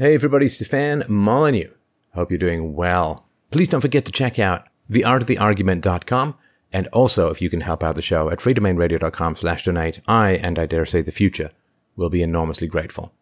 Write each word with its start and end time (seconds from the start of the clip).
Hey 0.00 0.14
everybody, 0.14 0.48
Stefan 0.48 1.02
Molyneux. 1.08 1.72
Hope 2.14 2.30
you're 2.30 2.38
doing 2.38 2.76
well. 2.76 3.26
Please 3.50 3.66
don't 3.66 3.80
forget 3.80 4.04
to 4.04 4.12
check 4.12 4.38
out 4.38 4.68
theartoftheargument.com 4.92 6.36
and 6.72 6.86
also 6.92 7.30
if 7.30 7.42
you 7.42 7.50
can 7.50 7.62
help 7.62 7.82
out 7.82 7.96
the 7.96 8.00
show 8.00 8.30
at 8.30 8.38
freedomainradio.com 8.38 9.34
slash 9.34 9.64
donate, 9.64 9.98
I, 10.06 10.34
and 10.34 10.56
I 10.56 10.66
dare 10.66 10.86
say 10.86 11.02
the 11.02 11.10
future, 11.10 11.50
will 11.96 12.10
be 12.10 12.22
enormously 12.22 12.68
grateful. 12.68 13.12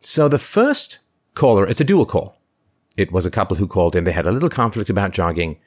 So 0.00 0.28
the 0.28 0.38
first 0.38 0.98
caller, 1.32 1.66
it's 1.66 1.80
a 1.80 1.84
dual 1.84 2.04
call. 2.04 2.38
It 2.98 3.10
was 3.10 3.24
a 3.24 3.30
couple 3.30 3.56
who 3.56 3.66
called 3.66 3.96
in. 3.96 4.04
They 4.04 4.12
had 4.12 4.26
a 4.26 4.30
little 4.30 4.50
conflict 4.50 4.90
about 4.90 5.12
jogging, 5.12 5.58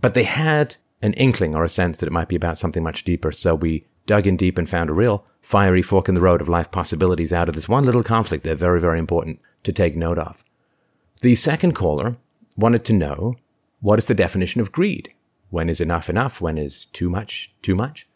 but 0.00 0.14
they 0.14 0.24
had 0.24 0.76
an 1.02 1.12
inkling 1.12 1.54
or 1.54 1.64
a 1.64 1.68
sense 1.68 1.98
that 1.98 2.06
it 2.06 2.12
might 2.12 2.28
be 2.28 2.36
about 2.36 2.56
something 2.56 2.82
much 2.82 3.04
deeper. 3.04 3.30
So 3.30 3.54
we 3.54 3.84
dug 4.06 4.26
in 4.26 4.36
deep 4.36 4.58
and 4.58 4.68
found 4.68 4.90
a 4.90 4.94
real 4.94 5.24
fiery 5.40 5.82
fork 5.82 6.08
in 6.08 6.14
the 6.14 6.20
road 6.20 6.40
of 6.40 6.48
life 6.48 6.70
possibilities 6.70 7.32
out 7.32 7.48
of 7.48 7.54
this 7.54 7.68
one 7.68 7.84
little 7.84 8.02
conflict. 8.02 8.44
They're 8.44 8.54
very, 8.54 8.80
very 8.80 8.98
important 8.98 9.40
to 9.62 9.72
take 9.72 9.96
note 9.96 10.18
of. 10.18 10.44
The 11.22 11.34
second 11.34 11.72
caller 11.72 12.16
wanted 12.56 12.84
to 12.86 12.92
know 12.92 13.36
what 13.80 13.98
is 13.98 14.06
the 14.06 14.14
definition 14.14 14.60
of 14.60 14.72
greed? 14.72 15.12
When 15.50 15.68
is 15.68 15.80
enough 15.80 16.08
enough? 16.08 16.40
When 16.40 16.58
is 16.58 16.86
too 16.86 17.10
much 17.10 17.52
too 17.62 17.74
much? 17.74 18.08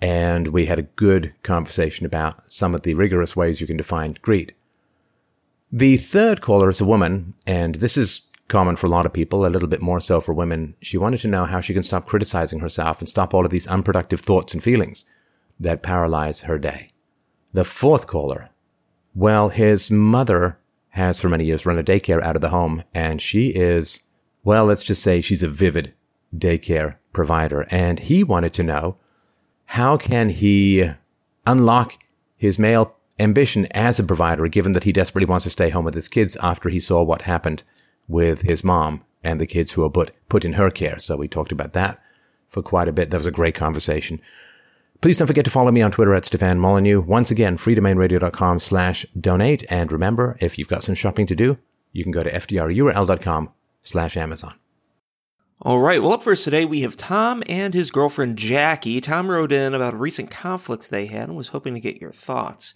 And 0.00 0.48
we 0.48 0.66
had 0.66 0.78
a 0.78 0.82
good 0.82 1.34
conversation 1.42 2.06
about 2.06 2.50
some 2.50 2.74
of 2.74 2.82
the 2.82 2.94
rigorous 2.94 3.34
ways 3.34 3.60
you 3.60 3.66
can 3.66 3.76
define 3.76 4.16
greed. 4.22 4.54
The 5.72 5.96
third 5.96 6.40
caller 6.40 6.70
is 6.70 6.80
a 6.80 6.84
woman, 6.84 7.34
and 7.46 7.76
this 7.76 7.96
is 7.96 8.27
common 8.48 8.76
for 8.76 8.86
a 8.86 8.90
lot 8.90 9.06
of 9.06 9.12
people, 9.12 9.46
a 9.46 9.48
little 9.48 9.68
bit 9.68 9.82
more 9.82 10.00
so 10.00 10.20
for 10.20 10.32
women. 10.32 10.74
She 10.80 10.98
wanted 10.98 11.20
to 11.20 11.28
know 11.28 11.44
how 11.44 11.60
she 11.60 11.74
can 11.74 11.82
stop 11.82 12.06
criticizing 12.06 12.60
herself 12.60 12.98
and 12.98 13.08
stop 13.08 13.34
all 13.34 13.44
of 13.44 13.50
these 13.50 13.66
unproductive 13.66 14.20
thoughts 14.20 14.54
and 14.54 14.62
feelings 14.62 15.04
that 15.60 15.82
paralyze 15.82 16.42
her 16.42 16.58
day. 16.58 16.90
The 17.52 17.64
fourth 17.64 18.06
caller, 18.06 18.50
well, 19.14 19.50
his 19.50 19.90
mother 19.90 20.58
has 20.90 21.20
for 21.20 21.28
many 21.28 21.44
years 21.44 21.66
run 21.66 21.78
a 21.78 21.84
daycare 21.84 22.22
out 22.22 22.36
of 22.36 22.42
the 22.42 22.48
home, 22.48 22.82
and 22.94 23.20
she 23.20 23.50
is, 23.50 24.02
well, 24.42 24.64
let's 24.64 24.82
just 24.82 25.02
say 25.02 25.20
she's 25.20 25.42
a 25.42 25.48
vivid 25.48 25.92
daycare 26.34 26.96
provider. 27.12 27.66
And 27.70 28.00
he 28.00 28.24
wanted 28.24 28.52
to 28.54 28.62
know 28.62 28.96
how 29.66 29.96
can 29.96 30.30
he 30.30 30.90
unlock 31.46 31.94
his 32.36 32.58
male 32.58 32.94
ambition 33.18 33.66
as 33.72 33.98
a 33.98 34.04
provider, 34.04 34.48
given 34.48 34.72
that 34.72 34.84
he 34.84 34.92
desperately 34.92 35.26
wants 35.26 35.44
to 35.44 35.50
stay 35.50 35.70
home 35.70 35.84
with 35.84 35.94
his 35.94 36.08
kids 36.08 36.36
after 36.36 36.68
he 36.68 36.80
saw 36.80 37.02
what 37.02 37.22
happened 37.22 37.62
with 38.08 38.42
his 38.42 38.64
mom 38.64 39.04
and 39.22 39.38
the 39.38 39.46
kids 39.46 39.72
who 39.72 39.82
were 39.82 39.90
put, 39.90 40.12
put 40.28 40.44
in 40.44 40.54
her 40.54 40.70
care. 40.70 40.98
So 40.98 41.16
we 41.16 41.28
talked 41.28 41.52
about 41.52 41.74
that 41.74 42.02
for 42.48 42.62
quite 42.62 42.88
a 42.88 42.92
bit. 42.92 43.10
That 43.10 43.18
was 43.18 43.26
a 43.26 43.30
great 43.30 43.54
conversation. 43.54 44.20
Please 45.00 45.18
don't 45.18 45.28
forget 45.28 45.44
to 45.44 45.50
follow 45.50 45.70
me 45.70 45.82
on 45.82 45.92
Twitter 45.92 46.14
at 46.14 46.24
Stefan 46.24 46.58
Molyneux. 46.58 47.00
Once 47.00 47.30
again, 47.30 47.56
freedomainradio.com 47.56 48.58
slash 48.58 49.06
donate. 49.18 49.64
And 49.70 49.92
remember, 49.92 50.36
if 50.40 50.58
you've 50.58 50.66
got 50.68 50.82
some 50.82 50.96
shopping 50.96 51.26
to 51.26 51.36
do, 51.36 51.58
you 51.92 52.02
can 52.02 52.10
go 52.10 52.24
to 52.24 52.32
fdrurl.com 52.32 53.50
slash 53.82 54.16
Amazon. 54.16 54.54
All 55.60 55.80
right, 55.80 56.00
well, 56.00 56.12
up 56.12 56.22
first 56.22 56.44
today, 56.44 56.64
we 56.64 56.82
have 56.82 56.96
Tom 56.96 57.42
and 57.48 57.74
his 57.74 57.90
girlfriend 57.90 58.38
Jackie. 58.38 59.00
Tom 59.00 59.28
wrote 59.28 59.50
in 59.50 59.74
about 59.74 59.98
recent 59.98 60.30
conflicts 60.30 60.86
they 60.86 61.06
had 61.06 61.28
and 61.28 61.36
was 61.36 61.48
hoping 61.48 61.74
to 61.74 61.80
get 61.80 62.00
your 62.00 62.12
thoughts. 62.12 62.74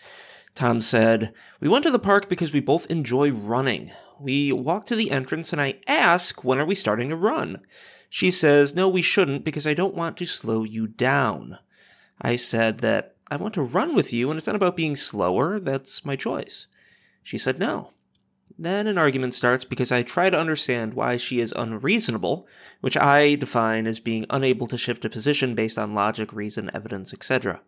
Tom 0.54 0.80
said, 0.80 1.32
We 1.60 1.68
went 1.68 1.84
to 1.84 1.90
the 1.90 1.98
park 1.98 2.28
because 2.28 2.52
we 2.52 2.60
both 2.60 2.86
enjoy 2.86 3.30
running. 3.30 3.90
We 4.20 4.52
walk 4.52 4.86
to 4.86 4.96
the 4.96 5.10
entrance 5.10 5.52
and 5.52 5.60
I 5.60 5.80
ask, 5.86 6.44
When 6.44 6.58
are 6.58 6.66
we 6.66 6.74
starting 6.74 7.08
to 7.08 7.16
run? 7.16 7.58
She 8.10 8.30
says, 8.30 8.74
No, 8.74 8.88
we 8.88 9.02
shouldn't 9.02 9.44
because 9.44 9.66
I 9.66 9.74
don't 9.74 9.94
want 9.94 10.16
to 10.18 10.26
slow 10.26 10.64
you 10.64 10.86
down. 10.86 11.58
I 12.20 12.36
said 12.36 12.78
that 12.78 13.16
I 13.30 13.36
want 13.36 13.54
to 13.54 13.62
run 13.62 13.94
with 13.94 14.12
you 14.12 14.30
and 14.30 14.36
it's 14.36 14.46
not 14.46 14.56
about 14.56 14.76
being 14.76 14.96
slower, 14.96 15.58
that's 15.58 16.04
my 16.04 16.16
choice. 16.16 16.66
She 17.22 17.38
said 17.38 17.58
no. 17.58 17.92
Then 18.58 18.86
an 18.86 18.98
argument 18.98 19.34
starts 19.34 19.64
because 19.64 19.90
I 19.90 20.02
try 20.02 20.28
to 20.28 20.38
understand 20.38 20.94
why 20.94 21.16
she 21.16 21.40
is 21.40 21.54
unreasonable, 21.56 22.46
which 22.80 22.96
I 22.96 23.34
define 23.34 23.86
as 23.86 23.98
being 23.98 24.26
unable 24.28 24.66
to 24.66 24.76
shift 24.76 25.04
a 25.04 25.10
position 25.10 25.54
based 25.54 25.78
on 25.78 25.94
logic, 25.94 26.32
reason, 26.32 26.70
evidence, 26.74 27.14
etc. 27.14 27.62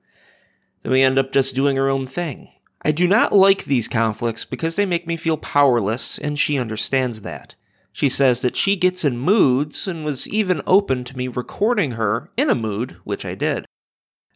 Then 0.83 0.93
we 0.93 1.03
end 1.03 1.19
up 1.19 1.33
just 1.33 1.57
doing 1.57 1.77
her 1.77 1.89
own 1.89 2.07
thing. 2.07 2.51
I 2.85 2.93
do 2.93 3.09
not 3.09 3.33
like 3.33 3.65
these 3.65 3.89
conflicts 3.89 4.45
because 4.45 4.77
they 4.77 4.85
make 4.85 5.07
me 5.07 5.17
feel 5.17 5.39
powerless, 5.39 6.19
and 6.19 6.39
she 6.39 6.59
understands 6.59 7.23
that. 7.23 7.55
She 7.93 8.11
says 8.11 8.43
that 8.43 8.57
she 8.57 8.77
gets 8.77 9.05
in 9.05 9.17
moods 9.17 9.89
and 9.89 10.05
was 10.05 10.29
even 10.29 10.61
open 10.67 11.05
to 11.05 11.17
me 11.17 11.29
recording 11.29 11.93
her 11.93 12.31
in 12.37 12.51
a 12.51 12.55
mood, 12.55 12.97
which 13.05 13.25
I 13.25 13.35
did. 13.35 13.65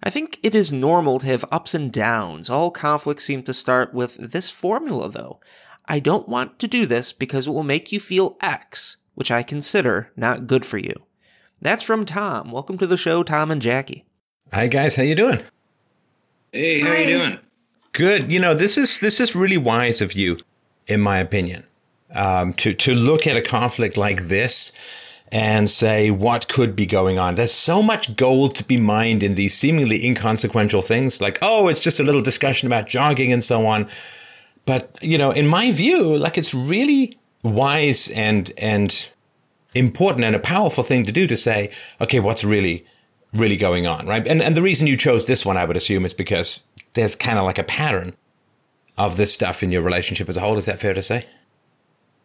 I 0.03 0.11
think 0.11 0.39
it 0.43 0.55
is 0.55 0.73
normal 0.73 1.19
to 1.19 1.27
have 1.27 1.45
ups 1.51 1.75
and 1.75 1.93
downs. 1.93 2.49
All 2.49 2.71
conflicts 2.71 3.25
seem 3.25 3.43
to 3.43 3.53
start 3.53 3.93
with 3.93 4.15
this 4.17 4.49
formula, 4.49 5.11
though. 5.11 5.41
I 5.87 5.99
don't 5.99 6.29
want 6.29 6.59
to 6.61 6.69
do 6.69 6.87
this 6.87 7.13
because 7.13 7.49
it 7.49 7.51
will 7.51 7.65
make 7.65 7.93
you 7.93 7.99
feel 8.01 8.37
X, 8.41 8.97
which 9.15 9.31
I 9.31 9.43
consider 9.43 10.13
not 10.17 10.47
good 10.47 10.65
for 10.65 10.79
you. 10.79 10.95
That's 11.61 11.83
from 11.83 12.07
Tom. 12.07 12.53
Welcome 12.53 12.79
to 12.79 12.87
the 12.87 12.97
show, 12.97 13.23
Tom 13.25 13.51
and 13.51 13.61
Jackie. 13.61 14.05
Hi 14.53 14.69
guys, 14.69 14.97
how 14.97 15.03
you 15.03 15.17
doing? 15.17 15.43
Hey, 16.53 16.81
how 16.81 16.89
Hi. 16.91 16.99
you 16.99 17.07
doing? 17.07 17.39
Good. 17.93 18.31
You 18.31 18.41
know, 18.41 18.55
this 18.55 18.77
is 18.77 19.01
this 19.01 19.21
is 19.21 19.35
really 19.35 19.57
wise 19.57 20.01
of 20.01 20.13
you, 20.13 20.39
in 20.87 21.01
my 21.01 21.19
opinion, 21.19 21.65
um, 22.15 22.53
to 22.55 22.75
to 22.75 22.95
look 22.95 23.27
at 23.27 23.37
a 23.37 23.43
conflict 23.43 23.97
like 23.97 24.29
this 24.29 24.73
and 25.31 25.69
say 25.69 26.11
what 26.11 26.49
could 26.49 26.75
be 26.75 26.87
going 26.87 27.19
on. 27.19 27.35
There's 27.35 27.53
so 27.53 27.83
much 27.83 28.17
gold 28.17 28.55
to 28.57 28.65
be 28.65 28.79
mined 28.79 29.23
in 29.23 29.35
these 29.35 29.55
seemingly 29.55 30.05
inconsequential 30.07 30.83
things, 30.83 31.21
like 31.21 31.39
oh, 31.43 31.69
it's 31.69 31.81
just 31.81 32.01
a 32.01 32.05
little 32.05 32.23
discussion 32.23 32.67
about 32.67 32.87
jogging 32.87 33.33
and 33.33 33.43
so 33.43 33.67
on. 33.67 33.89
But 34.65 34.97
you 35.03 35.19
know, 35.19 35.31
in 35.31 35.47
my 35.47 35.73
view, 35.73 36.17
like 36.17 36.39
it's 36.39 36.55
really 36.55 37.19
wise 37.43 38.09
and 38.11 38.53
and 38.59 39.09
important 39.75 40.25
and 40.25 40.37
a 40.37 40.41
powerful 40.41 40.85
thing 40.85 41.05
to 41.05 41.13
do 41.13 41.27
to 41.27 41.37
say, 41.37 41.71
okay, 42.01 42.21
what's 42.21 42.45
really 42.45 42.85
really 43.33 43.57
going 43.57 43.87
on, 43.87 44.07
right? 44.07 44.27
And 44.27 44.43
and 44.43 44.55
the 44.55 44.63
reason 44.63 44.87
you 44.87 44.97
chose 44.97 45.27
this 45.27 45.45
one, 45.45 45.57
I 45.57 45.65
would 45.65 45.77
assume, 45.77 46.05
is 46.05 46.15
because 46.15 46.63
there's 46.95 47.15
kind 47.15 47.39
of 47.39 47.45
like 47.45 47.59
a 47.59 47.65
pattern 47.65 48.15
of 48.97 49.17
this 49.17 49.33
stuff 49.33 49.63
in 49.63 49.71
your 49.71 49.83
relationship 49.83 50.29
as 50.29 50.37
a 50.37 50.41
whole. 50.41 50.59
Is 50.59 50.67
that 50.67 50.79
fair 50.79 50.95
to 50.95 51.03
say? 51.03 51.27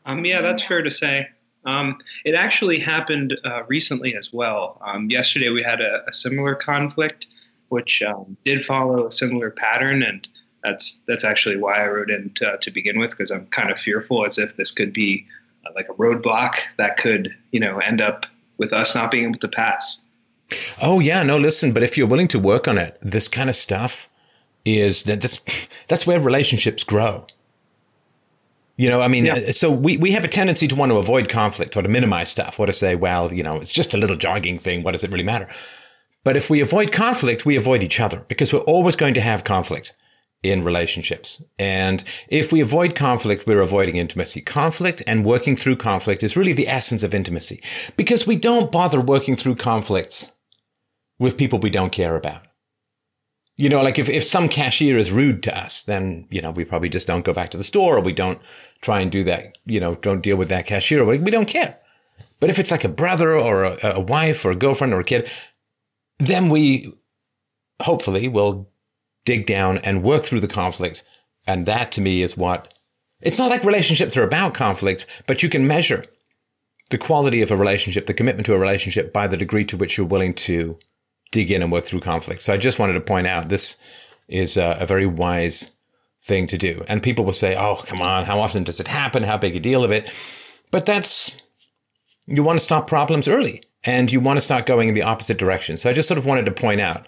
Um, 0.05 0.25
yeah, 0.25 0.41
that's 0.41 0.63
fair 0.63 0.81
to 0.81 0.91
say. 0.91 1.27
Um, 1.65 1.97
it 2.25 2.35
actually 2.35 2.79
happened 2.79 3.37
uh, 3.45 3.63
recently 3.67 4.15
as 4.15 4.33
well. 4.33 4.81
Um, 4.85 5.09
yesterday 5.09 5.49
we 5.49 5.63
had 5.63 5.79
a, 5.79 6.03
a 6.07 6.13
similar 6.13 6.55
conflict, 6.55 7.27
which 7.69 8.01
um, 8.01 8.35
did 8.43 8.65
follow 8.65 9.07
a 9.07 9.11
similar 9.11 9.49
pattern, 9.49 10.03
and 10.03 10.27
that's 10.63 10.99
that's 11.07 11.23
actually 11.23 11.57
why 11.57 11.83
I 11.83 11.87
wrote 11.87 12.09
in 12.09 12.31
to, 12.35 12.57
to 12.59 12.71
begin 12.71 12.99
with 12.99 13.11
because 13.11 13.31
I'm 13.31 13.45
kind 13.47 13.71
of 13.71 13.79
fearful 13.79 14.25
as 14.25 14.37
if 14.37 14.55
this 14.57 14.71
could 14.71 14.93
be 14.93 15.25
uh, 15.65 15.71
like 15.75 15.87
a 15.89 15.93
roadblock 15.93 16.55
that 16.77 16.97
could 16.97 17.33
you 17.51 17.59
know 17.59 17.77
end 17.79 18.01
up 18.01 18.25
with 18.57 18.73
us 18.73 18.95
not 18.95 19.11
being 19.11 19.25
able 19.25 19.39
to 19.39 19.47
pass. 19.47 20.02
Oh 20.81 20.99
yeah, 20.99 21.23
no, 21.23 21.37
listen, 21.37 21.73
but 21.73 21.83
if 21.83 21.97
you're 21.97 22.07
willing 22.07 22.27
to 22.29 22.39
work 22.39 22.67
on 22.67 22.77
it, 22.77 22.97
this 23.01 23.27
kind 23.27 23.49
of 23.49 23.55
stuff 23.55 24.09
is 24.65 25.03
that 25.03 25.21
that's 25.21 25.39
that's 25.87 26.07
where 26.07 26.19
relationships 26.19 26.83
grow. 26.83 27.27
You 28.75 28.89
know, 28.89 29.01
I 29.01 29.07
mean, 29.07 29.25
yeah. 29.25 29.35
Uh, 29.35 29.51
so 29.51 29.71
we, 29.71 29.97
we 29.97 30.11
have 30.11 30.23
a 30.23 30.27
tendency 30.27 30.67
to 30.67 30.75
want 30.75 30.91
to 30.91 30.97
avoid 30.97 31.29
conflict 31.29 31.77
or 31.77 31.83
to 31.83 31.89
minimize 31.89 32.29
stuff 32.29 32.59
or 32.59 32.65
to 32.65 32.73
say, 32.73 32.95
well, 32.95 33.31
you 33.31 33.43
know, 33.43 33.57
it's 33.57 33.71
just 33.71 33.93
a 33.93 33.97
little 33.97 34.17
jogging 34.17 34.57
thing. 34.57 34.81
What 34.81 34.93
does 34.93 35.03
it 35.03 35.11
really 35.11 35.23
matter? 35.23 35.47
But 36.23 36.37
if 36.37 36.49
we 36.49 36.61
avoid 36.61 36.91
conflict, 36.91 37.45
we 37.45 37.55
avoid 37.55 37.83
each 37.83 37.99
other 37.99 38.25
because 38.27 38.51
we're 38.51 38.59
always 38.61 38.95
going 38.95 39.13
to 39.13 39.21
have 39.21 39.43
conflict 39.43 39.93
in 40.43 40.63
relationships. 40.63 41.41
And 41.57 42.03
if 42.27 42.51
we 42.51 42.59
avoid 42.59 42.95
conflict, 42.95 43.47
we're 43.47 43.61
avoiding 43.61 43.95
intimacy. 43.95 44.41
Conflict 44.41 45.01
and 45.07 45.25
working 45.25 45.55
through 45.55 45.77
conflict 45.77 46.21
is 46.21 46.35
really 46.35 46.53
the 46.53 46.67
essence 46.67 47.03
of 47.03 47.13
intimacy 47.13 47.63
because 47.95 48.27
we 48.27 48.35
don't 48.35 48.71
bother 48.71 48.99
working 48.99 49.37
through 49.37 49.55
conflicts 49.55 50.32
with 51.19 51.37
people 51.37 51.59
we 51.59 51.69
don't 51.69 51.91
care 51.91 52.15
about. 52.15 52.43
You 53.55 53.69
know, 53.69 53.83
like 53.83 53.99
if, 53.99 54.09
if 54.09 54.23
some 54.23 54.49
cashier 54.49 54.97
is 54.97 55.11
rude 55.11 55.43
to 55.43 55.57
us, 55.57 55.83
then, 55.83 56.27
you 56.31 56.41
know, 56.41 56.49
we 56.49 56.65
probably 56.65 56.89
just 56.89 57.05
don't 57.05 57.25
go 57.25 57.33
back 57.33 57.51
to 57.51 57.57
the 57.57 57.63
store 57.63 57.97
or 57.97 58.01
we 58.01 58.13
don't 58.13 58.41
try 58.81 58.99
and 58.99 59.11
do 59.11 59.23
that, 59.25 59.57
you 59.65 59.79
know, 59.79 59.93
don't 59.95 60.21
deal 60.21 60.37
with 60.37 60.49
that 60.49 60.65
cashier. 60.65 61.05
We 61.05 61.17
don't 61.17 61.47
care. 61.47 61.77
But 62.39 62.49
if 62.49 62.57
it's 62.57 62.71
like 62.71 62.83
a 62.83 62.89
brother 62.89 63.37
or 63.37 63.63
a, 63.63 63.77
a 63.83 63.99
wife 63.99 64.43
or 64.43 64.51
a 64.51 64.55
girlfriend 64.55 64.93
or 64.93 64.99
a 64.99 65.03
kid, 65.05 65.29
then 66.17 66.49
we 66.49 66.93
hopefully 67.81 68.27
will 68.27 68.69
dig 69.25 69.45
down 69.45 69.77
and 69.79 70.03
work 70.03 70.23
through 70.23 70.39
the 70.39 70.47
conflict. 70.47 71.03
And 71.45 71.65
that 71.65 71.91
to 71.93 72.01
me 72.01 72.21
is 72.21 72.35
what 72.35 72.73
it's 73.21 73.39
not 73.39 73.49
like 73.49 73.63
relationships 73.63 74.17
are 74.17 74.23
about 74.23 74.53
conflict, 74.53 75.05
but 75.27 75.43
you 75.43 75.49
can 75.49 75.67
measure 75.67 76.05
the 76.89 76.97
quality 76.97 77.41
of 77.41 77.51
a 77.51 77.57
relationship, 77.57 78.05
the 78.05 78.13
commitment 78.13 78.45
to 78.47 78.53
a 78.53 78.59
relationship 78.59 79.13
by 79.13 79.27
the 79.27 79.37
degree 79.37 79.65
to 79.65 79.77
which 79.77 79.97
you're 79.97 80.05
willing 80.05 80.33
to 80.33 80.77
dig 81.33 81.51
in 81.51 81.61
and 81.61 81.71
work 81.71 81.83
through 81.83 81.99
conflict. 81.99 82.41
So 82.41 82.53
I 82.53 82.57
just 82.57 82.79
wanted 82.79 82.93
to 82.93 83.01
point 83.01 83.27
out 83.27 83.49
this 83.49 83.75
is 84.29 84.55
a, 84.55 84.77
a 84.79 84.85
very 84.85 85.05
wise 85.05 85.71
thing 86.21 86.47
to 86.47 86.57
do. 86.57 86.85
And 86.87 87.03
people 87.03 87.25
will 87.25 87.33
say, 87.33 87.57
oh, 87.57 87.83
come 87.85 88.01
on, 88.01 88.23
how 88.23 88.39
often 88.39 88.63
does 88.63 88.79
it 88.79 88.87
happen? 88.87 89.23
How 89.23 89.37
big 89.37 89.55
a 89.57 89.59
deal 89.59 89.83
of 89.83 89.91
it? 89.91 90.09
But 90.71 90.85
that's, 90.85 91.31
you 92.25 92.43
want 92.43 92.59
to 92.59 92.63
stop 92.63 92.87
problems 92.87 93.27
early 93.27 93.61
and 93.83 94.09
you 94.11 94.21
want 94.21 94.37
to 94.37 94.41
start 94.41 94.65
going 94.65 94.87
in 94.87 94.95
the 94.95 95.01
opposite 95.01 95.37
direction. 95.37 95.75
So 95.75 95.89
I 95.89 95.93
just 95.93 96.07
sort 96.07 96.17
of 96.17 96.25
wanted 96.25 96.45
to 96.45 96.51
point 96.51 96.79
out 96.79 97.05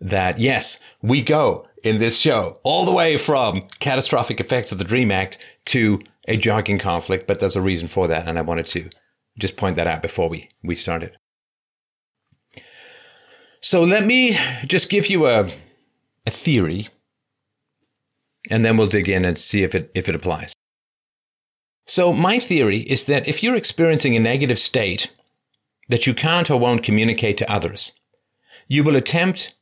that 0.00 0.38
yes, 0.38 0.80
we 1.02 1.20
go 1.20 1.68
in 1.82 1.98
this 1.98 2.18
show 2.18 2.58
all 2.62 2.86
the 2.86 2.92
way 2.92 3.18
from 3.18 3.68
catastrophic 3.80 4.40
effects 4.40 4.72
of 4.72 4.78
the 4.78 4.84
Dream 4.84 5.10
Act 5.10 5.38
to 5.66 6.00
a 6.26 6.36
jogging 6.36 6.78
conflict, 6.78 7.26
but 7.26 7.40
there's 7.40 7.56
a 7.56 7.60
reason 7.60 7.86
for 7.86 8.08
that, 8.08 8.26
and 8.26 8.38
I 8.38 8.42
wanted 8.42 8.66
to 8.66 8.88
just 9.38 9.56
point 9.56 9.76
that 9.76 9.86
out 9.86 10.00
before 10.00 10.30
we, 10.30 10.48
we 10.62 10.74
started. 10.74 11.16
So 13.64 13.82
let 13.82 14.04
me 14.04 14.36
just 14.66 14.90
give 14.90 15.06
you 15.06 15.26
a, 15.26 15.50
a 16.26 16.30
theory, 16.30 16.88
and 18.50 18.62
then 18.62 18.76
we'll 18.76 18.88
dig 18.88 19.08
in 19.08 19.24
and 19.24 19.38
see 19.38 19.62
if 19.62 19.74
it, 19.74 19.90
if 19.94 20.06
it 20.06 20.14
applies. 20.14 20.52
So, 21.86 22.12
my 22.12 22.38
theory 22.38 22.80
is 22.80 23.04
that 23.04 23.26
if 23.26 23.42
you're 23.42 23.54
experiencing 23.54 24.14
a 24.14 24.20
negative 24.20 24.58
state 24.58 25.10
that 25.88 26.06
you 26.06 26.12
can't 26.12 26.50
or 26.50 26.60
won't 26.60 26.82
communicate 26.82 27.38
to 27.38 27.50
others, 27.50 27.92
you 28.68 28.84
will 28.84 28.96
attempt 28.96 29.54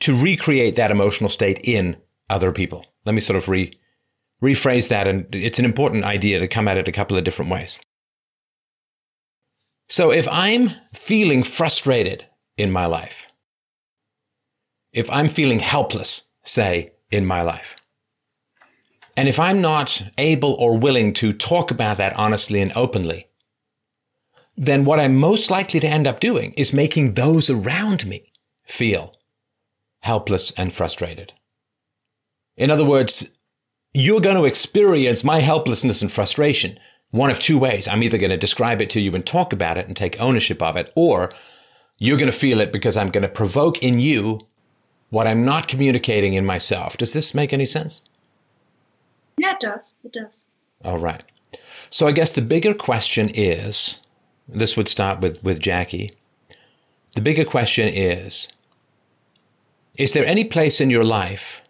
to 0.00 0.16
recreate 0.16 0.76
that 0.76 0.90
emotional 0.90 1.28
state 1.28 1.60
in 1.62 1.98
other 2.30 2.50
people. 2.50 2.86
Let 3.04 3.14
me 3.14 3.20
sort 3.20 3.36
of 3.36 3.46
re, 3.46 3.78
rephrase 4.42 4.88
that, 4.88 5.06
and 5.06 5.26
it's 5.34 5.58
an 5.58 5.66
important 5.66 6.04
idea 6.04 6.38
to 6.38 6.48
come 6.48 6.66
at 6.66 6.78
it 6.78 6.88
a 6.88 6.92
couple 6.92 7.18
of 7.18 7.24
different 7.24 7.50
ways. 7.50 7.78
So 9.86 10.10
if 10.10 10.26
I'm 10.28 10.70
feeling 10.94 11.42
frustrated 11.42 12.24
in 12.58 12.70
my 12.70 12.86
life, 12.86 13.28
if 14.92 15.08
I'm 15.10 15.28
feeling 15.28 15.60
helpless, 15.60 16.28
say, 16.42 16.92
in 17.10 17.24
my 17.24 17.42
life, 17.42 17.76
and 19.16 19.28
if 19.28 19.40
I'm 19.40 19.60
not 19.60 20.02
able 20.16 20.52
or 20.54 20.78
willing 20.78 21.12
to 21.14 21.32
talk 21.32 21.70
about 21.70 21.96
that 21.96 22.16
honestly 22.16 22.60
and 22.60 22.72
openly, 22.76 23.26
then 24.56 24.84
what 24.84 25.00
I'm 25.00 25.16
most 25.16 25.50
likely 25.50 25.80
to 25.80 25.88
end 25.88 26.06
up 26.06 26.20
doing 26.20 26.52
is 26.52 26.72
making 26.72 27.14
those 27.14 27.48
around 27.48 28.06
me 28.06 28.32
feel 28.64 29.14
helpless 30.00 30.50
and 30.52 30.72
frustrated. 30.72 31.32
In 32.56 32.70
other 32.70 32.84
words, 32.84 33.28
you're 33.94 34.20
going 34.20 34.36
to 34.36 34.44
experience 34.44 35.24
my 35.24 35.40
helplessness 35.40 36.02
and 36.02 36.10
frustration 36.10 36.78
one 37.10 37.30
of 37.30 37.40
two 37.40 37.58
ways. 37.58 37.88
I'm 37.88 38.02
either 38.02 38.18
going 38.18 38.30
to 38.30 38.36
describe 38.36 38.82
it 38.82 38.90
to 38.90 39.00
you 39.00 39.14
and 39.14 39.24
talk 39.24 39.52
about 39.52 39.78
it 39.78 39.86
and 39.86 39.96
take 39.96 40.20
ownership 40.20 40.62
of 40.62 40.76
it, 40.76 40.92
or 40.94 41.32
you're 41.98 42.16
going 42.16 42.30
to 42.30 42.36
feel 42.36 42.60
it 42.60 42.72
because 42.72 42.96
I'm 42.96 43.10
going 43.10 43.22
to 43.22 43.28
provoke 43.28 43.82
in 43.82 43.98
you 43.98 44.40
what 45.10 45.26
I'm 45.26 45.44
not 45.44 45.68
communicating 45.68 46.34
in 46.34 46.44
myself. 46.44 46.96
Does 46.96 47.12
this 47.12 47.34
make 47.34 47.52
any 47.52 47.66
sense? 47.66 48.02
Yeah, 49.36 49.52
it 49.52 49.60
does. 49.60 49.94
It 50.04 50.12
does. 50.12 50.46
All 50.84 50.98
right. 50.98 51.22
So 51.90 52.06
I 52.06 52.12
guess 52.12 52.32
the 52.32 52.42
bigger 52.42 52.74
question 52.74 53.30
is 53.34 54.00
this 54.48 54.76
would 54.76 54.88
start 54.88 55.20
with, 55.20 55.42
with 55.42 55.60
Jackie. 55.60 56.12
The 57.14 57.20
bigger 57.20 57.44
question 57.44 57.88
is 57.88 58.48
Is 59.96 60.12
there 60.12 60.26
any 60.26 60.44
place 60.44 60.80
in 60.80 60.90
your 60.90 61.04
life 61.04 61.62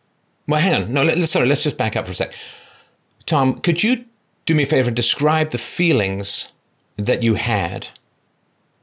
well, 0.48 0.60
hang 0.60 0.82
on. 0.82 0.92
No, 0.92 1.04
let, 1.04 1.28
sorry, 1.28 1.46
let's 1.46 1.62
just 1.62 1.76
back 1.76 1.94
up 1.94 2.06
for 2.06 2.12
a 2.12 2.14
sec. 2.14 2.32
Tom, 3.26 3.60
could 3.60 3.84
you 3.84 4.06
do 4.46 4.54
me 4.54 4.62
a 4.62 4.66
favor 4.66 4.88
and 4.88 4.96
describe 4.96 5.50
the 5.50 5.58
feelings 5.58 6.52
that 6.96 7.22
you 7.22 7.34
had 7.34 7.88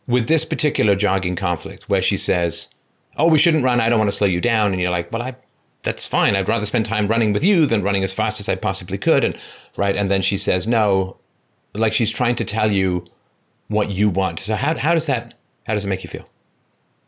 with 0.08 0.28
this 0.28 0.46
particular 0.46 0.96
jogging 0.96 1.36
conflict 1.36 1.90
where 1.90 2.02
she 2.02 2.18
says, 2.18 2.70
Oh, 3.18 3.28
we 3.28 3.38
shouldn't 3.38 3.64
run. 3.64 3.80
I 3.80 3.90
don't 3.90 4.00
want 4.00 4.10
to 4.10 4.18
slow 4.18 4.28
you 4.28 4.42
down. 4.42 4.74
And 4.74 4.82
you're 4.82 4.92
like, 4.92 5.12
Well, 5.12 5.22
I, 5.22 5.36
that's 5.84 6.06
fine. 6.06 6.36
I'd 6.36 6.50
rather 6.50 6.66
spend 6.66 6.86
time 6.86 7.08
running 7.08 7.34
with 7.34 7.44
you 7.44 7.66
than 7.66 7.84
running 7.84 8.04
as 8.04 8.14
fast 8.14 8.40
as 8.40 8.50
I 8.50 8.56
possibly 8.56 8.98
could. 8.98 9.24
And 9.24 9.38
right. 9.78 9.96
And 9.96 10.12
then 10.12 10.22
she 10.22 10.38
says, 10.38 10.68
No, 10.68 11.18
like 11.74 11.94
she's 11.94 12.12
trying 12.12 12.36
to 12.38 12.46
tell 12.46 12.72
you 12.72 13.06
what 13.68 13.90
you 13.90 14.10
want. 14.10 14.40
So 14.40 14.56
how, 14.56 14.78
how 14.78 14.94
does 14.94 15.06
that, 15.08 15.36
how 15.66 15.74
does 15.74 15.86
it 15.86 15.90
make 15.90 16.04
you 16.04 16.10
feel? 16.10 16.28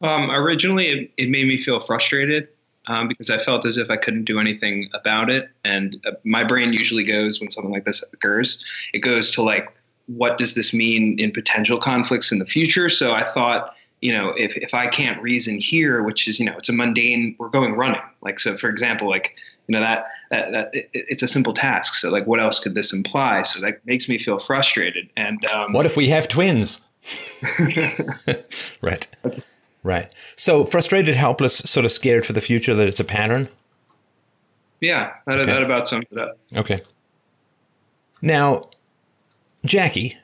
Um, 0.02 0.30
originally, 0.32 0.88
it, 0.88 1.12
it 1.18 1.30
made 1.30 1.48
me 1.48 1.62
feel 1.62 1.80
frustrated 1.80 2.48
um, 2.88 3.08
because 3.08 3.30
I 3.30 3.44
felt 3.44 3.66
as 3.66 3.78
if 3.78 3.90
I 3.90 3.98
couldn't 3.98 4.26
do 4.26 4.40
anything 4.40 4.90
about 4.94 5.30
it. 5.30 5.50
And 5.64 6.00
uh, 6.06 6.12
my 6.24 6.44
brain 6.44 6.74
usually 6.74 7.04
goes 7.04 7.40
when 7.40 7.52
something 7.52 7.72
like 7.72 7.86
this 7.86 8.04
occurs, 8.14 8.64
it 8.94 9.00
goes 9.00 9.32
to 9.32 9.42
like, 9.42 9.72
what 10.08 10.38
does 10.38 10.56
this 10.56 10.74
mean 10.74 11.20
in 11.20 11.32
potential 11.32 11.78
conflicts 11.78 12.32
in 12.32 12.40
the 12.40 12.46
future? 12.46 12.90
So 12.90 13.14
I 13.14 13.24
thought, 13.24 13.76
you 14.02 14.12
know, 14.12 14.30
if, 14.38 14.56
if 14.58 14.74
I 14.74 14.88
can't 14.88 15.22
reason 15.22 15.60
here, 15.60 16.04
which 16.04 16.28
is, 16.28 16.40
you 16.40 16.46
know, 16.46 16.56
it's 16.58 16.70
a 16.70 16.74
mundane, 16.74 17.36
we're 17.40 17.50
going 17.50 17.74
running. 17.74 18.02
Like, 18.22 18.40
so 18.40 18.56
for 18.56 18.70
example, 18.70 19.10
like, 19.10 19.36
you 19.68 19.74
know, 19.74 19.82
that, 19.82 20.06
that, 20.30 20.52
that 20.52 20.70
it, 20.74 20.90
it's 20.94 21.24
a 21.24 21.28
simple 21.28 21.54
task. 21.54 21.96
So 21.96 22.10
like, 22.10 22.26
what 22.26 22.40
else 22.40 22.60
could 22.60 22.76
this 22.76 22.94
imply? 22.94 23.42
So 23.42 23.60
that 23.62 23.86
makes 23.86 24.08
me 24.08 24.18
feel 24.18 24.40
frustrated. 24.40 25.10
And 25.18 25.44
um, 25.48 25.74
what 25.74 25.86
if 25.86 25.98
we 25.98 26.08
have 26.10 26.28
twins? 26.28 26.82
right. 28.82 29.08
Right. 29.84 30.12
So 30.36 30.66
frustrated, 30.66 31.16
helpless, 31.16 31.58
sort 31.58 31.86
of 31.86 31.92
scared 31.92 32.26
for 32.26 32.34
the 32.34 32.42
future 32.42 32.76
that 32.76 32.88
it's 32.88 33.00
a 33.00 33.06
pattern? 33.06 33.50
Yeah, 34.82 35.14
that, 35.26 35.40
okay. 35.40 35.52
that 35.52 35.64
about 35.64 35.88
sums 35.88 36.06
it 36.12 36.18
up. 36.18 36.38
Okay. 36.56 36.82
Now, 38.22 38.70
Jackie, 39.66 40.18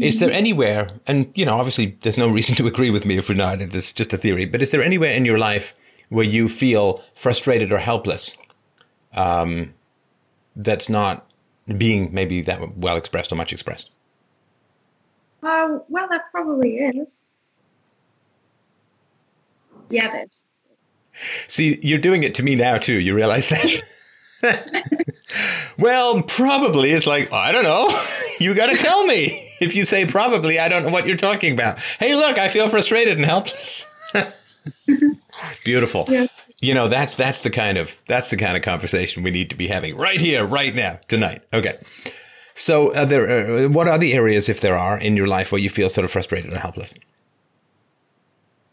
is 0.00 0.20
there 0.20 0.30
anywhere, 0.30 0.90
and 1.06 1.30
you 1.34 1.44
know, 1.44 1.58
obviously 1.58 1.98
there's 2.02 2.18
no 2.18 2.28
reason 2.28 2.56
to 2.56 2.66
agree 2.66 2.90
with 2.90 3.04
me 3.04 3.18
if 3.18 3.28
we're 3.28 3.34
not, 3.34 3.60
it's 3.60 3.92
just 3.92 4.12
a 4.12 4.18
theory, 4.18 4.46
but 4.46 4.62
is 4.62 4.70
there 4.70 4.82
anywhere 4.82 5.10
in 5.10 5.24
your 5.24 5.38
life 5.38 5.74
where 6.08 6.24
you 6.24 6.48
feel 6.48 7.02
frustrated 7.14 7.72
or 7.72 7.78
helpless 7.78 8.36
um, 9.14 9.74
that's 10.56 10.88
not 10.88 11.26
being 11.78 12.12
maybe 12.12 12.42
that 12.42 12.76
well 12.76 12.96
expressed 12.96 13.32
or 13.32 13.36
much 13.36 13.52
expressed? 13.52 13.90
Uh, 15.42 15.78
well, 15.88 16.06
that 16.08 16.30
probably 16.30 16.76
is. 16.76 17.24
Yeah, 19.90 20.24
See, 21.46 21.78
you're 21.82 21.98
doing 21.98 22.22
it 22.22 22.34
to 22.36 22.42
me 22.42 22.54
now 22.54 22.78
too. 22.78 22.94
You 22.94 23.14
realize 23.14 23.48
that? 23.48 23.66
well, 25.78 26.22
probably. 26.22 26.90
It's 26.90 27.06
like, 27.06 27.32
I 27.32 27.52
don't 27.52 27.64
know. 27.64 27.88
You 28.40 28.54
got 28.54 28.66
to 28.66 28.76
tell 28.76 29.04
me. 29.04 29.48
If 29.60 29.76
you 29.76 29.84
say 29.84 30.04
probably, 30.04 30.58
I 30.58 30.68
don't 30.68 30.82
know 30.82 30.88
what 30.88 31.06
you're 31.06 31.16
talking 31.16 31.52
about. 31.52 31.78
Hey, 31.80 32.16
look, 32.16 32.38
I 32.38 32.48
feel 32.48 32.68
frustrated 32.68 33.16
and 33.16 33.24
helpless. 33.24 33.86
Beautiful. 35.64 36.06
Yeah. 36.08 36.26
You 36.60 36.74
know, 36.74 36.88
that's 36.88 37.14
that's 37.14 37.42
the 37.42 37.50
kind 37.50 37.78
of 37.78 38.00
that's 38.08 38.30
the 38.30 38.36
kind 38.36 38.56
of 38.56 38.64
conversation 38.64 39.22
we 39.22 39.30
need 39.30 39.50
to 39.50 39.56
be 39.56 39.68
having 39.68 39.96
right 39.96 40.20
here, 40.20 40.44
right 40.44 40.74
now, 40.74 40.98
tonight. 41.06 41.42
Okay. 41.52 41.78
So, 42.54 42.92
are 42.96 43.06
there, 43.06 43.64
uh, 43.64 43.68
what 43.68 43.86
are 43.86 43.98
the 43.98 44.12
areas, 44.12 44.48
if 44.48 44.60
there 44.60 44.76
are, 44.76 44.98
in 44.98 45.16
your 45.16 45.26
life 45.26 45.52
where 45.52 45.60
you 45.60 45.70
feel 45.70 45.88
sort 45.88 46.04
of 46.04 46.10
frustrated 46.10 46.50
and 46.50 46.60
helpless? 46.60 46.94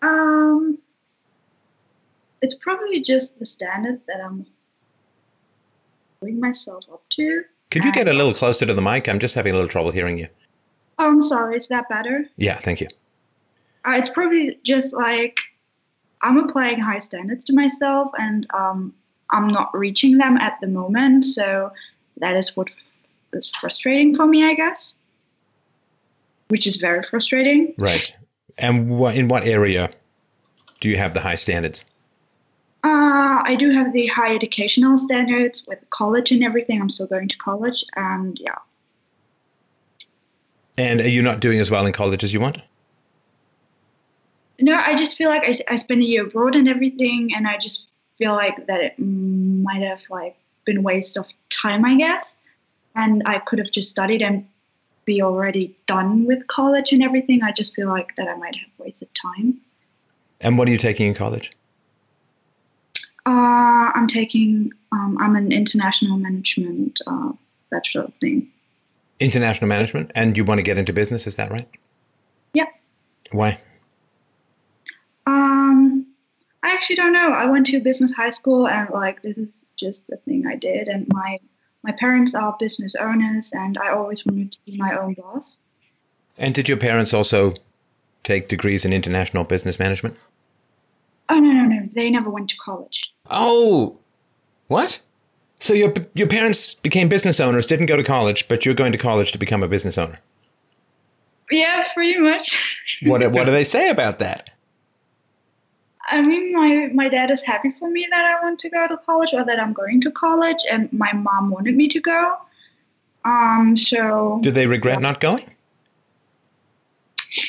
Um, 0.01 0.80
it's 2.42 2.56
probably 2.56 3.01
just 3.01 3.38
the 3.38 3.45
standard 3.45 4.01
that 4.07 4.21
I'm 4.24 4.45
putting 6.19 6.39
myself 6.39 6.83
up 6.92 7.07
to. 7.10 7.44
Could 7.71 7.83
you 7.83 7.92
get 7.92 8.07
a 8.07 8.13
little 8.13 8.33
closer 8.33 8.66
to 8.66 8.74
the 8.74 8.81
mic? 8.81 9.07
I'm 9.07 9.19
just 9.19 9.36
having 9.36 9.54
a 9.54 9.56
little 9.56 9.69
trouble 9.69 9.92
hearing 9.92 10.18
you. 10.18 10.27
Oh, 10.97 11.07
I'm 11.07 11.21
sorry. 11.21 11.57
Is 11.57 11.68
that 11.68 11.88
better? 11.88 12.26
Yeah, 12.35 12.59
thank 12.59 12.81
you. 12.81 12.88
Uh, 13.88 13.92
it's 13.92 14.09
probably 14.09 14.59
just 14.64 14.94
like 14.94 15.40
I'm 16.21 16.38
applying 16.38 16.80
high 16.80 16.99
standards 16.99 17.45
to 17.45 17.54
myself, 17.54 18.11
and 18.18 18.45
um, 18.54 18.94
I'm 19.30 19.47
not 19.47 19.76
reaching 19.78 20.18
them 20.18 20.38
at 20.38 20.57
the 20.61 20.68
moment. 20.68 21.26
So 21.26 21.71
that 22.18 22.35
is 22.35 22.56
what 22.57 22.69
is 23.33 23.49
frustrating 23.49 24.16
for 24.16 24.26
me, 24.26 24.44
I 24.44 24.56
guess. 24.56 24.95
Which 26.49 26.68
is 26.68 26.78
very 26.78 27.04
frustrating. 27.04 27.73
Right. 27.78 28.11
And 28.57 28.90
what 28.90 29.16
in 29.16 29.28
what 29.28 29.44
area 29.44 29.92
do 30.81 30.90
you 30.90 30.97
have 30.97 31.14
the 31.14 31.21
high 31.21 31.35
standards? 31.35 31.85
Uh, 32.83 33.42
I 33.44 33.56
do 33.57 33.71
have 33.71 33.92
the 33.92 34.07
high 34.07 34.33
educational 34.33 34.98
standards 34.98 35.66
with 35.68 35.80
college 35.90 36.31
and 36.31 36.44
everything. 36.44 36.81
I'm 36.81 36.90
still 36.90 37.07
going 37.07 37.28
to 37.28 37.38
college, 37.38 37.83
and 37.95 38.40
yeah. 38.40 38.56
And 40.78 41.02
are 41.02 41.09
you 41.09 41.21
not 41.21 41.42
doing 41.42 41.59
as 41.59 41.69
well 41.69 41.86
in 41.86 41.92
college 41.92 42.24
as 42.24 42.31
you 42.31 42.40
want? 42.40 42.57
No, 44.62 44.76
I 44.76 44.95
just 44.95 45.18
feel 45.18 45.30
like 45.30 45.44
I, 45.44 45.74
I 45.74 45.76
spent 45.76 46.02
a 46.02 46.06
year 46.06 46.26
abroad 46.26 46.56
and 46.56 46.69
everything, 46.69 47.31
and 47.36 47.48
I 47.48 47.57
just 47.57 47.88
feel 48.18 48.33
like 48.33 48.68
that 48.68 48.81
it 48.81 49.00
might 49.00 49.81
have 49.81 50.02
like 50.09 50.38
been 50.66 50.83
waste 50.83 51.18
of 51.18 51.26
time, 51.50 51.83
I 51.83 51.95
guess. 51.98 52.38
And 52.95 53.24
I 53.26 53.40
could 53.40 53.59
have 53.59 53.71
just 53.71 53.90
studied 53.90 54.21
and 54.21 54.45
be 55.06 55.21
already 55.21 55.76
done 55.86 56.26
with 56.26 56.45
college 56.48 56.92
and 56.92 57.04
everything. 57.04 57.44
I 57.44 57.52
just 57.52 57.74
feel 57.76 57.88
like 57.88 58.16
that 58.16 58.28
I 58.28 58.36
might 58.36 58.56
have 58.56 58.69
wasted 58.78 59.14
time. 59.16 59.59
And 60.42 60.57
what 60.57 60.68
are 60.68 60.71
you 60.71 60.78
taking 60.78 61.07
in 61.07 61.14
college? 61.14 61.52
Uh, 63.26 63.92
I'm 63.94 64.07
taking, 64.07 64.71
um, 64.92 65.18
I'm 65.19 65.35
an 65.35 65.52
international 65.52 66.18
management 66.18 67.02
uh, 67.06 67.31
bachelor 67.69 68.11
thing. 68.21 68.49
International 69.19 69.68
management? 69.68 70.11
And 70.16 70.38
you 70.38 70.45
want 70.45 70.59
to 70.59 70.64
get 70.64 70.78
into 70.78 70.94
business, 70.94 71.28
is 71.28 71.35
that 71.35 71.52
right? 71.52 71.68
Yeah. 72.54 72.66
Why? 73.31 73.59
Um, 75.28 76.07
I 76.64 76.69
actually 76.69 76.95
don't 76.95 77.14
know. 77.14 77.31
I 77.31 77.45
went 77.45 77.66
to 77.68 77.81
business 77.81 78.11
high 78.11 78.30
school 78.30 78.68
and 78.68 78.90
like 78.90 79.21
this 79.21 79.38
is 79.38 79.64
just 79.78 80.07
the 80.07 80.18
thing 80.18 80.45
I 80.47 80.56
did 80.56 80.88
and 80.88 81.07
my 81.09 81.40
my 81.83 81.94
parents 81.94 82.35
are 82.35 82.56
business 82.59 82.95
owners 82.95 83.52
and 83.54 83.78
I 83.78 83.92
always 83.92 84.26
wanted 84.26 84.52
to 84.52 84.57
be 84.66 84.78
my 84.78 84.97
own 84.97 85.14
boss. 85.14 85.59
And 86.38 86.54
did 86.54 86.68
your 86.68 86.78
parents 86.78 87.14
also 87.14 87.54
take 88.23 88.49
degrees 88.49 88.83
in 88.83 88.92
international 88.92 89.45
business 89.45 89.80
management? 89.80 90.18
Oh 91.30 91.40
no 91.40 91.52
no 91.52 91.66
no! 91.66 91.90
They 91.94 92.09
never 92.09 92.30
went 92.30 92.50
to 92.50 92.57
college. 92.57 93.14
Oh, 93.30 93.98
what? 94.68 95.00
So 95.59 95.74
your 95.74 95.94
your 96.14 96.28
parents 96.28 96.74
became 96.74 97.09
business 97.09 97.40
owners, 97.40 97.66
didn't 97.66 97.88
go 97.88 97.95
to 97.95 98.04
college, 98.04 98.48
but 98.48 98.66
you're 98.66 98.76
going 98.76 98.92
to 98.92 98.98
college 98.98 99.31
to 99.33 99.38
become 99.38 99.62
a 99.62 99.68
business 99.68 99.98
owner. 99.98 100.19
Yeah, 101.52 101.86
pretty 101.94 102.19
much. 102.19 102.80
What 103.06 103.31
what 103.31 103.45
do 103.45 103.52
they 103.59 103.64
say 103.64 103.90
about 103.90 104.19
that? 104.19 104.50
I 106.07 106.21
mean, 106.21 106.54
my 106.54 106.90
my 106.94 107.09
dad 107.09 107.30
is 107.30 107.42
happy 107.42 107.71
for 107.78 107.90
me 107.90 108.07
that 108.09 108.26
I 108.26 108.42
want 108.44 108.59
to 108.59 108.69
go 108.69 108.88
to 108.88 108.98
college 108.98 109.30
or 109.33 109.45
that 109.45 109.59
I'm 109.59 109.74
going 109.74 110.02
to 110.02 110.12
college, 110.12 110.64
and 110.69 110.92
my 110.92 111.12
mom 111.14 111.52
wanted 111.52 111.76
me 111.76 111.88
to 111.90 112.00
go. 112.00 112.38
Um, 113.26 113.76
so. 113.78 114.40
Do 114.42 114.52
they 114.52 114.66
regret 114.66 115.02
not 115.02 115.19
going? 115.19 115.56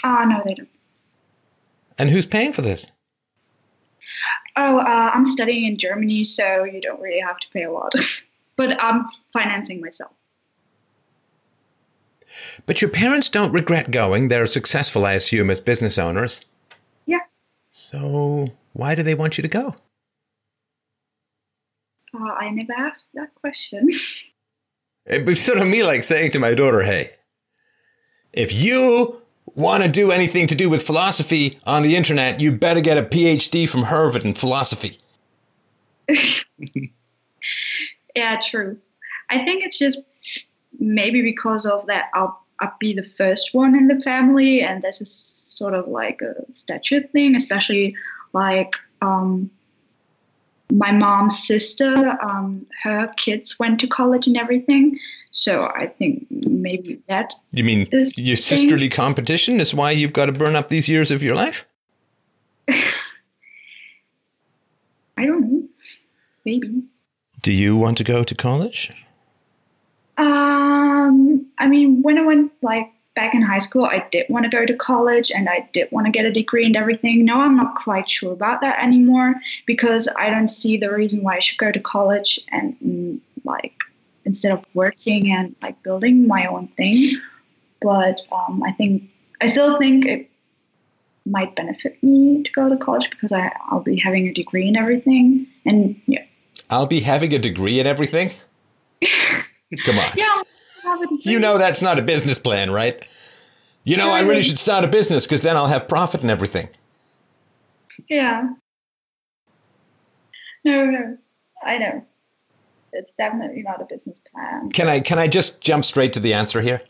Ah, 0.05 0.23
uh, 0.23 0.25
no, 0.27 0.43
they 0.45 0.55
don't. 0.55 0.69
And 1.97 2.11
who's 2.11 2.27
paying 2.27 2.53
for 2.53 2.63
this? 2.63 2.91
Oh, 4.63 4.79
uh, 4.81 5.11
I'm 5.15 5.25
studying 5.25 5.65
in 5.65 5.79
Germany, 5.79 6.23
so 6.23 6.65
you 6.65 6.83
don't 6.83 7.01
really 7.01 7.21
have 7.21 7.39
to 7.39 7.49
pay 7.51 7.63
a 7.63 7.73
lot. 7.73 7.95
but 8.57 8.79
I'm 8.83 9.07
financing 9.33 9.81
myself. 9.81 10.13
But 12.67 12.83
your 12.83 12.91
parents 12.91 13.31
don't 13.31 13.53
regret 13.53 13.91
going. 13.91 14.29
They're 14.29 14.47
successful, 14.47 15.07
I 15.07 15.15
assume, 15.15 15.49
as 15.49 15.61
business 15.61 15.97
owners. 15.97 16.45
Yeah. 17.07 17.21
So 17.71 18.49
why 18.75 18.95
do 18.95 19.03
they 19.03 19.15
want 19.15 19.39
you 19.39 19.43
to 19.43 19.49
go? 19.49 19.77
Uh, 22.15 22.33
I 22.39 22.51
never 22.51 22.75
asked 22.77 23.09
that 23.15 23.35
question. 23.35 23.89
It 25.07 25.25
was 25.25 25.43
sort 25.43 25.59
of 25.59 25.67
me 25.67 25.83
like 25.83 26.05
saying 26.05 26.33
to 26.33 26.39
my 26.39 26.55
daughter, 26.55 26.83
hey, 26.83 27.11
if 28.35 28.53
you 28.53 29.23
want 29.61 29.83
to 29.83 29.89
do 29.89 30.11
anything 30.11 30.47
to 30.49 30.55
do 30.55 30.69
with 30.69 30.83
philosophy 30.83 31.59
on 31.65 31.83
the 31.83 31.97
internet, 31.97 32.41
you 32.41 32.53
better 32.53 32.81
get 32.81 32.99
a 32.99 33.03
PhD 33.03 33.69
from 33.69 33.85
Harvard 33.85 34.25
in 34.25 34.35
philosophy. 34.35 34.99
yeah, 38.17 38.39
true. 38.45 38.79
I 39.29 39.45
think 39.45 39.63
it's 39.63 39.79
just 39.79 40.01
maybe 40.79 41.23
because 41.23 41.67
of 41.67 41.87
that, 41.87 42.07
I'll, 42.15 42.43
I'll 42.59 42.75
be 42.81 42.93
the 42.93 43.09
first 43.17 43.55
one 43.55 43.77
in 43.77 43.89
the 43.89 44.01
family, 44.03 44.63
and 44.63 44.83
this 44.83 45.01
is 45.01 45.11
sort 45.11 45.75
of 45.75 45.89
like 45.89 46.23
a 46.23 46.35
statue 46.55 47.07
thing, 47.09 47.37
especially 47.37 47.95
like 48.33 48.75
um, 49.03 49.51
my 50.73 50.93
mom's 50.93 51.47
sister, 51.47 52.17
um, 52.23 52.67
her 52.83 53.13
kids 53.17 53.59
went 53.59 53.81
to 53.81 53.87
college 53.87 54.27
and 54.27 54.37
everything. 54.37 54.99
So 55.33 55.71
I 55.75 55.87
think 55.87 56.27
maybe 56.31 57.01
that. 57.09 57.35
You 57.53 57.65
mean 57.65 57.89
your 57.93 58.37
sisterly 58.37 58.89
competition 58.89 59.61
is 59.61 59.73
why 59.73 59.93
you've 59.93 60.13
got 60.13 60.27
to 60.27 60.33
burn 60.33 60.57
up 60.57 60.69
these 60.69 60.89
years 60.89 61.11
of 61.11 61.23
your 61.23 61.35
life? 61.35 61.67
I 62.69 62.83
don't 65.27 65.53
know. 65.53 65.69
Maybe. 66.45 66.83
Do 67.43 67.53
you 67.53 67.77
want 67.77 67.99
to 67.99 68.05
go 68.05 68.25
to 68.25 68.35
college? 68.35 68.93
Um, 70.19 71.47
I 71.59 71.67
mean, 71.67 72.03
when 72.03 72.19
I 72.19 72.23
went 72.23 72.53
like 72.63 72.91
back 73.15 73.35
in 73.35 73.43
high 73.43 73.59
school, 73.59 73.85
I 73.85 74.05
did 74.11 74.27
want 74.29 74.45
to 74.45 74.51
go 74.51 74.67
to 74.67 74.75
college 74.75 75.31
and 75.31 75.49
I 75.49 75.69
did 75.73 75.91
want 75.93 76.07
to 76.07 76.11
get 76.11 76.25
a 76.25 76.33
degree 76.33 76.67
and 76.67 76.77
everything. 76.77 77.25
Now 77.25 77.41
I'm 77.41 77.57
not 77.57 77.75
quite 77.75 78.09
sure 78.09 78.33
about 78.33 78.61
that 78.63 78.83
anymore 78.83 79.35
because 79.67 80.09
I 80.17 80.31
don't 80.31 80.49
see 80.49 80.77
the 80.77 80.93
reason 80.93 81.23
why 81.23 81.37
I 81.37 81.39
should 81.39 81.59
go 81.59 81.73
to 81.73 81.81
college 81.81 82.41
and 82.49 82.77
mm, 82.85 83.21
like 83.45 83.75
instead 84.25 84.53
of 84.53 84.65
working 84.75 85.33
and 85.33 85.55
like 85.63 85.83
building 85.83 86.27
my 86.27 86.47
own 86.47 86.69
thing. 86.77 87.17
But 87.83 88.21
um, 88.33 88.63
I 88.63 88.73
think 88.73 89.11
I 89.41 89.47
still 89.47 89.79
think 89.79 90.05
it 90.05 90.31
might 91.27 91.55
benefit 91.57 92.03
me 92.03 92.43
to 92.43 92.53
go 92.53 92.69
to 92.69 92.77
college 92.77 93.09
because 93.11 93.33
I, 93.33 93.51
I'll 93.71 93.83
be 93.83 93.97
having 93.97 94.29
a 94.29 94.33
degree 94.33 94.69
and 94.69 94.77
everything. 94.77 95.47
And 95.65 96.01
yeah. 96.07 96.25
I'll 96.69 96.87
be 96.87 97.01
having 97.01 97.33
a 97.33 97.39
degree 97.39 97.81
in 97.81 97.87
everything? 97.87 98.33
Come 99.85 99.99
on. 99.99 100.13
Yeah. 100.17 100.43
You 101.21 101.39
know 101.39 101.59
that's 101.59 101.83
not 101.83 101.99
a 101.99 102.03
business 102.03 102.39
plan, 102.39 102.71
right? 102.71 103.05
You 103.85 103.97
know, 103.97 104.11
I 104.11 104.21
really 104.21 104.43
should 104.43 104.59
start 104.59 104.85
a 104.85 104.89
business 104.89 105.27
because 105.27 105.43
then 105.43 105.57
I'll 105.57 105.67
have 105.67 105.89
profit 105.89 106.21
and 106.23 106.31
everything. 106.31 106.69
Yeah. 108.09 108.51
No, 110.65 110.85
no, 110.85 111.19
I 111.65 111.79
know. 111.79 112.07
It's 112.93 113.13
definitely 113.17 113.63
not 113.63 113.81
a 113.81 113.85
business 113.85 114.19
plan. 114.33 114.71
Can 114.71 114.89
I 114.89 115.01
can 115.01 115.19
I 115.19 115.29
just 115.29 115.61
jump 115.61 115.85
straight 115.85 116.13
to 116.15 116.21
the 116.21 116.35
answer 116.35 116.61
here? 116.61 116.83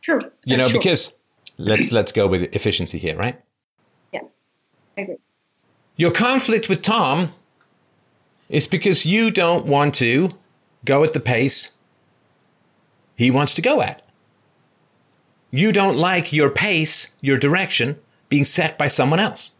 Sure. 0.00 0.20
You 0.44 0.56
know, 0.56 0.68
sure. 0.68 0.80
because 0.80 1.18
let's 1.58 1.92
let's 1.92 2.12
go 2.12 2.26
with 2.26 2.54
efficiency 2.54 2.98
here, 2.98 3.16
right? 3.16 3.40
Yeah, 4.12 4.20
I 4.96 5.00
agree. 5.02 5.16
Your 5.96 6.10
conflict 6.10 6.68
with 6.68 6.82
Tom 6.82 7.32
is 8.48 8.66
because 8.66 9.06
you 9.06 9.30
don't 9.30 9.66
want 9.66 9.94
to 9.94 10.30
go 10.84 11.02
at 11.04 11.12
the 11.12 11.20
pace 11.20 11.74
he 13.16 13.30
wants 13.30 13.54
to 13.54 13.62
go 13.62 13.80
at. 13.80 14.02
You 15.50 15.70
don't 15.70 15.96
like 15.96 16.32
your 16.32 16.50
pace, 16.50 17.10
your 17.20 17.38
direction 17.38 17.98
being 18.28 18.44
set 18.44 18.76
by 18.76 18.88
someone 18.88 19.20
else. 19.20 19.52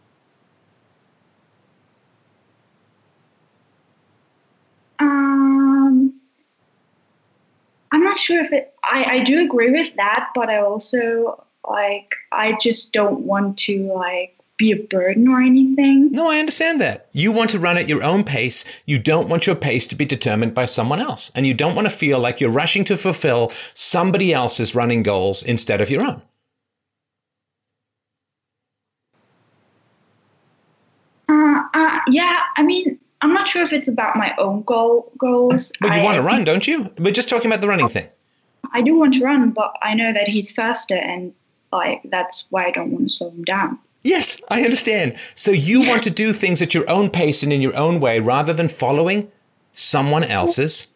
Not 8.15 8.19
sure 8.19 8.43
if 8.43 8.51
it. 8.53 8.73
I 8.83 9.03
I 9.03 9.19
do 9.23 9.41
agree 9.41 9.71
with 9.71 9.95
that, 9.97 10.29
but 10.33 10.49
I 10.49 10.57
also 10.57 11.43
like 11.69 12.15
I 12.31 12.57
just 12.61 12.93
don't 12.93 13.21
want 13.21 13.57
to 13.59 13.91
like 13.93 14.37
be 14.57 14.71
a 14.71 14.77
burden 14.77 15.27
or 15.27 15.41
anything. 15.41 16.11
No, 16.11 16.29
I 16.29 16.39
understand 16.39 16.79
that. 16.79 17.09
You 17.11 17.33
want 17.33 17.49
to 17.49 17.59
run 17.59 17.77
at 17.77 17.89
your 17.89 18.03
own 18.03 18.23
pace. 18.23 18.63
You 18.85 18.99
don't 18.99 19.27
want 19.27 19.47
your 19.47 19.55
pace 19.55 19.85
to 19.87 19.95
be 19.95 20.05
determined 20.05 20.53
by 20.53 20.63
someone 20.63 21.01
else. 21.01 21.29
And 21.35 21.45
you 21.45 21.53
don't 21.53 21.75
want 21.75 21.87
to 21.87 21.93
feel 21.93 22.19
like 22.19 22.39
you're 22.39 22.49
rushing 22.49 22.85
to 22.85 22.95
fulfill 22.95 23.51
somebody 23.73 24.33
else's 24.33 24.73
running 24.73 25.03
goals 25.03 25.43
instead 25.43 25.81
of 25.81 25.89
your 25.89 26.03
own. 26.03 26.21
Uh, 31.27 31.63
uh, 31.73 31.99
yeah, 32.07 32.39
I 32.55 32.63
mean, 32.63 32.97
I'm 33.21 33.33
not 33.33 33.47
sure 33.47 33.63
if 33.63 33.73
it's 33.73 33.87
about 33.87 34.15
my 34.15 34.33
own 34.37 34.61
goal 34.63 35.11
goals. 35.17 35.71
But 35.79 35.93
you 35.93 35.99
I, 36.01 36.03
want 36.03 36.15
to 36.17 36.21
I 36.21 36.25
run, 36.25 36.43
don't 36.43 36.67
you? 36.67 36.91
We're 36.99 37.13
just 37.13 37.29
talking 37.29 37.47
about 37.47 37.61
the 37.61 37.67
running 37.67 37.89
thing. 37.89 38.07
I 38.73 38.81
do 38.81 38.95
want 38.97 39.13
to 39.15 39.23
run, 39.23 39.51
but 39.51 39.73
I 39.81 39.93
know 39.93 40.11
that 40.13 40.27
he's 40.27 40.51
faster, 40.51 40.95
and 40.95 41.33
like 41.71 42.01
that's 42.05 42.45
why 42.49 42.65
I 42.65 42.71
don't 42.71 42.91
want 42.91 43.09
to 43.09 43.13
slow 43.13 43.29
him 43.29 43.43
down. 43.43 43.79
Yes, 44.03 44.39
I 44.49 44.61
understand. 44.63 45.17
So 45.33 45.51
you 45.51 45.87
want 45.87 46.03
to 46.03 46.09
do 46.11 46.31
things 46.33 46.61
at 46.61 46.73
your 46.75 46.87
own 46.89 47.09
pace 47.09 47.41
and 47.41 47.51
in 47.51 47.61
your 47.61 47.75
own 47.75 47.99
way 47.99 48.19
rather 48.19 48.53
than 48.53 48.67
following 48.67 49.31
someone 49.73 50.23
else's 50.23 50.87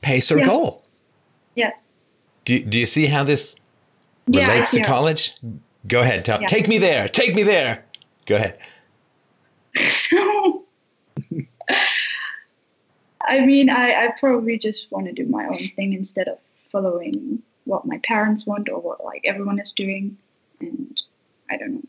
pace 0.00 0.30
or 0.30 0.38
Yeah. 0.38 0.44
goal. 0.46 0.84
Yeah. 1.56 1.70
Do, 2.44 2.60
do 2.62 2.78
you 2.78 2.86
see 2.86 3.06
how 3.06 3.24
this 3.24 3.56
Yeah, 4.26 4.46
relates 4.48 4.70
see 4.70 4.78
to 4.78 4.82
how- 4.86 4.94
college? 4.94 5.34
Go 5.88 6.00
ahead. 6.00 6.24
Tell, 6.24 6.40
Yeah. 6.40 6.46
Take 6.46 6.68
me 6.68 6.78
there. 6.78 7.08
Take 7.08 7.34
me 7.34 7.42
there. 7.42 7.84
Go 8.26 8.36
ahead. 8.36 8.58
I 13.26 13.40
mean, 13.40 13.70
I, 13.70 14.06
I 14.06 14.08
probably 14.18 14.58
just 14.58 14.90
want 14.90 15.06
to 15.06 15.12
do 15.12 15.26
my 15.26 15.46
own 15.46 15.68
thing 15.76 15.92
instead 15.92 16.28
of 16.28 16.38
following 16.70 17.42
what 17.64 17.86
my 17.86 17.98
parents 17.98 18.46
want 18.46 18.68
or 18.68 18.80
what 18.80 19.04
like 19.04 19.22
everyone 19.24 19.60
is 19.60 19.72
doing, 19.72 20.16
and 20.60 21.00
I 21.50 21.56
don't 21.56 21.74
know. 21.74 21.82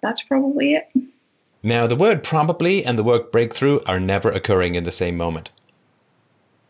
That's 0.00 0.22
probably 0.22 0.74
it. 0.74 0.88
Now, 1.62 1.86
the 1.86 1.96
word 1.96 2.24
probably 2.24 2.84
and 2.84 2.98
the 2.98 3.04
word 3.04 3.30
breakthrough 3.30 3.80
are 3.86 4.00
never 4.00 4.30
occurring 4.30 4.74
in 4.74 4.84
the 4.84 4.92
same 4.92 5.16
moment. 5.16 5.50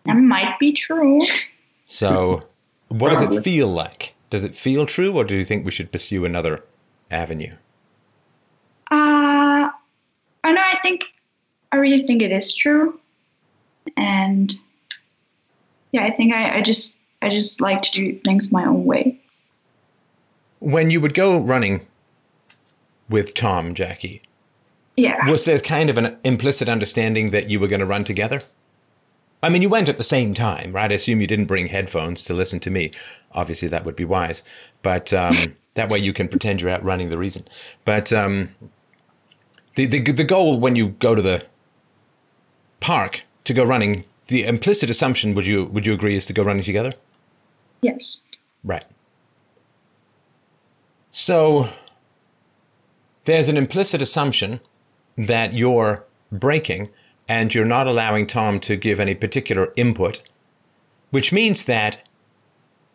That 0.05 0.15
might 0.17 0.59
be 0.59 0.73
true. 0.73 1.21
So, 1.85 2.45
what 2.89 3.11
does 3.11 3.21
it 3.21 3.43
feel 3.43 3.69
like? 3.69 4.15
Does 4.31 4.45
it 4.45 4.57
feel 4.57 4.87
true, 4.87 5.15
or 5.15 5.25
do 5.25 5.37
you 5.37 5.45
think 5.45 5.67
we 5.67 5.71
should 5.71 5.93
pursue 5.93 6.25
another 6.25 6.65
avenue? 7.11 7.53
Uh, 8.91 9.69
I 10.43 10.53
know. 10.53 10.63
I 10.63 10.79
think 10.83 11.05
I 11.73 11.77
really 11.77 12.07
think 12.07 12.23
it 12.23 12.31
is 12.33 12.55
true, 12.55 13.01
and 13.97 14.55
yeah, 15.93 16.05
I 16.05 16.11
think 16.11 16.33
I, 16.35 16.59
I 16.59 16.63
just 16.63 16.99
I 17.23 17.29
just 17.29 17.61
like 17.61 17.83
to 17.83 17.91
do 17.91 18.19
things 18.21 18.53
my 18.53 18.65
own 18.65 18.85
way. 18.85 19.19
When 20.61 20.91
you 20.91 21.01
would 21.01 21.15
go 21.15 21.39
running 21.39 21.87
with 23.09 23.35
Tom, 23.35 23.75
Jackie, 23.75 24.23
Yeah. 24.97 25.29
was 25.29 25.45
there 25.45 25.59
kind 25.59 25.91
of 25.91 25.99
an 25.99 26.17
implicit 26.25 26.69
understanding 26.69 27.31
that 27.31 27.51
you 27.51 27.59
were 27.59 27.67
going 27.69 27.81
to 27.81 27.87
run 27.87 28.05
together? 28.05 28.43
I 29.43 29.49
mean, 29.49 29.61
you 29.61 29.69
went 29.69 29.89
at 29.89 29.97
the 29.97 30.05
same 30.05 30.35
time, 30.35 30.73
right? 30.73 30.91
I 30.93 30.95
assume 30.95 31.21
you 31.21 31.27
didn't 31.27 31.47
bring 31.47 31.67
headphones 31.67 32.23
to 32.23 32.35
listen 32.35 32.61
to 32.61 32.71
me. 32.71 32.93
Obviously, 33.33 33.67
that 33.69 33.85
would 33.85 33.97
be 33.97 34.05
wise, 34.05 34.45
but 34.83 35.13
um, 35.13 35.57
that 35.75 35.91
way 35.91 35.99
you 35.99 36.13
can 36.13 36.29
pretend 36.29 36.61
you're 36.61 36.71
out 36.71 36.85
running 36.85 37.11
the 37.11 37.19
reason. 37.19 37.49
But 37.85 38.13
um, 38.13 38.55
the, 39.75 39.87
the 39.87 40.01
the 40.13 40.25
goal 40.25 40.61
when 40.61 40.77
you 40.77 40.91
go 40.91 41.15
to 41.17 41.23
the 41.23 41.45
park 42.83 43.23
to 43.45 43.55
go 43.55 43.65
running, 43.65 44.05
the 44.27 44.45
implicit 44.45 44.91
assumption 44.91 45.35
would 45.35 45.47
you 45.47 45.65
would 45.67 45.87
you 45.87 45.95
agree 45.95 46.17
is 46.17 46.27
to 46.27 46.33
go 46.33 46.43
running 46.43 46.63
together? 46.63 46.93
Yes. 47.81 48.21
Right. 48.63 48.85
So 51.11 51.69
there's 53.25 53.49
an 53.49 53.57
implicit 53.57 54.03
assumption 54.03 54.61
that 55.17 55.55
you're 55.55 56.05
breaking 56.31 56.91
and 57.29 57.55
you're 57.55 57.65
not 57.65 57.87
allowing 57.87 58.27
Tom 58.27 58.59
to 58.61 58.77
give 58.77 58.99
any 58.99 59.15
particular 59.15 59.73
input, 59.77 60.23
which 61.11 61.33
means 61.33 61.65
that 61.65 62.03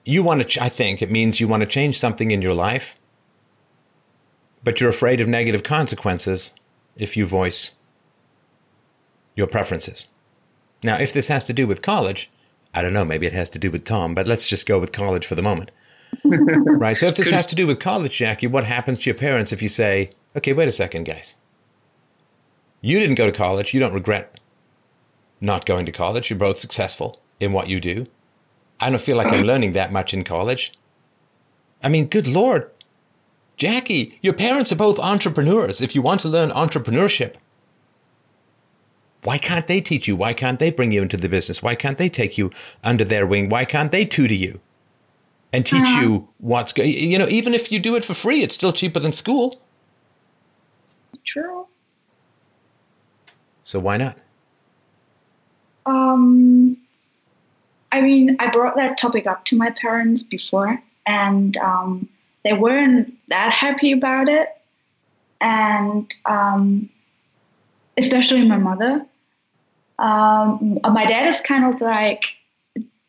you 0.04 0.24
want 0.24 0.42
to, 0.42 0.48
ch- 0.48 0.58
I 0.58 0.70
think 0.70 1.02
it 1.02 1.12
means 1.12 1.40
you 1.40 1.48
want 1.48 1.62
to 1.62 1.68
change 1.68 2.00
something 2.00 2.32
in 2.32 2.42
your 2.42 2.54
life, 2.54 2.96
but 4.64 4.80
you're 4.80 4.90
afraid 4.90 5.22
of 5.22 5.28
negative 5.28 5.64
consequences 5.64 6.54
if 6.96 7.16
you 7.16 7.26
voice 7.26 7.72
your 9.38 9.48
preferences. 9.48 10.08
Now, 10.84 10.98
if 10.98 11.14
this 11.14 11.28
has 11.28 11.46
to 11.46 11.54
do 11.54 11.66
with 11.66 11.82
college, 11.82 12.30
I 12.74 12.82
don't 12.82 12.94
know, 12.94 13.06
maybe 13.06 13.26
it 13.26 13.34
has 13.34 13.50
to 13.52 13.60
do 13.60 13.72
with 13.72 13.86
Tom, 13.86 14.14
but 14.14 14.28
let's 14.28 14.46
just 14.46 14.68
go 14.68 14.78
with 14.80 14.92
college 14.92 15.26
for 15.26 15.36
the 15.36 15.42
moment. 15.42 15.72
right. 16.26 16.98
So 16.98 17.06
if 17.06 17.16
this 17.16 17.30
has 17.30 17.46
to 17.48 17.56
do 17.56 17.66
with 17.66 17.80
college, 17.80 18.18
Jackie, 18.18 18.48
what 18.48 18.66
happens 18.66 19.00
to 19.00 19.10
your 19.10 19.18
parents 19.18 19.54
if 19.54 19.62
you 19.62 19.70
say, 19.70 20.12
okay, 20.36 20.52
wait 20.52 20.68
a 20.68 20.74
second, 20.74 21.06
guys. 21.06 21.36
You 22.82 23.00
didn't 23.00 23.16
go 23.16 23.26
to 23.26 23.32
college. 23.32 23.74
You 23.74 23.80
don't 23.80 23.94
regret 23.94 24.40
not 25.40 25.66
going 25.66 25.86
to 25.86 25.92
college. 25.92 26.30
You're 26.30 26.40
both 26.40 26.60
successful 26.60 27.20
in 27.40 27.54
what 27.54 27.68
you 27.68 27.80
do. 27.80 28.08
I 28.80 28.90
don't 28.90 29.02
feel 29.02 29.18
like 29.18 29.32
I'm 29.32 29.46
learning 29.46 29.74
that 29.74 29.92
much 29.92 30.14
in 30.14 30.24
college. 30.24 30.74
I 31.84 31.90
mean, 31.90 32.08
good 32.08 32.28
Lord. 32.28 32.72
Jackie, 33.56 34.20
your 34.22 34.34
parents 34.34 34.72
are 34.72 34.78
both 34.78 35.00
entrepreneurs. 35.00 35.82
If 35.82 35.96
you 35.96 36.02
want 36.02 36.22
to 36.22 36.30
learn 36.30 36.50
entrepreneurship, 36.52 37.36
why 39.28 39.38
can't 39.38 39.68
they 39.68 39.82
teach 39.82 40.08
you? 40.08 40.16
Why 40.16 40.32
can't 40.32 40.58
they 40.58 40.72
bring 40.72 40.94
you 40.94 41.02
into 41.02 41.18
the 41.18 41.28
business? 41.28 41.62
Why 41.62 41.76
can't 41.76 41.98
they 41.98 42.08
take 42.08 42.38
you 42.38 42.50
under 42.82 43.04
their 43.04 43.28
wing? 43.28 43.50
Why 43.50 43.66
can't 43.66 43.92
they 43.92 44.06
tutor 44.06 44.34
you 44.34 44.62
and 45.52 45.66
teach 45.66 45.82
uh-huh. 45.82 46.00
you 46.00 46.30
what's 46.38 46.72
going? 46.72 46.92
You 46.92 47.20
know, 47.20 47.28
even 47.28 47.54
if 47.54 47.70
you 47.70 47.78
do 47.78 47.98
it 47.98 48.06
for 48.06 48.14
free, 48.14 48.42
it's 48.42 48.56
still 48.56 48.72
cheaper 48.72 49.02
than 49.02 49.12
school. 49.12 49.60
True. 51.26 51.68
So 53.66 53.80
why 53.80 53.98
not? 53.98 54.18
Um, 55.86 56.78
I 57.92 58.00
mean, 58.00 58.38
I 58.40 58.50
brought 58.50 58.78
that 58.78 58.98
topic 58.98 59.28
up 59.28 59.44
to 59.46 59.58
my 59.58 59.72
parents 59.72 60.24
before, 60.24 60.82
and 61.06 61.58
um, 61.58 62.08
they 62.46 62.54
weren't 62.54 63.14
that 63.28 63.52
happy 63.52 63.92
about 63.92 64.30
it. 64.30 64.48
And 65.42 66.16
um, 66.26 66.90
especially 67.98 68.48
my 68.48 68.58
mother. 68.58 69.06
Um, 70.00 70.80
my 70.84 71.06
dad 71.06 71.28
is 71.28 71.42
kind 71.42 71.74
of 71.74 71.82
like, 71.82 72.26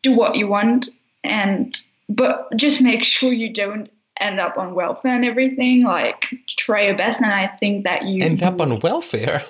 do 0.01 0.13
what 0.13 0.35
you 0.35 0.47
want, 0.47 0.89
and 1.23 1.79
but 2.07 2.47
just 2.55 2.81
make 2.81 3.03
sure 3.03 3.31
you 3.31 3.53
don't 3.53 3.89
end 4.19 4.39
up 4.39 4.57
on 4.57 4.73
welfare 4.73 5.15
and 5.15 5.25
everything. 5.25 5.83
Like, 5.83 6.25
try 6.47 6.85
your 6.85 6.97
best, 6.97 7.21
and 7.21 7.31
I 7.31 7.47
think 7.47 7.83
that 7.83 8.03
you 8.03 8.23
end 8.23 8.43
up 8.43 8.59
on 8.59 8.79
welfare. 8.83 9.43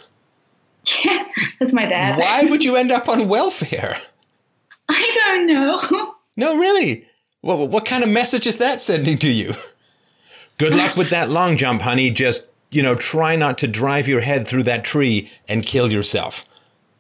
Yeah, 1.04 1.24
that's 1.60 1.74
my 1.74 1.86
dad. 1.86 2.20
Why 2.20 2.44
would 2.50 2.64
you 2.64 2.76
end 2.76 2.92
up 2.92 3.08
on 3.08 3.28
welfare? 3.28 4.02
I 4.90 5.12
don't 5.14 5.46
know. 5.46 6.14
No, 6.36 6.58
really. 6.58 7.06
What 7.42 7.70
what 7.70 7.86
kind 7.86 8.04
of 8.04 8.10
message 8.10 8.48
is 8.48 8.58
that 8.58 8.82
sending 8.82 9.18
to 9.20 9.32
you? 9.32 9.54
Good 10.58 10.74
luck 10.76 10.98
with 10.98 11.10
that 11.12 11.30
long 11.30 11.56
jump, 11.58 11.82
honey. 11.82 12.10
Just 12.10 12.44
you 12.72 12.82
know, 12.82 12.96
try 12.96 13.36
not 13.36 13.58
to 13.60 13.68
drive 13.68 14.08
your 14.08 14.22
head 14.22 14.48
through 14.48 14.64
that 14.64 14.84
tree 14.84 15.32
and 15.48 15.66
kill 15.66 15.92
yourself. 15.92 16.46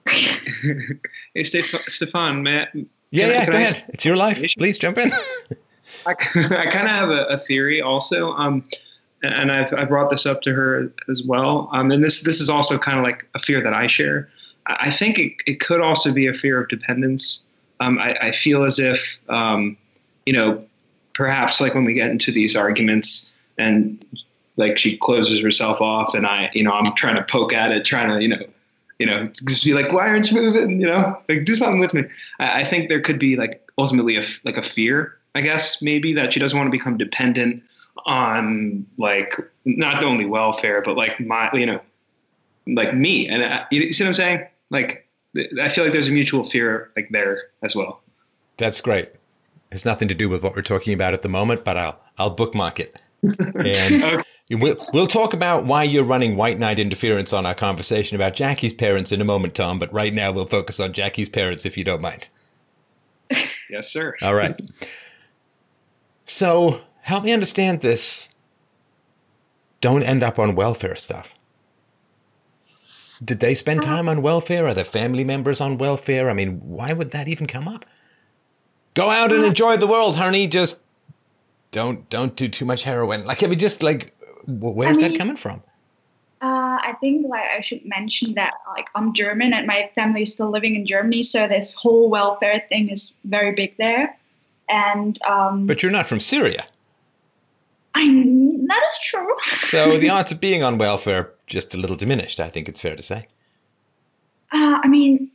hey, 1.33 1.43
Stefan, 1.43 2.43
Matt. 2.43 2.69
Yeah, 3.11 3.27
yeah, 3.27 3.45
go 3.45 3.57
I, 3.57 3.61
ahead. 3.61 3.83
It's 3.89 4.05
your 4.05 4.15
life. 4.15 4.41
Please 4.57 4.77
jump 4.77 4.97
in. 4.97 5.11
I, 6.05 6.11
I 6.11 6.65
kind 6.67 6.87
of 6.87 6.91
have 6.91 7.09
a, 7.09 7.25
a, 7.25 7.39
theory 7.39 7.81
also. 7.81 8.29
Um, 8.29 8.63
and 9.23 9.51
I've, 9.51 9.73
I 9.73 9.83
brought 9.83 10.09
this 10.09 10.25
up 10.25 10.41
to 10.43 10.53
her 10.53 10.91
as 11.09 11.23
well. 11.23 11.69
Um, 11.73 11.91
and 11.91 12.03
this 12.03 12.21
this 12.21 12.39
is 12.39 12.49
also 12.49 12.77
kind 12.77 12.97
of 12.97 13.03
like 13.03 13.27
a 13.35 13.39
fear 13.39 13.61
that 13.61 13.73
I 13.73 13.87
share. 13.87 14.29
I 14.67 14.91
think 14.91 15.17
it, 15.17 15.33
it 15.47 15.59
could 15.59 15.81
also 15.81 16.11
be 16.11 16.27
a 16.27 16.33
fear 16.33 16.61
of 16.61 16.69
dependence. 16.69 17.41
Um, 17.79 17.97
I, 17.97 18.13
I, 18.21 18.31
feel 18.31 18.65
as 18.65 18.77
if, 18.77 19.17
um, 19.29 19.77
you 20.25 20.33
know, 20.33 20.63
perhaps 21.13 21.59
like 21.59 21.73
when 21.73 21.85
we 21.85 21.93
get 21.93 22.09
into 22.09 22.31
these 22.31 22.55
arguments 22.55 23.35
and 23.57 24.05
like 24.57 24.77
she 24.77 24.97
closes 24.97 25.39
herself 25.39 25.81
off 25.81 26.13
and 26.13 26.27
I, 26.27 26.51
you 26.53 26.63
know, 26.63 26.71
I'm 26.71 26.93
trying 26.95 27.15
to 27.15 27.23
poke 27.23 27.53
at 27.53 27.71
it, 27.71 27.85
trying 27.85 28.09
to, 28.09 28.21
you 28.21 28.27
know, 28.27 28.43
you 28.99 29.05
know, 29.05 29.25
just 29.25 29.63
be 29.63 29.73
like, 29.73 29.91
why 29.91 30.07
aren't 30.07 30.29
you 30.29 30.39
moving? 30.39 30.79
You 30.79 30.87
know, 30.87 31.17
like 31.29 31.45
do 31.45 31.55
something 31.55 31.79
with 31.79 31.93
me. 31.93 32.03
I, 32.39 32.61
I 32.61 32.63
think 32.63 32.89
there 32.89 33.01
could 33.01 33.17
be 33.17 33.37
like 33.37 33.67
ultimately 33.77 34.17
a, 34.17 34.23
like 34.43 34.57
a 34.57 34.61
fear, 34.61 35.17
I 35.35 35.41
guess, 35.41 35.81
maybe 35.81 36.13
that 36.13 36.33
she 36.33 36.39
doesn't 36.39 36.57
want 36.57 36.67
to 36.67 36.71
become 36.71 36.97
dependent 36.97 37.63
on 38.05 38.85
like 38.97 39.35
not 39.65 40.05
only 40.05 40.25
welfare 40.25 40.81
but 40.81 40.95
like 40.95 41.19
my 41.19 41.49
you 41.53 41.65
know 41.65 41.81
like 42.67 42.93
me. 42.93 43.27
And 43.27 43.43
uh, 43.43 43.63
I, 43.63 43.65
you 43.71 43.91
see 43.91 44.03
what 44.03 44.09
i'm 44.09 44.13
saying? 44.13 44.47
Like 44.69 45.07
i 45.61 45.69
feel 45.69 45.83
like 45.83 45.93
there's 45.93 46.07
a 46.07 46.11
mutual 46.11 46.43
fear 46.43 46.91
like 46.95 47.09
there 47.11 47.43
as 47.61 47.75
well. 47.75 48.01
That's 48.57 48.81
great. 48.81 49.11
It's 49.71 49.85
nothing 49.85 50.07
to 50.07 50.15
do 50.15 50.27
with 50.27 50.41
what 50.41 50.55
we're 50.55 50.61
talking 50.61 50.93
about 50.93 51.13
at 51.13 51.21
the 51.21 51.29
moment 51.29 51.63
but 51.63 51.77
i'll 51.77 51.99
i'll 52.17 52.29
bookmark 52.31 52.79
it 52.79 52.97
and 53.23 54.03
okay. 54.03 54.23
we'll, 54.51 54.75
we'll 54.93 55.07
talk 55.07 55.33
about 55.33 55.65
why 55.65 55.83
you're 55.83 56.03
running 56.03 56.35
white 56.35 56.59
knight 56.59 56.79
interference 56.79 57.33
on 57.33 57.45
our 57.45 57.55
conversation 57.55 58.15
about 58.15 58.33
jackie's 58.33 58.73
parents 58.73 59.11
in 59.11 59.21
a 59.21 59.25
moment 59.25 59.53
tom 59.55 59.79
but 59.79 59.91
right 59.93 60.13
now 60.13 60.31
we'll 60.31 60.45
focus 60.45 60.79
on 60.79 60.93
jackie's 60.93 61.29
parents 61.29 61.65
if 61.65 61.77
you 61.77 61.83
don't 61.83 62.01
mind 62.01 62.27
yes 63.69 63.91
sir 63.91 64.15
all 64.21 64.33
right 64.33 64.59
so 66.29 66.81
help 67.01 67.23
me 67.23 67.33
understand 67.33 67.81
this. 67.81 68.29
Don't 69.81 70.03
end 70.03 70.21
up 70.21 70.37
on 70.37 70.55
welfare 70.55 70.95
stuff. 70.95 71.33
Did 73.23 73.39
they 73.39 73.55
spend 73.55 73.83
uh-huh. 73.83 73.95
time 73.95 74.09
on 74.09 74.21
welfare? 74.21 74.67
Are 74.67 74.73
their 74.73 74.83
family 74.83 75.23
members 75.23 75.59
on 75.59 75.77
welfare? 75.77 76.29
I 76.29 76.33
mean, 76.33 76.59
why 76.59 76.93
would 76.93 77.11
that 77.11 77.27
even 77.27 77.47
come 77.47 77.67
up? 77.67 77.85
Go 78.93 79.09
out 79.09 79.31
and 79.31 79.39
uh-huh. 79.39 79.49
enjoy 79.49 79.77
the 79.77 79.87
world, 79.87 80.17
honey. 80.17 80.47
Just 80.47 80.81
don't 81.71 82.09
don't 82.09 82.35
do 82.35 82.47
too 82.47 82.65
much 82.65 82.83
heroin. 82.83 83.25
Like, 83.25 83.43
I 83.43 83.47
mean, 83.47 83.59
just 83.59 83.83
like, 83.83 84.15
where's 84.47 84.97
I 84.97 85.01
mean, 85.01 85.11
that 85.11 85.17
coming 85.17 85.35
from? 85.35 85.61
Uh, 86.41 86.79
I 86.81 86.95
think 87.01 87.27
like 87.27 87.49
I 87.57 87.61
should 87.61 87.85
mention 87.85 88.33
that 88.35 88.53
like 88.67 88.87
I'm 88.95 89.13
German 89.13 89.53
and 89.53 89.67
my 89.67 89.89
family 89.93 90.23
is 90.23 90.31
still 90.31 90.49
living 90.49 90.75
in 90.75 90.85
Germany, 90.85 91.23
so 91.23 91.47
this 91.47 91.73
whole 91.73 92.09
welfare 92.09 92.63
thing 92.69 92.89
is 92.89 93.13
very 93.25 93.51
big 93.51 93.75
there. 93.77 94.17
And 94.69 95.21
um, 95.23 95.67
but 95.67 95.83
you're 95.83 95.91
not 95.91 96.05
from 96.05 96.19
Syria. 96.19 96.65
I'm 97.93 98.67
that 98.67 98.81
is 98.89 98.99
true. 99.03 99.35
so 99.67 99.97
the 99.97 100.09
odds 100.09 100.31
of 100.31 100.39
being 100.39 100.63
on 100.63 100.77
welfare 100.77 101.33
just 101.45 101.73
a 101.73 101.77
little 101.77 101.97
diminished. 101.97 102.39
I 102.39 102.49
think 102.49 102.69
it's 102.69 102.79
fair 102.79 102.95
to 102.95 103.03
say. 103.03 103.27
Uh, 104.51 104.79
I 104.81 104.87
mean, 104.87 105.29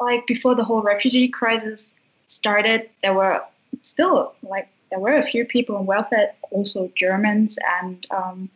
like 0.00 0.26
before 0.26 0.54
the 0.54 0.64
whole 0.64 0.82
refugee 0.82 1.28
crisis 1.28 1.94
started, 2.26 2.88
there 3.02 3.14
were 3.14 3.42
still 3.82 4.34
like 4.42 4.68
there 4.90 4.98
were 4.98 5.16
a 5.16 5.26
few 5.26 5.44
people 5.44 5.76
on 5.76 5.86
welfare, 5.86 6.32
also 6.50 6.90
Germans, 6.96 7.58
and 7.80 8.06
um, 8.10 8.50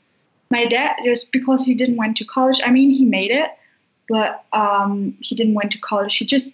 my 0.51 0.67
dad 0.67 0.97
just 1.05 1.33
because 1.33 1.65
he 1.65 1.75
didn't 1.75 1.97
went 1.97 2.17
to 2.19 2.25
college. 2.25 2.61
I 2.65 2.71
mean, 2.71 2.91
he 2.91 3.05
made 3.05 3.31
it, 3.31 3.51
but 4.09 4.45
um, 4.53 5.17
he 5.21 5.35
didn't 5.35 5.55
went 5.55 5.73
to 5.73 5.79
college. 5.79 6.17
He 6.17 6.25
just 6.25 6.53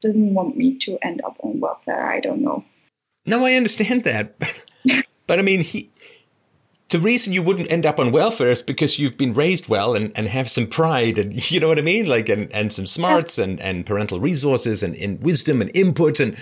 doesn't 0.00 0.34
want 0.34 0.56
me 0.56 0.78
to 0.78 0.98
end 1.02 1.20
up 1.24 1.36
on 1.40 1.60
welfare. 1.60 2.06
I 2.06 2.20
don't 2.20 2.40
know. 2.40 2.64
No, 3.26 3.44
I 3.44 3.54
understand 3.54 4.04
that. 4.04 4.34
But 5.30 5.38
I 5.38 5.42
mean, 5.42 5.60
he, 5.60 5.88
the 6.88 6.98
reason 6.98 7.32
you 7.32 7.40
wouldn't 7.44 7.70
end 7.70 7.86
up 7.86 8.00
on 8.00 8.10
welfare 8.10 8.50
is 8.50 8.62
because 8.62 8.98
you've 8.98 9.16
been 9.16 9.32
raised 9.32 9.68
well 9.68 9.94
and, 9.94 10.10
and 10.16 10.26
have 10.26 10.50
some 10.50 10.66
pride 10.66 11.18
and 11.18 11.50
you 11.52 11.60
know 11.60 11.68
what 11.68 11.78
I 11.78 11.82
mean? 11.82 12.06
Like, 12.06 12.28
and, 12.28 12.52
and 12.52 12.72
some 12.72 12.84
smarts 12.84 13.38
and, 13.38 13.60
and 13.60 13.86
parental 13.86 14.18
resources 14.18 14.82
and, 14.82 14.96
and 14.96 15.22
wisdom 15.22 15.60
and 15.60 15.70
input. 15.72 16.18
And 16.18 16.36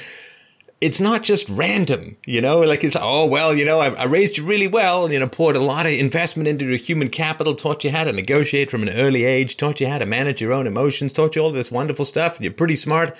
it's 0.80 1.00
not 1.00 1.24
just 1.24 1.48
random, 1.48 2.16
you 2.24 2.40
know, 2.40 2.60
like 2.60 2.84
it's, 2.84 2.96
oh, 2.98 3.26
well, 3.26 3.54
you 3.54 3.64
know, 3.64 3.80
I, 3.80 3.88
I 3.90 4.04
raised 4.04 4.36
you 4.36 4.44
really 4.44 4.68
well, 4.68 5.10
you 5.12 5.18
know, 5.18 5.26
poured 5.26 5.56
a 5.56 5.60
lot 5.60 5.86
of 5.86 5.92
investment 5.92 6.48
into 6.48 6.66
your 6.66 6.76
human 6.76 7.10
capital, 7.10 7.54
taught 7.54 7.82
you 7.82 7.90
how 7.90 8.04
to 8.04 8.12
negotiate 8.12 8.70
from 8.70 8.82
an 8.82 8.90
early 8.90 9.24
age, 9.24 9.56
taught 9.56 9.80
you 9.80 9.88
how 9.88 9.98
to 9.98 10.06
manage 10.06 10.40
your 10.40 10.52
own 10.52 10.66
emotions, 10.66 11.12
taught 11.12 11.34
you 11.34 11.42
all 11.42 11.50
this 11.50 11.72
wonderful 11.72 12.04
stuff. 12.04 12.36
And 12.36 12.44
you're 12.44 12.52
pretty 12.52 12.76
smart 12.76 13.16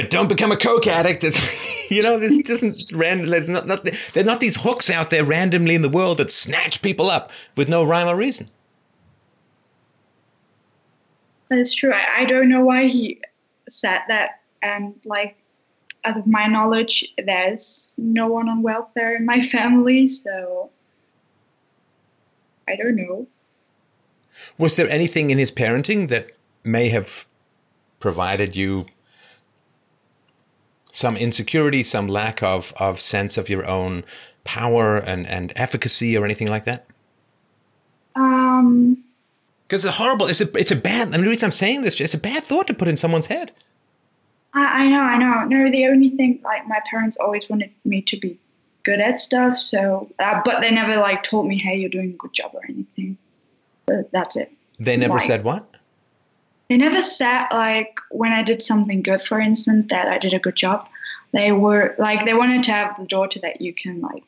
but 0.00 0.08
don't 0.08 0.28
become 0.28 0.50
a 0.50 0.56
coke 0.56 0.86
addict. 0.86 1.24
It's, 1.24 1.90
you 1.90 2.02
know, 2.02 2.18
this 2.18 2.38
doesn't 2.40 2.90
random. 2.94 3.28
There's 3.28 3.48
not, 3.48 3.66
not, 3.66 3.86
are 4.16 4.22
not 4.22 4.40
these 4.40 4.56
hooks 4.56 4.88
out 4.88 5.10
there 5.10 5.24
randomly 5.24 5.74
in 5.74 5.82
the 5.82 5.90
world 5.90 6.18
that 6.18 6.32
snatch 6.32 6.80
people 6.80 7.10
up 7.10 7.30
with 7.54 7.68
no 7.68 7.84
rhyme 7.84 8.08
or 8.08 8.16
reason. 8.16 8.48
That's 11.50 11.74
true. 11.74 11.92
I, 11.92 12.22
I 12.22 12.24
don't 12.24 12.48
know 12.48 12.64
why 12.64 12.86
he 12.86 13.20
said 13.68 14.00
that. 14.08 14.40
And 14.62 14.94
like, 15.04 15.36
out 16.04 16.18
of 16.18 16.26
my 16.26 16.46
knowledge, 16.46 17.04
there's 17.24 17.90
no 17.96 18.26
one 18.28 18.48
on 18.48 18.62
welfare 18.62 19.16
in 19.16 19.24
my 19.24 19.46
family, 19.48 20.06
so 20.08 20.70
I 22.68 22.76
don't 22.76 22.96
know. 22.96 23.26
Was 24.56 24.76
there 24.76 24.88
anything 24.88 25.30
in 25.30 25.38
his 25.38 25.50
parenting 25.50 26.08
that 26.08 26.30
may 26.64 26.88
have 26.88 27.26
provided 27.98 28.56
you 28.56 28.86
some 30.92 31.16
insecurity, 31.16 31.82
some 31.82 32.08
lack 32.08 32.42
of, 32.42 32.72
of 32.76 33.00
sense 33.00 33.36
of 33.36 33.48
your 33.48 33.66
own 33.66 34.04
power 34.44 34.96
and, 34.96 35.26
and 35.26 35.52
efficacy 35.56 36.16
or 36.16 36.24
anything 36.24 36.48
like 36.48 36.64
that? 36.64 36.86
Um, 38.16 39.04
Because 39.66 39.84
it's 39.84 39.96
horrible. 39.96 40.26
It's 40.26 40.40
a 40.40 40.58
it's 40.58 40.72
a 40.72 40.76
bad. 40.76 41.08
I 41.08 41.10
mean, 41.12 41.24
the 41.24 41.30
reason 41.30 41.46
I'm 41.46 41.52
saying 41.52 41.82
this, 41.82 42.00
it's 42.00 42.14
a 42.14 42.18
bad 42.18 42.42
thought 42.42 42.66
to 42.66 42.74
put 42.74 42.88
in 42.88 42.96
someone's 42.96 43.26
head. 43.26 43.52
I, 44.54 44.84
I 44.84 44.88
know, 44.88 45.00
I 45.00 45.16
know. 45.16 45.44
No, 45.44 45.70
the 45.70 45.86
only 45.86 46.10
thing 46.10 46.40
like 46.42 46.66
my 46.66 46.80
parents 46.90 47.16
always 47.20 47.48
wanted 47.48 47.70
me 47.84 48.02
to 48.02 48.16
be 48.18 48.38
good 48.82 49.00
at 49.00 49.20
stuff. 49.20 49.56
So, 49.56 50.10
uh, 50.18 50.40
but 50.44 50.60
they 50.60 50.70
never 50.70 50.96
like 50.96 51.22
told 51.22 51.46
me, 51.46 51.58
"Hey, 51.58 51.76
you're 51.76 51.88
doing 51.90 52.10
a 52.10 52.16
good 52.16 52.32
job" 52.32 52.50
or 52.54 52.62
anything. 52.68 53.16
But 53.86 54.10
that's 54.12 54.36
it. 54.36 54.52
They 54.78 54.96
never 54.96 55.14
Like- 55.14 55.22
said 55.22 55.44
what. 55.44 55.76
They 56.68 56.76
never 56.76 57.02
said 57.02 57.46
like 57.52 57.98
when 58.12 58.32
I 58.32 58.42
did 58.44 58.62
something 58.62 59.02
good, 59.02 59.22
for 59.26 59.40
instance, 59.40 59.86
that 59.90 60.06
I 60.06 60.18
did 60.18 60.32
a 60.32 60.38
good 60.38 60.54
job. 60.54 60.88
They 61.32 61.50
were 61.52 61.96
like 61.98 62.24
they 62.24 62.34
wanted 62.34 62.62
to 62.64 62.70
have 62.72 62.96
the 62.96 63.06
daughter 63.06 63.40
that 63.40 63.60
you 63.60 63.72
can 63.74 64.00
like 64.00 64.22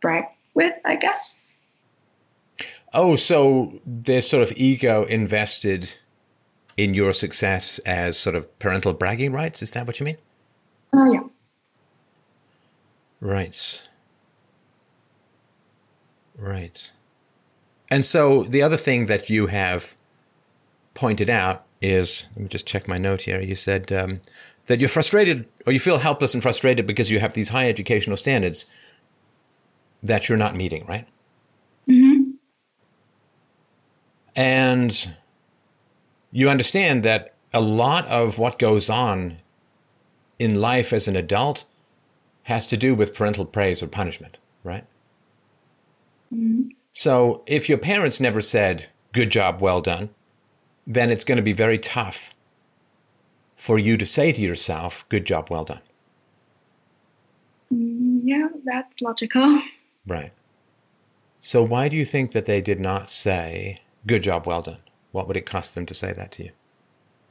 brag 0.00 0.24
with, 0.54 0.74
I 0.84 0.96
guess. 0.96 1.38
Oh, 2.92 3.14
so 3.14 3.80
there's 3.86 4.28
sort 4.28 4.42
of 4.42 4.52
ego 4.56 5.04
invested 5.04 5.94
in 6.80 6.94
your 6.94 7.12
success 7.12 7.78
as 7.80 8.16
sort 8.16 8.34
of 8.34 8.58
parental 8.58 8.94
bragging 8.94 9.32
rights. 9.32 9.60
Is 9.60 9.72
that 9.72 9.86
what 9.86 10.00
you 10.00 10.06
mean? 10.06 10.16
Oh 10.94 11.12
yeah. 11.12 11.20
Right. 13.20 13.86
Right. 16.38 16.92
And 17.90 18.02
so 18.02 18.44
the 18.44 18.62
other 18.62 18.78
thing 18.78 19.06
that 19.06 19.28
you 19.28 19.48
have 19.48 19.94
pointed 20.94 21.28
out 21.28 21.66
is 21.82 22.24
let 22.34 22.42
me 22.44 22.48
just 22.48 22.66
check 22.66 22.88
my 22.88 22.96
note 22.96 23.22
here. 23.22 23.42
You 23.42 23.56
said 23.56 23.92
um, 23.92 24.22
that 24.64 24.80
you're 24.80 24.88
frustrated 24.88 25.46
or 25.66 25.74
you 25.74 25.80
feel 25.80 25.98
helpless 25.98 26.32
and 26.32 26.42
frustrated 26.42 26.86
because 26.86 27.10
you 27.10 27.20
have 27.20 27.34
these 27.34 27.50
high 27.50 27.68
educational 27.68 28.16
standards 28.16 28.64
that 30.02 30.30
you're 30.30 30.38
not 30.38 30.56
meeting, 30.56 30.86
right? 30.86 31.06
Mm-hmm. 31.86 32.30
And 34.34 35.14
you 36.32 36.48
understand 36.48 37.02
that 37.04 37.34
a 37.52 37.60
lot 37.60 38.06
of 38.06 38.38
what 38.38 38.58
goes 38.58 38.88
on 38.88 39.38
in 40.38 40.60
life 40.60 40.92
as 40.92 41.08
an 41.08 41.16
adult 41.16 41.64
has 42.44 42.66
to 42.66 42.76
do 42.76 42.94
with 42.94 43.14
parental 43.14 43.44
praise 43.44 43.82
or 43.82 43.86
punishment, 43.86 44.38
right? 44.64 44.84
So 46.92 47.42
if 47.46 47.68
your 47.68 47.78
parents 47.78 48.20
never 48.20 48.40
said, 48.40 48.88
good 49.12 49.30
job, 49.30 49.60
well 49.60 49.80
done, 49.80 50.10
then 50.86 51.10
it's 51.10 51.24
going 51.24 51.36
to 51.36 51.42
be 51.42 51.52
very 51.52 51.78
tough 51.78 52.32
for 53.56 53.78
you 53.78 53.96
to 53.96 54.06
say 54.06 54.32
to 54.32 54.40
yourself, 54.40 55.04
good 55.08 55.24
job, 55.24 55.48
well 55.50 55.64
done. 55.64 55.80
Mm, 57.72 58.20
Yeah, 58.24 58.48
that's 58.64 59.00
logical. 59.00 59.62
Right. 60.06 60.32
So 61.40 61.62
why 61.62 61.88
do 61.88 61.96
you 61.96 62.04
think 62.04 62.32
that 62.32 62.46
they 62.46 62.60
did 62.60 62.80
not 62.80 63.10
say, 63.10 63.80
good 64.06 64.22
job, 64.22 64.46
well 64.46 64.62
done? 64.62 64.78
What 65.12 65.26
would 65.26 65.36
it 65.36 65.46
cost 65.46 65.74
them 65.74 65.86
to 65.86 65.94
say 65.94 66.12
that 66.12 66.32
to 66.32 66.44
you? 66.44 66.50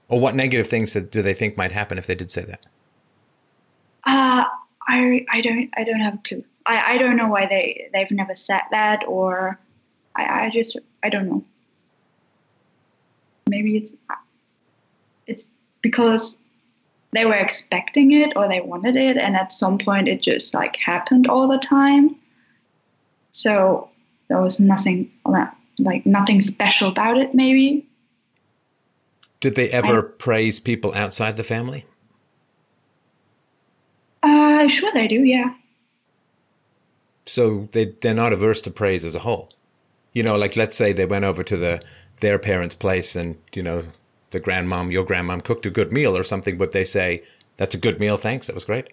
Or 0.08 0.20
what 0.20 0.36
negative 0.36 0.68
things 0.68 0.94
do 0.94 1.22
they 1.22 1.34
think 1.34 1.56
might 1.56 1.72
happen 1.72 1.98
if 1.98 2.08
they 2.08 2.16
did 2.16 2.32
say 2.32 2.42
that? 2.42 2.66
Uh, 4.06 4.46
I 4.88 5.26
I 5.32 5.42
don't 5.42 5.70
I 5.78 5.84
don't 5.84 6.00
have 6.00 6.16
a 6.16 6.22
clue. 6.24 6.44
I, 6.66 6.96
I 6.96 6.98
don't 6.98 7.16
know 7.16 7.28
why 7.28 7.46
they 7.46 7.90
they've 7.94 8.12
never 8.12 8.36
said 8.36 8.62
that 8.72 9.04
or 9.08 9.60
I, 10.16 10.46
I 10.46 10.50
just 10.50 10.78
I 11.04 11.10
don't 11.10 11.30
know. 11.30 11.44
Maybe 13.48 13.78
it's 13.78 13.94
it's 15.28 15.48
because 15.82 16.40
they 17.12 17.26
were 17.26 17.36
expecting 17.36 18.12
it 18.12 18.34
or 18.36 18.48
they 18.48 18.62
wanted 18.62 18.96
it 18.96 19.18
and 19.18 19.36
at 19.36 19.52
some 19.52 19.78
point 19.78 20.08
it 20.08 20.22
just 20.22 20.54
like 20.54 20.76
happened 20.78 21.28
all 21.28 21.48
the 21.48 21.58
time. 21.58 22.16
So 23.32 23.90
there 24.28 24.42
was 24.42 24.60
nothing 24.60 25.12
like 25.80 26.06
nothing 26.06 26.42
special 26.42 26.90
about 26.90 27.18
it 27.18 27.34
maybe. 27.34 27.88
Did 29.40 29.56
they 29.56 29.70
ever 29.70 30.02
praise 30.02 30.60
people 30.60 30.94
outside 30.94 31.38
the 31.38 31.44
family? 31.44 31.86
Uh 34.22 34.68
sure 34.68 34.92
they 34.94 35.08
do, 35.08 35.24
yeah. 35.24 35.54
So 37.26 37.70
they, 37.74 37.94
they're 38.02 38.14
not 38.14 38.34
averse 38.34 38.60
to 38.62 38.72
praise 38.72 39.06
as 39.06 39.16
a 39.16 39.20
whole. 39.20 39.52
You 40.14 40.24
know, 40.24 40.36
like 40.36 40.56
let's 40.56 40.76
say 40.76 40.94
they 40.94 41.06
went 41.06 41.26
over 41.26 41.44
to 41.44 41.56
the 41.58 41.82
their 42.20 42.40
parents' 42.40 42.76
place 42.76 43.16
and, 43.16 43.38
you 43.54 43.64
know, 43.64 43.84
the 44.32 44.40
grandmom, 44.40 44.92
your 44.92 45.06
grandmom 45.06 45.44
cooked 45.44 45.66
a 45.66 45.70
good 45.70 45.92
meal 45.92 46.16
or 46.18 46.24
something, 46.24 46.58
but 46.58 46.72
they 46.72 46.84
say, 46.84 47.24
that's 47.58 47.76
a 47.76 47.78
good 47.78 48.00
meal, 48.00 48.18
thanks, 48.18 48.48
that 48.48 48.54
was 48.54 48.66
great. 48.66 48.88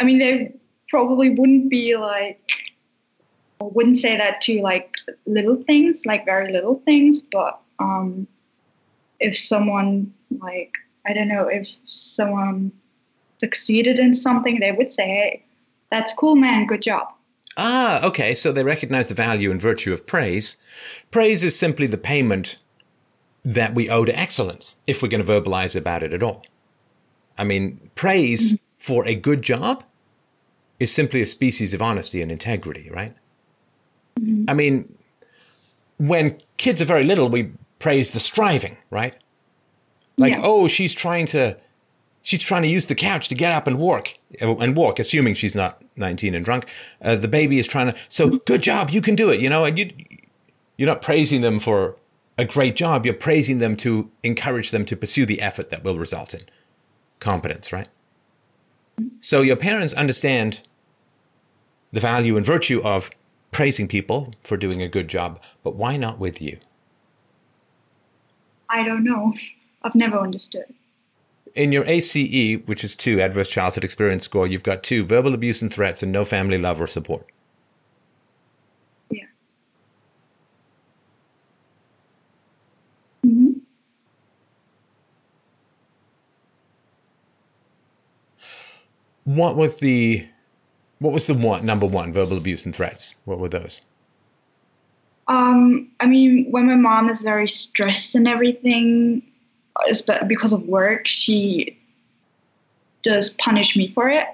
I 0.00 0.04
mean, 0.04 0.18
they 0.18 0.54
probably 0.88 1.30
wouldn't 1.30 1.70
be 1.70 1.96
like, 1.96 2.40
wouldn't 3.70 3.98
say 3.98 4.16
that 4.16 4.40
to 4.42 4.60
like 4.60 4.96
little 5.26 5.62
things, 5.64 6.04
like 6.06 6.24
very 6.24 6.52
little 6.52 6.80
things. 6.84 7.22
But 7.22 7.60
um, 7.78 8.26
if 9.20 9.36
someone, 9.36 10.12
like, 10.38 10.76
I 11.06 11.12
don't 11.12 11.28
know, 11.28 11.48
if 11.48 11.70
someone 11.86 12.72
succeeded 13.40 13.98
in 13.98 14.14
something, 14.14 14.60
they 14.60 14.72
would 14.72 14.92
say, 14.92 15.04
hey, 15.04 15.44
that's 15.90 16.12
cool, 16.12 16.36
man, 16.36 16.66
good 16.66 16.82
job. 16.82 17.08
Ah, 17.56 18.02
okay. 18.02 18.34
So 18.34 18.50
they 18.50 18.64
recognize 18.64 19.08
the 19.08 19.14
value 19.14 19.50
and 19.50 19.60
virtue 19.60 19.92
of 19.92 20.06
praise. 20.06 20.56
Praise 21.10 21.44
is 21.44 21.58
simply 21.58 21.86
the 21.86 21.98
payment 21.98 22.56
that 23.44 23.74
we 23.74 23.90
owe 23.90 24.04
to 24.04 24.18
excellence, 24.18 24.76
if 24.86 25.02
we're 25.02 25.08
going 25.08 25.24
to 25.24 25.32
verbalize 25.32 25.76
about 25.76 26.02
it 26.02 26.12
at 26.12 26.22
all. 26.22 26.44
I 27.36 27.44
mean, 27.44 27.90
praise 27.94 28.58
for 28.76 29.06
a 29.06 29.14
good 29.14 29.42
job 29.42 29.84
is 30.78 30.94
simply 30.94 31.20
a 31.20 31.26
species 31.26 31.74
of 31.74 31.82
honesty 31.82 32.22
and 32.22 32.32
integrity, 32.32 32.90
right? 32.90 33.14
I 34.48 34.54
mean, 34.54 34.92
when 35.98 36.38
kids 36.56 36.80
are 36.82 36.84
very 36.84 37.04
little, 37.04 37.28
we 37.28 37.52
praise 37.78 38.12
the 38.12 38.20
striving, 38.20 38.76
right? 38.90 39.14
Like, 40.18 40.34
Yeah. 40.34 40.40
oh, 40.42 40.68
she's 40.68 40.94
trying 40.94 41.26
to 41.26 41.56
she's 42.24 42.42
trying 42.42 42.62
to 42.62 42.68
use 42.68 42.86
the 42.86 42.94
couch 42.94 43.26
to 43.28 43.34
get 43.34 43.50
up 43.50 43.66
and 43.66 43.78
walk 43.78 44.14
and 44.40 44.76
walk 44.76 45.00
assuming 45.00 45.34
she's 45.34 45.56
not 45.56 45.82
19 45.96 46.36
and 46.36 46.44
drunk 46.44 46.68
uh, 47.02 47.16
the 47.16 47.26
baby 47.26 47.58
is 47.58 47.66
trying 47.66 47.86
to 47.92 47.98
so 48.08 48.38
good 48.46 48.62
job 48.62 48.90
you 48.90 49.02
can 49.02 49.16
do 49.16 49.28
it 49.28 49.40
you 49.40 49.50
know 49.50 49.64
and 49.64 49.76
you 49.76 49.90
you're 50.76 50.86
not 50.88 51.02
praising 51.02 51.40
them 51.40 51.58
for 51.58 51.96
a 52.38 52.44
great 52.44 52.76
job 52.76 53.04
you're 53.04 53.12
praising 53.12 53.58
them 53.58 53.76
to 53.76 54.08
encourage 54.22 54.70
them 54.70 54.84
to 54.84 54.94
pursue 54.96 55.26
the 55.26 55.40
effort 55.40 55.68
that 55.70 55.82
will 55.82 55.98
result 55.98 56.32
in 56.32 56.42
competence 57.18 57.72
right 57.72 57.88
so 59.18 59.40
your 59.42 59.56
parents 59.56 59.92
understand 59.94 60.60
the 61.90 61.98
value 61.98 62.36
and 62.36 62.46
virtue 62.46 62.80
of 62.84 63.10
praising 63.52 63.86
people 63.88 64.34
for 64.42 64.56
doing 64.56 64.82
a 64.82 64.88
good 64.88 65.08
job 65.08 65.40
but 65.62 65.76
why 65.76 65.96
not 65.96 66.18
with 66.18 66.42
you 66.42 66.58
I 68.68 68.84
don't 68.84 69.04
know. 69.04 69.34
I've 69.82 69.94
never 69.94 70.18
understood. 70.18 70.72
in 71.54 71.72
your 71.72 71.84
ACE, 71.86 72.14
which 72.66 72.84
is 72.84 72.94
two 72.94 73.20
adverse 73.20 73.48
childhood 73.48 73.84
experience 73.84 74.24
score, 74.24 74.46
you've 74.46 74.62
got 74.62 74.82
two 74.82 75.04
verbal 75.04 75.34
abuse 75.34 75.60
and 75.62 75.72
threats 75.72 76.02
and 76.02 76.12
no 76.12 76.24
family 76.24 76.58
love 76.58 76.80
or 76.80 76.86
support. 76.86 77.26
Yeah. 79.10 79.26
hmm 83.24 83.52
What 89.24 89.56
was 89.56 89.78
the 89.78 90.26
what 91.02 91.12
was 91.12 91.26
the 91.26 91.34
one 91.34 91.66
number 91.66 91.86
one 91.86 92.12
verbal 92.12 92.36
abuse 92.36 92.64
and 92.64 92.74
threats? 92.74 93.16
What 93.24 93.38
were 93.38 93.48
those? 93.48 93.80
Um, 95.28 95.88
I 96.00 96.06
mean, 96.06 96.46
when 96.50 96.66
my 96.66 96.76
mom 96.76 97.08
is 97.08 97.22
very 97.22 97.48
stressed 97.48 98.14
and 98.14 98.28
everything, 98.28 99.22
espe- 99.88 100.28
because 100.28 100.52
of 100.52 100.62
work, 100.62 101.06
she 101.06 101.78
does 103.02 103.30
punish 103.30 103.76
me 103.76 103.90
for 103.90 104.08
it. 104.08 104.26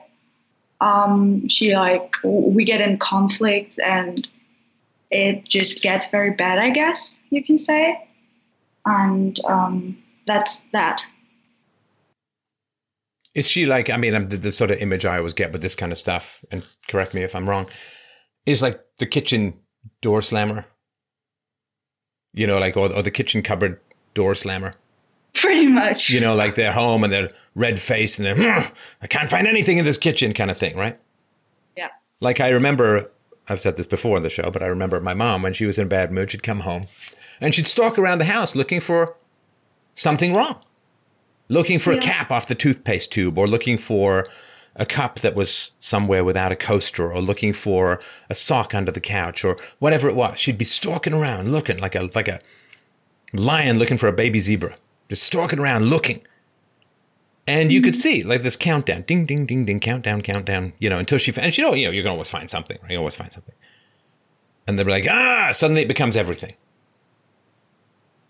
Um, 0.80 1.48
she 1.48 1.74
like 1.74 2.14
we 2.22 2.64
get 2.64 2.80
in 2.80 2.98
conflict 2.98 3.80
and 3.84 4.28
it 5.10 5.44
just 5.44 5.82
gets 5.82 6.06
very 6.08 6.30
bad. 6.30 6.58
I 6.58 6.70
guess 6.70 7.18
you 7.30 7.42
can 7.42 7.58
say, 7.58 8.08
and 8.84 9.40
um, 9.46 9.96
that's 10.26 10.64
that. 10.72 11.02
Is 13.34 13.48
she 13.48 13.66
like? 13.66 13.90
I 13.90 13.96
mean, 13.96 14.14
I'm, 14.14 14.26
the, 14.28 14.36
the 14.36 14.52
sort 14.52 14.70
of 14.70 14.78
image 14.78 15.04
I 15.04 15.18
always 15.18 15.34
get 15.34 15.52
with 15.52 15.62
this 15.62 15.74
kind 15.74 15.92
of 15.92 15.98
stuff, 15.98 16.44
and 16.50 16.66
correct 16.88 17.14
me 17.14 17.22
if 17.22 17.34
I'm 17.34 17.48
wrong, 17.48 17.66
is 18.46 18.62
like 18.62 18.80
the 18.98 19.06
kitchen 19.06 19.54
door 20.00 20.22
slammer. 20.22 20.66
You 22.34 22.46
know, 22.46 22.58
like 22.58 22.76
or, 22.76 22.92
or 22.92 23.02
the 23.02 23.10
kitchen 23.10 23.42
cupboard 23.42 23.80
door 24.14 24.34
slammer. 24.34 24.74
Pretty 25.34 25.66
much. 25.66 26.10
You 26.10 26.20
know, 26.20 26.34
like 26.34 26.54
they're 26.54 26.72
home 26.72 27.04
and 27.04 27.12
they're 27.12 27.30
red 27.54 27.78
faced 27.78 28.18
and 28.18 28.26
they're, 28.26 28.34
"Hmm, 28.36 28.72
I 29.02 29.06
can't 29.06 29.30
find 29.30 29.46
anything 29.46 29.78
in 29.78 29.84
this 29.84 29.98
kitchen, 29.98 30.32
kind 30.32 30.50
of 30.50 30.56
thing, 30.56 30.76
right? 30.76 30.98
Yeah. 31.76 31.88
Like 32.20 32.40
I 32.40 32.48
remember, 32.48 33.10
I've 33.48 33.60
said 33.60 33.76
this 33.76 33.86
before 33.86 34.16
on 34.16 34.22
the 34.22 34.30
show, 34.30 34.50
but 34.50 34.62
I 34.62 34.66
remember 34.66 35.00
my 35.00 35.14
mom 35.14 35.42
when 35.42 35.52
she 35.52 35.66
was 35.66 35.78
in 35.78 35.86
a 35.86 35.88
bad 35.88 36.10
mood, 36.10 36.30
she'd 36.30 36.42
come 36.42 36.60
home 36.60 36.86
and 37.40 37.54
she'd 37.54 37.66
stalk 37.66 37.98
around 37.98 38.18
the 38.18 38.24
house 38.24 38.56
looking 38.56 38.80
for 38.80 39.16
something 39.94 40.34
wrong, 40.34 40.60
looking 41.48 41.78
for 41.78 41.92
a 41.92 41.98
cap 41.98 42.30
off 42.30 42.46
the 42.46 42.54
toothpaste 42.54 43.12
tube 43.12 43.38
or 43.38 43.46
looking 43.46 43.78
for 43.78 44.28
a 44.76 44.86
cup 44.86 45.20
that 45.20 45.34
was 45.34 45.72
somewhere 45.80 46.24
without 46.24 46.52
a 46.52 46.56
coaster 46.56 47.12
or 47.12 47.20
looking 47.20 47.52
for 47.52 48.00
a 48.30 48.34
sock 48.34 48.74
under 48.74 48.92
the 48.92 49.00
couch 49.00 49.44
or 49.44 49.56
whatever 49.80 50.08
it 50.08 50.14
was. 50.14 50.38
She'd 50.38 50.58
be 50.58 50.64
stalking 50.64 51.12
around 51.12 51.50
looking 51.50 51.78
like 51.78 51.94
a 51.94 52.08
like 52.14 52.28
a 52.28 52.40
lion 53.32 53.78
looking 53.78 53.98
for 53.98 54.08
a 54.08 54.12
baby 54.12 54.40
zebra. 54.40 54.76
Just 55.08 55.24
stalking 55.24 55.58
around 55.58 55.86
looking. 55.86 56.22
And 57.46 57.72
you 57.72 57.80
could 57.80 57.96
see 57.96 58.22
like 58.22 58.42
this 58.42 58.56
countdown, 58.56 59.02
ding, 59.02 59.24
ding, 59.24 59.46
ding, 59.46 59.64
ding, 59.64 59.80
countdown, 59.80 60.20
countdown, 60.20 60.74
you 60.78 60.90
know, 60.90 60.98
until 60.98 61.16
she, 61.16 61.32
and 61.38 61.52
she 61.52 61.62
know, 61.62 61.72
you 61.72 61.86
know, 61.86 61.92
you 61.92 62.02
can 62.02 62.10
always 62.10 62.28
find 62.28 62.50
something, 62.50 62.76
right? 62.82 62.92
You 62.92 62.98
always 62.98 63.16
find 63.16 63.32
something. 63.32 63.54
And 64.66 64.78
they're 64.78 64.84
like, 64.84 65.06
ah, 65.10 65.48
suddenly 65.52 65.80
it 65.80 65.88
becomes 65.88 66.14
everything. 66.14 66.56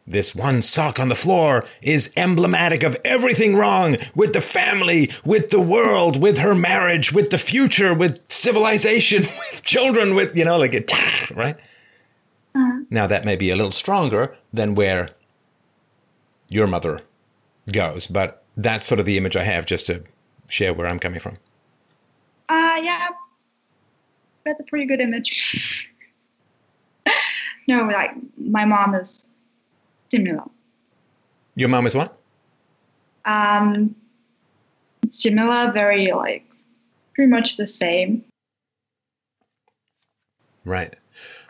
This 0.09 0.35
one 0.35 0.63
sock 0.63 0.99
on 0.99 1.11
the 1.11 1.15
floor 1.15 1.67
is 1.83 2.11
emblematic 2.17 2.83
of 2.83 2.97
everything 3.05 3.55
wrong 3.55 3.99
with 4.15 4.33
the 4.33 4.41
family, 4.41 5.11
with 5.23 5.51
the 5.51 5.61
world, 5.61 6.19
with 6.19 6.39
her 6.39 6.55
marriage, 6.55 7.13
with 7.13 7.29
the 7.29 7.37
future, 7.37 7.93
with 7.93 8.25
civilization, 8.31 9.23
with 9.53 9.63
children, 9.63 10.15
with, 10.15 10.35
you 10.35 10.47
know, 10.47 10.59
like 10.59 10.73
it, 10.73 10.91
right? 11.37 11.57
Uh-huh. 12.55 12.85
Now, 12.89 13.07
that 13.07 13.27
may 13.27 13.37
be 13.37 13.51
a 13.51 13.57
little 13.57 13.71
stronger 13.71 14.35
than 14.51 14.75
where 14.75 15.11
your 16.49 16.67
mother 16.67 17.03
goes, 17.71 18.07
but 18.07 18.43
that's 18.57 18.87
sort 18.87 19.01
of 19.01 19.05
the 19.05 19.19
image 19.19 19.37
I 19.37 19.45
have 19.45 19.67
just 19.67 19.85
to 19.87 20.05
share 20.47 20.73
where 20.73 20.87
I'm 20.87 20.99
coming 20.99 21.21
from. 21.21 21.37
Uh, 22.49 22.81
yeah, 22.81 23.09
that's 24.47 24.59
a 24.59 24.65
pretty 24.65 24.87
good 24.87 25.03
image. 25.03 25.93
no, 27.69 27.85
like 27.85 28.13
my 28.39 28.65
mom 28.65 28.95
is 28.95 29.27
similar. 30.11 30.45
Your 31.55 31.69
mom 31.69 31.87
is 31.87 31.95
what? 31.95 32.19
Um, 33.25 33.95
similar, 35.11 35.73
very 35.73 36.13
like 36.13 36.45
pretty 37.15 37.31
much 37.31 37.57
the 37.57 37.67
same. 37.67 38.25
Right. 40.65 40.95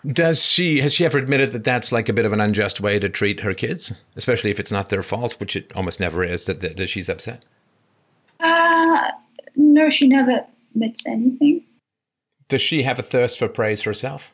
Does 0.06 0.42
she 0.42 0.80
has 0.80 0.94
she 0.94 1.04
ever 1.04 1.18
admitted 1.18 1.50
that 1.52 1.64
that's 1.64 1.92
like 1.92 2.08
a 2.08 2.12
bit 2.12 2.24
of 2.24 2.32
an 2.32 2.40
unjust 2.40 2.80
way 2.80 2.98
to 2.98 3.08
treat 3.08 3.40
her 3.40 3.52
kids, 3.52 3.92
especially 4.16 4.50
if 4.50 4.60
it's 4.60 4.72
not 4.72 4.88
their 4.88 5.02
fault, 5.02 5.38
which 5.40 5.56
it 5.56 5.72
almost 5.74 6.00
never 6.00 6.22
is 6.22 6.46
that 6.46 6.60
that, 6.60 6.76
that 6.76 6.88
she's 6.88 7.08
upset? 7.08 7.44
Uh, 8.40 9.10
no, 9.56 9.90
she 9.90 10.06
never 10.06 10.46
admits 10.74 11.06
anything. 11.06 11.64
Does 12.48 12.62
she 12.62 12.84
have 12.84 12.98
a 12.98 13.02
thirst 13.02 13.38
for 13.38 13.48
praise 13.48 13.82
herself? 13.82 14.32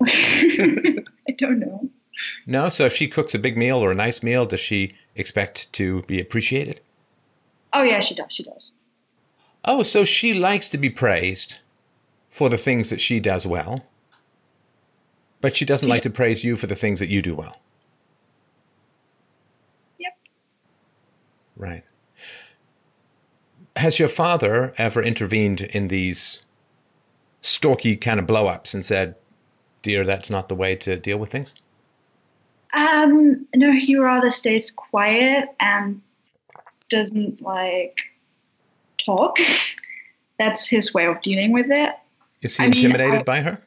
Don't 1.42 1.58
know. 1.58 1.90
No. 2.46 2.68
So 2.68 2.86
if 2.86 2.94
she 2.94 3.08
cooks 3.08 3.34
a 3.34 3.38
big 3.38 3.56
meal 3.56 3.78
or 3.78 3.90
a 3.90 3.96
nice 3.96 4.22
meal, 4.22 4.46
does 4.46 4.60
she 4.60 4.94
expect 5.16 5.72
to 5.72 6.02
be 6.02 6.20
appreciated? 6.20 6.80
Oh 7.72 7.82
yeah, 7.82 7.98
she 7.98 8.14
does. 8.14 8.32
She 8.32 8.44
does. 8.44 8.72
Oh, 9.64 9.82
so 9.82 10.04
she 10.04 10.32
likes 10.34 10.68
to 10.68 10.78
be 10.78 10.88
praised 10.88 11.58
for 12.30 12.48
the 12.48 12.56
things 12.56 12.90
that 12.90 13.00
she 13.00 13.18
does 13.18 13.44
well, 13.44 13.84
but 15.40 15.56
she 15.56 15.64
doesn't 15.64 15.88
like 15.88 16.02
to 16.02 16.10
praise 16.10 16.44
you 16.44 16.54
for 16.54 16.68
the 16.68 16.76
things 16.76 17.00
that 17.00 17.08
you 17.08 17.22
do 17.22 17.34
well. 17.34 17.58
Yep. 19.98 20.16
Right. 21.56 21.84
Has 23.76 23.98
your 23.98 24.08
father 24.08 24.74
ever 24.78 25.02
intervened 25.02 25.60
in 25.60 25.88
these 25.88 26.42
stalky 27.40 27.96
kind 27.96 28.20
of 28.20 28.26
blow 28.26 28.46
ups 28.46 28.74
and 28.74 28.84
said, 28.84 29.16
Dear, 29.82 30.04
that's 30.04 30.30
not 30.30 30.48
the 30.48 30.54
way 30.54 30.76
to 30.76 30.96
deal 30.96 31.18
with 31.18 31.30
things? 31.30 31.54
Um, 32.72 33.46
no, 33.54 33.72
he 33.72 33.96
rather 33.96 34.30
stays 34.30 34.70
quiet 34.70 35.48
and 35.60 36.00
doesn't 36.88 37.42
like 37.42 38.00
talk. 39.04 39.38
That's 40.38 40.66
his 40.66 40.94
way 40.94 41.06
of 41.06 41.20
dealing 41.20 41.52
with 41.52 41.66
it. 41.70 41.94
Is 42.40 42.56
he 42.56 42.64
I 42.64 42.68
mean, 42.68 42.74
intimidated 42.78 43.20
I- 43.20 43.24
by 43.24 43.40
her? 43.42 43.58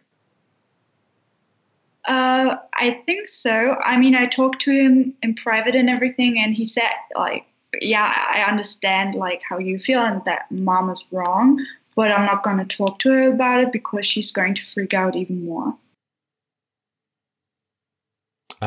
Uh, 2.08 2.58
I 2.73 3.01
think 3.06 3.28
so. 3.28 3.75
I 3.84 3.97
mean, 3.97 4.13
I 4.15 4.28
talked 4.28 4.62
to 4.62 4.71
him 4.71 5.13
in 5.23 5.34
private 5.36 5.75
and 5.75 5.89
everything, 5.89 6.38
and 6.38 6.54
he 6.54 6.63
said 6.65 6.91
like, 7.15 7.45
"Yeah, 7.82 8.13
I 8.32 8.43
understand 8.43 9.15
like 9.15 9.41
how 9.47 9.58
you 9.58 9.80
feel 9.80 10.01
and 10.01 10.23
that 10.25 10.51
mom 10.51 10.91
is 10.91 11.04
wrong, 11.12 11.65
but 11.95 12.12
I'm 12.12 12.25
not 12.28 12.43
going 12.43 12.58
to 12.58 12.78
talk 12.78 12.99
to 12.99 13.10
her 13.10 13.32
about 13.32 13.62
it 13.63 13.71
because 13.71 14.06
she's 14.06 14.32
going 14.32 14.54
to 14.54 14.65
freak 14.65 14.93
out 14.93 15.15
even 15.15 15.45
more." 15.45 15.75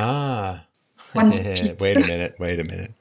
Ah. 0.01 0.65
Wait 1.15 1.41
a 1.41 2.01
minute. 2.01 2.35
Wait 2.39 2.61
a 2.61 2.65
minute. 2.65 2.93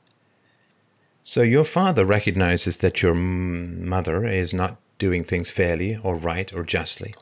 So 1.23 1.41
your 1.41 1.65
father 1.65 2.05
recognizes 2.05 2.77
that 2.77 3.01
your 3.01 3.13
mother 3.13 4.25
is 4.25 4.53
not 4.53 4.79
doing 4.97 5.23
things 5.23 5.51
fairly 5.51 5.97
or 6.01 6.15
right 6.15 6.51
or 6.55 6.63
justly, 6.63 7.13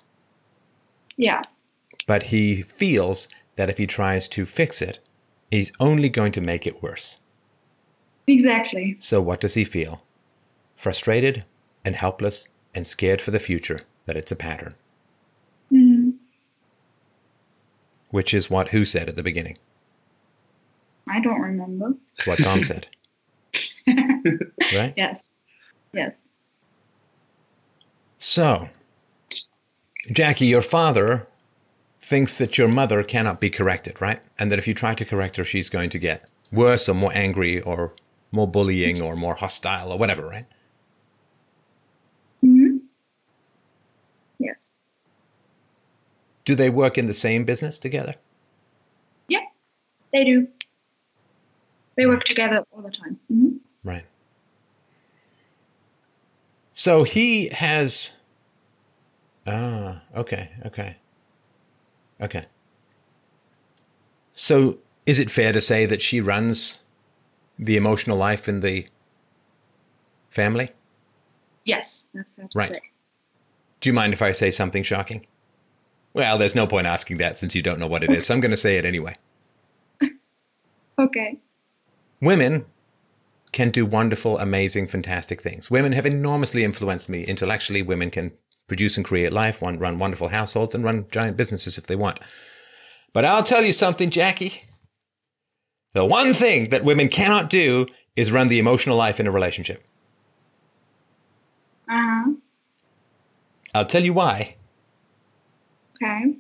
Yeah. 1.18 1.42
but 2.08 2.24
he 2.24 2.62
feels 2.62 3.28
that 3.56 3.70
if 3.70 3.78
he 3.78 3.88
tries 3.88 4.28
to 4.30 4.46
fix 4.46 4.82
it, 4.82 5.00
he's 5.52 5.72
only 5.80 6.08
going 6.10 6.32
to 6.34 6.42
make 6.42 6.68
it 6.68 6.84
worse. 6.84 7.18
Exactly. 8.28 8.96
So 9.00 9.22
what 9.22 9.42
does 9.42 9.56
he 9.56 9.64
feel? 9.66 10.04
Frustrated 10.76 11.44
and 11.84 11.96
helpless 11.96 12.48
and 12.76 12.86
scared 12.86 13.22
for 13.22 13.32
the 13.32 13.40
future 13.40 13.80
that 14.06 14.16
it's 14.16 14.32
a 14.32 14.36
pattern, 14.36 14.76
hmm 15.70 16.12
which 18.16 18.34
is 18.34 18.50
what 18.50 18.70
who 18.70 18.86
said 18.86 19.10
at 19.10 19.16
the 19.16 19.22
beginning. 19.22 19.58
I 21.06 21.20
don't 21.20 21.42
remember. 21.42 21.96
It's 22.16 22.26
what 22.26 22.40
Tom 22.40 22.64
said. 22.64 22.88
right? 24.74 24.94
Yes. 24.96 25.34
Yes. 25.94 26.14
So, 28.18 28.70
Jackie, 30.10 30.46
your 30.46 30.62
father 30.62 31.28
thinks 32.00 32.38
that 32.38 32.58
your 32.58 32.70
mother 32.70 33.04
cannot 33.04 33.42
be 33.42 33.50
corrected, 33.50 34.00
right? 34.00 34.22
And 34.40 34.50
that 34.50 34.60
if 34.60 34.66
you 34.66 34.74
try 34.74 34.94
to 34.94 35.04
correct 35.04 35.36
her, 35.36 35.44
she's 35.44 35.70
going 35.70 35.90
to 35.90 36.00
get 36.00 36.24
worse 36.54 36.88
or 36.88 36.94
more 36.94 37.12
angry 37.14 37.60
or 37.60 37.94
more 38.32 38.48
bullying 38.48 39.02
or 39.02 39.18
more 39.18 39.36
hostile 39.36 39.92
or 39.92 40.00
whatever, 40.00 40.26
right? 40.26 40.46
hmm 42.40 42.78
Yes. 44.40 44.72
Do 46.46 46.56
they 46.56 46.70
work 46.70 46.98
in 46.98 47.08
the 47.08 47.14
same 47.14 47.44
business 47.44 47.78
together? 47.80 48.16
Yeah, 49.28 49.40
they 50.14 50.24
do. 50.24 50.48
They 51.98 52.06
work 52.06 52.24
together 52.24 52.64
all 52.72 52.82
the 52.82 52.92
time. 52.92 53.20
hmm 53.28 53.58
Right. 53.84 54.06
So 56.72 57.04
he 57.04 57.50
has. 57.50 58.14
Ah, 59.48 60.02
okay, 60.16 60.50
okay. 60.66 60.98
Okay. 62.22 62.46
So 64.36 64.80
is 65.06 65.20
it 65.20 65.32
fair 65.32 65.54
to 65.54 65.62
say 65.62 65.86
that 65.86 66.02
she 66.02 66.20
runs 66.20 66.82
the 67.58 67.78
emotional 67.78 68.18
life 68.18 68.50
in 68.50 68.60
the 68.60 68.88
family? 70.30 70.72
Yes, 71.64 72.08
that's 72.14 72.30
fair 72.36 72.48
to 72.48 72.58
Right. 72.58 72.68
say. 72.68 72.82
Do 73.80 73.90
you 73.90 73.94
mind 73.94 74.14
if 74.14 74.22
I 74.22 74.32
say 74.32 74.52
something 74.52 74.84
shocking? 74.84 75.26
Well, 76.16 76.38
there's 76.38 76.56
no 76.56 76.66
point 76.66 76.88
asking 76.88 77.18
that 77.18 77.38
since 77.38 77.56
you 77.56 77.62
don't 77.62 77.78
know 77.78 77.88
what 77.88 78.02
it 78.02 78.10
is, 78.10 78.26
so 78.26 78.34
I'm 78.34 78.40
going 78.40 78.52
to 78.52 78.58
say 78.58 78.78
it 78.78 78.86
anyway. 78.86 79.16
Okay. 80.98 81.42
Women 82.22 82.64
can 83.52 83.70
do 83.70 83.86
wonderful, 83.86 84.40
amazing, 84.40 84.88
fantastic 84.88 85.42
things. 85.42 85.70
Women 85.70 85.92
have 85.92 86.06
enormously 86.06 86.64
influenced 86.64 87.10
me 87.10 87.26
intellectually. 87.26 87.82
Women 87.82 88.12
can 88.12 88.32
produce 88.70 88.96
and 88.96 89.06
create 89.06 89.34
life, 89.34 89.62
one, 89.62 89.78
run 89.78 90.00
wonderful 90.00 90.30
households, 90.30 90.74
and 90.74 90.86
run 90.86 91.08
giant 91.12 91.36
businesses 91.36 91.78
if 91.78 91.86
they 91.86 91.98
want. 91.98 92.22
But 93.12 93.26
I'll 93.26 93.44
tell 93.44 93.66
you 93.66 93.74
something, 93.74 94.10
Jackie. 94.10 94.64
The 95.92 96.06
one 96.06 96.32
thing 96.32 96.70
that 96.70 96.86
women 96.86 97.10
cannot 97.10 97.50
do 97.50 97.88
is 98.16 98.32
run 98.32 98.48
the 98.48 98.60
emotional 98.60 98.96
life 98.96 99.20
in 99.20 99.28
a 99.28 99.32
relationship. 99.32 99.84
Uh 101.90 101.92
huh. 101.92 102.32
I'll 103.74 103.86
tell 103.86 104.06
you 104.06 104.14
why. 104.14 104.56
Okay. 105.96 106.36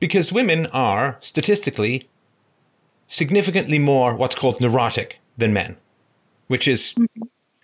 Because 0.00 0.32
women 0.32 0.66
are 0.66 1.16
statistically 1.20 2.08
significantly 3.08 3.78
more 3.78 4.14
what's 4.14 4.34
called 4.34 4.60
neurotic 4.60 5.18
than 5.36 5.52
men, 5.52 5.76
which 6.46 6.68
is, 6.68 6.94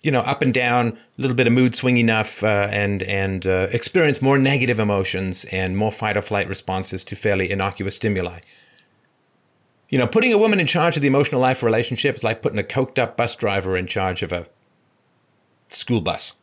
you 0.01 0.11
know, 0.11 0.21
up 0.21 0.41
and 0.41 0.53
down, 0.53 0.97
a 1.17 1.21
little 1.21 1.35
bit 1.35 1.47
of 1.47 1.53
mood 1.53 1.75
swing 1.75 1.97
enough, 1.97 2.43
uh, 2.43 2.67
and 2.71 3.03
and 3.03 3.47
uh, 3.47 3.67
experience 3.71 4.21
more 4.21 4.37
negative 4.37 4.79
emotions 4.79 5.45
and 5.45 5.77
more 5.77 5.91
fight 5.91 6.17
or 6.17 6.21
flight 6.21 6.49
responses 6.49 7.03
to 7.05 7.15
fairly 7.15 7.49
innocuous 7.49 7.95
stimuli. 7.95 8.39
You 9.89 9.99
know, 9.99 10.07
putting 10.07 10.33
a 10.33 10.37
woman 10.37 10.59
in 10.59 10.67
charge 10.67 10.95
of 10.95 11.01
the 11.01 11.07
emotional 11.07 11.39
life 11.39 11.63
relationship 11.63 12.15
is 12.15 12.23
like 12.23 12.41
putting 12.41 12.59
a 12.59 12.63
coked 12.63 12.99
up 12.99 13.15
bus 13.15 13.35
driver 13.35 13.77
in 13.77 13.87
charge 13.87 14.23
of 14.23 14.31
a 14.31 14.47
school 15.69 16.01
bus. 16.01 16.35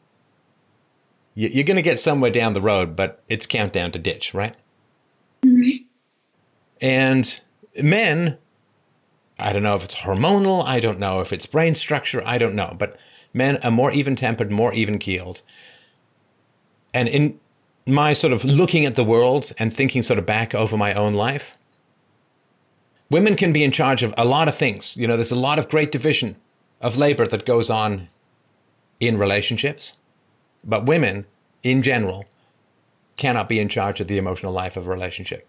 You- 1.34 1.48
You're 1.48 1.64
going 1.64 1.76
to 1.76 1.82
get 1.82 1.98
somewhere 1.98 2.30
down 2.30 2.54
the 2.54 2.60
road, 2.60 2.96
but 2.96 3.22
it's 3.28 3.46
countdown 3.46 3.92
to 3.92 3.98
ditch, 3.98 4.34
right? 4.34 4.54
Mm-hmm. 5.44 5.84
And 6.80 7.40
men, 7.80 8.38
I 9.38 9.52
don't 9.52 9.62
know 9.62 9.76
if 9.76 9.84
it's 9.84 9.96
hormonal, 10.02 10.64
I 10.66 10.80
don't 10.80 10.98
know 10.98 11.20
if 11.20 11.32
it's 11.32 11.46
brain 11.46 11.74
structure, 11.74 12.22
I 12.26 12.38
don't 12.38 12.54
know, 12.54 12.74
but 12.78 12.98
Men 13.34 13.56
are 13.58 13.70
more 13.70 13.90
even 13.90 14.14
tempered, 14.14 14.50
more 14.50 14.72
even 14.72 14.98
keeled. 14.98 15.42
And 16.92 17.08
in 17.08 17.40
my 17.86 18.12
sort 18.12 18.32
of 18.32 18.44
looking 18.44 18.84
at 18.84 18.94
the 18.94 19.04
world 19.04 19.52
and 19.58 19.72
thinking 19.72 20.02
sort 20.02 20.18
of 20.18 20.26
back 20.26 20.54
over 20.54 20.76
my 20.76 20.92
own 20.94 21.14
life, 21.14 21.56
women 23.10 23.34
can 23.36 23.52
be 23.52 23.64
in 23.64 23.72
charge 23.72 24.02
of 24.02 24.14
a 24.16 24.24
lot 24.24 24.48
of 24.48 24.54
things. 24.54 24.96
You 24.96 25.06
know, 25.06 25.16
there's 25.16 25.32
a 25.32 25.36
lot 25.36 25.58
of 25.58 25.68
great 25.68 25.90
division 25.90 26.36
of 26.80 26.96
labor 26.96 27.26
that 27.26 27.46
goes 27.46 27.70
on 27.70 28.08
in 29.00 29.16
relationships, 29.16 29.94
but 30.64 30.86
women 30.86 31.26
in 31.62 31.82
general 31.82 32.24
cannot 33.16 33.48
be 33.48 33.60
in 33.60 33.68
charge 33.68 34.00
of 34.00 34.08
the 34.08 34.18
emotional 34.18 34.52
life 34.52 34.76
of 34.76 34.86
a 34.86 34.90
relationship. 34.90 35.46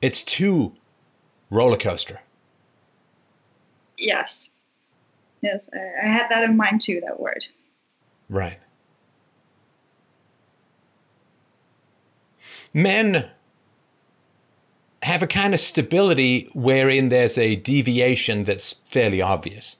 It's 0.00 0.22
too 0.22 0.74
roller 1.50 1.76
coaster. 1.76 2.20
Yes. 3.98 4.50
Yes, 5.42 5.62
I, 5.72 6.06
I 6.06 6.12
had 6.12 6.28
that 6.30 6.44
in 6.44 6.56
mind 6.56 6.80
too, 6.80 7.00
that 7.06 7.20
word. 7.20 7.46
Right. 8.28 8.58
Men 12.72 13.30
have 15.02 15.22
a 15.22 15.26
kind 15.26 15.54
of 15.54 15.60
stability 15.60 16.48
wherein 16.52 17.10
there's 17.10 17.38
a 17.38 17.56
deviation 17.56 18.42
that's 18.42 18.72
fairly 18.86 19.22
obvious. 19.22 19.78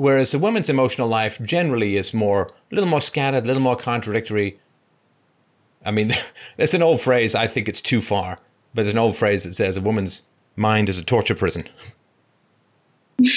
Whereas 0.00 0.32
a 0.32 0.38
woman's 0.38 0.70
emotional 0.70 1.08
life 1.08 1.38
generally 1.42 1.98
is 1.98 2.14
more, 2.14 2.44
a 2.72 2.74
little 2.74 2.88
more 2.88 3.02
scattered, 3.02 3.44
a 3.44 3.46
little 3.46 3.60
more 3.60 3.76
contradictory. 3.76 4.58
I 5.84 5.90
mean, 5.90 6.14
there's 6.56 6.72
an 6.72 6.82
old 6.82 7.02
phrase, 7.02 7.34
I 7.34 7.46
think 7.46 7.68
it's 7.68 7.82
too 7.82 8.00
far, 8.00 8.38
but 8.72 8.84
there's 8.84 8.94
an 8.94 8.98
old 8.98 9.14
phrase 9.14 9.44
that 9.44 9.52
says 9.52 9.76
a 9.76 9.82
woman's 9.82 10.22
mind 10.56 10.88
is 10.88 10.96
a 10.96 11.04
torture 11.04 11.34
prison. 11.34 11.68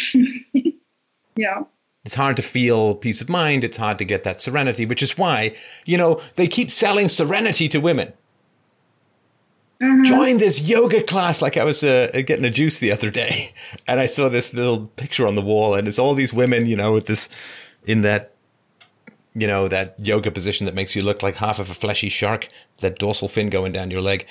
yeah. 1.36 1.64
It's 2.06 2.16
hard 2.16 2.38
to 2.38 2.42
feel 2.42 2.96
peace 2.96 3.20
of 3.20 3.28
mind. 3.28 3.66
It's 3.66 3.76
hard 3.76 3.98
to 3.98 4.06
get 4.06 4.24
that 4.24 4.40
serenity, 4.40 4.86
which 4.86 5.04
is 5.04 5.18
why, 5.18 5.58
you 5.86 5.98
know, 5.98 6.22
they 6.36 6.48
keep 6.48 6.72
selling 6.72 7.10
serenity 7.10 7.68
to 7.68 7.80
women. 7.80 8.14
Mm-hmm. 9.84 10.04
Join 10.04 10.38
this 10.38 10.62
yoga 10.62 11.04
class. 11.04 11.42
Like 11.42 11.58
I 11.58 11.64
was 11.64 11.84
uh, 11.84 12.10
getting 12.26 12.46
a 12.46 12.50
juice 12.50 12.80
the 12.80 12.92
other 12.92 13.12
day, 13.12 13.54
and 13.88 14.00
I 14.00 14.06
saw 14.06 14.30
this 14.30 14.54
little 14.54 14.88
picture 14.88 15.28
on 15.28 15.36
the 15.36 15.42
wall, 15.42 15.74
and 15.74 15.88
it's 15.88 16.00
all 16.00 16.14
these 16.14 16.34
women, 16.34 16.66
you 16.66 16.78
know, 16.78 16.94
with 16.94 17.08
this 17.08 17.30
in 17.86 18.02
that, 18.02 18.34
you 19.34 19.46
know, 19.46 19.68
that 19.68 19.96
yoga 20.06 20.32
position 20.32 20.66
that 20.66 20.76
makes 20.76 20.96
you 20.96 21.02
look 21.02 21.22
like 21.22 21.36
half 21.36 21.60
of 21.60 21.70
a 21.70 21.74
fleshy 21.74 22.08
shark, 22.08 22.48
that 22.78 22.98
dorsal 22.98 23.28
fin 23.28 23.50
going 23.50 23.74
down 23.74 23.92
your 23.92 24.02
leg, 24.02 24.26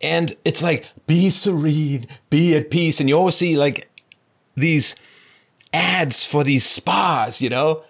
and 0.00 0.36
it's 0.44 0.62
like 0.62 0.90
be 1.06 1.28
serene, 1.28 2.06
be 2.30 2.56
at 2.56 2.70
peace, 2.70 2.98
and 2.98 3.08
you 3.08 3.16
always 3.16 3.34
see 3.34 3.56
like 3.56 3.90
these 4.56 4.96
ads 5.74 6.24
for 6.24 6.44
these 6.44 6.64
spas, 6.64 7.42
you 7.42 7.50
know. 7.50 7.84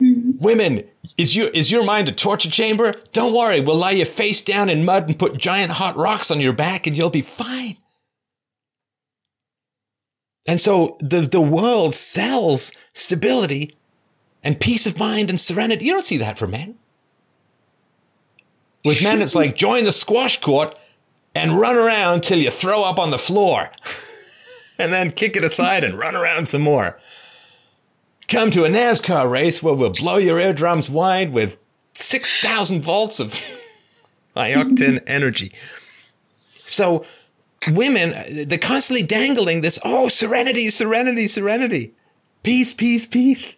Mm-hmm. 0.00 0.38
Women, 0.38 0.84
is 1.16 1.36
your 1.36 1.48
is 1.48 1.70
your 1.70 1.84
mind 1.84 2.08
a 2.08 2.12
torture 2.12 2.50
chamber? 2.50 2.94
Don't 3.12 3.34
worry, 3.34 3.60
we'll 3.60 3.76
lie 3.76 3.90
you 3.90 4.04
face 4.04 4.40
down 4.40 4.68
in 4.68 4.84
mud 4.84 5.08
and 5.08 5.18
put 5.18 5.36
giant 5.36 5.72
hot 5.72 5.96
rocks 5.96 6.30
on 6.30 6.40
your 6.40 6.52
back 6.52 6.86
and 6.86 6.96
you'll 6.96 7.10
be 7.10 7.22
fine. 7.22 7.76
And 10.46 10.60
so 10.60 10.96
the 11.00 11.20
the 11.20 11.40
world 11.40 11.94
sells 11.94 12.72
stability 12.94 13.76
and 14.42 14.58
peace 14.58 14.86
of 14.86 14.98
mind 14.98 15.28
and 15.28 15.40
serenity. 15.40 15.84
You 15.84 15.92
don't 15.92 16.04
see 16.04 16.16
that 16.18 16.38
for 16.38 16.46
men. 16.46 16.76
With 18.84 19.02
men, 19.02 19.20
it's 19.20 19.34
like 19.34 19.56
join 19.56 19.84
the 19.84 19.92
squash 19.92 20.40
court 20.40 20.78
and 21.34 21.60
run 21.60 21.76
around 21.76 22.22
till 22.22 22.38
you 22.38 22.50
throw 22.50 22.82
up 22.82 22.98
on 22.98 23.10
the 23.10 23.18
floor. 23.18 23.70
and 24.78 24.92
then 24.92 25.10
kick 25.10 25.36
it 25.36 25.44
aside 25.44 25.84
and 25.84 25.98
run 25.98 26.16
around 26.16 26.48
some 26.48 26.62
more. 26.62 26.96
Come 28.30 28.52
to 28.52 28.64
a 28.64 28.68
NASCAR 28.68 29.28
race 29.28 29.60
where 29.60 29.74
we'll 29.74 29.90
blow 29.90 30.16
your 30.16 30.38
eardrums 30.38 30.88
wide 30.88 31.32
with 31.32 31.58
6,000 31.94 32.80
volts 32.80 33.18
of 33.18 33.34
high 34.36 34.52
octane 34.52 35.02
energy. 35.08 35.52
So, 36.58 37.04
women, 37.72 38.46
they're 38.46 38.56
constantly 38.56 39.02
dangling 39.02 39.62
this 39.62 39.80
oh, 39.84 40.08
serenity, 40.08 40.70
serenity, 40.70 41.26
serenity. 41.26 41.92
Peace, 42.44 42.72
peace, 42.72 43.04
peace. 43.04 43.56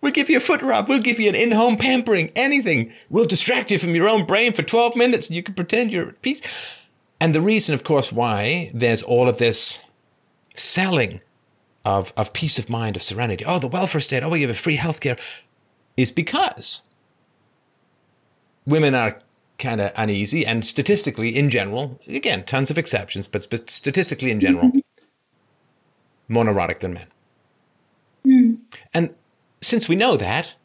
We'll 0.00 0.12
give 0.12 0.30
you 0.30 0.36
a 0.36 0.40
foot 0.40 0.62
rub. 0.62 0.88
We'll 0.88 1.00
give 1.00 1.18
you 1.18 1.28
an 1.28 1.34
in 1.34 1.50
home 1.50 1.76
pampering, 1.76 2.30
anything. 2.36 2.92
We'll 3.10 3.26
distract 3.26 3.72
you 3.72 3.80
from 3.80 3.96
your 3.96 4.08
own 4.08 4.26
brain 4.26 4.52
for 4.52 4.62
12 4.62 4.94
minutes 4.94 5.26
and 5.26 5.34
you 5.34 5.42
can 5.42 5.56
pretend 5.56 5.92
you're 5.92 6.10
at 6.10 6.22
peace. 6.22 6.40
And 7.20 7.34
the 7.34 7.40
reason, 7.40 7.74
of 7.74 7.82
course, 7.82 8.12
why 8.12 8.70
there's 8.72 9.02
all 9.02 9.28
of 9.28 9.38
this 9.38 9.80
selling 10.54 11.20
of, 11.86 12.12
of 12.16 12.32
peace 12.32 12.58
of 12.58 12.68
mind, 12.68 12.96
of 12.96 13.02
serenity. 13.02 13.44
Oh, 13.44 13.60
the 13.60 13.68
welfare 13.68 14.00
state. 14.00 14.24
Oh, 14.24 14.28
we 14.28 14.40
give 14.40 14.50
a 14.50 14.54
free 14.54 14.76
healthcare 14.76 15.18
is 15.96 16.10
because 16.10 16.82
women 18.66 18.94
are 18.94 19.20
kind 19.58 19.80
of 19.80 19.92
uneasy 19.96 20.44
and 20.44 20.66
statistically 20.66 21.34
in 21.34 21.48
general, 21.48 22.00
again, 22.08 22.44
tons 22.44 22.72
of 22.72 22.76
exceptions, 22.76 23.28
but 23.28 23.44
statistically 23.70 24.32
in 24.32 24.40
general, 24.40 24.72
more 26.28 26.44
neurotic 26.44 26.80
than 26.80 26.94
men. 26.94 27.06
Mm. 28.26 28.58
And 28.92 29.14
since 29.62 29.88
we 29.88 29.94
know 29.94 30.16
that, 30.16 30.56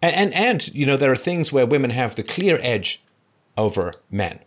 and, 0.00 0.14
and, 0.14 0.34
and, 0.34 0.74
you 0.74 0.86
know, 0.86 0.96
there 0.96 1.10
are 1.10 1.16
things 1.16 1.52
where 1.52 1.66
women 1.66 1.90
have 1.90 2.14
the 2.14 2.22
clear 2.22 2.60
edge 2.62 3.02
over 3.58 3.94
men 4.08 4.38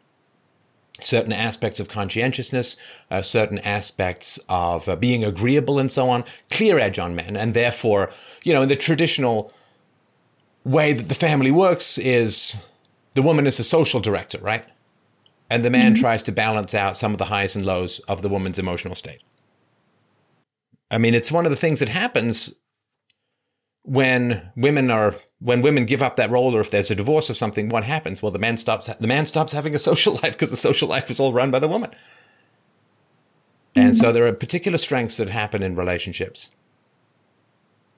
certain 1.02 1.34
aspects 1.34 1.80
of 1.80 1.88
conscientiousness, 1.88 2.78
uh, 3.10 3.22
certain 3.22 3.60
aspects 3.60 4.40
of 4.48 4.88
uh, 4.88 4.96
being 4.96 5.24
agreeable 5.24 5.80
and 5.80 5.92
so 5.92 6.10
on, 6.10 6.24
clear 6.52 6.80
edge 6.80 7.00
on 7.00 7.16
men. 7.16 7.36
And 7.36 7.54
therefore, 7.54 8.12
you 8.44 8.54
know, 8.54 8.62
in 8.62 8.70
the 8.70 8.76
traditional 8.76 9.52
way 10.64 10.94
that 10.94 11.10
the 11.10 11.16
family 11.16 11.52
works 11.52 11.98
is 11.98 12.62
the 13.14 13.22
woman 13.22 13.48
is 13.48 13.58
the 13.58 13.64
social 13.64 14.00
director, 14.00 14.38
right? 14.40 14.66
And 15.50 15.66
the 15.66 15.70
man 15.70 15.94
mm-hmm. 15.94 16.02
tries 16.02 16.24
to 16.24 16.32
balance 16.32 16.74
out 16.74 16.96
some 16.96 17.12
of 17.12 17.18
the 17.18 17.26
highs 17.26 17.56
and 17.56 17.66
lows 17.66 18.00
of 18.02 18.22
the 18.22 18.30
woman's 18.30 18.60
emotional 18.60 18.96
state. 18.96 19.22
I 20.90 20.98
mean, 21.00 21.16
it's 21.16 21.32
one 21.32 21.46
of 21.46 21.50
the 21.50 21.56
things 21.56 21.80
that 21.80 21.90
happens 21.90 22.54
when 23.84 24.52
women 24.56 24.90
are 24.90 25.16
when 25.44 25.62
women 25.62 25.86
give 25.86 26.02
up 26.02 26.16
that 26.16 26.30
role 26.30 26.56
or 26.56 26.62
if 26.62 26.72
there's 26.72 26.90
a 26.90 26.96
divorce 26.96 27.30
or 27.30 27.34
something, 27.34 27.68
what 27.68 27.84
happens? 27.84 28.22
Well, 28.22 28.32
the 28.32 28.40
man 28.40 28.58
stops 28.58 28.88
the 28.88 29.08
man 29.08 29.26
stops 29.26 29.52
having 29.52 29.76
a 29.76 29.80
social 29.80 30.14
life 30.24 30.32
because 30.34 30.50
the 30.50 30.56
social 30.56 30.88
life 30.88 31.12
is 31.12 31.20
all 31.20 31.34
run 31.34 31.52
by 31.52 31.60
the 31.60 31.68
woman. 31.68 31.92
And 33.76 33.98
so 33.98 34.12
there 34.12 34.26
are 34.26 34.34
particular 34.34 34.78
strengths 34.78 35.18
that 35.18 35.30
happen 35.30 35.64
in 35.64 35.76
relationships. 35.76 36.52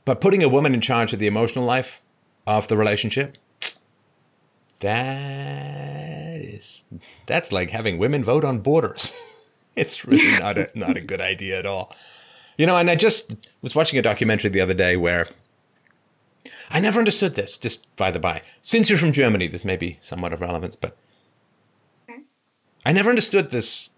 But 0.06 0.22
putting 0.22 0.42
a 0.42 0.50
woman 0.50 0.74
in 0.74 0.82
charge 0.82 1.14
of 1.14 1.20
the 1.20 1.28
emotional 1.28 1.66
life 1.66 2.02
of 2.48 2.68
the 2.68 2.78
relationship, 2.78 3.38
that 4.80 6.40
is 6.40 6.84
that's 7.26 7.52
like 7.52 7.70
having 7.70 7.98
women 7.98 8.24
vote 8.24 8.44
on 8.44 8.60
borders. 8.60 9.14
it's 9.76 10.06
really 10.06 10.40
not 10.40 10.58
a 10.58 10.72
not 10.74 10.98
a 10.98 11.02
good 11.02 11.22
idea 11.22 11.60
at 11.60 11.66
all. 11.66 11.94
You 12.58 12.66
know, 12.66 12.78
and 12.78 12.90
I 12.90 12.96
just 12.96 13.36
was 13.62 13.76
watching 13.76 14.00
a 14.00 14.02
documentary 14.02 14.50
the 14.50 14.62
other 14.62 14.74
day 14.74 14.96
where 14.96 15.28
I 16.70 16.80
never 16.80 17.00
understood 17.00 17.36
this, 17.36 17.58
just 17.58 17.94
by 17.96 18.12
the 18.12 18.20
by. 18.20 18.42
Since 18.62 18.90
you're 18.90 19.00
from 19.00 19.12
Germany, 19.12 19.48
this 19.48 19.66
may 19.66 19.78
be 19.78 19.98
somewhat 20.02 20.34
of 20.34 20.42
relevance, 20.42 20.76
but 20.76 20.98
okay. 22.10 22.22
I 22.86 22.92
never 22.92 23.10
understood 23.10 23.52
this. 23.52 23.90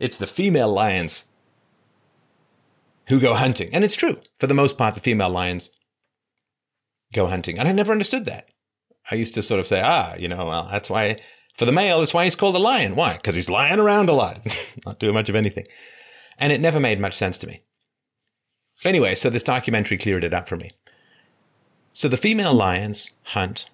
It's 0.00 0.16
the 0.16 0.26
female 0.26 0.72
lions 0.72 1.26
who 3.08 3.20
go 3.20 3.34
hunting. 3.34 3.70
And 3.72 3.84
it's 3.84 3.96
true. 3.96 4.20
For 4.38 4.46
the 4.46 4.54
most 4.54 4.76
part, 4.78 4.94
the 4.94 5.00
female 5.00 5.30
lions 5.30 5.70
go 7.12 7.26
hunting. 7.26 7.58
And 7.58 7.68
I 7.68 7.72
never 7.72 7.92
understood 7.92 8.26
that. 8.26 8.48
I 9.10 9.14
used 9.14 9.34
to 9.34 9.42
sort 9.42 9.60
of 9.60 9.66
say, 9.66 9.82
ah, 9.82 10.14
you 10.18 10.28
know, 10.28 10.46
well, 10.46 10.68
that's 10.70 10.90
why, 10.90 11.20
for 11.54 11.64
the 11.64 11.72
male, 11.72 11.98
that's 11.98 12.12
why 12.12 12.24
he's 12.24 12.36
called 12.36 12.56
a 12.56 12.60
lion. 12.60 12.94
Why? 12.94 13.14
Because 13.14 13.34
he's 13.34 13.48
lying 13.48 13.80
around 13.80 14.08
a 14.08 14.12
lot, 14.12 14.46
not 14.86 15.00
doing 15.00 15.14
much 15.14 15.28
of 15.28 15.36
anything. 15.36 15.66
And 16.38 16.52
it 16.52 16.60
never 16.60 16.78
made 16.78 17.00
much 17.00 17.16
sense 17.16 17.38
to 17.38 17.46
me. 17.46 17.62
Anyway, 18.84 19.14
so 19.14 19.28
this 19.30 19.42
documentary 19.42 19.98
cleared 19.98 20.24
it 20.24 20.34
up 20.34 20.48
for 20.48 20.56
me. 20.56 20.70
So 21.98 22.06
the 22.06 22.16
female 22.16 22.54
lions 22.54 23.10
hunt 23.34 23.68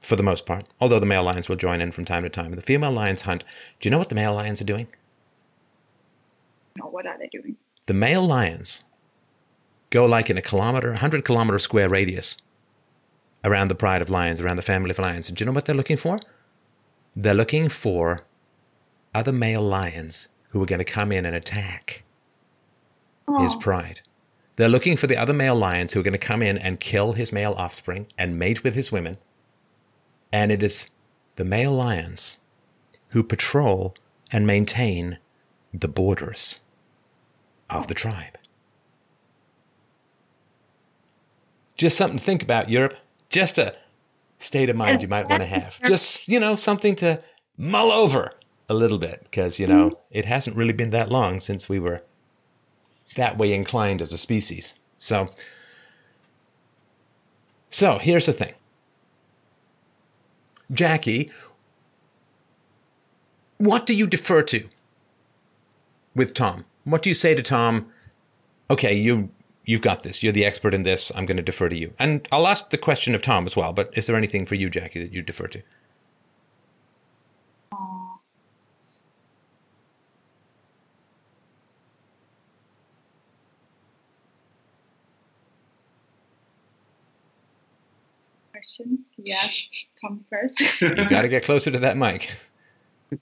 for 0.00 0.16
the 0.16 0.22
most 0.22 0.46
part, 0.46 0.64
although 0.80 0.98
the 0.98 1.04
male 1.04 1.22
lions 1.22 1.50
will 1.50 1.56
join 1.56 1.82
in 1.82 1.92
from 1.92 2.06
time 2.06 2.22
to 2.22 2.30
time. 2.30 2.52
The 2.52 2.62
female 2.62 2.92
lions 2.92 3.20
hunt. 3.20 3.44
Do 3.78 3.86
you 3.86 3.90
know 3.90 3.98
what 3.98 4.08
the 4.08 4.14
male 4.14 4.32
lions 4.32 4.62
are 4.62 4.64
doing? 4.64 4.86
No, 6.78 6.86
what 6.86 7.06
are 7.06 7.18
they 7.18 7.28
doing? 7.30 7.56
The 7.84 7.92
male 7.92 8.26
lions 8.26 8.84
go 9.90 10.06
like 10.06 10.30
in 10.30 10.38
a 10.38 10.40
kilometer, 10.40 10.92
100 10.92 11.26
kilometer 11.26 11.58
square 11.58 11.90
radius 11.90 12.38
around 13.44 13.68
the 13.68 13.74
pride 13.74 14.00
of 14.00 14.08
lions, 14.08 14.40
around 14.40 14.56
the 14.56 14.62
family 14.62 14.92
of 14.92 14.98
lions. 14.98 15.28
And 15.28 15.36
do 15.36 15.42
you 15.42 15.46
know 15.46 15.52
what 15.52 15.66
they're 15.66 15.76
looking 15.76 15.98
for? 15.98 16.20
They're 17.14 17.34
looking 17.34 17.68
for 17.68 18.24
other 19.14 19.30
male 19.30 19.60
lions 19.60 20.28
who 20.52 20.62
are 20.62 20.66
going 20.66 20.78
to 20.78 20.86
come 20.86 21.12
in 21.12 21.26
and 21.26 21.36
attack 21.36 22.04
oh. 23.28 23.42
his 23.42 23.54
pride. 23.54 24.00
They're 24.56 24.68
looking 24.68 24.96
for 24.96 25.06
the 25.06 25.16
other 25.16 25.32
male 25.32 25.56
lions 25.56 25.92
who 25.92 26.00
are 26.00 26.02
going 26.02 26.12
to 26.12 26.18
come 26.18 26.42
in 26.42 26.58
and 26.58 26.78
kill 26.78 27.12
his 27.12 27.32
male 27.32 27.54
offspring 27.56 28.06
and 28.18 28.38
mate 28.38 28.62
with 28.62 28.74
his 28.74 28.92
women. 28.92 29.16
And 30.32 30.52
it 30.52 30.62
is 30.62 30.88
the 31.36 31.44
male 31.44 31.72
lions 31.72 32.38
who 33.08 33.22
patrol 33.22 33.94
and 34.30 34.46
maintain 34.46 35.18
the 35.72 35.88
borders 35.88 36.60
of 37.70 37.88
the 37.88 37.94
tribe. 37.94 38.36
Just 41.76 41.96
something 41.96 42.18
to 42.18 42.24
think 42.24 42.42
about, 42.42 42.68
Europe. 42.68 42.94
Just 43.30 43.58
a 43.58 43.74
state 44.38 44.68
of 44.68 44.76
mind 44.76 45.02
you 45.02 45.08
might 45.08 45.28
want 45.28 45.42
to 45.42 45.48
have. 45.48 45.80
Just, 45.84 46.28
you 46.28 46.38
know, 46.38 46.56
something 46.56 46.94
to 46.96 47.22
mull 47.56 47.90
over 47.90 48.32
a 48.68 48.74
little 48.74 48.98
bit 48.98 49.20
because, 49.24 49.58
you 49.58 49.66
know, 49.66 49.90
mm-hmm. 49.90 50.00
it 50.10 50.26
hasn't 50.26 50.56
really 50.56 50.72
been 50.72 50.90
that 50.90 51.10
long 51.10 51.40
since 51.40 51.68
we 51.68 51.78
were 51.78 52.02
that 53.14 53.38
way 53.38 53.52
inclined 53.52 54.02
as 54.02 54.12
a 54.12 54.18
species. 54.18 54.74
So, 54.98 55.30
so 57.70 57.98
here's 57.98 58.26
the 58.26 58.32
thing. 58.32 58.54
Jackie, 60.72 61.30
what 63.58 63.86
do 63.86 63.94
you 63.94 64.06
defer 64.06 64.42
to 64.44 64.68
with 66.14 66.34
Tom? 66.34 66.64
What 66.84 67.02
do 67.02 67.10
you 67.10 67.14
say 67.14 67.34
to 67.34 67.42
Tom? 67.42 67.86
Okay, 68.70 68.94
you 68.94 69.30
you've 69.64 69.80
got 69.80 70.02
this. 70.02 70.22
You're 70.22 70.32
the 70.32 70.44
expert 70.44 70.74
in 70.74 70.82
this. 70.82 71.12
I'm 71.14 71.26
going 71.26 71.36
to 71.36 71.42
defer 71.42 71.68
to 71.68 71.76
you. 71.76 71.92
And 71.98 72.26
I'll 72.32 72.48
ask 72.48 72.70
the 72.70 72.78
question 72.78 73.14
of 73.14 73.22
Tom 73.22 73.46
as 73.46 73.54
well. 73.54 73.72
But 73.72 73.90
is 73.96 74.06
there 74.06 74.16
anything 74.16 74.46
for 74.46 74.54
you, 74.54 74.68
Jackie, 74.70 75.02
that 75.02 75.12
you 75.12 75.22
defer 75.22 75.46
to? 75.48 75.62
Question. 88.62 89.00
Yes, 89.16 89.60
come 90.00 90.24
first. 90.30 90.62
You 90.80 91.08
got 91.08 91.22
to 91.22 91.28
get 91.28 91.42
closer 91.42 91.72
to 91.72 91.80
that 91.80 91.96
mic. 91.96 92.30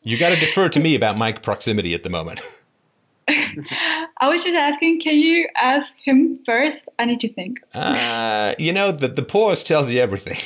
You 0.02 0.18
got 0.18 0.30
to 0.30 0.36
defer 0.36 0.68
to 0.68 0.78
me 0.78 0.94
about 0.94 1.16
mic 1.16 1.40
proximity 1.42 1.94
at 1.94 2.02
the 2.02 2.10
moment. 2.10 2.42
I 3.28 4.28
was 4.28 4.44
just 4.44 4.54
asking, 4.54 5.00
can 5.00 5.14
you 5.14 5.48
ask 5.56 5.90
him 6.04 6.40
first? 6.44 6.82
I 6.98 7.06
need 7.06 7.20
to 7.20 7.32
think. 7.32 7.60
Uh, 7.72 8.54
you 8.58 8.70
know, 8.70 8.92
the, 8.92 9.08
the 9.08 9.22
pause 9.22 9.62
tells 9.62 9.88
you 9.88 9.98
everything. 9.98 10.36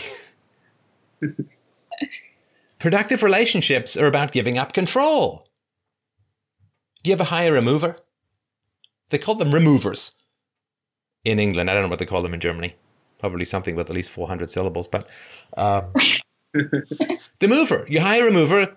Productive 2.78 3.24
relationships 3.24 3.97
are 3.97 4.07
about 4.07 4.30
giving 4.30 4.59
up 4.59 4.72
control. 4.72 5.49
Do 7.03 7.11
you 7.11 7.14
ever 7.14 7.24
hire 7.24 7.57
a 7.57 7.62
mover? 7.62 7.97
They 9.11 9.18
call 9.18 9.34
them 9.34 9.53
removers 9.53 10.12
in 11.24 11.40
England. 11.40 11.68
I 11.68 11.74
don't 11.74 11.82
know 11.82 11.88
what 11.88 11.99
they 11.99 12.07
call 12.07 12.22
them 12.22 12.34
in 12.34 12.38
Germany. 12.40 12.76
Probably 13.25 13.47
something 13.47 13.75
with 13.75 13.89
at 13.89 13.97
least 13.97 14.11
400 14.11 14.51
syllables. 14.51 14.87
But 14.87 15.09
uh, 15.57 15.85
the 16.53 17.49
mover, 17.49 17.87
you 17.89 18.03
hire 18.03 18.29
a 18.29 18.31
mover, 18.31 18.61
A 18.61 18.77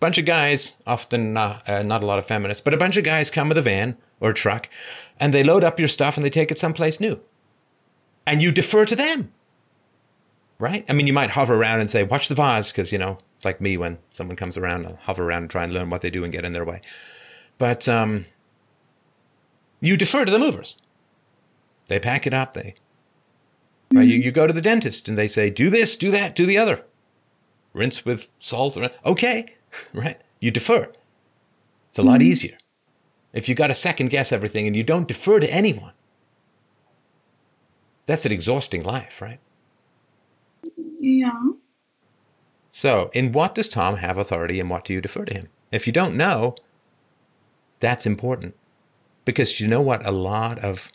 bunch 0.00 0.18
of 0.18 0.24
guys, 0.24 0.74
often 0.84 1.36
uh, 1.36 1.60
uh, 1.64 1.84
not 1.84 2.02
a 2.02 2.06
lot 2.06 2.18
of 2.18 2.26
feminists, 2.26 2.60
but 2.60 2.74
a 2.74 2.76
bunch 2.76 2.96
of 2.96 3.04
guys 3.04 3.30
come 3.30 3.48
with 3.48 3.56
a 3.56 3.62
van 3.62 3.96
or 4.20 4.30
a 4.30 4.34
truck 4.34 4.68
and 5.20 5.32
they 5.32 5.44
load 5.44 5.62
up 5.62 5.78
your 5.78 5.86
stuff 5.86 6.16
and 6.16 6.26
they 6.26 6.30
take 6.30 6.50
it 6.50 6.58
someplace 6.58 6.98
new. 6.98 7.20
And 8.26 8.42
you 8.42 8.50
defer 8.50 8.84
to 8.84 8.96
them. 8.96 9.32
Right? 10.58 10.84
I 10.88 10.92
mean, 10.92 11.06
you 11.06 11.12
might 11.12 11.30
hover 11.30 11.54
around 11.54 11.78
and 11.78 11.88
say, 11.88 12.02
watch 12.02 12.26
the 12.26 12.34
vase, 12.34 12.72
because, 12.72 12.90
you 12.90 12.98
know, 12.98 13.18
it's 13.36 13.44
like 13.44 13.60
me 13.60 13.76
when 13.76 13.98
someone 14.10 14.34
comes 14.34 14.58
around, 14.58 14.86
I'll 14.86 14.98
hover 15.02 15.22
around 15.22 15.42
and 15.42 15.50
try 15.52 15.62
and 15.62 15.72
learn 15.72 15.88
what 15.88 16.00
they 16.00 16.10
do 16.10 16.24
and 16.24 16.32
get 16.32 16.44
in 16.44 16.52
their 16.52 16.64
way. 16.64 16.80
But 17.58 17.88
um, 17.88 18.24
you 19.80 19.96
defer 19.96 20.24
to 20.24 20.32
the 20.32 20.38
movers. 20.40 20.78
They 21.86 22.00
pack 22.00 22.26
it 22.26 22.34
up. 22.34 22.54
They, 22.54 22.74
right? 23.92 24.06
You, 24.06 24.16
hmm. 24.16 24.22
you 24.22 24.32
go 24.32 24.46
to 24.46 24.52
the 24.52 24.60
dentist 24.60 25.08
and 25.08 25.16
they 25.16 25.28
say, 25.28 25.50
do 25.50 25.70
this, 25.70 25.96
do 25.96 26.10
that, 26.10 26.34
do 26.34 26.46
the 26.46 26.58
other. 26.58 26.84
Rinse 27.72 28.04
with 28.04 28.28
salt. 28.38 28.78
Okay, 29.04 29.54
right? 29.92 30.20
You 30.40 30.50
defer. 30.50 30.92
It's 31.90 31.98
a 31.98 32.02
lot 32.02 32.20
hmm. 32.20 32.28
easier. 32.28 32.58
If 33.32 33.48
you 33.48 33.54
got 33.54 33.68
to 33.68 33.74
second 33.74 34.08
guess 34.08 34.32
everything 34.32 34.66
and 34.66 34.74
you 34.74 34.82
don't 34.82 35.08
defer 35.08 35.38
to 35.40 35.52
anyone, 35.52 35.92
that's 38.06 38.24
an 38.24 38.32
exhausting 38.32 38.82
life, 38.82 39.20
right? 39.20 39.38
Yeah. 40.98 41.30
So, 42.72 43.10
in 43.12 43.32
what 43.32 43.54
does 43.54 43.68
Tom 43.68 43.96
have 43.96 44.16
authority 44.16 44.60
and 44.60 44.70
what 44.70 44.84
do 44.84 44.92
you 44.92 45.00
defer 45.00 45.24
to 45.24 45.34
him? 45.34 45.48
If 45.70 45.86
you 45.86 45.92
don't 45.92 46.16
know, 46.16 46.54
that's 47.80 48.06
important. 48.06 48.54
Because 49.24 49.60
you 49.60 49.68
know 49.68 49.82
what? 49.82 50.04
A 50.06 50.10
lot 50.10 50.58
of 50.60 50.90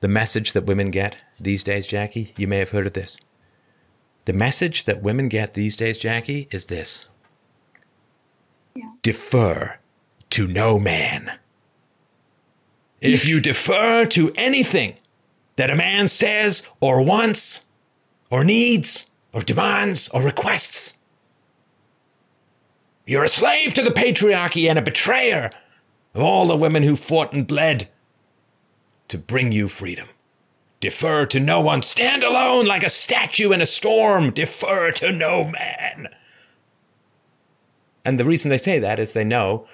the 0.00 0.08
message 0.08 0.52
that 0.52 0.66
women 0.66 0.90
get 0.90 1.16
these 1.38 1.62
days, 1.62 1.86
Jackie, 1.86 2.32
you 2.36 2.46
may 2.46 2.58
have 2.58 2.70
heard 2.70 2.86
of 2.86 2.92
this. 2.92 3.18
The 4.24 4.32
message 4.32 4.84
that 4.84 5.02
women 5.02 5.28
get 5.28 5.54
these 5.54 5.76
days, 5.76 5.98
Jackie, 5.98 6.48
is 6.50 6.66
this 6.66 7.06
Yeah. 8.74 8.90
defer 9.02 9.78
to 10.30 10.46
no 10.46 10.78
man. 10.78 11.38
If 13.00 13.28
you 13.28 13.40
defer 13.40 14.06
to 14.06 14.32
anything 14.36 14.94
that 15.56 15.70
a 15.70 15.76
man 15.76 16.08
says 16.08 16.62
or 16.80 17.02
wants 17.02 17.66
or 18.30 18.42
needs 18.42 19.06
or 19.32 19.42
demands 19.42 20.08
or 20.08 20.22
requests, 20.22 20.98
you're 23.06 23.24
a 23.24 23.28
slave 23.28 23.74
to 23.74 23.82
the 23.82 23.90
patriarchy 23.90 24.68
and 24.68 24.78
a 24.78 24.82
betrayer 24.82 25.50
of 26.14 26.22
all 26.22 26.46
the 26.48 26.56
women 26.56 26.82
who 26.82 26.96
fought 26.96 27.32
and 27.32 27.46
bled 27.46 27.88
to 29.08 29.18
bring 29.18 29.52
you 29.52 29.68
freedom. 29.68 30.08
Defer 30.80 31.26
to 31.26 31.40
no 31.40 31.60
one. 31.60 31.82
Stand 31.82 32.22
alone 32.22 32.66
like 32.66 32.82
a 32.82 32.90
statue 32.90 33.52
in 33.52 33.60
a 33.60 33.66
storm. 33.66 34.30
Defer 34.30 34.92
to 34.92 35.12
no 35.12 35.44
man. 35.44 36.08
And 38.04 38.18
the 38.18 38.24
reason 38.24 38.50
they 38.50 38.58
say 38.58 38.78
that 38.78 38.98
is 38.98 39.12
they 39.12 39.24
know 39.24 39.66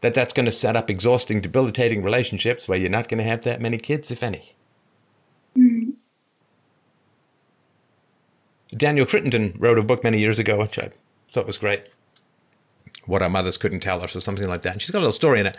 that 0.00 0.14
that's 0.14 0.32
going 0.32 0.46
to 0.46 0.52
set 0.52 0.76
up 0.76 0.90
exhausting, 0.90 1.40
debilitating 1.40 2.02
relationships 2.02 2.68
where 2.68 2.78
you're 2.78 2.90
not 2.90 3.08
going 3.08 3.18
to 3.18 3.24
have 3.24 3.42
that 3.42 3.60
many 3.60 3.78
kids, 3.78 4.10
if 4.10 4.22
any. 4.22 4.54
Mm. 5.56 5.94
Danielle 8.68 9.06
Crittenden 9.06 9.54
wrote 9.58 9.78
a 9.78 9.82
book 9.82 10.04
many 10.04 10.20
years 10.20 10.38
ago, 10.38 10.58
which 10.58 10.78
I 10.78 10.90
thought 11.32 11.46
was 11.46 11.58
great. 11.58 11.84
What 13.06 13.22
Our 13.22 13.28
Mothers 13.28 13.58
Couldn't 13.58 13.80
Tell 13.80 14.02
Us, 14.02 14.14
or 14.14 14.20
something 14.20 14.46
like 14.46 14.62
that. 14.62 14.74
And 14.74 14.82
she's 14.82 14.90
got 14.90 14.98
a 14.98 15.00
little 15.00 15.12
story 15.12 15.40
in 15.40 15.46
it. 15.46 15.56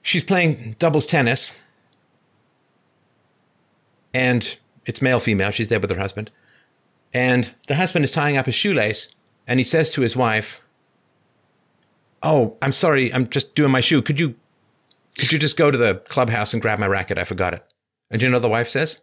She's 0.00 0.24
playing 0.24 0.76
doubles 0.78 1.04
tennis, 1.04 1.52
and 4.12 4.56
it's 4.86 5.02
male 5.02 5.20
female. 5.20 5.50
She's 5.50 5.68
there 5.68 5.80
with 5.80 5.90
her 5.90 5.98
husband. 5.98 6.30
And 7.12 7.54
the 7.68 7.76
husband 7.76 8.04
is 8.04 8.10
tying 8.10 8.36
up 8.36 8.46
his 8.46 8.54
shoelace, 8.54 9.14
and 9.46 9.58
he 9.58 9.64
says 9.64 9.90
to 9.90 10.02
his 10.02 10.16
wife, 10.16 10.60
Oh, 12.22 12.56
I'm 12.60 12.72
sorry, 12.72 13.12
I'm 13.14 13.28
just 13.28 13.54
doing 13.54 13.70
my 13.70 13.80
shoe. 13.80 14.02
Could 14.02 14.18
you 14.18 14.34
could 15.18 15.32
you 15.32 15.38
just 15.38 15.56
go 15.56 15.70
to 15.70 15.78
the 15.78 15.96
clubhouse 16.08 16.52
and 16.52 16.62
grab 16.62 16.78
my 16.78 16.86
racket? 16.86 17.18
I 17.18 17.24
forgot 17.24 17.54
it. 17.54 17.64
And 18.10 18.22
you 18.22 18.28
know 18.28 18.38
the 18.38 18.48
wife 18.48 18.68
says? 18.68 19.00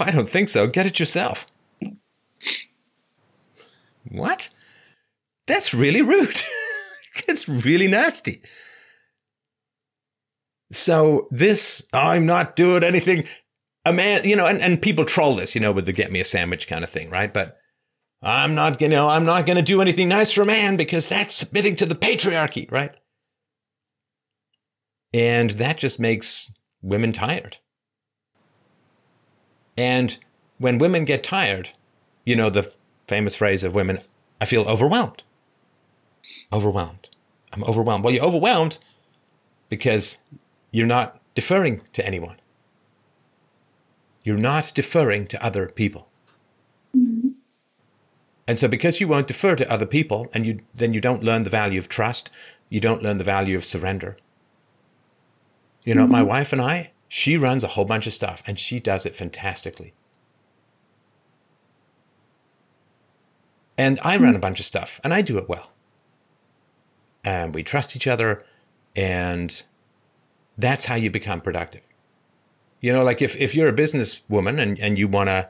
I 0.00 0.10
don't 0.10 0.28
think 0.28 0.48
so. 0.48 0.66
Get 0.66 0.86
it 0.86 0.98
yourself. 0.98 1.46
What? 4.08 4.50
That's 5.46 5.72
really 5.72 6.02
rude. 6.02 6.40
it's 7.28 7.48
really 7.48 7.88
nasty. 7.88 8.42
So 10.72 11.28
this, 11.30 11.84
I'm 11.92 12.26
not 12.26 12.56
doing 12.56 12.84
anything. 12.84 13.24
A 13.84 13.92
man, 13.92 14.24
you 14.24 14.36
know, 14.36 14.46
and, 14.46 14.60
and 14.60 14.80
people 14.80 15.04
troll 15.04 15.36
this, 15.36 15.54
you 15.54 15.60
know, 15.60 15.72
with 15.72 15.86
the 15.86 15.92
get 15.92 16.12
me 16.12 16.20
a 16.20 16.24
sandwich 16.24 16.68
kind 16.68 16.84
of 16.84 16.90
thing, 16.90 17.08
right? 17.10 17.32
But 17.32 17.56
I'm 18.22 18.54
not 18.54 18.80
you 18.80 18.88
know, 18.88 19.08
I'm 19.08 19.24
not 19.24 19.46
gonna 19.46 19.62
do 19.62 19.80
anything 19.80 20.08
nice 20.08 20.32
for 20.32 20.42
a 20.42 20.46
man 20.46 20.76
because 20.76 21.08
that's 21.08 21.34
submitting 21.34 21.76
to 21.76 21.86
the 21.86 21.94
patriarchy, 21.94 22.70
right? 22.70 22.94
And 25.12 25.50
that 25.52 25.78
just 25.78 25.98
makes 25.98 26.52
women 26.82 27.12
tired. 27.12 27.58
And 29.76 30.18
when 30.58 30.78
women 30.78 31.04
get 31.04 31.24
tired, 31.24 31.70
you 32.24 32.36
know, 32.36 32.50
the 32.50 32.72
famous 33.08 33.34
phrase 33.34 33.64
of 33.64 33.74
women, 33.74 34.00
I 34.40 34.44
feel 34.44 34.62
overwhelmed. 34.68 35.22
Overwhelmed. 36.52 37.08
I'm 37.52 37.64
overwhelmed. 37.64 38.04
Well, 38.04 38.12
you're 38.12 38.24
overwhelmed 38.24 38.78
because 39.68 40.18
you're 40.70 40.86
not 40.86 41.20
deferring 41.34 41.80
to 41.94 42.06
anyone. 42.06 42.36
You're 44.22 44.36
not 44.36 44.72
deferring 44.74 45.26
to 45.28 45.44
other 45.44 45.68
people. 45.68 46.08
Mm. 46.96 47.34
And 48.46 48.58
so 48.58 48.68
because 48.68 49.00
you 49.00 49.08
won't 49.08 49.28
defer 49.28 49.54
to 49.56 49.70
other 49.70 49.86
people 49.86 50.28
and 50.34 50.44
you 50.44 50.60
then 50.74 50.92
you 50.92 51.00
don't 51.00 51.22
learn 51.22 51.44
the 51.44 51.50
value 51.50 51.78
of 51.78 51.88
trust, 51.88 52.30
you 52.68 52.80
don't 52.80 53.02
learn 53.02 53.18
the 53.18 53.24
value 53.24 53.56
of 53.56 53.64
surrender. 53.64 54.16
You 55.84 55.94
know, 55.94 56.06
my 56.06 56.22
wife 56.22 56.52
and 56.52 56.60
I, 56.60 56.90
she 57.08 57.36
runs 57.36 57.64
a 57.64 57.68
whole 57.68 57.84
bunch 57.84 58.06
of 58.06 58.12
stuff 58.12 58.42
and 58.46 58.58
she 58.58 58.78
does 58.80 59.06
it 59.06 59.16
fantastically. 59.16 59.94
And 63.78 63.98
I 64.02 64.16
run 64.18 64.36
a 64.36 64.38
bunch 64.38 64.60
of 64.60 64.66
stuff 64.66 65.00
and 65.02 65.14
I 65.14 65.22
do 65.22 65.38
it 65.38 65.48
well. 65.48 65.70
And 67.24 67.54
we 67.54 67.62
trust 67.62 67.96
each 67.96 68.06
other 68.06 68.44
and 68.94 69.62
that's 70.58 70.84
how 70.84 70.96
you 70.96 71.10
become 71.10 71.40
productive. 71.40 71.82
You 72.80 72.92
know, 72.92 73.04
like 73.04 73.20
if, 73.20 73.36
if 73.36 73.54
you're 73.54 73.68
a 73.68 73.72
businesswoman 73.72 74.60
and, 74.60 74.78
and 74.78 74.98
you 74.98 75.06
want 75.06 75.28
to, 75.28 75.48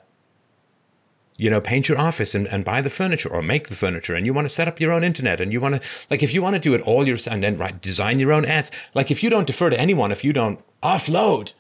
you 1.37 1.49
know, 1.49 1.61
paint 1.61 1.89
your 1.89 1.99
office 1.99 2.35
and, 2.35 2.47
and 2.49 2.65
buy 2.65 2.81
the 2.81 2.91
furniture 2.91 3.31
or 3.31 3.41
make 3.41 3.69
the 3.69 3.77
furniture 3.77 4.15
and 4.15 4.27
you 4.27 4.35
want 4.35 4.45
to 4.45 4.51
set 4.51 4.69
up 4.69 4.79
your 4.79 4.93
own 4.93 5.03
internet 5.03 5.41
and 5.41 5.53
you 5.53 5.61
want 5.61 5.81
to, 5.81 5.89
like, 6.11 6.23
if 6.23 6.35
you 6.35 6.43
want 6.43 6.55
to 6.55 6.61
do 6.61 6.75
it 6.75 6.83
all 6.83 7.07
yourself 7.07 7.33
and 7.35 7.43
then 7.43 7.57
right, 7.57 7.81
design 7.81 8.19
your 8.19 8.33
own 8.33 8.45
ads, 8.45 8.71
like 8.95 9.11
if 9.11 9.23
you 9.23 9.31
don't 9.31 9.47
defer 9.47 9.71
to 9.71 9.81
anyone, 9.81 10.13
if 10.13 10.23
you 10.23 10.33
don't 10.33 10.61
offload 10.83 11.55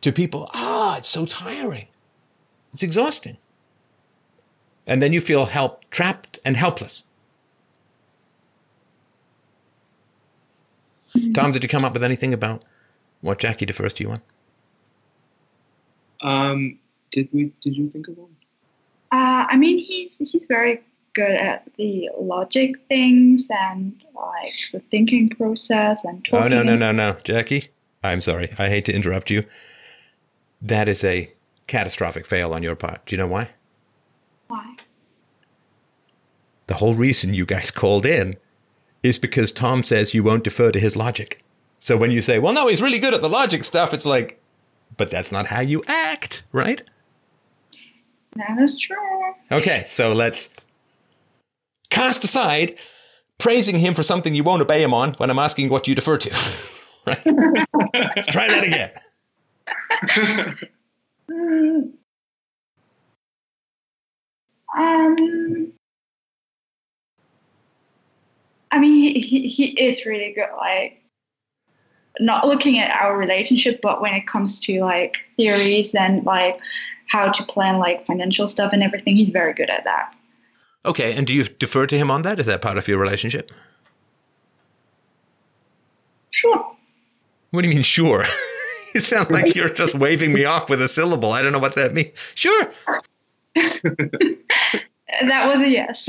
to 0.00 0.10
people, 0.12 0.50
ah, 0.54 0.96
it's 0.96 1.08
so 1.08 1.24
tiring. 1.24 1.86
It's 2.72 2.82
exhausting. 2.82 3.36
And 4.86 5.02
then 5.02 5.12
you 5.12 5.20
feel 5.20 5.46
help 5.46 5.88
trapped 5.90 6.38
and 6.44 6.56
helpless. 6.56 7.04
Tom, 11.34 11.52
did 11.52 11.62
you 11.62 11.68
come 11.68 11.84
up 11.84 11.92
with 11.92 12.02
anything 12.02 12.32
about 12.32 12.64
what 13.22 13.38
Jackie 13.38 13.66
defers 13.66 13.94
to 13.94 14.04
you 14.04 14.10
on? 14.10 14.22
Um, 16.20 16.78
did 17.10 17.28
we? 17.32 17.52
Did 17.62 17.76
you 17.76 17.88
think 17.88 18.08
of 18.08 18.18
one? 18.18 18.36
Uh, 19.10 19.46
I 19.48 19.56
mean, 19.56 19.78
he's 19.78 20.14
he's 20.18 20.44
very 20.44 20.82
good 21.14 21.30
at 21.30 21.70
the 21.76 22.08
logic 22.18 22.76
things 22.88 23.46
and 23.50 24.02
like 24.14 24.54
the 24.72 24.80
thinking 24.90 25.28
process 25.30 26.04
and 26.04 26.24
talking. 26.24 26.44
Oh 26.44 26.48
no 26.48 26.62
no 26.62 26.72
and 26.72 26.80
no 26.80 26.92
no, 26.92 27.16
Jackie. 27.24 27.68
I'm 28.04 28.20
sorry. 28.20 28.50
I 28.58 28.68
hate 28.68 28.84
to 28.86 28.94
interrupt 28.94 29.30
you. 29.30 29.44
That 30.60 30.88
is 30.88 31.04
a 31.04 31.32
catastrophic 31.66 32.26
fail 32.26 32.52
on 32.52 32.62
your 32.62 32.76
part. 32.76 33.06
Do 33.06 33.14
you 33.14 33.18
know 33.18 33.26
why? 33.26 33.50
Why? 34.48 34.76
The 36.66 36.74
whole 36.74 36.94
reason 36.94 37.34
you 37.34 37.46
guys 37.46 37.70
called 37.82 38.06
in 38.06 38.36
is 39.02 39.18
because 39.18 39.52
Tom 39.52 39.82
says 39.82 40.14
you 40.14 40.22
won't 40.22 40.44
defer 40.44 40.70
to 40.72 40.80
his 40.80 40.96
logic. 40.96 41.42
So 41.82 41.96
when 41.96 42.12
you 42.12 42.20
say, 42.20 42.38
"Well, 42.38 42.52
no, 42.52 42.68
he's 42.68 42.80
really 42.80 43.00
good 43.00 43.12
at 43.12 43.22
the 43.22 43.28
logic 43.28 43.64
stuff," 43.64 43.92
it's 43.92 44.06
like, 44.06 44.40
but 44.96 45.10
that's 45.10 45.32
not 45.32 45.46
how 45.46 45.58
you 45.58 45.82
act, 45.88 46.44
right? 46.52 46.80
That 48.36 48.56
is 48.62 48.78
true. 48.78 48.96
Okay, 49.50 49.82
so 49.88 50.12
let's 50.12 50.48
cast 51.90 52.22
aside 52.22 52.76
praising 53.36 53.80
him 53.80 53.94
for 53.94 54.04
something 54.04 54.32
you 54.32 54.44
won't 54.44 54.62
obey 54.62 54.80
him 54.80 54.94
on 54.94 55.14
when 55.14 55.28
I'm 55.28 55.40
asking 55.40 55.70
what 55.70 55.88
you 55.88 55.96
defer 55.96 56.18
to. 56.18 56.30
right? 57.06 57.20
let's 58.14 58.28
try 58.28 58.46
that 58.46 58.62
again. 58.62 58.92
Um, 64.74 65.74
I 68.70 68.78
mean, 68.78 69.14
he, 69.14 69.20
he, 69.20 69.46
he 69.48 69.66
is 69.86 70.06
really 70.06 70.32
good. 70.32 70.48
Like, 70.56 71.01
not 72.20 72.46
looking 72.46 72.78
at 72.78 72.90
our 72.90 73.16
relationship, 73.16 73.80
but 73.82 74.00
when 74.00 74.14
it 74.14 74.26
comes 74.26 74.60
to 74.60 74.80
like 74.82 75.18
theories 75.36 75.94
and 75.94 76.24
like 76.24 76.58
how 77.06 77.30
to 77.30 77.44
plan 77.44 77.78
like 77.78 78.06
financial 78.06 78.48
stuff 78.48 78.72
and 78.72 78.82
everything, 78.82 79.16
he's 79.16 79.30
very 79.30 79.52
good 79.52 79.70
at 79.70 79.84
that. 79.84 80.14
Okay, 80.84 81.14
and 81.14 81.26
do 81.26 81.32
you 81.32 81.44
defer 81.44 81.86
to 81.86 81.96
him 81.96 82.10
on 82.10 82.22
that? 82.22 82.40
Is 82.40 82.46
that 82.46 82.60
part 82.60 82.76
of 82.76 82.88
your 82.88 82.98
relationship? 82.98 83.52
Sure. 86.30 86.76
What 87.50 87.62
do 87.62 87.68
you 87.68 87.74
mean, 87.74 87.84
sure? 87.84 88.24
you 88.94 89.00
sound 89.00 89.30
like 89.30 89.54
you're 89.54 89.68
just 89.68 89.94
waving 89.94 90.32
me 90.32 90.44
off 90.44 90.68
with 90.68 90.82
a 90.82 90.88
syllable. 90.88 91.32
I 91.32 91.42
don't 91.42 91.52
know 91.52 91.58
what 91.58 91.76
that 91.76 91.94
means. 91.94 92.16
Sure. 92.34 92.72
That 95.20 95.52
was 95.52 95.62
a 95.62 95.68
yes. 95.68 96.08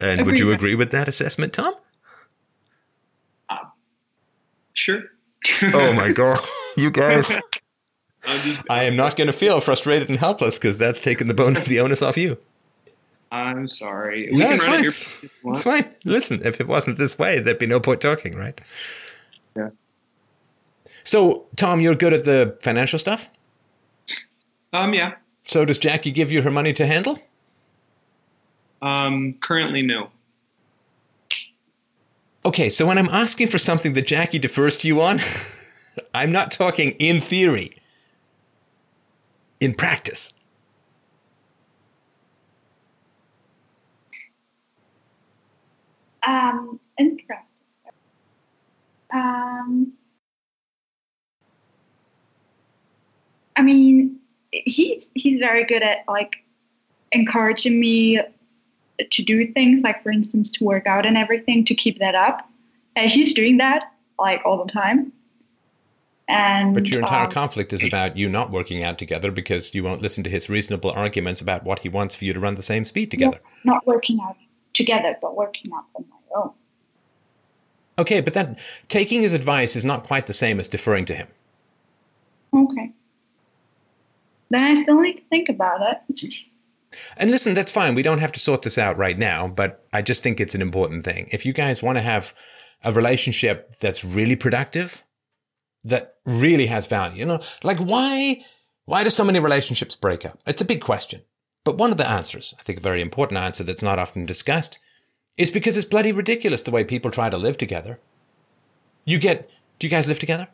And 0.00 0.26
would 0.26 0.38
you 0.38 0.52
agree 0.52 0.74
with 0.74 0.90
that 0.90 1.08
assessment, 1.08 1.54
Tom? 1.54 1.74
Sure. 4.76 5.02
Oh 5.74 5.92
my 5.94 6.12
god, 6.12 6.40
you 6.76 6.90
guys! 6.90 7.36
I'm 8.26 8.40
just. 8.40 8.62
I 8.70 8.84
am 8.84 8.94
not 8.96 9.16
going 9.16 9.26
to 9.26 9.32
feel 9.32 9.60
frustrated 9.60 10.08
and 10.10 10.18
helpless 10.18 10.58
because 10.58 10.76
that's 10.78 11.00
taken 11.00 11.28
the 11.28 11.34
bone 11.34 11.54
the 11.54 11.80
onus 11.80 12.02
off 12.02 12.16
you. 12.16 12.36
I'm 13.32 13.66
sorry. 13.68 14.28
We 14.30 14.38
No, 14.38 14.46
can 14.46 14.54
it's 14.54 14.64
run 14.66 14.72
it 14.72 14.76
fine. 14.76 14.82
your. 14.84 14.92
if 14.92 15.30
It's 15.44 15.62
fine. 15.62 15.94
Listen, 16.04 16.40
if 16.44 16.60
it 16.60 16.66
wasn't 16.68 16.98
this 16.98 17.18
way, 17.18 17.38
there'd 17.40 17.58
be 17.58 17.66
no 17.66 17.80
point 17.80 18.00
talking, 18.00 18.34
right? 18.36 18.60
Yeah. 19.56 19.70
So, 21.04 21.46
Tom, 21.56 21.80
you're 21.80 21.94
good 21.94 22.12
at 22.12 22.24
the 22.24 22.56
financial 22.60 22.98
stuff. 22.98 23.28
Um. 24.72 24.92
Yeah. 24.94 25.14
So, 25.44 25.64
does 25.64 25.78
Jackie 25.78 26.10
give 26.12 26.30
you 26.30 26.42
her 26.42 26.50
money 26.50 26.72
to 26.74 26.86
handle? 26.86 27.18
Um. 28.82 29.32
Currently, 29.34 29.82
no. 29.82 30.10
Okay, 32.46 32.70
so 32.70 32.86
when 32.86 32.96
I'm 32.96 33.08
asking 33.08 33.48
for 33.48 33.58
something 33.58 33.94
that 33.94 34.06
Jackie 34.06 34.38
defers 34.38 34.76
to 34.76 34.86
you 34.86 35.02
on, 35.02 35.18
I'm 36.14 36.30
not 36.30 36.52
talking 36.52 36.92
in 36.92 37.20
theory, 37.20 37.72
in 39.58 39.74
practice. 39.74 40.32
Um, 46.24 46.78
in 46.96 47.18
practice. 47.26 47.62
Um, 49.12 49.92
I 53.56 53.62
mean, 53.62 54.20
he's 54.52 55.10
he's 55.16 55.40
very 55.40 55.64
good 55.64 55.82
at 55.82 56.04
like 56.06 56.36
encouraging 57.10 57.80
me 57.80 58.20
to 59.10 59.22
do 59.22 59.52
things, 59.52 59.82
like 59.82 60.02
for 60.02 60.10
instance, 60.10 60.50
to 60.52 60.64
work 60.64 60.86
out 60.86 61.06
and 61.06 61.16
everything, 61.16 61.64
to 61.64 61.74
keep 61.74 61.98
that 61.98 62.14
up. 62.14 62.48
And 62.94 63.10
he's 63.10 63.34
doing 63.34 63.58
that 63.58 63.92
like 64.18 64.40
all 64.44 64.64
the 64.64 64.72
time. 64.72 65.12
And 66.28 66.74
But 66.74 66.90
your 66.90 67.00
entire 67.00 67.26
um, 67.26 67.30
conflict 67.30 67.72
is 67.72 67.84
about 67.84 68.16
you 68.16 68.28
not 68.28 68.50
working 68.50 68.82
out 68.82 68.98
together 68.98 69.30
because 69.30 69.74
you 69.74 69.84
won't 69.84 70.02
listen 70.02 70.24
to 70.24 70.30
his 70.30 70.50
reasonable 70.50 70.90
arguments 70.90 71.40
about 71.40 71.62
what 71.62 71.80
he 71.80 71.88
wants 71.88 72.16
for 72.16 72.24
you 72.24 72.32
to 72.32 72.40
run 72.40 72.56
the 72.56 72.62
same 72.62 72.84
speed 72.84 73.10
together. 73.12 73.38
not 73.64 73.86
working 73.86 74.18
out 74.20 74.36
together, 74.72 75.16
but 75.22 75.36
working 75.36 75.70
out 75.72 75.84
on 75.94 76.04
my 76.10 76.40
own. 76.40 76.50
Okay, 77.98 78.20
but 78.20 78.34
that 78.34 78.58
taking 78.88 79.22
his 79.22 79.32
advice 79.32 79.76
is 79.76 79.84
not 79.84 80.04
quite 80.04 80.26
the 80.26 80.32
same 80.32 80.58
as 80.58 80.68
deferring 80.68 81.04
to 81.06 81.14
him. 81.14 81.28
Okay. 82.52 82.92
Then 84.50 84.62
I 84.62 84.74
still 84.74 85.00
need 85.00 85.14
to 85.14 85.24
think 85.30 85.48
about 85.48 85.80
it. 85.82 86.34
And 87.16 87.30
listen, 87.30 87.54
that's 87.54 87.72
fine. 87.72 87.94
We 87.94 88.02
don't 88.02 88.18
have 88.18 88.32
to 88.32 88.40
sort 88.40 88.62
this 88.62 88.78
out 88.78 88.96
right 88.96 89.18
now, 89.18 89.48
but 89.48 89.86
I 89.92 90.02
just 90.02 90.22
think 90.22 90.40
it's 90.40 90.54
an 90.54 90.62
important 90.62 91.04
thing. 91.04 91.28
If 91.32 91.46
you 91.46 91.52
guys 91.52 91.82
want 91.82 91.98
to 91.98 92.02
have 92.02 92.34
a 92.84 92.92
relationship 92.92 93.72
that's 93.80 94.04
really 94.04 94.36
productive, 94.36 95.02
that 95.84 96.16
really 96.24 96.66
has 96.66 96.86
value, 96.86 97.20
you 97.20 97.24
know, 97.24 97.40
like 97.62 97.78
why 97.78 98.44
why 98.86 99.04
do 99.04 99.10
so 99.10 99.24
many 99.24 99.38
relationships 99.38 99.94
break 99.94 100.24
up? 100.24 100.40
It's 100.46 100.60
a 100.60 100.64
big 100.64 100.80
question. 100.80 101.22
But 101.64 101.78
one 101.78 101.90
of 101.90 101.96
the 101.96 102.08
answers, 102.08 102.54
I 102.58 102.62
think 102.62 102.78
a 102.78 102.82
very 102.82 103.02
important 103.02 103.40
answer 103.40 103.64
that's 103.64 103.82
not 103.82 103.98
often 103.98 104.26
discussed, 104.26 104.78
is 105.36 105.50
because 105.50 105.76
it's 105.76 105.86
bloody 105.86 106.12
ridiculous 106.12 106.62
the 106.62 106.70
way 106.70 106.84
people 106.84 107.10
try 107.10 107.28
to 107.30 107.36
live 107.38 107.58
together. 107.58 108.00
You 109.04 109.18
get 109.18 109.48
do 109.78 109.86
you 109.86 109.90
guys 109.90 110.06
live 110.06 110.18
together? 110.18 110.48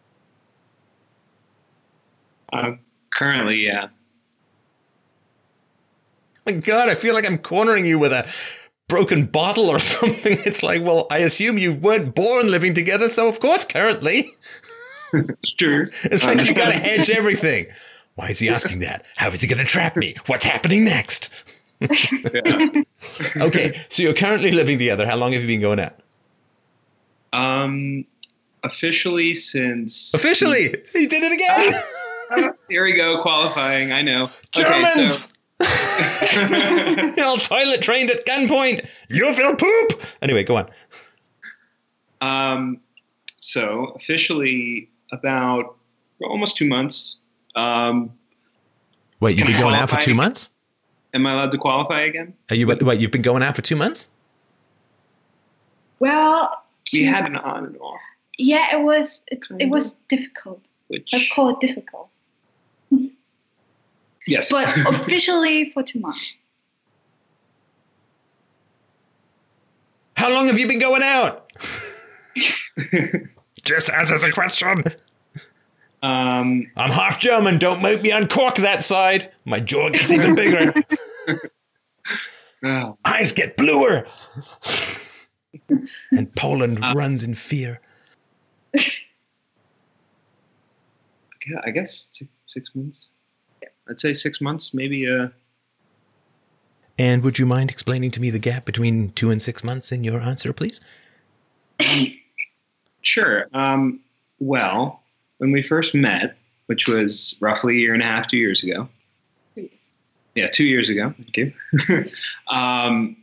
Um. 2.52 2.80
Currently, 3.14 3.56
yeah. 3.56 3.88
My 6.46 6.52
God, 6.52 6.88
I 6.88 6.94
feel 6.94 7.14
like 7.14 7.26
I'm 7.26 7.38
cornering 7.38 7.86
you 7.86 7.98
with 7.98 8.12
a 8.12 8.28
broken 8.88 9.26
bottle 9.26 9.68
or 9.68 9.78
something. 9.80 10.38
It's 10.44 10.62
like, 10.62 10.82
well, 10.82 11.06
I 11.10 11.18
assume 11.18 11.58
you 11.58 11.72
weren't 11.72 12.14
born 12.14 12.50
living 12.50 12.74
together, 12.74 13.08
so 13.10 13.28
of 13.28 13.40
course, 13.40 13.64
currently. 13.64 14.32
It's 15.12 15.52
true. 15.52 15.88
It's 16.04 16.24
like 16.24 16.46
you 16.46 16.54
gotta 16.54 16.72
hedge 16.72 17.10
everything. 17.20 17.66
Why 18.14 18.28
is 18.28 18.38
he 18.38 18.48
asking 18.48 18.80
that? 18.80 19.06
How 19.16 19.28
is 19.28 19.40
he 19.40 19.46
gonna 19.46 19.64
trap 19.64 19.96
me? 19.96 20.14
What's 20.26 20.44
happening 20.44 20.84
next? 20.84 21.30
Yeah. 21.80 22.82
Okay, 23.36 23.80
so 23.88 24.02
you're 24.02 24.14
currently 24.14 24.52
living 24.52 24.78
together. 24.78 25.06
How 25.06 25.16
long 25.16 25.32
have 25.32 25.42
you 25.42 25.48
been 25.48 25.60
going 25.60 25.80
out? 25.80 25.98
Um. 27.32 28.04
Officially, 28.64 29.34
since 29.34 30.14
Officially, 30.14 30.76
he 30.92 31.06
did 31.08 31.24
it 31.24 31.32
again. 31.32 32.54
Here 32.68 32.84
we 32.84 32.92
go, 32.92 33.20
qualifying. 33.20 33.90
I 33.90 34.02
know. 34.02 34.30
Germans. 34.52 34.86
Okay, 34.96 35.06
so 35.08 35.28
You're 37.16 37.26
all 37.26 37.36
toilet 37.38 37.82
trained 37.82 38.10
at 38.10 38.26
gunpoint. 38.26 38.86
You 39.08 39.32
feel 39.32 39.54
poop. 39.54 40.02
Anyway, 40.20 40.44
go 40.44 40.56
on. 40.56 40.68
um, 42.20 42.80
so 43.38 43.92
officially 43.96 44.88
about 45.12 45.76
almost 46.22 46.56
two 46.56 46.66
months. 46.66 47.18
Um, 47.54 48.12
Wait, 49.20 49.36
you've 49.38 49.46
been 49.46 49.56
I 49.56 49.60
going 49.60 49.74
out 49.74 49.90
for 49.90 49.96
two 50.00 50.14
months? 50.14 50.50
am 51.14 51.26
I 51.26 51.32
allowed 51.32 51.50
to 51.50 51.58
qualify 51.58 52.00
again? 52.02 52.34
Are 52.50 52.56
you? 52.56 52.66
Wait, 52.66 53.00
you've 53.00 53.10
been 53.10 53.22
going 53.22 53.42
out 53.42 53.54
for 53.54 53.62
two 53.62 53.76
months? 53.76 54.08
Well, 55.98 56.62
We 56.92 57.04
had 57.04 57.26
an 57.26 57.36
on 57.36 57.66
and 57.66 57.76
off, 57.78 58.00
yeah, 58.38 58.76
it 58.76 58.82
was 58.82 59.20
it, 59.28 59.44
it 59.60 59.68
was 59.68 59.94
difficult. 60.08 60.60
which 60.88 61.10
Let's 61.12 61.28
call 61.32 61.50
it 61.50 61.60
difficult. 61.60 62.08
Yes, 64.26 64.50
But 64.50 64.68
officially 64.86 65.70
for 65.70 65.82
two 65.82 66.00
months. 66.00 66.36
How 70.16 70.32
long 70.32 70.46
have 70.48 70.58
you 70.58 70.68
been 70.68 70.78
going 70.78 71.02
out? 71.02 71.50
Just 73.64 73.90
answer 73.90 74.18
the 74.18 74.30
question. 74.32 74.82
um, 76.02 76.70
I'm 76.76 76.90
half 76.90 77.18
German. 77.20 77.58
Don't 77.58 77.80
make 77.82 78.02
me 78.02 78.10
uncork 78.10 78.56
that 78.56 78.84
side. 78.84 79.30
My 79.44 79.60
jaw 79.60 79.90
gets 79.90 80.10
even 80.10 80.34
bigger. 80.42 80.72
oh, 82.64 82.98
Eyes 83.04 83.32
get 83.32 83.56
bluer. 83.56 84.06
and 86.10 86.34
Poland 86.36 86.80
runs 86.94 87.22
in 87.24 87.34
fear. 87.34 87.80
yeah, 88.74 88.82
I 91.64 91.70
guess 91.70 92.08
six, 92.12 92.30
six 92.46 92.70
months. 92.74 93.11
I'd 93.92 94.00
say 94.00 94.14
six 94.14 94.40
months, 94.40 94.72
maybe. 94.72 95.06
Uh, 95.06 95.28
And 96.98 97.22
would 97.22 97.38
you 97.38 97.44
mind 97.44 97.70
explaining 97.70 98.10
to 98.12 98.20
me 98.20 98.30
the 98.30 98.38
gap 98.38 98.64
between 98.64 99.10
two 99.10 99.30
and 99.30 99.40
six 99.40 99.62
months 99.62 99.92
in 99.92 100.02
your 100.02 100.20
answer, 100.20 100.52
please? 100.54 100.80
Sure. 103.02 103.48
Um, 103.52 104.00
well, 104.38 105.02
when 105.38 105.52
we 105.52 105.60
first 105.60 105.94
met, 105.94 106.36
which 106.66 106.88
was 106.88 107.36
roughly 107.40 107.76
a 107.76 107.80
year 107.80 107.92
and 107.92 108.02
a 108.02 108.06
half, 108.06 108.28
two 108.28 108.38
years 108.38 108.62
ago. 108.62 108.88
Yeah, 110.34 110.48
two 110.48 110.64
years 110.64 110.88
ago. 110.88 111.12
Thank 111.22 111.36
you. 111.36 111.52
um, 112.48 113.16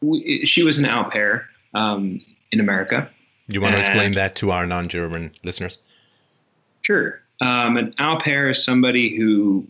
we, 0.00 0.46
she 0.46 0.62
was 0.62 0.78
an 0.78 0.86
au 0.86 1.04
pair 1.10 1.46
um, 1.74 2.22
in 2.52 2.60
America. 2.60 3.10
You 3.48 3.60
want 3.60 3.74
to 3.74 3.80
explain 3.80 4.12
that 4.12 4.34
to 4.36 4.50
our 4.50 4.66
non-German 4.66 5.32
listeners? 5.44 5.76
Sure. 6.80 7.20
Um, 7.40 7.76
an 7.76 7.94
au 7.98 8.16
pair 8.16 8.50
is 8.50 8.62
somebody 8.64 9.16
who 9.16 9.66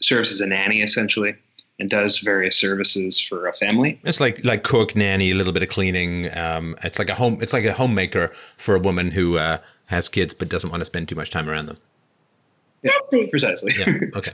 serves 0.00 0.32
as 0.32 0.40
a 0.40 0.46
nanny, 0.46 0.82
essentially, 0.82 1.34
and 1.78 1.90
does 1.90 2.18
various 2.20 2.56
services 2.56 3.18
for 3.20 3.46
a 3.46 3.52
family. 3.54 4.00
It's 4.04 4.20
like 4.20 4.44
like 4.44 4.62
cook, 4.62 4.96
nanny, 4.96 5.30
a 5.30 5.34
little 5.34 5.52
bit 5.52 5.62
of 5.62 5.68
cleaning. 5.68 6.36
Um, 6.36 6.76
it's 6.82 6.98
like 6.98 7.10
a 7.10 7.14
home. 7.14 7.38
It's 7.42 7.52
like 7.52 7.64
a 7.64 7.72
homemaker 7.74 8.28
for 8.56 8.74
a 8.74 8.78
woman 8.78 9.10
who 9.10 9.36
uh, 9.38 9.58
has 9.86 10.08
kids 10.08 10.32
but 10.34 10.48
doesn't 10.48 10.70
want 10.70 10.80
to 10.80 10.84
spend 10.86 11.08
too 11.08 11.14
much 11.16 11.30
time 11.30 11.48
around 11.48 11.66
them. 11.66 11.78
Exactly. 12.82 13.26
Precisely. 13.28 13.72
Yeah. 13.78 13.94
Okay. 14.16 14.32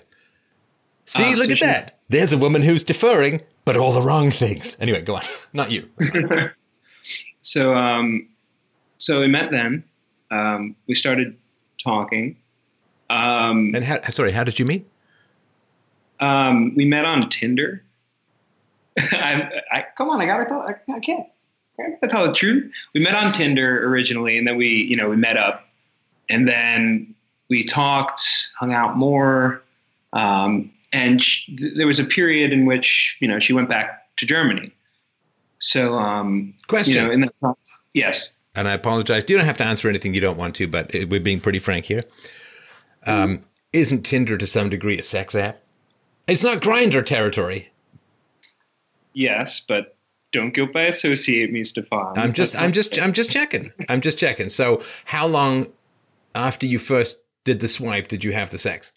See, 1.06 1.24
Uh, 1.24 1.36
look 1.36 1.46
so 1.46 1.52
at 1.52 1.58
she- 1.58 1.64
that. 1.64 1.96
There's 2.08 2.32
a 2.32 2.38
woman 2.38 2.62
who's 2.62 2.82
deferring, 2.84 3.40
but 3.64 3.76
all 3.76 3.92
the 3.92 4.02
wrong 4.02 4.30
things. 4.32 4.76
Anyway, 4.80 5.00
go 5.02 5.16
on. 5.16 5.22
Not 5.52 5.70
you. 5.70 5.88
so 7.40 7.74
um, 7.74 8.28
so 8.98 9.20
we 9.20 9.28
met 9.28 9.50
then. 9.50 9.82
Um, 10.30 10.76
we 10.86 10.94
started 10.94 11.36
talking. 11.82 12.36
Um, 13.10 13.72
And 13.74 13.84
how, 13.84 14.00
sorry, 14.10 14.32
how 14.32 14.44
did 14.44 14.58
you 14.58 14.64
meet? 14.64 14.86
um, 16.20 16.74
we 16.76 16.84
met 16.84 17.04
on 17.04 17.28
Tinder. 17.30 17.82
I, 18.98 19.62
I, 19.72 19.84
come 19.96 20.10
on, 20.10 20.20
I 20.20 20.26
gotta 20.26 20.44
tell. 20.44 20.60
I, 20.60 20.74
I 20.94 21.00
can't. 21.00 21.26
I 21.78 21.82
gotta 21.92 22.08
tell 22.08 22.26
the 22.26 22.32
truth. 22.32 22.72
We 22.94 23.00
met 23.00 23.14
on 23.14 23.32
Tinder 23.32 23.86
originally, 23.88 24.36
and 24.36 24.46
then 24.46 24.56
we, 24.56 24.68
you 24.68 24.96
know, 24.96 25.08
we 25.08 25.16
met 25.16 25.36
up, 25.38 25.66
and 26.28 26.46
then 26.46 27.14
we 27.48 27.64
talked, 27.64 28.20
hung 28.58 28.72
out 28.74 28.96
more, 28.98 29.62
um, 30.12 30.70
and 30.92 31.22
sh- 31.22 31.46
th- 31.56 31.72
there 31.76 31.86
was 31.86 31.98
a 31.98 32.04
period 32.04 32.52
in 32.52 32.66
which 32.66 33.16
you 33.20 33.28
know 33.28 33.38
she 33.40 33.52
went 33.54 33.68
back 33.70 34.14
to 34.18 34.26
Germany. 34.26 34.72
So, 35.58 35.94
um, 35.94 36.52
Question. 36.68 36.94
you 36.94 37.00
know, 37.02 37.10
in 37.10 37.20
the 37.22 37.54
yes, 37.94 38.32
and 38.54 38.68
I 38.68 38.72
apologize. 38.74 39.24
You 39.28 39.36
don't 39.38 39.46
have 39.46 39.58
to 39.58 39.64
answer 39.64 39.88
anything 39.88 40.12
you 40.12 40.20
don't 40.20 40.36
want 40.36 40.54
to, 40.56 40.68
but 40.68 40.94
it, 40.94 41.08
we're 41.08 41.20
being 41.20 41.40
pretty 41.40 41.60
frank 41.60 41.86
here. 41.86 42.04
Um, 43.06 43.44
isn't 43.72 44.02
Tinder 44.02 44.36
to 44.36 44.46
some 44.46 44.68
degree 44.68 44.98
a 44.98 45.02
sex 45.02 45.34
app? 45.34 45.60
It's 46.26 46.44
not 46.44 46.60
Grindr 46.60 47.04
territory. 47.04 47.70
yes, 49.14 49.60
but 49.60 49.96
don't 50.32 50.54
go 50.54 50.66
by 50.66 50.82
associate 50.82 51.52
me, 51.52 51.64
Stefan. 51.64 52.16
I'm 52.18 52.32
just, 52.32 52.52
That's 52.52 52.62
I'm 52.62 52.68
not- 52.68 52.74
just, 52.74 53.00
I'm 53.02 53.12
just 53.12 53.30
checking. 53.30 53.72
I'm 53.88 54.00
just 54.00 54.18
checking. 54.18 54.48
So, 54.48 54.82
how 55.06 55.26
long 55.26 55.66
after 56.34 56.66
you 56.66 56.78
first 56.78 57.20
did 57.44 57.58
the 57.60 57.66
swipe 57.68 58.06
did 58.08 58.22
you 58.24 58.32
have 58.32 58.50
the 58.50 58.58
sex? 58.58 58.92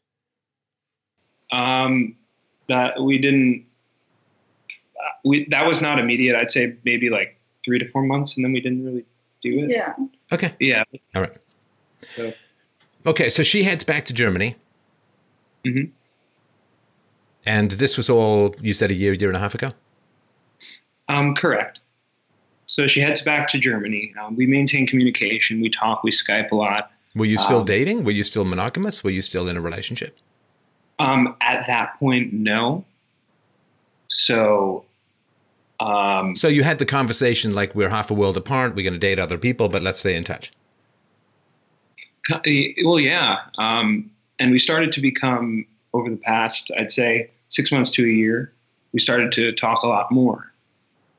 Um, 1.51 2.16
that 2.68 3.01
we 3.01 3.18
didn't. 3.18 3.66
uh, 4.97 5.10
We 5.24 5.45
that 5.49 5.66
was 5.66 5.82
not 5.82 5.97
immediate. 5.99 6.36
I'd 6.36 6.51
say 6.51 6.76
maybe 6.84 7.10
like 7.10 7.39
three 7.66 7.80
to 7.80 7.88
four 7.89 8.04
months, 8.04 8.36
and 8.36 8.45
then 8.45 8.51
we 8.54 8.62
didn't 8.62 8.86
really 8.86 9.06
do 9.41 9.64
it. 9.64 9.70
Yeah. 9.72 9.93
Okay. 10.32 10.54
Yeah. 10.60 10.84
All 11.16 11.22
right. 11.22 11.36
So- 12.16 12.34
Okay, 13.06 13.30
so 13.30 13.43
she 13.43 13.64
heads 13.64 13.84
back 13.84 14.06
to 14.06 14.14
Germany. 14.14 14.56
Mhm. 15.66 15.89
And 17.45 17.72
this 17.72 17.97
was 17.97 18.10
all 18.10 18.56
you 18.62 18.74
said 18.74 18.91
a 18.91 18.93
year, 18.93 19.14
year 19.14 19.30
and 19.30 19.36
a 19.38 19.39
half 19.39 19.54
ago. 19.56 19.74
Um, 21.10 21.36
correct. 21.36 21.80
So 22.66 22.88
she 22.88 23.01
heads 23.01 23.22
back 23.22 23.49
to 23.49 23.58
Germany. 23.58 24.14
Um, 24.22 24.36
we 24.36 24.47
maintain 24.47 24.88
communication. 24.88 25.60
We 25.62 25.70
talk. 25.70 26.04
We 26.04 26.12
Skype 26.12 26.51
a 26.51 26.56
lot. 26.56 26.91
Were 27.16 27.26
you 27.26 27.38
still 27.38 27.60
Um, 27.60 27.66
dating? 27.66 28.04
Were 28.06 28.12
you 28.12 28.24
still 28.24 28.45
monogamous? 28.45 29.04
Were 29.04 29.10
you 29.12 29.22
still 29.22 29.47
in 29.47 29.58
a 29.58 29.62
relationship? 29.62 30.18
Um, 30.99 31.36
at 31.41 31.68
that 31.68 31.99
point, 31.99 32.34
no. 32.34 32.86
So, 34.08 34.86
um, 35.80 36.36
So 36.36 36.47
you 36.47 36.64
had 36.64 36.78
the 36.80 36.86
conversation 36.86 37.54
like 37.54 37.76
we're 37.76 37.89
half 37.89 38.10
a 38.10 38.14
world 38.14 38.38
apart. 38.38 38.76
We're 38.76 38.84
going 38.84 38.93
to 38.93 38.99
date 38.99 39.20
other 39.20 39.38
people, 39.38 39.70
but 39.70 39.84
let's 39.84 39.99
stay 39.99 40.16
in 40.16 40.24
touch. 40.24 40.51
Co- 42.28 42.42
well, 42.84 43.00
yeah. 43.00 43.40
Um, 43.58 44.10
and 44.40 44.52
we 44.52 44.60
started 44.60 44.92
to 44.94 45.02
become 45.02 45.66
over 45.94 46.10
the 46.10 46.18
past, 46.18 46.72
I'd 46.78 46.92
say, 46.92 47.30
six 47.50 47.72
months 47.72 47.92
to 47.92 48.04
a 48.04 48.10
year. 48.10 48.52
We 48.94 49.00
started 49.00 49.32
to 49.34 49.52
talk 49.54 49.84
a 49.84 49.88
lot 49.88 50.12
more, 50.12 50.52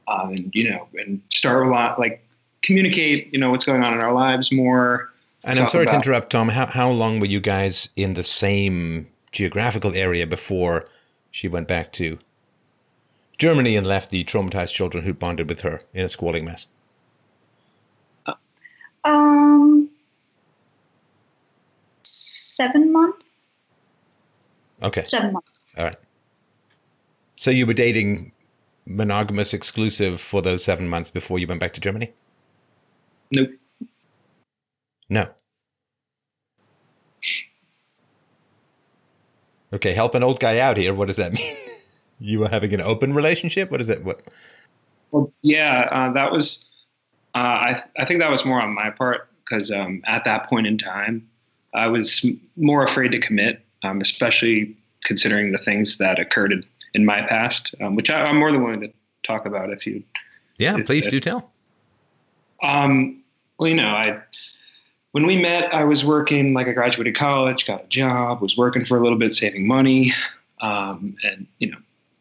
um, 0.08 0.30
and 0.30 0.54
you 0.54 0.70
know, 0.70 0.86
and 0.94 1.20
start 1.32 1.66
a 1.66 1.70
lot 1.70 1.98
like 1.98 2.24
communicate. 2.62 3.32
You 3.32 3.38
know, 3.38 3.50
what's 3.50 3.64
going 3.64 3.82
on 3.82 3.94
in 3.94 4.00
our 4.00 4.12
lives 4.12 4.52
more. 4.52 5.10
And 5.42 5.58
I'm 5.58 5.64
Talk 5.64 5.72
sorry 5.72 5.86
to 5.86 5.94
interrupt, 5.94 6.30
Tom. 6.30 6.50
How 6.50 6.66
how 6.66 6.90
long 6.90 7.20
were 7.20 7.26
you 7.26 7.40
guys 7.40 7.88
in 7.96 8.14
the 8.14 8.24
same 8.24 9.08
geographical 9.32 9.94
area 9.94 10.26
before 10.26 10.86
she 11.30 11.48
went 11.48 11.68
back 11.68 11.92
to 11.94 12.18
Germany 13.36 13.76
and 13.76 13.86
left 13.86 14.10
the 14.10 14.24
traumatized 14.24 14.72
children 14.72 15.04
who 15.04 15.12
bonded 15.12 15.48
with 15.48 15.60
her 15.62 15.82
in 15.92 16.04
a 16.04 16.08
squalling 16.08 16.44
mess? 16.44 16.68
Um, 19.04 19.73
seven 22.54 22.92
months. 22.92 23.24
Okay. 24.82 25.04
Seven 25.04 25.32
months. 25.32 25.48
All 25.76 25.84
right. 25.84 25.96
So 27.36 27.50
you 27.50 27.66
were 27.66 27.74
dating 27.74 28.32
monogamous 28.86 29.54
exclusive 29.54 30.20
for 30.20 30.42
those 30.42 30.62
seven 30.64 30.88
months 30.88 31.10
before 31.10 31.38
you 31.38 31.46
went 31.46 31.60
back 31.60 31.72
to 31.74 31.80
Germany? 31.80 32.12
Nope. 33.30 33.50
No. 35.08 35.28
Okay, 39.72 39.92
help 39.92 40.14
an 40.14 40.22
old 40.22 40.38
guy 40.38 40.58
out 40.58 40.76
here. 40.76 40.94
What 40.94 41.08
does 41.08 41.16
that 41.16 41.32
mean? 41.32 41.56
you 42.20 42.38
were 42.38 42.48
having 42.48 42.72
an 42.72 42.80
open 42.80 43.12
relationship? 43.12 43.70
What 43.70 43.80
is 43.80 43.88
that? 43.88 44.04
What? 44.04 44.22
Well, 45.10 45.32
yeah, 45.42 45.88
uh, 45.90 46.12
that 46.12 46.30
was. 46.30 46.70
Uh, 47.34 47.38
I 47.38 47.82
I 47.98 48.04
think 48.04 48.20
that 48.20 48.30
was 48.30 48.44
more 48.44 48.60
on 48.60 48.72
my 48.72 48.90
part 48.90 49.28
because 49.44 49.70
um, 49.70 50.02
at 50.06 50.24
that 50.24 50.48
point 50.48 50.68
in 50.68 50.78
time, 50.78 51.28
I 51.74 51.88
was 51.88 52.24
more 52.56 52.84
afraid 52.84 53.12
to 53.12 53.18
commit, 53.18 53.64
um, 53.82 54.00
especially 54.00 54.76
considering 55.04 55.52
the 55.52 55.58
things 55.58 55.98
that 55.98 56.18
occurred 56.18 56.52
in, 56.52 56.62
in 56.94 57.04
my 57.04 57.22
past, 57.22 57.74
um, 57.80 57.96
which 57.96 58.10
I, 58.10 58.22
I'm 58.22 58.38
more 58.38 58.50
than 58.52 58.62
willing 58.62 58.80
to 58.80 58.92
talk 59.22 59.44
about 59.46 59.70
if 59.70 59.86
you. 59.86 60.02
Yeah, 60.58 60.78
It- 60.78 60.86
please 60.86 61.06
it- 61.06 61.10
do 61.10 61.20
tell. 61.20 61.50
Um, 62.62 63.22
well, 63.58 63.68
you 63.68 63.76
know, 63.76 63.88
I 63.88 64.20
when 65.12 65.26
we 65.26 65.40
met, 65.40 65.72
I 65.72 65.84
was 65.84 66.04
working 66.04 66.54
like 66.54 66.66
I 66.66 66.72
graduated 66.72 67.14
college, 67.14 67.66
got 67.66 67.84
a 67.84 67.88
job, 67.88 68.40
was 68.40 68.56
working 68.56 68.84
for 68.84 68.98
a 68.98 69.02
little 69.02 69.18
bit, 69.18 69.32
saving 69.34 69.66
money, 69.66 70.12
um, 70.60 71.14
and 71.22 71.46
you 71.58 71.70
know, 71.70 71.76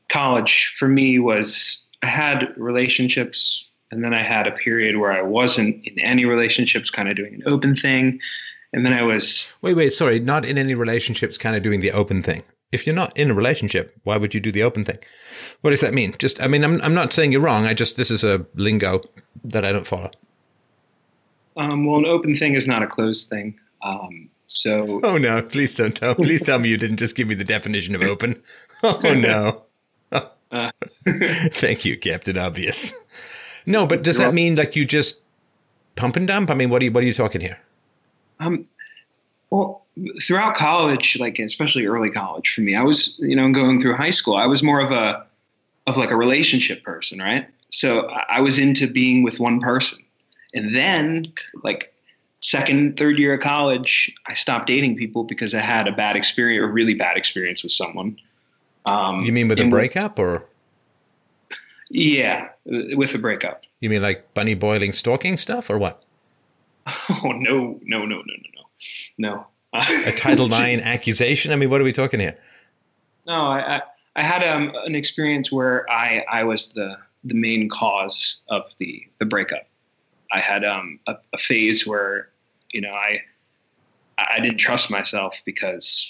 college 0.09 0.73
for 0.77 0.87
me 0.87 1.17
was 1.17 1.81
I 2.03 2.07
had 2.07 2.53
relationships, 2.57 3.65
and 3.89 4.03
then 4.03 4.13
I 4.13 4.21
had 4.21 4.45
a 4.45 4.51
period 4.51 4.97
where 4.97 5.11
I 5.11 5.21
wasn't 5.21 5.83
in 5.85 5.97
any 5.99 6.25
relationships, 6.25 6.89
kind 6.89 7.07
of 7.09 7.15
doing 7.15 7.35
an 7.35 7.43
open 7.45 7.75
thing, 7.75 8.19
and 8.73 8.85
then 8.85 8.93
I 8.93 9.03
was 9.03 9.47
Wait, 9.61 9.75
wait, 9.75 9.91
sorry. 9.93 10.19
Not 10.19 10.45
in 10.45 10.57
any 10.57 10.75
relationships, 10.75 11.37
kind 11.37 11.55
of 11.55 11.63
doing 11.63 11.79
the 11.79 11.91
open 11.91 12.21
thing. 12.21 12.43
If 12.71 12.87
you're 12.87 12.95
not 12.95 13.15
in 13.15 13.29
a 13.29 13.33
relationship, 13.35 13.95
why 14.03 14.17
would 14.17 14.33
you 14.33 14.39
do 14.39 14.51
the 14.51 14.63
open 14.63 14.83
thing? 14.83 14.97
What 15.61 15.69
does 15.69 15.81
that 15.81 15.93
mean? 15.93 16.15
Just, 16.17 16.41
I 16.41 16.47
mean, 16.47 16.63
I'm, 16.63 16.81
I'm 16.81 16.95
not 16.95 17.13
saying 17.13 17.31
you're 17.31 17.41
wrong. 17.41 17.67
I 17.67 17.73
just, 17.75 17.97
this 17.97 18.09
is 18.09 18.23
a 18.23 18.45
lingo 18.55 19.01
that 19.43 19.63
I 19.63 19.71
don't 19.71 19.85
follow. 19.85 20.09
um, 21.55 21.85
well, 21.85 21.99
an 21.99 22.05
open 22.07 22.35
thing 22.35 22.55
is 22.55 22.67
not 22.67 22.81
a 22.81 22.87
closed 22.87 23.29
thing. 23.29 23.59
Um, 23.83 24.29
so 24.45 24.99
Oh 25.03 25.17
no! 25.17 25.41
Please 25.41 25.75
don't 25.75 25.95
tell. 25.95 26.15
Please 26.15 26.41
tell 26.43 26.59
me 26.59 26.69
you 26.69 26.77
didn't 26.77 26.97
just 26.97 27.15
give 27.15 27.27
me 27.27 27.35
the 27.35 27.43
definition 27.43 27.95
of 27.95 28.03
open. 28.03 28.41
Oh 28.83 29.13
no! 29.13 29.63
Uh. 30.51 30.69
Thank 31.07 31.83
you, 31.83 31.97
Captain 31.97 32.37
Obvious. 32.37 32.93
No, 33.65 33.87
but 33.87 34.03
does 34.03 34.19
You're 34.19 34.27
that 34.27 34.33
mean 34.35 34.53
like 34.55 34.75
you 34.75 34.85
just 34.85 35.19
pump 35.95 36.15
and 36.15 36.27
dump? 36.27 36.51
I 36.51 36.53
mean, 36.53 36.69
what 36.69 36.81
are 36.81 36.85
you 36.85 36.91
what 36.91 37.03
are 37.03 37.07
you 37.07 37.13
talking 37.13 37.41
here? 37.41 37.59
Um, 38.39 38.65
well, 39.49 39.83
throughout 40.21 40.55
college, 40.55 41.17
like 41.19 41.39
especially 41.39 41.85
early 41.85 42.09
college 42.09 42.53
for 42.53 42.61
me, 42.61 42.75
I 42.75 42.81
was, 42.83 43.17
you 43.19 43.35
know, 43.35 43.51
going 43.51 43.79
through 43.79 43.95
high 43.95 44.09
school, 44.11 44.35
I 44.35 44.47
was 44.47 44.63
more 44.63 44.79
of 44.79 44.91
a, 44.91 45.25
of 45.87 45.97
like 45.97 46.11
a 46.11 46.15
relationship 46.15 46.83
person, 46.83 47.19
right? 47.19 47.47
So 47.69 48.07
I 48.07 48.39
was 48.41 48.57
into 48.59 48.91
being 48.91 49.23
with 49.23 49.39
one 49.39 49.59
person, 49.59 49.99
and 50.53 50.75
then 50.75 51.33
like 51.63 51.93
second, 52.39 52.97
third 52.97 53.17
year 53.17 53.33
of 53.35 53.39
college, 53.39 54.13
I 54.27 54.33
stopped 54.33 54.67
dating 54.67 54.97
people 54.97 55.23
because 55.23 55.55
I 55.55 55.61
had 55.61 55.87
a 55.87 55.91
bad 55.91 56.15
experience, 56.15 56.63
a 56.63 56.67
really 56.67 56.93
bad 56.93 57.17
experience 57.17 57.63
with 57.63 57.71
someone. 57.71 58.17
Um, 58.85 59.23
You 59.23 59.31
mean 59.31 59.47
with 59.47 59.59
a 59.59 59.65
breakup, 59.65 60.19
or 60.19 60.43
Yeah, 61.89 62.49
with 62.65 63.13
a 63.15 63.17
breakup. 63.17 63.63
you 63.79 63.89
mean 63.89 64.01
like 64.01 64.33
bunny 64.33 64.55
boiling 64.55 64.93
stalking 64.93 65.37
stuff, 65.37 65.69
or 65.69 65.77
what? 65.77 66.03
Oh 67.23 67.31
no, 67.31 67.79
no, 67.83 68.05
no, 68.05 68.05
no, 68.05 68.21
no, 68.21 68.23
no, 69.17 69.29
no. 69.29 69.47
a 69.73 70.11
Title 70.11 70.45
IX 70.45 70.81
accusation? 70.83 71.51
I 71.51 71.55
mean, 71.55 71.69
what 71.69 71.81
are 71.81 71.83
we 71.83 71.91
talking 71.91 72.19
here? 72.19 72.37
No, 73.25 73.33
I, 73.33 73.77
I, 73.77 73.81
I 74.15 74.23
had 74.23 74.43
um, 74.43 74.71
an 74.85 74.93
experience 74.93 75.51
where 75.51 75.89
I, 75.89 76.23
I 76.29 76.43
was 76.43 76.73
the, 76.73 76.97
the 77.23 77.33
main 77.33 77.69
cause 77.69 78.41
of 78.49 78.63
the, 78.77 79.03
the 79.19 79.25
breakup. 79.25 79.67
I 80.31 80.39
had 80.39 80.63
um, 80.63 80.99
a, 81.07 81.15
a 81.33 81.37
phase 81.39 81.87
where, 81.87 82.29
you 82.71 82.81
know, 82.81 82.91
I, 82.91 83.21
I 84.17 84.39
didn't 84.39 84.57
trust 84.57 84.91
myself 84.91 85.41
because, 85.45 86.07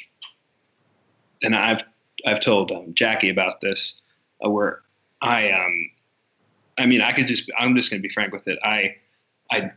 and 1.42 1.56
I've, 1.56 1.84
I've 2.26 2.40
told 2.42 2.72
um, 2.72 2.94
Jackie 2.94 3.30
about 3.30 3.62
this, 3.62 3.96
uh, 4.44 4.50
where 4.50 4.82
I, 5.22 5.52
um, 5.52 5.92
I 6.78 6.86
mean, 6.86 7.02
I 7.02 7.14
could 7.14 7.28
just, 7.28 7.50
I'm 7.58 7.76
just 7.76 7.90
going 7.90 8.02
to 8.02 8.08
be 8.08 8.14
frank 8.14 8.34
with 8.34 8.48
it. 8.48 8.60
I, 8.64 8.96
I 9.52 9.72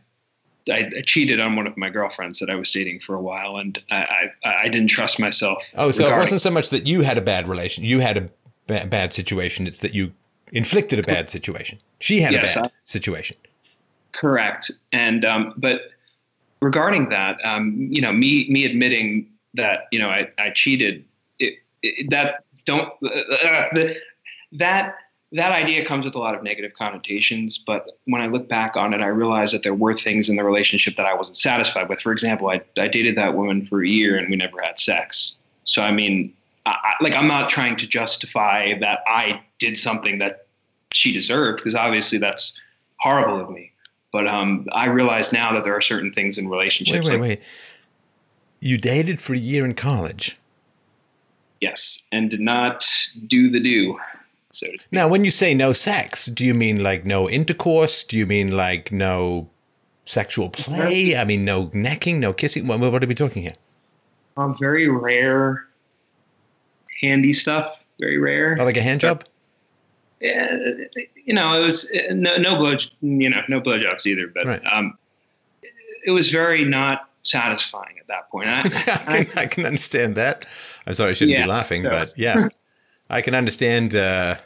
I, 0.69 0.89
I, 0.97 1.01
cheated 1.01 1.39
on 1.39 1.55
one 1.55 1.67
of 1.67 1.77
my 1.77 1.89
girlfriends 1.89 2.39
that 2.39 2.49
I 2.49 2.55
was 2.55 2.71
dating 2.71 2.99
for 2.99 3.15
a 3.15 3.21
while, 3.21 3.57
and 3.57 3.81
I 3.91 4.29
I, 4.43 4.55
I 4.63 4.69
didn't 4.69 4.89
trust 4.89 5.19
myself. 5.19 5.63
Oh, 5.75 5.91
so 5.91 6.03
regarding. 6.03 6.17
it 6.17 6.19
wasn't 6.19 6.41
so 6.41 6.51
much 6.51 6.69
that 6.69 6.87
you 6.87 7.01
had 7.01 7.17
a 7.17 7.21
bad 7.21 7.47
relation, 7.47 7.83
you 7.83 7.99
had 7.99 8.17
a 8.17 8.29
ba- 8.67 8.87
bad 8.87 9.13
situation. 9.13 9.67
It's 9.67 9.79
that 9.81 9.93
you 9.93 10.11
inflicted 10.51 10.99
a 10.99 11.03
bad 11.03 11.29
situation. 11.29 11.79
She 11.99 12.21
had 12.21 12.33
yes, 12.33 12.55
a 12.55 12.61
bad 12.61 12.67
I, 12.67 12.71
situation. 12.85 13.37
Correct, 14.13 14.71
and 14.91 15.25
um, 15.25 15.53
but 15.57 15.81
regarding 16.61 17.09
that, 17.09 17.43
um, 17.43 17.75
you 17.89 18.01
know, 18.01 18.11
me 18.11 18.49
me 18.49 18.65
admitting 18.65 19.29
that 19.53 19.87
you 19.91 19.99
know 19.99 20.09
I, 20.09 20.29
I 20.39 20.51
cheated, 20.51 21.05
it, 21.39 21.55
it, 21.81 22.09
that 22.09 22.43
don't 22.65 22.89
uh, 23.03 23.07
uh, 23.09 23.67
the, 23.73 23.95
that 24.53 24.95
that 25.33 25.51
idea 25.51 25.85
comes 25.85 26.05
with 26.05 26.15
a 26.15 26.19
lot 26.19 26.35
of 26.35 26.43
negative 26.43 26.73
connotations. 26.73 27.57
But 27.57 27.99
when 28.05 28.21
I 28.21 28.27
look 28.27 28.47
back 28.47 28.77
on 28.77 28.93
it, 28.93 29.01
I 29.01 29.07
realize 29.07 29.51
that 29.51 29.63
there 29.63 29.73
were 29.73 29.93
things 29.93 30.29
in 30.29 30.37
the 30.37 30.43
relationship 30.43 30.95
that 30.95 31.05
I 31.05 31.13
wasn't 31.13 31.37
satisfied 31.37 31.89
with. 31.89 32.01
For 32.01 32.11
example, 32.11 32.49
I, 32.49 32.61
I 32.77 32.87
dated 32.87 33.17
that 33.17 33.35
woman 33.35 33.65
for 33.65 33.83
a 33.83 33.87
year 33.87 34.17
and 34.17 34.29
we 34.29 34.35
never 34.35 34.57
had 34.63 34.79
sex. 34.79 35.35
So, 35.65 35.81
I 35.81 35.91
mean, 35.91 36.33
I, 36.65 36.93
like, 37.01 37.13
I'm 37.13 37.27
not 37.27 37.49
trying 37.49 37.75
to 37.77 37.87
justify 37.87 38.77
that 38.79 38.99
I 39.07 39.41
did 39.59 39.77
something 39.77 40.19
that 40.19 40.47
she 40.91 41.11
deserved, 41.11 41.57
because 41.57 41.75
obviously 41.75 42.17
that's 42.17 42.53
horrible 42.99 43.41
of 43.41 43.49
me. 43.49 43.71
But 44.13 44.27
um, 44.27 44.65
I 44.71 44.87
realize 44.87 45.33
now 45.33 45.53
that 45.53 45.65
there 45.65 45.75
are 45.75 45.81
certain 45.81 46.13
things 46.13 46.37
in 46.37 46.47
relationships. 46.47 47.07
Wait, 47.07 47.19
wait, 47.19 47.29
like, 47.29 47.39
wait. 47.39 47.41
You 48.61 48.77
dated 48.77 49.19
for 49.19 49.33
a 49.33 49.37
year 49.37 49.65
in 49.65 49.75
college? 49.75 50.37
Yes, 51.59 52.03
and 52.11 52.29
did 52.29 52.39
not 52.39 52.87
do 53.27 53.49
the 53.49 53.59
do 53.59 53.99
so 54.51 54.67
to 54.67 54.73
speak. 54.73 54.87
Now, 54.91 55.07
when 55.07 55.23
you 55.23 55.31
say 55.31 55.53
no 55.53 55.73
sex, 55.73 56.25
do 56.27 56.45
you 56.45 56.53
mean 56.53 56.81
like 56.81 57.05
no 57.05 57.29
intercourse? 57.29 58.03
Do 58.03 58.17
you 58.17 58.25
mean 58.25 58.55
like 58.55 58.91
no 58.91 59.49
sexual 60.05 60.49
play? 60.49 61.15
I 61.15 61.25
mean, 61.25 61.45
no 61.45 61.69
necking, 61.73 62.19
no 62.19 62.33
kissing? 62.33 62.67
What, 62.67 62.79
what 62.79 63.03
are 63.03 63.07
we 63.07 63.15
talking 63.15 63.43
here? 63.43 63.55
Um, 64.37 64.55
very 64.59 64.87
rare, 64.87 65.67
handy 67.01 67.33
stuff. 67.33 67.73
Very 67.99 68.17
rare. 68.17 68.55
Oh, 68.59 68.63
like 68.63 68.77
a 68.77 68.81
hand 68.81 69.01
job. 69.01 69.23
Yeah, 70.21 70.57
you 71.25 71.33
know, 71.33 71.59
it 71.59 71.63
was 71.63 71.91
no, 72.11 72.37
no 72.37 72.55
blow, 72.55 72.75
you 73.01 73.29
know, 73.29 73.41
no 73.49 73.61
blowjobs 73.61 74.05
either. 74.05 74.27
But 74.27 74.45
right. 74.45 74.61
um, 74.71 74.97
it 76.05 76.11
was 76.11 76.31
very 76.31 76.63
not 76.65 77.09
satisfying 77.23 77.97
at 77.99 78.07
that 78.07 78.29
point. 78.29 78.47
I, 78.47 78.61
I, 78.61 79.23
can, 79.23 79.37
I, 79.37 79.45
can, 79.45 79.65
understand 79.65 80.15
that. 80.15 80.45
I'm 80.85 80.93
sorry, 80.93 81.11
I 81.11 81.13
shouldn't 81.13 81.37
yeah, 81.37 81.43
be 81.43 81.49
laughing, 81.49 81.83
so. 81.83 81.89
but 81.89 82.13
yeah, 82.17 82.47
I 83.09 83.21
can 83.21 83.35
understand. 83.35 83.95
Uh, 83.95 84.37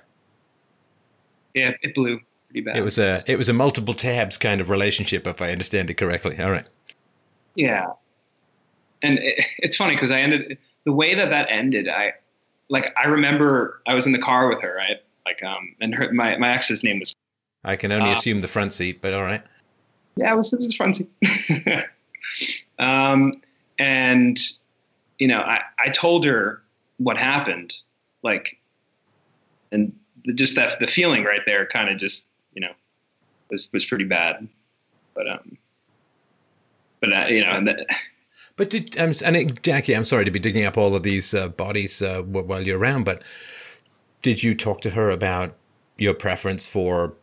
yeah, 1.54 1.72
it 1.82 1.96
blew 1.96 2.20
pretty 2.50 2.62
bad. 2.62 2.78
It 2.78 2.82
was 2.82 2.98
a 2.98 3.24
it 3.28 3.38
was 3.38 3.50
a 3.50 3.54
multiple 3.54 3.94
tabs 3.94 4.38
kind 4.38 4.62
of 4.62 4.70
relationship, 4.70 5.28
if 5.28 5.42
I 5.42 5.52
understand 5.52 5.90
it 5.90 5.96
correctly. 5.96 6.40
All 6.40 6.52
right. 6.52 6.68
Yeah, 7.56 7.92
and 9.02 9.20
it, 9.20 9.46
it's 9.58 9.76
funny 9.76 9.96
because 9.96 10.12
I 10.12 10.20
ended 10.20 10.58
the 10.86 10.94
way 10.94 11.16
that 11.16 11.30
that 11.30 11.48
ended. 11.50 11.90
I 11.90 12.14
like 12.70 12.94
I 13.02 13.08
remember 13.08 13.82
I 13.88 13.96
was 13.96 14.06
in 14.06 14.12
the 14.12 14.20
car 14.20 14.48
with 14.48 14.62
her, 14.62 14.76
right? 14.76 14.98
Like 15.26 15.44
um, 15.44 15.76
and 15.82 15.96
her 15.96 16.12
my 16.14 16.38
my 16.38 16.54
ex's 16.54 16.84
name 16.84 17.00
was. 17.00 17.16
I 17.64 17.76
can 17.76 17.92
only 17.92 18.10
uh, 18.10 18.14
assume 18.14 18.42
the 18.42 18.48
front 18.48 18.74
seat, 18.74 19.02
but 19.02 19.14
all 19.14 19.22
right. 19.22 19.44
Yeah, 20.16 20.34
it 20.34 20.38
was 20.38 20.52
it 20.54 20.58
was 20.58 20.70
the 20.70 20.76
front 20.76 20.96
seat. 20.96 21.86
um, 22.80 23.34
and 23.78 24.40
you 25.20 25.28
know, 25.28 25.40
I 25.40 25.62
I 25.80 25.90
told 25.90 26.26
her 26.26 26.62
what 26.98 27.18
happened, 27.18 27.76
like, 28.24 28.60
and 29.72 29.94
just 30.36 30.56
that 30.56 30.80
the 30.80 30.88
feeling 30.88 31.24
right 31.24 31.42
there 31.46 31.66
kind 31.66 31.90
of 31.90 31.98
just 31.98 32.30
you 32.54 32.62
know 32.62 32.72
was 33.50 33.70
was 33.74 33.86
pretty 33.86 34.06
bad. 34.06 34.48
But 35.14 35.30
um 35.30 35.58
but 37.02 37.12
uh, 37.12 37.26
you 37.28 37.44
know 37.44 37.64
that, 37.66 37.86
but 38.56 38.70
did 38.70 38.98
um, 38.98 39.14
and 39.26 39.36
it, 39.36 39.62
Jackie 39.64 39.94
I'm 39.94 40.06
sorry 40.06 40.24
to 40.24 40.32
be 40.32 40.40
digging 40.40 40.66
up 40.66 40.78
all 40.78 40.96
of 40.96 41.04
these 41.04 41.34
uh, 41.34 41.50
bodies 41.50 42.02
uh, 42.02 42.22
while 42.22 42.62
you're 42.62 42.80
around 42.80 43.04
but 43.04 43.24
did 44.22 44.44
you 44.44 44.56
talk 44.56 44.82
to 44.82 44.92
her 44.92 45.10
about 45.10 45.56
your 45.98 46.14
preference 46.14 46.68
for 46.68 47.14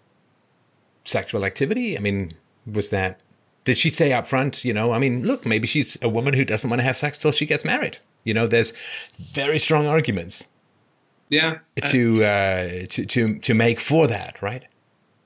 sexual 1.05 1.45
activity? 1.45 1.97
I 1.97 2.01
mean 2.01 2.35
was 2.67 2.91
that 2.91 3.21
did 3.65 3.79
she 3.79 3.89
say 3.89 4.13
up 4.13 4.27
front 4.27 4.65
you 4.65 4.75
know 4.75 4.93
I 4.93 4.99
mean 4.99 5.25
look 5.25 5.47
maybe 5.47 5.67
she's 5.67 5.97
a 6.03 6.09
woman 6.09 6.35
who 6.35 6.45
doesn't 6.45 6.69
want 6.69 6.81
to 6.81 6.85
have 6.85 6.99
sex 6.99 7.17
till 7.17 7.33
she 7.33 7.47
gets 7.47 7.65
married. 7.65 7.99
You 8.25 8.35
know 8.35 8.47
there's 8.47 8.73
very 9.19 9.59
strong 9.59 9.87
arguments 9.87 10.49
yeah. 11.29 11.59
To 11.83 12.25
uh, 12.25 12.87
to 12.89 13.05
to 13.07 13.39
to 13.39 13.55
make 13.55 13.81
for 13.81 14.07
that, 14.07 14.41
right? 14.43 14.65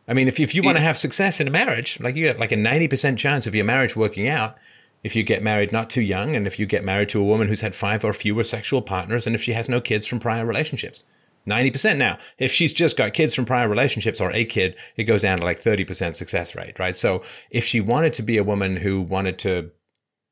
I 0.09 0.15
mean, 0.15 0.29
if 0.29 0.41
if 0.41 0.55
you 0.55 0.63
want 0.63 0.77
to 0.77 0.83
have 0.83 0.97
success 0.97 1.41
in 1.41 1.49
a 1.49 1.51
marriage, 1.51 1.99
like 2.01 2.17
you 2.17 2.25
get 2.25 2.39
like 2.39 2.53
a 2.53 2.57
ninety 2.57 2.89
percent 2.89 3.19
chance 3.19 3.47
of 3.47 3.55
your 3.55 3.65
marriage 3.65 3.97
working 3.97 4.29
out 4.29 4.57
if 5.03 5.17
you 5.17 5.23
get 5.23 5.43
married 5.43 5.73
not 5.73 5.91
too 5.91 6.01
young, 6.01 6.37
and 6.37 6.47
if 6.47 6.59
you 6.59 6.67
get 6.67 6.85
married 6.85 7.09
to 7.11 7.21
a 7.21 7.25
woman 7.25 7.49
who's 7.49 7.61
had 7.61 7.75
five 7.75 8.05
or 8.05 8.13
fewer 8.13 8.45
sexual 8.45 8.83
partners, 8.83 9.27
and 9.27 9.35
if 9.35 9.43
she 9.43 9.53
has 9.53 9.69
no 9.69 9.81
kids 9.81 10.07
from 10.07 10.21
prior 10.21 10.47
relationships. 10.47 11.05
90% 11.49 11.97
now. 11.97 12.19
If 12.39 12.53
she's 12.53 12.73
just 12.73 12.97
got 12.97 13.15
kids 13.15 13.35
from 13.35 13.47
prior 13.47 13.69
relationships 13.69 14.21
or 14.21 14.31
a 14.33 14.45
kid, 14.45 14.77
it 14.97 15.05
goes 15.05 15.23
down 15.23 15.39
to 15.39 15.45
like 15.45 15.61
30% 15.61 16.15
success 16.15 16.55
rate, 16.55 16.79
right? 16.79 16.97
So 16.97 17.25
if 17.51 17.65
she 17.65 17.81
wanted 17.81 18.13
to 18.13 18.23
be 18.23 18.39
a 18.39 18.45
woman 18.45 18.77
who 18.77 19.03
wanted 19.03 19.41
to 19.41 19.73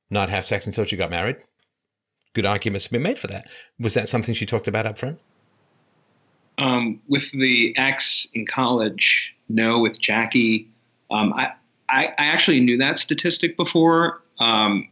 not 0.09 0.31
have 0.31 0.45
sex 0.45 0.69
until 0.69 0.85
she 0.85 0.97
got 0.97 1.11
married, 1.11 1.39
good 2.33 2.47
arguments 2.47 2.87
have 2.87 2.93
been 2.93 3.03
made 3.03 3.19
for 3.19 3.27
that. 3.27 3.49
Was 3.79 3.95
that 3.95 4.09
something 4.09 4.35
she 4.35 4.47
talked 4.47 4.69
about 4.69 4.87
up 4.87 4.99
front? 4.99 5.19
Um, 6.61 7.01
with 7.09 7.31
the 7.33 7.75
ex 7.77 8.27
in 8.35 8.47
college, 8.47 9.35
no. 9.49 9.81
With 9.81 10.01
Jackie, 10.01 10.69
um, 11.11 11.33
I, 11.33 11.53
I, 11.89 12.07
I 12.19 12.27
actually 12.27 12.61
knew 12.61 12.77
that 12.79 12.99
statistic 12.99 13.57
before, 13.57 14.23
um, 14.39 14.89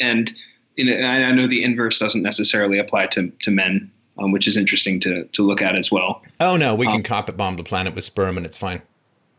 and 0.00 0.32
I 0.78 1.30
know 1.32 1.46
the 1.46 1.62
inverse 1.62 1.98
doesn't 1.98 2.22
necessarily 2.22 2.78
apply 2.78 3.06
to 3.08 3.28
to 3.28 3.50
men, 3.50 3.90
um, 4.18 4.32
which 4.32 4.48
is 4.48 4.56
interesting 4.56 5.00
to 5.00 5.24
to 5.24 5.46
look 5.46 5.60
at 5.62 5.76
as 5.76 5.92
well. 5.92 6.22
Oh 6.40 6.56
no, 6.56 6.74
we 6.74 6.86
can 6.86 6.96
um, 6.96 7.02
carpet 7.02 7.36
bomb 7.36 7.56
the 7.56 7.64
planet 7.64 7.94
with 7.94 8.04
sperm, 8.04 8.36
and 8.36 8.46
it's 8.46 8.58
fine. 8.58 8.82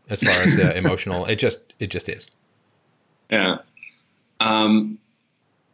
As 0.08 0.22
far 0.22 0.34
as 0.34 0.58
uh, 0.58 0.72
emotional, 0.76 1.24
it 1.26 1.36
just 1.36 1.60
it 1.78 1.88
just 1.88 2.08
is. 2.08 2.28
Yeah. 3.30 3.58
Um, 4.40 4.98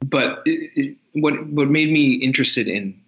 but 0.04 0.42
it, 0.46 0.70
it, 0.76 0.96
what 1.12 1.46
what 1.48 1.68
made 1.68 1.92
me 1.92 2.14
interested 2.14 2.68
in 2.68 2.98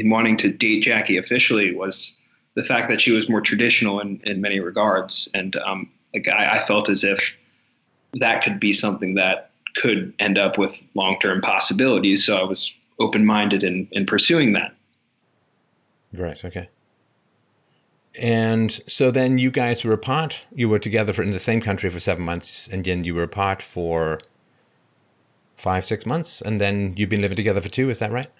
in 0.00 0.08
wanting 0.08 0.36
to 0.38 0.50
date 0.50 0.82
Jackie 0.82 1.18
officially 1.18 1.74
was 1.74 2.16
the 2.54 2.64
fact 2.64 2.88
that 2.88 3.02
she 3.02 3.12
was 3.12 3.28
more 3.28 3.42
traditional 3.42 4.00
in, 4.00 4.18
in 4.24 4.40
many 4.40 4.58
regards. 4.58 5.28
And 5.34 5.56
um, 5.56 5.90
like 6.14 6.26
I, 6.26 6.52
I 6.52 6.58
felt 6.64 6.88
as 6.88 7.04
if 7.04 7.36
that 8.14 8.42
could 8.42 8.58
be 8.58 8.72
something 8.72 9.14
that 9.14 9.50
could 9.76 10.12
end 10.18 10.38
up 10.38 10.56
with 10.56 10.82
long 10.94 11.18
term 11.20 11.42
possibilities. 11.42 12.24
So 12.24 12.38
I 12.38 12.44
was 12.44 12.76
open 12.98 13.26
minded 13.26 13.62
in, 13.62 13.86
in 13.92 14.06
pursuing 14.06 14.54
that. 14.54 14.74
Right. 16.14 16.42
Okay. 16.42 16.70
And 18.18 18.80
so 18.88 19.10
then 19.10 19.38
you 19.38 19.50
guys 19.50 19.84
were 19.84 19.92
apart. 19.92 20.46
You 20.52 20.68
were 20.68 20.80
together 20.80 21.12
for 21.12 21.22
in 21.22 21.30
the 21.30 21.38
same 21.38 21.60
country 21.60 21.90
for 21.90 22.00
seven 22.00 22.24
months, 22.24 22.66
and 22.66 22.84
then 22.84 23.04
you 23.04 23.14
were 23.14 23.22
apart 23.22 23.62
for 23.62 24.20
five, 25.56 25.84
six 25.84 26.04
months, 26.04 26.40
and 26.40 26.60
then 26.60 26.94
you've 26.96 27.10
been 27.10 27.20
living 27.20 27.36
together 27.36 27.60
for 27.60 27.68
two. 27.68 27.88
Is 27.88 28.00
that 28.00 28.10
right? 28.10 28.30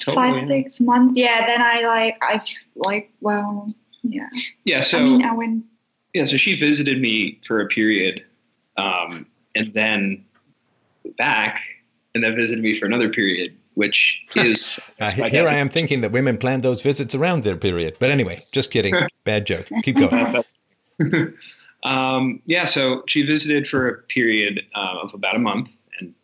Five 0.00 0.46
six 0.46 0.80
months. 0.80 1.18
Yeah. 1.18 1.46
Then 1.46 1.60
I 1.60 1.80
like 1.82 2.18
I 2.22 2.42
like 2.76 3.10
well 3.20 3.74
yeah. 4.02 4.28
Yeah. 4.64 4.80
So 4.82 4.98
I 4.98 5.02
mean, 5.02 5.24
I 5.24 5.34
went. 5.34 5.64
Yeah. 6.12 6.24
So 6.26 6.36
she 6.36 6.58
visited 6.58 7.00
me 7.00 7.40
for 7.46 7.60
a 7.60 7.66
period, 7.66 8.24
um, 8.76 9.26
and 9.54 9.72
then 9.74 10.24
back, 11.18 11.62
and 12.14 12.22
then 12.22 12.36
visited 12.36 12.62
me 12.62 12.78
for 12.78 12.86
another 12.86 13.08
period, 13.08 13.56
which 13.74 14.20
is 14.36 14.78
uh, 15.00 15.10
here 15.10 15.48
I 15.48 15.56
am 15.56 15.68
thinking 15.68 16.02
that 16.02 16.12
women 16.12 16.38
plan 16.38 16.60
those 16.60 16.82
visits 16.82 17.14
around 17.14 17.44
their 17.44 17.56
period. 17.56 17.96
But 17.98 18.10
anyway, 18.10 18.38
just 18.52 18.70
kidding. 18.70 18.94
Bad 19.24 19.46
joke. 19.46 19.68
Keep 19.82 19.96
going. 19.96 20.44
um, 21.82 22.42
yeah, 22.46 22.66
so 22.66 23.02
she 23.06 23.22
visited 23.22 23.66
for 23.66 23.88
a 23.88 24.02
period 24.02 24.64
uh, 24.74 24.98
of 25.02 25.14
about 25.14 25.34
a 25.34 25.40
month, 25.40 25.70
and 25.98 26.14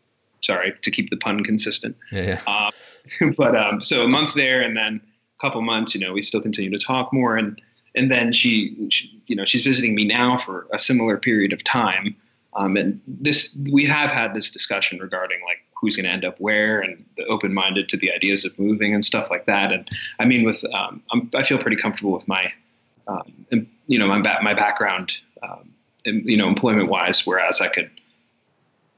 Sorry 0.43 0.73
to 0.83 0.91
keep 0.91 1.11
the 1.11 1.16
pun 1.16 1.43
consistent. 1.45 1.97
Yeah. 2.12 2.41
Um, 2.47 2.71
but 3.37 3.57
um, 3.57 3.81
so 3.81 4.03
a 4.03 4.09
month 4.09 4.35
there, 4.35 4.61
and 4.61 4.77
then 4.77 5.01
a 5.39 5.41
couple 5.41 5.61
months. 5.63 5.95
You 5.95 6.01
know, 6.01 6.13
we 6.13 6.23
still 6.23 6.41
continue 6.41 6.71
to 6.71 6.79
talk 6.79 7.13
more, 7.13 7.37
and 7.37 7.61
and 7.95 8.11
then 8.11 8.33
she, 8.33 8.89
she, 8.91 9.21
you 9.27 9.37
know, 9.37 9.45
she's 9.45 9.63
visiting 9.63 9.95
me 9.95 10.05
now 10.05 10.39
for 10.39 10.67
a 10.73 10.79
similar 10.79 11.17
period 11.17 11.53
of 11.53 11.63
time. 11.65 12.15
Um, 12.55 12.77
and 12.77 13.01
this, 13.07 13.57
we 13.71 13.85
have 13.87 14.11
had 14.11 14.35
this 14.35 14.51
discussion 14.51 14.99
regarding 14.99 15.39
like 15.45 15.59
who's 15.81 15.97
going 15.97 16.05
to 16.05 16.11
end 16.11 16.25
up 16.25 16.39
where 16.41 16.81
and 16.81 17.05
open-minded 17.29 17.89
to 17.89 17.97
the 17.97 18.13
ideas 18.13 18.45
of 18.45 18.57
moving 18.59 18.95
and 18.95 19.05
stuff 19.05 19.31
like 19.31 19.47
that. 19.47 19.73
And 19.73 19.89
I 20.19 20.25
mean, 20.25 20.45
with, 20.45 20.63
um, 20.75 21.03
i 21.35 21.43
feel 21.43 21.59
pretty 21.59 21.77
comfortable 21.77 22.13
with 22.13 22.27
my, 22.29 22.49
um, 23.09 23.33
you 23.87 23.99
know, 23.99 24.07
my, 24.07 24.19
my 24.43 24.55
background, 24.55 25.17
um, 25.43 25.71
you 26.05 26.37
know, 26.37 26.49
employment 26.49 26.89
wise, 26.89 27.27
whereas 27.27 27.61
I 27.61 27.69
could 27.69 27.91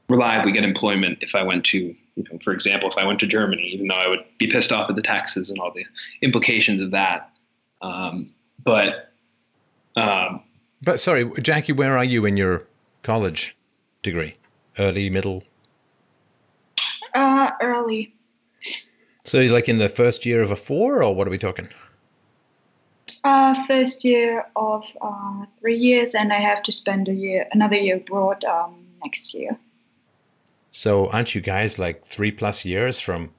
reliably 0.09 0.53
get 0.53 0.65
employment 0.65 1.23
if 1.23 1.35
I 1.35 1.43
went 1.43 1.65
to, 1.67 1.79
you 1.79 2.25
know, 2.31 2.39
for 2.43 2.53
example, 2.53 2.91
if 2.91 2.99
I 2.99 3.05
went 3.05 3.21
to 3.21 3.27
Germany, 3.27 3.63
even 3.63 3.89
though 3.89 3.95
I 3.95 4.09
would 4.09 4.25
be 4.39 4.47
pissed 4.47 4.73
off 4.73 4.91
at 4.91 4.97
the 4.97 5.03
taxes 5.03 5.51
and 5.51 5.59
all 5.59 5.73
the 5.73 5.85
implications 6.21 6.81
of 6.81 6.91
that. 6.91 7.31
Um, 7.81 8.33
but, 8.63 9.13
um, 9.97 10.43
but 10.83 11.01
sorry, 11.01 11.31
Jackie, 11.41 11.73
where 11.73 11.97
are 11.97 12.05
you 12.05 12.25
in 12.27 12.37
your 12.37 12.65
college 13.03 13.57
degree? 14.03 14.35
Early, 14.79 15.11
middle? 15.11 15.45
Uh, 17.15 17.51
early. 17.61 18.15
So, 19.25 19.41
like 19.43 19.69
in 19.69 19.79
the 19.79 19.89
first 19.89 20.27
year 20.27 20.43
of 20.43 20.51
a 20.51 20.57
four, 20.57 21.03
or 21.03 21.15
what 21.15 21.29
are 21.29 21.31
we 21.31 21.39
talking? 21.39 21.69
Uh, 23.25 23.55
first 23.67 24.05
year 24.05 24.47
of 24.57 24.85
uh, 25.01 25.45
three 25.61 25.79
years, 25.79 26.15
and 26.15 26.33
I 26.33 26.41
have 26.41 26.63
to 26.65 26.73
spend 26.73 27.09
a 27.09 27.15
year, 27.15 27.47
another 27.53 27.77
year 27.77 27.97
abroad 27.97 28.45
um, 28.45 28.85
next 29.05 29.33
year. 29.33 29.57
So, 30.73 31.09
aren't 31.09 31.35
you 31.35 31.43
guys 31.43 31.79
like 31.79 32.03
three 32.03 32.33
plus 32.33 32.65
years 32.65 32.99
from? 32.99 33.31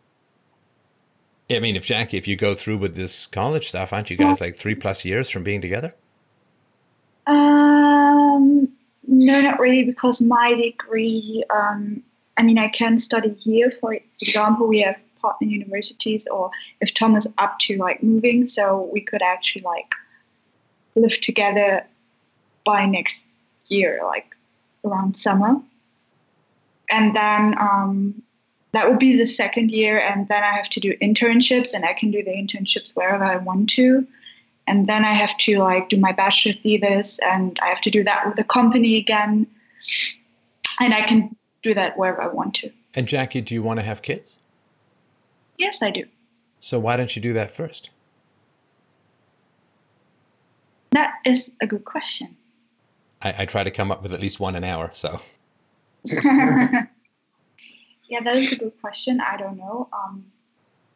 I 1.49 1.59
mean, 1.59 1.75
if 1.75 1.85
Jackie, 1.85 2.17
if 2.17 2.27
you 2.27 2.35
go 2.35 2.53
through 2.53 2.77
with 2.77 2.95
this 2.95 3.27
college 3.27 3.67
stuff, 3.67 3.91
aren't 3.91 4.09
you 4.09 4.17
guys 4.17 4.39
like 4.39 4.55
three 4.55 4.75
plus 4.75 5.03
years 5.03 5.29
from 5.29 5.43
being 5.43 5.59
together? 5.59 5.93
Um, 7.25 8.69
no, 9.07 9.41
not 9.41 9.59
really, 9.59 9.83
because 9.83 10.21
my 10.21 10.53
degree. 10.53 11.43
Um, 11.49 12.03
I 12.37 12.43
mean, 12.43 12.57
I 12.57 12.67
can 12.69 12.99
study 12.99 13.33
here. 13.33 13.73
For 13.81 13.97
example, 14.21 14.67
we 14.67 14.81
have 14.81 14.95
partner 15.19 15.47
universities, 15.47 16.27
or 16.29 16.51
if 16.81 16.93
Tom 16.93 17.15
is 17.15 17.27
up 17.39 17.57
to 17.59 17.77
like 17.77 18.03
moving, 18.03 18.47
so 18.47 18.89
we 18.93 19.01
could 19.01 19.23
actually 19.23 19.63
like 19.63 19.91
live 20.95 21.19
together 21.21 21.85
by 22.63 22.85
next 22.85 23.25
year, 23.69 24.01
like 24.03 24.35
around 24.85 25.17
summer. 25.17 25.55
And 26.89 27.15
then 27.15 27.55
um, 27.59 28.21
that 28.73 28.89
would 28.89 28.99
be 28.99 29.17
the 29.17 29.25
second 29.25 29.71
year, 29.71 29.99
and 29.99 30.27
then 30.27 30.43
I 30.43 30.53
have 30.55 30.69
to 30.69 30.79
do 30.79 30.95
internships, 31.01 31.73
and 31.73 31.85
I 31.85 31.93
can 31.93 32.11
do 32.11 32.23
the 32.23 32.31
internships 32.31 32.91
wherever 32.95 33.23
I 33.23 33.37
want 33.37 33.69
to. 33.71 34.05
And 34.67 34.87
then 34.87 35.03
I 35.03 35.13
have 35.13 35.37
to 35.39 35.59
like 35.59 35.89
do 35.89 35.97
my 35.97 36.11
bachelor 36.11 36.53
thesis, 36.53 37.19
and 37.19 37.59
I 37.61 37.67
have 37.67 37.81
to 37.81 37.91
do 37.91 38.03
that 38.03 38.25
with 38.25 38.35
the 38.35 38.43
company 38.43 38.97
again. 38.97 39.47
And 40.79 40.93
I 40.93 41.01
can 41.01 41.35
do 41.61 41.73
that 41.73 41.97
wherever 41.97 42.21
I 42.21 42.27
want 42.27 42.55
to. 42.55 42.71
And 42.93 43.07
Jackie, 43.07 43.41
do 43.41 43.53
you 43.53 43.63
want 43.63 43.79
to 43.79 43.83
have 43.83 44.01
kids? 44.01 44.37
Yes, 45.57 45.81
I 45.81 45.91
do. 45.91 46.05
So 46.59 46.79
why 46.79 46.95
don't 46.97 47.15
you 47.15 47.21
do 47.21 47.33
that 47.33 47.51
first? 47.51 47.89
That 50.91 51.13
is 51.25 51.53
a 51.61 51.67
good 51.67 51.85
question. 51.85 52.35
I, 53.21 53.35
I 53.39 53.45
try 53.45 53.63
to 53.63 53.71
come 53.71 53.91
up 53.91 54.01
with 54.01 54.13
at 54.13 54.21
least 54.21 54.39
one 54.39 54.55
an 54.55 54.63
hour, 54.63 54.91
so. 54.93 55.21
yeah, 58.09 58.21
that 58.23 58.35
is 58.35 58.51
a 58.51 58.55
good 58.57 58.73
question. 58.81 59.21
I 59.21 59.37
don't 59.37 59.57
know. 59.57 59.87
Um, 59.93 60.25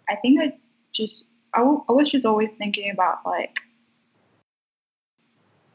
I 0.09 0.15
think 0.15 0.41
I 0.41 0.53
just 0.93 1.25
I, 1.53 1.59
w- 1.59 1.83
I 1.87 1.91
was 1.93 2.09
just 2.09 2.25
always 2.25 2.49
thinking 2.57 2.91
about 2.91 3.25
like 3.25 3.59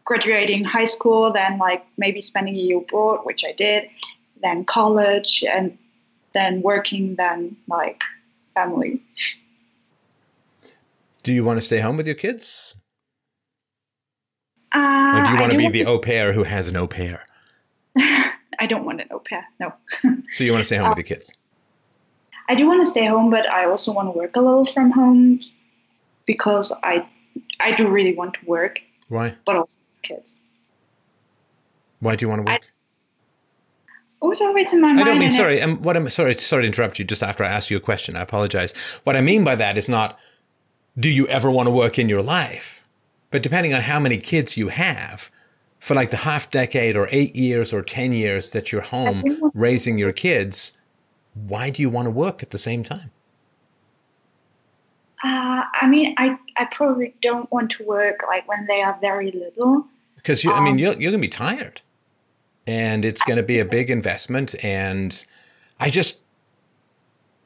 graduating 0.05 0.65
high 0.65 0.85
school, 0.85 1.33
then 1.33 1.59
like 1.59 1.85
maybe 1.97 2.21
spending 2.21 2.55
a 2.55 2.59
year 2.59 2.79
abroad, 2.79 3.21
which 3.25 3.45
I 3.45 3.53
did, 3.53 3.89
then 4.43 4.65
college, 4.65 5.45
and 5.49 5.77
then 6.35 6.63
working, 6.63 7.17
then 7.17 7.57
like 7.69 8.03
family. 8.55 9.03
Do 11.23 11.33
you 11.33 11.45
want 11.45 11.59
to 11.59 11.63
stay 11.63 11.81
home 11.81 11.97
with 11.97 12.07
your 12.07 12.17
kids? 12.17 12.75
Uh, 14.75 15.13
or 15.15 15.23
do 15.23 15.31
you 15.31 15.37
want 15.37 15.53
to 15.53 15.59
be 15.59 15.69
the 15.69 15.87
au 15.87 15.99
pair 15.99 16.33
who 16.33 16.43
has 16.45 16.69
an 16.69 16.77
au 16.77 16.87
pair? 16.87 17.27
I 18.63 18.67
don't 18.67 18.85
want 18.85 19.01
an 19.01 19.09
au 19.11 19.19
pair, 19.19 19.45
no. 19.59 19.75
so 20.33 20.45
you 20.45 20.53
want 20.53 20.61
to 20.61 20.65
stay 20.65 20.77
home 20.77 20.91
with 20.91 20.99
your 20.99 21.05
kids? 21.15 21.33
I 22.49 22.55
do 22.55 22.65
want 22.65 22.81
to 22.85 22.87
stay 22.87 23.07
home, 23.07 23.29
but 23.29 23.51
I 23.51 23.65
also 23.65 23.93
want 23.93 24.07
to 24.07 24.17
work 24.17 24.37
a 24.37 24.41
little 24.41 24.65
from 24.65 24.93
home 24.93 25.41
because 26.27 26.73
I 26.85 27.05
I 27.59 27.75
do 27.75 27.89
really 27.89 28.15
want 28.15 28.35
to 28.35 28.47
work. 28.47 28.81
Why? 29.09 29.35
But 29.45 29.57
also 29.57 29.79
kids. 30.03 30.37
Why 31.99 32.15
do 32.15 32.25
you 32.25 32.29
want 32.29 32.47
to 32.47 32.53
work? 32.53 32.63
I, 34.23 34.27
was 34.27 34.41
always 34.41 34.73
in 34.73 34.81
my 34.81 34.93
mind. 34.93 35.01
I 35.01 35.05
don't 35.11 35.19
mean 35.19 35.33
sorry. 35.33 35.61
I'm, 35.61 35.79
um, 35.79 35.83
what 35.83 35.97
I'm 35.97 36.09
sorry. 36.09 36.35
Sorry 36.35 36.63
to 36.63 36.67
interrupt 36.69 37.01
you. 37.01 37.05
Just 37.05 37.25
after 37.25 37.43
I 37.43 37.49
ask 37.49 37.69
you 37.69 37.77
a 37.77 37.81
question, 37.81 38.15
I 38.15 38.23
apologize. 38.23 38.73
What 39.03 39.17
I 39.17 39.23
mean 39.23 39.43
by 39.43 39.57
that 39.57 39.77
is 39.77 39.89
not, 39.89 40.17
do 40.97 41.09
you 41.09 41.27
ever 41.27 41.51
want 41.51 41.67
to 41.67 41.73
work 41.73 41.99
in 41.99 42.09
your 42.09 42.23
life? 42.23 42.87
But 43.33 43.43
depending 43.43 43.75
on 43.75 43.81
how 43.81 43.99
many 43.99 44.19
kids 44.19 44.57
you 44.57 44.69
have, 44.69 45.32
for 45.83 45.97
like 45.97 46.11
the 46.11 46.17
half 46.19 46.49
decade 46.49 46.95
or 46.95 47.09
eight 47.11 47.35
years 47.35 47.73
or 47.73 47.83
ten 47.83 48.13
years 48.13 48.53
that 48.53 48.71
you're 48.71 48.83
home 48.83 49.51
raising 49.53 49.99
your 49.99 50.13
kids, 50.13 50.79
why 51.35 51.71
do 51.71 51.83
you 51.83 51.91
want 51.91 52.07
to 52.07 52.11
work 52.11 52.41
at 52.41 52.51
the 52.51 52.59
same 52.59 52.85
time? 52.85 53.11
Uh, 55.25 55.65
I 55.81 55.89
mean, 55.89 56.15
I, 56.19 56.39
I 56.57 56.67
probably 56.67 57.17
don't 57.21 57.51
want 57.51 57.73
to 57.73 57.85
work 57.85 58.21
like 58.29 58.47
when 58.47 58.65
they 58.67 58.81
are 58.81 58.97
very 59.01 59.33
little. 59.33 59.85
Because 60.15 60.45
you, 60.45 60.53
um, 60.53 60.61
I 60.61 60.65
mean, 60.65 60.75
um, 60.75 60.79
you're, 60.79 60.93
you're 60.93 61.11
going 61.11 61.21
to 61.21 61.27
be 61.27 61.29
tired, 61.29 61.81
and 62.65 63.05
it's 63.05 63.23
going 63.23 63.39
to 63.39 63.43
be 63.43 63.59
a 63.59 63.65
big 63.65 63.91
investment. 63.91 64.55
And 64.65 65.25
I 65.81 65.91
just, 65.91 66.21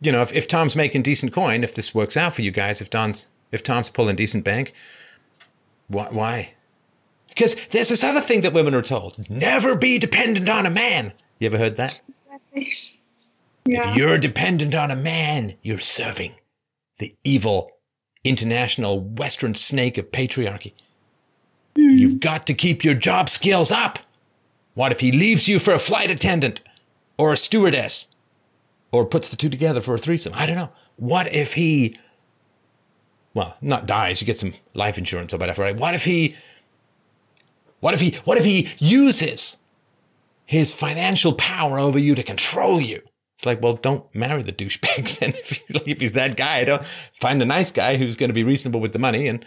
you 0.02 0.12
know, 0.12 0.20
if, 0.20 0.34
if 0.34 0.46
Tom's 0.46 0.76
making 0.76 1.00
decent 1.02 1.32
coin, 1.32 1.64
if 1.64 1.74
this 1.74 1.94
works 1.94 2.18
out 2.18 2.34
for 2.34 2.42
you 2.42 2.50
guys, 2.50 2.82
if 2.82 2.90
Tom's 2.90 3.28
if 3.50 3.62
Tom's 3.62 3.88
pulling 3.88 4.16
decent 4.16 4.44
bank, 4.44 4.74
why? 5.88 6.08
why? 6.10 6.50
Because 7.36 7.54
there's 7.70 7.90
this 7.90 8.02
other 8.02 8.20
thing 8.20 8.40
that 8.40 8.52
women 8.52 8.74
are 8.74 8.82
told: 8.82 9.30
never 9.30 9.76
be 9.76 9.98
dependent 9.98 10.48
on 10.48 10.66
a 10.66 10.70
man. 10.70 11.12
You 11.38 11.46
ever 11.46 11.58
heard 11.58 11.76
that? 11.76 12.00
Yeah. 13.68 13.90
If 13.90 13.96
you're 13.96 14.16
dependent 14.16 14.76
on 14.76 14.92
a 14.92 14.96
man, 14.96 15.54
you're 15.60 15.80
serving 15.80 16.34
the 16.98 17.14
evil 17.24 17.72
international 18.22 19.00
western 19.00 19.54
snake 19.54 19.98
of 19.98 20.12
patriarchy. 20.12 20.72
Mm. 21.76 21.98
You've 21.98 22.20
got 22.20 22.46
to 22.46 22.54
keep 22.54 22.84
your 22.84 22.94
job 22.94 23.28
skills 23.28 23.70
up. 23.72 23.98
What 24.74 24.92
if 24.92 25.00
he 25.00 25.10
leaves 25.10 25.48
you 25.48 25.58
for 25.58 25.72
a 25.72 25.78
flight 25.78 26.10
attendant 26.10 26.60
or 27.18 27.32
a 27.32 27.36
stewardess 27.36 28.08
or 28.92 29.04
puts 29.06 29.30
the 29.30 29.36
two 29.36 29.48
together 29.48 29.80
for 29.80 29.94
a 29.94 29.98
threesome? 29.98 30.32
I 30.36 30.46
don't 30.46 30.56
know. 30.56 30.70
What 30.96 31.32
if 31.32 31.54
he, 31.54 31.94
well, 33.34 33.56
not 33.60 33.86
dies, 33.86 34.20
you 34.20 34.26
get 34.26 34.38
some 34.38 34.54
life 34.74 34.98
insurance 34.98 35.32
or 35.34 35.38
whatever, 35.38 35.62
right? 35.62 35.76
What 35.76 35.94
if 35.94 36.04
he, 36.04 36.36
what 37.86 37.94
if 37.94 38.00
he, 38.00 38.16
what 38.24 38.36
if 38.36 38.44
he 38.44 38.68
uses 38.78 39.58
his 40.44 40.74
financial 40.74 41.32
power 41.32 41.78
over 41.78 42.00
you 42.00 42.16
to 42.16 42.22
control 42.24 42.80
you? 42.80 43.00
It's 43.38 43.46
like, 43.46 43.62
well, 43.62 43.74
don't 43.74 44.12
marry 44.12 44.42
the 44.42 44.50
douchebag 44.50 45.18
then. 45.20 45.34
If, 45.86 46.00
he's 46.00 46.14
that 46.14 46.36
guy, 46.36 46.64
don't 46.64 46.84
find 47.20 47.40
a 47.40 47.44
nice 47.46 47.70
guy 47.70 47.96
who's 47.96 48.16
going 48.16 48.28
to 48.28 48.34
be 48.34 48.42
reasonable 48.42 48.80
with 48.80 48.92
the 48.92 48.98
money 48.98 49.28
and 49.28 49.44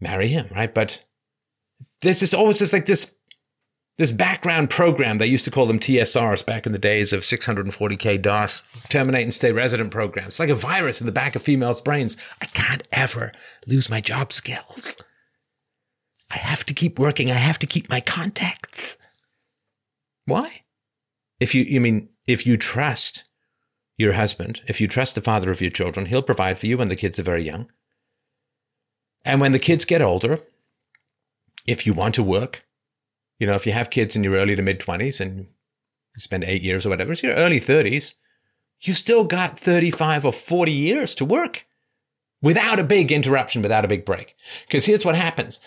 marry 0.00 0.26
him, 0.26 0.48
right? 0.50 0.74
But 0.74 1.04
this 2.00 2.20
is 2.20 2.34
always 2.34 2.58
just 2.58 2.72
like 2.72 2.86
this 2.86 3.14
this 3.96 4.10
background 4.10 4.68
program. 4.68 5.18
They 5.18 5.26
used 5.26 5.44
to 5.44 5.52
call 5.52 5.66
them 5.66 5.78
TSRs 5.78 6.44
back 6.44 6.66
in 6.66 6.72
the 6.72 6.80
days 6.80 7.12
of 7.12 7.20
640k 7.20 8.20
DOS, 8.20 8.64
terminate 8.88 9.22
and 9.22 9.32
stay 9.32 9.52
resident 9.52 9.92
programs. 9.92 10.30
It's 10.30 10.40
like 10.40 10.48
a 10.48 10.56
virus 10.56 11.00
in 11.00 11.06
the 11.06 11.12
back 11.12 11.36
of 11.36 11.42
females' 11.42 11.80
brains. 11.80 12.16
I 12.40 12.46
can't 12.46 12.82
ever 12.90 13.30
lose 13.68 13.88
my 13.88 14.00
job 14.00 14.32
skills. 14.32 14.96
I 16.32 16.38
have 16.38 16.64
to 16.64 16.74
keep 16.74 16.98
working. 16.98 17.30
I 17.30 17.34
have 17.34 17.58
to 17.58 17.66
keep 17.66 17.90
my 17.90 18.00
contacts. 18.00 18.96
Why? 20.24 20.62
If 21.40 21.54
you, 21.54 21.62
you 21.62 21.80
mean, 21.80 22.08
if 22.26 22.46
you 22.46 22.56
trust 22.56 23.24
your 23.98 24.14
husband, 24.14 24.62
if 24.66 24.80
you 24.80 24.88
trust 24.88 25.14
the 25.14 25.20
father 25.20 25.50
of 25.50 25.60
your 25.60 25.70
children, 25.70 26.06
he'll 26.06 26.22
provide 26.22 26.58
for 26.58 26.66
you 26.66 26.78
when 26.78 26.88
the 26.88 26.96
kids 26.96 27.18
are 27.18 27.24
very 27.24 27.44
young. 27.44 27.70
And 29.24 29.40
when 29.40 29.52
the 29.52 29.58
kids 29.58 29.84
get 29.84 30.00
older, 30.00 30.40
if 31.66 31.86
you 31.86 31.92
want 31.92 32.14
to 32.14 32.22
work, 32.22 32.64
you 33.38 33.46
know, 33.46 33.54
if 33.54 33.66
you 33.66 33.72
have 33.72 33.90
kids 33.90 34.16
in 34.16 34.24
your 34.24 34.34
early 34.34 34.56
to 34.56 34.62
mid 34.62 34.80
20s 34.80 35.20
and 35.20 35.38
you 35.38 36.20
spend 36.20 36.44
eight 36.44 36.62
years 36.62 36.86
or 36.86 36.88
whatever, 36.88 37.12
it's 37.12 37.22
your 37.22 37.34
early 37.34 37.60
30s, 37.60 38.14
you 38.80 38.94
still 38.94 39.24
got 39.24 39.60
35 39.60 40.24
or 40.24 40.32
40 40.32 40.72
years 40.72 41.14
to 41.16 41.24
work 41.24 41.66
without 42.40 42.80
a 42.80 42.84
big 42.84 43.12
interruption, 43.12 43.62
without 43.62 43.84
a 43.84 43.88
big 43.88 44.04
break. 44.04 44.34
Because 44.66 44.86
here's 44.86 45.04
what 45.04 45.14
happens 45.14 45.60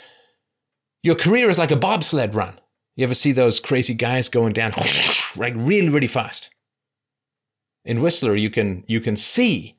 your 1.06 1.16
career 1.16 1.52
is 1.52 1.60
like 1.60 1.70
a 1.70 1.76
bobsled 1.76 2.34
run. 2.34 2.60
You 2.96 3.04
ever 3.04 3.14
see 3.14 3.32
those 3.32 3.60
crazy 3.60 3.94
guys 3.94 4.28
going 4.28 4.54
down 4.54 4.74
like 5.36 5.54
really, 5.56 5.90
really 5.90 6.08
fast? 6.08 6.50
In 7.84 8.02
Whistler, 8.02 8.36
you 8.36 8.50
can 8.50 8.84
you 8.88 9.00
can 9.00 9.16
see 9.16 9.76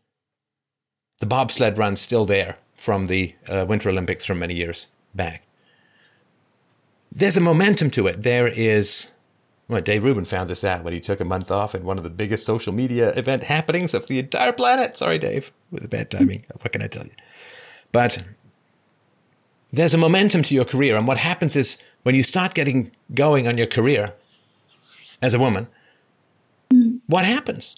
the 1.18 1.26
bobsled 1.26 1.78
run 1.78 1.96
still 1.96 2.26
there 2.26 2.58
from 2.74 3.06
the 3.06 3.34
uh, 3.48 3.66
Winter 3.68 3.88
Olympics 3.88 4.24
from 4.24 4.38
many 4.38 4.54
years 4.54 4.86
back. 5.14 5.42
there's 7.10 7.36
a 7.36 7.40
momentum 7.40 7.90
to 7.90 8.06
it. 8.06 8.22
There 8.22 8.46
is. 8.46 9.10
Well, 9.68 9.80
Dave 9.80 10.04
Rubin 10.04 10.26
found 10.26 10.48
this 10.48 10.62
out 10.62 10.84
when 10.84 10.92
he 10.92 11.00
took 11.00 11.18
a 11.18 11.24
month 11.24 11.50
off 11.50 11.74
in 11.74 11.82
one 11.82 11.98
of 11.98 12.04
the 12.04 12.10
biggest 12.10 12.46
social 12.46 12.72
media 12.72 13.10
event 13.16 13.42
happenings 13.42 13.94
of 13.94 14.06
the 14.06 14.20
entire 14.20 14.52
planet. 14.52 14.96
Sorry, 14.96 15.18
Dave, 15.18 15.52
with 15.72 15.82
the 15.82 15.88
bad 15.88 16.08
timing. 16.08 16.46
What 16.60 16.70
can 16.70 16.82
I 16.82 16.86
tell 16.86 17.04
you? 17.04 17.16
But 17.90 18.22
there's 19.72 19.94
a 19.94 19.98
momentum 19.98 20.42
to 20.42 20.54
your 20.54 20.64
career, 20.64 20.96
and 20.96 21.06
what 21.06 21.18
happens 21.18 21.56
is 21.56 21.78
when 22.02 22.14
you 22.14 22.22
start 22.22 22.54
getting 22.54 22.92
going 23.14 23.48
on 23.48 23.58
your 23.58 23.66
career 23.66 24.14
as 25.20 25.34
a 25.34 25.38
woman, 25.38 25.66
what 27.06 27.24
happens? 27.24 27.76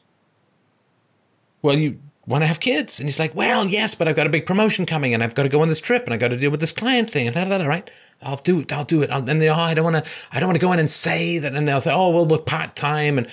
Well, 1.62 1.76
you 1.78 1.98
want 2.28 2.42
to 2.42 2.46
have 2.46 2.60
kids. 2.60 3.00
And 3.00 3.08
he's 3.08 3.18
like, 3.18 3.34
well, 3.34 3.66
yes, 3.66 3.94
but 3.94 4.06
I've 4.06 4.14
got 4.14 4.26
a 4.26 4.30
big 4.30 4.44
promotion 4.44 4.84
coming 4.84 5.14
and 5.14 5.22
I've 5.22 5.34
got 5.34 5.44
to 5.44 5.48
go 5.48 5.62
on 5.62 5.68
this 5.68 5.80
trip 5.80 6.04
and 6.04 6.12
I've 6.12 6.20
got 6.20 6.28
to 6.28 6.36
deal 6.36 6.50
with 6.50 6.60
this 6.60 6.72
client 6.72 7.10
thing 7.10 7.26
and 7.26 7.34
blah, 7.34 7.46
blah, 7.46 7.66
right? 7.66 7.90
I'll 8.20 8.36
do 8.36 8.60
it. 8.60 8.72
I'll 8.72 8.84
do 8.84 9.02
it. 9.02 9.10
And 9.10 9.40
they, 9.40 9.48
oh, 9.48 9.54
I 9.54 9.74
don't 9.74 9.84
want 9.84 10.04
to, 10.04 10.10
I 10.30 10.38
don't 10.38 10.48
want 10.48 10.60
to 10.60 10.64
go 10.64 10.72
in 10.72 10.78
and 10.78 10.90
say 10.90 11.38
that. 11.38 11.54
And 11.54 11.66
they'll 11.66 11.80
say, 11.80 11.92
oh, 11.92 12.24
well, 12.24 12.38
part 12.38 12.76
time. 12.76 13.16
And, 13.18 13.26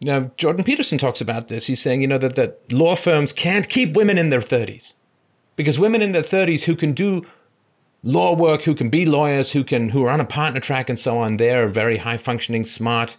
know, 0.00 0.30
Jordan 0.36 0.64
Peterson 0.64 0.98
talks 0.98 1.20
about 1.20 1.48
this. 1.48 1.66
He's 1.66 1.82
saying, 1.82 2.00
you 2.00 2.06
know, 2.06 2.18
that, 2.18 2.36
that 2.36 2.72
law 2.72 2.94
firms 2.94 3.32
can't 3.32 3.68
keep 3.68 3.94
women 3.94 4.18
in 4.18 4.28
their 4.28 4.40
30s 4.40 4.94
because 5.58 5.76
women 5.76 6.00
in 6.00 6.12
their 6.12 6.22
30s 6.22 6.64
who 6.66 6.76
can 6.76 6.92
do 6.92 7.26
law 8.04 8.32
work, 8.32 8.62
who 8.62 8.76
can 8.76 8.88
be 8.88 9.04
lawyers, 9.04 9.50
who 9.50 9.64
can, 9.64 9.88
who 9.88 10.04
are 10.04 10.10
on 10.10 10.20
a 10.20 10.24
partner 10.24 10.60
track 10.60 10.88
and 10.88 10.96
so 10.96 11.18
on, 11.18 11.36
they're 11.36 11.68
very 11.68 11.96
high 11.96 12.16
functioning, 12.16 12.62
smart, 12.62 13.16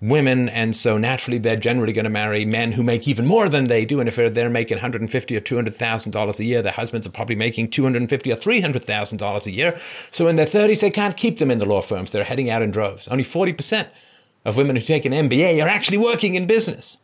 women, 0.00 0.48
and 0.48 0.74
so 0.74 0.98
naturally 0.98 1.38
they're 1.38 1.54
generally 1.54 1.92
going 1.92 2.02
to 2.02 2.10
marry 2.10 2.44
men 2.44 2.72
who 2.72 2.82
make 2.82 3.06
even 3.06 3.24
more 3.24 3.48
than 3.48 3.66
they 3.66 3.84
do. 3.84 4.00
And 4.00 4.08
if 4.08 4.16
they're 4.16 4.50
making 4.50 4.78
150 4.78 5.36
or 5.36 5.40
200 5.40 5.76
thousand 5.76 6.10
dollars 6.10 6.40
a 6.40 6.44
year, 6.44 6.60
their 6.60 6.72
husbands 6.72 7.06
are 7.06 7.10
probably 7.10 7.36
making 7.36 7.70
250 7.70 8.32
or 8.32 8.36
300 8.36 8.82
thousand 8.82 9.18
dollars 9.18 9.46
a 9.46 9.52
year. 9.52 9.78
So 10.10 10.26
in 10.26 10.34
their 10.34 10.44
30s, 10.44 10.80
they 10.80 10.90
can't 10.90 11.16
keep 11.16 11.38
them 11.38 11.52
in 11.52 11.58
the 11.58 11.66
law 11.66 11.82
firms. 11.82 12.10
They're 12.10 12.24
heading 12.24 12.50
out 12.50 12.62
in 12.62 12.72
droves. 12.72 13.06
Only 13.06 13.24
40 13.24 13.52
percent 13.52 13.88
of 14.44 14.56
women 14.56 14.74
who 14.74 14.82
take 14.82 15.04
an 15.04 15.12
MBA 15.12 15.64
are 15.64 15.68
actually 15.68 15.98
working 15.98 16.34
in 16.34 16.48
business. 16.48 16.98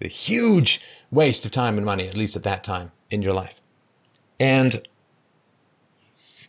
A 0.00 0.06
huge 0.06 0.80
waste 1.10 1.44
of 1.44 1.50
time 1.50 1.76
and 1.76 1.84
money, 1.84 2.06
at 2.06 2.16
least 2.16 2.36
at 2.36 2.44
that 2.44 2.62
time 2.62 2.92
in 3.10 3.20
your 3.20 3.34
life. 3.34 3.61
And 4.42 4.82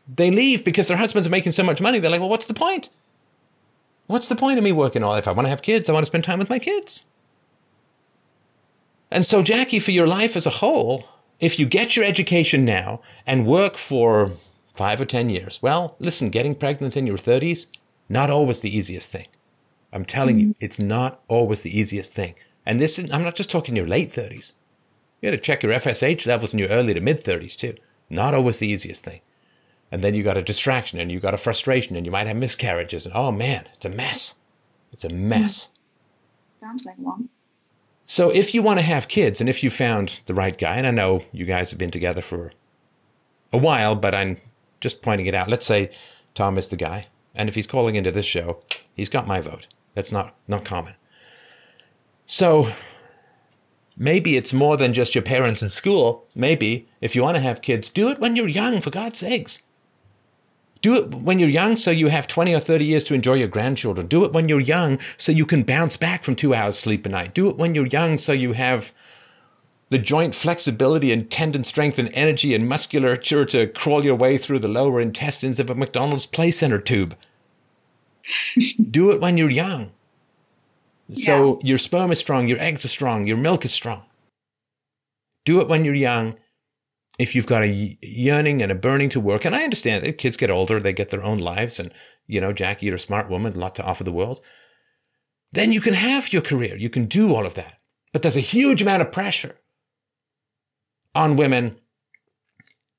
they 0.08 0.32
leave 0.32 0.64
because 0.64 0.88
their 0.88 0.98
husbands 0.98 1.28
are 1.28 1.32
making 1.32 1.52
so 1.52 1.62
much 1.62 1.80
money. 1.80 2.00
They're 2.00 2.10
like, 2.10 2.22
well, 2.22 2.30
what's 2.30 2.48
the 2.48 2.56
point? 2.56 2.90
What's 4.08 4.28
the 4.28 4.36
point 4.36 4.58
of 4.58 4.64
me 4.64 4.72
working 4.72 5.04
all? 5.04 5.14
If 5.14 5.28
I 5.28 5.32
want 5.32 5.46
to 5.46 5.52
have 5.52 5.62
kids, 5.62 5.88
I 5.88 5.94
want 5.94 6.02
to 6.02 6.08
spend 6.08 6.24
time 6.24 6.40
with 6.40 6.50
my 6.50 6.58
kids. 6.58 7.06
And 9.12 9.28
so, 9.28 9.44
Jackie, 9.44 9.80
for 9.80 9.92
your 9.92 10.08
life 10.08 10.36
as 10.36 10.48
a 10.48 10.58
whole, 10.62 11.08
if 11.40 11.60
you 11.60 11.68
get 11.68 11.96
your 11.96 12.04
education 12.04 12.66
now 12.66 13.00
and 13.28 13.46
work 13.46 13.78
for 13.78 14.32
five 14.74 15.00
or 15.00 15.06
10 15.06 15.30
years, 15.30 15.60
well, 15.62 15.96
listen, 16.00 16.32
getting 16.32 16.56
pregnant 16.56 16.98
in 16.98 17.06
your 17.06 17.18
30s, 17.18 17.68
not 18.10 18.32
always 18.32 18.62
the 18.62 18.76
easiest 18.76 19.12
thing. 19.12 19.28
I'm 19.92 20.04
telling 20.04 20.40
you, 20.40 20.48
mm-hmm. 20.48 20.66
it's 20.66 20.80
not 20.80 21.22
always 21.28 21.62
the 21.62 21.80
easiest 21.80 22.12
thing. 22.12 22.34
And 22.66 22.80
this 22.80 22.98
is, 22.98 23.12
I'm 23.12 23.22
not 23.22 23.36
just 23.36 23.52
talking 23.52 23.76
your 23.76 23.88
late 23.88 24.12
30s. 24.12 24.54
You 25.22 25.30
got 25.30 25.38
to 25.38 25.42
check 25.42 25.64
your 25.64 25.72
FSH 25.72 26.26
levels 26.26 26.52
in 26.52 26.60
your 26.60 26.68
early 26.68 26.94
to 26.94 27.00
mid 27.00 27.24
30s 27.24 27.56
too. 27.56 27.76
Not 28.10 28.34
always 28.34 28.60
the 28.60 28.68
easiest 28.68 29.04
thing. 29.04 29.22
And 29.92 30.04
then 30.04 30.16
you 30.16 30.24
got 30.24 30.38
a 30.38 30.42
distraction 30.42 31.00
and 31.00 31.12
you 31.12 31.20
got 31.20 31.34
a 31.34 31.38
frustration 31.38 31.96
and 31.96 32.06
you 32.06 32.12
might 32.12 32.28
have 32.28 32.38
miscarriages 32.38 33.06
and 33.06 33.14
oh 33.16 33.32
man 33.32 33.68
it's 33.74 33.86
a 33.86 33.90
mess. 33.90 34.36
It's 34.92 35.04
a 35.04 35.10
mess. 35.10 35.70
Sounds 36.60 36.86
like 36.86 36.98
one. 36.98 37.30
so 38.06 38.30
if 38.30 38.54
you 38.54 38.64
want 38.64 38.80
to 38.80 38.86
have 38.86 39.08
kids 39.08 39.40
and 39.40 39.50
if 39.50 39.64
you 39.64 39.70
found 39.70 40.20
the 40.28 40.34
right 40.34 40.58
guy 40.58 40.78
and 40.78 40.88
i 40.88 40.92
know 40.92 41.24
you 41.32 41.46
guys 41.46 41.70
have 41.72 41.78
been 41.80 41.92
together 41.92 42.22
for 42.22 42.52
a 43.52 43.58
while 43.58 43.96
but 43.96 44.16
i'm 44.16 44.38
just 44.80 45.02
pointing 45.02 45.26
it 45.28 45.36
out. 45.36 45.50
Let's 45.50 45.66
say 45.66 45.92
tom 46.34 46.58
is 46.58 46.70
the 46.70 46.76
guy 46.78 47.08
and 47.36 47.50
if 47.50 47.56
he's 47.56 47.68
calling 47.68 47.96
into 47.96 48.12
this 48.12 48.26
show 48.26 48.62
he's 48.96 49.10
got 49.10 49.28
my 49.28 49.42
vote. 49.42 49.68
That's 49.94 50.12
not 50.12 50.36
not 50.48 50.64
common. 50.66 50.96
So 52.26 52.70
maybe 53.96 54.38
it's 54.38 54.54
more 54.54 54.78
than 54.78 54.94
just 54.94 55.16
your 55.16 55.24
parents 55.24 55.62
in 55.62 55.70
school 55.70 56.26
maybe 56.36 56.88
if 57.02 57.16
you 57.16 57.22
want 57.24 57.36
to 57.36 57.42
have 57.42 57.62
kids 57.62 57.90
do 57.90 58.10
it 58.10 58.20
when 58.20 58.36
you're 58.36 58.48
young 58.48 58.82
for 58.82 58.90
god's 58.90 59.20
sakes 59.20 59.62
do 60.84 60.96
it 60.96 61.14
when 61.16 61.40
you're 61.40 61.50
young 61.50 61.78
so 61.78 61.92
you 61.92 62.10
have 62.10 62.28
20 62.28 62.54
or 62.54 62.60
30 62.60 62.84
years 62.84 63.06
to 63.06 63.14
enjoy 63.14 63.36
your 63.36 63.48
grandchildren. 63.48 64.06
Do 64.06 64.26
it 64.26 64.34
when 64.34 64.50
you're 64.50 64.60
young 64.60 65.00
so 65.16 65.32
you 65.32 65.46
can 65.46 65.64
bounce 65.64 65.96
back 65.96 66.24
from 66.24 66.36
two 66.36 66.54
hours 66.54 66.78
sleep 66.78 67.06
a 67.06 67.10
night. 67.10 67.34
Do 67.34 67.50
it 67.50 67.56
when 67.56 67.74
you're 67.74 67.86
young 67.86 68.18
so 68.18 68.34
you 68.34 68.52
have 68.52 68.92
the 69.90 69.98
joint 69.98 70.36
flexibility 70.36 71.14
and 71.14 71.32
tendon 71.32 71.64
strength 71.64 71.98
and 71.98 72.10
energy 72.14 72.54
and 72.54 72.68
musculature 72.68 73.46
to 73.46 73.68
crawl 73.68 74.04
your 74.04 74.16
way 74.16 74.38
through 74.38 74.60
the 74.60 74.68
lower 74.68 75.00
intestines 75.00 75.58
of 75.58 75.70
a 75.70 75.76
McDonald's 75.76 76.26
Play 76.26 76.52
Center 76.52 76.80
tube. 76.80 77.16
Do 78.92 79.10
it 79.12 79.22
when 79.22 79.38
you're 79.38 79.50
young. 79.50 79.92
So 81.12 81.60
your 81.62 81.78
sperm 81.78 82.12
is 82.12 82.20
strong, 82.20 82.48
your 82.48 82.60
eggs 82.60 82.86
are 82.86 82.90
strong, 82.90 83.28
your 83.28 83.38
milk 83.38 83.66
is 83.66 83.74
strong. 83.74 84.04
Do 85.46 85.60
it 85.60 85.68
when 85.68 85.84
you're 85.84 85.94
young 85.94 86.36
if 87.20 87.36
you've 87.36 87.46
got 87.46 87.64
a 87.64 87.98
yearning 88.02 88.62
and 88.62 88.72
a 88.72 88.76
burning 88.76 89.10
to 89.10 89.20
work, 89.20 89.46
and 89.46 89.54
I 89.54 89.64
understand 89.64 90.04
that 90.04 90.18
kids 90.18 90.38
get 90.38 90.50
older, 90.50 90.80
they 90.80 90.94
get 90.94 91.12
their 91.12 91.24
own 91.24 91.38
lives, 91.38 91.80
and 91.80 91.92
you 92.26 92.42
know, 92.42 92.54
Jackie, 92.54 92.88
you're 92.88 92.96
a 92.96 93.00
smart 93.00 93.30
woman, 93.30 93.54
a 93.54 93.60
lot 93.60 93.76
to 93.76 93.84
offer 93.84 94.04
the 94.04 94.12
world, 94.12 94.40
then 95.52 95.72
you 95.72 95.82
can 95.82 95.94
have 95.94 96.34
your 96.34 96.42
career. 96.42 96.76
You 96.76 96.90
can 96.90 97.06
do 97.06 97.36
all 97.36 97.46
of 97.46 97.54
that. 97.56 97.80
But 98.12 98.22
there's 98.22 98.38
a 98.38 98.42
huge 98.42 98.82
amount 98.82 99.02
of 99.02 99.12
pressure 99.12 99.60
on 101.14 101.36
women. 101.36 101.80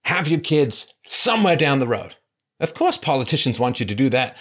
Have 0.04 0.28
your 0.28 0.40
kids 0.40 0.94
somewhere 1.06 1.56
down 1.56 1.78
the 1.78 1.88
road. 1.88 2.16
Of 2.60 2.74
course, 2.74 2.96
politicians 2.96 3.58
want 3.58 3.80
you 3.80 3.86
to 3.86 3.94
do 3.94 4.08
that. 4.10 4.36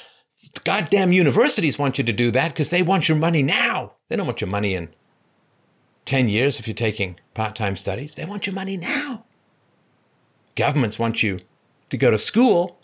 Goddamn 0.64 1.12
universities 1.12 1.80
want 1.80 1.98
you 1.98 2.04
to 2.04 2.14
do 2.14 2.32
that 2.32 2.50
because 2.50 2.70
they 2.70 2.84
want 2.84 3.10
your 3.10 3.18
money 3.18 3.44
now. 3.44 3.94
They 4.08 4.16
don't 4.16 4.28
want 4.28 4.42
your 4.42 4.50
money 4.50 4.76
in 4.76 4.90
10 6.06 6.30
years 6.30 6.60
if 6.60 6.68
you're 6.68 6.76
taking 6.76 7.20
part 7.34 7.56
time 7.56 7.76
studies. 7.76 8.16
They 8.16 8.26
want 8.26 8.46
your 8.46 8.54
money 8.54 8.78
now. 8.78 9.26
Governments 10.56 11.00
want 11.00 11.24
you 11.24 11.40
to 11.90 11.98
go 11.98 12.12
to 12.12 12.18
school 12.18 12.80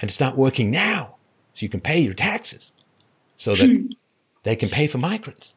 and 0.00 0.12
start 0.12 0.36
working 0.36 0.70
now 0.70 1.16
so 1.54 1.64
you 1.64 1.68
can 1.68 1.80
pay 1.80 1.98
your 1.98 2.14
taxes 2.14 2.72
so 3.36 3.54
that 3.54 3.74
hmm. 3.74 3.86
they 4.42 4.54
can 4.54 4.68
pay 4.68 4.86
for 4.86 4.98
migrants. 4.98 5.54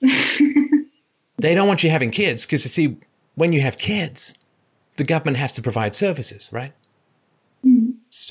they 0.00 1.54
don't 1.54 1.68
want 1.68 1.82
you 1.82 1.90
having 1.90 2.10
kids 2.10 2.44
because 2.44 2.64
you 2.64 2.68
see, 2.68 2.98
when 3.34 3.52
you 3.52 3.62
have 3.62 3.78
kids, 3.78 4.34
the 4.96 5.04
government 5.04 5.38
has 5.38 5.52
to 5.52 5.62
provide 5.62 5.94
services, 5.94 6.50
right? 6.52 6.74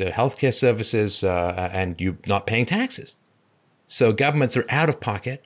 Healthcare 0.10 0.54
services, 0.54 1.24
uh, 1.24 1.70
and 1.72 2.00
you're 2.00 2.18
not 2.26 2.48
paying 2.48 2.66
taxes. 2.66 3.18
So 3.88 4.14
governments 4.14 4.58
are 4.58 4.66
out 4.70 4.90
of 4.90 5.00
pocket 5.00 5.46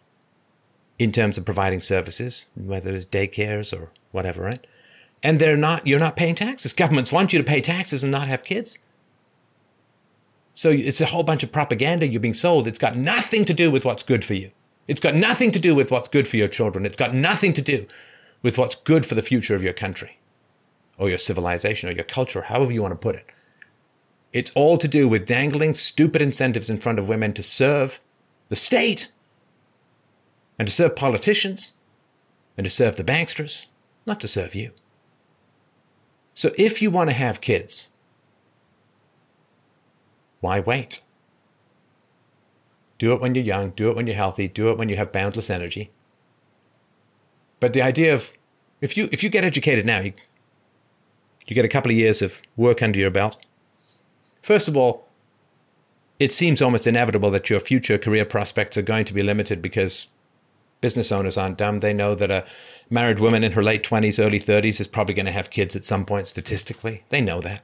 in 0.98 1.12
terms 1.12 1.38
of 1.38 1.46
providing 1.46 1.82
services, 1.82 2.46
whether 2.56 2.94
it's 2.94 3.06
daycares 3.06 3.78
or 3.78 3.92
whatever, 4.12 4.44
right? 4.44 4.66
and 5.26 5.40
they're 5.40 5.58
not 5.58 5.86
you're 5.88 6.00
not 6.00 6.16
paying 6.16 6.36
taxes. 6.36 6.72
Governments 6.84 7.12
want 7.12 7.34
you 7.34 7.40
to 7.40 7.44
pay 7.44 7.60
taxes 7.60 8.04
and 8.04 8.12
not 8.12 8.28
have 8.28 8.44
kids. 8.44 8.80
So 10.54 10.70
it's 10.70 11.02
a 11.02 11.08
whole 11.08 11.24
bunch 11.24 11.44
of 11.44 11.52
propaganda 11.52 12.08
you're 12.08 12.22
being 12.22 12.34
sold. 12.34 12.68
It's 12.68 12.80
got 12.80 12.96
nothing 12.96 13.44
to 13.46 13.54
do 13.54 13.70
with 13.70 13.84
what's 13.84 14.04
good 14.04 14.24
for 14.24 14.36
you. 14.36 14.52
It's 14.88 15.02
got 15.02 15.16
nothing 15.16 15.52
to 15.52 15.60
do 15.60 15.76
with 15.76 15.92
what's 15.92 16.08
good 16.08 16.28
for 16.28 16.38
your 16.38 16.48
children. 16.48 16.86
It's 16.86 16.96
got 16.96 17.14
nothing 17.14 17.54
to 17.54 17.62
do 17.62 17.88
with 18.42 18.58
what's 18.58 18.76
good 18.76 19.06
for 19.06 19.16
the 19.16 19.24
future 19.24 19.56
of 19.56 19.64
your 19.64 19.74
country 19.74 20.20
or 20.98 21.10
your 21.10 21.18
civilization 21.18 21.90
or 21.90 21.92
your 21.92 22.06
culture, 22.06 22.44
however 22.44 22.72
you 22.72 22.84
want 22.84 22.94
to 22.94 22.98
put 22.98 23.16
it. 23.16 23.30
It's 24.36 24.52
all 24.52 24.78
to 24.80 24.88
do 24.90 25.08
with 25.08 25.26
dangling 25.26 25.76
stupid 25.76 26.22
incentives 26.22 26.70
in 26.70 26.82
front 26.82 27.00
of 27.00 27.08
women 27.08 27.32
to 27.36 27.42
serve 27.42 28.02
the 28.50 28.58
state 28.58 29.10
and 30.60 30.68
to 30.68 30.74
serve 30.74 30.98
politicians 30.98 31.72
and 32.58 32.66
to 32.66 32.70
serve 32.70 32.98
the 32.98 33.04
banksters, 33.06 33.68
not 34.06 34.20
to 34.20 34.28
serve 34.28 34.54
you. 34.54 34.72
So 36.34 36.52
if 36.58 36.82
you 36.82 36.92
want 36.92 37.10
to 37.12 37.16
have 37.16 37.40
kids, 37.40 37.88
why 40.42 40.60
wait? 40.60 41.00
Do 42.98 43.14
it 43.14 43.22
when 43.22 43.36
you're 43.36 43.44
young, 43.46 43.70
do 43.70 43.90
it 43.90 43.96
when 43.96 44.06
you're 44.06 44.18
healthy, 44.18 44.50
do 44.50 44.70
it 44.70 44.78
when 44.78 44.90
you 44.90 44.98
have 44.98 45.14
boundless 45.14 45.50
energy. 45.50 45.92
But 47.62 47.72
the 47.72 47.82
idea 47.82 48.14
of 48.14 48.34
if 48.82 48.98
you 48.98 49.08
if 49.14 49.24
you 49.24 49.30
get 49.30 49.46
educated 49.46 49.86
now, 49.86 50.02
you, 50.02 50.12
you 51.48 51.56
get 51.56 51.64
a 51.64 51.70
couple 51.70 51.90
of 51.90 51.96
years 51.96 52.22
of 52.22 52.42
work 52.58 52.82
under 52.82 53.00
your 53.00 53.12
belt. 53.12 53.38
First 54.46 54.68
of 54.68 54.78
all, 54.78 55.08
it 56.20 56.32
seems 56.32 56.62
almost 56.62 56.86
inevitable 56.86 57.32
that 57.32 57.50
your 57.50 57.60
future 57.60 57.98
career 57.98 58.26
prospects 58.26 58.78
are 58.78 58.84
going 58.84 59.04
to 59.06 59.14
be 59.14 59.24
limited 59.24 59.60
because 59.60 60.10
business 60.82 61.12
owners 61.12 61.36
aren't 61.36 61.58
dumb. 61.58 61.80
They 61.80 61.96
know 61.96 62.14
that 62.14 62.30
a 62.30 62.46
married 62.88 63.18
woman 63.18 63.44
in 63.44 63.54
her 63.54 63.64
late 63.64 63.84
20s, 63.84 64.24
early 64.24 64.40
30s 64.40 64.80
is 64.80 64.86
probably 64.86 65.16
going 65.16 65.26
to 65.26 65.32
have 65.32 65.50
kids 65.50 65.76
at 65.76 65.84
some 65.84 66.06
point 66.06 66.28
statistically. 66.28 67.06
They 67.10 67.22
know 67.22 67.42
that. 67.42 67.64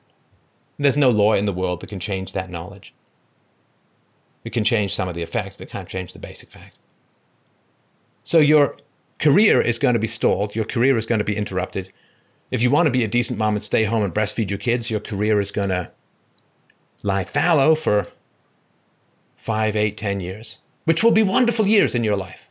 There's 0.79 0.97
no 0.97 1.11
law 1.11 1.33
in 1.33 1.45
the 1.45 1.53
world 1.53 1.81
that 1.81 1.89
can 1.91 1.99
change 1.99 2.33
that 2.33 2.49
knowledge. 2.49 2.95
It 4.43 4.51
can 4.51 4.63
change 4.63 4.95
some 4.95 5.07
of 5.07 5.13
the 5.13 5.21
effects, 5.21 5.57
but 5.57 5.69
can't 5.69 5.87
change 5.87 6.13
the 6.13 6.17
basic 6.17 6.49
fact. 6.49 6.79
So 8.23 8.39
your 8.39 8.75
career 9.19 9.61
is 9.61 9.77
going 9.77 9.93
to 9.93 9.99
be 9.99 10.07
stalled. 10.07 10.55
Your 10.55 10.65
career 10.65 10.97
is 10.97 11.05
going 11.05 11.19
to 11.19 11.25
be 11.25 11.37
interrupted. 11.37 11.93
If 12.49 12.63
you 12.63 12.71
want 12.71 12.87
to 12.87 12.91
be 12.91 13.03
a 13.03 13.07
decent 13.07 13.37
mom 13.37 13.53
and 13.53 13.61
stay 13.61 13.83
home 13.83 14.01
and 14.01 14.11
breastfeed 14.11 14.49
your 14.49 14.57
kids, 14.57 14.89
your 14.89 14.99
career 14.99 15.39
is 15.39 15.51
going 15.51 15.69
to 15.69 15.91
lie 17.03 17.23
fallow 17.23 17.75
for 17.75 18.07
five, 19.35 19.75
eight, 19.75 19.97
ten 19.97 20.19
years, 20.19 20.59
which 20.85 21.03
will 21.03 21.11
be 21.11 21.23
wonderful 21.23 21.67
years 21.67 21.95
in 21.95 22.03
your 22.03 22.17
life. 22.17 22.47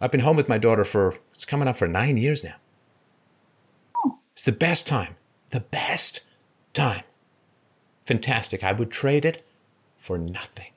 I've 0.00 0.12
been 0.12 0.20
home 0.20 0.36
with 0.36 0.48
my 0.48 0.58
daughter 0.58 0.84
for, 0.84 1.16
it's 1.34 1.44
coming 1.44 1.68
up 1.68 1.76
for 1.76 1.88
nine 1.88 2.16
years 2.16 2.44
now. 2.44 2.54
It's 4.32 4.44
the 4.44 4.52
best 4.52 4.86
time. 4.86 5.16
The 5.50 5.60
best 5.60 6.20
time. 6.72 7.02
Fantastic. 8.06 8.62
I 8.62 8.72
would 8.72 8.90
trade 8.90 9.24
it 9.24 9.44
for 9.96 10.18
nothing. 10.18 10.72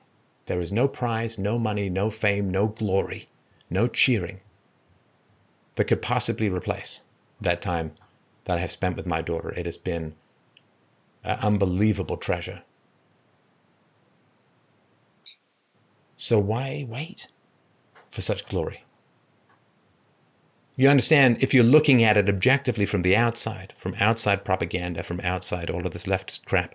There 0.46 0.60
is 0.60 0.72
no 0.72 0.88
prize, 0.88 1.38
no 1.38 1.58
money, 1.58 1.88
no 1.88 2.10
fame, 2.10 2.50
no 2.50 2.66
glory, 2.66 3.28
no 3.70 3.86
cheering 3.86 4.40
that 5.76 5.84
could 5.84 6.02
possibly 6.02 6.48
replace 6.48 7.02
that 7.40 7.62
time 7.62 7.92
that 8.44 8.56
I 8.56 8.60
have 8.60 8.70
spent 8.70 8.96
with 8.96 9.06
my 9.06 9.22
daughter. 9.22 9.50
It 9.50 9.66
has 9.66 9.76
been 9.76 10.14
an 11.24 11.38
unbelievable 11.40 12.16
treasure. 12.16 12.62
So 16.16 16.38
why 16.38 16.86
wait 16.88 17.28
for 18.10 18.22
such 18.22 18.46
glory? 18.46 18.84
You 20.76 20.88
understand, 20.88 21.36
if 21.40 21.52
you're 21.52 21.64
looking 21.64 22.02
at 22.02 22.16
it 22.16 22.28
objectively 22.28 22.86
from 22.86 23.02
the 23.02 23.14
outside, 23.14 23.74
from 23.76 23.94
outside 24.00 24.44
propaganda, 24.44 25.02
from 25.02 25.20
outside 25.20 25.68
all 25.68 25.86
of 25.86 25.92
this 25.92 26.06
leftist 26.06 26.44
crap, 26.46 26.74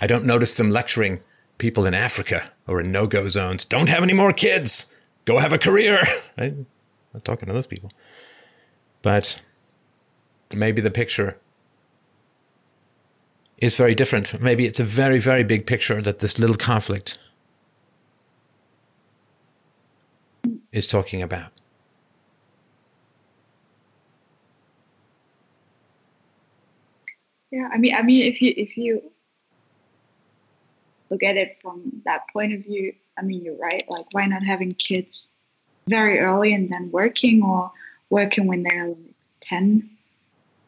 I 0.00 0.06
don't 0.06 0.24
notice 0.24 0.54
them 0.54 0.70
lecturing 0.70 1.20
people 1.58 1.86
in 1.86 1.94
Africa 1.94 2.52
or 2.66 2.80
in 2.80 2.92
no 2.92 3.06
go 3.06 3.28
zones 3.28 3.64
don't 3.64 3.88
have 3.88 4.02
any 4.02 4.12
more 4.12 4.32
kids, 4.32 4.86
go 5.24 5.38
have 5.38 5.52
a 5.52 5.58
career. 5.58 5.98
I'm 6.38 6.66
not 7.14 7.24
talking 7.24 7.46
to 7.48 7.54
those 7.54 7.66
people. 7.66 7.90
But 9.02 9.40
maybe 10.54 10.80
the 10.80 10.90
picture 10.90 11.38
is 13.58 13.76
very 13.76 13.94
different. 13.94 14.40
Maybe 14.40 14.66
it's 14.66 14.80
a 14.80 14.84
very, 14.84 15.18
very 15.18 15.42
big 15.42 15.66
picture 15.66 16.02
that 16.02 16.18
this 16.18 16.38
little 16.38 16.56
conflict 16.56 17.18
is 20.72 20.86
talking 20.86 21.22
about. 21.22 21.50
Yeah, 27.50 27.68
I 27.72 27.78
mean, 27.78 27.94
I 27.94 28.02
mean, 28.02 28.30
if 28.30 28.42
you 28.42 28.52
if 28.56 28.76
you 28.76 29.02
look 31.08 31.22
at 31.22 31.36
it 31.36 31.58
from 31.62 32.02
that 32.04 32.22
point 32.32 32.52
of 32.52 32.64
view, 32.64 32.92
I 33.16 33.22
mean, 33.22 33.44
you're 33.44 33.56
right. 33.56 33.82
Like, 33.88 34.06
why 34.12 34.26
not 34.26 34.42
having 34.42 34.72
kids 34.72 35.28
very 35.88 36.18
early 36.18 36.52
and 36.52 36.68
then 36.68 36.90
working, 36.90 37.42
or 37.42 37.70
working 38.10 38.46
when 38.46 38.62
they're 38.64 38.88
like 38.88 39.14
ten? 39.40 39.88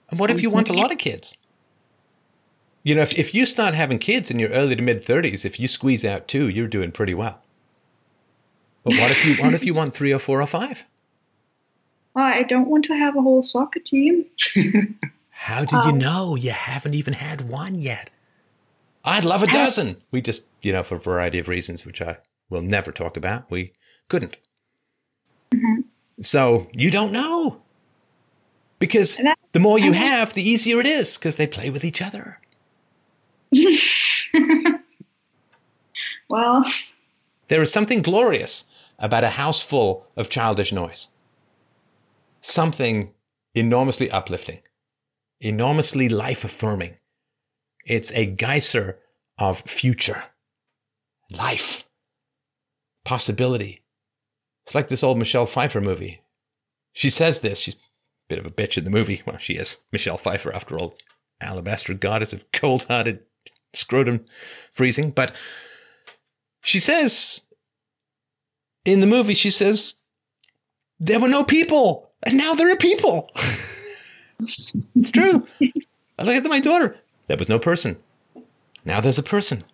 And 0.09 0.19
what 0.19 0.31
if 0.31 0.41
you 0.41 0.49
want 0.49 0.71
a 0.71 0.73
lot 0.73 0.91
of 0.91 0.97
kids? 0.97 1.37
You 2.83 2.95
know, 2.95 3.03
if, 3.03 3.13
if 3.19 3.35
you 3.35 3.45
start 3.45 3.75
having 3.75 3.99
kids 3.99 4.31
in 4.31 4.39
your 4.39 4.51
early 4.51 4.77
to 4.77 4.83
mid 4.83 5.05
30s, 5.05 5.45
if 5.45 5.59
you 5.61 5.69
squeeze 5.69 6.05
out 6.05 6.29
two, 6.29 6.49
you're 6.49 6.69
doing 6.69 6.93
pretty 6.93 7.15
well. 7.15 7.43
But 8.85 8.95
what 8.95 9.11
if 9.11 9.25
you 9.27 9.35
what 9.43 9.55
if 9.55 9.65
you 9.67 9.75
want 9.75 9.93
three 9.95 10.13
or 10.13 10.19
four 10.19 10.41
or 10.41 10.47
five? 10.47 10.87
Well, 12.15 12.25
I 12.25 12.43
don't 12.43 12.69
want 12.69 12.85
to 12.87 12.95
have 12.95 13.17
a 13.17 13.21
whole 13.23 13.43
soccer 13.43 13.81
team. 13.81 14.25
How 15.31 15.65
do 15.65 15.77
you 15.77 15.83
Um, 15.83 15.99
know 15.99 16.35
you 16.37 16.51
haven't 16.53 16.95
even 16.95 17.15
had 17.15 17.49
one 17.49 17.75
yet? 17.77 18.11
I'd 19.05 19.25
love 19.25 19.43
a 19.43 19.47
dozen. 19.47 20.03
We 20.11 20.21
just, 20.21 20.45
you 20.63 20.73
know, 20.73 20.83
for 20.83 20.97
a 20.97 21.01
variety 21.01 21.39
of 21.39 21.49
reasons, 21.49 21.85
which 21.87 22.01
I 22.03 22.19
will 22.51 22.63
never 22.63 22.91
talk 22.93 23.17
about, 23.17 23.51
we 23.51 23.73
couldn't. 24.09 24.37
So 26.21 26.69
you 26.73 26.91
don't 26.91 27.13
know. 27.13 27.63
Because 28.79 29.19
the 29.53 29.61
more 29.61 29.79
you 29.79 29.93
have, 29.93 30.35
the 30.35 30.49
easier 30.49 30.81
it 30.81 30.87
is 30.87 31.17
because 31.19 31.37
they 31.37 31.47
play 31.47 31.71
with 31.71 31.85
each 31.85 32.01
other. 32.03 32.39
well, 36.29 36.65
There 37.49 37.63
is 37.63 37.73
something 37.73 38.03
glorious 38.03 38.65
about 38.99 39.25
a 39.25 39.31
house 39.31 39.61
full 39.63 40.07
of 40.17 40.29
childish 40.29 40.73
noise. 40.73 41.09
Something 42.41 43.13
enormously 43.55 44.11
uplifting, 44.11 44.61
enormously 45.41 46.09
life 46.09 46.45
affirming. 46.45 46.97
It's 47.87 48.13
a 48.13 48.27
geyser 48.27 48.99
of 49.39 49.61
future, 49.61 50.25
life, 51.31 51.85
possibility. 53.05 53.83
It's 54.67 54.75
like 54.75 54.89
this 54.89 55.03
old 55.03 55.19
Michelle 55.19 55.47
Pfeiffer 55.47 55.81
movie. 55.81 56.21
She 56.93 57.09
says 57.09 57.41
this. 57.41 57.61
She's 57.61 57.75
a 57.75 57.79
bit 58.29 58.39
of 58.39 58.47
a 58.47 58.51
bitch 58.51 58.77
in 58.77 58.85
the 58.85 58.91
movie. 58.91 59.23
Well, 59.25 59.39
she 59.39 59.55
is 59.55 59.79
Michelle 59.93 60.19
Pfeiffer, 60.19 60.53
after 60.53 60.77
all, 60.77 60.95
alabaster 61.41 61.95
goddess 61.95 62.33
of 62.33 62.51
cold 62.53 62.85
hearted 62.85 63.21
scrotum 63.75 64.25
freezing. 64.73 65.11
But 65.11 65.35
she 66.63 66.79
says 66.79 67.43
in 68.85 69.01
the 69.01 69.07
movie, 69.07 69.35
she 69.35 69.51
says, 69.51 69.95
there 71.01 71.21
were 71.21 71.29
no 71.29 71.45
people, 71.45 72.11
and 72.25 72.37
now 72.37 72.55
there 72.55 72.71
are 72.71 72.77
people. 72.77 73.31
it's 74.97 75.11
true. 75.11 75.47
I 76.19 76.23
look 76.23 76.35
at 76.35 76.45
my 76.45 76.61
daughter. 76.61 76.97
There 77.29 77.37
was 77.37 77.49
no 77.49 77.59
person. 77.59 77.99
Now 78.85 79.01
there's 79.01 79.19
a 79.19 79.23
person. 79.23 79.65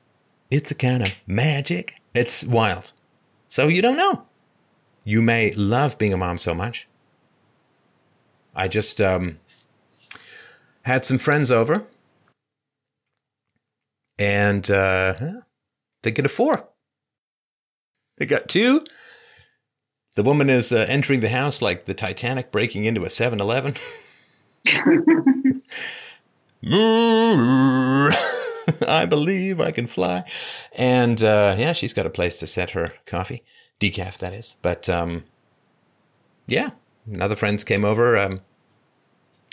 It's 0.50 0.70
a 0.70 0.74
kind 0.74 1.02
of 1.02 1.12
magic. 1.26 1.94
It's 2.14 2.44
wild. 2.44 2.92
So 3.48 3.68
you 3.68 3.80
don't 3.80 3.96
know. 3.96 4.24
You 5.04 5.22
may 5.22 5.52
love 5.52 5.98
being 5.98 6.12
a 6.12 6.16
mom 6.16 6.38
so 6.38 6.54
much. 6.54 6.88
I 8.54 8.68
just 8.68 9.00
um, 9.00 9.38
had 10.82 11.04
some 11.04 11.18
friends 11.18 11.50
over, 11.50 11.86
and 14.18 14.70
uh, 14.70 15.14
they 16.02 16.10
get 16.10 16.26
a 16.26 16.28
four. 16.28 16.68
They 18.18 18.26
got 18.26 18.48
two. 18.48 18.82
The 20.14 20.22
woman 20.22 20.48
is 20.48 20.70
uh, 20.70 20.86
entering 20.88 21.20
the 21.20 21.28
house 21.28 21.60
like 21.60 21.86
the 21.86 21.94
Titanic 21.94 22.52
breaking 22.52 22.84
into 22.84 23.04
a 23.04 23.10
7 23.10 23.40
Eleven. 23.40 23.74
I 28.86 29.04
believe 29.06 29.60
I 29.60 29.72
can 29.72 29.86
fly. 29.86 30.24
And 30.72 31.22
uh, 31.22 31.56
yeah, 31.58 31.72
she's 31.72 31.92
got 31.92 32.06
a 32.06 32.10
place 32.10 32.36
to 32.36 32.46
set 32.46 32.70
her 32.70 32.94
coffee. 33.06 33.42
Decaf, 33.80 34.18
that 34.18 34.32
is. 34.32 34.56
But 34.62 34.88
um, 34.88 35.24
yeah, 36.46 36.70
and 37.06 37.20
other 37.20 37.36
friends 37.36 37.64
came 37.64 37.84
over. 37.84 38.16
Um, 38.16 38.40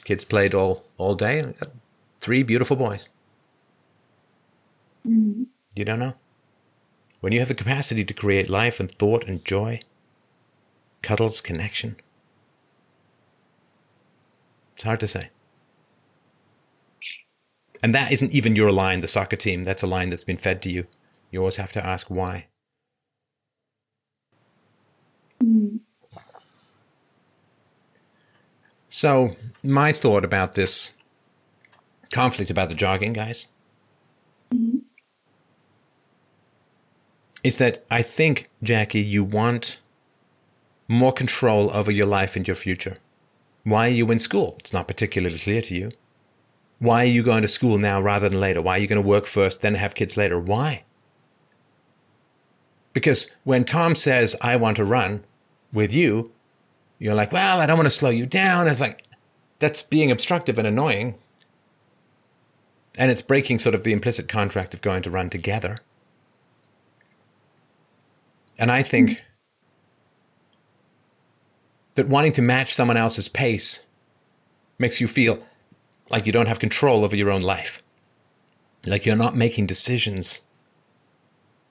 kids 0.03 0.23
played 0.23 0.53
all, 0.53 0.83
all 0.97 1.15
day. 1.15 1.39
And 1.39 1.57
got 1.59 1.71
three 2.19 2.43
beautiful 2.43 2.75
boys. 2.75 3.09
Mm, 5.05 5.45
You 5.75 5.83
don't 5.85 5.99
know. 5.99 6.13
When 7.21 7.33
you 7.33 7.39
have 7.39 7.47
the 7.47 7.55
capacity 7.55 8.03
to 8.03 8.13
create 8.13 8.49
life 8.49 8.79
and 8.79 8.91
thought 8.91 9.23
and 9.27 9.43
joy, 9.45 9.81
cuddles, 11.01 11.41
connection, 11.41 11.95
it's 14.73 14.83
hard 14.83 14.99
to 14.99 15.07
say. 15.07 15.29
And 17.83 17.93
that 17.93 18.11
isn't 18.11 18.31
even 18.31 18.55
your 18.55 18.71
line, 18.71 19.01
the 19.01 19.07
soccer 19.07 19.35
team. 19.35 19.63
That's 19.63 19.83
a 19.83 19.87
line 19.87 20.09
that's 20.09 20.23
been 20.23 20.37
fed 20.37 20.61
to 20.63 20.71
you. 20.71 20.87
You 21.31 21.39
always 21.39 21.57
have 21.57 21.71
to 21.73 21.85
ask 21.85 22.09
why. 22.09 22.47
mm, 25.43 25.79
So, 28.89 29.35
my 29.63 29.91
thought 29.93 30.23
about 30.23 30.53
this 30.53 30.93
conflict 32.11 32.51
about 32.51 32.69
the 32.69 32.75
jogging, 32.75 33.13
guys, 33.13 33.47
is 37.43 37.57
that 37.57 37.83
I 37.89 38.01
think, 38.01 38.49
Jackie, 38.61 39.01
you 39.01 39.23
want 39.23 39.79
more 40.87 41.13
control 41.13 41.71
over 41.71 41.91
your 41.91 42.05
life 42.05 42.35
and 42.35 42.47
your 42.47 42.55
future. 42.55 42.97
Why 43.63 43.87
are 43.87 43.93
you 43.93 44.11
in 44.11 44.19
school? 44.19 44.55
It's 44.59 44.73
not 44.73 44.87
particularly 44.87 45.37
clear 45.37 45.61
to 45.61 45.75
you. 45.75 45.91
Why 46.79 47.03
are 47.03 47.07
you 47.07 47.23
going 47.23 47.43
to 47.43 47.47
school 47.47 47.77
now 47.77 48.01
rather 48.01 48.27
than 48.27 48.39
later? 48.39 48.61
Why 48.61 48.77
are 48.77 48.79
you 48.79 48.87
going 48.87 49.01
to 49.01 49.07
work 49.07 49.25
first, 49.25 49.61
then 49.61 49.75
have 49.75 49.93
kids 49.93 50.17
later? 50.17 50.39
Why? 50.39 50.83
Because 52.93 53.29
when 53.43 53.65
Tom 53.65 53.95
says, 53.95 54.35
I 54.41 54.55
want 54.55 54.77
to 54.77 54.83
run 54.83 55.23
with 55.71 55.93
you, 55.93 56.31
you're 56.99 57.15
like, 57.15 57.31
well, 57.31 57.61
I 57.61 57.65
don't 57.65 57.77
want 57.77 57.85
to 57.85 57.91
slow 57.91 58.09
you 58.09 58.25
down. 58.25 58.67
It's 58.67 58.79
like, 58.79 59.03
that's 59.59 59.83
being 59.83 60.11
obstructive 60.11 60.57
and 60.57 60.67
annoying. 60.67 61.15
And 62.97 63.09
it's 63.09 63.21
breaking 63.21 63.59
sort 63.59 63.75
of 63.75 63.83
the 63.83 63.93
implicit 63.93 64.27
contract 64.27 64.73
of 64.73 64.81
going 64.81 65.03
to 65.03 65.09
run 65.09 65.29
together. 65.29 65.79
And 68.61 68.71
I 68.71 68.83
think 68.83 69.09
hmm. 69.09 69.15
that 71.95 72.07
wanting 72.07 72.31
to 72.33 72.43
match 72.43 72.75
someone 72.75 72.95
else's 72.95 73.27
pace 73.27 73.87
makes 74.77 75.01
you 75.01 75.07
feel 75.07 75.43
like 76.11 76.27
you 76.27 76.31
don't 76.31 76.47
have 76.47 76.59
control 76.59 77.03
over 77.03 77.15
your 77.15 77.31
own 77.31 77.41
life. 77.41 77.81
Like 78.85 79.03
you're 79.05 79.15
not 79.15 79.35
making 79.35 79.65
decisions 79.65 80.43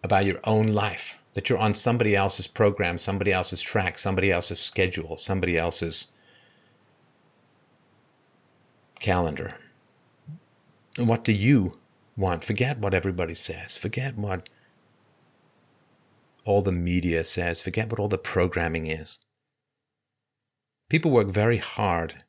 about 0.03 0.25
your 0.25 0.41
own 0.43 0.67
life, 0.67 1.21
that 1.35 1.49
you're 1.49 1.59
on 1.59 1.75
somebody 1.75 2.17
else's 2.17 2.49
program, 2.49 2.99
somebody 2.99 3.33
else's 3.33 3.63
track, 3.63 3.97
somebody 3.97 4.33
else's 4.33 4.59
schedule, 4.59 5.17
somebody 5.17 5.57
else's 5.57 6.09
calendar. 8.99 9.55
what 10.99 11.23
do 11.23 11.33
you 11.33 11.79
want? 12.17 12.43
Forget 12.45 12.79
what 12.79 12.95
everybody 12.95 13.35
says. 13.35 13.77
Forget 13.77 14.17
what 14.17 14.49
all 16.45 16.63
the 16.63 16.73
media 16.73 17.25
says. 17.25 17.61
Forget 17.61 17.91
what 17.91 18.01
all 18.01 18.09
the 18.09 18.19
programming 18.19 18.87
is. 18.87 19.19
People 20.89 21.11
work 21.11 21.29
very 21.29 21.59
hard 21.59 22.25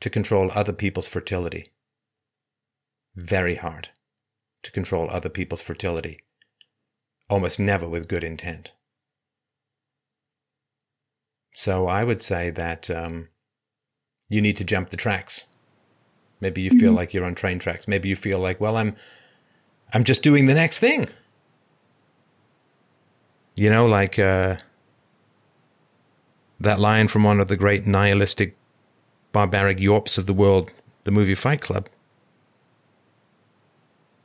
to 0.00 0.10
control 0.10 0.50
other 0.52 0.72
people's 0.72 1.08
fertility. 1.08 1.72
Very 3.14 3.54
hard 3.54 3.90
to 4.64 4.72
control 4.72 5.08
other 5.10 5.28
people's 5.28 5.62
fertility. 5.62 6.20
Almost 7.30 7.60
never 7.60 7.88
with 7.88 8.08
good 8.08 8.24
intent. 8.24 8.74
So 11.54 11.86
I 11.86 12.02
would 12.02 12.20
say 12.20 12.50
that 12.50 12.90
um, 12.90 13.28
you 14.28 14.42
need 14.42 14.56
to 14.56 14.64
jump 14.64 14.90
the 14.90 14.96
tracks. 14.96 15.46
Maybe 16.40 16.60
you 16.60 16.70
feel 16.70 16.90
mm-hmm. 16.90 16.96
like 16.96 17.14
you're 17.14 17.24
on 17.24 17.36
train 17.36 17.58
tracks. 17.58 17.86
Maybe 17.86 18.08
you 18.08 18.16
feel 18.16 18.40
like, 18.40 18.60
well, 18.60 18.76
I'm, 18.76 18.96
I'm 19.92 20.04
just 20.04 20.22
doing 20.22 20.46
the 20.46 20.54
next 20.54 20.80
thing. 20.80 21.08
You 23.54 23.70
know, 23.70 23.86
like 23.86 24.18
uh, 24.18 24.56
that 26.60 26.80
line 26.80 27.08
from 27.08 27.22
one 27.22 27.40
of 27.40 27.48
the 27.48 27.56
great 27.56 27.86
nihilistic, 27.86 28.56
barbaric 29.32 29.78
yorps 29.78 30.18
of 30.18 30.26
the 30.26 30.32
world, 30.32 30.70
the 31.04 31.12
movie 31.12 31.36
Fight 31.36 31.60
Club, 31.60 31.88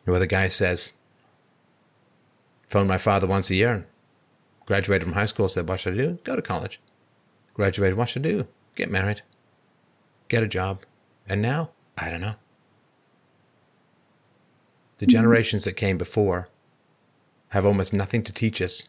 where 0.06 0.20
the 0.20 0.26
guy 0.26 0.48
says, 0.48 0.94
"Phone 2.68 2.88
my 2.88 2.98
father 2.98 3.28
once 3.28 3.52
a 3.52 3.56
year." 3.56 3.74
And 3.74 3.86
graduated 4.66 5.04
from 5.04 5.14
high 5.14 5.26
school, 5.26 5.48
said, 5.48 5.68
"What 5.70 5.80
should 5.80 5.94
I 5.94 5.98
do? 5.98 6.20
Go 6.24 6.36
to 6.36 6.42
college." 6.42 6.80
Graduated, 7.54 7.98
what 7.98 8.10
should 8.10 8.26
I 8.26 8.30
do? 8.30 8.48
Get 8.76 8.90
married, 8.90 9.22
get 10.30 10.44
a 10.44 10.48
job, 10.48 10.86
and 11.28 11.42
now 11.42 11.72
I 11.98 12.10
don't 12.10 12.22
know. 12.22 12.36
The 15.00 15.06
generations 15.06 15.66
that 15.66 15.74
came 15.74 15.98
before 15.98 16.48
have 17.50 17.66
almost 17.66 17.94
nothing 17.94 18.24
to 18.24 18.32
teach 18.32 18.62
us 18.62 18.88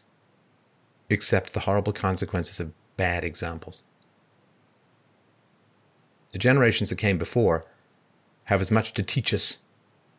except 1.11 1.53
the 1.53 1.61
horrible 1.61 1.93
consequences 1.93 2.59
of 2.59 2.73
bad 2.97 3.23
examples. 3.23 3.83
The 6.31 6.39
generations 6.39 6.89
that 6.89 6.97
came 6.97 7.17
before 7.17 7.65
have 8.45 8.61
as 8.61 8.71
much 8.71 8.93
to 8.93 9.03
teach 9.03 9.33
us 9.33 9.59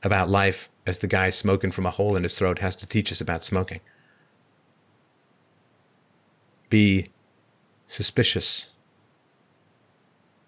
about 0.02 0.28
life 0.28 0.69
as 0.86 0.98
the 0.98 1.06
guy 1.06 1.31
smoking 1.31 1.70
from 1.70 1.86
a 1.86 1.90
hole 1.90 2.16
in 2.16 2.23
his 2.23 2.36
throat 2.36 2.59
has 2.59 2.77
to 2.77 2.86
teach 2.86 3.12
us 3.12 3.20
about 3.20 3.44
smoking. 3.44 3.81
Be 6.69 7.10
suspicious. 7.86 8.66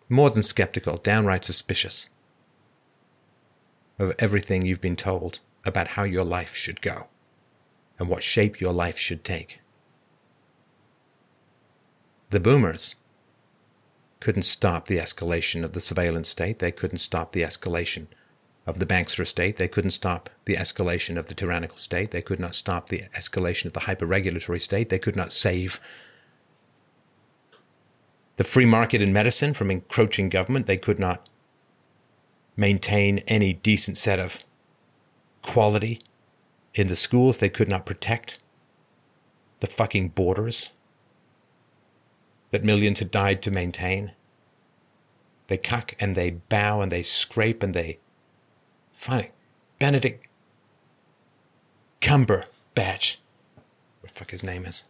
More 0.09 0.31
than 0.31 0.43
skeptical, 0.43 0.97
downright 0.97 1.45
suspicious 1.45 2.09
of 3.99 4.13
everything 4.19 4.67
you've 4.67 4.81
been 4.81 4.97
told 4.97 5.41
about 5.65 5.89
how 5.89 6.03
your 6.03 6.25
life 6.25 6.55
should 6.57 6.81
go 6.81 7.09
and 7.99 8.09
what 8.09 8.23
shape 8.23 8.61
your 8.61 8.73
life 8.73 8.99
should 8.99 9.25
take. 9.25 9.61
The 12.35 12.41
boomers 12.41 12.97
couldn't 14.19 14.43
stop 14.43 14.89
the 14.89 14.99
escalation 14.99 15.63
of 15.63 15.73
the 15.73 15.79
surveillance 15.79 16.29
state. 16.29 16.59
They 16.59 16.73
couldn't 16.73 16.99
stop 16.99 17.31
the 17.31 17.43
escalation 17.43 18.09
of 18.67 18.81
the 18.81 18.87
bankster 18.87 19.25
state. 19.25 19.57
They 19.57 19.69
couldn't 19.69 19.93
stop 19.93 20.29
the 20.45 20.57
escalation 20.57 21.17
of 21.17 21.27
the 21.27 21.37
tyrannical 21.37 21.79
state. 21.79 22.11
They 22.11 22.23
could 22.23 22.41
not 22.41 22.57
stop 22.57 22.89
the 22.89 23.05
escalation 23.15 23.67
of 23.67 23.73
the 23.73 23.85
hyper-regulatory 23.87 24.59
state. 24.59 24.89
They 24.89 24.99
could 24.99 25.15
not 25.15 25.33
save 25.33 25.79
the 28.35 28.43
free 28.43 28.67
market 28.67 29.01
in 29.01 29.13
medicine 29.13 29.55
from 29.55 29.71
encroaching 29.71 30.29
government. 30.29 30.67
They 30.67 30.77
could 30.77 30.99
not 30.99 31.29
maintain 32.57 33.19
any 33.29 33.53
decent 33.53 33.97
set 33.97 34.19
of 34.19 34.41
quality 35.43 36.01
in 36.75 36.89
the 36.89 36.97
schools. 36.97 37.39
They 37.39 37.49
could 37.49 37.69
not 37.69 37.87
protect 37.87 38.41
the 39.61 39.69
fucking 39.69 40.09
borders 40.09 40.73
that 42.55 42.63
millions 42.63 43.01
had 43.01 43.11
died 43.11 43.43
to 43.43 43.51
maintain. 43.51 44.13
They 45.49 45.57
cuck 45.57 45.97
and 45.99 46.15
they 46.15 46.31
bow 46.31 46.81
and 46.81 46.93
they 46.93 47.03
scrape 47.03 47.65
and 47.65 47.75
they. 47.75 47.99
Funny. 48.93 49.33
Benedict 49.81 50.25
Cumberbatch. 52.01 53.17
What 53.99 54.15
the 54.15 54.21
fuck 54.21 54.31
his 54.31 54.45
name 54.45 54.67
is. 54.67 54.85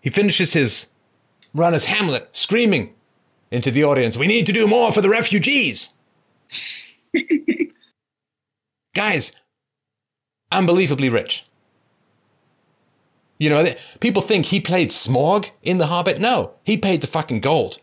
He 0.00 0.08
finishes 0.08 0.52
his 0.52 0.86
run 1.52 1.74
as 1.74 1.86
Hamlet, 1.86 2.28
screaming 2.30 2.94
into 3.50 3.72
the 3.72 3.82
audience, 3.82 4.16
We 4.16 4.28
need 4.28 4.46
to 4.46 4.52
do 4.52 4.68
more 4.68 4.92
for 4.92 5.00
the 5.00 5.08
refugees. 5.08 5.90
Guys, 8.94 9.32
unbelievably 10.52 11.08
rich. 11.08 11.44
You 13.38 13.50
know, 13.50 13.74
people 14.00 14.22
think 14.22 14.46
he 14.46 14.60
played 14.60 14.90
Smaug 14.90 15.50
in 15.62 15.78
The 15.78 15.88
Hobbit. 15.88 16.20
No, 16.20 16.54
he 16.64 16.76
paid 16.76 17.00
the 17.00 17.06
fucking 17.06 17.40
gold. 17.40 17.78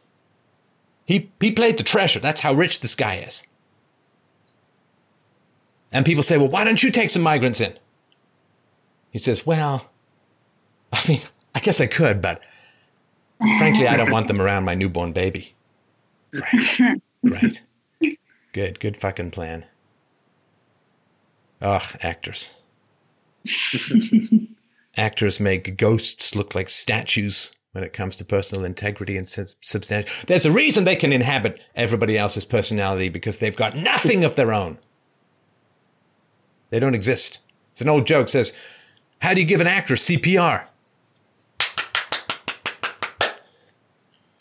He, 1.05 1.29
he 1.39 1.51
played 1.51 1.77
the 1.77 1.83
treasure. 1.83 2.19
That's 2.19 2.41
how 2.41 2.53
rich 2.53 2.79
this 2.79 2.95
guy 2.95 3.15
is. 3.15 3.43
And 5.91 6.05
people 6.05 6.23
say, 6.23 6.37
well, 6.37 6.47
why 6.47 6.63
don't 6.63 6.81
you 6.81 6.89
take 6.89 7.09
some 7.09 7.21
migrants 7.21 7.59
in? 7.59 7.77
He 9.11 9.19
says, 9.19 9.45
well, 9.45 9.89
I 10.93 11.01
mean, 11.07 11.21
I 11.53 11.59
guess 11.59 11.81
I 11.81 11.87
could, 11.87 12.21
but 12.21 12.41
frankly, 13.57 13.87
I 13.87 13.97
don't 13.97 14.11
want 14.11 14.27
them 14.27 14.41
around 14.41 14.63
my 14.63 14.75
newborn 14.75 15.11
baby. 15.11 15.53
Great. 16.31 17.01
Great. 17.25 17.61
Good. 18.53 18.79
Good 18.79 18.97
fucking 18.97 19.31
plan. 19.31 19.65
Ugh, 21.61 21.83
actors. 22.01 22.51
actors 24.97 25.39
make 25.39 25.77
ghosts 25.77 26.35
look 26.35 26.53
like 26.55 26.69
statues 26.69 27.51
when 27.71 27.83
it 27.83 27.93
comes 27.93 28.15
to 28.17 28.25
personal 28.25 28.65
integrity 28.65 29.15
and 29.17 29.29
substantial. 29.29 30.13
There's 30.27 30.45
a 30.45 30.51
reason 30.51 30.83
they 30.83 30.95
can 30.95 31.13
inhabit 31.13 31.59
everybody 31.75 32.17
else's 32.17 32.45
personality 32.45 33.09
because 33.09 33.37
they've 33.37 33.55
got 33.55 33.77
nothing 33.77 34.23
of 34.23 34.35
their 34.35 34.53
own. 34.53 34.77
They 36.69 36.79
don't 36.79 36.95
exist. 36.95 37.41
It's 37.71 37.81
an 37.81 37.89
old 37.89 38.05
joke 38.05 38.27
says, 38.27 38.53
how 39.19 39.33
do 39.33 39.39
you 39.39 39.45
give 39.45 39.61
an 39.61 39.67
actor 39.67 39.93
CPR? 39.95 40.65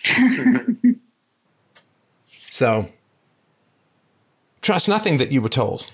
so, 2.48 2.88
trust 4.62 4.88
nothing 4.88 5.18
that 5.18 5.30
you 5.30 5.40
were 5.40 5.48
told. 5.48 5.86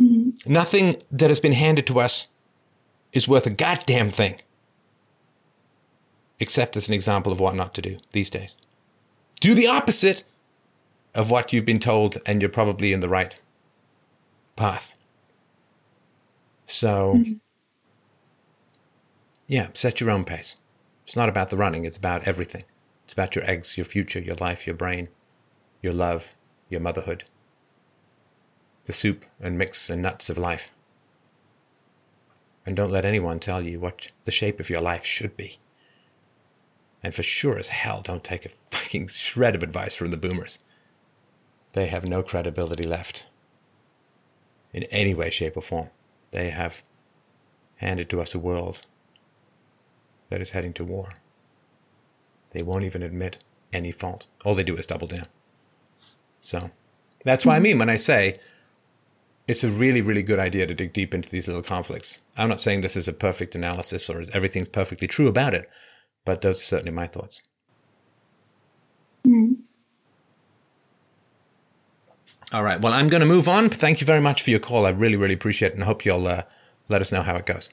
Mm-hmm. 0.00 0.52
Nothing 0.52 0.96
that 1.10 1.28
has 1.30 1.40
been 1.40 1.52
handed 1.52 1.86
to 1.88 2.00
us 2.00 2.28
is 3.14 3.28
worth 3.28 3.46
a 3.46 3.50
goddamn 3.50 4.10
thing. 4.10 4.40
Except 6.38 6.76
as 6.76 6.88
an 6.88 6.94
example 6.94 7.32
of 7.32 7.40
what 7.40 7.54
not 7.54 7.72
to 7.74 7.82
do 7.82 7.98
these 8.12 8.28
days. 8.28 8.56
Do 9.40 9.54
the 9.54 9.68
opposite 9.68 10.24
of 11.14 11.30
what 11.30 11.52
you've 11.52 11.64
been 11.64 11.78
told, 11.78 12.18
and 12.26 12.42
you're 12.42 12.48
probably 12.48 12.92
in 12.92 13.00
the 13.00 13.08
right 13.08 13.40
path. 14.56 14.94
So, 16.66 17.14
mm-hmm. 17.16 17.34
yeah, 19.46 19.68
set 19.74 20.00
your 20.00 20.10
own 20.10 20.24
pace. 20.24 20.56
It's 21.04 21.16
not 21.16 21.28
about 21.28 21.50
the 21.50 21.56
running, 21.56 21.84
it's 21.84 21.96
about 21.96 22.24
everything. 22.24 22.64
It's 23.04 23.12
about 23.12 23.36
your 23.36 23.48
eggs, 23.48 23.76
your 23.76 23.84
future, 23.84 24.20
your 24.20 24.36
life, 24.36 24.66
your 24.66 24.74
brain, 24.74 25.08
your 25.82 25.92
love, 25.92 26.34
your 26.68 26.80
motherhood, 26.80 27.24
the 28.86 28.92
soup 28.92 29.24
and 29.38 29.58
mix 29.58 29.90
and 29.90 30.02
nuts 30.02 30.30
of 30.30 30.38
life. 30.38 30.70
And 32.66 32.74
don't 32.74 32.90
let 32.90 33.04
anyone 33.04 33.40
tell 33.40 33.62
you 33.62 33.78
what 33.78 34.08
the 34.24 34.30
shape 34.30 34.58
of 34.58 34.70
your 34.70 34.80
life 34.80 35.04
should 35.04 35.36
be. 35.36 35.58
And 37.02 37.14
for 37.14 37.22
sure 37.22 37.58
as 37.58 37.68
hell, 37.68 38.00
don't 38.02 38.24
take 38.24 38.46
a 38.46 38.50
fucking 38.70 39.08
shred 39.08 39.54
of 39.54 39.62
advice 39.62 39.94
from 39.94 40.10
the 40.10 40.16
boomers. 40.16 40.60
They 41.74 41.88
have 41.88 42.04
no 42.04 42.22
credibility 42.22 42.84
left. 42.84 43.26
In 44.72 44.84
any 44.84 45.14
way, 45.14 45.30
shape, 45.30 45.56
or 45.56 45.62
form. 45.62 45.90
They 46.30 46.50
have 46.50 46.82
handed 47.76 48.08
to 48.10 48.20
us 48.20 48.34
a 48.34 48.38
world 48.38 48.86
that 50.30 50.40
is 50.40 50.50
heading 50.50 50.72
to 50.74 50.84
war. 50.84 51.12
They 52.52 52.62
won't 52.62 52.84
even 52.84 53.02
admit 53.02 53.38
any 53.72 53.92
fault. 53.92 54.26
All 54.44 54.54
they 54.54 54.64
do 54.64 54.76
is 54.76 54.86
double 54.86 55.06
down. 55.06 55.26
So 56.40 56.70
that's 57.24 57.44
what 57.44 57.52
I 57.52 57.56
mm-hmm. 57.56 57.62
mean 57.62 57.78
when 57.78 57.90
I 57.90 57.96
say 57.96 58.40
it's 59.46 59.64
a 59.64 59.68
really, 59.68 60.00
really 60.00 60.22
good 60.22 60.38
idea 60.38 60.66
to 60.66 60.74
dig 60.74 60.92
deep 60.92 61.14
into 61.14 61.28
these 61.28 61.46
little 61.46 61.62
conflicts. 61.62 62.20
I'm 62.36 62.48
not 62.48 62.60
saying 62.60 62.80
this 62.80 62.96
is 62.96 63.08
a 63.08 63.12
perfect 63.12 63.54
analysis 63.54 64.08
or 64.08 64.24
everything's 64.32 64.68
perfectly 64.68 65.06
true 65.06 65.28
about 65.28 65.54
it, 65.54 65.68
but 66.24 66.40
those 66.40 66.60
are 66.60 66.64
certainly 66.64 66.92
my 66.92 67.06
thoughts. 67.06 67.42
Mm. 69.26 69.56
All 72.52 72.62
right. 72.62 72.80
Well, 72.80 72.92
I'm 72.92 73.08
going 73.08 73.20
to 73.20 73.26
move 73.26 73.48
on. 73.48 73.68
Thank 73.68 74.00
you 74.00 74.06
very 74.06 74.20
much 74.20 74.42
for 74.42 74.50
your 74.50 74.60
call. 74.60 74.86
I 74.86 74.90
really, 74.90 75.16
really 75.16 75.34
appreciate 75.34 75.72
it 75.72 75.74
and 75.74 75.82
I 75.82 75.86
hope 75.86 76.04
you'll 76.04 76.26
uh, 76.26 76.42
let 76.88 77.00
us 77.00 77.12
know 77.12 77.22
how 77.22 77.36
it 77.36 77.46
goes. 77.46 77.70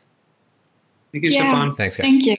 Thank 1.12 1.24
you, 1.24 1.30
yeah. 1.30 1.40
Stefan. 1.40 1.76
Thanks, 1.76 1.98
guys. 1.98 2.06
Thank 2.06 2.26
you. 2.26 2.38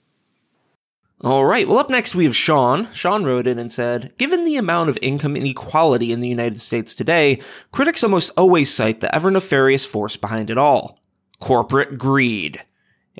All 1.24 1.44
right. 1.44 1.69
Well, 1.69 1.78
up 1.78 1.89
next 1.89 2.16
we 2.16 2.24
have 2.24 2.35
Sean. 2.35 2.93
Sean 2.93 3.24
wrote 3.24 3.47
in 3.47 3.61
and 3.61 3.70
said, 3.70 4.12
Given 4.19 4.44
the 4.44 4.57
amount 4.57 4.90
of 4.90 4.99
income 5.01 5.36
inequality 5.36 6.11
in 6.11 6.19
the 6.19 6.28
United 6.28 6.61
States 6.61 6.97
today, 6.97 7.40
critics 7.70 8.03
almost 8.03 8.32
always 8.36 8.74
cite 8.74 8.99
the 9.01 9.15
ever 9.15 9.31
nefarious 9.31 9.86
force 9.86 10.16
behind 10.16 10.51
it 10.51 10.59
all 10.59 10.99
corporate 11.39 11.99
greed. 11.99 12.62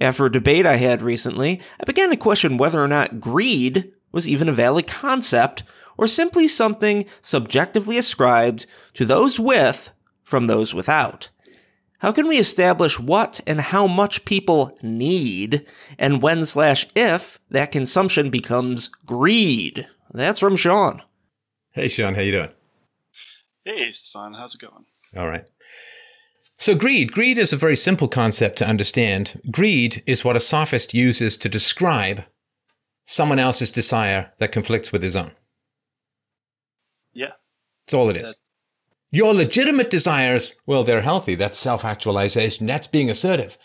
After 0.01 0.27
a 0.27 0.33
debate 0.33 0.65
I 0.65 0.77
had 0.77 1.03
recently, 1.03 1.61
I 1.81 1.85
began 1.85 2.11
to 2.11 2.17
question 2.17 2.57
whether 2.57 2.83
or 2.83 2.89
not 2.89 3.21
greed 3.21 3.93
was 4.13 4.29
even 4.29 4.49
a 4.49 4.53
valid 4.53 4.87
concept 4.87 5.65
or 5.97 6.07
simply 6.07 6.47
something 6.49 7.07
subjectively 7.21 7.99
ascribed 7.99 8.67
to 8.95 9.05
those 9.05 9.41
with 9.41 9.91
from 10.23 10.47
those 10.47 10.73
without. 10.73 11.31
How 12.03 12.11
can 12.11 12.27
we 12.27 12.37
establish 12.37 12.99
what 12.99 13.41
and 13.47 13.61
how 13.61 13.87
much 13.87 14.25
people 14.25 14.77
need 14.83 15.65
and 16.01 16.21
when 16.21 16.45
slash 16.45 16.85
if 16.97 17.39
that 17.49 17.71
consumption 17.71 18.29
becomes 18.29 18.89
greed? 18.89 19.87
That's 20.13 20.41
from 20.41 20.57
Sean. 20.57 21.03
Hey, 21.71 21.87
Sean, 21.87 22.17
how 22.17 22.23
you 22.23 22.33
doing? 22.33 22.49
Hey, 23.65 23.93
Stefan, 23.93 24.35
how's 24.35 24.57
it 24.57 24.61
going? 24.61 24.85
All 25.17 25.29
right. 25.29 25.45
So 26.59 26.75
greed, 26.75 27.13
greed 27.13 27.39
is 27.39 27.53
a 27.53 27.57
very 27.57 27.77
simple 27.77 28.09
concept 28.09 28.59
to 28.59 28.67
understand. 28.67 29.41
Greed 29.53 30.03
is 30.05 30.25
what 30.25 30.37
a 30.37 30.41
sophist 30.41 30.93
uses 30.93 31.37
to 31.37 31.49
describe 31.49 32.25
someone 33.07 33.39
else's 33.39 33.71
desire 33.71 34.33
that 34.39 34.51
conflicts 34.51 34.91
with 34.91 35.05
his 35.05 35.15
own. 35.15 35.31
Yeah. 37.13 37.35
That's 37.87 37.95
all 37.95 38.11
it 38.11 38.17
is. 38.17 38.35
Your 39.15 39.35
legitimate 39.35 39.91
desires, 39.91 40.55
well, 40.67 40.85
they're 40.85 41.03
healthy. 41.03 41.35
That's 41.35 41.59
self 41.59 41.85
actualization. 41.85 42.67
That's 42.67 42.87
being 42.87 43.11
assertive. 43.11 43.59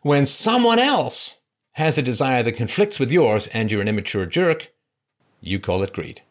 When 0.00 0.24
someone 0.24 0.78
else 0.78 1.36
has 1.72 1.98
a 1.98 2.02
desire 2.02 2.42
that 2.42 2.52
conflicts 2.52 2.98
with 2.98 3.12
yours 3.12 3.46
and 3.48 3.70
you're 3.70 3.82
an 3.82 3.88
immature 3.88 4.24
jerk, 4.24 4.72
you 5.42 5.60
call 5.60 5.82
it 5.82 5.92
greed. 5.92 6.22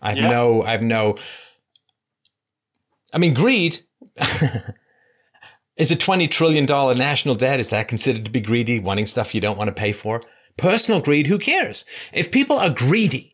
I've 0.00 0.16
Yeah. 0.16 0.30
no, 0.30 0.62
I've 0.62 0.82
no, 0.82 1.16
I 3.12 3.18
mean, 3.18 3.34
greed 3.34 3.80
is 5.76 5.90
a 5.90 5.96
$20 5.96 6.30
trillion 6.30 6.64
national 6.64 7.34
debt. 7.34 7.60
Is 7.60 7.68
that 7.68 7.88
considered 7.88 8.24
to 8.24 8.30
be 8.30 8.40
greedy, 8.40 8.78
wanting 8.80 9.06
stuff 9.06 9.34
you 9.34 9.40
don't 9.42 9.58
want 9.58 9.68
to 9.68 9.74
pay 9.74 9.92
for? 9.92 10.22
Personal 10.56 11.00
greed, 11.00 11.26
who 11.26 11.38
cares? 11.38 11.84
If 12.12 12.30
people 12.30 12.56
are 12.58 12.70
greedy 12.70 13.31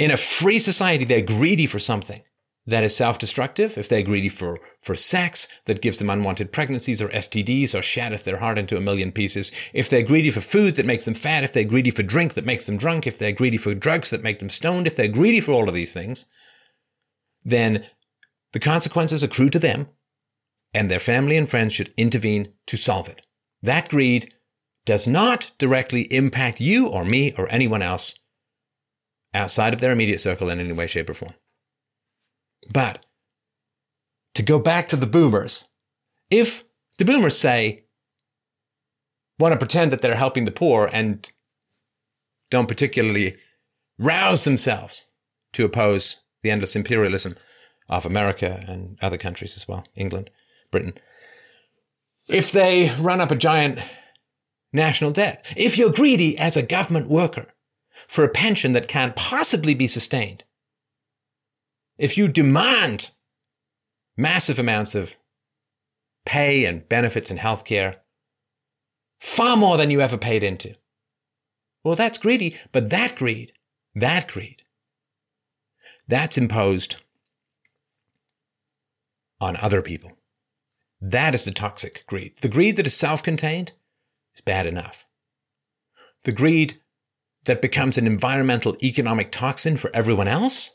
in 0.00 0.10
a 0.10 0.16
free 0.16 0.58
society, 0.58 1.04
they're 1.04 1.20
greedy 1.20 1.66
for 1.66 1.78
something 1.78 2.22
that 2.66 2.82
is 2.82 2.96
self-destructive. 2.96 3.76
If 3.76 3.86
they're 3.86 4.02
greedy 4.02 4.30
for, 4.30 4.58
for 4.80 4.94
sex 4.94 5.46
that 5.66 5.82
gives 5.82 5.98
them 5.98 6.08
unwanted 6.08 6.52
pregnancies 6.52 7.02
or 7.02 7.10
STDs 7.10 7.78
or 7.78 7.82
shatters 7.82 8.22
their 8.22 8.38
heart 8.38 8.56
into 8.56 8.78
a 8.78 8.80
million 8.80 9.12
pieces. 9.12 9.52
If 9.74 9.90
they're 9.90 10.02
greedy 10.02 10.30
for 10.30 10.40
food 10.40 10.76
that 10.76 10.86
makes 10.86 11.04
them 11.04 11.12
fat. 11.12 11.44
If 11.44 11.52
they're 11.52 11.64
greedy 11.64 11.90
for 11.90 12.02
drink 12.02 12.32
that 12.32 12.46
makes 12.46 12.64
them 12.64 12.78
drunk. 12.78 13.06
If 13.06 13.18
they're 13.18 13.32
greedy 13.32 13.58
for 13.58 13.74
drugs 13.74 14.08
that 14.08 14.22
make 14.22 14.38
them 14.38 14.48
stoned. 14.48 14.86
If 14.86 14.96
they're 14.96 15.06
greedy 15.06 15.40
for 15.40 15.52
all 15.52 15.68
of 15.68 15.74
these 15.74 15.92
things, 15.92 16.24
then 17.44 17.84
the 18.52 18.60
consequences 18.60 19.22
accrue 19.22 19.50
to 19.50 19.58
them 19.58 19.88
and 20.72 20.90
their 20.90 20.98
family 20.98 21.36
and 21.36 21.48
friends 21.48 21.74
should 21.74 21.92
intervene 21.98 22.54
to 22.68 22.78
solve 22.78 23.06
it. 23.06 23.26
That 23.62 23.90
greed 23.90 24.32
does 24.86 25.06
not 25.06 25.50
directly 25.58 26.02
impact 26.12 26.58
you 26.58 26.88
or 26.88 27.04
me 27.04 27.34
or 27.36 27.52
anyone 27.52 27.82
else 27.82 28.14
outside 29.34 29.72
of 29.72 29.80
their 29.80 29.92
immediate 29.92 30.20
circle 30.20 30.50
in 30.50 30.60
any 30.60 30.72
way, 30.72 30.86
shape, 30.86 31.10
or 31.10 31.14
form. 31.14 31.34
But 32.72 33.04
to 34.34 34.42
go 34.42 34.58
back 34.58 34.88
to 34.88 34.96
the 34.96 35.06
boomers, 35.06 35.68
if 36.30 36.64
the 36.98 37.04
boomers 37.04 37.38
say, 37.38 37.84
want 39.38 39.52
to 39.52 39.58
pretend 39.58 39.90
that 39.92 40.02
they're 40.02 40.16
helping 40.16 40.44
the 40.44 40.50
poor 40.50 40.88
and 40.92 41.30
don't 42.50 42.68
particularly 42.68 43.36
rouse 43.98 44.44
themselves 44.44 45.06
to 45.52 45.64
oppose 45.64 46.22
the 46.42 46.50
endless 46.50 46.76
imperialism 46.76 47.36
of 47.88 48.06
America 48.06 48.64
and 48.68 48.98
other 49.02 49.18
countries 49.18 49.56
as 49.56 49.66
well, 49.66 49.84
England, 49.94 50.30
Britain. 50.70 50.94
If 52.28 52.52
they 52.52 52.94
run 52.98 53.20
up 53.20 53.30
a 53.30 53.36
giant 53.36 53.80
national 54.72 55.10
debt, 55.10 55.44
if 55.56 55.76
you're 55.76 55.90
greedy 55.90 56.38
as 56.38 56.56
a 56.56 56.62
government 56.62 57.08
worker 57.08 57.46
for 58.06 58.24
a 58.24 58.28
pension 58.28 58.72
that 58.72 58.88
can't 58.88 59.16
possibly 59.16 59.74
be 59.74 59.88
sustained, 59.88 60.44
if 61.98 62.16
you 62.16 62.28
demand 62.28 63.10
massive 64.16 64.58
amounts 64.58 64.94
of 64.94 65.16
pay 66.24 66.64
and 66.64 66.88
benefits 66.88 67.30
and 67.30 67.40
healthcare, 67.40 67.96
far 69.18 69.56
more 69.56 69.76
than 69.76 69.90
you 69.90 70.00
ever 70.00 70.16
paid 70.16 70.42
into, 70.42 70.74
well, 71.84 71.96
that's 71.96 72.18
greedy, 72.18 72.56
but 72.72 72.90
that 72.90 73.16
greed, 73.16 73.52
that 73.94 74.28
greed, 74.28 74.62
that's 76.08 76.36
imposed 76.38 76.96
on 79.40 79.56
other 79.56 79.82
people. 79.82 80.12
That 81.00 81.34
is 81.34 81.44
the 81.44 81.52
toxic 81.52 82.04
greed. 82.06 82.36
The 82.40 82.48
greed 82.48 82.76
that 82.76 82.86
is 82.86 82.96
self 82.96 83.22
contained 83.22 83.72
is 84.34 84.40
bad 84.40 84.66
enough. 84.66 85.06
The 86.24 86.32
greed 86.32 86.79
that 87.50 87.60
becomes 87.60 87.98
an 87.98 88.06
environmental 88.06 88.76
economic 88.80 89.32
toxin 89.32 89.76
for 89.76 89.90
everyone 89.92 90.28
else, 90.28 90.70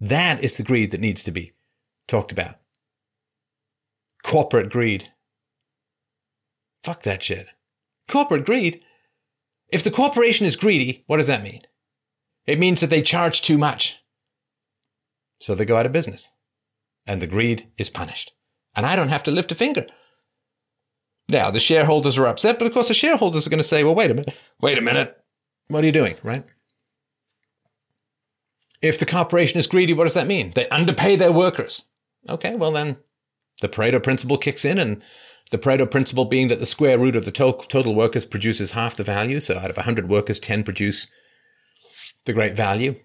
that 0.00 0.42
is 0.42 0.56
the 0.56 0.64
greed 0.64 0.90
that 0.90 1.00
needs 1.00 1.22
to 1.22 1.30
be 1.30 1.52
talked 2.08 2.32
about. 2.32 2.56
Corporate 4.24 4.70
greed. 4.70 5.12
Fuck 6.82 7.04
that 7.04 7.22
shit. 7.22 7.46
Corporate 8.08 8.44
greed. 8.44 8.80
If 9.68 9.84
the 9.84 9.92
corporation 9.92 10.46
is 10.46 10.56
greedy, 10.56 11.04
what 11.06 11.18
does 11.18 11.28
that 11.28 11.44
mean? 11.44 11.60
It 12.44 12.58
means 12.58 12.80
that 12.80 12.90
they 12.90 13.02
charge 13.02 13.40
too 13.40 13.56
much. 13.56 14.02
So 15.38 15.54
they 15.54 15.64
go 15.64 15.76
out 15.76 15.86
of 15.86 15.92
business. 15.92 16.32
And 17.06 17.22
the 17.22 17.28
greed 17.28 17.68
is 17.78 17.88
punished. 17.88 18.32
And 18.74 18.84
I 18.84 18.96
don't 18.96 19.10
have 19.10 19.22
to 19.22 19.30
lift 19.30 19.52
a 19.52 19.54
finger. 19.54 19.86
Now, 21.28 21.52
the 21.52 21.60
shareholders 21.60 22.18
are 22.18 22.26
upset, 22.26 22.58
but 22.58 22.66
of 22.66 22.74
course 22.74 22.88
the 22.88 22.94
shareholders 22.94 23.46
are 23.46 23.50
going 23.50 23.58
to 23.58 23.64
say, 23.64 23.84
well, 23.84 23.94
wait 23.94 24.10
a 24.10 24.14
minute, 24.14 24.34
wait 24.60 24.76
a 24.76 24.82
minute. 24.82 25.16
What 25.70 25.84
are 25.84 25.86
you 25.86 25.92
doing, 25.92 26.16
right? 26.24 26.44
If 28.82 28.98
the 28.98 29.06
corporation 29.06 29.60
is 29.60 29.68
greedy, 29.68 29.92
what 29.92 30.04
does 30.04 30.14
that 30.14 30.26
mean? 30.26 30.52
They 30.56 30.68
underpay 30.68 31.14
their 31.14 31.30
workers. 31.30 31.90
Okay, 32.28 32.56
well 32.56 32.72
then 32.72 32.96
the 33.60 33.68
Pareto 33.68 34.02
principle 34.02 34.36
kicks 34.36 34.64
in, 34.64 34.80
and 34.80 35.00
the 35.52 35.58
Pareto 35.58 35.88
principle 35.88 36.24
being 36.24 36.48
that 36.48 36.58
the 36.58 36.66
square 36.66 36.98
root 36.98 37.14
of 37.14 37.24
the 37.24 37.30
to- 37.30 37.64
total 37.68 37.94
workers 37.94 38.24
produces 38.24 38.72
half 38.72 38.96
the 38.96 39.04
value. 39.04 39.40
So 39.40 39.58
out 39.58 39.70
of 39.70 39.76
100 39.76 40.08
workers, 40.08 40.40
10 40.40 40.64
produce 40.64 41.06
the 42.24 42.32
great 42.32 42.56
value. 42.56 42.96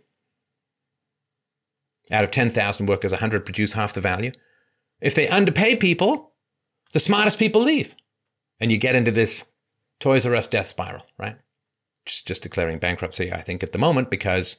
Out 2.12 2.24
of 2.24 2.32
10,000 2.32 2.88
workers, 2.88 3.12
100 3.12 3.46
produce 3.46 3.74
half 3.74 3.94
the 3.94 4.02
value. 4.02 4.32
If 5.02 5.14
they 5.14 5.28
underpay 5.28 5.76
people, 5.76 6.34
the 6.94 7.00
smartest 7.00 7.38
people 7.38 7.62
leave. 7.62 7.96
And 8.60 8.72
you 8.72 8.80
get 8.80 8.96
into 8.96 9.12
this 9.12 9.46
Toys 10.00 10.26
R 10.26 10.34
Us 10.34 10.48
death 10.48 10.68
spiral, 10.68 11.06
right? 11.20 11.38
Just, 12.06 12.28
just 12.28 12.44
declaring 12.44 12.80
bankruptcy, 12.80 13.32
I 13.32 13.42
think, 13.42 13.64
at 13.64 13.72
the 13.72 13.78
moment 13.78 14.10
because, 14.10 14.58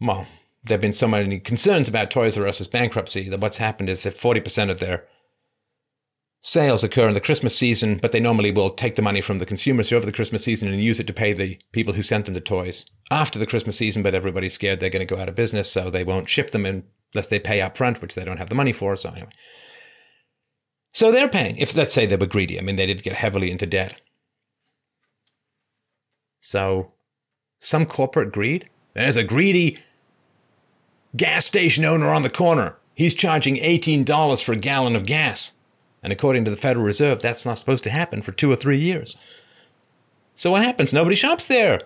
well, 0.00 0.26
there 0.64 0.76
have 0.76 0.80
been 0.80 0.92
so 0.92 1.08
many 1.08 1.38
concerns 1.40 1.88
about 1.88 2.10
Toys 2.10 2.38
R 2.38 2.46
Us's 2.46 2.68
bankruptcy 2.68 3.28
that 3.28 3.40
what's 3.40 3.56
happened 3.56 3.90
is 3.90 4.04
that 4.04 4.16
40% 4.16 4.70
of 4.70 4.78
their 4.78 5.06
sales 6.40 6.82
occur 6.82 7.08
in 7.08 7.14
the 7.14 7.20
Christmas 7.20 7.56
season, 7.56 7.98
but 7.98 8.12
they 8.12 8.20
normally 8.20 8.50
will 8.50 8.70
take 8.70 8.96
the 8.96 9.02
money 9.02 9.20
from 9.20 9.38
the 9.38 9.46
consumers 9.46 9.92
over 9.92 10.04
the 10.04 10.12
Christmas 10.12 10.44
season 10.44 10.68
and 10.68 10.82
use 10.82 11.00
it 11.00 11.06
to 11.06 11.12
pay 11.12 11.32
the 11.32 11.58
people 11.72 11.94
who 11.94 12.02
sent 12.02 12.26
them 12.26 12.34
the 12.34 12.40
toys 12.40 12.86
after 13.10 13.38
the 13.38 13.46
Christmas 13.46 13.76
season, 13.76 14.02
but 14.02 14.14
everybody's 14.14 14.54
scared 14.54 14.80
they're 14.80 14.90
going 14.90 15.06
to 15.06 15.14
go 15.14 15.20
out 15.20 15.28
of 15.28 15.34
business, 15.34 15.70
so 15.70 15.88
they 15.88 16.04
won't 16.04 16.28
ship 16.28 16.50
them 16.50 16.66
unless 16.66 17.28
they 17.28 17.38
pay 17.38 17.60
up 17.60 17.76
front, 17.76 18.02
which 18.02 18.14
they 18.14 18.24
don't 18.24 18.38
have 18.38 18.48
the 18.48 18.54
money 18.54 18.72
for. 18.72 18.96
So 18.96 19.10
anyway. 19.10 19.30
So 20.92 21.10
they're 21.10 21.28
paying. 21.28 21.56
If 21.56 21.74
let's 21.74 21.94
say 21.94 22.06
they 22.06 22.16
were 22.16 22.26
greedy, 22.26 22.58
I 22.58 22.62
mean 22.62 22.76
they 22.76 22.86
did 22.86 23.02
get 23.02 23.14
heavily 23.16 23.50
into 23.50 23.66
debt. 23.66 24.00
So 26.42 26.92
some 27.58 27.86
corporate 27.86 28.32
greed. 28.32 28.68
There's 28.92 29.16
a 29.16 29.24
greedy 29.24 29.78
gas 31.16 31.46
station 31.46 31.86
owner 31.86 32.12
on 32.12 32.22
the 32.22 32.28
corner. 32.28 32.76
He's 32.94 33.14
charging 33.14 33.56
$18 33.56 34.42
for 34.42 34.52
a 34.52 34.56
gallon 34.56 34.94
of 34.94 35.06
gas. 35.06 35.52
And 36.02 36.12
according 36.12 36.44
to 36.44 36.50
the 36.50 36.56
Federal 36.56 36.84
Reserve, 36.84 37.22
that's 37.22 37.46
not 37.46 37.56
supposed 37.56 37.84
to 37.84 37.90
happen 37.90 38.20
for 38.20 38.32
two 38.32 38.50
or 38.50 38.56
three 38.56 38.78
years. 38.78 39.16
So 40.34 40.50
what 40.50 40.64
happens? 40.64 40.92
Nobody 40.92 41.16
shops 41.16 41.46
there. 41.46 41.80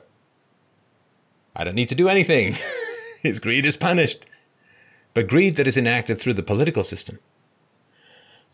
I 1.54 1.64
don't 1.64 1.74
need 1.74 1.90
to 1.90 1.94
do 1.94 2.08
anything. 2.08 2.56
His 3.22 3.38
greed 3.38 3.66
is 3.66 3.76
punished. 3.76 4.26
But 5.14 5.28
greed 5.28 5.56
that 5.56 5.66
is 5.66 5.76
enacted 5.76 6.18
through 6.18 6.34
the 6.34 6.42
political 6.42 6.82
system, 6.82 7.18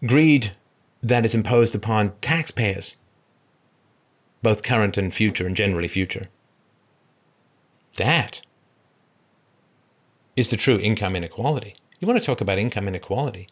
greed 0.07 0.53
that 1.03 1.25
is 1.25 1.35
imposed 1.35 1.75
upon 1.75 2.13
taxpayers, 2.21 2.97
both 4.43 4.63
current 4.63 4.99
and 4.99 5.15
future, 5.15 5.47
and 5.47 5.57
generally 5.57 5.89
future, 5.89 6.29
that 7.97 8.43
is 10.37 10.51
the 10.51 10.57
true 10.57 10.79
income 10.79 11.15
inequality. 11.15 11.77
You 12.01 12.09
want 12.09 12.21
to 12.21 12.27
talk 12.27 12.41
about 12.41 12.59
income 12.59 12.89
inequality? 12.89 13.49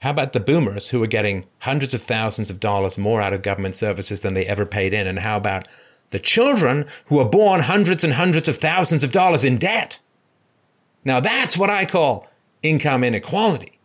How 0.00 0.10
about 0.10 0.32
the 0.32 0.40
boomers 0.40 0.88
who 0.88 1.02
are 1.02 1.08
getting 1.08 1.46
hundreds 1.60 1.94
of 1.94 2.02
thousands 2.02 2.50
of 2.50 2.60
dollars 2.60 2.98
more 2.98 3.20
out 3.20 3.32
of 3.32 3.42
government 3.42 3.76
services 3.76 4.20
than 4.20 4.34
they 4.34 4.46
ever 4.46 4.66
paid 4.66 4.92
in? 4.92 5.06
And 5.06 5.20
how 5.20 5.36
about 5.36 5.68
the 6.10 6.18
children 6.18 6.86
who 7.06 7.18
are 7.20 7.28
born 7.28 7.60
hundreds 7.60 8.04
and 8.04 8.14
hundreds 8.14 8.48
of 8.48 8.56
thousands 8.56 9.04
of 9.04 9.12
dollars 9.12 9.44
in 9.44 9.58
debt? 9.58 10.00
Now 11.04 11.20
that's 11.20 11.56
what 11.56 11.70
I 11.70 11.84
call 11.84 12.28
income 12.62 13.04
inequality. 13.04 13.78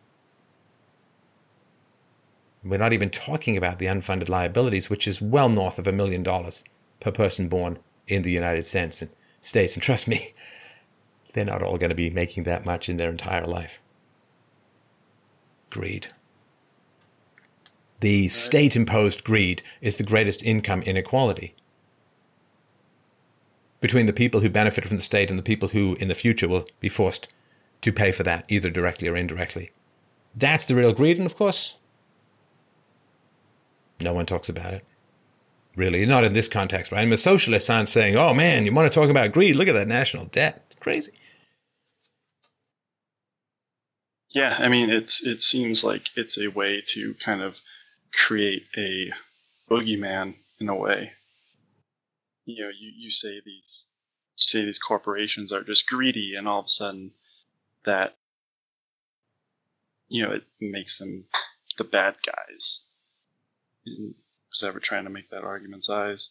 We're 2.70 2.78
not 2.78 2.94
even 2.94 3.10
talking 3.10 3.56
about 3.56 3.80
the 3.80 3.86
unfunded 3.86 4.30
liabilities, 4.30 4.90
which 4.90 5.08
is 5.08 5.22
well 5.22 5.50
north 5.50 5.80
of 5.80 5.88
a 5.88 5.92
million 5.92 6.24
dollars 6.24 6.64
per 7.00 7.12
person 7.12 7.48
born 7.48 7.80
in 8.08 8.24
the 8.24 8.32
United 8.32 8.64
States. 8.64 9.02
And 9.04 9.82
trust 9.82 10.08
me, 10.08 10.34
they're 11.34 11.46
not 11.46 11.62
all 11.62 11.78
going 11.78 11.90
to 11.90 11.96
be 11.96 12.10
making 12.10 12.44
that 12.44 12.66
much 12.66 12.90
in 12.90 12.98
their 12.98 13.10
entire 13.10 13.46
life. 13.46 13.80
Greed. 15.70 16.08
The 18.00 18.30
state 18.30 18.76
imposed 18.76 19.24
greed 19.24 19.64
is 19.82 19.98
the 19.98 20.04
greatest 20.04 20.44
income 20.44 20.82
inequality 20.84 21.56
between 23.80 24.06
the 24.06 24.14
people 24.14 24.42
who 24.42 24.50
benefit 24.50 24.86
from 24.86 24.98
the 24.98 25.04
state 25.04 25.30
and 25.30 25.38
the 25.38 25.44
people 25.44 25.70
who 25.70 25.96
in 25.96 26.08
the 26.08 26.16
future 26.16 26.48
will 26.48 26.68
be 26.80 26.90
forced 26.90 27.28
to 27.82 27.92
pay 27.92 28.12
for 28.12 28.24
that, 28.24 28.46
either 28.48 28.70
directly 28.70 29.08
or 29.08 29.16
indirectly. 29.16 29.72
That's 30.36 30.66
the 30.66 30.76
real 30.76 30.94
greed, 30.94 31.18
and 31.18 31.26
of 31.26 31.36
course, 31.36 31.78
no 34.00 34.14
one 34.14 34.26
talks 34.26 34.50
about 34.50 34.74
it. 34.74 34.84
Really, 35.76 36.06
not 36.06 36.24
in 36.24 36.34
this 36.34 36.48
context, 36.48 36.92
right? 36.92 37.02
I'm 37.02 37.14
a 37.14 37.18
socialist 37.18 37.70
aren't 37.70 37.90
saying, 37.90 38.16
oh 38.16 38.34
man, 38.34 38.66
you 38.66 38.74
want 38.74 38.92
to 38.92 39.00
talk 39.00 39.10
about 39.10 39.32
greed? 39.32 39.56
Look 39.56 39.68
at 39.68 39.76
that 39.76 39.88
national 39.88 40.26
debt. 40.26 40.64
It's 40.68 40.76
crazy. 40.76 41.12
Yeah, 44.30 44.56
I 44.60 44.68
mean, 44.68 44.90
it's 44.90 45.24
it 45.24 45.42
seems 45.42 45.84
like 45.84 46.10
it's 46.16 46.38
a 46.38 46.48
way 46.48 46.82
to 46.88 47.14
kind 47.16 47.42
of 47.42 47.56
create 48.28 48.64
a 48.78 49.12
boogeyman 49.70 50.36
in 50.60 50.70
a 50.70 50.76
way. 50.76 51.14
You 52.46 52.64
know, 52.64 52.70
you, 52.70 52.92
you 52.96 53.12
say 53.12 53.42
these 53.46 53.86
you 54.38 54.48
say 54.48 54.66
these 54.66 54.80
corporations 54.80 55.52
are 55.52 55.64
just 55.64 55.88
greedy, 55.88 56.36
and 56.36 56.48
all 56.48 56.60
of 56.60 56.66
a 56.66 56.70
sudden, 56.70 57.12
that 57.86 58.16
you 60.08 60.24
know 60.24 60.32
it 60.32 60.44
makes 60.60 60.98
them 60.98 61.26
the 61.78 61.84
bad 61.84 62.16
guys. 62.26 62.82
Was 64.52 64.64
ever 64.64 64.80
trying 64.80 65.04
to 65.04 65.10
make 65.10 65.30
that 65.30 65.44
argument's 65.44 65.90
eyes. 65.90 66.30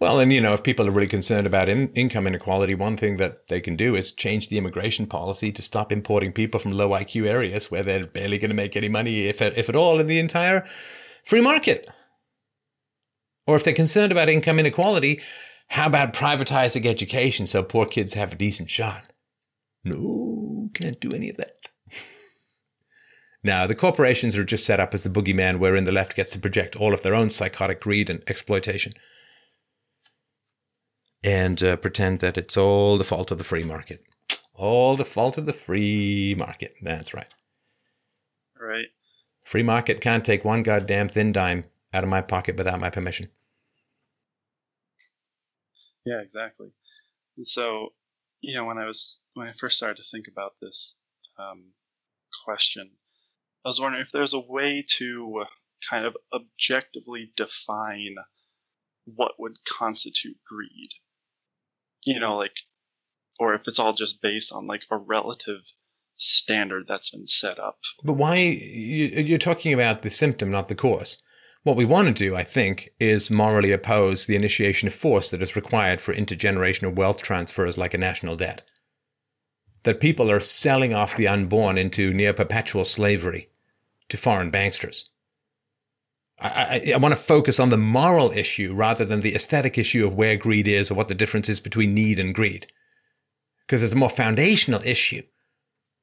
Well, 0.00 0.20
and 0.20 0.32
you 0.32 0.40
know, 0.40 0.54
if 0.54 0.62
people 0.62 0.86
are 0.88 0.92
really 0.92 1.06
concerned 1.06 1.46
about 1.46 1.68
in- 1.68 1.92
income 1.94 2.26
inequality, 2.26 2.74
one 2.74 2.96
thing 2.96 3.16
that 3.16 3.46
they 3.46 3.60
can 3.60 3.76
do 3.76 3.94
is 3.94 4.12
change 4.12 4.48
the 4.48 4.58
immigration 4.58 5.06
policy 5.06 5.52
to 5.52 5.62
stop 5.62 5.92
importing 5.92 6.32
people 6.32 6.60
from 6.60 6.72
low 6.72 6.90
IQ 6.90 7.26
areas 7.26 7.70
where 7.70 7.82
they're 7.82 8.06
barely 8.06 8.38
going 8.38 8.50
to 8.50 8.56
make 8.56 8.76
any 8.76 8.88
money, 8.88 9.28
if 9.28 9.40
if 9.40 9.68
at 9.68 9.76
all, 9.76 10.00
in 10.00 10.06
the 10.06 10.18
entire 10.18 10.66
free 11.24 11.40
market. 11.40 11.88
Or 13.46 13.56
if 13.56 13.64
they're 13.64 13.74
concerned 13.74 14.12
about 14.12 14.28
income 14.28 14.58
inequality, 14.58 15.20
how 15.68 15.86
about 15.86 16.12
privatizing 16.12 16.86
education 16.86 17.46
so 17.46 17.62
poor 17.62 17.86
kids 17.86 18.14
have 18.14 18.32
a 18.32 18.36
decent 18.36 18.70
shot? 18.70 19.12
No, 19.84 20.70
can't 20.74 21.00
do 21.00 21.12
any 21.12 21.30
of 21.30 21.36
that. 21.38 21.56
Now, 23.44 23.66
the 23.66 23.74
corporations 23.74 24.36
are 24.36 24.44
just 24.44 24.64
set 24.64 24.78
up 24.78 24.94
as 24.94 25.02
the 25.02 25.10
boogeyman 25.10 25.58
wherein 25.58 25.84
the 25.84 25.92
left 25.92 26.14
gets 26.14 26.30
to 26.30 26.38
project 26.38 26.76
all 26.76 26.94
of 26.94 27.02
their 27.02 27.14
own 27.14 27.28
psychotic 27.28 27.80
greed 27.80 28.08
and 28.08 28.22
exploitation 28.28 28.94
and 31.24 31.62
uh, 31.62 31.76
pretend 31.76 32.20
that 32.20 32.36
it's 32.36 32.56
all 32.56 32.98
the 32.98 33.04
fault 33.04 33.30
of 33.30 33.38
the 33.38 33.44
free 33.44 33.64
market. 33.64 34.04
All 34.54 34.96
the 34.96 35.04
fault 35.04 35.38
of 35.38 35.46
the 35.46 35.52
free 35.52 36.34
market. 36.36 36.74
That's 36.82 37.14
right. 37.14 37.32
Right. 38.60 38.86
Free 39.44 39.62
market 39.62 40.00
can't 40.00 40.24
take 40.24 40.44
one 40.44 40.62
goddamn 40.62 41.08
thin 41.08 41.32
dime 41.32 41.64
out 41.92 42.04
of 42.04 42.10
my 42.10 42.20
pocket 42.20 42.56
without 42.56 42.80
my 42.80 42.90
permission. 42.90 43.28
Yeah, 46.04 46.20
exactly. 46.20 46.68
And 47.36 47.46
so, 47.46 47.88
you 48.40 48.54
know, 48.56 48.64
when 48.64 48.78
I 48.78 48.86
was 48.86 49.20
when 49.34 49.48
I 49.48 49.52
first 49.58 49.76
started 49.76 49.96
to 49.96 50.08
think 50.12 50.26
about 50.28 50.52
this 50.60 50.94
um, 51.38 51.64
question, 52.44 52.90
I 53.64 53.68
was 53.68 53.80
wondering 53.80 54.02
if 54.02 54.12
there's 54.12 54.34
a 54.34 54.40
way 54.40 54.84
to 54.98 55.44
kind 55.88 56.06
of 56.06 56.16
objectively 56.32 57.32
define 57.36 58.16
what 59.04 59.32
would 59.38 59.56
constitute 59.64 60.36
greed 60.48 60.90
you 62.04 62.20
know, 62.20 62.36
like, 62.36 62.52
or 63.38 63.54
if 63.54 63.62
it's 63.66 63.78
all 63.78 63.92
just 63.92 64.22
based 64.22 64.52
on 64.52 64.66
like 64.66 64.82
a 64.90 64.96
relative 64.96 65.60
standard 66.16 66.84
that's 66.88 67.10
been 67.10 67.26
set 67.26 67.58
up. 67.58 67.78
But 68.04 68.14
why 68.14 68.36
you're 68.36 69.38
talking 69.38 69.72
about 69.72 70.02
the 70.02 70.10
symptom, 70.10 70.50
not 70.50 70.68
the 70.68 70.74
cause? 70.74 71.18
What 71.64 71.76
we 71.76 71.84
want 71.84 72.08
to 72.08 72.12
do, 72.12 72.34
I 72.34 72.42
think, 72.42 72.90
is 72.98 73.30
morally 73.30 73.70
oppose 73.70 74.26
the 74.26 74.34
initiation 74.36 74.88
of 74.88 74.94
force 74.94 75.30
that 75.30 75.42
is 75.42 75.56
required 75.56 76.00
for 76.00 76.12
intergenerational 76.12 76.94
wealth 76.94 77.22
transfers 77.22 77.78
like 77.78 77.94
a 77.94 77.98
national 77.98 78.36
debt. 78.36 78.62
That 79.84 80.00
people 80.00 80.30
are 80.30 80.40
selling 80.40 80.92
off 80.92 81.16
the 81.16 81.28
unborn 81.28 81.78
into 81.78 82.12
near 82.12 82.32
perpetual 82.32 82.84
slavery 82.84 83.48
to 84.12 84.18
foreign 84.18 84.52
banksters. 84.52 85.04
I, 86.38 86.82
I, 86.86 86.92
I, 86.92 86.96
want 86.98 87.14
to 87.14 87.20
focus 87.20 87.58
on 87.58 87.70
the 87.70 87.78
moral 87.78 88.30
issue 88.30 88.74
rather 88.74 89.06
than 89.06 89.20
the 89.20 89.34
aesthetic 89.34 89.78
issue 89.78 90.06
of 90.06 90.14
where 90.14 90.36
greed 90.36 90.68
is 90.68 90.90
or 90.90 90.94
what 90.94 91.08
the 91.08 91.14
difference 91.14 91.48
is 91.48 91.60
between 91.60 91.94
need 91.94 92.18
and 92.18 92.34
greed. 92.34 92.66
Because 93.66 93.80
there's 93.80 93.94
a 93.94 93.96
more 93.96 94.10
foundational 94.10 94.82
issue, 94.84 95.22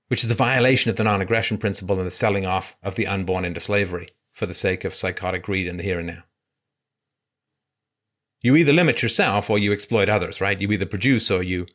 which 0.08 0.24
is 0.24 0.30
the 0.30 0.34
violation 0.34 0.90
of 0.90 0.98
the 0.98 1.04
non 1.04 1.22
aggression 1.22 1.60
principle 1.60 2.00
and 2.00 2.08
the 2.08 2.12
selling 2.12 2.48
off 2.48 2.76
of 2.82 2.96
the 2.96 3.06
unborn 3.06 3.46
into 3.46 3.60
slavery 3.60 4.10
for 4.34 4.48
the 4.48 4.56
sake 4.56 4.84
of 4.84 4.96
psychotic 4.96 5.44
greed 5.44 5.68
in 5.68 5.78
the 5.78 5.84
here 5.84 6.00
and 6.00 6.08
now. 6.08 6.24
You 8.42 8.56
either 8.56 8.74
limit 8.74 9.04
yourself 9.04 9.52
or 9.52 9.60
you 9.60 9.72
exploit 9.72 10.10
others, 10.10 10.42
right? 10.42 10.60
You 10.60 10.72
either 10.72 10.88
produce 10.88 11.30
or 11.30 11.44
you 11.44 11.68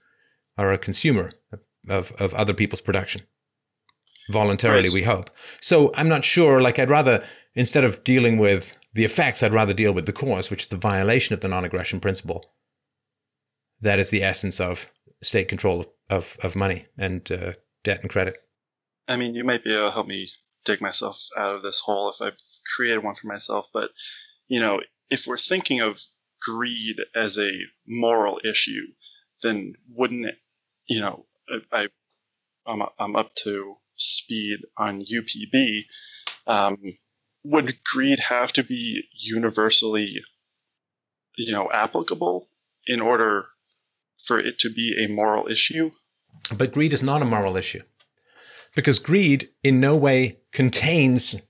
are 0.58 0.72
a 0.72 0.78
consumer 0.78 1.30
of, 1.88 2.10
of 2.18 2.34
other 2.34 2.54
people's 2.54 2.80
production 2.80 3.22
voluntarily, 4.30 4.88
right. 4.88 4.94
we 4.94 5.02
hope. 5.02 5.30
So 5.60 5.92
I'm 5.94 6.08
not 6.08 6.24
sure, 6.24 6.60
like, 6.60 6.78
I'd 6.78 6.90
rather, 6.90 7.24
instead 7.54 7.84
of 7.84 8.02
dealing 8.04 8.38
with 8.38 8.76
the 8.94 9.04
effects, 9.04 9.42
I'd 9.42 9.52
rather 9.52 9.74
deal 9.74 9.92
with 9.92 10.06
the 10.06 10.12
cause, 10.12 10.50
which 10.50 10.62
is 10.62 10.68
the 10.68 10.76
violation 10.76 11.34
of 11.34 11.40
the 11.40 11.48
non 11.48 11.64
aggression 11.64 12.00
principle. 12.00 12.44
That 13.80 13.98
is 13.98 14.10
the 14.10 14.22
essence 14.22 14.60
of 14.60 14.90
state 15.22 15.48
control 15.48 15.80
of, 15.80 15.88
of, 16.10 16.36
of 16.42 16.56
money 16.56 16.86
and 16.96 17.30
uh, 17.30 17.52
debt 17.82 18.00
and 18.02 18.10
credit. 18.10 18.38
I 19.08 19.16
mean, 19.16 19.34
you 19.34 19.44
might 19.44 19.64
be 19.64 19.72
able 19.72 19.88
to 19.88 19.92
help 19.92 20.06
me 20.06 20.28
dig 20.64 20.80
myself 20.80 21.18
out 21.38 21.56
of 21.56 21.62
this 21.62 21.80
hole 21.84 22.12
if 22.14 22.24
I've 22.24 22.38
created 22.76 23.04
one 23.04 23.14
for 23.14 23.26
myself, 23.26 23.66
but, 23.72 23.90
you 24.48 24.60
know, 24.60 24.80
if 25.10 25.24
we're 25.26 25.38
thinking 25.38 25.80
of 25.80 25.96
greed 26.40 26.96
as 27.14 27.38
a 27.38 27.50
moral 27.86 28.40
issue, 28.48 28.86
then 29.42 29.74
wouldn't 29.88 30.26
it, 30.26 30.36
you 30.88 31.00
know, 31.00 31.26
I, 31.72 31.86
I'm, 32.66 32.82
I'm 32.98 33.16
up 33.16 33.34
to 33.44 33.74
speed 33.96 34.58
on 34.76 35.04
UPB, 35.04 35.84
um, 36.46 36.78
would 37.44 37.76
greed 37.92 38.18
have 38.28 38.52
to 38.52 38.62
be 38.62 39.02
universally, 39.12 40.20
you 41.36 41.52
know, 41.52 41.68
applicable 41.72 42.48
in 42.86 43.00
order 43.00 43.46
for 44.26 44.38
it 44.38 44.58
to 44.60 44.70
be 44.70 44.94
a 45.04 45.12
moral 45.12 45.46
issue? 45.48 45.90
But 46.54 46.72
greed 46.72 46.92
is 46.92 47.02
not 47.02 47.22
a 47.22 47.26
moral 47.26 47.56
issue 47.56 47.82
because 48.74 48.98
greed 48.98 49.50
in 49.62 49.80
no 49.80 49.96
way 49.96 50.38
contains 50.52 51.40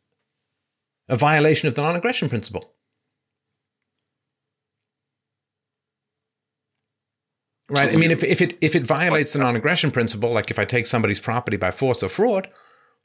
a 1.09 1.17
violation 1.17 1.69
of 1.69 1.75
the 1.75 1.83
non 1.83 1.97
aggression 1.97 2.29
principle. 2.29 2.74
Right. 7.69 7.91
I 7.91 7.97
mean, 7.97 8.11
if, 8.11 8.23
if 8.23 8.43
it 8.43 8.59
if 8.61 8.75
it 8.75 8.87
violates 8.87 9.33
the 9.33 9.39
non-aggression 9.39 9.91
principle, 9.91 10.33
like 10.33 10.51
if 10.51 10.59
I 10.59 10.65
take 10.65 10.87
somebody's 10.87 11.21
property 11.21 11.57
by 11.57 11.71
force 11.71 12.03
or 12.03 12.09
fraud, 12.09 12.49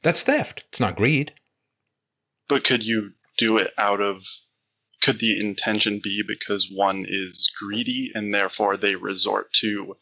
that's 0.02 0.22
theft. 0.22 0.64
It's 0.68 0.80
not 0.80 0.96
greed. 0.96 1.32
But 2.48 2.64
could 2.64 2.82
you 2.82 3.12
do 3.38 3.56
it 3.56 3.70
out 3.78 4.00
of? 4.00 4.22
Could 5.02 5.18
the 5.18 5.40
intention 5.40 6.00
be 6.02 6.22
because 6.26 6.68
one 6.70 7.06
is 7.08 7.50
greedy 7.58 8.10
and 8.14 8.34
therefore 8.34 8.76
they 8.76 8.96
resort 8.96 9.50
to 9.60 9.96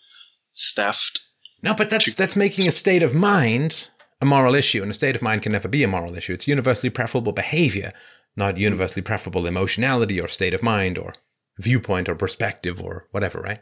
theft? 0.74 1.20
No, 1.62 1.72
but 1.72 1.88
that's 1.88 2.12
to- 2.12 2.16
that's 2.16 2.34
making 2.34 2.66
a 2.66 2.72
state 2.72 3.02
of 3.04 3.14
mind 3.14 3.88
a 4.20 4.24
moral 4.24 4.54
issue, 4.54 4.82
and 4.82 4.90
a 4.90 4.94
state 4.94 5.14
of 5.14 5.22
mind 5.22 5.42
can 5.42 5.52
never 5.52 5.68
be 5.68 5.84
a 5.84 5.88
moral 5.88 6.16
issue. 6.16 6.32
It's 6.32 6.48
universally 6.48 6.90
preferable 6.90 7.32
behavior, 7.32 7.92
not 8.36 8.56
universally 8.56 9.02
preferable 9.02 9.46
emotionality 9.46 10.20
or 10.20 10.26
state 10.26 10.54
of 10.54 10.62
mind 10.62 10.98
or 10.98 11.14
viewpoint 11.58 12.08
or 12.08 12.16
perspective 12.16 12.82
or 12.82 13.06
whatever, 13.12 13.40
right? 13.40 13.60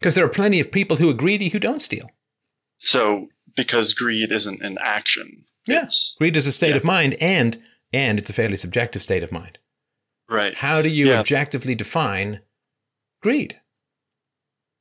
Because 0.00 0.14
there 0.14 0.24
are 0.24 0.30
plenty 0.30 0.60
of 0.60 0.72
people 0.72 0.96
who 0.96 1.10
are 1.10 1.14
greedy 1.14 1.50
who 1.50 1.58
don't 1.58 1.82
steal. 1.82 2.10
So, 2.78 3.28
because 3.56 3.92
greed 3.92 4.32
isn't 4.32 4.62
an 4.62 4.78
action. 4.82 5.44
Yes, 5.66 6.14
greed 6.18 6.36
is 6.36 6.46
a 6.46 6.52
state 6.52 6.70
yeah. 6.70 6.76
of 6.76 6.84
mind, 6.84 7.14
and 7.20 7.60
and 7.92 8.18
it's 8.18 8.30
a 8.30 8.32
fairly 8.32 8.56
subjective 8.56 9.02
state 9.02 9.22
of 9.22 9.32
mind. 9.32 9.58
Right. 10.28 10.56
How 10.56 10.80
do 10.80 10.88
you 10.88 11.08
yeah. 11.08 11.18
objectively 11.18 11.74
define 11.74 12.40
greed? 13.20 13.60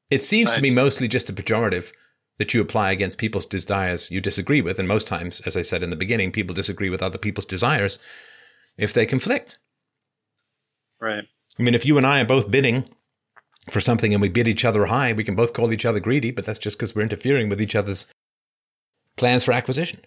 It 0.09 0.23
seems 0.23 0.53
to 0.53 0.61
be 0.61 0.73
mostly 0.73 1.07
just 1.07 1.29
a 1.29 1.33
pejorative 1.33 1.91
that 2.37 2.53
you 2.53 2.61
apply 2.61 2.91
against 2.91 3.17
people's 3.17 3.45
desires 3.45 4.09
you 4.09 4.21
disagree 4.21 4.61
with. 4.61 4.79
And 4.79 4.87
most 4.87 5.05
times, 5.05 5.41
as 5.41 5.57
I 5.57 5.61
said 5.61 5.83
in 5.83 5.89
the 5.89 5.95
beginning, 5.95 6.31
people 6.31 6.55
disagree 6.55 6.89
with 6.89 7.03
other 7.03 7.17
people's 7.17 7.45
desires 7.45 7.99
if 8.77 8.93
they 8.93 9.05
conflict. 9.05 9.59
Right. 11.01 11.25
I 11.59 11.63
mean, 11.63 11.75
if 11.75 11.85
you 11.85 11.97
and 11.97 12.07
I 12.07 12.21
are 12.21 12.25
both 12.25 12.49
bidding 12.49 12.89
for 13.71 13.81
something 13.81 14.13
and 14.13 14.21
we 14.21 14.29
bid 14.29 14.47
each 14.47 14.65
other 14.65 14.85
high, 14.85 15.13
we 15.13 15.23
can 15.23 15.35
both 15.35 15.53
call 15.53 15.71
each 15.71 15.85
other 15.85 15.99
greedy, 15.99 16.31
but 16.31 16.45
that's 16.45 16.59
just 16.59 16.77
because 16.77 16.95
we're 16.95 17.01
interfering 17.01 17.49
with 17.49 17.61
each 17.61 17.75
other's 17.75 18.05
plans 19.15 19.43
for 19.43 19.51
acquisition. 19.51 20.01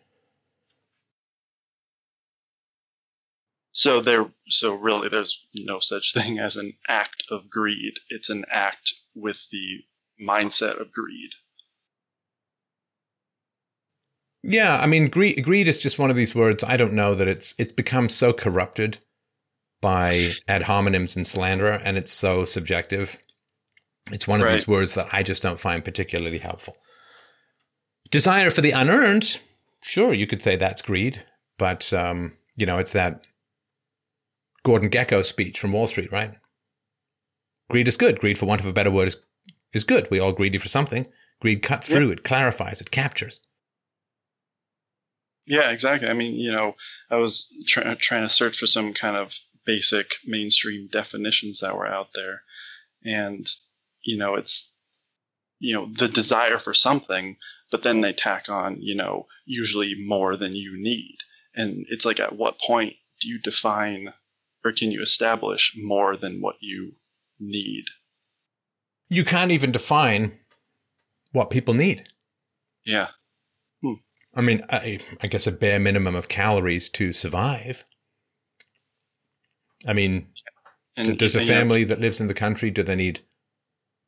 So 3.73 4.03
there, 4.03 4.27
so 4.49 4.75
really, 4.75 5.09
there's 5.09 5.39
no 5.55 5.81
such 5.81 6.13
thing 6.13 6.39
as 6.39 6.57
an 6.57 6.75
act 6.89 7.25
of 7.31 7.49
greed. 7.51 7.95
It's 8.11 8.29
an 8.29 8.45
act 8.51 8.93
with 9.15 9.37
the 9.51 9.79
mindset 10.23 10.81
of 10.81 10.93
greed. 10.93 11.31
Yeah, 14.43 14.79
I 14.79 14.87
mean, 14.87 15.09
greed, 15.09 15.43
greed 15.45 15.69
is 15.69 15.79
just 15.79 15.99
one 15.99 16.11
of 16.11 16.17
these 16.17 16.35
words. 16.35 16.65
I 16.65 16.77
don't 16.77 16.93
know 16.93 17.15
that 17.15 17.29
it's 17.29 17.55
it's 17.59 17.73
become 17.73 18.09
so 18.09 18.33
corrupted 18.33 18.99
by 19.81 20.35
ad 20.49 20.63
hominems 20.63 21.17
and 21.17 21.27
slander, 21.27 21.73
and 21.73 21.97
it's 21.97 22.13
so 22.13 22.45
subjective. 22.45 23.19
It's 24.11 24.27
one 24.27 24.41
of 24.41 24.47
Right. 24.47 24.55
these 24.55 24.67
words 24.69 24.95
that 24.95 25.09
I 25.13 25.23
just 25.23 25.43
don't 25.43 25.61
find 25.61 25.85
particularly 25.85 26.39
helpful. 26.39 26.77
Desire 28.11 28.51
for 28.51 28.61
the 28.61 28.73
unearned, 28.73 29.39
sure, 29.83 30.13
you 30.13 30.27
could 30.27 30.43
say 30.43 30.57
that's 30.57 30.83
greed, 30.83 31.25
but 31.57 31.93
um, 31.93 32.37
you 32.57 32.67
know, 32.67 32.79
it's 32.79 32.93
that 32.93 33.25
Gordon 34.65 34.91
Gekko 34.91 35.25
speech 35.25 35.59
from 35.59 35.73
Wall 35.73 35.87
Street, 35.87 36.13
right? 36.13 36.35
Greed 37.71 37.89
is 37.89 37.97
good. 37.97 38.21
Greed, 38.21 38.39
for 38.39 38.47
want 38.47 38.61
of 38.61 38.67
a 38.67 38.73
better 38.73 38.91
word, 38.91 39.09
is 39.09 39.17
is 39.73 39.85
good. 39.85 40.09
We 40.11 40.19
all 40.21 40.33
greedy 40.33 40.59
for 40.59 40.69
something. 40.69 41.07
Greed 41.41 41.63
cuts 41.63 41.89
through, 41.89 42.11
it 42.11 42.25
clarifies, 42.25 42.81
it 42.83 42.91
captures. 42.91 43.41
Yeah, 45.47 45.71
exactly. 45.71 46.09
I 46.09 46.13
mean, 46.13 46.35
you 46.35 46.53
know, 46.53 46.77
I 47.11 47.17
was 47.17 47.49
try- 47.67 47.95
trying 47.95 48.23
to 48.23 48.33
search 48.33 48.59
for 48.59 48.67
some 48.67 48.93
kind 48.93 49.17
of 49.17 49.33
basic 49.65 50.15
mainstream 50.27 50.89
definitions 50.93 51.61
that 51.61 51.75
were 51.77 51.87
out 51.87 52.09
there, 52.15 52.43
and 53.05 53.49
you 54.05 54.17
know, 54.17 54.35
it's 54.35 54.73
you 55.59 55.75
know 55.75 55.87
the 55.99 56.09
desire 56.09 56.59
for 56.59 56.75
something, 56.75 57.37
but 57.71 57.83
then 57.83 58.01
they 58.01 58.13
tack 58.13 58.49
on, 58.49 58.81
you 58.81 58.95
know, 58.95 59.27
usually 59.47 59.95
more 60.07 60.37
than 60.37 60.55
you 60.55 60.77
need, 60.77 61.19
and 61.55 61.87
it's 61.89 62.05
like, 62.05 62.21
at 62.21 62.37
what 62.37 62.61
point 62.61 62.95
do 63.21 63.29
you 63.29 63.39
define 63.39 64.13
or 64.65 64.73
can 64.73 64.91
you 64.91 65.03
establish 65.03 65.73
more 65.77 66.17
than 66.17 66.41
what 66.41 66.57
you 66.61 66.93
need? 67.41 67.85
You 69.09 69.25
can't 69.25 69.51
even 69.51 69.73
define 69.73 70.39
what 71.33 71.51
people 71.51 71.75
need. 71.75 72.07
Yeah, 72.85 73.09
hmm. 73.83 73.95
I 74.35 74.41
mean, 74.41 74.63
I, 74.71 75.01
I 75.21 75.27
guess 75.27 75.47
a 75.47 75.53
bare 75.53 75.81
minimum 75.81 76.15
of 76.15 76.29
calories 76.29 76.89
to 76.91 77.13
survive. 77.13 77.85
I 79.87 79.93
mean, 79.93 80.29
and 80.97 81.09
a 81.09 81.11
and, 81.11 81.23
you 81.23 81.41
know, 81.41 81.47
family 81.47 81.85
that 81.85 82.01
lives 82.01 82.21
in 82.21 82.27
the 82.27 82.35
country 82.35 82.71
do 82.71 82.83
they 82.83 82.95
need 82.95 83.21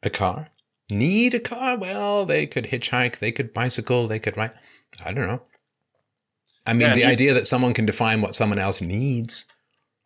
a 0.05 0.11
car? 0.11 0.51
Need 0.91 1.35
a 1.35 1.41
car? 1.41 1.77
Well, 1.79 2.27
they 2.27 2.47
could 2.47 2.67
hitchhike, 2.67 3.19
they 3.19 3.33
could 3.33 3.53
bicycle, 3.55 4.07
they 4.07 4.19
could 4.19 4.37
ride. 4.37 4.53
I 5.05 5.13
don't 5.13 5.27
know. 5.27 5.43
I 6.67 6.73
mean, 6.73 6.89
Yeah, 6.89 6.95
the 6.95 7.01
you- 7.01 7.07
idea 7.07 7.35
that 7.35 7.47
someone 7.47 7.75
can 7.75 7.87
define 7.87 8.21
what 8.21 8.35
someone 8.35 8.59
else 8.59 8.81
needs. 8.81 9.47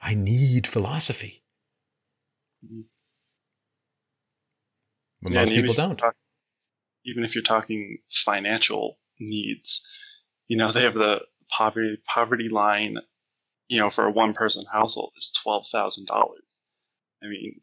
I 0.01 0.15
need 0.15 0.67
philosophy. 0.67 1.43
But 5.23 5.33
Yeah, 5.33 5.41
most 5.41 5.53
people 5.53 5.75
don't. 5.75 5.97
talk- 5.99 6.17
even 7.05 7.25
if 7.25 7.35
you're 7.35 7.43
talking 7.45 7.99
financial 8.25 8.99
needs, 9.19 9.87
you 10.47 10.57
know, 10.57 10.73
they 10.73 10.83
have 10.83 10.95
the 10.95 11.21
poverty 11.57 11.97
poverty 12.05 12.49
line, 12.49 12.99
you 13.69 13.79
know, 13.79 13.91
for 13.91 14.05
a 14.05 14.11
one 14.11 14.35
person 14.35 14.65
household 14.73 15.13
is 15.17 15.31
twelve 15.43 15.65
thousand 15.73 16.07
dollars. 16.07 16.61
I 17.23 17.27
mean, 17.27 17.61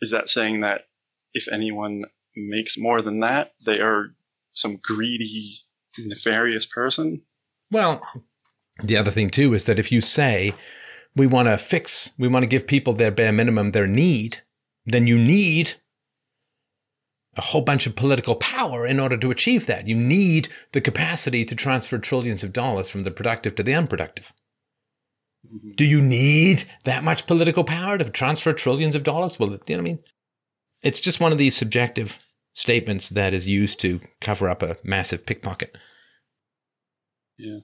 is 0.00 0.10
that 0.10 0.30
saying 0.30 0.60
that 0.60 0.82
if 1.34 1.46
anyone 1.52 2.04
makes 2.36 2.78
more 2.78 3.02
than 3.02 3.20
that, 3.20 3.52
they 3.64 3.80
are 3.80 4.14
some 4.52 4.78
greedy, 4.82 5.58
nefarious 5.98 6.66
person? 6.66 7.22
Well, 7.70 8.02
the 8.82 8.96
other 8.96 9.10
thing 9.10 9.30
too 9.30 9.54
is 9.54 9.64
that 9.66 9.78
if 9.78 9.92
you 9.92 10.00
say 10.00 10.54
we 11.16 11.26
want 11.26 11.48
to 11.48 11.58
fix, 11.58 12.12
we 12.18 12.28
want 12.28 12.42
to 12.42 12.48
give 12.48 12.66
people 12.66 12.92
their 12.92 13.10
bare 13.10 13.32
minimum, 13.32 13.70
their 13.70 13.86
need, 13.86 14.38
then 14.86 15.06
you 15.06 15.18
need 15.18 15.74
a 17.36 17.42
whole 17.42 17.62
bunch 17.62 17.86
of 17.86 17.96
political 17.96 18.34
power 18.34 18.86
in 18.86 18.98
order 18.98 19.16
to 19.16 19.30
achieve 19.30 19.66
that. 19.66 19.86
You 19.86 19.94
need 19.94 20.48
the 20.72 20.80
capacity 20.80 21.44
to 21.44 21.54
transfer 21.54 21.98
trillions 21.98 22.42
of 22.42 22.52
dollars 22.52 22.90
from 22.90 23.04
the 23.04 23.10
productive 23.10 23.54
to 23.56 23.62
the 23.62 23.74
unproductive. 23.74 24.32
Mhm. 25.52 25.76
Do 25.76 25.84
you 25.84 26.00
need 26.00 26.64
that 26.84 27.04
much 27.04 27.26
political 27.26 27.64
power 27.64 27.98
to 27.98 28.08
transfer 28.08 28.52
trillions 28.52 28.94
of 28.94 29.02
dollars? 29.02 29.38
Well, 29.38 29.50
you 29.50 29.56
know 29.56 29.64
what 29.68 29.78
I 29.78 29.82
mean? 29.82 29.98
It's 30.82 31.00
just 31.00 31.20
one 31.20 31.32
of 31.32 31.38
these 31.38 31.56
subjective 31.56 32.26
statements 32.54 33.08
that 33.10 33.34
is 33.34 33.46
used 33.46 33.80
to 33.80 34.00
cover 34.20 34.48
up 34.48 34.62
a 34.62 34.76
massive 34.82 35.26
pickpocket. 35.26 35.76
Yeah. 37.38 37.60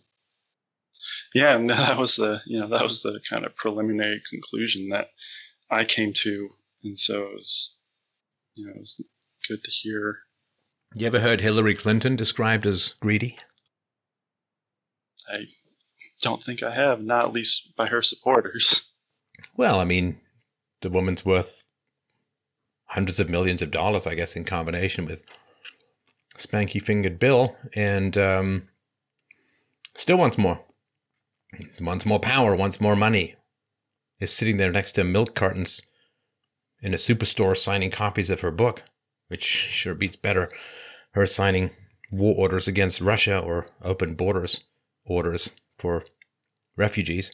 Yeah, 1.34 1.56
and 1.56 1.68
that 1.70 1.98
was 1.98 2.16
the 2.16 2.40
you 2.46 2.58
know 2.58 2.68
that 2.68 2.82
was 2.82 3.02
the 3.02 3.20
kind 3.28 3.44
of 3.44 3.54
preliminary 3.56 4.22
conclusion 4.30 4.88
that 4.90 5.08
I 5.70 5.84
came 5.84 6.12
to, 6.14 6.48
and 6.82 6.98
so 6.98 7.22
it 7.24 7.34
was 7.34 7.74
you 8.54 8.66
know 8.66 8.72
it 8.74 8.80
was 8.80 9.00
good 9.48 9.62
to 9.62 9.70
hear. 9.70 10.18
You 10.94 11.06
ever 11.06 11.20
heard 11.20 11.40
Hillary 11.40 11.74
Clinton 11.74 12.16
described 12.16 12.66
as 12.66 12.94
greedy? 13.00 13.38
I 15.28 15.46
don't 16.22 16.43
think 16.44 16.62
I 16.62 16.74
have, 16.74 17.01
not 17.01 17.26
at 17.26 17.32
least 17.32 17.74
by 17.76 17.86
her 17.86 18.02
supporters. 18.02 18.90
Well, 19.56 19.80
I 19.80 19.84
mean, 19.84 20.20
the 20.80 20.90
woman's 20.90 21.24
worth 21.24 21.64
hundreds 22.86 23.20
of 23.20 23.28
millions 23.28 23.62
of 23.62 23.70
dollars, 23.70 24.06
I 24.06 24.14
guess, 24.14 24.36
in 24.36 24.44
combination 24.44 25.06
with 25.06 25.24
Spanky 26.36 26.80
Fingered 26.80 27.18
Bill, 27.18 27.56
and 27.74 28.16
um, 28.16 28.68
still 29.94 30.18
wants 30.18 30.38
more. 30.38 30.60
Wants 31.80 32.06
more 32.06 32.20
power, 32.20 32.55
wants 32.55 32.80
more 32.80 32.97
money. 32.97 33.34
Is 34.20 34.32
sitting 34.32 34.56
there 34.56 34.72
next 34.72 34.93
to 34.93 35.05
milk 35.05 35.34
cartons 35.34 35.82
in 36.80 36.94
a 36.94 36.98
superstore 36.98 37.56
signing 37.56 37.90
copies 37.90 38.30
of 38.30 38.40
her 38.40 38.51
book, 38.51 38.82
which 39.28 39.44
sure 39.44 39.94
beats 39.94 40.16
better 40.16 40.51
her 41.12 41.26
signing 41.26 41.70
war 42.10 42.34
orders 42.36 42.68
against 42.68 43.01
Russia 43.01 43.38
or 43.38 43.68
open 43.82 44.14
borders 44.14 44.60
orders 45.06 45.51
for 45.78 46.05
refugees. 46.77 47.32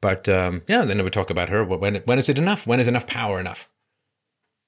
But 0.00 0.28
um, 0.28 0.62
yeah, 0.66 0.84
they 0.84 0.94
never 0.94 1.10
talk 1.10 1.30
about 1.30 1.48
her. 1.50 1.64
When 1.64 1.96
when 1.96 2.18
is 2.18 2.28
it 2.28 2.38
enough? 2.38 2.66
When 2.66 2.80
is 2.80 2.88
enough 2.88 3.06
power 3.06 3.38
enough? 3.38 3.68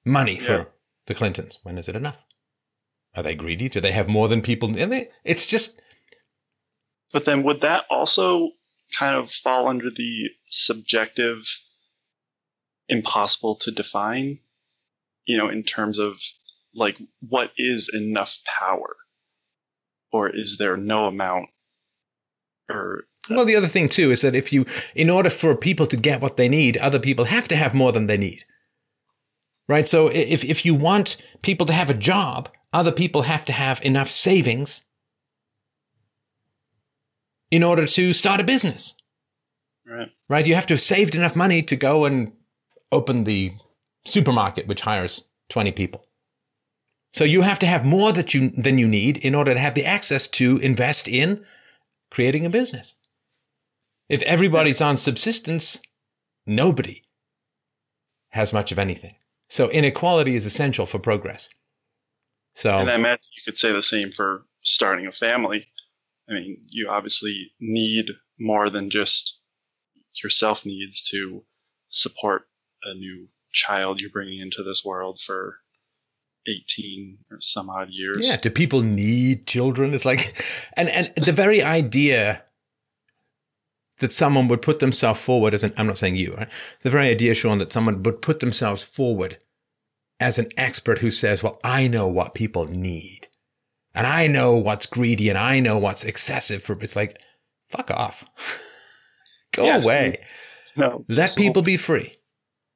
Money 0.05 0.39
for 0.39 0.53
Yeah. 0.53 0.65
the 1.07 1.15
Clintons. 1.15 1.59
When 1.63 1.79
is 1.79 1.89
it 1.89 1.97
enough? 1.97 2.25
Are 3.15 3.23
they 3.23 3.35
greedy? 3.35 3.69
Do 3.69 3.81
they 3.81 3.93
have 3.93 4.09
more 4.09 4.29
than 4.29 4.41
people? 4.43 4.77
And 4.77 4.93
they, 4.93 5.11
it's 5.25 5.47
just 5.47 5.81
But 7.13 7.25
then 7.25 7.43
would 7.45 7.61
that 7.61 7.85
also 7.91 8.51
kind 8.99 9.17
of 9.17 9.31
fall 9.31 9.69
under 9.69 9.91
the 9.91 10.29
subjective, 10.49 11.39
impossible 12.89 13.57
to 13.57 13.71
define, 13.71 14.39
you 15.25 15.37
know, 15.39 15.49
in 15.49 15.63
terms 15.63 15.99
of 15.99 16.17
like 16.75 16.97
what 17.21 17.53
is 17.57 17.89
enough 17.93 18.35
power? 18.59 18.97
Or 20.11 20.29
is 20.29 20.59
there 20.59 20.77
no 20.77 21.07
amount? 21.07 21.49
Or 22.69 23.05
uh, 23.31 23.35
well. 23.35 23.45
The 23.45 23.57
other 23.57 23.69
thing 23.69 23.89
too 23.89 24.11
is 24.11 24.23
that 24.23 24.35
if 24.35 24.53
you, 24.53 24.67
in 24.95 25.11
order 25.11 25.31
for 25.31 25.57
people 25.57 25.87
to 25.87 25.97
get 25.97 26.21
what 26.21 26.37
they 26.37 26.49
need, 26.49 26.77
other 26.77 26.99
people 26.99 27.27
have 27.27 27.49
to 27.49 27.57
have 27.57 27.75
more 27.75 27.93
than 27.93 28.07
they 28.07 28.17
need. 28.17 28.45
Right. 29.69 29.87
So 29.87 30.09
if 30.09 30.45
if 30.45 30.65
you 30.65 30.75
want 30.75 31.17
people 31.43 31.67
to 31.67 31.73
have 31.73 31.91
a 31.91 31.95
job, 31.95 32.49
other 32.73 32.93
people 32.93 33.23
have 33.23 33.45
to 33.47 33.53
have 33.53 33.81
enough 33.83 34.11
savings 34.11 34.83
in 37.51 37.63
order 37.63 37.87
to 37.87 38.13
start 38.13 38.41
a 38.41 38.45
business. 38.45 38.97
right? 39.87 40.09
right? 40.29 40.47
You 40.47 40.55
have 40.55 40.67
to 40.69 40.75
have 40.75 40.81
saved 40.81 41.15
enough 41.15 41.37
money 41.37 41.63
to 41.63 41.77
go 41.77 42.07
and 42.07 42.33
open 42.91 43.25
the 43.25 43.53
supermarket, 44.05 44.67
which 44.67 44.81
hires 44.81 45.29
20 45.51 45.71
people. 45.73 46.05
So 47.13 47.25
you 47.25 47.43
have 47.43 47.59
to 47.59 47.67
have 47.67 47.85
more 47.85 48.11
that 48.13 48.33
you, 48.33 48.49
than 48.51 48.79
you 48.79 48.89
need 48.89 49.19
in 49.19 49.35
order 49.35 49.53
to 49.53 49.61
have 49.61 49.75
the 49.75 49.85
access 49.85 50.27
to 50.29 50.57
invest 50.59 51.09
in 51.09 51.45
creating 52.13 52.45
a 52.45 52.51
business. 52.51 52.97
If 54.07 54.21
everybody's 54.23 54.83
on 54.83 54.99
subsistence, 54.99 55.81
nobody 56.45 57.03
has 58.29 58.53
much 58.53 58.71
of 58.71 58.79
anything. 58.79 59.17
So 59.49 59.71
inequality 59.71 60.37
is 60.37 60.45
essential 60.45 60.85
for 60.85 60.99
progress. 60.99 61.49
So 62.55 62.79
And 62.79 62.91
I 62.91 62.97
imagine 62.97 63.25
you 63.35 63.43
could 63.47 63.57
say 63.57 63.73
the 63.73 63.81
same 63.81 64.13
for 64.13 64.45
starting 64.61 65.07
a 65.07 65.13
family. 65.13 65.69
I 66.29 66.35
mean, 66.35 66.59
you 66.69 66.91
obviously 66.91 67.53
need 67.59 68.05
more 68.39 68.69
than 68.69 68.91
just 68.91 69.39
yourself 70.23 70.67
needs 70.67 71.01
to 71.13 71.43
support 71.89 72.43
a 72.85 72.93
new 72.93 73.29
child 73.53 74.01
you're 74.01 74.11
bringing 74.11 74.41
into 74.41 74.63
this 74.63 74.85
world 74.85 75.19
for 75.27 75.57
18 76.47 77.19
or 77.31 77.41
some 77.41 77.71
odd 77.71 77.89
years. 77.91 78.19
Yeah. 78.21 78.37
Do 78.37 78.51
people 78.51 78.83
need 78.83 79.47
children? 79.47 79.95
It's 79.95 80.05
like, 80.05 80.45
and, 80.77 80.89
and 80.89 81.13
the 81.17 81.33
very 81.33 81.63
idea 81.63 82.43
that 83.99 84.13
someone 84.13 84.49
would 84.49 84.63
put 84.63 84.81
themselves 84.81 85.21
forward 85.21 85.55
as 85.55 85.63
an, 85.63 85.73
I'm 85.77 85.87
not 85.87 85.99
saying 85.99 86.17
you, 86.17 86.35
right? 86.35 86.49
The 86.81 86.91
very 86.91 87.09
idea, 87.09 87.35
Sean, 87.35 87.59
that 87.59 87.73
someone 87.73 88.03
would 88.03 88.23
put 88.23 88.41
themselves 88.41 88.83
forward 88.83 89.39
as 90.19 90.39
an 90.39 90.49
expert 90.57 90.99
who 90.99 91.11
says, 91.11 91.43
well, 91.43 91.61
I 91.63 91.89
know 91.89 92.09
what 92.09 92.35
people 92.35 92.67
need 92.67 93.29
and 93.95 94.07
I 94.07 94.27
know 94.27 94.57
what's 94.57 94.87
greedy 94.87 95.29
and 95.29 95.39
I 95.39 95.61
know 95.61 95.79
what's 95.79 96.05
excessive 96.05 96.63
for, 96.63 96.77
it's 96.81 96.97
like, 96.97 97.21
fuck 97.69 97.91
off. 97.91 98.25
Go 99.53 99.67
yeah. 99.67 99.79
away. 99.79 100.25
No. 100.77 101.05
Let 101.09 101.37
people 101.37 101.63
be 101.63 101.77
free. 101.77 102.19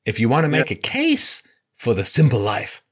If 0.05 0.21
you 0.21 0.29
want 0.29 0.45
to 0.45 0.49
make 0.49 0.71
yeah. 0.71 0.77
a 0.77 0.81
case 0.81 1.43
for 1.75 1.95
the 1.95 2.05
simple 2.05 2.39
life 2.39 2.83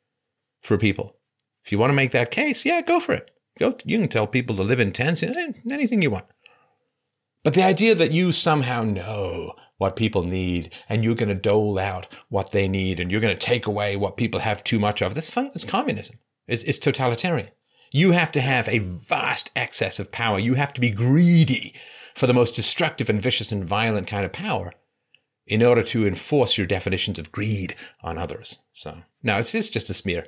for 0.64 0.78
people, 0.78 1.16
if 1.64 1.72
you 1.72 1.78
want 1.78 1.90
to 1.90 1.94
make 1.94 2.10
that 2.12 2.30
case, 2.30 2.64
yeah, 2.64 2.80
go 2.80 3.00
for 3.00 3.12
it. 3.12 3.30
Go. 3.58 3.76
You 3.84 3.98
can 3.98 4.08
tell 4.08 4.26
people 4.26 4.56
to 4.56 4.62
live 4.62 4.80
in 4.80 4.92
tents, 4.92 5.22
eh, 5.22 5.52
anything 5.70 6.02
you 6.02 6.10
want. 6.10 6.26
But 7.42 7.54
the 7.54 7.62
idea 7.62 7.94
that 7.94 8.12
you 8.12 8.32
somehow 8.32 8.82
know 8.82 9.54
what 9.76 9.96
people 9.96 10.24
need 10.24 10.72
and 10.88 11.04
you're 11.04 11.14
going 11.14 11.28
to 11.28 11.34
dole 11.34 11.78
out 11.78 12.06
what 12.28 12.52
they 12.52 12.68
need 12.68 12.98
and 12.98 13.10
you're 13.10 13.20
going 13.20 13.36
to 13.36 13.46
take 13.46 13.66
away 13.66 13.96
what 13.96 14.16
people 14.16 14.40
have 14.40 14.64
too 14.64 14.78
much 14.78 15.02
of, 15.02 15.14
that's 15.14 15.30
fun. 15.30 15.50
It's 15.54 15.64
communism. 15.64 16.18
It's, 16.48 16.62
it's 16.62 16.78
totalitarian. 16.78 17.48
You 17.92 18.12
have 18.12 18.32
to 18.32 18.40
have 18.40 18.68
a 18.68 18.78
vast 18.78 19.50
excess 19.54 20.00
of 20.00 20.10
power. 20.10 20.38
You 20.38 20.54
have 20.54 20.72
to 20.72 20.80
be 20.80 20.90
greedy 20.90 21.74
for 22.14 22.26
the 22.26 22.34
most 22.34 22.54
destructive 22.54 23.10
and 23.10 23.20
vicious 23.20 23.52
and 23.52 23.64
violent 23.64 24.06
kind 24.06 24.24
of 24.24 24.32
power 24.32 24.72
in 25.46 25.62
order 25.62 25.82
to 25.82 26.06
enforce 26.06 26.56
your 26.56 26.66
definitions 26.66 27.18
of 27.18 27.30
greed 27.30 27.74
on 28.02 28.18
others. 28.18 28.58
So 28.72 29.02
now 29.22 29.38
it's 29.38 29.52
just 29.52 29.90
a 29.90 29.94
smear 29.94 30.26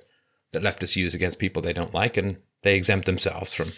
that 0.52 0.62
leftists 0.62 0.96
use 0.96 1.14
against 1.14 1.38
people 1.38 1.62
they 1.62 1.72
don't 1.72 1.94
like, 1.94 2.16
and 2.16 2.38
they 2.62 2.76
exempt 2.76 3.06
themselves 3.06 3.54
from 3.54 3.68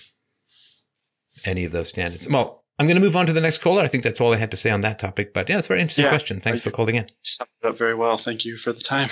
any 1.45 1.65
of 1.65 1.73
those 1.73 1.89
standards. 1.89 2.29
Well, 2.29 2.65
I'm 2.79 2.87
going 2.87 2.97
to 2.97 3.01
move 3.01 3.17
on 3.17 3.27
to 3.27 3.33
the 3.33 3.41
next 3.41 3.59
caller. 3.59 3.83
I 3.83 3.89
think 3.89 4.05
that's 4.05 4.21
all 4.21 4.33
I 4.33 4.37
had 4.37 4.53
to 4.53 4.57
say 4.57 4.71
on 4.71 4.83
that 4.83 4.99
topic. 4.99 5.35
But 5.35 5.49
yeah, 5.49 5.59
it's 5.59 5.67
a 5.67 5.69
very 5.69 5.81
interesting 5.81 6.05
yeah, 6.05 6.11
question. 6.11 6.41
Thanks 6.41 6.63
for 6.63 6.71
calling 6.71 6.95
in. 6.95 7.07
Summed 7.23 7.49
up 7.65 7.77
very 7.77 7.95
well. 7.95 8.19
Thank 8.19 8.45
you 8.45 8.57
for 8.57 8.73
the 8.73 8.81
time. 8.81 9.11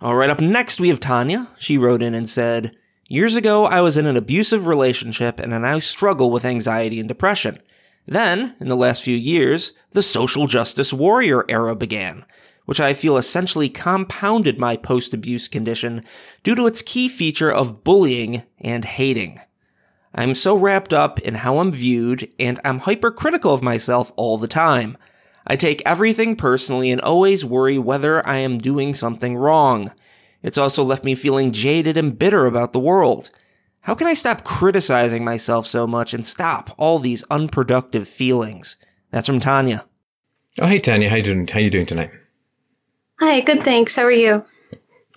All 0.00 0.14
right, 0.14 0.30
up 0.30 0.40
next 0.40 0.80
we 0.80 0.88
have 0.88 1.00
Tanya. 1.00 1.48
She 1.58 1.78
wrote 1.78 2.02
in 2.02 2.14
and 2.14 2.28
said, 2.28 2.76
Years 3.08 3.34
ago, 3.34 3.66
I 3.66 3.80
was 3.80 3.96
in 3.96 4.06
an 4.06 4.16
abusive 4.16 4.66
relationship 4.66 5.38
and 5.38 5.54
I 5.54 5.58
now 5.58 5.78
struggle 5.78 6.30
with 6.30 6.44
anxiety 6.44 6.98
and 7.00 7.08
depression. 7.08 7.60
Then, 8.06 8.54
in 8.60 8.68
the 8.68 8.76
last 8.76 9.02
few 9.02 9.16
years, 9.16 9.72
the 9.90 10.02
social 10.02 10.46
justice 10.46 10.92
warrior 10.92 11.44
era 11.48 11.74
began, 11.74 12.24
which 12.64 12.80
I 12.80 12.94
feel 12.94 13.16
essentially 13.16 13.68
compounded 13.68 14.58
my 14.58 14.76
post 14.76 15.12
abuse 15.12 15.48
condition 15.48 16.02
due 16.42 16.54
to 16.54 16.66
its 16.66 16.82
key 16.82 17.08
feature 17.08 17.52
of 17.52 17.84
bullying 17.84 18.44
and 18.60 18.84
hating. 18.84 19.40
I'm 20.14 20.34
so 20.34 20.56
wrapped 20.56 20.92
up 20.92 21.18
in 21.20 21.34
how 21.36 21.58
I'm 21.58 21.72
viewed, 21.72 22.32
and 22.38 22.60
I'm 22.64 22.80
hypercritical 22.80 23.52
of 23.52 23.62
myself 23.62 24.12
all 24.16 24.38
the 24.38 24.46
time. 24.46 24.96
I 25.46 25.56
take 25.56 25.82
everything 25.84 26.36
personally 26.36 26.90
and 26.90 27.00
always 27.00 27.44
worry 27.44 27.78
whether 27.78 28.26
I 28.26 28.36
am 28.36 28.58
doing 28.58 28.94
something 28.94 29.36
wrong. 29.36 29.92
It's 30.42 30.58
also 30.58 30.84
left 30.84 31.04
me 31.04 31.14
feeling 31.14 31.52
jaded 31.52 31.96
and 31.96 32.18
bitter 32.18 32.46
about 32.46 32.72
the 32.72 32.80
world. 32.80 33.30
How 33.80 33.94
can 33.94 34.06
I 34.06 34.14
stop 34.14 34.44
criticizing 34.44 35.24
myself 35.24 35.66
so 35.66 35.86
much 35.86 36.14
and 36.14 36.24
stop 36.24 36.74
all 36.78 36.98
these 36.98 37.24
unproductive 37.24 38.08
feelings? 38.08 38.76
That's 39.10 39.26
from 39.26 39.40
Tanya. 39.40 39.84
Oh, 40.60 40.66
hey 40.66 40.78
Tanya, 40.78 41.10
how 41.10 41.16
you 41.16 41.22
doing? 41.22 41.46
How 41.46 41.58
you 41.58 41.70
doing 41.70 41.86
tonight? 41.86 42.10
Hi, 43.26 43.40
good. 43.40 43.64
Thanks. 43.64 43.96
How 43.96 44.02
are 44.02 44.10
you? 44.10 44.44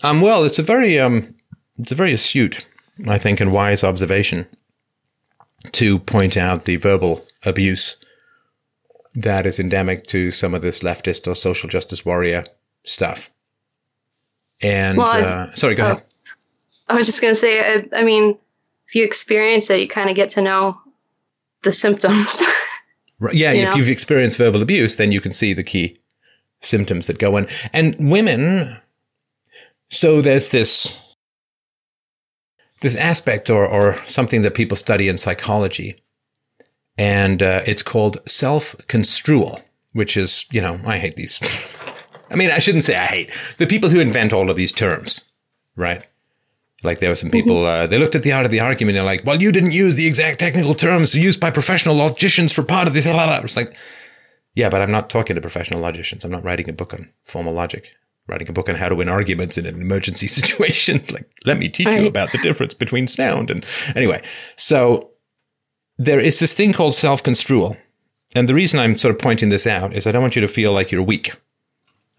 Um, 0.01 0.21
well, 0.21 0.45
it's 0.45 0.57
a 0.57 0.63
very 0.63 0.97
um, 0.97 1.35
it's 1.77 1.91
a 1.91 1.95
very 1.95 2.13
astute, 2.13 2.65
I 3.05 3.17
think, 3.17 3.41
and 3.41 3.51
wise 3.51 3.83
observation 3.83 4.47
to 5.73 5.99
point 5.99 6.37
out 6.37 6.63
the 6.63 6.77
verbal 6.77 7.25
abuse 7.45 7.97
that 9.13 9.45
is 9.45 9.59
endemic 9.59 10.07
to 10.07 10.31
some 10.31 10.53
of 10.53 10.61
this 10.61 10.83
leftist 10.83 11.27
or 11.27 11.35
social 11.35 11.67
justice 11.67 12.05
warrior 12.05 12.45
stuff. 12.85 13.29
And 14.61 14.97
well, 14.97 15.49
uh, 15.49 15.53
sorry, 15.55 15.75
go 15.75 15.91
ahead. 15.91 16.05
I 16.87 16.95
was 16.95 17.07
just 17.07 17.21
going 17.21 17.33
to 17.33 17.39
say, 17.39 17.59
I, 17.59 17.83
I, 17.93 18.03
mean, 18.03 18.37
if 18.87 18.95
you 18.95 19.03
experience 19.03 19.69
it, 19.69 19.81
you 19.81 19.87
kind 19.89 20.09
of 20.09 20.15
get 20.15 20.29
to 20.29 20.41
know 20.41 20.79
the 21.63 21.73
symptoms. 21.73 22.41
right, 23.19 23.35
yeah, 23.35 23.51
you 23.51 23.63
if 23.63 23.69
know? 23.71 23.75
you've 23.75 23.89
experienced 23.89 24.37
verbal 24.37 24.61
abuse, 24.61 24.95
then 24.95 25.11
you 25.11 25.19
can 25.19 25.33
see 25.33 25.51
the 25.51 25.63
key 25.63 25.99
symptoms 26.61 27.07
that 27.07 27.19
go 27.19 27.37
in. 27.37 27.47
And 27.73 27.95
women, 27.99 28.77
so 29.89 30.21
there's 30.21 30.49
this 30.49 30.99
this 32.81 32.95
aspect 32.95 33.49
or, 33.49 33.65
or 33.65 33.95
something 34.05 34.43
that 34.43 34.53
people 34.53 34.77
study 34.77 35.09
in 35.09 35.17
psychology. 35.17 35.95
And 36.97 37.41
uh, 37.41 37.61
it's 37.65 37.83
called 37.83 38.17
self 38.27 38.75
construal, 38.87 39.61
which 39.93 40.17
is, 40.17 40.45
you 40.51 40.61
know, 40.61 40.79
I 40.85 40.97
hate 40.97 41.15
these. 41.15 41.39
I 42.29 42.35
mean, 42.35 42.51
I 42.51 42.59
shouldn't 42.59 42.83
say 42.83 42.95
I 42.95 43.05
hate 43.05 43.31
the 43.57 43.67
people 43.67 43.89
who 43.89 43.99
invent 43.99 44.33
all 44.33 44.49
of 44.49 44.57
these 44.57 44.71
terms, 44.71 45.31
right? 45.75 46.03
Like 46.83 46.99
there 46.99 47.09
were 47.09 47.15
some 47.15 47.31
people, 47.31 47.57
mm-hmm. 47.57 47.83
uh, 47.83 47.87
they 47.87 47.97
looked 47.97 48.15
at 48.15 48.23
the 48.23 48.33
art 48.33 48.45
of 48.45 48.51
the 48.51 48.59
argument 48.59 48.97
and 48.97 48.99
they're 48.99 49.15
like, 49.15 49.25
well, 49.25 49.41
you 49.41 49.51
didn't 49.51 49.71
use 49.71 49.95
the 49.95 50.05
exact 50.05 50.39
technical 50.39 50.75
terms 50.75 51.15
used 51.15 51.39
by 51.39 51.49
professional 51.49 51.95
logicians 51.95 52.51
for 52.51 52.63
part 52.63 52.87
of 52.87 52.93
the. 52.93 53.01
It's 53.43 53.57
like, 53.57 53.75
yeah, 54.57 54.69
but 54.69 54.81
I'm 54.81 54.91
not 54.91 55.09
talking 55.09 55.35
to 55.35 55.41
professional 55.41 55.79
logicians. 55.79 56.25
I'm 56.25 56.31
not 56.31 56.43
writing 56.43 56.67
a 56.67 56.73
book 56.73 56.93
on 56.93 57.11
formal 57.23 57.53
logic 57.53 57.91
writing 58.27 58.49
a 58.49 58.51
book 58.51 58.67
on 58.67 58.75
how 58.75 58.89
to 58.89 58.95
win 58.95 59.07
arguments 59.07 59.57
in 59.57 59.65
an 59.65 59.81
emergency 59.81 60.27
situation. 60.39 61.01
like, 61.11 61.29
let 61.45 61.57
me 61.57 61.69
teach 61.69 61.87
right. 61.87 62.01
you 62.01 62.07
about 62.07 62.31
the 62.31 62.37
difference 62.39 62.73
between 62.73 63.07
sound. 63.07 63.49
And 63.49 63.65
anyway, 63.95 64.21
so 64.55 65.11
there 65.97 66.19
is 66.19 66.39
this 66.39 66.53
thing 66.53 66.73
called 66.73 66.95
self 66.95 67.23
construal. 67.23 67.77
And 68.35 68.49
the 68.49 68.53
reason 68.53 68.79
I'm 68.79 68.97
sort 68.97 69.15
of 69.15 69.21
pointing 69.21 69.49
this 69.49 69.65
out 69.65 69.95
is 69.95 70.05
I 70.05 70.11
don't 70.11 70.21
want 70.21 70.35
you 70.35 70.41
to 70.41 70.47
feel 70.47 70.73
like 70.73 70.91
you're 70.91 71.01
weak 71.01 71.35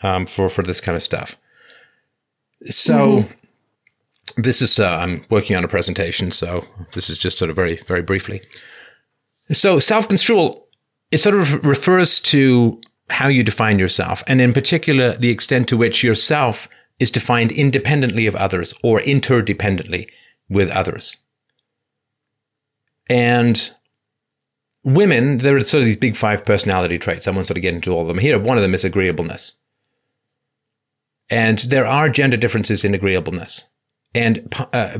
um, 0.00 0.24
for, 0.24 0.48
for 0.48 0.62
this 0.62 0.80
kind 0.80 0.96
of 0.96 1.02
stuff. 1.02 1.36
So, 2.70 3.18
mm-hmm. 3.18 4.42
this 4.42 4.62
is, 4.62 4.80
uh, 4.80 4.96
I'm 4.96 5.26
working 5.28 5.54
on 5.54 5.64
a 5.64 5.68
presentation. 5.68 6.30
So, 6.30 6.64
this 6.94 7.10
is 7.10 7.18
just 7.18 7.36
sort 7.36 7.50
of 7.50 7.56
very, 7.56 7.76
very 7.86 8.02
briefly. 8.02 8.40
So, 9.52 9.78
self 9.78 10.08
construal, 10.08 10.67
it 11.10 11.18
sort 11.18 11.34
of 11.34 11.64
refers 11.64 12.20
to 12.20 12.80
how 13.10 13.28
you 13.28 13.42
define 13.42 13.78
yourself, 13.78 14.22
and 14.26 14.40
in 14.40 14.52
particular, 14.52 15.16
the 15.16 15.30
extent 15.30 15.68
to 15.68 15.76
which 15.76 16.02
yourself 16.02 16.68
is 16.98 17.10
defined 17.10 17.52
independently 17.52 18.26
of 18.26 18.36
others 18.36 18.74
or 18.82 19.00
interdependently 19.00 20.08
with 20.48 20.70
others. 20.70 21.16
And 23.08 23.70
women, 24.84 25.38
there 25.38 25.56
are 25.56 25.60
sort 25.60 25.80
of 25.80 25.86
these 25.86 25.96
big 25.96 26.16
five 26.16 26.44
personality 26.44 26.98
traits. 26.98 27.26
I 27.26 27.30
won't 27.30 27.46
sort 27.46 27.56
of 27.56 27.62
get 27.62 27.74
into 27.74 27.92
all 27.92 28.02
of 28.02 28.08
them 28.08 28.18
here. 28.18 28.38
One 28.38 28.58
of 28.58 28.62
them 28.62 28.74
is 28.74 28.84
agreeableness. 28.84 29.54
And 31.30 31.58
there 31.60 31.86
are 31.86 32.08
gender 32.08 32.36
differences 32.36 32.84
in 32.84 32.94
agreeableness. 32.94 33.64
And 34.14 34.54
uh, 34.72 34.98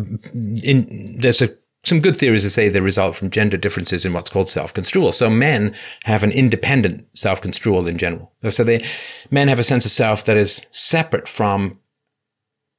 in, 0.62 1.16
there's 1.20 1.42
a 1.42 1.56
some 1.84 2.00
good 2.00 2.16
theories 2.16 2.42
that 2.42 2.50
say 2.50 2.68
they 2.68 2.80
result 2.80 3.16
from 3.16 3.30
gender 3.30 3.56
differences 3.56 4.04
in 4.04 4.12
what's 4.12 4.30
called 4.30 4.48
self-construal. 4.48 5.12
So 5.12 5.30
men 5.30 5.74
have 6.04 6.22
an 6.22 6.32
independent 6.32 7.06
self-construal 7.14 7.86
in 7.86 7.98
general. 7.98 8.32
So 8.50 8.64
they, 8.64 8.84
men 9.30 9.48
have 9.48 9.58
a 9.58 9.64
sense 9.64 9.84
of 9.84 9.90
self 9.90 10.24
that 10.24 10.36
is 10.36 10.66
separate 10.70 11.28
from 11.28 11.78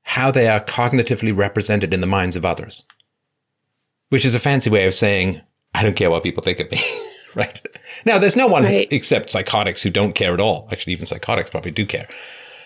how 0.03 0.31
they 0.31 0.47
are 0.47 0.59
cognitively 0.59 1.35
represented 1.35 1.93
in 1.93 2.01
the 2.01 2.07
minds 2.07 2.35
of 2.35 2.45
others, 2.45 2.84
which 4.09 4.26
is 4.26 4.35
a 4.35 4.39
fancy 4.39 4.69
way 4.69 4.85
of 4.85 4.93
saying, 4.93 5.41
I 5.73 5.84
don't 5.84 5.95
care 5.95 6.09
what 6.09 6.23
people 6.23 6.43
think 6.43 6.59
of 6.59 6.71
me. 6.71 6.80
right. 7.35 7.61
Now, 8.05 8.17
there's 8.17 8.35
no 8.35 8.47
one 8.47 8.63
right. 8.63 8.88
except 8.91 9.30
psychotics 9.30 9.81
who 9.81 9.89
don't 9.89 10.13
care 10.13 10.34
at 10.34 10.39
all. 10.39 10.67
Actually, 10.71 10.93
even 10.93 11.05
psychotics 11.05 11.49
probably 11.49 11.71
do 11.71 11.85
care. 11.85 12.07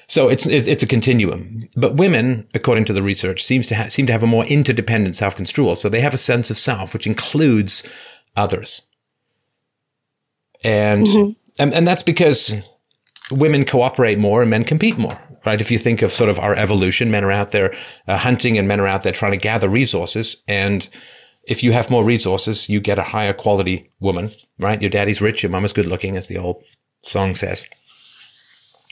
So 0.07 0.29
it's 0.29 0.45
it's 0.45 0.83
a 0.83 0.87
continuum. 0.87 1.63
But 1.75 1.95
women, 1.95 2.47
according 2.53 2.85
to 2.85 2.93
the 2.93 3.01
research, 3.01 3.43
seems 3.43 3.67
to 3.67 3.75
ha- 3.75 3.87
seem 3.87 4.05
to 4.07 4.11
have 4.11 4.23
a 4.23 4.27
more 4.27 4.45
interdependent 4.45 5.15
self 5.15 5.35
construal. 5.35 5.75
So 5.75 5.89
they 5.89 6.01
have 6.01 6.13
a 6.13 6.17
sense 6.17 6.51
of 6.51 6.57
self 6.57 6.93
which 6.93 7.07
includes 7.07 7.87
others, 8.35 8.87
and 10.63 11.05
mm-hmm. 11.05 11.31
and, 11.59 11.73
and 11.73 11.87
that's 11.87 12.03
because 12.03 12.53
women 13.31 13.65
cooperate 13.65 14.19
more 14.19 14.41
and 14.41 14.49
men 14.49 14.63
compete 14.63 14.97
more. 14.97 15.19
Right? 15.45 15.59
If 15.59 15.71
you 15.71 15.77
think 15.77 16.01
of 16.01 16.11
sort 16.11 16.29
of 16.29 16.39
our 16.39 16.55
evolution, 16.55 17.11
men 17.11 17.25
are 17.25 17.31
out 17.31 17.51
there 17.51 17.75
uh, 18.07 18.17
hunting 18.17 18.57
and 18.57 18.67
men 18.67 18.79
are 18.79 18.87
out 18.87 19.03
there 19.03 19.11
trying 19.11 19.33
to 19.33 19.37
gather 19.37 19.67
resources. 19.67 20.41
And 20.47 20.87
if 21.43 21.63
you 21.63 21.73
have 21.73 21.89
more 21.89 22.05
resources, 22.05 22.69
you 22.69 22.79
get 22.79 22.97
a 22.97 23.03
higher 23.03 23.33
quality 23.33 23.91
woman. 23.99 24.31
Right? 24.57 24.81
Your 24.81 24.89
daddy's 24.89 25.21
rich, 25.21 25.43
your 25.43 25.49
mama's 25.49 25.73
good 25.73 25.85
looking, 25.85 26.15
as 26.15 26.27
the 26.27 26.37
old 26.37 26.63
song 27.01 27.35
says. 27.35 27.65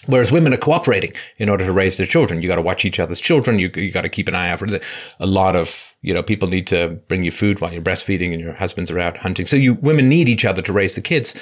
Whereas 0.07 0.31
women 0.31 0.53
are 0.53 0.57
cooperating 0.57 1.13
in 1.37 1.47
order 1.47 1.63
to 1.63 1.71
raise 1.71 1.97
their 1.97 2.07
children. 2.07 2.41
You 2.41 2.47
got 2.47 2.55
to 2.55 2.61
watch 2.61 2.85
each 2.85 2.99
other's 2.99 3.19
children. 3.19 3.59
You, 3.59 3.69
you 3.75 3.91
got 3.91 4.01
to 4.01 4.09
keep 4.09 4.27
an 4.27 4.33
eye 4.33 4.49
out 4.49 4.59
for 4.59 4.79
a 5.19 5.27
lot 5.27 5.55
of, 5.55 5.93
you 6.01 6.11
know, 6.11 6.23
people 6.23 6.47
need 6.47 6.65
to 6.67 6.99
bring 7.07 7.23
you 7.23 7.31
food 7.31 7.61
while 7.61 7.71
you're 7.71 7.83
breastfeeding 7.83 8.33
and 8.33 8.41
your 8.41 8.53
husbands 8.53 8.89
are 8.89 8.99
out 8.99 9.17
hunting. 9.17 9.45
So 9.45 9.57
you, 9.57 9.75
women 9.75 10.09
need 10.09 10.27
each 10.27 10.43
other 10.43 10.63
to 10.63 10.73
raise 10.73 10.95
the 10.95 11.01
kids. 11.01 11.35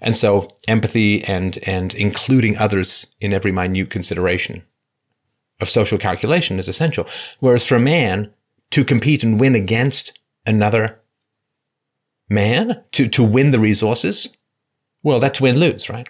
And 0.00 0.16
so 0.16 0.56
empathy 0.66 1.24
and, 1.24 1.58
and 1.66 1.94
including 1.94 2.56
others 2.56 3.06
in 3.20 3.32
every 3.34 3.52
minute 3.52 3.90
consideration 3.90 4.62
of 5.60 5.68
social 5.68 5.98
calculation 5.98 6.58
is 6.58 6.68
essential. 6.68 7.06
Whereas 7.40 7.66
for 7.66 7.76
a 7.76 7.80
man 7.80 8.32
to 8.70 8.84
compete 8.84 9.24
and 9.24 9.38
win 9.38 9.54
against 9.54 10.18
another 10.46 11.00
man, 12.28 12.82
to, 12.92 13.08
to 13.08 13.22
win 13.22 13.50
the 13.50 13.58
resources, 13.58 14.34
well, 15.02 15.20
that's 15.20 15.40
win 15.40 15.58
lose, 15.58 15.88
right? 15.88 16.08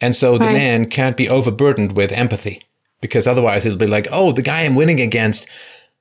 And 0.00 0.14
so 0.14 0.36
the 0.38 0.46
Right. 0.46 0.52
man 0.52 0.86
can't 0.90 1.16
be 1.16 1.28
overburdened 1.28 1.92
with 1.92 2.12
empathy 2.12 2.62
because 3.00 3.26
otherwise 3.26 3.64
it'll 3.64 3.78
be 3.78 3.86
like, 3.86 4.06
oh, 4.12 4.32
the 4.32 4.42
guy 4.42 4.62
I'm 4.62 4.74
winning 4.74 5.00
against, 5.00 5.46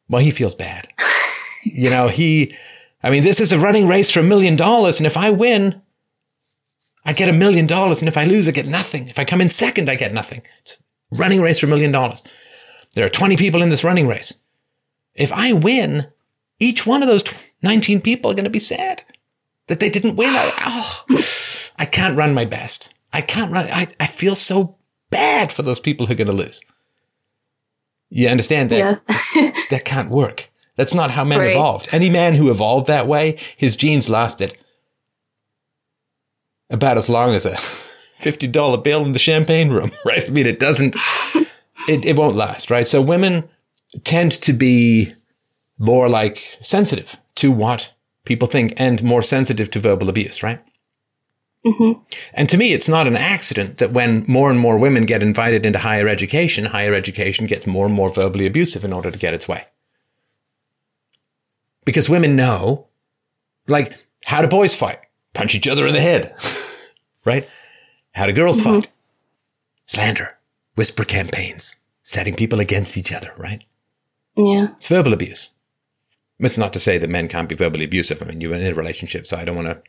well, 0.09 0.21
he 0.21 0.31
feels 0.31 0.55
bad. 0.55 0.87
you 1.63 1.89
know, 1.89 2.07
he, 2.07 2.55
I 3.03 3.09
mean, 3.09 3.23
this 3.23 3.39
is 3.39 3.51
a 3.51 3.59
running 3.59 3.87
race 3.87 4.11
for 4.11 4.19
a 4.19 4.23
million 4.23 4.55
dollars. 4.55 4.99
And 4.99 5.07
if 5.07 5.15
I 5.17 5.29
win, 5.29 5.81
I 7.05 7.13
get 7.13 7.29
a 7.29 7.33
million 7.33 7.67
dollars. 7.67 8.01
And 8.01 8.09
if 8.09 8.17
I 8.17 8.25
lose, 8.25 8.47
I 8.47 8.51
get 8.51 8.67
nothing. 8.67 9.07
If 9.07 9.19
I 9.19 9.25
come 9.25 9.41
in 9.41 9.49
second, 9.49 9.89
I 9.89 9.95
get 9.95 10.13
nothing. 10.13 10.41
It's 10.61 10.77
a 11.11 11.15
running 11.15 11.41
race 11.41 11.59
for 11.59 11.67
a 11.67 11.69
million 11.69 11.91
dollars. 11.91 12.23
There 12.95 13.05
are 13.05 13.09
20 13.09 13.37
people 13.37 13.61
in 13.61 13.69
this 13.69 13.83
running 13.83 14.07
race. 14.07 14.35
If 15.13 15.31
I 15.31 15.53
win, 15.53 16.07
each 16.59 16.85
one 16.85 17.01
of 17.03 17.07
those 17.07 17.23
19 17.61 18.01
people 18.01 18.31
are 18.31 18.35
going 18.35 18.45
to 18.45 18.49
be 18.49 18.59
sad 18.59 19.03
that 19.67 19.79
they 19.79 19.89
didn't 19.89 20.15
win. 20.15 20.29
I, 20.29 21.03
oh, 21.09 21.23
I 21.77 21.85
can't 21.85 22.17
run 22.17 22.33
my 22.33 22.45
best. 22.45 22.93
I 23.15 23.21
can't 23.21 23.51
run. 23.51 23.65
I, 23.71 23.87
I 23.99 24.07
feel 24.07 24.35
so 24.35 24.77
bad 25.09 25.51
for 25.51 25.61
those 25.63 25.79
people 25.79 26.05
who 26.05 26.13
are 26.13 26.17
going 26.17 26.27
to 26.27 26.33
lose. 26.33 26.59
You 28.09 28.27
understand 28.27 28.69
that? 28.71 29.01
Yeah. 29.35 29.51
that 29.69 29.85
can't 29.85 30.09
work. 30.09 30.49
That's 30.75 30.93
not 30.93 31.11
how 31.11 31.23
men 31.23 31.39
Right. 31.39 31.51
evolved. 31.51 31.87
Any 31.91 32.09
man 32.09 32.35
who 32.35 32.51
evolved 32.51 32.87
that 32.87 33.07
way, 33.07 33.39
his 33.55 33.75
genes 33.77 34.09
lasted 34.09 34.57
about 36.69 36.97
as 36.97 37.07
long 37.09 37.33
as 37.33 37.45
a 37.45 37.55
fifty 38.17 38.47
dollar 38.47 38.77
bill 38.77 39.05
in 39.05 39.13
the 39.13 39.19
champagne 39.19 39.69
room, 39.69 39.91
right? 40.05 40.25
I 40.25 40.29
mean, 40.29 40.45
it 40.47 40.59
doesn't. 40.59 40.95
It 41.87 42.03
it 42.05 42.15
won't 42.17 42.35
last, 42.35 42.69
right? 42.69 42.87
So 42.87 43.01
women 43.01 43.47
tend 44.03 44.31
to 44.41 44.51
be 44.53 45.13
more 45.77 46.09
like 46.09 46.57
sensitive 46.61 47.15
to 47.35 47.51
what 47.51 47.93
people 48.25 48.47
think 48.47 48.73
and 48.77 49.01
more 49.03 49.21
sensitive 49.21 49.69
to 49.71 49.79
verbal 49.79 50.09
abuse, 50.09 50.43
right? 50.43 50.59
Hmm 51.65 51.93
And 52.33 52.47
to 52.49 52.57
me, 52.57 52.73
it's 52.73 52.89
not 52.89 53.07
an 53.07 53.17
accident 53.17 53.79
that 53.79 53.91
when 53.91 54.23
more 54.27 54.51
and 54.51 54.59
more 54.59 54.77
women 54.77 55.05
get 55.05 55.23
invited 55.23 55.65
into 55.65 55.79
higher 55.79 56.07
education, 56.07 56.65
higher 56.65 56.93
education 56.93 57.47
gets 57.47 57.65
more 57.65 57.85
and 57.85 57.95
more 57.95 58.13
verbally 58.13 58.45
abusive 58.45 58.83
in 58.83 58.93
order 58.93 59.09
to 59.09 59.17
get 59.17 59.33
its 59.33 59.47
way. 59.47 59.65
Because 61.83 62.09
women 62.09 62.35
know, 62.35 62.87
like, 63.67 64.07
how 64.25 64.41
do 64.41 64.47
boys 64.47 64.75
fight? 64.75 64.99
Punch 65.33 65.55
each 65.55 65.67
other 65.67 65.87
in 65.87 65.93
the 65.93 66.01
head, 66.01 66.35
right? 67.25 67.47
How 68.13 68.25
do 68.25 68.33
girls 68.33 68.61
fight? 68.61 68.89
Slander, 69.85 70.37
whisper 70.75 71.03
campaigns, 71.03 71.75
setting 72.03 72.35
people 72.35 72.59
against 72.59 72.97
each 72.97 73.11
other, 73.11 73.33
right? 73.37 73.63
Yeah. 74.35 74.69
It's 74.77 74.87
verbal 74.87 75.13
abuse. 75.13 75.51
It's 76.39 76.57
not 76.57 76.73
to 76.73 76.79
say 76.79 76.97
that 76.97 77.09
men 77.09 77.27
can't 77.27 77.49
be 77.49 77.55
verbally 77.55 77.85
abusive. 77.85 78.21
I 78.21 78.25
mean, 78.25 78.41
you're 78.41 78.53
in 78.53 78.65
a 78.65 78.73
relationship, 78.73 79.25
so 79.25 79.37
I 79.37 79.45
don't 79.45 79.55
want 79.55 79.67
to 79.67 79.81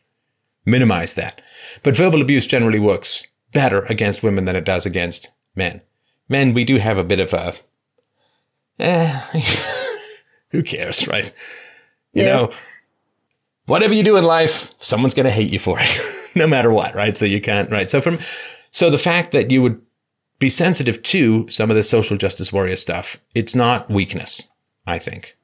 minimize 0.66 1.14
that. 1.14 1.40
But 1.82 1.96
verbal 1.96 2.20
abuse 2.20 2.46
generally 2.46 2.78
works 2.80 3.26
better 3.52 3.82
against 3.84 4.22
women 4.22 4.44
than 4.44 4.56
it 4.56 4.64
does 4.64 4.84
against 4.84 5.28
men. 5.54 5.80
Men, 6.28 6.52
we 6.52 6.64
do 6.64 6.76
have 6.76 6.98
a 6.98 7.04
bit 7.04 7.20
of 7.20 7.32
a, 7.32 7.54
eh, 8.78 9.20
who 10.50 10.62
cares, 10.62 11.06
right? 11.08 11.32
You 12.12 12.24
Yeah. 12.24 12.28
know, 12.36 12.52
whatever 13.66 13.94
you 13.94 14.02
do 14.02 14.16
in 14.16 14.24
life, 14.24 14.70
someone's 14.78 15.14
going 15.14 15.24
to 15.26 15.30
hate 15.32 15.52
you 15.52 15.58
for 15.58 15.78
it, 15.80 16.00
no 16.34 16.46
matter 16.46 16.72
what, 16.72 16.94
right? 16.94 17.16
So 17.16 17.24
you 17.24 17.40
can't, 17.40 17.70
right? 17.70 17.90
So 17.90 18.00
from, 18.00 18.18
so 18.70 18.90
the 18.90 18.98
fact 18.98 19.32
that 19.32 19.50
you 19.50 19.62
would 19.62 19.80
be 20.38 20.50
sensitive 20.50 21.02
to 21.02 21.48
some 21.48 21.70
of 21.70 21.76
the 21.76 21.82
social 21.82 22.16
justice 22.16 22.52
warrior 22.52 22.76
stuff, 22.76 23.18
it's 23.34 23.54
not 23.54 23.88
weakness, 23.88 24.46
I 24.86 24.98
think. 24.98 25.36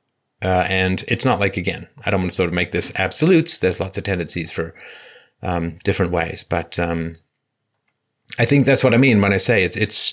Uh, 0.43 0.67
and 0.69 1.05
it's 1.07 1.25
not 1.25 1.39
like, 1.39 1.57
again, 1.57 1.87
I 2.05 2.11
don't 2.11 2.21
want 2.21 2.31
to 2.33 2.37
sort 2.37 2.49
of 2.49 2.55
make 2.55 2.73
this 2.73 2.93
absolutes. 2.97 3.59
There's 3.59 3.79
lots 3.81 3.97
of 3.97 4.05
tendencies 4.05 4.51
for 4.53 4.75
um, 5.43 5.79
different 5.85 6.13
ways. 6.13 6.45
But 6.45 6.79
um, 6.79 7.17
I 8.39 8.45
think 8.45 8.65
that's 8.65 8.85
what 8.85 8.95
I 8.95 8.99
mean 8.99 9.21
when 9.21 9.33
I 9.33 9.39
say 9.39 9.65
it's, 9.65 9.77
it's 9.77 10.13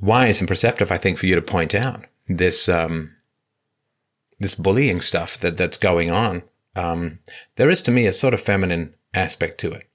wise 0.00 0.40
and 0.40 0.48
perceptive, 0.48 0.90
I 0.92 0.98
think, 0.98 1.18
for 1.18 1.26
you 1.26 1.34
to 1.34 1.42
point 1.42 1.74
out 1.74 2.04
this, 2.28 2.68
um, 2.68 3.14
this 4.38 4.54
bullying 4.54 5.00
stuff 5.00 5.38
that, 5.38 5.56
that's 5.56 5.78
going 5.78 6.10
on. 6.10 6.42
Um, 6.76 7.18
there 7.56 7.70
is, 7.70 7.82
to 7.82 7.90
me, 7.90 8.06
a 8.06 8.12
sort 8.12 8.34
of 8.34 8.40
feminine 8.40 8.94
aspect 9.14 9.58
to 9.58 9.72
it. 9.72 9.88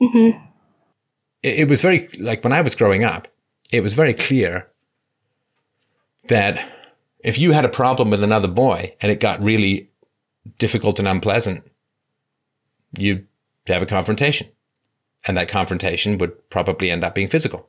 hmm 0.00 0.30
it, 1.42 1.60
it 1.60 1.68
was 1.68 1.82
very 1.82 2.08
like 2.18 2.42
when 2.44 2.52
I 2.52 2.60
was 2.60 2.74
growing 2.74 3.04
up, 3.04 3.28
it 3.70 3.82
was 3.82 3.94
very 3.94 4.14
clear 4.14 4.68
that 6.28 6.64
if 7.24 7.38
you 7.38 7.52
had 7.52 7.64
a 7.64 7.70
problem 7.70 8.10
with 8.10 8.22
another 8.22 8.48
boy 8.48 8.94
and 9.00 9.10
it 9.10 9.20
got 9.20 9.42
really 9.42 9.90
difficult 10.58 10.98
and 10.98 11.08
unpleasant, 11.08 11.64
you'd 12.96 13.26
have 13.66 13.82
a 13.82 13.86
confrontation. 13.86 14.48
And 15.24 15.36
that 15.36 15.48
confrontation 15.48 16.18
would 16.18 16.50
probably 16.50 16.90
end 16.90 17.04
up 17.04 17.14
being 17.14 17.28
physical. 17.28 17.68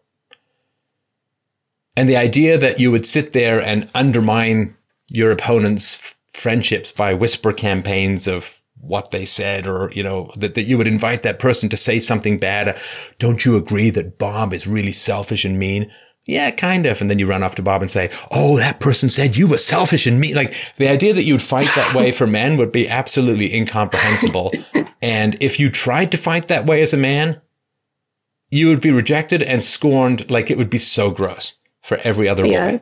And 1.95 2.09
the 2.09 2.17
idea 2.17 2.57
that 2.57 2.79
you 2.79 2.91
would 2.91 3.05
sit 3.05 3.33
there 3.33 3.61
and 3.61 3.89
undermine 3.93 4.75
your 5.07 5.31
opponent's 5.31 5.97
f- 5.99 6.15
friendships 6.33 6.91
by 6.91 7.13
whisper 7.13 7.53
campaigns 7.53 8.25
of 8.25 8.61
what 8.79 9.11
they 9.11 9.25
said, 9.25 9.67
or, 9.67 9.91
you 9.93 10.01
know, 10.01 10.31
that, 10.35 10.55
that 10.55 10.63
you 10.63 10.77
would 10.77 10.87
invite 10.87 11.23
that 11.23 11.39
person 11.39 11.69
to 11.69 11.77
say 11.77 11.99
something 11.99 12.39
bad. 12.39 12.77
Don't 13.19 13.45
you 13.45 13.55
agree 13.55 13.91
that 13.91 14.17
Bob 14.17 14.53
is 14.53 14.67
really 14.67 14.91
selfish 14.91 15.45
and 15.45 15.59
mean? 15.59 15.91
Yeah, 16.25 16.51
kind 16.51 16.85
of. 16.85 17.01
And 17.01 17.09
then 17.09 17.19
you 17.19 17.25
run 17.27 17.43
off 17.43 17.55
to 17.55 17.61
Bob 17.61 17.81
and 17.81 17.91
say, 17.91 18.09
Oh, 18.31 18.57
that 18.57 18.79
person 18.79 19.09
said 19.09 19.35
you 19.35 19.45
were 19.47 19.57
selfish 19.57 20.07
and 20.07 20.19
mean. 20.19 20.35
Like 20.35 20.55
the 20.77 20.87
idea 20.87 21.13
that 21.13 21.23
you'd 21.23 21.41
fight 21.41 21.67
that 21.75 21.93
way 21.93 22.11
for 22.13 22.25
men 22.25 22.55
would 22.57 22.71
be 22.71 22.87
absolutely 22.87 23.53
incomprehensible. 23.53 24.53
and 25.01 25.35
if 25.41 25.59
you 25.59 25.69
tried 25.69 26.11
to 26.11 26.17
fight 26.17 26.47
that 26.47 26.65
way 26.65 26.81
as 26.81 26.93
a 26.93 26.97
man, 26.97 27.41
you 28.49 28.69
would 28.69 28.79
be 28.81 28.91
rejected 28.91 29.43
and 29.43 29.61
scorned 29.63 30.29
like 30.29 30.49
it 30.49 30.57
would 30.57 30.69
be 30.69 30.79
so 30.79 31.11
gross 31.11 31.55
for 31.81 31.97
every 32.03 32.29
other 32.29 32.45
Yeah. 32.45 32.71
boy. 32.71 32.81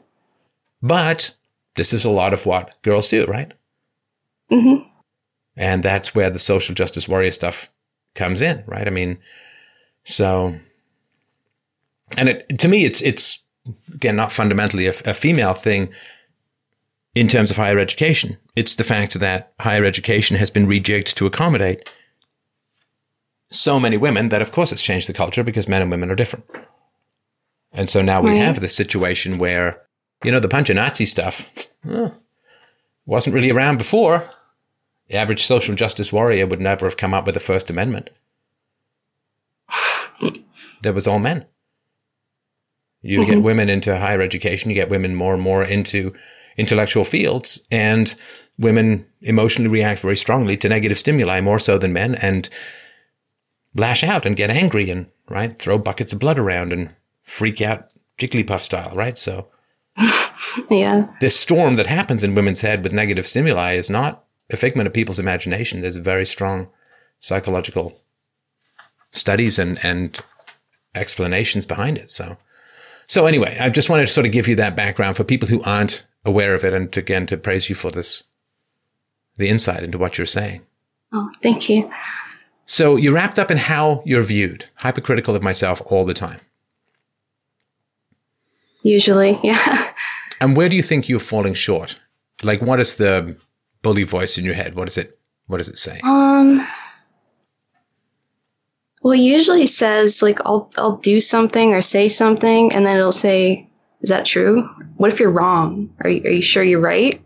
But 0.83 1.33
this 1.77 1.93
is 1.93 2.05
a 2.05 2.09
lot 2.11 2.33
of 2.33 2.45
what 2.45 2.79
girls 2.83 3.07
do, 3.07 3.25
right? 3.25 3.53
hmm 4.49 4.75
And 5.57 5.81
that's 5.81 6.13
where 6.13 6.29
the 6.29 6.39
social 6.39 6.75
justice 6.75 7.07
warrior 7.07 7.31
stuff 7.31 7.71
comes 8.13 8.41
in, 8.41 8.63
right? 8.67 8.85
I 8.87 8.91
mean, 8.91 9.17
so, 10.03 10.55
and 12.17 12.29
it, 12.29 12.59
to 12.59 12.67
me, 12.67 12.85
it's, 12.85 13.01
it's 13.01 13.39
again, 13.93 14.15
not 14.15 14.31
fundamentally 14.31 14.87
a, 14.87 14.93
a 15.05 15.13
female 15.13 15.53
thing 15.53 15.89
in 17.15 17.27
terms 17.27 17.51
of 17.51 17.57
higher 17.57 17.77
education. 17.79 18.37
It's 18.55 18.75
the 18.75 18.83
fact 18.83 19.19
that 19.19 19.53
higher 19.59 19.85
education 19.85 20.37
has 20.37 20.49
been 20.49 20.67
rejigged 20.67 21.13
to 21.15 21.25
accommodate 21.25 21.89
so 23.49 23.79
many 23.79 23.97
women 23.97 24.29
that, 24.29 24.41
of 24.41 24.51
course, 24.53 24.71
it's 24.71 24.81
changed 24.81 25.09
the 25.09 25.13
culture 25.13 25.43
because 25.43 25.67
men 25.67 25.81
and 25.81 25.91
women 25.91 26.09
are 26.09 26.15
different. 26.15 26.45
And 27.73 27.89
so 27.89 28.01
now 28.01 28.21
we 28.21 28.31
Right. 28.31 28.37
have 28.39 28.61
this 28.61 28.75
situation 28.75 29.37
where, 29.37 29.81
you 30.23 30.31
know, 30.31 30.39
the 30.39 30.47
punch 30.47 30.69
Nazi 30.69 31.05
stuff 31.05 31.49
wasn't 33.05 33.33
really 33.35 33.51
around 33.51 33.77
before. 33.77 34.29
The 35.09 35.15
average 35.17 35.43
social 35.43 35.75
justice 35.75 36.13
warrior 36.13 36.47
would 36.47 36.61
never 36.61 36.85
have 36.85 36.95
come 36.95 37.13
up 37.13 37.25
with 37.25 37.33
the 37.33 37.41
First 37.41 37.69
Amendment. 37.69 38.09
There 40.81 40.93
was 40.93 41.05
all 41.07 41.19
men. 41.19 41.45
You 43.01 43.25
get 43.25 43.35
mm-hmm. 43.35 43.43
women 43.43 43.69
into 43.69 43.97
higher 43.97 44.21
education, 44.21 44.69
you 44.69 44.75
get 44.75 44.89
women 44.89 45.15
more 45.15 45.33
and 45.33 45.41
more 45.41 45.63
into 45.63 46.13
intellectual 46.57 47.03
fields, 47.03 47.65
and 47.71 48.13
women 48.59 49.07
emotionally 49.21 49.71
react 49.71 50.01
very 50.01 50.17
strongly 50.17 50.55
to 50.57 50.69
negative 50.69 50.99
stimuli, 50.99 51.41
more 51.41 51.59
so 51.59 51.77
than 51.77 51.93
men, 51.93 52.15
and 52.15 52.49
lash 53.75 54.03
out 54.03 54.25
and 54.25 54.35
get 54.35 54.51
angry 54.51 54.89
and, 54.89 55.07
right, 55.29 55.57
throw 55.57 55.77
buckets 55.77 56.13
of 56.13 56.19
blood 56.19 56.37
around 56.37 56.71
and 56.71 56.93
freak 57.23 57.61
out 57.61 57.87
Jigglypuff 58.19 58.59
style, 58.59 58.95
right? 58.95 59.17
So 59.17 59.47
Yeah. 60.69 61.07
this 61.19 61.39
storm 61.39 61.75
that 61.75 61.87
happens 61.87 62.23
in 62.23 62.35
women's 62.35 62.61
head 62.61 62.83
with 62.83 62.93
negative 62.93 63.25
stimuli 63.25 63.73
is 63.73 63.89
not 63.89 64.25
a 64.49 64.57
figment 64.57 64.87
of 64.87 64.93
people's 64.93 65.19
imagination. 65.19 65.81
There's 65.81 65.95
very 65.97 66.25
strong 66.25 66.67
psychological 67.19 67.93
studies 69.11 69.57
and, 69.57 69.83
and 69.83 70.19
explanations 70.93 71.65
behind 71.65 71.97
it. 71.97 72.11
So, 72.11 72.37
so 73.11 73.25
anyway, 73.25 73.57
I 73.59 73.67
just 73.67 73.89
wanted 73.89 74.05
to 74.05 74.13
sort 74.13 74.25
of 74.25 74.31
give 74.31 74.47
you 74.47 74.55
that 74.55 74.73
background 74.73 75.17
for 75.17 75.25
people 75.25 75.49
who 75.49 75.61
aren't 75.63 76.05
aware 76.23 76.55
of 76.55 76.63
it, 76.63 76.73
and 76.73 76.95
again 76.95 77.27
to 77.27 77.35
praise 77.35 77.67
you 77.67 77.75
for 77.75 77.91
this, 77.91 78.23
the 79.35 79.49
insight 79.49 79.83
into 79.83 79.97
what 79.97 80.17
you're 80.17 80.25
saying. 80.25 80.61
Oh, 81.11 81.29
thank 81.43 81.67
you. 81.67 81.91
So 82.65 82.95
you're 82.95 83.13
wrapped 83.13 83.37
up 83.37 83.51
in 83.51 83.57
how 83.57 84.01
you're 84.05 84.21
viewed, 84.21 84.69
hypercritical 84.75 85.35
of 85.35 85.43
myself 85.43 85.81
all 85.87 86.05
the 86.05 86.13
time. 86.13 86.39
Usually, 88.81 89.37
yeah. 89.43 89.91
And 90.39 90.55
where 90.55 90.69
do 90.69 90.77
you 90.77 90.83
think 90.83 91.09
you're 91.09 91.19
falling 91.19 91.53
short? 91.53 91.99
Like, 92.43 92.61
what 92.61 92.79
is 92.79 92.95
the 92.95 93.35
bully 93.81 94.03
voice 94.03 94.37
in 94.37 94.45
your 94.45 94.53
head? 94.53 94.75
What 94.75 94.87
is 94.87 94.97
it? 94.97 95.19
What 95.47 95.57
does 95.57 95.67
it 95.67 95.77
say? 95.77 95.99
Um. 96.05 96.65
Well, 99.01 99.13
it 99.13 99.19
usually 99.19 99.65
says 99.65 100.21
like 100.21 100.39
I'll 100.45 100.69
I'll 100.77 100.97
do 100.97 101.19
something 101.19 101.73
or 101.73 101.81
say 101.81 102.07
something, 102.07 102.73
and 102.73 102.85
then 102.85 102.97
it'll 102.97 103.11
say 103.11 103.67
is 104.01 104.09
that 104.09 104.25
true? 104.25 104.67
What 104.97 105.11
if 105.11 105.19
you're 105.19 105.31
wrong? 105.31 105.93
Are 106.03 106.09
you, 106.09 106.23
are 106.23 106.31
you 106.31 106.41
sure 106.41 106.63
you're 106.63 106.79
right? 106.79 107.21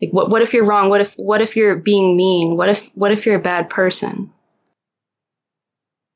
Like 0.00 0.12
what 0.12 0.30
what 0.30 0.42
if 0.42 0.52
you're 0.52 0.64
wrong? 0.64 0.88
What 0.88 1.00
if 1.00 1.14
what 1.14 1.40
if 1.40 1.56
you're 1.56 1.76
being 1.76 2.16
mean? 2.16 2.56
What 2.56 2.68
if 2.68 2.88
what 2.94 3.12
if 3.12 3.24
you're 3.24 3.36
a 3.36 3.40
bad 3.40 3.70
person? 3.70 4.30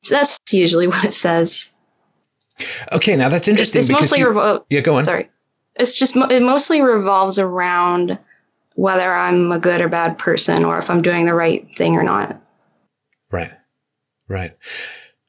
So 0.05 0.17
that's 0.17 0.39
usually 0.53 0.87
what 0.89 1.05
it 1.05 1.15
says. 1.15 1.73
Okay, 2.93 3.17
now 3.17 3.29
that's 3.29 3.49
interesting. 3.49 3.81
It's 3.81 3.91
mostly 3.91 4.21
you, 4.21 4.27
revo- 4.27 4.65
yeah. 4.71 4.81
Go 4.81 4.97
on. 4.97 5.05
Sorry, 5.05 5.29
it's 5.77 5.99
just 5.99 6.17
it 6.17 6.43
mostly 6.43 6.81
revolves 6.81 7.39
around 7.39 8.19
whether 8.75 9.15
I'm 9.15 9.53
a 9.53 9.59
good 9.59 9.81
or 9.81 9.89
bad 9.89 10.19
person, 10.19 10.65
or 10.65 10.79
if 10.79 10.91
I'm 10.91 11.03
doing 11.03 11.27
the 11.27 11.35
right 11.35 11.67
thing 11.77 11.97
or 11.97 12.03
not. 12.03 12.41
Right, 13.31 13.53
right. 14.29 14.57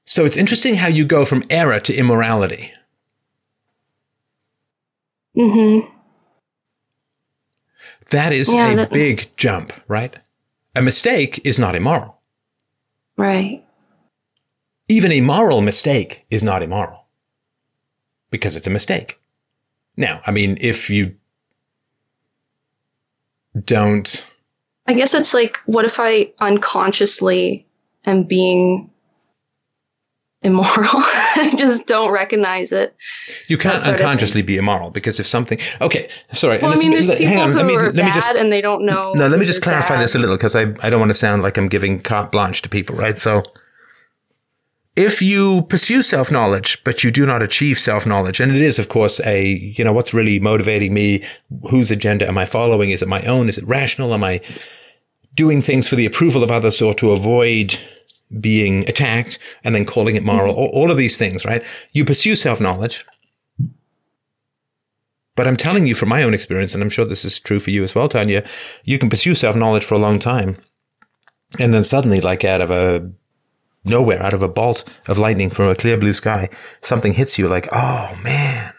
So 0.05 0.25
it's 0.25 0.37
interesting 0.37 0.75
how 0.75 0.87
you 0.87 1.05
go 1.05 1.25
from 1.25 1.43
error 1.49 1.79
to 1.81 1.93
immorality. 1.93 2.71
Mm-hmm. 5.37 5.87
That 8.11 8.31
is 8.33 8.51
Yeah, 8.53 8.71
a 8.71 8.75
that- 8.77 8.91
big 8.91 9.29
jump, 9.37 9.73
right? 9.87 10.15
A 10.75 10.81
mistake 10.81 11.41
is 11.43 11.59
not 11.59 11.75
immoral. 11.75 12.19
Right. 13.17 13.63
Even 14.87 15.11
a 15.11 15.21
moral 15.21 15.61
mistake 15.61 16.25
is 16.29 16.43
not 16.43 16.63
immoral 16.63 17.05
because 18.31 18.55
it's 18.55 18.67
a 18.67 18.71
mistake. 18.71 19.19
Now, 19.97 20.21
I 20.25 20.31
mean, 20.31 20.57
if 20.61 20.89
you 20.89 21.15
don't, 23.65 24.25
I 24.85 24.93
guess 24.93 25.13
it's 25.13 25.33
like, 25.33 25.57
what 25.65 25.83
if 25.83 25.99
I 25.99 26.31
unconsciously 26.39 27.66
am 28.07 28.23
being 28.23 28.89
immoral? 30.41 30.65
I 30.75 31.53
just 31.55 31.85
don't 31.85 32.11
recognize 32.11 32.71
it. 32.71 32.95
you 33.47 33.57
can't 33.57 33.75
That 33.75 33.83
sort 33.83 33.95
of 33.95 34.01
unconsciously 34.01 34.41
be 34.41 34.57
immoral 34.57 34.89
because 34.89 35.19
if 35.19 35.27
something, 35.27 35.59
okay, 35.81 36.09
sorry. 36.33 36.59
Well, 36.59 36.73
I 36.73 36.75
mean, 36.77 36.91
there's 36.91 37.11
people 37.11 37.39
on, 37.39 37.51
who 37.51 37.57
let 37.57 37.65
me, 37.65 37.75
are 37.75 37.83
let 37.85 37.95
me 37.95 38.01
bad 38.01 38.13
just, 38.13 38.31
and 38.31 38.51
they 38.51 38.61
don't 38.61 38.85
know. 38.85 39.13
no, 39.13 39.27
let 39.27 39.39
me 39.39 39.45
just 39.45 39.61
clarify 39.61 39.95
bad. 39.95 40.03
this 40.03 40.15
a 40.15 40.19
little 40.19 40.35
because 40.35 40.55
I, 40.55 40.73
I 40.81 40.89
don't 40.89 40.99
want 40.99 41.09
to 41.09 41.15
sound 41.15 41.43
like 41.43 41.57
I'm 41.57 41.67
giving 41.67 42.01
carte 42.01 42.31
blanche 42.31 42.61
to 42.63 42.69
people, 42.69 42.95
right? 42.95 43.17
So, 43.17 43.43
if 44.95 45.21
you 45.21 45.61
pursue 45.63 46.01
self 46.01 46.31
knowledge, 46.31 46.83
but 46.83 47.03
you 47.03 47.11
do 47.11 47.25
not 47.25 47.43
achieve 47.43 47.77
self 47.77 48.05
knowledge, 48.05 48.39
and 48.39 48.55
it 48.55 48.61
is, 48.61 48.79
of 48.79 48.89
course, 48.89 49.19
a, 49.25 49.45
you 49.45 49.83
know, 49.83 49.93
what's 49.93 50.13
really 50.13 50.39
motivating 50.39 50.93
me? 50.93 51.23
Whose 51.69 51.91
agenda 51.91 52.27
am 52.27 52.37
I 52.37 52.45
following? 52.45 52.89
Is 52.89 53.01
it 53.01 53.07
my 53.07 53.21
own? 53.23 53.47
Is 53.49 53.57
it 53.57 53.67
rational? 53.67 54.13
Am 54.13 54.23
I 54.23 54.41
doing 55.35 55.61
things 55.61 55.87
for 55.87 55.95
the 55.95 56.05
approval 56.05 56.43
of 56.43 56.49
others 56.51 56.81
or 56.81 56.93
to 56.95 57.11
avoid 57.11 57.77
being 58.39 58.87
attacked 58.89 59.39
and 59.63 59.73
then 59.75 59.85
calling 59.85 60.15
it 60.15 60.23
moral? 60.23 60.53
All, 60.55 60.69
all 60.73 60.91
of 60.91 60.97
these 60.97 61.17
things, 61.17 61.45
right? 61.45 61.63
You 61.91 62.05
pursue 62.05 62.35
self 62.35 62.59
knowledge. 62.59 63.05
But 65.35 65.47
I'm 65.47 65.57
telling 65.57 65.85
you 65.85 65.93
from 65.93 66.09
my 66.09 66.23
own 66.23 66.33
experience, 66.33 66.73
and 66.73 66.81
I'm 66.81 66.89
sure 66.89 67.05
this 67.05 67.23
is 67.23 67.39
true 67.39 67.59
for 67.59 67.69
you 67.69 67.83
as 67.83 67.93
well, 67.93 68.09
Tanya, 68.09 68.43
you 68.83 68.97
can 68.97 69.09
pursue 69.09 69.35
self 69.35 69.55
knowledge 69.55 69.83
for 69.85 69.93
a 69.95 69.99
long 69.99 70.17
time. 70.19 70.57
And 71.59 71.73
then 71.73 71.83
suddenly, 71.83 72.19
like 72.19 72.43
out 72.43 72.59
of 72.61 72.71
a 72.71 73.11
nowhere, 73.85 74.21
out 74.21 74.33
of 74.33 74.41
a 74.41 74.49
bolt 74.49 74.83
of 75.07 75.17
lightning 75.17 75.49
from 75.51 75.69
a 75.69 75.75
clear 75.75 75.95
blue 75.97 76.13
sky, 76.13 76.49
something 76.81 77.13
hits 77.13 77.37
you 77.37 77.47
like, 77.47 77.67
oh 77.71 78.17
man, 78.23 78.73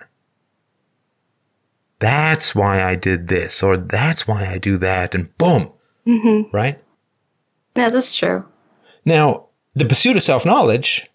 that's 2.00 2.54
why 2.54 2.82
I 2.82 2.94
did 2.94 3.28
this, 3.28 3.62
or 3.62 3.76
that's 3.76 4.26
why 4.26 4.46
I 4.46 4.58
do 4.58 4.76
that, 4.78 5.14
and 5.14 5.36
boom, 5.38 5.70
Mhm. 6.06 6.52
right? 6.52 6.78
Yeah, 7.76 7.88
that's 7.88 8.14
true. 8.14 8.44
Now, 9.08 9.46
the 9.74 9.86
pursuit 9.86 10.16
of 10.16 10.22
self 10.22 10.44
knowledge 10.44 11.10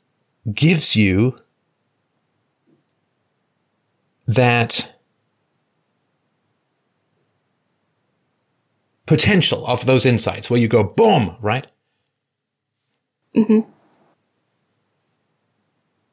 gives 0.52 0.96
you 0.96 1.38
that 4.26 4.96
potential 9.06 9.68
of 9.68 9.86
those 9.86 10.08
insights 10.08 10.50
where 10.50 10.60
you 10.60 10.68
go 10.68 10.84
boom, 10.84 11.36
right? 11.40 11.68
Mm-hmm. 13.36 13.70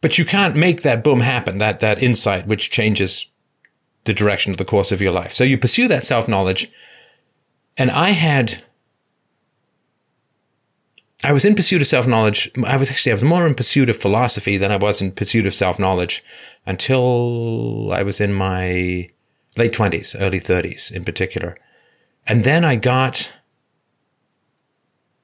But 0.02 0.19
you 0.19 0.27
can't 0.27 0.57
make 0.57 0.82
that 0.82 1.02
boom 1.02 1.20
happen, 1.20 1.57
that, 1.59 1.81
that 1.81 2.02
insight 2.02 2.47
which 2.47 2.70
changes 2.70 3.27
the 4.05 4.12
direction 4.12 4.52
of 4.52 4.59
the 4.59 4.66
course 4.66 4.93
of 4.93 5.01
your 5.01 5.12
life. 5.12 5.32
So 5.32 5.44
you 5.44 5.57
pursue 5.57 5.89
that 5.89 6.05
self 6.05 6.28
knowledge. 6.28 6.70
And 7.78 7.90
I 7.90 8.11
had, 8.11 8.62
I 11.23 11.33
was 11.33 11.45
in 11.45 11.55
pursuit 11.55 11.83
of 11.83 11.87
self 11.87 12.07
knowledge. 12.07 12.51
I 12.67 12.77
was 12.77 12.91
actually, 12.91 13.13
I 13.13 13.15
was 13.15 13.25
more 13.25 13.47
in 13.47 13.55
pursuit 13.55 13.91
of 13.91 13.97
philosophy 13.97 14.57
than 14.57 14.73
I 14.73 14.77
was 14.77 15.01
in 15.01 15.13
pursuit 15.13 15.47
of 15.47 15.55
self 15.55 15.79
knowledge 15.79 16.25
until 16.67 17.93
I 17.93 18.03
was 18.03 18.21
in 18.21 18.33
my 18.33 19.11
late 19.57 19.73
20s, 19.73 20.17
early 20.19 20.41
30s 20.41 20.91
in 20.91 21.05
particular. 21.05 21.59
And 22.27 22.45
then 22.45 22.65
I 22.65 22.77
got 22.77 23.33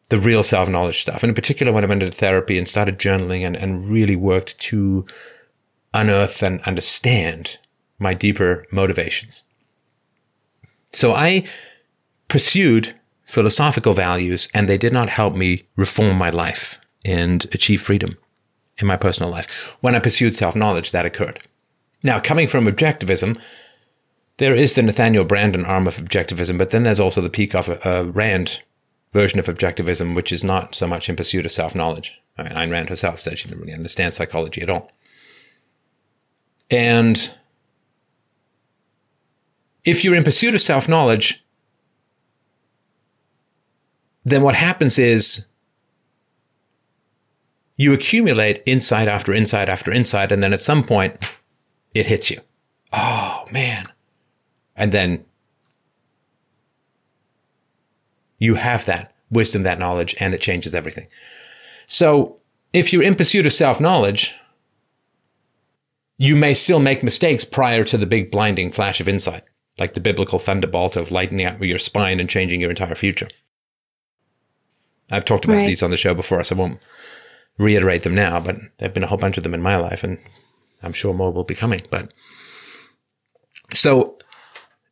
the 0.08 0.18
real 0.18 0.42
self 0.42 0.68
knowledge 0.68 1.00
stuff. 1.00 1.22
And 1.22 1.30
in 1.30 1.34
particular, 1.34 1.72
when 1.72 1.84
I 1.84 1.88
went 1.88 2.02
into 2.02 2.16
therapy 2.16 2.58
and 2.58 2.68
started 2.68 2.98
journaling 2.98 3.40
and, 3.40 3.56
and 3.56 3.88
really 3.88 4.16
worked 4.16 4.58
to 4.60 5.06
unearth 5.94 6.42
and 6.42 6.60
understand 6.62 7.58
my 7.98 8.12
deeper 8.12 8.66
motivations. 8.70 9.44
So 10.92 11.14
I 11.14 11.46
pursued 12.28 12.94
philosophical 13.26 13.92
values 13.92 14.48
and 14.54 14.68
they 14.68 14.78
did 14.78 14.92
not 14.92 15.10
help 15.10 15.34
me 15.34 15.66
reform 15.76 16.16
my 16.16 16.30
life 16.30 16.78
and 17.04 17.44
achieve 17.52 17.82
freedom 17.82 18.16
in 18.78 18.86
my 18.86 18.96
personal 18.96 19.30
life. 19.30 19.76
When 19.80 19.94
I 19.94 20.00
pursued 20.00 20.34
self 20.34 20.56
knowledge, 20.56 20.92
that 20.92 21.06
occurred. 21.06 21.40
Now, 22.02 22.20
coming 22.20 22.46
from 22.46 22.66
objectivism, 22.66 23.40
there 24.38 24.54
is 24.54 24.74
the 24.74 24.82
Nathaniel 24.82 25.24
Branden 25.24 25.66
arm 25.66 25.86
of 25.86 25.96
objectivism, 25.96 26.58
but 26.58 26.70
then 26.70 26.82
there's 26.82 27.00
also 27.00 27.20
the 27.20 27.30
Peikoff 27.30 27.84
uh, 27.84 28.10
Rand 28.12 28.62
version 29.12 29.38
of 29.38 29.46
objectivism, 29.46 30.14
which 30.14 30.30
is 30.30 30.44
not 30.44 30.74
so 30.74 30.86
much 30.86 31.08
in 31.08 31.16
pursuit 31.16 31.46
of 31.46 31.52
self 31.52 31.74
knowledge. 31.74 32.20
I 32.38 32.42
mean, 32.42 32.52
Ayn 32.52 32.70
Rand 32.70 32.90
herself 32.90 33.18
said 33.18 33.38
she 33.38 33.48
didn't 33.48 33.60
really 33.60 33.72
understand 33.72 34.14
psychology 34.14 34.62
at 34.62 34.70
all. 34.70 34.92
And 36.70 37.32
if 39.84 40.04
you're 40.04 40.14
in 40.14 40.24
pursuit 40.24 40.54
of 40.54 40.60
self 40.60 40.88
knowledge, 40.88 41.45
then 44.26 44.42
what 44.42 44.56
happens 44.56 44.98
is 44.98 45.46
you 47.76 47.92
accumulate 47.92 48.60
insight 48.66 49.06
after 49.06 49.32
insight 49.32 49.68
after 49.68 49.92
insight, 49.92 50.32
and 50.32 50.42
then 50.42 50.52
at 50.52 50.60
some 50.60 50.82
point 50.82 51.38
it 51.94 52.06
hits 52.06 52.28
you. 52.28 52.40
Oh, 52.92 53.44
man. 53.52 53.86
And 54.74 54.90
then 54.90 55.24
you 58.38 58.56
have 58.56 58.84
that 58.86 59.14
wisdom, 59.30 59.62
that 59.62 59.78
knowledge, 59.78 60.16
and 60.18 60.34
it 60.34 60.40
changes 60.40 60.74
everything. 60.74 61.06
So 61.86 62.38
if 62.72 62.92
you're 62.92 63.04
in 63.04 63.14
pursuit 63.14 63.46
of 63.46 63.52
self 63.52 63.80
knowledge, 63.80 64.34
you 66.18 66.34
may 66.34 66.52
still 66.52 66.80
make 66.80 67.04
mistakes 67.04 67.44
prior 67.44 67.84
to 67.84 67.96
the 67.96 68.06
big 68.06 68.32
blinding 68.32 68.72
flash 68.72 69.00
of 69.00 69.08
insight, 69.08 69.44
like 69.78 69.94
the 69.94 70.00
biblical 70.00 70.40
thunderbolt 70.40 70.96
of 70.96 71.12
lightening 71.12 71.46
up 71.46 71.62
your 71.62 71.78
spine 71.78 72.18
and 72.18 72.28
changing 72.28 72.60
your 72.60 72.70
entire 72.70 72.96
future. 72.96 73.28
I've 75.10 75.24
talked 75.24 75.44
about 75.44 75.58
Right. 75.58 75.66
these 75.66 75.82
on 75.82 75.90
the 75.90 75.96
show 75.96 76.14
before, 76.14 76.42
so 76.44 76.54
I 76.56 76.58
won't 76.58 76.80
reiterate 77.58 78.02
them 78.02 78.14
now, 78.14 78.40
but 78.40 78.56
there 78.56 78.88
have 78.88 78.94
been 78.94 79.04
a 79.04 79.06
whole 79.06 79.18
bunch 79.18 79.36
of 79.36 79.42
them 79.42 79.54
in 79.54 79.62
my 79.62 79.76
life, 79.76 80.02
and 80.04 80.18
I'm 80.82 80.92
sure 80.92 81.14
more 81.14 81.32
will 81.32 81.44
be 81.44 81.54
coming. 81.54 81.82
But 81.90 82.12
so 83.74 84.18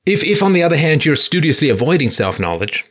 if, 0.06 0.22
if 0.24 0.42
on 0.42 0.52
the 0.52 0.62
other 0.62 0.76
hand, 0.76 1.04
you're 1.04 1.16
studiously 1.16 1.68
avoiding 1.68 2.10
self 2.10 2.38
knowledge, 2.40 2.84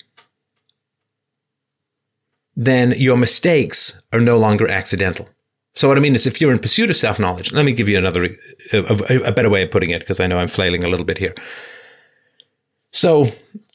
then 2.55 2.93
your 2.97 3.17
mistakes 3.17 4.01
are 4.11 4.19
no 4.19 4.37
longer 4.37 4.67
accidental. 4.67 5.27
So 5.75 5.87
what 5.87 5.97
I 5.97 6.01
mean 6.01 6.13
is, 6.13 6.27
if 6.27 6.39
you're 6.39 6.51
in 6.51 6.59
pursuit 6.59 6.91
of 6.91 6.95
self 6.97 7.17
knowledge, 7.17 7.51
let 7.51 7.65
me 7.65 7.73
give 7.73 7.89
you 7.89 7.97
another, 7.97 8.25
a, 8.71 8.77
a- 9.09 9.23
a 9.23 9.31
better 9.31 9.49
way 9.49 9.63
of 9.63 9.71
putting 9.71 9.89
it, 9.89 9.99
because 9.99 10.19
I 10.19 10.27
know 10.27 10.37
I'm 10.37 10.47
flailing 10.47 10.83
a 10.83 10.87
little 10.89 11.05
bit 11.05 11.17
here. 11.17 11.33
So 12.91 13.31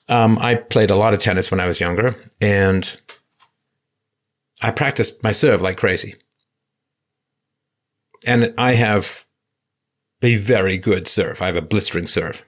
um, 0.09 0.39
I 0.39 0.55
played 0.55 0.91
a 0.91 0.97
lot 0.97 1.13
of 1.13 1.19
tennis 1.19 1.51
when 1.51 1.59
I 1.59 1.67
was 1.67 1.81
younger, 1.81 2.15
and 2.41 2.97
I 4.61 4.71
practiced 4.71 5.23
my 5.23 5.33
serve 5.33 5.63
like 5.63 5.77
crazy. 5.77 6.15
And 8.27 8.53
I 8.59 8.75
have 8.75 9.25
a 10.23 10.35
very 10.35 10.77
good 10.77 11.07
serve. 11.07 11.41
I 11.41 11.47
have 11.47 11.57
a 11.57 11.63
blistering 11.63 12.07
serve. 12.07 12.43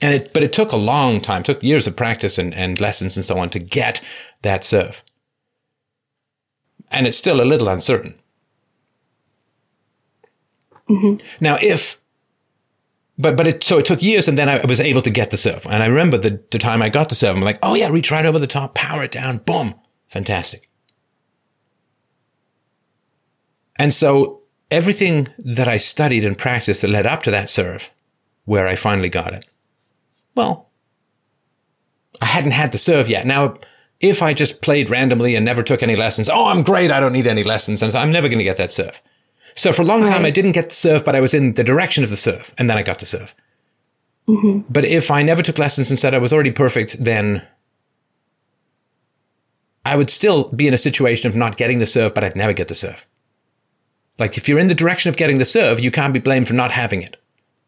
And 0.00 0.14
it, 0.14 0.32
but 0.32 0.42
it 0.42 0.52
took 0.52 0.72
a 0.72 0.76
long 0.76 1.20
time, 1.20 1.42
took 1.42 1.62
years 1.62 1.86
of 1.86 1.96
practice 1.96 2.38
and, 2.38 2.54
and 2.54 2.80
lessons 2.80 3.16
and 3.16 3.26
so 3.26 3.38
on 3.38 3.50
to 3.50 3.58
get 3.58 4.00
that 4.42 4.64
serve. 4.64 5.02
And 6.90 7.06
it's 7.06 7.16
still 7.16 7.40
a 7.40 7.44
little 7.44 7.68
uncertain. 7.68 8.14
Mm-hmm. 10.88 11.26
Now, 11.40 11.58
if, 11.60 12.00
but, 13.18 13.36
but 13.36 13.46
it, 13.46 13.62
so 13.62 13.78
it 13.78 13.84
took 13.84 14.02
years 14.02 14.28
and 14.28 14.38
then 14.38 14.48
I 14.48 14.64
was 14.64 14.80
able 14.80 15.02
to 15.02 15.10
get 15.10 15.30
the 15.30 15.36
serve. 15.36 15.66
And 15.66 15.82
I 15.82 15.86
remember 15.86 16.16
the, 16.16 16.42
the 16.50 16.58
time 16.58 16.80
I 16.80 16.88
got 16.88 17.08
the 17.10 17.14
serve, 17.14 17.36
I'm 17.36 17.42
like, 17.42 17.58
oh 17.62 17.74
yeah, 17.74 17.88
reach 17.90 18.10
right 18.10 18.24
over 18.24 18.38
the 18.38 18.46
top, 18.46 18.74
power 18.74 19.02
it 19.02 19.10
down, 19.10 19.38
boom. 19.38 19.74
Fantastic. 20.08 20.67
And 23.78 23.92
so 23.92 24.40
everything 24.70 25.28
that 25.38 25.68
I 25.68 25.76
studied 25.76 26.24
and 26.24 26.36
practiced 26.36 26.82
that 26.82 26.90
led 26.90 27.06
up 27.06 27.22
to 27.24 27.30
that 27.30 27.48
serve, 27.48 27.90
where 28.44 28.66
I 28.66 28.74
finally 28.74 29.08
got 29.08 29.34
it, 29.34 29.44
well, 30.34 30.68
I 32.20 32.26
hadn't 32.26 32.52
had 32.52 32.72
the 32.72 32.78
serve 32.78 33.08
yet. 33.08 33.26
Now, 33.26 33.58
if 34.00 34.22
I 34.22 34.32
just 34.32 34.62
played 34.62 34.90
randomly 34.90 35.34
and 35.34 35.44
never 35.44 35.62
took 35.62 35.82
any 35.82 35.96
lessons, 35.96 36.28
oh, 36.28 36.46
I'm 36.46 36.62
great, 36.62 36.90
I 36.90 37.00
don't 37.00 37.12
need 37.12 37.26
any 37.26 37.44
lessons, 37.44 37.82
and 37.82 37.94
I'm 37.94 38.12
never 38.12 38.28
going 38.28 38.38
to 38.38 38.44
get 38.44 38.56
that 38.56 38.72
serve. 38.72 39.00
So 39.56 39.72
for 39.72 39.82
a 39.82 39.84
long 39.84 40.04
time, 40.04 40.22
Right. 40.22 40.26
I 40.26 40.30
didn't 40.30 40.52
get 40.52 40.68
the 40.68 40.74
serve, 40.74 41.04
but 41.04 41.16
I 41.16 41.20
was 41.20 41.34
in 41.34 41.54
the 41.54 41.64
direction 41.64 42.04
of 42.04 42.10
the 42.10 42.16
serve, 42.16 42.54
and 42.58 42.70
then 42.70 42.78
I 42.78 42.82
got 42.82 43.00
the 43.00 43.06
serve. 43.06 43.34
Mm-hmm. 44.28 44.70
But 44.70 44.84
if 44.84 45.10
I 45.10 45.22
never 45.22 45.42
took 45.42 45.58
lessons 45.58 45.90
and 45.90 45.98
said 45.98 46.14
I 46.14 46.18
was 46.18 46.32
already 46.32 46.52
perfect, 46.52 47.02
then 47.02 47.42
I 49.84 49.96
would 49.96 50.10
still 50.10 50.44
be 50.50 50.68
in 50.68 50.74
a 50.74 50.78
situation 50.78 51.28
of 51.28 51.34
not 51.34 51.56
getting 51.56 51.78
the 51.78 51.86
serve, 51.86 52.14
but 52.14 52.22
I'd 52.22 52.36
never 52.36 52.52
get 52.52 52.68
the 52.68 52.74
serve. 52.74 53.06
Like 54.18 54.36
if 54.36 54.48
you're 54.48 54.58
in 54.58 54.66
the 54.66 54.74
direction 54.74 55.08
of 55.08 55.16
getting 55.16 55.38
the 55.38 55.44
serve, 55.44 55.80
you 55.80 55.90
can't 55.90 56.14
be 56.14 56.20
blamed 56.20 56.48
for 56.48 56.54
not 56.54 56.70
having 56.72 57.02
it 57.02 57.16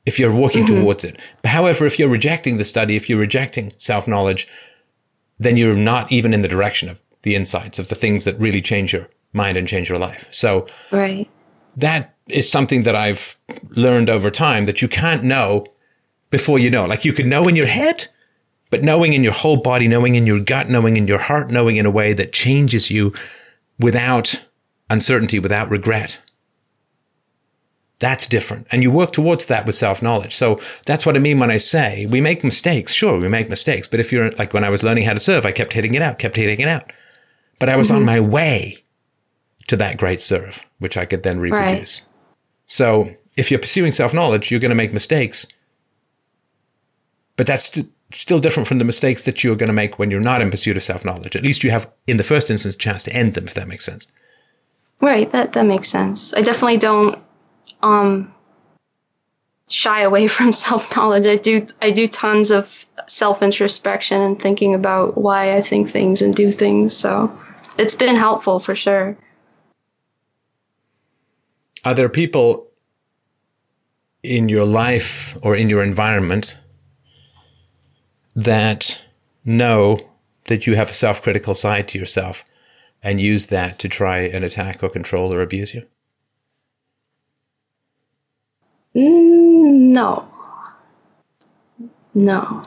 if 0.06 0.18
you're 0.18 0.34
working 0.34 0.64
mm-hmm. 0.64 0.80
towards 0.80 1.04
it. 1.04 1.20
But 1.42 1.50
however, 1.50 1.86
if 1.86 1.98
you're 1.98 2.08
rejecting 2.08 2.56
the 2.56 2.64
study, 2.64 2.96
if 2.96 3.08
you're 3.08 3.18
rejecting 3.18 3.72
self 3.78 4.08
knowledge, 4.08 4.48
then 5.38 5.56
you're 5.56 5.76
not 5.76 6.10
even 6.10 6.34
in 6.34 6.42
the 6.42 6.48
direction 6.48 6.88
of 6.88 7.02
the 7.22 7.34
insights 7.34 7.78
of 7.78 7.88
the 7.88 7.94
things 7.94 8.24
that 8.24 8.38
really 8.38 8.60
change 8.60 8.92
your 8.92 9.08
mind 9.32 9.56
and 9.56 9.68
change 9.68 9.88
your 9.88 9.98
life. 9.98 10.26
So 10.30 10.66
Right. 10.90 11.28
that 11.76 12.14
is 12.28 12.50
something 12.50 12.82
that 12.84 12.96
I've 12.96 13.36
learned 13.70 14.10
over 14.10 14.30
time 14.30 14.64
that 14.66 14.82
you 14.82 14.88
can't 14.88 15.22
know 15.22 15.66
before 16.30 16.58
you 16.58 16.70
know. 16.70 16.86
Like 16.86 17.04
you 17.04 17.12
can 17.12 17.28
know 17.28 17.46
in 17.48 17.56
your 17.56 17.66
head, 17.66 18.08
but 18.70 18.82
knowing 18.82 19.12
in 19.12 19.22
your 19.22 19.32
whole 19.32 19.56
body, 19.56 19.88
knowing 19.88 20.14
in 20.14 20.26
your 20.26 20.40
gut, 20.40 20.68
knowing 20.68 20.96
in 20.96 21.06
your 21.06 21.18
heart, 21.18 21.50
knowing 21.50 21.76
in 21.76 21.86
a 21.86 21.90
way 21.90 22.12
that 22.12 22.32
changes 22.32 22.90
you 22.90 23.12
without 23.78 24.44
uncertainty, 24.88 25.38
without 25.38 25.70
regret. 25.70 26.18
That's 28.00 28.26
different. 28.26 28.66
And 28.72 28.82
you 28.82 28.90
work 28.90 29.12
towards 29.12 29.46
that 29.46 29.66
with 29.66 29.74
self 29.74 30.02
knowledge. 30.02 30.34
So 30.34 30.58
that's 30.86 31.06
what 31.06 31.16
I 31.16 31.18
mean 31.18 31.38
when 31.38 31.50
I 31.50 31.58
say 31.58 32.06
we 32.06 32.20
make 32.20 32.42
mistakes. 32.42 32.92
Sure, 32.92 33.18
we 33.18 33.28
make 33.28 33.48
mistakes. 33.48 33.86
But 33.86 34.00
if 34.00 34.10
you're 34.10 34.32
like 34.32 34.52
when 34.52 34.64
I 34.64 34.70
was 34.70 34.82
learning 34.82 35.04
how 35.04 35.12
to 35.12 35.20
serve, 35.20 35.46
I 35.46 35.52
kept 35.52 35.74
hitting 35.74 35.94
it 35.94 36.02
out, 36.02 36.18
kept 36.18 36.36
hitting 36.36 36.60
it 36.60 36.68
out. 36.68 36.92
But 37.58 37.68
I 37.68 37.76
was 37.76 37.90
on 37.90 37.98
mm-hmm. 37.98 38.06
my 38.06 38.20
way 38.20 38.78
to 39.68 39.76
that 39.76 39.98
great 39.98 40.22
serve, 40.22 40.64
which 40.78 40.96
I 40.96 41.04
could 41.04 41.22
then 41.22 41.38
reproduce. 41.38 42.00
So 42.66 43.14
if 43.36 43.50
you're 43.50 43.60
pursuing 43.60 43.92
self 43.92 44.14
knowledge, 44.14 44.50
you're 44.50 44.60
going 44.60 44.70
to 44.70 44.74
make 44.74 44.94
mistakes. 44.94 45.46
But 47.36 47.46
that's 47.46 47.66
st- 47.66 47.92
still 48.12 48.40
different 48.40 48.66
from 48.66 48.78
the 48.78 48.84
mistakes 48.84 49.24
that 49.26 49.44
you're 49.44 49.56
going 49.56 49.68
to 49.68 49.74
make 49.74 49.98
when 49.98 50.10
you're 50.10 50.20
not 50.20 50.40
in 50.40 50.50
pursuit 50.50 50.78
of 50.78 50.82
self 50.82 51.04
knowledge. 51.04 51.36
At 51.36 51.42
least 51.42 51.62
you 51.62 51.70
have, 51.70 51.90
in 52.06 52.16
the 52.16 52.24
first 52.24 52.50
instance, 52.50 52.74
a 52.74 52.78
chance 52.78 53.04
to 53.04 53.12
end 53.12 53.34
them, 53.34 53.46
if 53.46 53.52
that 53.54 53.68
makes 53.68 53.84
sense. 53.84 54.06
Right, 55.02 55.30
that 55.30 55.52
that 55.52 55.66
makes 55.66 55.88
sense. 55.88 56.32
I 56.32 56.40
definitely 56.40 56.78
don't 56.78 57.18
um 57.82 58.32
shy 59.70 60.02
away 60.02 60.26
from 60.36 60.52
self-knowledge. 60.52 61.26
I 61.26 61.36
do 61.36 61.66
I 61.80 61.90
do 61.90 62.06
tons 62.06 62.50
of 62.50 62.84
self-introspection 63.06 64.20
and 64.20 64.40
thinking 64.40 64.74
about 64.74 65.16
why 65.16 65.56
I 65.56 65.60
think 65.60 65.88
things 65.88 66.22
and 66.22 66.34
do 66.34 66.52
things. 66.52 66.96
So 66.96 67.32
it's 67.78 67.96
been 67.96 68.16
helpful 68.16 68.60
for 68.60 68.74
sure. 68.74 69.16
Are 71.84 71.94
there 71.94 72.10
people 72.10 72.66
in 74.22 74.50
your 74.50 74.66
life 74.66 75.36
or 75.42 75.56
in 75.56 75.70
your 75.70 75.82
environment 75.82 76.58
that 78.36 79.00
know 79.44 79.98
that 80.44 80.66
you 80.66 80.74
have 80.74 80.90
a 80.90 80.94
self 80.94 81.22
critical 81.22 81.54
side 81.54 81.88
to 81.88 81.98
yourself 81.98 82.44
and 83.02 83.18
use 83.18 83.46
that 83.46 83.78
to 83.78 83.88
try 83.88 84.18
and 84.18 84.44
attack 84.44 84.82
or 84.82 84.90
control 84.90 85.32
or 85.34 85.40
abuse 85.40 85.72
you? 85.74 85.86
Mm, 88.94 89.90
no. 89.92 90.26
No. 92.14 92.62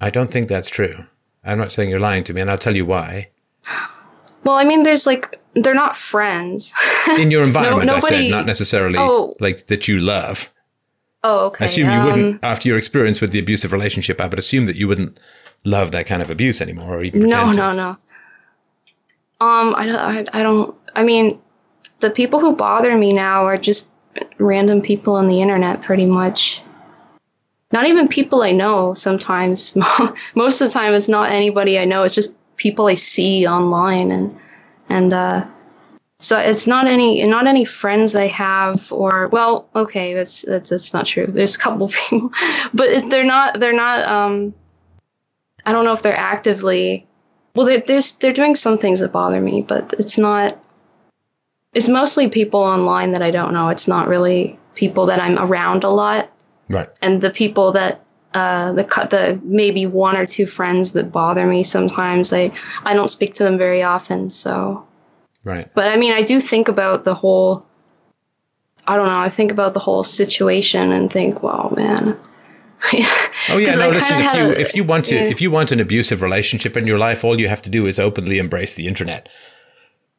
I 0.00 0.10
don't 0.10 0.30
think 0.30 0.48
that's 0.48 0.68
true. 0.70 1.04
I'm 1.44 1.58
not 1.58 1.72
saying 1.72 1.90
you're 1.90 2.00
lying 2.00 2.24
to 2.24 2.34
me, 2.34 2.40
and 2.40 2.50
I'll 2.50 2.58
tell 2.58 2.76
you 2.76 2.84
why. 2.84 3.30
Well, 4.44 4.56
I 4.56 4.64
mean 4.64 4.82
there's 4.84 5.06
like 5.06 5.40
they're 5.54 5.74
not 5.74 5.96
friends. 5.96 6.72
In 7.18 7.30
your 7.30 7.42
environment, 7.50 7.90
I 7.90 7.94
nobody- 7.94 8.24
said, 8.24 8.30
not 8.30 8.46
necessarily 8.46 8.96
Oh. 8.98 9.34
like 9.40 9.66
that 9.66 9.88
you 9.88 9.98
love. 9.98 10.50
oh, 11.24 11.46
okay. 11.46 11.64
I 11.64 11.66
assume 11.66 11.88
you 11.90 11.94
um, 11.96 12.04
wouldn't, 12.04 12.44
after 12.44 12.68
your 12.68 12.78
experience 12.78 13.20
with 13.20 13.32
the 13.32 13.38
abusive 13.38 13.72
relationship, 13.72 14.20
I 14.20 14.26
would 14.28 14.38
assume 14.38 14.66
that 14.66 14.76
you 14.76 14.86
wouldn't 14.86 15.18
love 15.64 15.90
that 15.92 16.06
kind 16.06 16.22
of 16.22 16.30
abuse 16.30 16.60
anymore 16.60 16.96
or 16.98 17.02
even 17.02 17.22
No, 17.22 17.50
no, 17.52 17.72
no. 17.72 17.88
Um, 19.40 19.74
I 19.76 19.86
don't, 19.86 19.96
I, 19.96 20.24
I 20.38 20.42
don't, 20.42 20.74
I 20.94 21.02
mean, 21.02 21.38
the 22.00 22.10
people 22.10 22.40
who 22.40 22.54
bother 22.54 22.96
me 22.96 23.12
now 23.12 23.44
are 23.44 23.56
just 23.56 23.90
random 24.38 24.80
people 24.80 25.14
on 25.14 25.28
the 25.28 25.40
internet, 25.40 25.82
pretty 25.82 26.06
much. 26.06 26.62
Not 27.72 27.86
even 27.86 28.08
people 28.08 28.42
I 28.42 28.52
know 28.52 28.94
sometimes. 28.94 29.76
Most 30.34 30.60
of 30.60 30.68
the 30.68 30.72
time, 30.72 30.94
it's 30.94 31.08
not 31.08 31.32
anybody 31.32 31.78
I 31.78 31.84
know, 31.84 32.02
it's 32.02 32.14
just 32.14 32.34
people 32.56 32.86
I 32.86 32.94
see 32.94 33.46
online. 33.46 34.12
And, 34.12 34.38
and, 34.88 35.12
uh, 35.12 35.46
so 36.18 36.38
it's 36.38 36.66
not 36.66 36.86
any 36.86 37.26
not 37.26 37.46
any 37.46 37.64
friends 37.64 38.16
I 38.16 38.26
have 38.28 38.90
or 38.90 39.28
well 39.28 39.68
okay 39.76 40.14
that's 40.14 40.42
that's 40.42 40.70
that's 40.70 40.94
not 40.94 41.04
true 41.04 41.26
there's 41.26 41.56
a 41.56 41.58
couple 41.58 41.88
people 42.08 42.32
but 42.72 43.10
they're 43.10 43.24
not 43.24 43.60
they're 43.60 43.74
not 43.74 44.06
um 44.06 44.54
I 45.66 45.72
don't 45.72 45.84
know 45.84 45.92
if 45.92 46.02
they're 46.02 46.16
actively 46.16 47.06
well 47.54 47.66
they're, 47.66 47.80
there's 47.80 48.12
they're 48.12 48.32
doing 48.32 48.54
some 48.54 48.78
things 48.78 49.00
that 49.00 49.12
bother 49.12 49.40
me 49.40 49.62
but 49.62 49.94
it's 49.98 50.16
not 50.16 50.58
it's 51.76 51.88
mostly 51.88 52.28
people 52.28 52.60
online 52.60 53.12
that 53.12 53.22
I 53.22 53.30
don't 53.30 53.52
know 53.52 53.68
it's 53.68 53.86
not 53.88 54.08
really 54.08 54.58
people 54.74 55.06
that 55.06 55.20
I'm 55.20 55.38
around 55.38 55.84
a 55.84 55.90
lot 55.90 56.30
Right. 56.68 56.88
and 57.02 57.20
the 57.20 57.30
people 57.30 57.70
that 57.72 58.02
uh, 58.34 58.72
the 58.72 58.82
the 59.10 59.40
maybe 59.44 59.86
one 59.86 60.16
or 60.16 60.26
two 60.26 60.46
friends 60.46 60.92
that 60.92 61.12
bother 61.12 61.46
me 61.46 61.62
sometimes 61.62 62.32
I 62.32 62.50
I 62.84 62.92
don't 62.94 63.08
speak 63.08 63.34
to 63.34 63.44
them 63.44 63.56
very 63.58 63.82
often 63.82 64.30
so 64.30 64.84
Right. 65.44 65.72
but 65.74 65.86
I 65.88 65.96
mean, 65.96 66.12
I 66.12 66.22
do 66.22 66.40
think 66.40 66.66
about 66.68 67.04
the 67.04 67.14
whole. 67.14 67.64
I 68.88 68.96
don't 68.96 69.06
know. 69.06 69.18
I 69.18 69.28
think 69.28 69.52
about 69.52 69.74
the 69.74 69.80
whole 69.80 70.02
situation 70.04 70.90
and 70.92 71.08
think, 71.12 71.42
well, 71.42 71.72
man." 71.76 72.16
Oh 73.48 73.58
yeah, 73.58 73.70
no. 73.76 73.90
Listen, 73.90 74.18
if 74.18 74.34
you 74.34 74.44
a- 74.46 74.60
if 74.64 74.74
you 74.74 74.82
want 74.84 75.04
to 75.06 75.14
yeah. 75.14 75.30
if 75.34 75.40
you 75.40 75.50
want 75.52 75.70
an 75.70 75.78
abusive 75.80 76.20
relationship 76.20 76.76
in 76.76 76.84
your 76.86 76.98
life, 76.98 77.22
all 77.24 77.38
you 77.40 77.48
have 77.48 77.62
to 77.62 77.70
do 77.70 77.86
is 77.86 77.98
openly 77.98 78.38
embrace 78.38 78.74
the 78.74 78.86
internet, 78.88 79.28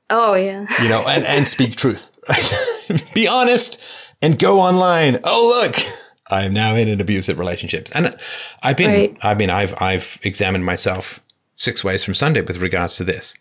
Oh 0.10 0.36
yeah. 0.36 0.66
you 0.82 0.90
know, 0.90 1.06
and 1.08 1.26
and 1.26 1.48
speak 1.48 1.76
truth. 1.76 2.12
Right? 2.30 3.04
Be 3.14 3.28
honest 3.28 3.82
and 4.22 4.40
go 4.40 4.60
online. 4.60 5.20
Oh 5.24 5.62
look, 5.62 5.86
I 6.30 6.44
am 6.44 6.54
now 6.54 6.76
in 6.76 6.88
an 6.88 7.02
abusive 7.02 7.40
relationship, 7.40 7.90
and 7.94 8.16
I've 8.64 8.78
been. 8.78 8.92
Right. 8.92 9.18
I 9.22 9.34
mean, 9.34 9.50
I've 9.50 9.80
I've 9.82 10.20
examined 10.24 10.66
myself 10.66 11.22
six 11.56 11.84
ways 11.84 12.04
from 12.04 12.14
Sunday 12.14 12.42
with 12.42 12.58
regards 12.58 12.96
to 12.98 13.04
this. 13.04 13.36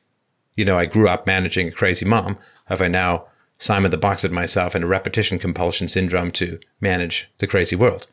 You 0.54 0.64
know, 0.64 0.78
I 0.78 0.86
grew 0.86 1.08
up 1.08 1.26
managing 1.26 1.68
a 1.68 1.72
crazy 1.72 2.06
mom. 2.06 2.38
Have 2.66 2.80
I 2.80 2.88
now 2.88 3.26
Simon 3.58 3.90
the 3.90 3.98
Boxed 3.98 4.30
myself 4.30 4.74
in 4.74 4.82
a 4.82 4.86
repetition 4.86 5.38
compulsion 5.38 5.88
syndrome 5.88 6.30
to 6.32 6.58
manage 6.80 7.30
the 7.38 7.46
crazy 7.46 7.76
world? 7.76 8.06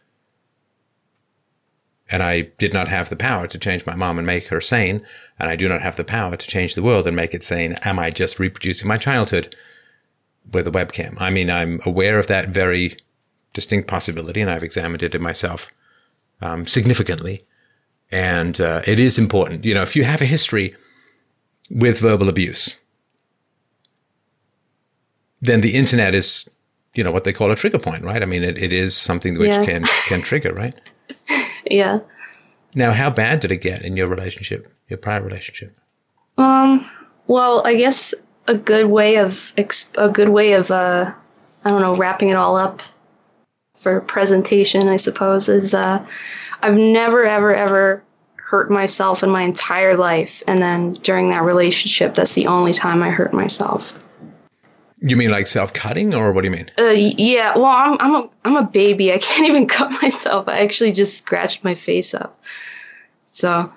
And 2.13 2.21
I 2.21 2.41
did 2.59 2.73
not 2.73 2.89
have 2.89 3.09
the 3.09 3.15
power 3.15 3.47
to 3.47 3.57
change 3.57 3.87
my 3.87 3.95
mom 3.95 4.19
and 4.19 4.27
make 4.27 4.49
her 4.49 4.61
sane, 4.61 5.03
and 5.39 5.49
I 5.49 5.55
do 5.55 5.67
not 5.67 5.81
have 5.81 5.95
the 5.95 6.03
power 6.03 6.37
to 6.37 6.47
change 6.47 6.75
the 6.75 6.83
world 6.83 7.07
and 7.07 7.15
make 7.15 7.33
it 7.33 7.43
sane. 7.43 7.73
Am 7.83 7.97
I 7.97 8.11
just 8.11 8.39
reproducing 8.39 8.87
my 8.87 8.97
childhood 8.99 9.55
with 10.51 10.67
a 10.67 10.71
webcam? 10.71 11.15
I 11.19 11.31
mean, 11.31 11.49
I'm 11.49 11.79
aware 11.87 12.19
of 12.19 12.27
that 12.27 12.49
very 12.49 12.97
distinct 13.55 13.87
possibility, 13.87 14.41
and 14.41 14.51
I've 14.51 14.61
examined 14.61 15.01
it 15.01 15.15
in 15.15 15.23
myself 15.23 15.71
um, 16.39 16.67
significantly. 16.67 17.45
And 18.11 18.61
uh, 18.61 18.83
it 18.85 18.99
is 18.99 19.17
important, 19.17 19.65
you 19.65 19.73
know, 19.73 19.81
if 19.81 19.95
you 19.95 20.03
have 20.03 20.21
a 20.21 20.25
history 20.25 20.75
with 21.71 21.99
verbal 21.99 22.29
abuse, 22.29 22.75
then 25.41 25.61
the 25.61 25.73
internet 25.73 26.13
is, 26.13 26.47
you 26.93 27.03
know, 27.03 27.11
what 27.11 27.23
they 27.23 27.33
call 27.33 27.49
a 27.49 27.55
trigger 27.55 27.79
point, 27.79 28.03
right? 28.03 28.21
I 28.21 28.27
mean, 28.27 28.43
it, 28.43 28.59
it 28.61 28.71
is 28.71 28.95
something 28.95 29.39
which 29.39 29.49
Yeah. 29.49 29.65
can 29.65 29.83
can 30.07 30.21
trigger, 30.21 30.53
right? 30.53 30.75
Yeah. 31.73 31.99
Now, 32.75 32.91
how 32.91 33.09
bad 33.09 33.39
did 33.39 33.51
it 33.51 33.57
get 33.57 33.81
in 33.83 33.97
your 33.97 34.07
relationship, 34.07 34.71
your 34.87 34.97
prior 34.97 35.23
relationship? 35.23 35.75
Um. 36.37 36.89
Well, 37.27 37.61
I 37.65 37.75
guess 37.75 38.13
a 38.47 38.55
good 38.55 38.87
way 38.87 39.17
of 39.17 39.53
a 39.97 40.09
good 40.09 40.29
way 40.29 40.53
of 40.53 40.69
uh, 40.69 41.11
I 41.65 41.69
don't 41.69 41.81
know, 41.81 41.95
wrapping 41.95 42.29
it 42.29 42.35
all 42.35 42.57
up 42.57 42.81
for 43.77 44.01
presentation, 44.01 44.87
I 44.87 44.97
suppose, 44.97 45.49
is 45.49 45.73
uh, 45.73 46.05
I've 46.61 46.75
never 46.75 47.23
ever 47.25 47.55
ever 47.55 48.03
hurt 48.35 48.69
myself 48.69 49.23
in 49.23 49.31
my 49.31 49.41
entire 49.41 49.95
life, 49.95 50.43
and 50.47 50.61
then 50.61 50.93
during 50.93 51.31
that 51.31 51.43
relationship, 51.43 52.13
that's 52.13 52.35
the 52.35 52.45
only 52.45 52.73
time 52.73 53.01
I 53.01 53.09
hurt 53.09 53.33
myself. 53.33 53.99
You 55.05 55.17
mean 55.17 55.31
like 55.31 55.47
self 55.47 55.73
cutting, 55.73 56.15
or 56.15 56.31
what 56.31 56.41
do 56.41 56.47
you 56.47 56.51
mean? 56.51 56.71
Uh, 56.79 56.91
yeah. 56.91 57.57
Well, 57.57 57.65
I'm 57.65 57.97
I'm 57.99 58.15
a 58.15 58.29
I'm 58.45 58.55
a 58.55 58.63
baby. 58.63 59.11
I 59.11 59.17
can't 59.19 59.47
even 59.47 59.67
cut 59.67 59.91
myself. 60.01 60.47
I 60.47 60.59
actually 60.59 60.93
just 60.93 61.17
scratched 61.17 61.63
my 61.63 61.75
face 61.75 62.13
up. 62.13 62.39
So. 63.31 63.71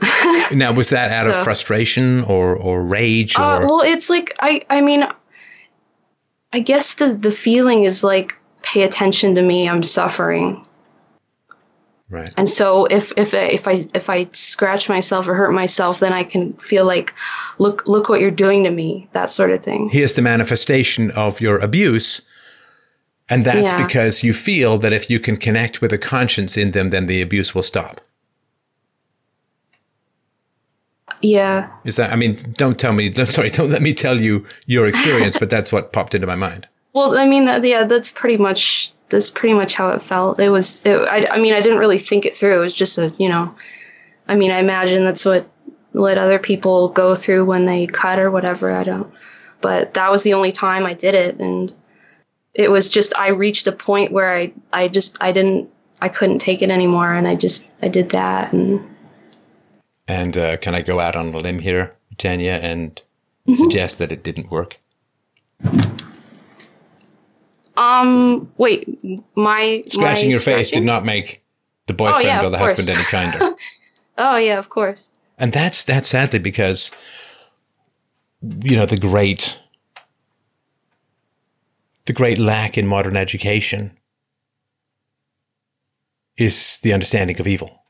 Now, 0.52 0.72
was 0.72 0.90
that 0.90 1.10
out 1.10 1.30
of 1.30 1.44
frustration 1.44 2.24
or 2.24 2.54
or 2.54 2.82
rage 2.82 3.38
or? 3.38 3.42
Uh, 3.42 3.66
well, 3.66 3.80
it's 3.80 4.10
like 4.10 4.36
I 4.40 4.62
I 4.68 4.80
mean, 4.80 5.06
I 6.52 6.60
guess 6.60 6.94
the 6.94 7.14
the 7.14 7.30
feeling 7.30 7.84
is 7.84 8.04
like 8.04 8.36
pay 8.62 8.82
attention 8.82 9.34
to 9.34 9.42
me, 9.42 9.68
I'm 9.68 9.82
suffering. 9.82 10.62
Right. 12.12 12.30
And 12.36 12.46
so 12.46 12.84
if 12.90 13.10
if 13.16 13.32
I- 13.32 13.38
if 13.58 13.66
I 13.66 13.86
if 13.94 14.10
I 14.10 14.26
scratch 14.32 14.86
myself 14.90 15.26
or 15.26 15.34
hurt 15.34 15.52
myself, 15.52 15.98
then 16.00 16.12
I 16.12 16.24
can 16.24 16.52
feel 16.54 16.84
like 16.84 17.14
look 17.58 17.88
look 17.88 18.10
what 18.10 18.20
you're 18.20 18.30
doing 18.30 18.64
to 18.64 18.70
me, 18.70 19.08
that 19.14 19.30
sort 19.30 19.50
of 19.50 19.62
thing. 19.62 19.88
Here's 19.88 20.12
the 20.12 20.20
manifestation 20.20 21.10
of 21.12 21.40
your 21.40 21.58
abuse. 21.58 22.20
And 23.30 23.46
that's 23.46 23.72
Yeah. 23.72 23.86
because 23.86 24.22
you 24.22 24.34
feel 24.34 24.76
that 24.78 24.92
if 24.92 25.08
you 25.08 25.18
can 25.18 25.38
connect 25.38 25.80
with 25.80 25.90
a 25.90 25.96
conscience 25.96 26.58
in 26.58 26.72
them, 26.72 26.90
then 26.90 27.06
the 27.06 27.22
abuse 27.22 27.54
will 27.54 27.62
stop. 27.62 28.02
Yeah. 31.22 31.68
Is 31.84 31.96
that, 31.96 32.12
I 32.12 32.16
mean, 32.16 32.36
don't 32.58 32.78
tell 32.78 32.92
me, 32.92 33.08
don't, 33.08 33.30
sorry, 33.32 33.48
don't 33.50 33.70
let 33.70 33.80
me 33.80 33.94
tell 33.94 34.20
you 34.20 34.44
your 34.66 34.86
experience, 34.86 35.38
but 35.40 35.48
that's 35.50 35.72
what 35.72 35.92
popped 35.92 36.14
into 36.14 36.26
my 36.26 36.36
mind. 36.36 36.66
Well, 36.94 37.16
I 37.16 37.24
mean, 37.26 37.46
yeah, 37.64 37.84
that's 37.84 38.10
pretty 38.12 38.36
much 38.36 38.90
that's 39.12 39.30
pretty 39.30 39.54
much 39.54 39.74
how 39.74 39.90
it 39.90 40.02
felt. 40.02 40.40
It 40.40 40.48
was. 40.48 40.84
It, 40.84 40.96
I, 41.08 41.26
I 41.30 41.38
mean, 41.38 41.52
I 41.54 41.60
didn't 41.60 41.78
really 41.78 41.98
think 41.98 42.26
it 42.26 42.34
through. 42.34 42.58
It 42.58 42.64
was 42.64 42.74
just 42.74 42.98
a, 42.98 43.14
you 43.18 43.28
know, 43.28 43.54
I 44.26 44.34
mean, 44.34 44.50
I 44.50 44.58
imagine 44.58 45.04
that's 45.04 45.24
what 45.24 45.48
let 45.92 46.18
other 46.18 46.40
people 46.40 46.88
go 46.88 47.14
through 47.14 47.44
when 47.44 47.66
they 47.66 47.86
cut 47.86 48.18
or 48.18 48.30
whatever. 48.30 48.72
I 48.72 48.82
don't. 48.82 49.12
But 49.60 49.94
that 49.94 50.10
was 50.10 50.24
the 50.24 50.34
only 50.34 50.50
time 50.50 50.84
I 50.84 50.94
did 50.94 51.14
it, 51.14 51.38
and 51.38 51.72
it 52.54 52.70
was 52.70 52.88
just 52.88 53.16
I 53.16 53.28
reached 53.28 53.68
a 53.68 53.72
point 53.72 54.10
where 54.10 54.32
I 54.32 54.52
I 54.72 54.88
just 54.88 55.22
I 55.22 55.30
didn't 55.30 55.70
I 56.00 56.08
couldn't 56.08 56.40
take 56.40 56.62
it 56.62 56.70
anymore, 56.70 57.14
and 57.14 57.28
I 57.28 57.36
just 57.36 57.70
I 57.80 57.88
did 57.88 58.10
that, 58.10 58.52
and 58.52 58.84
And 60.08 60.36
uh, 60.36 60.56
can 60.56 60.74
I 60.74 60.82
go 60.82 60.98
out 60.98 61.14
on 61.14 61.32
a 61.32 61.38
limb 61.38 61.60
here, 61.60 61.94
Tanya, 62.18 62.58
and 62.60 63.00
Mm-hmm. 63.48 63.60
suggest 63.60 63.98
that 63.98 64.12
it 64.12 64.22
didn't 64.22 64.52
work? 64.52 64.78
Um 67.76 68.50
wait 68.58 68.86
my 69.34 69.82
Scratching 69.86 70.28
my 70.28 70.32
your 70.32 70.40
face 70.40 70.70
did 70.70 70.82
not 70.82 71.04
make 71.04 71.42
the 71.86 71.94
boyfriend 71.94 72.24
yeah, 72.24 72.44
or 72.44 72.50
the 72.50 72.58
husband 72.58 72.88
any 72.88 73.02
kinder. 73.04 73.54
Oh 74.18 74.36
yeah, 74.36 74.58
of 74.58 74.68
course. 74.68 75.10
And 75.38 75.52
that's 75.52 75.84
that's 75.84 76.08
sadly 76.08 76.38
because 76.38 76.90
you 78.42 78.76
know 78.76 78.86
the 78.86 78.98
great 78.98 79.60
the 82.06 82.12
great 82.12 82.38
lack 82.38 82.76
in 82.76 82.86
modern 82.86 83.16
education 83.16 83.96
is 86.36 86.78
the 86.82 86.92
understanding 86.92 87.40
of 87.40 87.46
evil. 87.46 87.81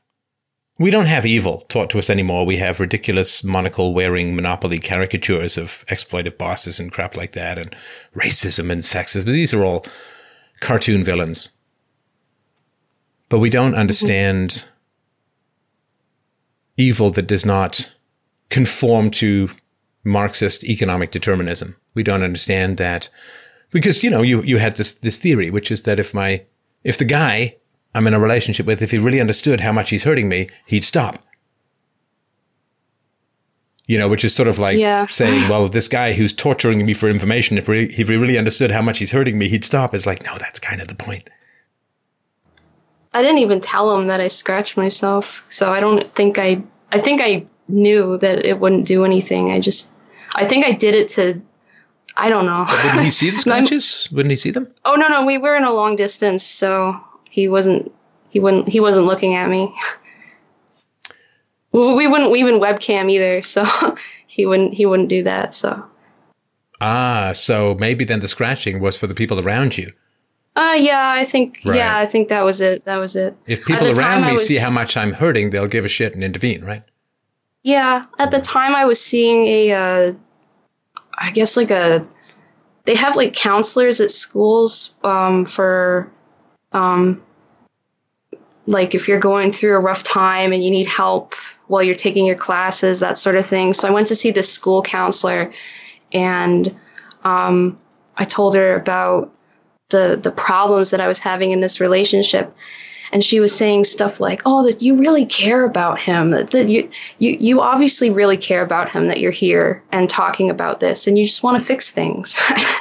We 0.79 0.89
don't 0.89 1.05
have 1.05 1.25
evil 1.25 1.61
taught 1.69 1.89
to 1.91 1.99
us 1.99 2.09
anymore. 2.09 2.45
We 2.45 2.57
have 2.57 2.79
ridiculous 2.79 3.43
monocle 3.43 3.93
wearing 3.93 4.35
monopoly 4.35 4.79
caricatures 4.79 5.57
of 5.57 5.85
exploitive 5.87 6.37
bosses 6.37 6.79
and 6.79 6.91
crap 6.91 7.15
like 7.15 7.33
that 7.33 7.59
and 7.59 7.75
racism 8.15 8.71
and 8.71 8.81
sexism. 8.81 9.25
These 9.25 9.53
are 9.53 9.63
all 9.63 9.85
cartoon 10.61 11.03
villains. 11.03 11.51
But 13.29 13.39
we 13.39 13.49
don't 13.49 13.75
understand 13.75 14.65
evil 16.77 17.11
that 17.11 17.27
does 17.27 17.45
not 17.45 17.93
conform 18.49 19.11
to 19.11 19.49
Marxist 20.03 20.63
economic 20.63 21.11
determinism. 21.11 21.75
We 21.93 22.03
don't 22.03 22.23
understand 22.23 22.77
that 22.77 23.09
because 23.71 24.03
you 24.03 24.09
know 24.09 24.21
you 24.21 24.41
you 24.43 24.57
had 24.57 24.75
this 24.75 24.91
this 24.91 25.17
theory, 25.17 25.49
which 25.49 25.71
is 25.71 25.83
that 25.83 25.99
if 25.99 26.13
my 26.13 26.43
if 26.83 26.97
the 26.97 27.05
guy 27.05 27.55
I'm 27.95 28.07
in 28.07 28.13
a 28.13 28.19
relationship 28.19 28.65
with, 28.65 28.81
if 28.81 28.91
he 28.91 28.97
really 28.97 29.21
understood 29.21 29.61
how 29.61 29.71
much 29.71 29.89
he's 29.91 30.03
hurting 30.03 30.27
me, 30.29 30.49
he'd 30.65 30.83
stop. 30.83 31.19
You 33.85 33.97
know, 33.97 34.07
which 34.07 34.23
is 34.23 34.33
sort 34.33 34.47
of 34.47 34.57
like 34.59 34.77
Yeah. 34.77 35.05
saying, 35.07 35.49
well, 35.49 35.67
this 35.67 35.87
guy 35.87 36.13
who's 36.13 36.31
torturing 36.31 36.85
me 36.85 36.93
for 36.93 37.09
information, 37.09 37.57
if, 37.57 37.67
re- 37.67 37.85
if 37.97 38.07
he 38.07 38.15
really 38.15 38.37
understood 38.37 38.71
how 38.71 38.81
much 38.81 38.97
he's 38.99 39.11
hurting 39.11 39.37
me, 39.37 39.49
he'd 39.49 39.65
stop. 39.65 39.93
It's 39.93 40.05
like, 40.05 40.23
no, 40.23 40.37
that's 40.37 40.57
kind 40.59 40.81
of 40.81 40.87
the 40.87 40.95
point. 40.95 41.29
I 43.13 43.21
didn't 43.21 43.39
even 43.39 43.59
tell 43.61 43.95
him 43.95 44.07
that 44.07 44.19
I 44.21 44.27
scratched 44.29 44.77
myself, 44.77 45.43
so 45.49 45.71
I 45.71 45.79
don't 45.79 46.13
think 46.15 46.39
I. 46.39 46.63
I 46.91 46.99
think 46.99 47.21
I 47.21 47.45
knew 47.67 48.17
that 48.19 48.45
it 48.45 48.59
wouldn't 48.59 48.85
do 48.87 49.03
anything. 49.03 49.51
I 49.51 49.59
just, 49.59 49.91
I 50.35 50.45
think 50.45 50.63
I 50.65 50.71
did 50.71 50.93
it 50.95 51.09
to, 51.09 51.41
I 52.17 52.29
don't 52.29 52.45
know. 52.45 52.65
Didn't 52.83 53.03
he 53.03 53.11
see 53.19 53.29
the 53.31 53.37
scratches? 53.39 54.07
Wouldn't 54.11 54.31
he 54.31 54.35
see 54.35 54.51
them? 54.51 54.67
oh 54.85 54.95
no, 54.95 55.07
no, 55.09 55.25
we 55.25 55.37
were 55.39 55.55
in 55.55 55.63
a 55.63 55.73
long 55.73 55.95
distance, 55.95 56.43
so 56.43 56.99
he 57.33 57.49
wasn't. 57.49 57.91
He 58.29 58.39
wouldn't. 58.39 58.69
He 58.69 58.79
wasn't 58.79 59.07
looking 59.07 59.33
at 59.33 59.49
me. 59.49 59.73
we 61.71 62.07
wouldn't 62.07 62.35
even 62.35 62.59
webcam 62.59 63.09
either, 63.09 63.41
so 63.41 63.65
he 64.27 64.45
wouldn't. 64.45 64.75
He 64.75 64.85
wouldn't 64.85 65.09
do 65.09 65.23
that. 65.23 65.55
So. 65.55 65.83
Ah, 66.79 67.31
so 67.33 67.73
maybe 67.73 68.05
then 68.05 68.19
the 68.19 68.27
scratching 68.27 68.79
was 68.79 68.95
for 68.95 69.07
the 69.07 69.15
people 69.15 69.39
around 69.39 69.79
you. 69.79 69.91
Uh, 70.55 70.77
yeah, 70.77 71.13
I 71.15 71.25
think. 71.25 71.59
Right. 71.65 71.77
Yeah, 71.77 71.97
I 71.97 72.05
think 72.05 72.27
that 72.27 72.43
was 72.43 72.61
it. 72.61 72.83
That 72.83 72.97
was 72.97 73.15
it. 73.15 73.35
If 73.47 73.65
people 73.65 73.97
around 73.97 74.27
me 74.27 74.37
see 74.37 74.57
how 74.57 74.69
much 74.69 74.95
I'm 74.95 75.13
hurting, 75.13 75.49
they'll 75.49 75.65
give 75.65 75.85
a 75.85 75.89
shit 75.89 76.13
and 76.13 76.23
intervene, 76.23 76.63
right? 76.63 76.83
Yeah, 77.63 78.03
at 78.19 78.29
the 78.29 78.41
time 78.41 78.75
I 78.75 78.85
was 78.85 79.03
seeing 79.03 79.45
a, 79.47 79.71
uh, 79.71 80.13
I 81.17 81.31
guess 81.31 81.57
like 81.57 81.71
a, 81.71 82.05
they 82.85 82.93
have 82.93 83.15
like 83.15 83.33
counselors 83.33 83.99
at 84.01 84.11
schools 84.11 84.93
um, 85.03 85.45
for, 85.45 86.11
um, 86.73 87.21
like 88.65 88.95
if 88.95 89.07
you're 89.07 89.19
going 89.19 89.51
through 89.51 89.75
a 89.75 89.79
rough 89.79 90.03
time 90.03 90.53
and 90.53 90.63
you 90.63 90.71
need 90.71 90.87
help 90.87 91.35
while 91.67 91.83
you're 91.83 91.95
taking 91.95 92.25
your 92.25 92.35
classes, 92.35 92.99
that 92.99 93.17
sort 93.17 93.35
of 93.35 93.45
thing. 93.45 93.73
So 93.73 93.87
I 93.87 93.91
went 93.91 94.07
to 94.07 94.15
see 94.15 94.31
this 94.31 94.51
school 94.51 94.81
counselor, 94.81 95.51
and 96.11 96.75
um, 97.23 97.77
I 98.17 98.25
told 98.25 98.55
her 98.55 98.75
about 98.75 99.33
the 99.89 100.19
the 100.21 100.31
problems 100.31 100.91
that 100.91 101.01
I 101.01 101.07
was 101.07 101.19
having 101.19 101.51
in 101.51 101.59
this 101.59 101.79
relationship. 101.79 102.55
And 103.13 103.23
she 103.23 103.39
was 103.39 103.55
saying 103.55 103.83
stuff 103.83 104.19
like, 104.19 104.41
"Oh, 104.45 104.65
that 104.65 104.81
you 104.81 104.95
really 104.97 105.25
care 105.25 105.63
about 105.65 105.99
him. 106.01 106.31
That, 106.31 106.49
that 106.51 106.67
you 106.67 106.89
you 107.19 107.37
you 107.39 107.61
obviously 107.61 108.09
really 108.09 108.37
care 108.37 108.63
about 108.63 108.89
him 108.89 109.07
that 109.07 109.19
you're 109.19 109.31
here 109.31 109.81
and 109.91 110.09
talking 110.09 110.49
about 110.49 110.79
this 110.79 111.07
and 111.07 111.17
you 111.17 111.23
just 111.23 111.43
want 111.43 111.59
to 111.59 111.65
fix 111.65 111.91
things 111.91 112.39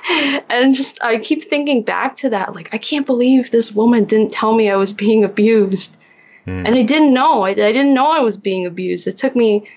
and 0.51 0.75
just 0.75 0.99
i 1.05 1.19
keep 1.19 1.45
thinking 1.45 1.83
back 1.83 2.17
to 2.17 2.31
that 2.31 2.55
like 2.55 2.73
i 2.75 2.79
can't 2.79 3.07
believe 3.07 3.51
this 3.51 3.73
woman 3.73 4.05
didn't 4.05 4.33
tell 4.33 4.55
me 4.55 4.71
i 4.71 4.77
was 4.77 4.93
being 4.93 5.23
abused 5.25 5.97
Hmm. 6.45 6.67
and 6.67 6.75
i 6.75 6.83
didn't 6.83 7.15
know 7.15 7.43
I, 7.43 7.51
I 7.51 7.73
didn't 7.73 7.95
know 7.95 8.11
i 8.11 8.19
was 8.19 8.37
being 8.37 8.67
abused 8.67 9.07
it 9.07 9.17
took 9.17 9.37
me 9.37 9.69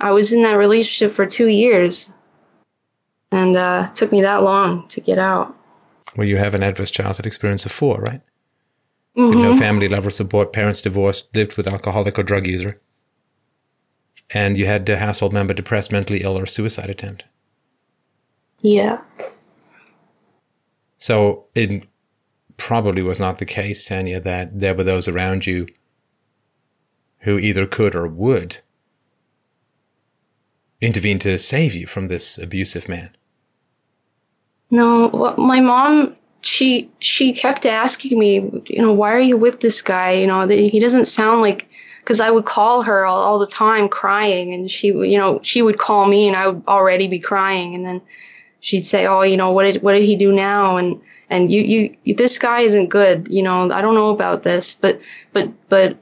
i 0.00 0.10
was 0.10 0.32
in 0.34 0.42
that 0.42 0.58
relationship 0.58 1.10
for 1.14 1.24
two 1.24 1.46
years 1.48 2.10
and 3.32 3.56
uh, 3.56 3.88
it 3.90 3.96
took 3.96 4.12
me 4.12 4.20
that 4.22 4.42
long 4.42 4.86
to 4.88 5.00
get 5.00 5.18
out 5.18 5.56
Well, 6.16 6.26
you 6.26 6.36
have 6.36 6.54
an 6.54 6.62
adverse 6.62 6.90
childhood 6.90 7.26
experience 7.26 7.64
of 7.64 7.72
four, 7.72 8.00
right? 8.00 8.20
Had 9.16 9.22
no 9.22 9.50
mm-hmm. 9.50 9.58
family, 9.58 9.88
love, 9.88 10.06
or 10.06 10.10
support, 10.10 10.52
parents 10.52 10.82
divorced, 10.82 11.34
lived 11.36 11.56
with 11.56 11.68
alcoholic 11.68 12.18
or 12.18 12.24
drug 12.24 12.48
user, 12.48 12.80
and 14.30 14.58
you 14.58 14.66
had 14.66 14.88
a 14.88 14.96
household 14.96 15.32
member 15.32 15.54
depressed, 15.54 15.92
mentally 15.92 16.22
ill, 16.22 16.36
or 16.36 16.46
suicide 16.46 16.90
attempt. 16.90 17.24
yeah 18.60 18.98
So 20.98 21.44
it 21.54 21.86
probably 22.56 23.02
was 23.02 23.20
not 23.20 23.38
the 23.38 23.46
case, 23.46 23.86
Tanya, 23.86 24.18
that 24.20 24.58
there 24.58 24.74
were 24.74 24.84
those 24.84 25.06
around 25.06 25.46
you 25.46 25.68
who 27.20 27.38
either 27.38 27.66
could 27.66 27.94
or 27.94 28.08
would 28.08 28.58
intervene 30.80 31.20
to 31.20 31.38
save 31.38 31.74
you 31.74 31.86
from 31.86 32.08
this 32.08 32.36
abusive 32.36 32.88
man. 32.88 33.16
No, 34.70 35.08
well, 35.08 35.36
my 35.36 35.60
mom 35.60 36.16
she 36.44 36.90
she 36.98 37.32
kept 37.32 37.64
asking 37.64 38.18
me, 38.18 38.34
you 38.66 38.82
know, 38.82 38.92
why 38.92 39.12
are 39.12 39.20
you 39.20 39.36
with 39.36 39.60
this 39.60 39.80
guy? 39.80 40.12
You 40.12 40.26
know, 40.26 40.46
he 40.46 40.78
doesn't 40.78 41.06
sound 41.06 41.40
like 41.40 41.68
because 42.00 42.20
I 42.20 42.30
would 42.30 42.44
call 42.44 42.82
her 42.82 43.06
all, 43.06 43.22
all 43.22 43.38
the 43.38 43.46
time 43.46 43.88
crying, 43.88 44.52
and 44.52 44.70
she, 44.70 44.88
you 44.88 45.16
know, 45.16 45.40
she 45.42 45.62
would 45.62 45.78
call 45.78 46.06
me, 46.06 46.28
and 46.28 46.36
I 46.36 46.48
would 46.48 46.62
already 46.68 47.06
be 47.08 47.18
crying, 47.18 47.74
and 47.74 47.84
then 47.84 48.02
she'd 48.60 48.82
say, 48.82 49.06
oh, 49.06 49.22
you 49.22 49.38
know, 49.38 49.50
what 49.50 49.64
did 49.64 49.82
what 49.82 49.94
did 49.94 50.02
he 50.02 50.16
do 50.16 50.32
now? 50.32 50.76
And 50.76 51.00
and 51.30 51.50
you 51.50 51.96
you 52.04 52.14
this 52.14 52.38
guy 52.38 52.60
isn't 52.60 52.88
good. 52.88 53.26
You 53.28 53.42
know, 53.42 53.70
I 53.72 53.80
don't 53.80 53.94
know 53.94 54.10
about 54.10 54.42
this, 54.42 54.74
but 54.74 55.00
but 55.32 55.50
but 55.70 55.96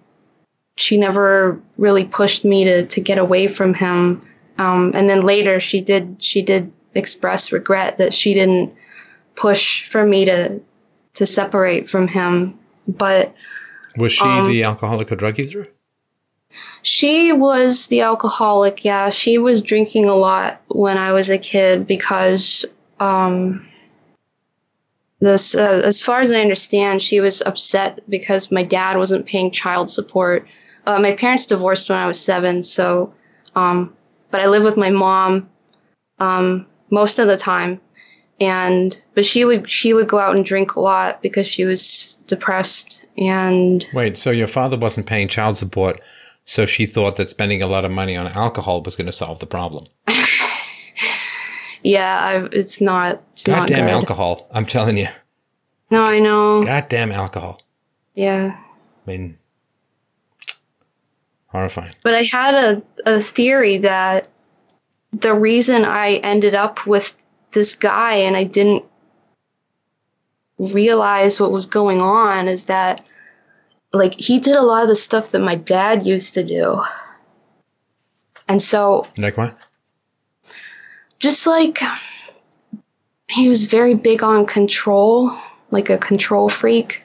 she 0.77 0.97
never 0.97 1.61
really 1.79 2.05
pushed 2.05 2.45
me 2.45 2.65
to 2.65 2.85
to 2.85 3.01
get 3.01 3.19
away 3.19 3.47
from 3.47 3.75
him. 3.75 4.21
Um, 4.59 4.91
and 4.95 5.09
then 5.09 5.23
later 5.23 5.61
she 5.61 5.81
did 5.81 6.17
she 6.19 6.43
did 6.43 6.73
express 6.95 7.53
regret 7.53 7.97
that 7.99 8.13
she 8.13 8.35
didn't 8.35 8.75
push 9.37 9.87
for 9.89 10.05
me 10.05 10.25
to 10.25 10.61
to 11.15 11.27
separate 11.27 11.89
from 11.89 12.09
him. 12.09 12.59
But 12.89 13.35
Was 13.97 14.13
she 14.13 14.25
Um, 14.25 14.45
the 14.45 14.65
alcoholic 14.65 15.13
or 15.13 15.17
drug 15.17 15.39
user? 15.39 15.69
she 16.83 17.33
was 17.33 17.87
the 17.89 18.01
alcoholic. 18.01 18.85
Yeah, 18.85 19.11
she 19.11 19.39
was 19.39 19.63
drinking 19.63 20.07
a 20.07 20.15
lot 20.15 20.61
when 20.69 20.99
I 20.99 21.13
was 21.13 21.31
a 21.31 21.39
kid 21.39 21.87
because 21.87 22.65
um, 23.01 23.67
this, 25.21 25.55
uh, 25.55 25.83
as 25.85 26.03
far 26.03 26.21
as 26.21 26.33
I 26.33 26.41
understand, 26.41 27.01
she 27.01 27.21
was 27.21 27.43
upset 27.43 28.01
because 28.09 28.51
my 28.51 28.63
dad 28.63 28.97
wasn't 28.97 29.27
paying 29.27 29.51
child 29.51 29.91
support. 29.91 30.47
Uh, 30.87 30.99
my 30.99 31.13
parents 31.13 31.47
divorced 31.47 31.89
when 31.89 31.99
I 31.99 32.07
was 32.07 32.21
seven, 32.21 32.63
so 32.63 33.13
um, 33.55 33.95
but 34.31 34.41
I 34.41 34.47
live 34.47 34.65
with 34.65 34.77
my 34.77 34.91
mom 34.91 35.49
um, 36.19 36.67
most 36.91 37.19
of 37.19 37.29
the 37.29 37.37
time, 37.37 37.81
and 38.43 39.01
but 39.15 39.25
she 39.25 39.45
would 39.45 39.71
she 39.71 39.95
would 39.95 40.09
go 40.09 40.19
out 40.19 40.35
and 40.35 40.45
drink 40.45 40.75
a 40.75 40.81
lot 40.81 41.23
because 41.23 41.47
she 41.47 41.65
was 41.65 42.19
depressed 42.27 43.07
and 43.17 43.87
Wait, 43.95 44.17
so 44.17 44.31
your 44.31 44.49
father 44.49 44.77
wasn't 44.77 45.07
paying 45.07 45.29
child 45.29 45.57
support, 45.57 46.01
so 46.45 46.67
she 46.67 46.85
thought 46.87 47.15
that 47.17 47.31
spending 47.31 47.63
a 47.63 47.67
lot 47.69 47.85
of 47.85 47.91
money 47.93 48.17
on 48.17 48.27
alcohol 48.27 48.83
was 48.83 48.97
going 48.97 49.07
to 49.07 49.13
solve 49.13 49.39
the 49.39 49.47
problem. 49.47 49.87
yeah 51.85 52.19
I, 52.21 52.49
it's 52.53 52.81
not 52.81 53.23
it's 53.33 53.47
not 53.47 53.69
Goddamn 53.69 53.87
good. 53.87 53.93
alcohol! 53.93 54.49
I'm 54.51 54.67
telling 54.67 54.97
you, 54.99 55.09
no 55.91 56.05
i 56.05 56.19
know 56.19 56.63
goddamn 56.65 57.13
alcohol. 57.13 57.61
yeah 58.15 58.59
I 59.07 59.11
mean, 59.11 59.39
horrifying. 61.47 61.95
but 62.03 62.15
i 62.15 62.23
had 62.23 62.55
a, 62.55 62.83
a 63.07 63.21
theory 63.21 63.79
that 63.79 64.29
the 65.13 65.35
reason 65.35 65.85
i 65.85 66.15
ended 66.17 66.55
up 66.55 66.87
with 66.87 67.22
this 67.53 67.75
guy 67.75 68.15
and 68.15 68.37
i 68.37 68.45
didn't 68.45 68.85
realize 70.59 71.41
what 71.41 71.53
was 71.53 71.67
going 71.67 72.01
on 72.01 72.49
is 72.49 72.65
that 72.65 73.05
like 73.93 74.15
he 74.15 74.39
did 74.39 74.57
a 74.57 74.63
lot 74.63 74.83
of 74.83 74.89
the 74.89 74.97
stuff 74.97 75.31
that 75.31 75.41
my 75.41 75.55
dad 75.55 76.07
used 76.07 76.35
to 76.35 76.45
do 76.45 76.81
and 78.49 78.61
so 78.61 79.07
Like 79.19 79.37
what? 79.37 79.57
just 81.19 81.47
like 81.47 81.79
he 83.33 83.49
was 83.49 83.65
very 83.67 83.95
big 83.95 84.23
on 84.23 84.45
control, 84.47 85.33
like 85.71 85.89
a 85.89 85.99
control 85.99 86.49
freak. 86.49 87.03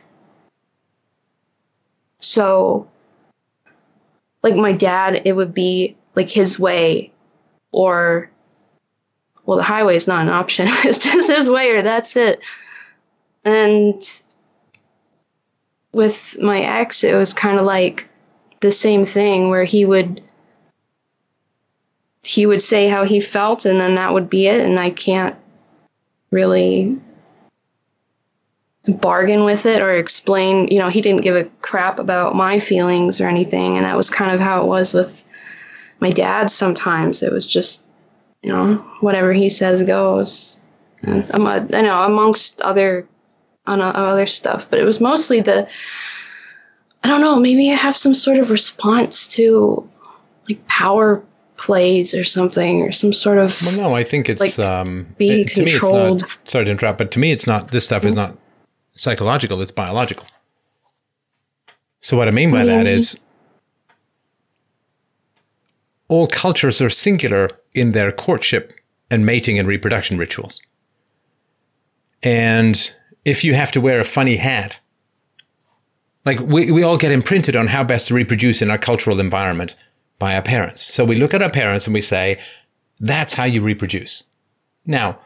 So, 2.20 2.90
like 4.44 4.56
my 4.56 4.74
dad, 4.74 5.22
it 5.26 5.34
would 5.34 5.54
be 5.54 5.96
like 6.16 6.30
his 6.30 6.60
way, 6.60 7.12
or 7.72 8.30
well, 9.48 9.58
the 9.58 9.64
highway 9.64 9.96
is 9.96 10.08
not 10.08 10.22
an 10.22 10.30
option. 10.30 10.68
it's 10.70 11.00
just 11.00 11.32
his 11.32 11.50
way, 11.50 11.72
or 11.72 11.82
that's 11.82 12.16
it. 12.16 12.42
And 13.44 14.04
with 15.94 16.38
my 16.40 16.60
ex, 16.60 17.04
it 17.04 17.16
was 17.16 17.34
kind 17.34 17.58
of 17.58 17.66
like 17.66 18.08
the 18.60 18.72
same 18.72 19.06
thing 19.06 19.50
where 19.50 19.64
he 19.64 19.86
would 19.86 20.22
he 22.24 22.46
would 22.46 22.62
say 22.62 22.90
how 22.90 23.06
he 23.06 23.22
felt 23.22 23.66
and 23.66 23.80
then 23.80 23.96
that 23.96 24.12
would 24.12 24.30
be 24.30 24.48
it 24.48 24.66
and 24.66 24.80
i 24.80 24.90
can't 24.90 25.36
really 26.32 27.00
bargain 28.86 29.46
with 29.46 29.66
it 29.66 29.82
or 29.82 29.94
explain 29.94 30.68
you 30.70 30.80
know 30.80 30.90
he 30.90 31.00
didn't 31.00 31.22
give 31.22 31.36
a 31.36 31.46
crap 31.62 32.00
about 32.00 32.36
my 32.36 32.60
feelings 32.60 33.22
or 33.22 33.28
anything 33.28 33.78
and 33.78 33.86
that 33.86 33.96
was 33.96 34.10
kind 34.10 34.32
of 34.32 34.42
how 34.42 34.62
it 34.62 34.68
was 34.68 34.94
with 34.94 35.24
my 36.02 36.10
dad 36.10 36.50
sometimes 36.50 37.24
it 37.24 37.32
was 37.32 37.48
just 37.48 37.86
you 38.44 38.52
know 38.52 38.76
whatever 39.02 39.34
he 39.34 39.50
says 39.50 39.84
goes 39.84 40.58
a, 41.04 41.24
i 41.34 41.82
know 41.82 42.04
amongst 42.04 42.62
other 42.62 43.08
on 43.66 43.82
uh, 43.82 43.92
other 43.92 44.26
stuff 44.26 44.70
but 44.70 44.80
it 44.80 44.84
was 44.84 45.00
mostly 45.02 45.42
the 45.42 45.68
i 47.04 47.08
don't 47.08 47.22
know 47.22 47.36
maybe 47.38 47.72
i 47.72 47.76
have 47.76 47.96
some 47.98 48.14
sort 48.14 48.38
of 48.38 48.50
response 48.52 49.28
to 49.28 49.88
like 50.50 50.66
power 50.68 51.24
plays 51.58 52.14
or 52.14 52.24
something 52.24 52.84
or 52.84 52.92
some 52.92 53.12
sort 53.12 53.40
of 53.40 53.60
Well, 53.66 53.76
no, 53.90 53.96
I 53.96 54.04
think 54.04 54.30
it's 54.30 54.40
Like, 54.40 54.60
um, 54.60 55.08
being 55.18 55.40
it- 55.42 55.48
to 55.56 55.64
me 55.64 55.72
controlled. 55.72 56.22
it's 56.22 56.30
not. 56.44 56.50
Sorry 56.52 56.66
to 56.66 56.72
interrupt, 56.72 57.00
but 57.00 57.10
to 57.12 57.20
me, 57.20 57.32
it's 57.32 57.48
not. 57.48 57.70
This 57.72 57.86
stuff 57.86 58.06
is 58.06 58.14
mm-hmm. 58.14 58.34
not 58.34 58.38
psychological; 58.96 59.60
it's 59.64 59.72
biological. 59.72 60.28
So 62.00 62.16
what 62.16 62.28
I 62.28 62.32
mean 62.32 62.52
by 62.52 62.64
that 62.64 62.86
Yeah. 62.86 62.92
is, 62.92 63.18
all 66.08 66.28
cultures 66.28 66.80
are 66.80 66.90
singular 66.90 67.50
in 67.78 67.92
their 67.92 68.12
courtship 68.12 68.74
and 69.10 69.26
mating 69.26 69.58
and 69.58 69.68
reproduction 69.68 70.18
rituals. 70.18 70.62
And 72.24 72.94
if 73.24 73.44
you 73.44 73.54
have 73.54 73.72
to 73.74 73.82
wear 73.82 74.00
a 74.00 74.06
funny 74.06 74.38
hat, 74.38 74.80
like 76.26 76.40
we, 76.40 76.72
we 76.72 76.84
all 76.84 76.98
get 76.98 77.12
imprinted 77.12 77.56
on 77.56 77.68
how 77.68 77.84
best 77.84 78.08
to 78.08 78.14
reproduce 78.14 78.62
in 78.62 78.70
our 78.70 78.78
cultural 78.78 79.20
environment 79.20 79.76
by 80.20 80.36
our 80.36 80.42
parents. 80.42 80.82
So 80.82 81.06
we 81.06 81.16
look 81.16 81.34
at 81.34 81.42
our 81.42 81.52
parents 81.52 81.86
and 81.86 81.94
we 81.94 82.02
say, 82.02 82.40
that's 83.00 83.36
how 83.36 83.44
you 83.44 83.62
reproduce. 83.62 84.24
Now, 84.86 85.20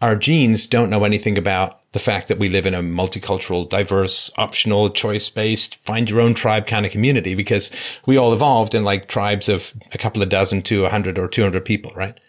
our 0.00 0.16
genes 0.16 0.66
don't 0.66 0.90
know 0.90 1.04
anything 1.04 1.38
about 1.38 1.80
the 1.96 2.00
fact 2.00 2.28
that 2.28 2.38
we 2.38 2.50
live 2.50 2.66
in 2.66 2.74
a 2.74 2.82
multicultural, 2.82 3.66
diverse, 3.66 4.30
optional, 4.36 4.90
choice 4.90 5.30
based, 5.30 5.76
find 5.76 6.10
your 6.10 6.20
own 6.20 6.34
tribe 6.34 6.66
kind 6.66 6.84
of 6.84 6.92
community 6.92 7.34
because 7.34 7.72
we 8.04 8.18
all 8.18 8.34
evolved 8.34 8.74
in 8.74 8.84
like 8.84 9.08
tribes 9.08 9.48
of 9.48 9.72
a 9.92 9.96
couple 9.96 10.20
of 10.20 10.28
dozen 10.28 10.60
to 10.60 10.84
a 10.84 10.90
hundred 10.90 11.18
or 11.18 11.26
200 11.26 11.64
people, 11.64 11.90
right? 11.96 12.20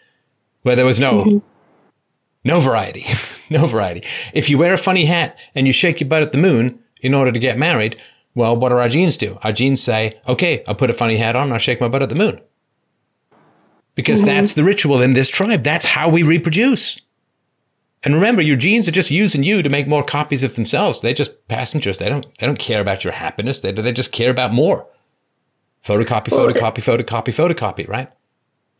Where 0.62 0.74
there 0.74 0.86
was 0.86 0.98
no, 0.98 1.22
mm-hmm. 1.22 1.38
no 2.44 2.60
variety, 2.60 3.04
no 3.50 3.66
variety. 3.66 4.04
If 4.32 4.48
you 4.48 4.56
wear 4.56 4.72
a 4.72 4.78
funny 4.78 5.04
hat 5.04 5.36
and 5.54 5.66
you 5.66 5.72
shake 5.74 6.00
your 6.00 6.08
butt 6.08 6.22
at 6.22 6.32
the 6.32 6.38
moon 6.38 6.78
in 7.02 7.12
order 7.12 7.30
to 7.30 7.38
get 7.38 7.58
married, 7.58 8.00
well, 8.34 8.56
what 8.56 8.70
do 8.70 8.78
our 8.78 8.88
genes 8.88 9.18
do? 9.18 9.36
Our 9.42 9.52
genes 9.52 9.82
say, 9.82 10.18
okay, 10.26 10.64
I'll 10.66 10.76
put 10.76 10.88
a 10.88 10.94
funny 10.94 11.18
hat 11.18 11.36
on 11.36 11.48
and 11.48 11.52
I'll 11.52 11.58
shake 11.58 11.82
my 11.82 11.88
butt 11.88 12.02
at 12.02 12.08
the 12.08 12.14
moon 12.14 12.40
because 13.94 14.20
mm-hmm. 14.20 14.28
that's 14.28 14.54
the 14.54 14.64
ritual 14.64 15.02
in 15.02 15.12
this 15.12 15.28
tribe. 15.28 15.62
That's 15.62 15.84
how 15.84 16.08
we 16.08 16.22
reproduce. 16.22 16.98
And 18.04 18.14
remember, 18.14 18.42
your 18.42 18.56
genes 18.56 18.86
are 18.86 18.92
just 18.92 19.10
using 19.10 19.42
you 19.42 19.62
to 19.62 19.68
make 19.68 19.88
more 19.88 20.04
copies 20.04 20.42
of 20.42 20.54
themselves. 20.54 21.00
They're 21.00 21.14
just 21.14 21.48
passengers. 21.48 21.98
They 21.98 22.08
don't. 22.08 22.26
They 22.38 22.46
don't 22.46 22.58
care 22.58 22.80
about 22.80 23.04
your 23.04 23.12
happiness. 23.12 23.60
They 23.60 23.72
they 23.72 23.92
just 23.92 24.12
care 24.12 24.30
about 24.30 24.52
more. 24.52 24.86
Photocopy, 25.84 26.30
Well, 26.30 26.48
photocopy, 26.48 26.82
photocopy, 26.82 27.34
photocopy. 27.34 27.88
Right? 27.88 28.10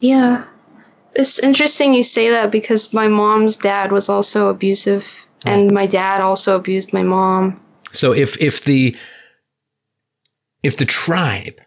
Yeah. 0.01 0.47
It's 1.15 1.39
interesting 1.41 1.95
you 1.95 2.05
say 2.05 2.31
that 2.31 2.53
because 2.53 2.93
my 2.93 3.09
mom's 3.09 3.57
dad 3.57 3.91
was 3.93 4.09
also 4.09 4.49
abusive 4.49 5.27
and 5.45 5.73
my 5.73 5.87
dad 5.87 6.21
also 6.21 6.57
abused 6.57 6.93
my 6.93 7.03
mom. 7.03 7.61
So 7.93 8.13
if 8.13 8.37
if 8.41 8.65
the 8.65 8.97
if 10.63 10.77
the 10.77 10.85
tribe 10.85 11.61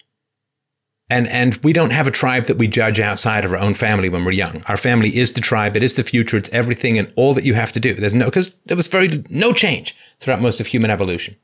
and 1.12 1.28
and 1.28 1.56
we 1.58 1.74
don't 1.74 1.92
have 1.92 2.08
a 2.08 2.12
tribe 2.12 2.46
that 2.46 2.58
we 2.58 2.70
judge 2.70 3.00
outside 3.00 3.44
of 3.44 3.52
our 3.52 3.58
own 3.58 3.74
family 3.74 4.08
when 4.08 4.24
we're 4.24 4.32
young. 4.32 4.64
Our 4.68 4.78
family 4.78 5.18
is 5.18 5.34
the 5.34 5.42
tribe. 5.42 5.76
It 5.76 5.84
is 5.84 5.96
the 5.96 6.04
future. 6.04 6.38
It's 6.38 6.50
everything 6.50 6.98
and 6.98 7.12
all 7.18 7.34
that 7.34 7.44
you 7.44 7.54
have 7.54 7.74
to 7.74 7.82
do. 7.82 7.94
There's 7.94 8.14
no 8.14 8.26
because 8.26 8.52
there 8.66 8.78
was 8.78 8.88
very 8.88 9.24
no 9.30 9.52
change 9.52 9.96
throughout 10.20 10.42
most 10.42 10.62
of 10.62 10.68
human 10.68 10.90
evolution. 10.90 11.36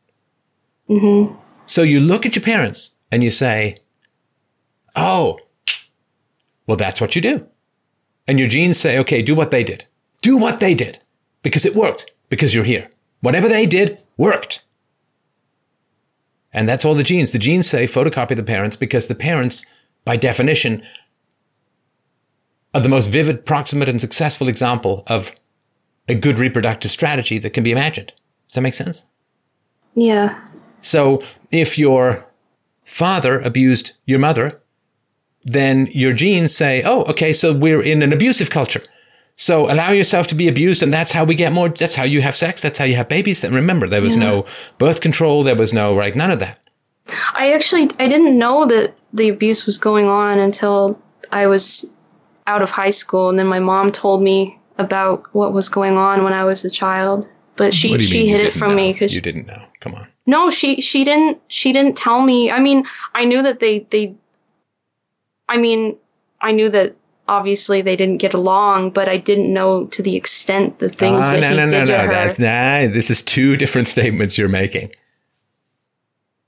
Mm-hmm. 0.89 1.35
So 1.65 1.81
you 1.81 1.99
look 1.99 2.25
at 2.25 2.33
your 2.33 2.43
parents 2.43 2.91
and 3.11 3.25
you 3.25 3.29
say, 3.29 3.81
"Oh, 4.95 5.37
well, 6.65 6.77
that's 6.77 7.01
what 7.01 7.15
you 7.15 7.21
do," 7.21 7.45
and 8.25 8.39
your 8.39 8.47
genes 8.47 8.79
say, 8.79 8.97
"Okay, 8.97 9.21
do 9.21 9.35
what 9.35 9.51
they 9.51 9.65
did. 9.65 9.85
Do 10.21 10.37
what 10.37 10.61
they 10.61 10.75
did 10.75 10.99
because 11.41 11.65
it 11.65 11.75
worked. 11.75 12.09
Because 12.29 12.55
you're 12.55 12.63
here. 12.63 12.89
Whatever 13.19 13.49
they 13.49 13.65
did 13.65 13.99
worked." 14.15 14.63
And 16.53 16.67
that's 16.67 16.85
all 16.85 16.95
the 16.95 17.03
genes. 17.03 17.31
The 17.31 17.39
genes 17.39 17.69
say 17.69 17.85
photocopy 17.85 18.35
the 18.35 18.43
parents 18.43 18.75
because 18.75 19.07
the 19.07 19.15
parents, 19.15 19.65
by 20.05 20.17
definition, 20.17 20.81
are 22.73 22.81
the 22.81 22.89
most 22.89 23.07
vivid, 23.07 23.45
proximate, 23.45 23.89
and 23.89 23.99
successful 23.99 24.47
example 24.47 25.03
of 25.07 25.33
a 26.07 26.15
good 26.15 26.39
reproductive 26.39 26.91
strategy 26.91 27.37
that 27.39 27.51
can 27.51 27.63
be 27.63 27.71
imagined. 27.71 28.13
Does 28.47 28.55
that 28.55 28.61
make 28.61 28.73
sense? 28.73 29.03
Yeah. 29.95 30.45
So 30.81 31.21
if 31.51 31.77
your 31.77 32.25
father 32.85 33.39
abused 33.39 33.93
your 34.05 34.19
mother, 34.19 34.61
then 35.43 35.87
your 35.91 36.13
genes 36.13 36.55
say, 36.55 36.81
oh, 36.85 37.03
okay, 37.03 37.33
so 37.33 37.53
we're 37.53 37.81
in 37.81 38.01
an 38.01 38.13
abusive 38.13 38.49
culture. 38.49 38.83
So 39.39 39.71
allow 39.71 39.91
yourself 39.91 40.25
to 40.27 40.35
be 40.35 40.47
abused, 40.47 40.81
and 40.81 40.91
that's 40.91 41.11
how 41.11 41.23
we 41.23 41.35
get 41.35 41.53
more. 41.53 41.69
That's 41.69 41.93
how 41.95 42.03
you 42.03 42.21
have 42.21 42.35
sex. 42.35 42.59
That's 42.59 42.79
how 42.79 42.85
you 42.85 42.95
have 42.95 43.07
babies. 43.07 43.43
And 43.43 43.53
remember, 43.55 43.87
there 43.87 44.01
was 44.01 44.15
Yeah. 44.15 44.23
no 44.23 44.45
birth 44.79 44.99
control. 44.99 45.43
There 45.43 45.55
was 45.55 45.71
no 45.73 45.95
right, 45.95 46.15
none 46.15 46.31
of 46.31 46.39
that. 46.39 46.57
I 47.35 47.53
actually 47.53 47.89
I 47.99 48.07
didn't 48.07 48.37
know 48.37 48.65
that 48.65 48.95
the 49.13 49.29
abuse 49.29 49.65
was 49.65 49.77
going 49.77 50.07
on 50.07 50.39
until 50.39 50.99
I 51.31 51.45
was 51.47 51.85
out 52.47 52.61
of 52.61 52.71
high 52.71 52.89
school 52.89 53.29
and 53.29 53.37
then 53.39 53.47
my 53.47 53.59
mom 53.59 53.91
told 53.91 54.21
me 54.21 54.57
about 54.77 55.23
what 55.33 55.53
was 55.53 55.69
going 55.69 55.97
on 55.97 56.23
when 56.23 56.33
I 56.33 56.43
was 56.43 56.65
a 56.65 56.69
child. 56.69 57.27
But 57.55 57.73
she 57.73 57.91
What 57.91 57.99
do 57.99 58.03
you 58.05 58.09
she 58.11 58.27
hid 58.27 58.41
it 58.41 58.53
from 58.53 58.71
know? 58.71 58.75
me 58.77 58.93
cuz 58.93 59.13
you 59.13 59.21
didn't 59.21 59.47
know. 59.47 59.63
Come 59.79 59.93
on. 59.95 60.07
No, 60.25 60.49
she 60.49 60.81
she 60.81 61.03
didn't 61.03 61.37
she 61.47 61.71
didn't 61.71 61.95
tell 61.95 62.21
me. 62.21 62.51
I 62.51 62.59
mean, 62.59 62.85
I 63.15 63.23
knew 63.23 63.41
that 63.43 63.59
they 63.59 63.85
they 63.91 64.13
I 65.47 65.57
mean, 65.57 65.95
I 66.41 66.51
knew 66.51 66.69
that 66.69 66.95
obviously 67.27 67.81
they 67.81 67.95
didn't 67.95 68.17
get 68.17 68.33
along, 68.33 68.91
but 68.91 69.09
I 69.09 69.17
didn't 69.17 69.51
know 69.53 69.85
to 69.87 70.01
the 70.01 70.15
extent 70.15 70.79
the 70.79 70.89
things 70.89 71.25
Ah, 71.25 71.31
that 71.31 71.39
no, 71.41 71.49
he 71.49 71.55
no, 71.55 71.65
no, 71.65 71.69
did 71.69 71.85
to 71.87 71.91
no. 71.91 71.97
her. 71.99 72.07
That's, 72.07 72.39
nah, 72.39 72.93
this 72.93 73.09
is 73.09 73.21
two 73.21 73.57
different 73.57 73.87
statements 73.95 74.37
you're 74.37 74.49
making. 74.49 74.91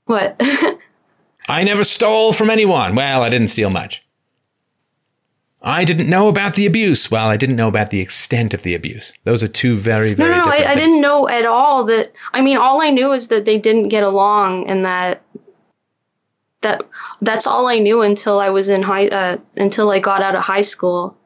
What? 0.06 0.40
I 1.48 1.64
never 1.64 1.84
stole 1.84 2.32
from 2.32 2.50
anyone. 2.50 2.94
Well, 2.94 3.22
I 3.22 3.28
didn't 3.30 3.48
steal 3.48 3.70
much. 3.70 4.04
I 5.62 5.84
didn't 5.84 6.08
know 6.08 6.28
about 6.28 6.54
the 6.54 6.64
abuse. 6.64 7.10
Well, 7.10 7.28
I 7.28 7.36
didn't 7.36 7.56
know 7.56 7.68
about 7.68 7.90
the 7.90 8.00
extent 8.00 8.54
of 8.54 8.62
the 8.62 8.74
abuse. 8.74 9.12
Those 9.24 9.42
are 9.42 9.48
two 9.48 9.76
very, 9.76 10.14
very 10.14 10.30
no, 10.30 10.44
different 10.46 10.66
I, 10.66 10.72
I 10.72 10.74
didn't 10.74 11.02
know 11.02 11.28
at 11.28 11.44
all 11.44 11.84
that. 11.84 12.12
I 12.32 12.40
mean, 12.40 12.56
all 12.56 12.80
I 12.80 12.88
knew 12.88 13.12
is 13.12 13.28
that 13.28 13.44
they 13.44 13.58
didn't 13.58 13.88
get 13.88 14.02
along, 14.02 14.66
and 14.68 14.86
that 14.86 15.22
that 16.62 16.82
that's 17.20 17.46
all 17.46 17.66
I 17.68 17.78
knew 17.78 18.02
until 18.02 18.40
I 18.40 18.50
was 18.50 18.68
in 18.68 18.82
high 18.82 19.08
uh, 19.08 19.38
until 19.56 19.90
I 19.90 19.98
got 19.98 20.22
out 20.22 20.34
of 20.34 20.42
high 20.42 20.60
school. 20.60 21.16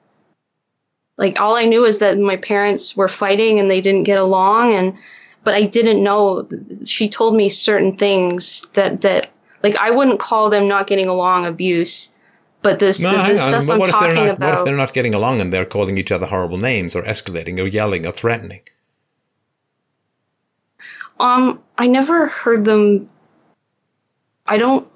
Like 1.16 1.40
all 1.40 1.56
I 1.56 1.64
knew 1.64 1.84
is 1.84 1.98
that 1.98 2.18
my 2.18 2.36
parents 2.36 2.96
were 2.96 3.08
fighting 3.08 3.60
and 3.60 3.70
they 3.70 3.80
didn't 3.80 4.04
get 4.04 4.18
along 4.18 4.74
and 4.74 4.96
but 5.44 5.54
I 5.54 5.62
didn't 5.62 6.02
know 6.02 6.48
she 6.84 7.08
told 7.08 7.36
me 7.36 7.48
certain 7.48 7.96
things 7.96 8.66
that 8.72 9.02
that 9.02 9.30
like 9.62 9.76
I 9.76 9.90
wouldn't 9.90 10.20
call 10.20 10.50
them 10.50 10.68
not 10.68 10.86
getting 10.86 11.06
along 11.06 11.46
abuse. 11.46 12.10
But 12.62 12.78
this 12.78 13.02
No, 13.02 13.12
the, 13.12 13.22
hang 13.22 13.36
stuff 13.36 13.68
I'm 13.68 13.78
what 13.78 13.88
if 13.88 13.94
talking 13.94 14.14
not? 14.14 14.40
What 14.40 14.54
if 14.54 14.64
they're 14.64 14.76
not 14.76 14.94
getting 14.94 15.14
along 15.14 15.42
and 15.42 15.52
they're 15.52 15.66
calling 15.66 15.98
each 15.98 16.10
other 16.10 16.26
horrible 16.26 16.56
names 16.56 16.96
or 16.96 17.02
escalating 17.02 17.60
or 17.60 17.66
yelling 17.66 18.06
or 18.06 18.12
threatening? 18.12 18.62
Um, 21.20 21.62
I 21.76 21.86
never 21.86 22.26
heard 22.26 22.64
them. 22.64 23.08
I 24.46 24.56
don't. 24.56 24.88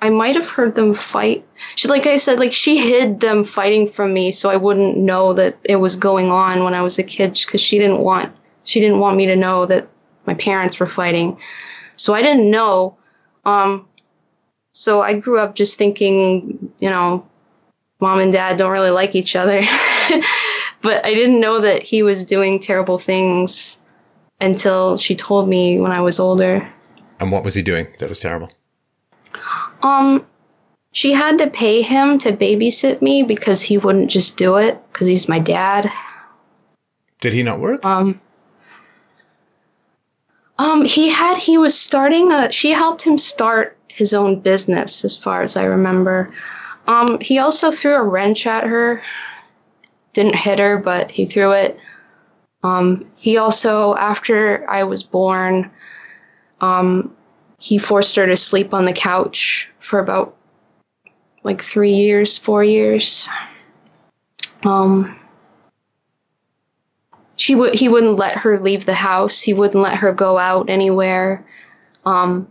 I 0.00 0.10
might 0.10 0.36
have 0.36 0.48
heard 0.48 0.76
them 0.76 0.94
fight. 0.94 1.44
She, 1.74 1.88
like 1.88 2.06
I 2.06 2.18
said, 2.18 2.38
like 2.38 2.52
she 2.52 2.78
hid 2.78 3.20
them 3.20 3.42
fighting 3.42 3.86
from 3.86 4.12
me, 4.12 4.30
so 4.30 4.48
I 4.48 4.56
wouldn't 4.56 4.96
know 4.96 5.32
that 5.32 5.58
it 5.64 5.76
was 5.76 5.96
going 5.96 6.30
on 6.30 6.62
when 6.62 6.74
I 6.74 6.82
was 6.82 6.98
a 6.98 7.02
kid, 7.02 7.38
because 7.44 7.60
she 7.60 7.78
didn't 7.78 7.98
want 7.98 8.32
she 8.62 8.80
didn't 8.80 9.00
want 9.00 9.16
me 9.16 9.26
to 9.26 9.34
know 9.34 9.66
that 9.66 9.88
my 10.26 10.34
parents 10.34 10.78
were 10.78 10.86
fighting. 10.86 11.38
So 11.96 12.14
I 12.14 12.22
didn't 12.22 12.50
know. 12.50 12.96
Um, 13.44 13.88
so 14.72 15.00
I 15.00 15.14
grew 15.14 15.38
up 15.38 15.54
just 15.54 15.78
thinking, 15.78 16.72
you 16.78 16.90
know, 16.90 17.26
mom 18.00 18.20
and 18.20 18.32
dad 18.32 18.58
don't 18.58 18.70
really 18.70 18.90
like 18.90 19.16
each 19.16 19.34
other. 19.34 19.62
but 20.82 21.04
I 21.04 21.14
didn't 21.14 21.40
know 21.40 21.60
that 21.60 21.82
he 21.82 22.02
was 22.02 22.24
doing 22.24 22.60
terrible 22.60 22.98
things 22.98 23.78
until 24.40 24.96
she 24.96 25.16
told 25.16 25.48
me 25.48 25.80
when 25.80 25.90
I 25.90 26.00
was 26.00 26.20
older. 26.20 26.68
And 27.18 27.32
what 27.32 27.42
was 27.42 27.54
he 27.54 27.62
doing 27.62 27.88
that 27.98 28.08
was 28.08 28.20
terrible? 28.20 28.50
Um, 29.82 30.26
she 30.92 31.12
had 31.12 31.38
to 31.38 31.50
pay 31.50 31.82
him 31.82 32.18
to 32.20 32.32
babysit 32.32 33.02
me 33.02 33.22
because 33.22 33.62
he 33.62 33.78
wouldn't 33.78 34.10
just 34.10 34.36
do 34.36 34.56
it 34.56 34.80
because 34.92 35.06
he's 35.06 35.28
my 35.28 35.38
dad. 35.38 35.90
Did 37.20 37.32
he 37.32 37.42
not 37.42 37.58
work? 37.58 37.84
Um, 37.84 38.20
um, 40.58 40.84
he 40.84 41.08
had 41.08 41.36
he 41.36 41.58
was 41.58 41.78
starting 41.78 42.32
a. 42.32 42.50
She 42.50 42.70
helped 42.70 43.02
him 43.02 43.18
start 43.18 43.76
his 43.88 44.14
own 44.14 44.40
business, 44.40 45.04
as 45.04 45.16
far 45.16 45.42
as 45.42 45.56
I 45.56 45.64
remember. 45.64 46.32
Um, 46.86 47.20
he 47.20 47.38
also 47.38 47.70
threw 47.70 47.94
a 47.94 48.02
wrench 48.02 48.46
at 48.46 48.64
her. 48.64 49.02
Didn't 50.14 50.36
hit 50.36 50.58
her, 50.58 50.78
but 50.78 51.10
he 51.10 51.26
threw 51.26 51.52
it. 51.52 51.78
Um, 52.64 53.06
he 53.16 53.36
also, 53.36 53.94
after 53.96 54.68
I 54.68 54.82
was 54.82 55.02
born, 55.02 55.70
um, 56.60 57.14
he 57.58 57.76
forced 57.78 58.16
her 58.16 58.26
to 58.26 58.36
sleep 58.36 58.72
on 58.72 58.84
the 58.84 58.92
couch 58.92 59.68
for 59.80 59.98
about 59.98 60.34
like 61.42 61.60
three 61.62 61.92
years, 61.92 62.38
four 62.38 62.62
years. 62.62 63.28
Um, 64.64 65.18
she 67.36 67.54
would 67.54 67.74
he 67.74 67.88
wouldn't 67.88 68.16
let 68.16 68.36
her 68.36 68.58
leave 68.58 68.84
the 68.84 68.94
house. 68.94 69.40
He 69.40 69.54
wouldn't 69.54 69.82
let 69.82 69.94
her 69.96 70.12
go 70.12 70.38
out 70.38 70.68
anywhere. 70.68 71.44
Um, 72.04 72.48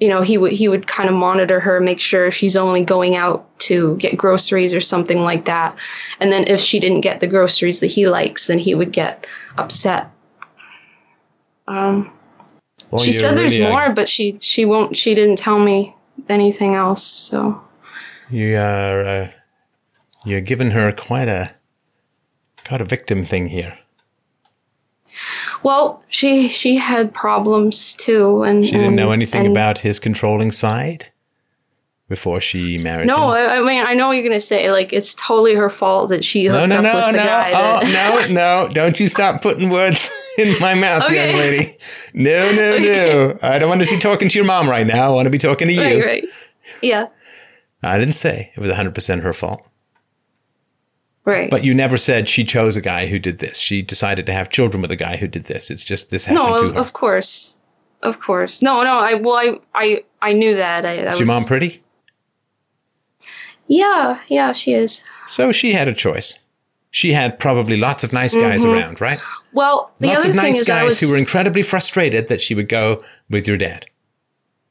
you 0.00 0.08
know, 0.08 0.22
he 0.22 0.36
would 0.36 0.52
he 0.52 0.68
would 0.68 0.86
kind 0.86 1.08
of 1.08 1.16
monitor 1.16 1.60
her, 1.60 1.80
make 1.80 2.00
sure 2.00 2.30
she's 2.30 2.56
only 2.56 2.84
going 2.84 3.14
out 3.14 3.46
to 3.60 3.96
get 3.96 4.16
groceries 4.16 4.74
or 4.74 4.80
something 4.80 5.20
like 5.20 5.44
that. 5.44 5.76
And 6.18 6.32
then 6.32 6.44
if 6.48 6.60
she 6.60 6.80
didn't 6.80 7.02
get 7.02 7.20
the 7.20 7.26
groceries 7.26 7.80
that 7.80 7.86
he 7.86 8.08
likes, 8.08 8.48
then 8.48 8.58
he 8.58 8.74
would 8.74 8.92
get 8.92 9.26
upset. 9.58 10.10
Um, 11.68 12.10
Well, 12.92 13.02
she 13.02 13.12
said 13.12 13.36
there's 13.38 13.54
really, 13.58 13.66
uh, 13.66 13.70
more, 13.70 13.90
but 13.94 14.08
she 14.08 14.36
she 14.40 14.64
won't. 14.66 14.96
She 14.96 15.14
didn't 15.14 15.36
tell 15.38 15.58
me 15.58 15.96
anything 16.28 16.74
else. 16.74 17.02
So 17.02 17.60
You 18.30 18.56
are 18.58 19.04
uh, 19.04 19.28
you're 20.26 20.42
giving 20.42 20.70
her 20.72 20.92
quite 20.92 21.26
a 21.28 21.50
quite 22.66 22.80
a 22.82 22.84
victim 22.84 23.24
thing 23.24 23.46
here. 23.46 23.78
well, 25.62 26.02
she 26.08 26.48
she 26.48 26.76
had 26.76 27.12
problems 27.14 27.94
too, 27.96 28.42
and 28.42 28.64
She 28.64 28.72
didn't 28.72 28.94
know 28.96 29.10
anything 29.12 29.46
and- 29.46 29.56
about 29.56 29.78
his 29.78 29.98
controlling 29.98 30.52
side 30.52 31.06
before 32.08 32.40
she 32.42 32.76
married 32.76 33.06
No, 33.06 33.32
him. 33.32 33.48
I, 33.50 33.56
I 33.56 33.62
mean 33.62 33.82
I 33.86 33.94
know 33.94 34.08
what 34.08 34.12
you're 34.18 34.22
gonna 34.28 34.38
say 34.40 34.70
like 34.70 34.92
it's 34.92 35.14
totally 35.14 35.54
her 35.54 35.70
fault 35.70 36.10
that 36.10 36.24
she 36.24 36.46
No, 36.46 36.60
hooked 36.60 36.68
no, 36.74 36.76
up 36.76 36.82
no, 36.82 36.94
with 36.96 37.04
the 37.06 37.12
no, 37.12 37.24
guy. 37.24 37.48
oh, 37.54 37.86
that, 37.86 38.30
no, 38.30 38.66
no! 38.66 38.72
Don't 38.74 39.00
you 39.00 39.08
stop 39.08 39.40
putting 39.40 39.70
words 39.70 40.10
in 40.38 40.58
my 40.60 40.74
mouth, 40.74 41.02
Okay. 41.04 41.28
young 41.30 41.36
lady. 41.38 41.76
No, 42.14 42.52
no, 42.52 42.72
Okay. 42.74 42.84
no! 42.84 43.38
I 43.42 43.58
don't 43.58 43.68
want 43.68 43.82
to 43.82 43.88
be 43.88 43.98
talking 43.98 44.28
to 44.28 44.38
your 44.38 44.46
mom 44.46 44.68
right 44.68 44.86
now. 44.86 45.08
I 45.08 45.10
want 45.14 45.26
to 45.26 45.30
be 45.30 45.38
talking 45.38 45.68
to 45.68 45.74
you. 45.74 45.80
right, 45.80 46.04
right, 46.04 46.24
yeah, 46.82 47.06
I 47.82 47.98
didn't 47.98 48.14
say 48.14 48.52
it 48.54 48.60
was 48.60 48.68
100 48.70 48.94
percent 48.94 49.22
her 49.22 49.32
fault, 49.32 49.66
right. 51.24 51.50
but 51.50 51.64
you 51.64 51.74
never 51.74 51.96
said 51.96 52.28
she 52.28 52.44
chose 52.44 52.76
a 52.76 52.80
guy 52.80 53.06
who 53.06 53.18
did 53.18 53.38
this. 53.38 53.58
She 53.58 53.82
decided 53.82 54.26
to 54.26 54.32
have 54.32 54.50
children 54.50 54.80
with 54.82 54.90
a 54.90 54.96
guy 54.96 55.16
who 55.16 55.26
did 55.28 55.44
this. 55.44 55.70
It's 55.70 55.84
just 55.84 56.10
this 56.10 56.24
happened 56.24 56.46
no, 56.46 56.58
to 56.58 56.64
of, 56.70 56.76
of 56.76 56.92
course, 56.92 57.56
of 58.02 58.20
course. 58.20 58.62
No, 58.62 58.82
no. 58.82 58.98
I 58.98 59.14
well, 59.14 59.36
I 59.36 59.58
I 59.74 60.04
I 60.20 60.32
knew 60.32 60.54
that. 60.56 60.84
I, 60.86 60.90
I 60.90 60.94
Is 61.06 61.06
was, 61.12 61.18
your 61.20 61.26
mom 61.26 61.44
pretty? 61.44 61.82
Yeah, 63.68 64.18
yeah, 64.28 64.52
she 64.52 64.74
is. 64.74 65.02
So 65.28 65.52
she 65.52 65.72
had 65.72 65.88
a 65.88 65.94
choice. 65.94 66.38
She 66.90 67.12
had 67.12 67.38
probably 67.38 67.76
lots 67.78 68.04
of 68.04 68.12
nice 68.12 68.34
guys 68.36 68.62
Mm-hmm. 68.64 68.74
around, 68.74 69.00
right? 69.00 69.18
Well, 69.52 69.92
the 70.00 70.08
lots 70.08 70.20
other 70.20 70.30
of 70.30 70.34
thing 70.34 70.52
nice 70.52 70.60
is, 70.62 70.66
guys 70.66 70.84
was 70.84 71.00
who 71.00 71.10
were 71.10 71.18
incredibly 71.18 71.62
frustrated 71.62 72.28
that 72.28 72.40
she 72.40 72.54
would 72.54 72.68
go 72.68 73.04
with 73.28 73.46
your 73.46 73.56
dad. 73.56 73.86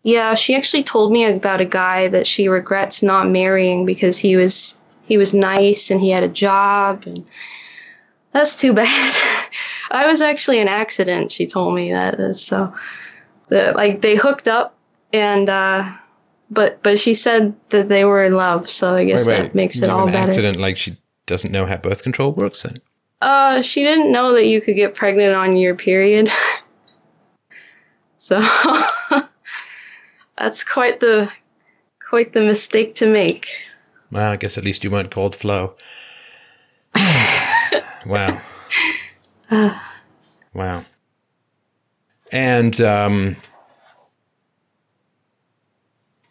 Yeah, 0.04 0.34
she 0.34 0.56
actually 0.56 0.84
told 0.84 1.12
me 1.12 1.26
about 1.26 1.62
a 1.62 1.66
guy 1.66 2.08
that 2.08 2.26
she 2.26 2.48
regrets 2.48 3.04
not 3.04 3.30
marrying 3.30 3.86
because 3.86 4.18
he 4.18 4.36
was 4.36 4.78
he 5.06 5.18
was 5.18 5.34
nice 5.34 5.92
and 5.92 6.00
he 6.02 6.10
had 6.10 6.24
a 6.24 6.28
job 6.28 7.04
and 7.06 7.26
that's 8.32 8.60
too 8.60 8.74
bad. 8.74 9.50
I 9.92 10.08
was 10.08 10.22
actually 10.22 10.60
an 10.60 10.68
accident, 10.68 11.32
she 11.32 11.46
told 11.46 11.76
me 11.76 11.92
that. 11.92 12.38
So 12.38 12.74
the, 13.50 13.74
like 13.76 14.02
they 14.02 14.16
hooked 14.16 14.48
up 14.48 14.76
and 15.14 15.50
uh 15.50 15.84
but 16.50 16.82
but 16.82 17.00
she 17.00 17.14
said 17.14 17.54
that 17.70 17.88
they 17.88 18.04
were 18.04 18.24
in 18.24 18.34
love, 18.34 18.70
so 18.70 18.96
I 18.96 19.06
guess 19.06 19.26
that 19.28 19.54
makes 19.54 19.82
it 19.82 19.90
all 19.90 20.08
an 20.08 20.14
better. 20.14 20.30
accident 20.30 20.58
like 20.58 20.78
she 20.78 20.98
doesn't 21.28 21.52
know 21.52 21.66
how 21.66 21.78
birth 21.78 22.04
control 22.04 22.32
works 22.34 22.64
then. 22.64 22.80
Uh 23.22 23.62
she 23.62 23.84
didn't 23.84 24.12
know 24.12 24.34
that 24.34 24.48
you 24.48 24.62
could 24.62 24.76
get 24.76 24.96
pregnant 24.96 25.36
on 25.36 25.56
your 25.56 25.76
period. 25.76 26.30
so 28.18 28.40
that's 30.38 30.64
quite 30.64 31.00
the 31.00 31.32
quite 32.00 32.34
the 32.34 32.42
mistake 32.42 32.96
to 32.96 33.08
make. 33.08 33.48
Well, 34.12 34.32
I 34.32 34.36
guess 34.36 34.58
at 34.58 34.66
least 34.66 34.84
you 34.84 34.92
weren't 34.92 35.12
called 35.12 35.36
Flo. 35.36 35.76
wow. 38.06 38.42
wow. 40.54 40.86
And 42.32 42.82
um, 42.82 43.38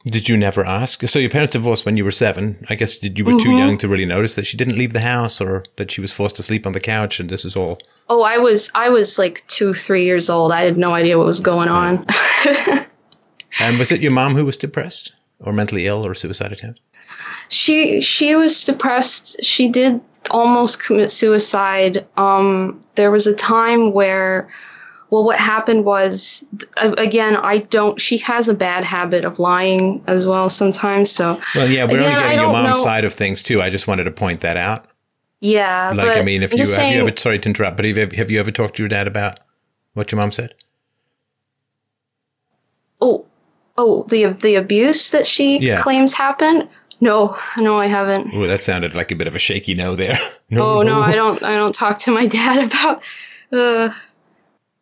did 0.06 0.28
you 0.28 0.36
never 0.36 0.64
ask? 0.64 1.06
So 1.06 1.18
your 1.18 1.31
parents 1.31 1.52
divorced 1.52 1.85
when 1.85 1.97
you 1.97 2.05
were 2.05 2.10
seven. 2.10 2.64
I 2.68 2.74
guess 2.74 2.97
did 2.97 3.18
you 3.18 3.24
were 3.24 3.39
too 3.40 3.56
young 3.56 3.77
to 3.78 3.89
really 3.89 4.06
notice 4.06 4.35
that 4.35 4.47
she 4.47 4.56
didn't 4.56 4.78
leave 4.78 4.93
the 4.93 5.01
house 5.01 5.40
or 5.40 5.64
that 5.77 5.90
she 5.90 6.01
was 6.01 6.12
forced 6.12 6.36
to 6.36 6.43
sleep 6.43 6.66
on 6.66 6.72
the 6.72 6.81
couch 6.81 7.20
and 7.20 7.28
this 7.28 7.44
is 7.44 7.56
all. 7.56 7.78
Oh, 8.09 8.22
I 8.22 8.39
was 8.39 8.70
I 8.74 8.89
was 8.89 9.18
like 9.18 9.47
two, 9.47 9.72
three 9.72 10.05
years 10.05 10.31
old. 10.31 10.52
I 10.52 10.62
had 10.62 10.78
no 10.78 10.94
idea 10.94 11.18
what 11.18 11.27
was 11.27 11.40
going 11.40 11.68
on. 11.68 12.06
And 13.59 13.78
was 13.78 13.90
it 13.90 14.01
your 14.01 14.12
mom 14.12 14.35
who 14.36 14.44
was 14.44 14.56
depressed 14.56 15.12
or 15.40 15.52
mentally 15.52 15.86
ill 15.86 16.06
or 16.06 16.14
suicide 16.14 16.52
attempt? 16.52 16.81
she 17.48 18.01
she 18.01 18.35
was 18.36 18.64
depressed. 18.64 19.43
She 19.43 19.68
did 19.68 20.01
almost 20.31 20.82
commit 20.82 21.10
suicide. 21.10 22.06
Um, 22.16 22.82
there 22.94 23.10
was 23.10 23.27
a 23.27 23.35
time 23.35 23.93
where, 23.93 24.48
well, 25.11 25.24
what 25.24 25.39
happened 25.39 25.85
was, 25.85 26.45
again, 26.78 27.37
I 27.37 27.59
don't. 27.59 28.01
She 28.01 28.16
has 28.19 28.49
a 28.49 28.55
bad 28.55 28.85
habit 28.85 29.24
of 29.24 29.39
lying 29.39 30.03
as 30.07 30.27
well 30.27 30.49
sometimes. 30.49 31.11
So 31.11 31.41
Well, 31.55 31.69
yeah, 31.69 31.85
we're 31.85 31.99
Again, 31.99 32.12
only 32.16 32.20
getting 32.23 32.39
your 32.41 32.53
mom's 32.53 32.78
know- 32.78 32.85
side 32.85 33.05
of 33.05 33.12
things 33.12 33.43
too. 33.43 33.61
I 33.61 33.70
just 33.70 33.87
wanted 33.87 34.05
to 34.05 34.12
point 34.12 34.41
that 34.43 34.57
out. 34.57 34.87
yeah, 35.41 35.93
Like, 35.95 36.16
I 36.16 36.23
mean, 36.23 36.43
if 36.43 36.53
I'm 36.53 36.59
you 36.59 36.65
have 36.73 36.93
you 36.95 37.01
ever 37.07 37.16
sorry 37.16 37.39
to 37.41 37.49
interrupt, 37.49 37.77
but 37.77 37.85
have 37.87 37.97
you, 37.97 38.09
have 38.19 38.31
you 38.31 38.39
ever 38.41 38.51
talked 38.51 38.77
to 38.77 38.82
your 38.82 38.89
dad 38.89 39.07
about 39.09 39.41
what 39.95 40.12
your 40.12 40.20
mom 40.20 40.31
said? 40.31 40.55
oh 43.01 43.24
oh 43.78 44.05
the 44.09 44.27
the 44.35 44.55
abuse 44.57 45.11
that 45.11 45.27
she 45.27 45.59
Yeah. 45.59 45.81
claims 45.81 46.12
happened. 46.15 46.69
No, 47.03 47.35
no, 47.57 47.78
I 47.78 47.87
haven't. 47.87 48.35
Ooh, 48.35 48.47
that 48.47 48.62
sounded 48.62 48.95
like 48.95 49.11
a 49.11 49.16
bit 49.16 49.27
of 49.27 49.35
a 49.35 49.39
shaky 49.39 49.73
no 49.74 49.97
there. 49.97 50.20
oh 50.53 50.82
no, 50.82 51.01
I 51.01 51.15
don't. 51.15 51.43
I 51.43 51.57
don't 51.57 51.74
talk 51.74 51.99
to 52.01 52.11
my 52.11 52.27
dad 52.39 52.62
about. 52.70 53.03
Uh, 53.51 53.91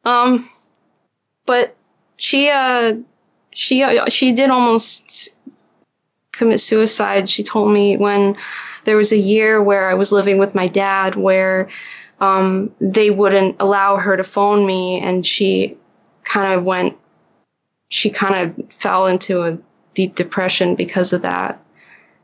um, 0.09 0.49
but 1.45 1.77
she 2.17 2.49
uh 2.49 2.95
she 3.51 3.83
uh, 3.83 4.09
she 4.09 4.33
did 4.33 4.49
almost 4.49 5.29
commit 6.33 6.61
suicide. 6.61 7.29
She 7.29 7.43
told 7.43 7.73
me 7.73 7.97
when 7.99 8.37
there 8.85 8.97
was 8.97 9.13
a 9.13 9.19
year 9.19 9.63
where 9.63 9.87
I 9.89 9.95
was 9.95 10.11
living 10.11 10.39
with 10.39 10.55
my 10.55 10.67
dad 10.67 11.15
where 11.17 11.69
um 12.21 12.75
they 12.81 13.11
wouldn't 13.11 13.57
allow 13.61 13.97
her 13.97 14.17
to 14.17 14.25
phone 14.25 14.67
me, 14.67 14.99
and 15.01 15.27
she 15.27 15.77
kind 16.25 16.55
of 16.55 16.65
went. 16.65 16.97
She 17.91 18.09
kind 18.09 18.35
of 18.35 18.73
fell 18.73 19.07
into 19.07 19.43
a 19.43 19.59
deep 19.93 20.15
depression 20.15 20.75
because 20.75 21.13
of 21.13 21.21
that. 21.23 21.63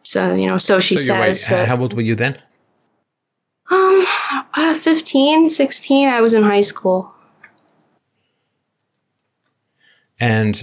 So 0.03 0.35
you 0.35 0.47
know, 0.47 0.57
so 0.57 0.81
she 0.81 0.97
so 0.97 1.13
you're 1.13 1.23
right. 1.23 1.37
says 1.37 1.51
that 1.51 1.69
How 1.69 1.77
old 1.77 1.93
were 1.93 2.03
you 2.03 2.15
then? 2.15 2.39
Um, 3.71 4.05
uh, 4.57 4.75
15, 4.75 5.49
16, 5.49 6.09
I 6.09 6.21
was 6.21 6.35
in 6.35 6.43
high 6.43 6.61
school. 6.61 7.14
And 10.21 10.63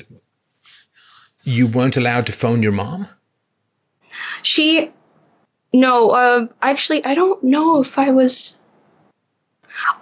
you 1.43 1.67
weren't 1.67 1.97
allowed 1.97 2.25
to 2.27 2.31
phone 2.31 2.63
your 2.63 2.71
mom? 2.71 3.07
She, 4.41 4.91
no, 5.73 6.11
uh, 6.11 6.47
actually, 6.61 7.03
I 7.05 7.15
don't 7.15 7.43
know 7.43 7.79
if 7.79 7.97
I 7.97 8.11
was. 8.11 8.57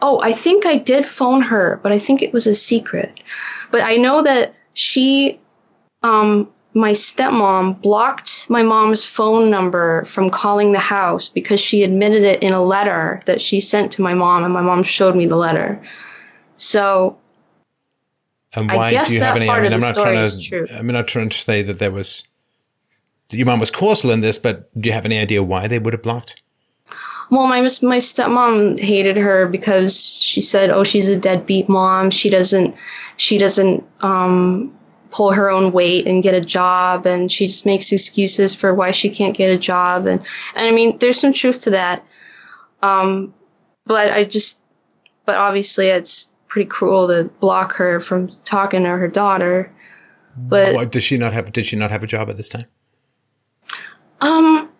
Oh, 0.02 0.20
I 0.22 0.34
think 0.34 0.66
I 0.66 0.76
did 0.78 1.06
phone 1.06 1.42
her, 1.42 1.80
but 1.84 1.92
I 1.92 2.00
think 2.00 2.22
it 2.22 2.34
was 2.34 2.48
a 2.48 2.56
secret. 2.56 3.20
But 3.72 3.82
I 3.82 3.98
know 3.98 4.22
that 4.24 4.54
she, 4.74 5.40
um, 6.04 6.50
my 6.74 6.92
stepmom 6.92 7.82
blocked 7.82 8.50
my 8.50 8.64
mom's 8.64 9.06
phone 9.06 9.50
number 9.50 10.04
from 10.06 10.30
calling 10.30 10.72
the 10.72 10.80
house 10.80 11.30
because 11.30 11.60
she 11.60 11.84
admitted 11.84 12.24
it 12.24 12.44
in 12.44 12.54
a 12.54 12.64
letter 12.64 13.22
that 13.26 13.42
she 13.42 13.60
sent 13.60 13.92
to 13.94 14.02
my 14.02 14.14
mom, 14.14 14.44
and 14.44 14.54
my 14.54 14.62
mom 14.62 14.84
showed 14.84 15.16
me 15.16 15.26
the 15.26 15.36
letter. 15.36 15.82
So 16.58 17.18
And 18.54 18.72
I 18.72 18.76
why 18.76 18.92
guess 18.92 19.10
do 19.10 19.16
you 19.16 19.22
have 19.22 19.36
that 19.36 19.42
any? 19.42 19.48
part 19.48 19.60
I 19.60 19.64
mean, 19.64 19.74
I'm 19.74 19.80
not 19.80 19.96
trying 19.96 20.28
to. 20.28 20.68
I'm 20.78 20.88
not 20.88 21.08
trying 21.08 21.30
to 21.30 21.38
say 21.38 21.62
that 21.62 21.80
there 21.80 21.92
was. 21.92 22.24
Your 23.32 23.46
mom 23.46 23.60
was 23.60 23.70
causal 23.70 24.10
in 24.10 24.22
this, 24.22 24.40
but 24.40 24.74
do 24.80 24.90
you 24.90 24.94
have 24.94 25.06
any 25.06 25.20
idea 25.20 25.44
why 25.44 25.68
they 25.68 25.78
would 25.78 25.94
have 25.94 26.02
blocked? 26.02 26.42
Well, 27.30 27.46
my 27.46 27.62
my 27.62 28.00
stepmom 28.00 28.80
hated 28.80 29.18
her 29.18 29.46
because 29.46 30.22
she 30.24 30.42
said, 30.42 30.72
"Oh, 30.72 30.84
she's 30.84 31.08
a 31.08 31.18
deadbeat 31.18 31.70
mom. 31.70 32.10
She 32.10 32.30
doesn't 32.30 32.76
she 33.18 33.38
doesn't 33.38 33.86
um, 34.02 34.76
pull 35.12 35.32
her 35.32 35.52
own 35.52 35.72
weight 35.72 36.08
and 36.08 36.24
get 36.24 36.34
a 36.34 36.42
job, 36.42 37.06
and 37.06 37.32
she 37.32 37.46
just 37.46 37.68
makes 37.68 37.92
excuses 37.92 38.56
for 38.56 38.74
why 38.74 38.90
she 38.90 39.12
can't 39.12 39.38
get 39.38 39.52
a 39.52 39.58
job." 39.58 40.08
And 40.08 40.22
and 40.56 40.68
I 40.68 40.72
mean, 40.72 40.98
there's 40.98 41.20
some 41.20 41.34
truth 41.34 41.62
to 41.62 41.70
that. 41.70 42.04
Um, 42.82 43.32
but 43.86 44.12
I 44.12 44.24
just, 44.24 44.64
but 45.26 45.38
obviously, 45.38 45.88
it's 45.88 46.32
pretty 46.50 46.68
cruel 46.68 47.08
to 47.08 47.26
block 47.40 47.74
her 47.74 48.00
from 48.00 48.28
talking 48.44 48.84
to 48.84 48.90
her 48.90 49.08
daughter. 49.08 49.72
But 50.36 50.76
Why, 50.76 50.86
does 50.86 51.04
she 51.04 51.18
not 51.18 51.32
have? 51.32 51.52
Did 51.54 51.66
she 51.66 51.76
not 51.76 51.92
have 51.92 52.04
a 52.04 52.08
job 52.08 52.30
at 52.30 52.38
this 52.38 52.50
time? 52.50 52.66
Um, 54.22 54.72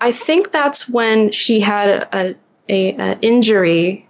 I 0.00 0.12
think 0.12 0.52
that's 0.52 0.88
when 0.88 1.30
she 1.32 1.60
had 1.60 1.88
a, 2.12 2.34
a, 2.68 2.94
a 2.96 3.18
injury. 3.20 4.08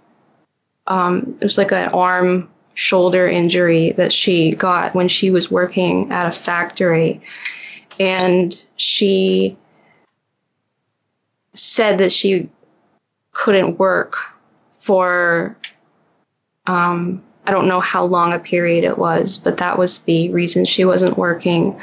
Um, 0.87 1.37
it 1.41 1.45
was 1.45 1.57
like 1.57 1.71
an 1.71 1.89
arm 1.89 2.49
shoulder 2.73 3.27
injury 3.27 3.91
that 3.93 4.11
she 4.11 4.51
got 4.51 4.93
when 4.93 5.07
she 5.07 5.31
was 5.31 5.49
working 5.49 6.11
at 6.11 6.27
a 6.27 6.31
factory, 6.31 7.21
and 7.99 8.63
she 8.77 9.57
said 11.53 11.97
that 11.97 12.11
she 12.11 12.49
couldn't 13.31 13.77
work 13.77 14.17
for 14.71 15.57
um, 16.67 17.23
I 17.45 17.51
don't 17.51 17.67
know 17.67 17.79
how 17.79 18.03
long 18.03 18.33
a 18.33 18.39
period 18.39 18.83
it 18.83 18.97
was, 18.97 19.37
but 19.37 19.57
that 19.57 19.77
was 19.77 19.99
the 19.99 20.29
reason 20.31 20.65
she 20.65 20.85
wasn't 20.85 21.17
working 21.17 21.79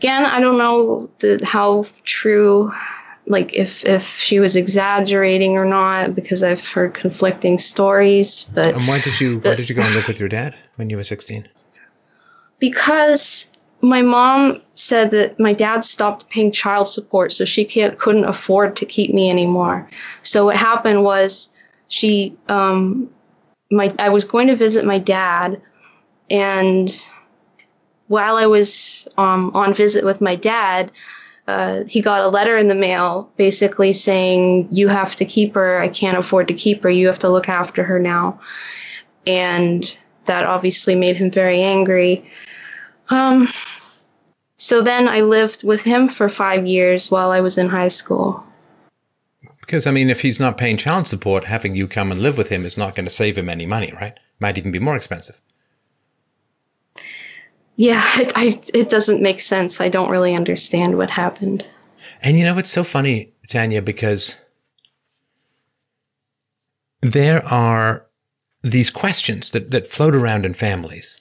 again 0.00 0.24
i 0.24 0.40
don't 0.40 0.56
know 0.56 1.10
the, 1.18 1.38
how 1.44 1.84
true 2.04 2.70
like 3.26 3.52
if 3.54 3.84
if 3.84 4.02
she 4.02 4.40
was 4.40 4.56
exaggerating 4.56 5.58
or 5.58 5.66
not 5.66 6.14
because 6.14 6.42
i've 6.42 6.66
heard 6.66 6.94
conflicting 6.94 7.58
stories 7.58 8.48
but 8.54 8.74
And 8.74 8.86
why 8.88 9.00
did 9.00 9.20
you? 9.20 9.40
Why 9.40 9.54
did 9.54 9.68
you 9.68 9.74
go 9.74 9.82
and 9.82 9.94
live 9.94 10.08
with 10.08 10.18
your 10.18 10.28
dad 10.30 10.54
when 10.76 10.88
you 10.90 10.96
were 10.96 11.04
16? 11.04 11.46
because 12.58 13.50
my 13.82 14.02
mom 14.02 14.60
said 14.74 15.10
that 15.10 15.38
my 15.40 15.54
dad 15.54 15.84
stopped 15.84 16.28
paying 16.28 16.52
child 16.52 16.86
support 16.86 17.32
so 17.32 17.44
she 17.44 17.64
can't 17.64 17.98
couldn't 17.98 18.24
afford 18.24 18.76
to 18.76 18.86
keep 18.86 19.12
me 19.12 19.28
anymore 19.30 19.86
so 20.22 20.46
what 20.46 20.56
happened 20.56 21.04
was 21.04 21.50
she 21.88 22.34
um 22.48 23.08
my 23.70 23.92
i 23.98 24.08
was 24.08 24.24
going 24.24 24.48
to 24.48 24.56
visit 24.56 24.84
my 24.84 24.98
dad 24.98 25.60
and 26.30 27.04
while 28.08 28.36
i 28.36 28.46
was 28.46 29.08
um, 29.18 29.50
on 29.54 29.72
visit 29.72 30.04
with 30.04 30.20
my 30.20 30.34
dad 30.34 30.90
uh, 31.50 31.82
he 31.88 32.00
got 32.00 32.22
a 32.22 32.28
letter 32.28 32.56
in 32.56 32.68
the 32.68 32.74
mail 32.76 33.28
basically 33.36 33.92
saying 33.92 34.68
you 34.70 34.86
have 34.86 35.16
to 35.16 35.24
keep 35.24 35.52
her. 35.54 35.80
I 35.80 35.88
can't 35.88 36.16
afford 36.16 36.46
to 36.46 36.54
keep 36.54 36.80
her. 36.84 36.90
You 36.90 37.08
have 37.08 37.18
to 37.20 37.28
look 37.28 37.48
after 37.48 37.82
her 37.82 37.98
now. 37.98 38.40
And 39.26 39.96
that 40.26 40.44
obviously 40.44 40.94
made 40.94 41.16
him 41.16 41.28
very 41.28 41.60
angry. 41.60 42.24
Um, 43.08 43.48
so 44.58 44.80
then 44.80 45.08
I 45.08 45.22
lived 45.22 45.64
with 45.64 45.82
him 45.82 46.08
for 46.08 46.28
five 46.28 46.66
years 46.66 47.10
while 47.10 47.32
I 47.32 47.40
was 47.40 47.58
in 47.58 47.68
high 47.68 47.88
school. 47.88 48.44
Because 49.60 49.86
I 49.86 49.90
mean, 49.90 50.10
if 50.10 50.22
he's 50.22 50.40
not 50.40 50.58
paying 50.58 50.76
child 50.76 51.06
support, 51.06 51.44
having 51.44 51.74
you 51.74 51.86
come 51.86 52.10
and 52.10 52.22
live 52.22 52.36
with 52.36 52.48
him 52.48 52.64
is 52.64 52.76
not 52.76 52.94
going 52.94 53.04
to 53.06 53.10
save 53.10 53.38
him 53.38 53.48
any 53.48 53.66
money, 53.66 53.92
right? 53.92 54.18
Might 54.38 54.58
even 54.58 54.72
be 54.72 54.78
more 54.78 54.96
expensive. 54.96 55.40
Yeah, 57.76 58.02
it, 58.16 58.32
I, 58.36 58.60
it 58.74 58.88
doesn't 58.88 59.22
make 59.22 59.40
sense. 59.40 59.80
I 59.80 59.88
don't 59.88 60.10
really 60.10 60.34
understand 60.34 60.96
what 60.96 61.10
happened. 61.10 61.66
And 62.22 62.38
you 62.38 62.44
know, 62.44 62.58
it's 62.58 62.70
so 62.70 62.84
funny, 62.84 63.32
Tanya, 63.48 63.80
because 63.80 64.40
there 67.02 67.44
are 67.46 68.06
these 68.62 68.90
questions 68.90 69.50
that, 69.52 69.70
that 69.70 69.88
float 69.88 70.14
around 70.14 70.44
in 70.44 70.52
families. 70.54 71.20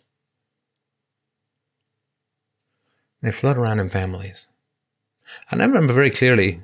They 3.21 3.31
float 3.31 3.57
around 3.57 3.79
in 3.79 3.89
families. 3.89 4.47
And 5.51 5.61
I 5.61 5.65
remember 5.65 5.93
very 5.93 6.09
clearly 6.09 6.61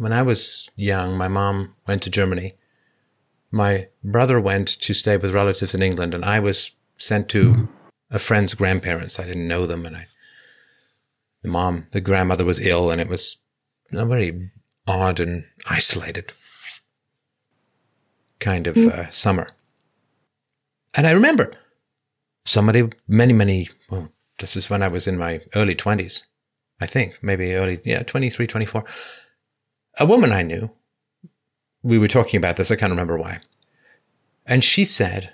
when 0.00 0.14
I 0.14 0.22
was 0.22 0.66
young, 0.76 1.18
my 1.18 1.28
mom 1.28 1.74
went 1.86 2.00
to 2.04 2.10
Germany. 2.10 2.54
My 3.50 3.88
brother 4.02 4.40
went 4.40 4.68
to 4.80 4.94
stay 4.94 5.18
with 5.18 5.34
relatives 5.34 5.74
in 5.74 5.82
England, 5.82 6.14
and 6.14 6.24
I 6.24 6.40
was 6.40 6.70
sent 6.96 7.28
to 7.30 7.68
a 8.10 8.18
friend's 8.18 8.54
grandparents. 8.54 9.20
I 9.20 9.26
didn't 9.26 9.46
know 9.46 9.66
them, 9.66 9.84
and 9.84 9.94
I, 9.94 10.06
the 11.42 11.50
mom, 11.50 11.86
the 11.90 12.00
grandmother 12.00 12.46
was 12.46 12.60
ill, 12.60 12.90
and 12.90 12.98
it 12.98 13.08
was 13.08 13.36
a 13.92 14.06
very 14.06 14.50
odd 14.86 15.20
and 15.20 15.44
isolated 15.68 16.32
kind 18.38 18.66
of 18.66 18.78
uh, 18.78 19.10
summer. 19.10 19.50
And 20.94 21.06
I 21.06 21.10
remember 21.10 21.52
somebody, 22.46 22.88
many, 23.06 23.34
many, 23.34 23.68
well, 23.90 24.08
this 24.38 24.56
is 24.56 24.70
when 24.70 24.82
I 24.82 24.88
was 24.88 25.06
in 25.06 25.18
my 25.18 25.42
early 25.54 25.74
20s, 25.74 26.22
I 26.80 26.86
think, 26.86 27.22
maybe 27.22 27.52
early, 27.52 27.82
yeah, 27.84 28.02
23, 28.02 28.46
24. 28.46 28.82
A 29.98 30.06
woman 30.06 30.32
I 30.32 30.42
knew, 30.42 30.70
we 31.82 31.98
were 31.98 32.08
talking 32.08 32.38
about 32.38 32.56
this, 32.56 32.70
I 32.70 32.76
can't 32.76 32.90
remember 32.90 33.18
why. 33.18 33.40
And 34.46 34.64
she 34.64 34.84
said, 34.84 35.32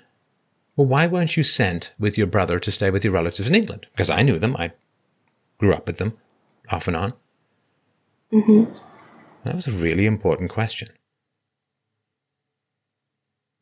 Well, 0.75 0.87
why 0.87 1.07
weren't 1.07 1.37
you 1.37 1.43
sent 1.43 1.93
with 1.99 2.17
your 2.17 2.27
brother 2.27 2.59
to 2.59 2.71
stay 2.71 2.89
with 2.89 3.03
your 3.03 3.13
relatives 3.13 3.47
in 3.47 3.55
England? 3.55 3.87
Because 3.91 4.09
I 4.09 4.23
knew 4.23 4.39
them, 4.39 4.55
I 4.57 4.71
grew 5.57 5.73
up 5.73 5.87
with 5.87 5.97
them 5.97 6.17
off 6.71 6.87
and 6.87 6.97
on. 6.97 7.13
Mm-hmm. 8.31 8.73
That 9.43 9.55
was 9.55 9.67
a 9.67 9.71
really 9.71 10.05
important 10.05 10.49
question. 10.49 10.89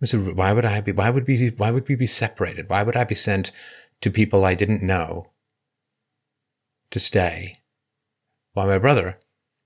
A, 0.01 0.17
why 0.17 0.51
would 0.51 0.65
I 0.65 0.81
be? 0.81 0.91
Why 0.91 1.09
would 1.09 1.27
we? 1.27 1.49
Why 1.49 1.71
would 1.71 1.87
we 1.87 1.95
be 1.95 2.07
separated? 2.07 2.69
Why 2.69 2.83
would 2.83 2.95
I 2.95 3.03
be 3.05 3.15
sent 3.15 3.51
to 4.01 4.11
people 4.11 4.43
I 4.43 4.53
didn't 4.53 4.83
know 4.83 5.31
to 6.91 6.99
stay? 6.99 7.59
While 8.53 8.67
my 8.67 8.77
brother, 8.77 9.19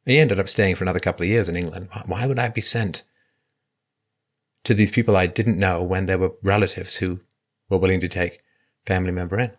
he 0.05 0.17
ended 0.19 0.39
up 0.39 0.49
staying 0.49 0.75
for 0.75 0.83
another 0.83 0.99
couple 0.99 1.23
of 1.23 1.29
years 1.29 1.49
in 1.49 1.55
England. 1.55 1.89
Why- 2.05 2.25
would 2.25 2.39
I 2.39 2.49
be 2.49 2.61
sent 2.61 3.03
to 4.63 4.73
these 4.73 4.91
people 4.91 5.15
I 5.15 5.27
didn't 5.27 5.57
know 5.57 5.83
when 5.83 6.05
there 6.05 6.17
were 6.17 6.33
relatives 6.43 6.97
who 6.97 7.19
were 7.69 7.77
willing 7.77 7.99
to 8.01 8.07
take 8.07 8.41
family 8.85 9.11
member 9.11 9.39
in? 9.39 9.51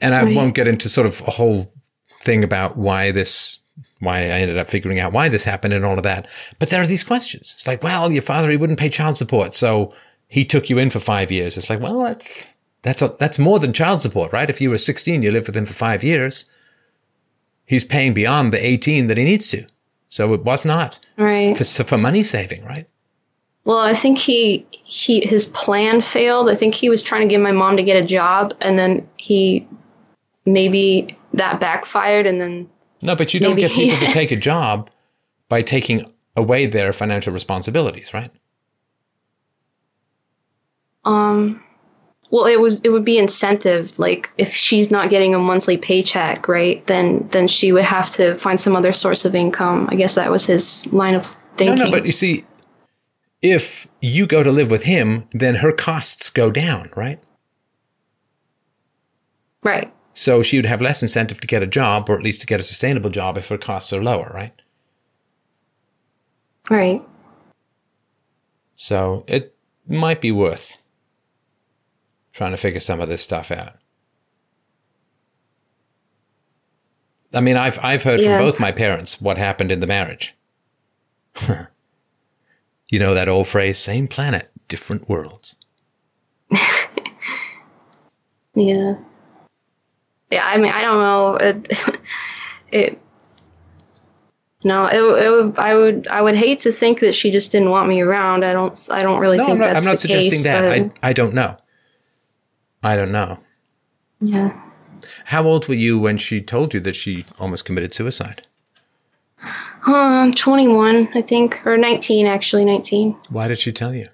And 0.00 0.14
I 0.14 0.22
Right. 0.24 0.36
won't 0.36 0.54
get 0.54 0.68
into 0.68 0.88
sort 0.88 1.06
of 1.06 1.20
a 1.26 1.30
whole 1.30 1.72
thing 2.20 2.44
about 2.44 2.76
why 2.76 3.10
this 3.10 3.58
why 4.00 4.18
I 4.18 4.40
ended 4.40 4.58
up 4.58 4.68
figuring 4.68 4.98
out 5.00 5.12
why 5.12 5.28
this 5.30 5.44
happened 5.44 5.72
and 5.72 5.84
all 5.84 5.96
of 5.96 6.02
that. 6.02 6.28
But 6.58 6.68
there 6.68 6.82
are 6.82 6.86
these 6.86 7.02
questions. 7.04 7.52
It's 7.54 7.66
like, 7.66 7.82
well, 7.82 8.12
your 8.12 8.22
father 8.22 8.50
he 8.50 8.56
wouldn't 8.58 8.78
pay 8.78 8.90
child 8.90 9.16
support, 9.16 9.54
so 9.54 9.94
he 10.28 10.44
took 10.44 10.68
you 10.68 10.78
in 10.78 10.90
for 10.90 11.00
five 11.00 11.32
years. 11.32 11.56
It's 11.56 11.70
like, 11.70 11.80
well, 11.80 12.02
that's 12.02 12.54
that's 12.82 13.00
a, 13.00 13.14
that's 13.18 13.38
more 13.38 13.58
than 13.58 13.72
child 13.72 14.02
support, 14.02 14.30
right? 14.32 14.50
If 14.50 14.60
you 14.60 14.68
were 14.68 14.78
sixteen, 14.78 15.22
you 15.22 15.30
lived 15.32 15.46
with 15.46 15.56
him 15.56 15.64
for 15.64 15.72
five 15.72 16.04
years. 16.04 16.44
He's 17.66 17.84
paying 17.84 18.12
beyond 18.14 18.52
the 18.52 18.64
eighteen 18.64 19.06
that 19.06 19.16
he 19.16 19.24
needs 19.24 19.48
to, 19.48 19.66
so 20.08 20.34
it 20.34 20.44
was 20.44 20.64
not 20.64 21.00
Right. 21.16 21.56
for 21.56 21.64
for 21.84 21.98
money 21.98 22.22
saving, 22.22 22.64
right? 22.64 22.86
Well, 23.64 23.78
I 23.78 23.94
think 23.94 24.18
he 24.18 24.66
he 24.70 25.26
his 25.26 25.46
plan 25.46 26.02
failed. 26.02 26.50
I 26.50 26.54
think 26.54 26.74
he 26.74 26.90
was 26.90 27.02
trying 27.02 27.26
to 27.26 27.32
get 27.32 27.40
my 27.40 27.52
mom 27.52 27.76
to 27.78 27.82
get 27.82 27.96
a 28.02 28.06
job, 28.06 28.52
and 28.60 28.78
then 28.78 29.08
he 29.16 29.66
maybe 30.44 31.16
that 31.32 31.58
backfired, 31.60 32.26
and 32.26 32.38
then 32.40 32.68
No, 33.00 33.16
but 33.16 33.32
you 33.32 33.40
don't 33.40 33.56
get 33.56 33.72
people 33.72 33.98
to 33.98 34.06
take 34.12 34.30
a 34.30 34.36
job 34.36 34.90
by 35.48 35.62
taking 35.62 36.12
away 36.36 36.66
their 36.66 36.92
financial 36.92 37.32
responsibilities, 37.32 38.12
right? 38.12 38.30
um, 41.06 41.63
well 42.34 42.46
it 42.46 42.60
was 42.60 42.74
it 42.82 42.88
would 42.90 43.04
be 43.04 43.16
incentive 43.16 43.96
like 43.98 44.30
if 44.38 44.52
she's 44.52 44.90
not 44.90 45.08
getting 45.08 45.34
a 45.34 45.38
monthly 45.38 45.76
paycheck 45.76 46.48
right 46.48 46.84
then 46.88 47.26
then 47.30 47.46
she 47.46 47.70
would 47.70 47.84
have 47.84 48.10
to 48.10 48.34
find 48.38 48.60
some 48.60 48.74
other 48.74 48.92
source 48.92 49.24
of 49.24 49.34
income 49.34 49.88
i 49.90 49.94
guess 49.94 50.16
that 50.16 50.30
was 50.30 50.44
his 50.44 50.86
line 50.92 51.14
of 51.14 51.24
thinking 51.56 51.78
No, 51.78 51.84
no, 51.86 51.90
but 51.90 52.06
you 52.06 52.12
see, 52.12 52.44
if 53.42 53.86
you 54.00 54.26
go 54.26 54.42
to 54.42 54.50
live 54.50 54.70
with 54.70 54.84
him, 54.84 55.28
then 55.32 55.56
her 55.56 55.72
costs 55.72 56.30
go 56.30 56.50
down, 56.50 56.90
right? 56.96 57.20
right 59.62 59.92
So 60.14 60.42
she 60.42 60.56
would 60.58 60.66
have 60.66 60.80
less 60.80 61.02
incentive 61.02 61.40
to 61.40 61.46
get 61.46 61.62
a 61.62 61.66
job, 61.66 62.08
or 62.08 62.16
at 62.16 62.24
least 62.24 62.40
to 62.42 62.46
get 62.46 62.60
a 62.60 62.62
sustainable 62.62 63.10
job, 63.10 63.36
if 63.38 63.48
her 63.48 63.58
costs 63.58 63.92
are 63.92 64.02
lower, 64.02 64.30
right? 64.34 64.54
right 66.70 67.02
So 68.76 69.24
it 69.26 69.54
might 69.86 70.20
be 70.20 70.32
worth 70.32 70.76
trying 72.34 72.50
to 72.50 72.56
figure 72.58 72.80
some 72.80 73.00
of 73.00 73.08
this 73.08 73.22
stuff 73.22 73.50
out. 73.50 73.76
I 77.32 77.40
mean, 77.40 77.56
I've 77.56 77.78
I've 77.82 78.02
heard 78.02 78.20
Yeah. 78.20 78.36
from 78.36 78.44
both 78.46 78.60
my 78.60 78.70
parents 78.72 79.20
what 79.20 79.38
happened 79.38 79.72
in 79.72 79.80
the 79.80 79.86
marriage. 79.86 80.34
you 82.88 82.98
know 82.98 83.14
that 83.14 83.28
old 83.28 83.48
phrase, 83.48 83.78
same 83.78 84.06
planet, 84.06 84.50
different 84.68 85.08
worlds. 85.08 85.56
yeah 88.56 88.94
yeah 90.30 90.46
i 90.46 90.56
mean 90.56 90.70
i 90.72 90.80
don't 90.80 91.00
know 91.00 91.34
it, 91.36 92.00
it 92.72 93.00
no 94.62 94.86
it, 94.86 94.98
it 95.24 95.28
would 95.30 95.58
i 95.58 95.74
would 95.74 96.06
i 96.06 96.22
would 96.22 96.36
hate 96.36 96.60
to 96.60 96.70
think 96.70 97.00
that 97.00 97.14
she 97.16 97.32
just 97.32 97.50
didn't 97.50 97.70
want 97.70 97.88
me 97.88 98.00
around 98.00 98.44
i 98.44 98.52
don't 98.52 98.88
i 98.92 99.02
don't 99.02 99.18
really 99.18 99.38
No, 99.38 99.46
think 99.46 99.54
I'm 99.54 99.58
not, 99.60 99.72
that's 99.72 99.84
I'm 99.84 99.90
not 99.90 99.92
the 99.92 99.96
suggesting 99.98 100.30
case, 100.30 100.42
that. 100.44 100.64
I 100.64 100.88
I 101.02 101.12
don't 101.12 101.34
know. 101.34 101.56
I 102.84 102.96
don't 102.96 103.12
know. 103.12 103.38
yeah 104.20 104.52
How 105.26 105.42
old 105.44 105.66
were 105.68 105.74
you 105.74 105.98
when 105.98 106.18
she 106.18 106.40
told 106.40 106.74
you 106.74 106.80
that 106.80 106.94
she 106.94 107.24
almost 107.38 107.64
committed 107.64 107.92
suicide? 107.94 108.46
um 109.86 110.32
21 110.32 111.08
i 111.14 111.20
think 111.20 111.60
or 111.66 111.76
19 111.76 112.26
actually 112.26 112.64
19 112.64 113.14
Why 113.28 113.48
did 113.48 113.58
she 113.58 113.72
tell 113.72 113.94
you? 113.94 114.08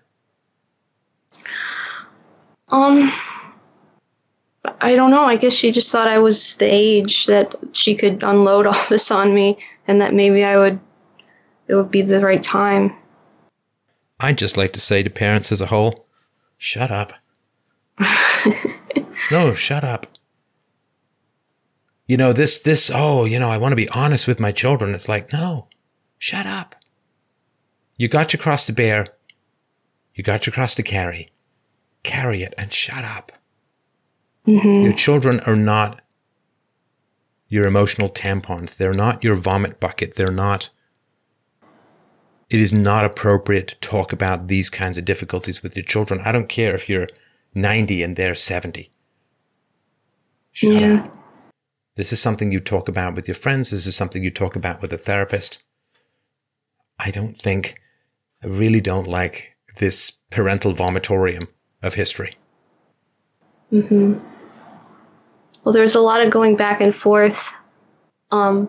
Um, 2.68 3.12
I 4.80 4.94
don't 4.94 5.10
know. 5.10 5.22
I 5.24 5.36
guess 5.36 5.52
she 5.52 5.72
just 5.72 5.90
thought 5.90 6.06
I 6.06 6.18
was 6.18 6.56
the 6.56 6.66
age 6.66 7.26
that 7.26 7.55
she 7.72 7.94
could 7.97 8.22
unload 8.22 8.66
all 8.70 8.84
this 8.88 9.10
on 9.10 9.34
me, 9.34 9.59
and 9.88 10.01
that 10.01 10.14
maybe 10.14 10.44
I 10.44 10.56
would, 10.56 10.78
it 11.68 11.74
would 11.74 11.90
be 11.90 12.02
the 12.02 12.20
right 12.20 12.42
time. 12.42 12.92
I'd 14.20 14.38
just 14.38 14.56
like 14.56 14.72
to 14.74 14.80
say 14.80 15.02
to 15.02 15.10
parents 15.10 15.51
as 15.51 15.60
a 15.60 15.66
whole, 15.66 16.06
shut 16.59 16.90
up. 16.92 17.12
no, 19.30 19.54
shut 19.54 19.84
up. 19.84 20.06
You 22.06 22.16
know, 22.16 22.32
this, 22.32 22.58
this, 22.58 22.90
oh, 22.92 23.24
you 23.24 23.38
know, 23.38 23.50
I 23.50 23.58
want 23.58 23.72
to 23.72 23.76
be 23.76 23.88
honest 23.90 24.26
with 24.26 24.40
my 24.40 24.50
children. 24.50 24.94
It's 24.94 25.08
like, 25.08 25.32
no, 25.32 25.68
shut 26.18 26.46
up. 26.46 26.74
You 27.96 28.08
got 28.08 28.32
your 28.32 28.40
cross 28.40 28.64
to 28.66 28.72
bear. 28.72 29.06
You 30.14 30.24
got 30.24 30.46
your 30.46 30.52
cross 30.52 30.74
to 30.74 30.82
carry. 30.82 31.30
Carry 32.02 32.42
it 32.42 32.54
and 32.58 32.72
shut 32.72 33.04
up. 33.04 33.32
hmm 34.44 34.82
Your 34.82 34.92
children 34.92 35.40
are 35.40 35.56
not 35.56 36.00
your 37.48 37.66
emotional 37.66 38.08
tampons. 38.08 38.76
They're 38.76 38.94
not 38.94 39.22
your 39.22 39.36
vomit 39.36 39.80
bucket. 39.80 40.16
They're 40.16 40.32
not. 40.32 40.70
It 42.48 42.60
is 42.60 42.72
not 42.72 43.04
appropriate 43.04 43.68
to 43.68 43.74
talk 43.76 44.12
about 44.12 44.48
these 44.48 44.70
kinds 44.70 44.98
of 44.98 45.04
difficulties 45.04 45.62
with 45.62 45.76
your 45.76 45.84
children. 45.84 46.20
I 46.24 46.32
don't 46.32 46.48
care 46.48 46.74
if 46.74 46.88
you're 46.88 47.08
90 47.55 48.02
and 48.02 48.16
they're 48.16 48.35
70. 48.35 48.90
Shut 50.52 50.70
Yeah. 50.72 50.94
up. 51.05 51.16
This 51.97 52.12
is 52.12 52.20
something 52.20 52.51
you 52.52 52.60
talk 52.60 52.89
about 52.89 53.14
with 53.14 53.28
your 53.28 53.35
friends. 53.35 53.70
This 53.70 53.86
is 53.86 53.97
something 53.97 54.22
you 54.24 54.31
talk 54.31 54.56
about 54.56 54.81
with 54.81 54.93
a 54.93 54.98
therapist. 54.98 55.62
I 56.98 57.10
don't 57.10 57.36
think, 57.36 57.81
I 58.43 58.47
really 58.47 58.81
don't 58.81 59.06
like 59.09 59.56
this 59.78 60.12
parental 60.31 60.72
vomitorium 60.72 61.48
of 61.82 61.94
history. 61.94 62.36
hmm 63.70 64.14
Well, 65.64 65.72
there 65.72 65.82
was 65.82 65.94
a 65.94 66.01
lot 66.01 66.22
of 66.22 66.31
going 66.31 66.56
back 66.56 66.81
and 66.81 66.94
forth. 66.94 67.52
Um, 68.31 68.68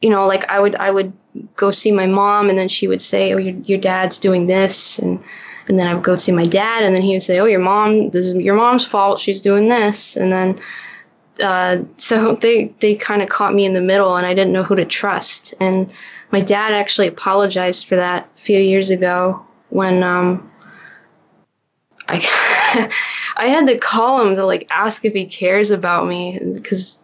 you 0.00 0.10
know, 0.10 0.26
like 0.26 0.48
I 0.50 0.60
would, 0.60 0.76
I 0.76 0.90
would 0.90 1.12
go 1.56 1.70
see 1.70 1.90
my 1.92 2.06
mom, 2.06 2.48
and 2.50 2.58
then 2.58 2.68
she 2.68 2.86
would 2.88 3.00
say, 3.00 3.32
"Oh, 3.32 3.38
your 3.38 3.54
your 3.64 3.78
dad's 3.78 4.18
doing 4.18 4.46
this," 4.46 4.98
and 4.98 5.18
and 5.68 5.78
then 5.78 5.86
I 5.86 5.94
would 5.94 6.04
go 6.04 6.16
see 6.16 6.32
my 6.32 6.46
dad, 6.46 6.82
and 6.82 6.94
then 6.94 7.02
he 7.02 7.14
would 7.14 7.22
say, 7.22 7.38
"Oh, 7.38 7.46
your 7.46 7.60
mom, 7.60 8.10
this 8.10 8.26
is 8.26 8.34
your 8.34 8.54
mom's 8.54 8.84
fault. 8.84 9.20
She's 9.20 9.40
doing 9.40 9.68
this," 9.68 10.16
and 10.16 10.32
then. 10.32 10.58
Uh, 11.42 11.78
so 11.96 12.36
they 12.36 12.72
they 12.80 12.94
kind 12.94 13.20
of 13.20 13.28
caught 13.28 13.54
me 13.54 13.64
in 13.64 13.74
the 13.74 13.80
middle, 13.80 14.16
and 14.16 14.26
I 14.26 14.34
didn't 14.34 14.52
know 14.52 14.62
who 14.62 14.76
to 14.76 14.84
trust. 14.84 15.52
And 15.58 15.92
my 16.30 16.40
dad 16.40 16.72
actually 16.72 17.08
apologized 17.08 17.86
for 17.86 17.96
that 17.96 18.28
a 18.36 18.40
few 18.40 18.58
years 18.58 18.90
ago 18.90 19.44
when 19.70 20.04
um, 20.04 20.48
I 22.08 22.90
I 23.36 23.46
had 23.46 23.66
to 23.66 23.78
call 23.78 24.26
him 24.26 24.34
to 24.36 24.46
like 24.46 24.66
ask 24.70 25.04
if 25.04 25.12
he 25.12 25.26
cares 25.26 25.70
about 25.70 26.06
me 26.06 26.38
because 26.52 27.00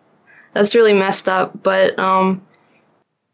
that's 0.52 0.74
really 0.74 0.92
messed 0.92 1.28
up. 1.28 1.62
But 1.62 1.98
um, 1.98 2.40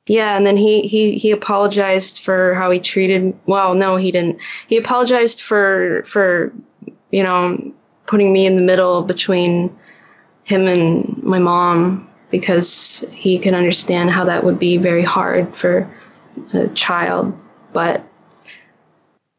yeah, 0.07 0.37
and 0.37 0.47
then 0.47 0.57
he 0.57 0.83
he 0.83 1.19
he 1.19 1.31
apologized 1.31 2.23
for 2.23 2.55
how 2.55 2.71
he 2.71 2.79
treated. 2.79 3.37
Well, 3.47 3.75
no, 3.75 3.97
he 3.97 4.13
didn't. 4.13 4.41
He 4.69 4.77
apologized 4.77 5.41
for 5.41 6.03
for 6.05 6.53
you 7.11 7.23
know 7.23 7.59
putting 8.07 8.33
me 8.33 8.47
in 8.47 8.57
the 8.57 8.63
middle 8.63 9.03
between 9.03 9.77
him 10.45 10.69
and 10.69 11.23
my 11.25 11.41
mom 11.41 12.09
because 12.31 13.05
he 13.11 13.39
can 13.39 13.55
understand 13.55 14.11
how 14.11 14.25
that 14.25 14.45
would 14.45 14.59
be 14.61 14.77
very 14.77 15.03
hard 15.03 15.55
for 15.57 15.91
a 16.55 16.69
child. 16.69 17.37
But 17.73 18.05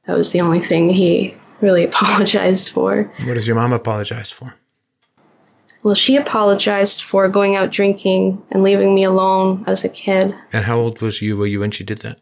that 0.06 0.16
was 0.16 0.34
the 0.34 0.42
only 0.42 0.60
thing 0.60 0.90
he 0.90 1.36
really 1.62 1.84
apologized 1.92 2.70
for. 2.70 3.04
What 3.24 3.36
does 3.36 3.48
your 3.48 3.56
mom 3.56 3.72
apologize 3.72 4.32
for? 4.32 4.54
Well, 5.88 5.96
she 5.96 6.18
apologized 6.18 7.02
for 7.02 7.30
going 7.30 7.56
out 7.56 7.72
drinking 7.72 8.44
and 8.52 8.62
leaving 8.62 8.94
me 8.94 9.06
alone 9.06 9.64
as 9.68 9.86
a 9.86 9.90
kid. 9.90 10.36
And 10.52 10.66
how 10.66 10.78
old 10.78 11.02
was 11.02 11.22
you 11.22 11.38
were 11.38 11.48
you 11.48 11.62
when 11.62 11.72
she 11.72 11.86
did 11.86 12.00
that? 12.00 12.20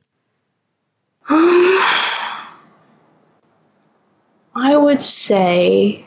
Um, 1.32 1.40
I 4.56 4.78
would 4.78 5.02
say 5.02 6.06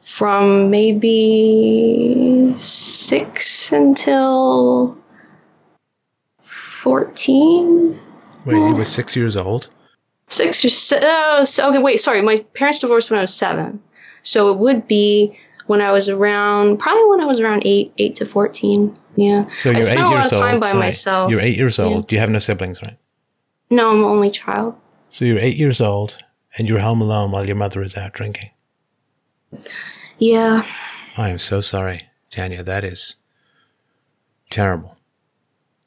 from 0.00 0.70
maybe 0.70 2.54
six 2.56 3.70
until 3.70 4.96
14. 6.40 8.00
Wait, 8.46 8.54
you 8.54 8.74
were 8.74 8.86
six 8.86 9.14
years 9.14 9.36
old? 9.36 9.68
Six 10.28 10.64
or 10.64 10.70
se- 10.70 11.02
uh, 11.02 11.44
so, 11.44 11.68
okay, 11.68 11.80
wait, 11.80 12.00
sorry. 12.00 12.22
My 12.22 12.38
parents 12.54 12.78
divorced 12.78 13.10
when 13.10 13.18
I 13.18 13.24
was 13.24 13.34
seven. 13.34 13.82
So 14.22 14.50
it 14.50 14.58
would 14.58 14.88
be 14.88 15.38
when 15.70 15.80
I 15.80 15.92
was 15.92 16.08
around, 16.08 16.78
probably 16.78 17.08
when 17.10 17.20
I 17.20 17.26
was 17.26 17.38
around 17.38 17.62
eight, 17.64 17.92
eight 17.98 18.16
to 18.16 18.26
14. 18.26 18.98
Yeah. 19.14 19.46
So 19.50 19.70
I 19.70 19.74
you're 19.74 19.82
eight 19.82 19.84
spent 19.84 20.00
a 20.00 20.02
lot 20.02 20.10
years 20.14 20.26
of 20.26 20.32
time 20.32 20.54
old. 20.54 20.60
by 20.62 20.66
sorry. 20.70 20.80
myself. 20.80 21.30
You're 21.30 21.40
eight 21.40 21.56
years 21.56 21.78
Yeah. 21.78 21.84
old. 21.84 22.10
You 22.10 22.18
have 22.18 22.28
no 22.28 22.40
siblings, 22.40 22.82
right? 22.82 22.98
No, 23.70 23.92
I'm 23.92 24.02
only 24.02 24.32
child. 24.32 24.74
So 25.10 25.24
you're 25.24 25.38
eight 25.38 25.56
years 25.56 25.80
old 25.80 26.16
and 26.58 26.68
you're 26.68 26.80
home 26.80 27.00
alone 27.00 27.30
while 27.30 27.46
your 27.46 27.54
mother 27.54 27.82
is 27.82 27.96
out 27.96 28.12
drinking. 28.12 28.50
Yeah. 30.18 30.66
I 31.16 31.28
am 31.28 31.38
so 31.38 31.60
sorry, 31.60 32.08
Tanya. 32.30 32.64
That 32.64 32.84
is 32.84 33.14
terrible. 34.50 34.96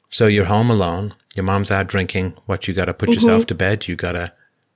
So 0.08 0.28
you're 0.28 0.46
home 0.46 0.70
alone. 0.70 1.14
Your 1.36 1.44
mom's 1.44 1.70
out 1.70 1.88
drinking. 1.88 2.38
What 2.46 2.66
you 2.66 2.72
got 2.72 2.86
to 2.86 2.94
put 2.94 3.10
yourself 3.10 3.42
mm-hmm. 3.42 3.48
to 3.48 3.54
bed. 3.54 3.86
You 3.86 3.96
got 3.96 4.12
to 4.12 4.32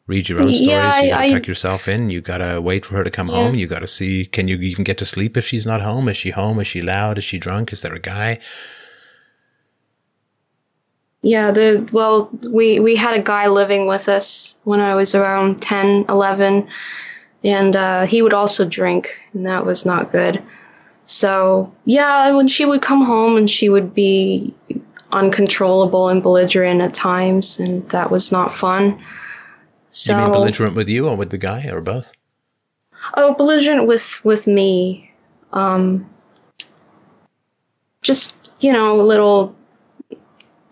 read 0.08 0.28
your 0.28 0.40
own 0.40 0.54
stories. 0.54 0.66
Yeah, 0.66 1.00
you 1.02 1.10
got 1.10 1.22
to 1.22 1.32
pack 1.32 1.46
yourself 1.46 1.86
in. 1.86 2.10
You 2.10 2.20
got 2.20 2.38
to 2.38 2.60
wait 2.60 2.84
for 2.84 2.96
her 2.96 3.04
to 3.04 3.10
come 3.10 3.28
Yeah. 3.28 3.34
home. 3.34 3.54
You 3.54 3.68
got 3.68 3.80
to 3.80 3.86
see. 3.86 4.26
Can 4.26 4.48
you 4.48 4.56
even 4.56 4.82
get 4.82 4.98
to 4.98 5.04
sleep 5.04 5.36
if 5.36 5.46
she's 5.46 5.66
not 5.66 5.82
home? 5.82 6.08
Is 6.08 6.16
she 6.16 6.30
home? 6.30 6.58
Is 6.58 6.66
she 6.66 6.80
loud? 6.80 7.18
Is 7.18 7.24
she 7.24 7.38
drunk? 7.38 7.72
Is 7.72 7.82
there 7.82 7.94
a 7.94 8.00
guy? 8.00 8.40
Yeah, 11.22 11.50
the 11.50 11.88
well, 11.92 12.30
we 12.50 12.80
we 12.80 12.96
had 12.96 13.14
a 13.14 13.22
guy 13.22 13.48
living 13.48 13.86
with 13.86 14.08
us 14.08 14.56
when 14.64 14.80
I 14.80 14.94
was 14.94 15.14
around 15.14 15.60
10, 15.60 16.06
11, 16.08 16.66
and 17.44 17.76
uh, 17.76 18.06
he 18.06 18.22
would 18.22 18.32
also 18.34 18.64
drink, 18.64 19.20
and 19.34 19.44
that 19.44 19.66
was 19.66 19.84
not 19.84 20.12
good. 20.12 20.40
So 21.06 21.72
yeah, 21.86 22.30
when 22.32 22.46
she 22.48 22.64
would 22.64 22.82
come 22.82 23.02
home 23.02 23.36
and 23.36 23.50
she 23.50 23.68
would 23.68 23.92
be 23.94 24.54
uncontrollable 25.10 26.08
and 26.08 26.22
belligerent 26.22 26.82
at 26.82 26.94
times, 26.94 27.58
and 27.58 27.86
that 27.90 28.10
was 28.10 28.30
not 28.30 28.52
fun. 28.52 28.98
So 29.90 30.16
you 30.16 30.22
mean 30.22 30.32
belligerent 30.32 30.74
with 30.76 30.88
you 30.88 31.08
or 31.08 31.16
with 31.16 31.30
the 31.30 31.38
guy 31.38 31.66
or 31.68 31.80
both? 31.80 32.12
oh, 33.14 33.34
belligerent 33.34 33.86
with 33.86 34.24
with 34.24 34.46
me, 34.46 35.10
um, 35.52 36.08
just 38.02 38.52
you 38.60 38.72
know, 38.72 39.00
a 39.00 39.02
little 39.02 39.54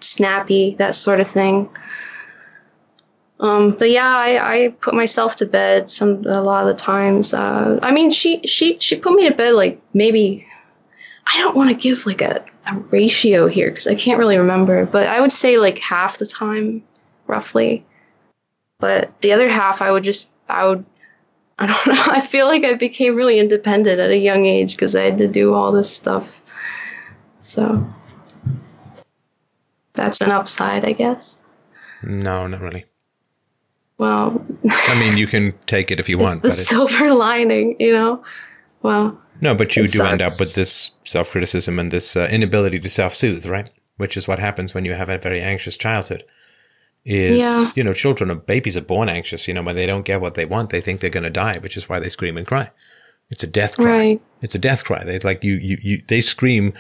snappy, 0.00 0.74
that 0.78 0.94
sort 0.94 1.20
of 1.20 1.26
thing. 1.26 1.68
Um, 3.38 3.72
but 3.72 3.90
yeah, 3.90 4.16
I, 4.16 4.64
I 4.64 4.68
put 4.80 4.94
myself 4.94 5.36
to 5.36 5.46
bed 5.46 5.90
some 5.90 6.24
a 6.26 6.40
lot 6.40 6.66
of 6.66 6.68
the 6.68 6.82
times. 6.82 7.34
Uh, 7.34 7.78
I 7.82 7.92
mean, 7.92 8.10
she 8.10 8.40
she 8.46 8.74
she 8.78 8.96
put 8.96 9.14
me 9.14 9.28
to 9.28 9.34
bed 9.34 9.54
like 9.54 9.80
maybe. 9.94 10.46
I 11.28 11.38
don't 11.38 11.56
want 11.56 11.70
to 11.70 11.76
give 11.76 12.06
like 12.06 12.22
a, 12.22 12.44
a 12.70 12.76
ratio 12.90 13.48
here 13.48 13.68
because 13.70 13.88
I 13.88 13.96
can't 13.96 14.16
really 14.16 14.38
remember, 14.38 14.86
but 14.86 15.08
I 15.08 15.20
would 15.20 15.32
say 15.32 15.58
like 15.58 15.78
half 15.78 16.18
the 16.18 16.26
time, 16.26 16.84
roughly. 17.26 17.84
But 18.78 19.20
the 19.20 19.32
other 19.32 19.48
half, 19.48 19.80
I 19.80 19.90
would 19.90 20.04
just 20.04 20.28
I 20.48 20.66
would 20.66 20.84
I 21.58 21.66
don't 21.66 21.86
know. 21.86 22.02
I 22.06 22.20
feel 22.20 22.46
like 22.46 22.64
I 22.64 22.74
became 22.74 23.14
really 23.14 23.38
independent 23.38 23.98
at 23.98 24.10
a 24.10 24.18
young 24.18 24.44
age 24.44 24.76
because 24.76 24.94
I 24.94 25.04
had 25.04 25.18
to 25.18 25.26
do 25.26 25.54
all 25.54 25.72
this 25.72 25.94
stuff. 25.94 26.42
So 27.40 27.86
that's 29.94 30.20
an 30.20 30.30
upside, 30.30 30.84
I 30.84 30.92
guess. 30.92 31.38
No, 32.02 32.46
not 32.46 32.60
really. 32.60 32.84
Well, 33.98 34.44
I 34.68 35.00
mean, 35.00 35.16
you 35.16 35.26
can 35.26 35.54
take 35.66 35.90
it 35.90 35.98
if 35.98 36.08
you 36.08 36.16
it's 36.20 36.22
want, 36.22 36.42
the 36.42 36.48
but 36.48 36.58
it's 36.58 36.68
silver 36.68 37.14
lining, 37.14 37.76
you 37.80 37.92
know. 37.92 38.22
Well, 38.82 39.18
no. 39.40 39.54
But 39.54 39.74
you 39.76 39.88
do 39.88 40.04
end 40.04 40.20
up 40.20 40.32
with 40.38 40.54
this 40.54 40.90
self 41.04 41.30
criticism 41.30 41.78
and 41.78 41.90
this 41.90 42.16
uh, 42.16 42.28
inability 42.30 42.78
to 42.80 42.90
self 42.90 43.14
soothe, 43.14 43.46
right? 43.46 43.70
Which 43.96 44.18
is 44.18 44.28
what 44.28 44.38
happens 44.38 44.74
when 44.74 44.84
you 44.84 44.92
have 44.92 45.08
a 45.08 45.16
very 45.16 45.40
anxious 45.40 45.76
childhood. 45.76 46.24
Is 47.06 47.38
Yeah. 47.38 47.70
you 47.76 47.84
know, 47.84 47.92
children 47.92 48.30
or 48.32 48.34
babies 48.34 48.76
are 48.76 48.80
born 48.82 49.08
anxious. 49.08 49.46
You 49.46 49.54
know, 49.54 49.62
when 49.62 49.76
they 49.76 49.86
don't 49.86 50.04
get 50.04 50.20
what 50.20 50.34
they 50.34 50.44
want, 50.44 50.70
they 50.70 50.80
think 50.80 51.00
they're 51.00 51.08
going 51.08 51.22
to 51.22 51.30
die, 51.30 51.58
which 51.58 51.76
is 51.76 51.88
why 51.88 52.00
they 52.00 52.08
scream 52.08 52.36
and 52.36 52.46
cry. 52.46 52.70
It's 53.30 53.44
a 53.44 53.46
death 53.46 53.76
cry. 53.76 53.84
Right. 53.86 54.20
It's 54.42 54.54
a 54.56 54.58
death 54.58 54.84
cry. 54.84 55.04
They 55.04 55.18
like 55.20 55.42
you, 55.44 55.54
you, 55.54 55.78
you. 55.82 56.02
They 56.08 56.20
scream 56.20 56.72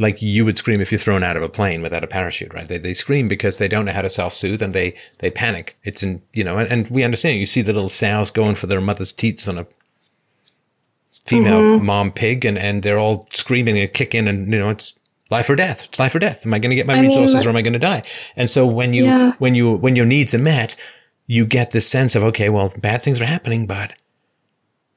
like 0.00 0.20
you 0.20 0.44
would 0.44 0.58
scream 0.58 0.80
if 0.80 0.90
you're 0.90 0.98
thrown 0.98 1.22
out 1.22 1.36
of 1.36 1.42
a 1.44 1.48
plane 1.48 1.82
without 1.82 2.02
a 2.02 2.08
parachute, 2.08 2.52
right? 2.54 2.66
They, 2.68 2.78
they 2.78 2.94
scream 2.94 3.28
because 3.28 3.58
they 3.58 3.68
don't 3.68 3.84
know 3.84 3.92
how 3.92 4.02
to 4.02 4.10
self-soothe 4.10 4.62
and 4.62 4.72
they, 4.74 4.96
they 5.18 5.30
panic. 5.30 5.76
It's 5.84 6.02
in, 6.02 6.22
you 6.32 6.42
know, 6.42 6.58
and, 6.58 6.68
and 6.70 6.90
we 6.90 7.04
understand. 7.04 7.38
You 7.38 7.46
see 7.46 7.62
the 7.62 7.72
little 7.72 7.88
sows 7.88 8.30
going 8.30 8.54
for 8.56 8.66
their 8.66 8.80
mother's 8.80 9.12
teats 9.12 9.46
on 9.46 9.58
a 9.58 9.66
female 11.24 11.60
Mm-hmm. 11.60 11.84
mom 11.86 12.12
pig 12.12 12.44
and, 12.44 12.58
and 12.58 12.82
they're 12.82 12.98
all 12.98 13.26
screaming 13.32 13.78
and 13.78 13.92
kicking 13.92 14.26
and, 14.26 14.52
you 14.52 14.58
know, 14.58 14.70
it's 14.70 14.94
life 15.30 15.48
or 15.48 15.56
death. 15.56 15.84
It's 15.86 15.98
life 15.98 16.14
or 16.14 16.18
death. 16.18 16.44
Am 16.44 16.52
I 16.52 16.58
going 16.58 16.70
to 16.70 16.76
get 16.76 16.86
my 16.86 16.96
I 16.96 17.00
resources 17.00 17.36
that- 17.36 17.46
or 17.46 17.50
am 17.50 17.56
I 17.56 17.62
going 17.62 17.72
to 17.74 17.78
die? 17.78 18.02
And 18.36 18.50
so 18.50 18.66
when 18.66 18.92
you, 18.92 19.04
Yeah. 19.04 19.32
when 19.38 19.54
you, 19.54 19.76
when 19.76 19.96
your 19.96 20.06
needs 20.06 20.34
are 20.34 20.38
met, 20.38 20.76
you 21.26 21.46
get 21.46 21.70
this 21.70 21.86
sense 21.88 22.14
of, 22.16 22.22
okay, 22.24 22.48
well, 22.48 22.72
bad 22.78 23.02
things 23.02 23.20
are 23.20 23.26
happening, 23.26 23.66
but 23.66 23.92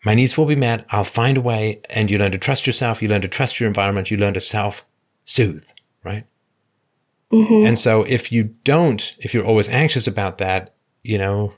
my 0.04 0.16
needs 0.16 0.38
will 0.38 0.46
be 0.48 0.56
met. 0.56 0.86
I'll 0.90 1.04
find 1.04 1.38
a 1.38 1.42
way. 1.42 1.82
And 1.90 2.10
you 2.10 2.18
learn 2.18 2.32
to 2.32 2.38
trust 2.40 2.66
yourself. 2.66 3.02
You 3.02 3.08
learn 3.10 3.22
to 3.22 3.28
trust 3.28 3.60
your 3.60 3.68
environment. 3.68 4.10
You 4.12 4.18
learn 4.18 4.34
to 4.34 4.42
self 4.42 4.84
soothe, 5.26 5.66
right? 6.04 6.26
hmm 7.32 7.66
And 7.66 7.78
so 7.80 8.04
if 8.04 8.32
you 8.32 8.44
don't, 8.64 9.16
if 9.20 9.34
you're 9.34 9.46
always 9.46 9.70
anxious 9.70 10.08
about 10.08 10.40
that, 10.40 10.74
you 11.04 11.18
know, 11.18 11.54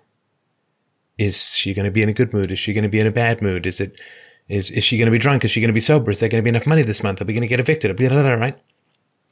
is 1.18 1.54
she 1.56 1.74
going 1.74 1.86
to 1.86 1.92
be 1.92 2.02
in 2.02 2.10
a 2.10 2.14
good 2.14 2.34
mood? 2.34 2.52
Is 2.52 2.60
she 2.60 2.74
going 2.74 2.84
to 2.84 2.90
be 2.90 3.00
in 3.00 3.08
a 3.08 3.12
bad 3.12 3.42
mood? 3.42 3.66
Is 3.66 3.80
it, 3.80 4.00
is, 4.48 4.70
is 4.72 4.84
she 4.84 4.98
going 4.98 5.06
to 5.08 5.12
be 5.12 5.18
drunk? 5.18 5.44
Is 5.44 5.52
she 5.52 5.60
going 5.62 5.70
to 5.70 5.74
be 5.74 5.82
sober? 5.82 6.12
Is 6.12 6.20
there 6.20 6.30
going 6.30 6.44
to 6.44 6.44
be 6.44 6.56
enough 6.56 6.68
money 6.68 6.82
this 6.84 7.02
month? 7.04 7.22
Are 7.22 7.26
we 7.26 7.34
going 7.34 7.42
to 7.42 7.48
get 7.48 7.60
evicted? 7.60 7.96
Blah, 7.98 8.10
blah, 8.10 8.22
blah, 8.22 8.34
right? 8.34 8.58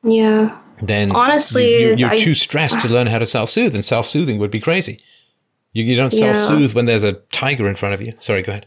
yeah. 0.03 0.59
Then 0.81 1.15
Honestly, 1.15 1.93
you, 1.99 2.05
are 2.07 2.11
I- 2.13 2.17
too 2.17 2.33
stressed 2.33 2.81
to 2.81 2.89
learn 2.89 3.07
how 3.07 3.19
to 3.19 3.25
self 3.25 3.49
soothe, 3.51 3.75
and 3.75 3.85
self 3.85 4.07
soothing 4.07 4.37
would 4.39 4.51
be 4.51 4.59
crazy. 4.59 4.99
You, 5.71 5.83
you 5.83 5.95
don't 5.95 6.11
self 6.11 6.35
soothe 6.35 6.73
when 6.73 6.85
there's 6.85 7.03
a 7.03 7.13
tiger 7.31 7.67
in 7.67 7.75
front 7.75 7.93
of 7.95 8.01
you. 8.01 8.13
Sorry, 8.19 8.41
go 8.41 8.51
ahead. 8.53 8.65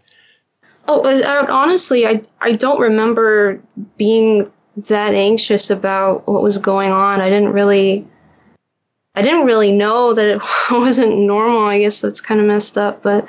Oh, 0.89 1.03
I, 1.03 1.21
I- 1.21 1.39
uh, 1.41 1.47
honestly, 1.53 2.07
I 2.07 2.23
I 2.41 2.53
don't 2.53 2.81
remember 2.81 3.61
being 3.99 4.51
that 4.89 5.15
anxious 5.15 5.69
about 5.69 6.27
what 6.29 6.43
was 6.43 6.59
going 6.59 6.93
on. 6.93 7.21
I 7.21 7.29
didn't 7.29 7.53
really, 7.53 8.07
I 9.17 9.23
didn't 9.23 9.45
really 9.45 9.73
know 9.73 10.15
that 10.15 10.27
it 10.27 10.43
wasn't 10.71 11.19
normal. 11.19 11.67
I 11.67 11.81
guess 11.81 12.01
that's 12.01 12.21
kind 12.21 12.41
of 12.41 12.47
messed 12.47 12.79
up, 12.79 13.03
but 13.03 13.29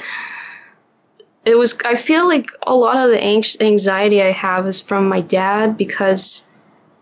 it 1.47 1.57
was. 1.57 1.79
I 1.85 1.95
feel 1.95 2.27
like 2.27 2.49
a 2.67 2.75
lot 2.75 2.97
of 2.97 3.09
the 3.09 3.21
anx- 3.21 3.59
anxiety 3.61 4.21
I 4.21 4.31
have 4.31 4.67
is 4.67 4.81
from 4.81 5.07
my 5.07 5.21
dad 5.21 5.77
because 5.77 6.45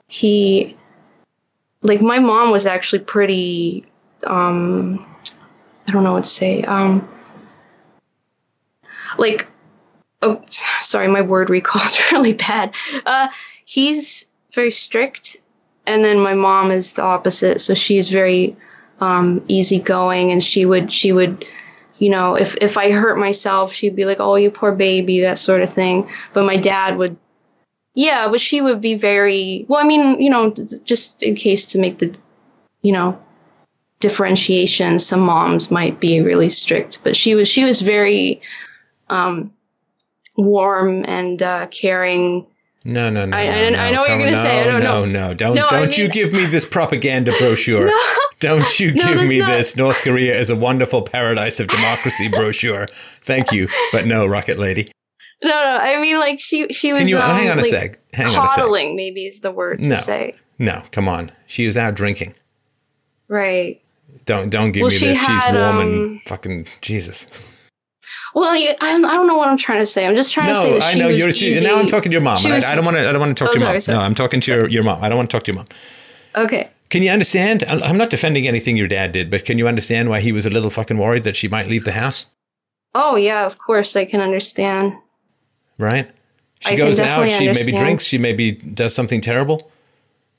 he, 0.07 0.77
like, 1.81 2.01
my 2.01 2.19
mom 2.19 2.51
was 2.51 2.65
actually 2.65 2.99
pretty. 2.99 3.85
Um, 4.25 5.05
I 5.87 5.91
don't 5.91 6.03
know 6.03 6.13
what 6.13 6.23
to 6.23 6.29
say. 6.29 6.63
Um, 6.63 7.07
like 9.17 9.47
oh 10.21 10.41
sorry 10.81 11.07
my 11.07 11.21
word 11.21 11.49
recall 11.49 11.81
is 11.83 11.99
really 12.11 12.33
bad 12.33 12.73
uh 13.05 13.27
he's 13.65 14.27
very 14.53 14.71
strict 14.71 15.37
and 15.85 16.03
then 16.03 16.19
my 16.19 16.33
mom 16.33 16.71
is 16.71 16.93
the 16.93 17.01
opposite 17.01 17.61
so 17.61 17.73
she's 17.73 18.09
very 18.09 18.55
um 19.01 19.43
easygoing 19.47 20.31
and 20.31 20.43
she 20.43 20.65
would 20.65 20.91
she 20.91 21.11
would 21.11 21.45
you 21.97 22.09
know 22.09 22.35
if 22.35 22.55
if 22.61 22.77
i 22.77 22.91
hurt 22.91 23.17
myself 23.17 23.71
she'd 23.71 23.95
be 23.95 24.05
like 24.05 24.19
oh 24.19 24.35
you 24.35 24.51
poor 24.51 24.71
baby 24.71 25.19
that 25.21 25.37
sort 25.37 25.61
of 25.61 25.69
thing 25.69 26.07
but 26.33 26.43
my 26.45 26.55
dad 26.55 26.97
would 26.97 27.15
yeah 27.93 28.27
but 28.27 28.41
she 28.41 28.61
would 28.61 28.81
be 28.81 28.95
very 28.95 29.65
well 29.69 29.79
i 29.79 29.87
mean 29.87 30.19
you 30.21 30.29
know 30.29 30.51
just 30.83 31.21
in 31.23 31.35
case 31.35 31.65
to 31.65 31.79
make 31.79 31.99
the 31.99 32.17
you 32.81 32.91
know 32.91 33.17
differentiation 34.01 34.99
some 34.99 35.21
moms 35.21 35.71
might 35.71 35.99
be 35.99 36.19
really 36.21 36.49
strict 36.49 37.01
but 37.03 37.15
she 37.15 37.33
was 37.33 37.47
she 37.47 37.63
was 37.63 37.81
very 37.81 38.41
um 39.09 39.51
warm 40.37 41.05
and 41.07 41.41
uh, 41.41 41.65
caring. 41.67 42.45
No, 42.83 43.09
no, 43.09 43.25
no. 43.25 43.37
I- 43.37 43.45
no, 43.45 43.51
I- 43.51 43.87
I 43.87 43.89
no, 43.89 43.93
know 43.93 44.01
what 44.01 44.09
you're 44.09 44.17
gonna 44.19 44.31
on, 44.31 44.43
say. 44.43 44.59
I 44.59 44.63
don't 44.65 44.83
no, 44.83 45.05
know. 45.05 45.05
no. 45.05 45.27
no, 45.29 45.33
Don't, 45.33 45.55
No, 45.55 45.69
don't 45.69 45.97
you 45.97 46.03
mean- 46.03 46.11
give 46.11 46.33
me 46.33 46.45
this 46.45 46.65
propaganda 46.65 47.31
brochure. 47.39 47.89
Don't 48.39 48.79
you 48.79 48.91
No, 48.95 49.13
give 49.13 49.27
me 49.27 49.39
not- 49.39 49.47
this 49.47 49.75
North 49.75 50.01
Korea 50.01 50.37
is 50.37 50.49
a 50.49 50.55
wonderful 50.55 51.01
paradise 51.01 51.59
of 51.59 51.67
democracy 51.67 52.27
brochure. 52.31 52.87
Thank 53.21 53.51
you, 53.51 53.67
but 53.91 54.05
no, 54.05 54.25
Rocket 54.25 54.59
Lady. 54.59 54.91
No, 55.43 55.49
no, 55.49 55.77
I 55.81 55.99
mean 56.01 56.17
like 56.19 56.39
she 56.39 56.67
she 56.69 56.93
was. 56.93 57.01
Can 57.01 57.09
you 57.09 57.17
um, 57.19 57.31
hang 57.31 57.49
on 57.49 57.59
a 57.59 57.61
like, 57.61 57.69
sec? 57.69 57.99
Hang 58.13 58.27
on 58.27 58.45
a 58.45 58.49
sec. 58.49 58.95
Maybe 58.95 59.25
is 59.25 59.41
the 59.41 59.51
word 59.51 59.83
to 59.83 59.95
say. 59.95 60.35
No, 60.57 60.81
come 60.91 61.07
on. 61.07 61.31
She 61.47 61.65
was 61.65 61.75
out 61.77 61.95
drinking. 61.95 62.33
Right. 63.27 63.81
Don't 64.25 64.49
don't 64.49 64.71
give 64.71 64.81
Well, 64.83 64.91
me 64.91 64.97
she 64.97 65.07
this. 65.07 65.19
She's 65.19 65.27
had, 65.27 65.53
warm 65.55 65.77
um, 65.77 65.81
and 65.81 66.23
fucking 66.23 66.67
Jesus. 66.81 67.27
Well, 68.33 68.49
I, 68.49 68.75
I 68.81 68.97
don't 69.13 69.27
know 69.27 69.37
what 69.37 69.47
I'm 69.49 69.57
trying 69.57 69.79
to 69.79 69.85
say. 69.85 70.05
I'm 70.05 70.15
just 70.15 70.33
trying 70.33 70.47
to 70.49 70.55
say 70.55 70.67
No, 70.69 70.73
that 70.75 70.83
I 70.83 70.91
she 70.93 70.99
know 70.99 71.07
was 71.07 71.17
you're. 71.19 71.31
She, 71.31 71.47
easy. 71.51 71.65
now 71.65 71.79
I'm 71.79 71.87
talking 71.87 72.11
to 72.11 72.13
your 72.13 72.21
mom. 72.21 72.37
She 72.37 72.49
and 72.49 72.63
I- 72.63 72.71
I, 72.71 72.75
don't 72.75 72.85
want 72.85 72.97
to. 72.97 73.07
I 73.07 73.11
don't 73.11 73.19
want 73.21 73.37
to 73.37 73.43
talk 73.43 73.51
Oh, 73.51 73.53
to 73.53 73.59
your 73.59 73.65
sorry, 73.67 73.75
mom. 73.75 73.81
sorry. 73.81 73.97
No, 73.97 74.03
I'm 74.03 74.15
talking 74.15 74.41
to 74.41 74.51
your, 74.51 74.69
your 74.69 74.83
mom. 74.83 75.03
I 75.03 75.09
don't 75.09 75.17
want 75.17 75.29
to 75.29 75.35
talk 75.37 75.43
to 75.45 75.51
your 75.51 75.57
mom. 75.57 75.67
Okay. 76.35 76.69
Can 76.95 77.03
you 77.03 77.11
understand? 77.11 77.65
I'm 77.67 77.83
I'm 77.83 77.97
not 77.97 78.09
defending 78.09 78.47
anything 78.47 78.77
your 78.77 78.87
dad 78.87 79.11
did, 79.11 79.29
but 79.29 79.43
can 79.43 79.57
you 79.57 79.67
understand 79.67 80.07
why 80.07 80.21
he 80.21 80.31
was 80.31 80.45
a 80.45 80.49
little 80.49 80.69
fucking 80.69 80.97
worried 80.97 81.25
that 81.25 81.35
she 81.35 81.49
might 81.49 81.67
leave 81.67 81.83
the 81.83 81.91
house? 81.91 82.25
Oh 82.93 83.17
yeah, 83.17 83.45
of 83.45 83.57
course 83.57 83.97
I 83.97 84.05
can 84.05 84.21
understand. 84.21 84.93
Right? 85.77 86.09
She 86.61 86.75
I 86.75 86.77
goes 86.77 87.01
out. 87.01 87.29
She 87.29 87.51
maybe 87.51 87.73
drinks. 87.73 88.05
She 88.05 88.17
maybe 88.17 88.53
does 88.53 88.95
something 88.95 89.19
terrible. 89.19 89.69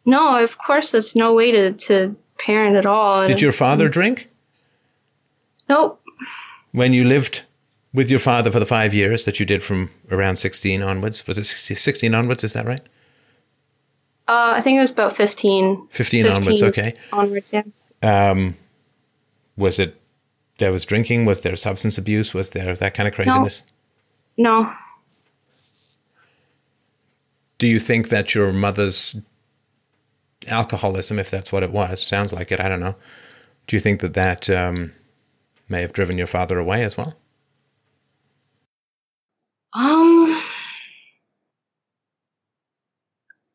No, 0.06 0.42
of 0.42 0.56
course 0.56 0.92
that's 0.92 1.14
no 1.14 1.34
way 1.34 1.52
to 1.52 1.72
to 1.72 2.16
parent 2.38 2.76
at 2.76 2.86
all. 2.86 3.26
Did 3.26 3.42
your 3.42 3.52
father 3.52 3.90
drink 3.90 4.30
Nope. 5.68 6.00
when 6.72 6.94
you 6.94 7.04
lived 7.04 7.42
with 7.92 8.08
your 8.08 8.20
father 8.20 8.50
for 8.50 8.60
the 8.60 8.64
five 8.64 8.94
years 8.94 9.26
that 9.26 9.38
you 9.38 9.44
did 9.44 9.62
from 9.62 9.90
around 10.10 10.36
16 10.36 10.82
onwards? 10.82 11.26
Was 11.26 11.36
it 11.36 11.44
16 11.44 11.76
16 11.76 12.14
onwards? 12.14 12.44
Is 12.44 12.54
that 12.54 12.64
right? 12.64 12.80
Uh, 14.28 14.54
I 14.56 14.60
think 14.60 14.76
it 14.76 14.80
was 14.80 14.90
about 14.90 15.12
15. 15.12 15.88
15, 15.90 16.26
onwards. 16.26 16.62
Okay. 16.62 16.94
Onwards, 17.12 17.52
yeah. 17.52 17.62
Um, 18.02 18.56
was 19.56 19.78
it? 19.78 20.00
There 20.58 20.72
was 20.72 20.84
drinking. 20.84 21.26
Was 21.26 21.42
there 21.42 21.54
substance 21.54 21.98
abuse? 21.98 22.34
Was 22.34 22.50
there 22.50 22.74
that 22.74 22.94
kind 22.94 23.06
of 23.08 23.14
craziness? 23.14 23.62
No. 24.36 24.72
Do 27.58 27.66
you 27.66 27.78
think 27.78 28.08
that 28.08 28.34
your 28.34 28.52
mother's 28.52 29.16
alcoholism, 30.46 31.18
if 31.18 31.30
that's 31.30 31.52
what 31.52 31.62
it 31.62 31.72
was, 31.72 32.02
sounds 32.06 32.32
like 32.32 32.52
it, 32.52 32.60
I 32.60 32.68
don't 32.68 32.80
know. 32.80 32.96
Do 33.66 33.76
you 33.76 33.80
think 33.80 34.00
that 34.00 34.14
that 34.14 34.50
um, 34.50 34.92
may 35.68 35.80
have 35.80 35.92
driven 35.92 36.18
your 36.18 36.26
father 36.26 36.58
away 36.58 36.84
as 36.84 36.96
well? 36.96 37.14
Um, 39.72 40.40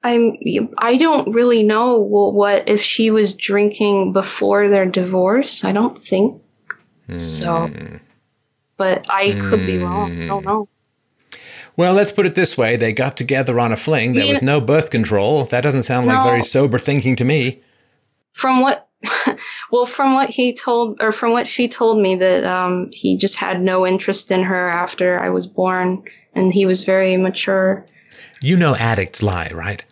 I'm. 0.04 0.38
I 0.78 0.98
don't 0.98 1.32
really 1.32 1.64
know 1.64 2.00
what 2.00 2.68
if 2.68 2.82
she 2.82 3.12
was 3.12 3.34
drinking 3.34 4.14
before 4.14 4.68
their 4.68 4.86
divorce. 4.86 5.64
I 5.64 5.72
don't 5.72 5.98
think 5.98 6.42
so. 7.18 7.68
Hmm. 7.68 7.98
But 8.78 9.06
I 9.12 9.38
could 9.40 9.66
be 9.68 9.78
wrong. 9.78 10.24
I 10.24 10.28
don't 10.28 10.46
know. 10.46 10.68
Well, 11.78 11.94
let's 11.94 12.12
put 12.12 12.26
it 12.26 12.36
this 12.36 12.58
way: 12.58 12.76
they 12.76 12.94
got 12.94 13.16
together 13.16 13.60
on 13.60 13.72
a 13.72 13.78
fling. 13.78 14.14
There 14.14 14.28
was 14.28 14.42
no 14.42 14.60
birth 14.60 14.90
control. 14.90 15.46
That 15.46 15.62
doesn't 15.62 15.84
sound 15.84 16.08
like 16.08 16.18
No. 16.18 16.24
very 16.24 16.44
sober 16.44 16.80
thinking 16.80 17.16
to 17.18 17.24
me. 17.24 17.62
From 18.34 18.62
what, 18.62 18.90
well, 19.72 19.86
from 19.86 20.14
what 20.16 20.30
he 20.30 20.52
told, 20.54 21.02
or 21.02 21.12
from 21.12 21.32
what 21.32 21.48
she 21.48 21.68
told 21.68 22.00
me, 22.00 22.16
that 22.16 22.44
um, 22.44 22.90
he 22.92 23.16
just 23.16 23.36
had 23.36 23.62
no 23.62 23.86
interest 23.86 24.32
in 24.32 24.42
her 24.42 24.70
after 24.70 25.20
I 25.20 25.30
was 25.30 25.46
born, 25.46 26.04
and 26.34 26.52
he 26.52 26.66
was 26.66 26.86
very 26.86 27.18
mature. 27.18 27.86
You 28.42 28.58
know, 28.58 28.76
addicts 28.76 29.22
lie, 29.22 29.52
right? 29.54 29.84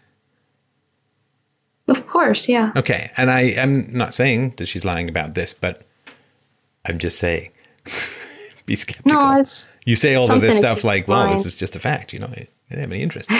Of 1.89 2.05
course, 2.05 2.47
yeah. 2.47 2.71
Okay, 2.75 3.11
and 3.17 3.31
I 3.31 3.41
am 3.41 3.91
not 3.91 4.13
saying 4.13 4.53
that 4.57 4.67
she's 4.67 4.85
lying 4.85 5.09
about 5.09 5.33
this, 5.33 5.53
but 5.53 5.81
I'm 6.85 6.99
just 6.99 7.19
saying. 7.19 7.51
Be 8.65 8.75
skeptical. 8.75 9.13
No, 9.13 9.39
it's 9.39 9.71
you 9.85 9.95
say 9.95 10.13
all 10.13 10.31
of 10.31 10.41
this 10.41 10.57
stuff 10.57 10.83
like, 10.83 11.07
well, 11.07 11.25
mind. 11.25 11.39
this 11.39 11.45
is 11.47 11.55
just 11.55 11.75
a 11.75 11.79
fact. 11.79 12.13
You 12.13 12.19
know, 12.19 12.27
I 12.27 12.47
didn't 12.69 12.81
have 12.81 12.91
any 12.91 13.01
interest. 13.01 13.31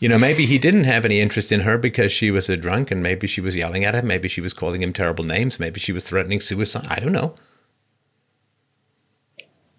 you 0.00 0.08
know, 0.08 0.16
maybe 0.16 0.46
he 0.46 0.56
didn't 0.58 0.84
have 0.84 1.04
any 1.04 1.20
interest 1.20 1.52
in 1.52 1.60
her 1.60 1.76
because 1.76 2.10
she 2.10 2.30
was 2.30 2.48
a 2.48 2.56
drunk 2.56 2.90
and 2.90 3.02
maybe 3.02 3.26
she 3.26 3.42
was 3.42 3.54
yelling 3.54 3.84
at 3.84 3.94
him. 3.94 4.06
Maybe 4.06 4.26
she 4.26 4.40
was 4.40 4.54
calling 4.54 4.82
him 4.82 4.94
terrible 4.94 5.24
names. 5.24 5.60
Maybe 5.60 5.80
she 5.80 5.92
was 5.92 6.04
threatening 6.04 6.40
suicide. 6.40 6.86
I 6.88 6.98
don't 6.98 7.12
know. 7.12 7.34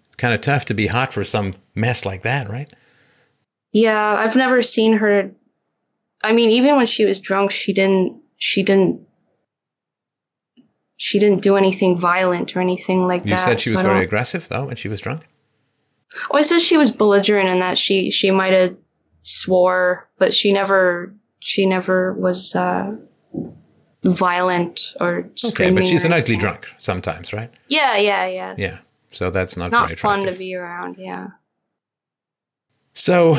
It's 0.06 0.16
kind 0.16 0.32
of 0.32 0.40
tough 0.40 0.66
to 0.66 0.74
be 0.74 0.86
hot 0.86 1.12
for 1.12 1.24
some 1.24 1.54
mess 1.74 2.06
like 2.06 2.22
that, 2.22 2.48
right? 2.48 2.72
Yeah, 3.72 4.14
I've 4.16 4.36
never 4.36 4.62
seen 4.62 4.92
her. 4.94 5.32
I 6.24 6.32
mean, 6.32 6.50
even 6.50 6.76
when 6.76 6.86
she 6.86 7.04
was 7.04 7.20
drunk, 7.20 7.50
she 7.50 7.72
didn't. 7.72 8.20
She 8.38 8.62
didn't. 8.62 9.00
She 10.98 11.18
didn't 11.18 11.42
do 11.42 11.56
anything 11.56 11.98
violent 11.98 12.56
or 12.56 12.60
anything 12.60 13.06
like 13.06 13.24
You 13.24 13.30
that. 13.30 13.40
You 13.40 13.44
said 13.44 13.60
she 13.60 13.70
so 13.70 13.76
was 13.76 13.82
very 13.82 14.04
aggressive, 14.04 14.48
though, 14.48 14.64
when 14.64 14.76
she 14.76 14.88
was 14.88 15.00
drunk. 15.00 15.26
Oh, 16.30 16.38
I 16.38 16.42
said 16.42 16.60
she 16.60 16.78
was 16.78 16.90
belligerent 16.90 17.50
and 17.50 17.60
that 17.60 17.76
she 17.76 18.10
she 18.10 18.30
might 18.30 18.52
have 18.52 18.76
swore, 19.22 20.08
but 20.18 20.32
she 20.32 20.52
never 20.52 21.14
she 21.40 21.66
never 21.66 22.14
was 22.14 22.54
uh, 22.54 22.96
violent 24.04 24.94
or 25.00 25.28
Okay, 25.44 25.70
but 25.70 25.86
she's 25.86 26.04
an 26.04 26.12
ugly 26.12 26.36
drunk 26.36 26.72
sometimes, 26.78 27.32
right? 27.32 27.50
Yeah, 27.68 27.96
yeah, 27.96 28.26
yeah. 28.26 28.54
Yeah. 28.56 28.78
So 29.10 29.30
that's 29.30 29.56
not, 29.56 29.70
Not 29.70 29.88
very 29.88 29.96
fun 29.96 30.22
to 30.22 30.32
be 30.32 30.54
around. 30.54 30.96
Yeah. 30.98 31.28
So 32.94 33.38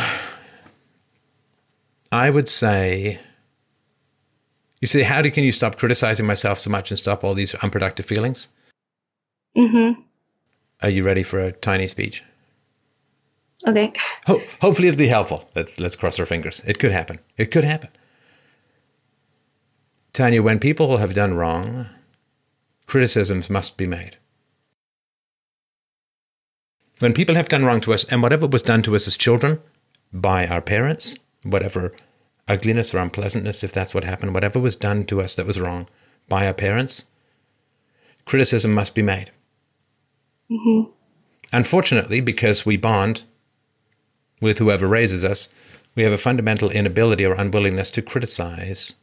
I 2.17 2.31
would 2.31 2.49
say 2.49 3.19
you 4.81 4.87
say, 4.87 5.03
how 5.03 5.21
do 5.21 5.29
can 5.29 5.43
you 5.43 5.51
stop 5.51 5.77
criticizing 5.77 6.25
myself 6.25 6.57
so 6.59 6.71
much 6.71 6.89
and 6.89 6.97
stop 6.97 7.23
all 7.23 7.35
these 7.35 7.53
unproductive 7.55 8.07
feelings? 8.07 8.49
Mm-hmm. 9.55 10.01
Are 10.81 10.89
you 10.89 11.03
ready 11.03 11.21
for 11.21 11.39
a 11.39 11.51
tiny 11.51 11.87
speech? 11.87 12.23
Okay. 13.67 13.93
Ho- 14.25 14.41
hopefully 14.61 14.87
it'll 14.87 14.97
be 14.97 15.07
helpful. 15.07 15.47
Let's 15.55 15.79
let's 15.79 15.95
cross 15.95 16.19
our 16.19 16.25
fingers. 16.25 16.61
It 16.65 16.79
could 16.79 16.91
happen. 16.91 17.19
It 17.37 17.51
could 17.51 17.63
happen. 17.63 17.89
Tanya, 20.13 20.41
when 20.41 20.59
people 20.59 20.97
have 20.97 21.13
done 21.13 21.35
wrong, 21.35 21.87
criticisms 22.87 23.49
must 23.49 23.77
be 23.77 23.85
made. 23.85 24.17
When 26.99 27.13
people 27.13 27.35
have 27.35 27.49
done 27.49 27.63
wrong 27.63 27.81
to 27.81 27.93
us, 27.93 28.03
and 28.05 28.23
whatever 28.23 28.47
was 28.47 28.63
done 28.63 28.81
to 28.83 28.95
us 28.95 29.07
as 29.07 29.17
children 29.17 29.59
by 30.11 30.47
our 30.47 30.61
parents, 30.61 31.15
whatever 31.43 31.93
ugliness 32.47 32.93
or 32.93 32.99
unpleasantness, 32.99 33.63
if 33.63 33.73
that's 33.73 33.93
what 33.93 34.03
happened, 34.03 34.33
whatever 34.33 34.59
was 34.59 34.75
done 34.75 35.05
to 35.05 35.21
us 35.21 35.35
that 35.35 35.45
was 35.45 35.59
wrong 35.59 35.87
by 36.29 36.47
our 36.47 36.53
parents, 36.53 37.05
criticism 38.25 38.73
must 38.73 38.95
be 38.95 39.01
made. 39.01 39.31
Mm-hmm. 40.49 40.91
Unfortunately, 41.53 42.21
because 42.21 42.65
we 42.65 42.77
bond 42.77 43.23
with 44.41 44.59
whoever 44.59 44.87
raises 44.87 45.23
us, 45.23 45.49
we 45.95 46.03
have 46.03 46.11
a 46.11 46.17
fundamental 46.17 46.69
inability 46.69 47.25
or 47.25 47.33
unwillingness 47.33 47.89
to 47.91 48.01
criticize 48.01 48.95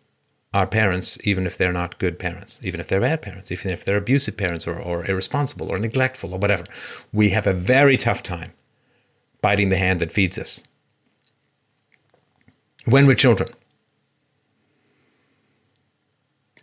our 0.53 0.67
parents, 0.67 1.19
even 1.25 1.47
if 1.47 1.59
they're 1.59 1.73
not 1.73 1.99
good 1.99 2.19
parents, 2.19 2.61
even 2.63 2.79
if 2.79 2.87
they're 2.87 3.01
bad 3.01 3.21
parents, 3.21 3.51
even 3.51 3.73
if 3.73 3.85
they're 3.85 3.97
abusive 3.97 4.37
parents 4.37 4.67
or, 4.67 4.79
or 4.79 5.05
irresponsible 5.11 5.67
or 5.71 5.79
neglectful 5.79 6.33
or 6.33 6.39
whatever. 6.39 6.65
We 7.13 7.31
have 7.31 7.47
a 7.47 7.53
very 7.53 7.97
tough 7.97 8.23
time 8.23 8.53
biting 9.43 9.71
the 9.71 9.77
hand 9.77 10.01
that 10.01 10.13
feeds 10.13 10.39
us. 10.39 10.63
When 12.85 13.07
we're 13.07 13.15
children. 13.15 13.51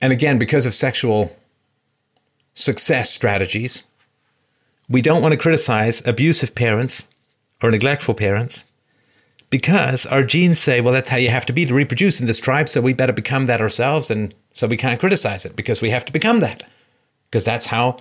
And 0.01 0.11
again, 0.11 0.37
because 0.37 0.65
of 0.65 0.73
sexual 0.73 1.35
success 2.53 3.11
strategies, 3.11 3.83
we 4.89 5.01
don't 5.01 5.21
want 5.21 5.31
to 5.31 5.37
criticize 5.37 6.05
abusive 6.05 6.53
parents 6.55 7.07
or 7.61 7.71
neglectful 7.71 8.15
parents 8.15 8.65
because 9.51 10.05
our 10.05 10.23
genes 10.23 10.59
say, 10.59 10.81
well, 10.81 10.93
that's 10.93 11.09
how 11.09 11.17
you 11.17 11.29
have 11.29 11.45
to 11.45 11.53
be 11.53 11.65
to 11.65 11.73
reproduce 11.73 12.19
in 12.19 12.25
this 12.25 12.39
tribe, 12.39 12.69
so 12.69 12.81
we 12.81 12.93
better 12.93 13.13
become 13.13 13.45
that 13.45 13.61
ourselves, 13.61 14.09
and 14.09 14.33
so 14.53 14.65
we 14.65 14.77
can't 14.77 14.99
criticize 14.99 15.45
it 15.45 15.55
because 15.55 15.81
we 15.81 15.89
have 15.91 16.05
to 16.05 16.13
become 16.13 16.39
that. 16.39 16.63
Because 17.29 17.45
that's 17.45 17.67
how 17.67 17.97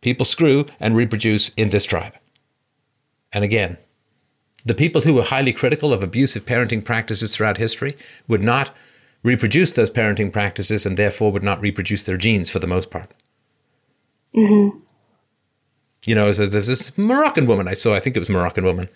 people 0.00 0.24
screw 0.24 0.66
and 0.80 0.96
reproduce 0.96 1.50
in 1.50 1.68
this 1.68 1.84
tribe. 1.84 2.14
And 3.32 3.44
again, 3.44 3.76
the 4.64 4.74
people 4.74 5.02
who 5.02 5.14
were 5.14 5.22
highly 5.22 5.52
critical 5.52 5.92
of 5.92 6.02
abusive 6.02 6.46
parenting 6.46 6.84
practices 6.84 7.34
throughout 7.34 7.58
history 7.58 7.96
would 8.28 8.42
not 8.42 8.74
reproduce 9.22 9.72
those 9.72 9.90
parenting 9.90 10.32
practices 10.32 10.86
and 10.86 10.96
therefore 10.96 11.32
would 11.32 11.42
not 11.42 11.60
reproduce 11.60 12.04
their 12.04 12.16
genes 12.16 12.50
for 12.50 12.58
the 12.58 12.66
most 12.66 12.90
part. 12.90 13.10
Mm-hmm. 14.34 14.78
you 16.04 16.14
know, 16.14 16.32
so 16.32 16.46
there's 16.46 16.66
this 16.66 16.98
Moroccan 16.98 17.46
woman 17.46 17.68
I 17.68 17.74
saw, 17.74 17.94
I 17.94 18.00
think 18.00 18.16
it 18.16 18.18
was 18.18 18.28
Moroccan 18.28 18.64
woman. 18.64 18.88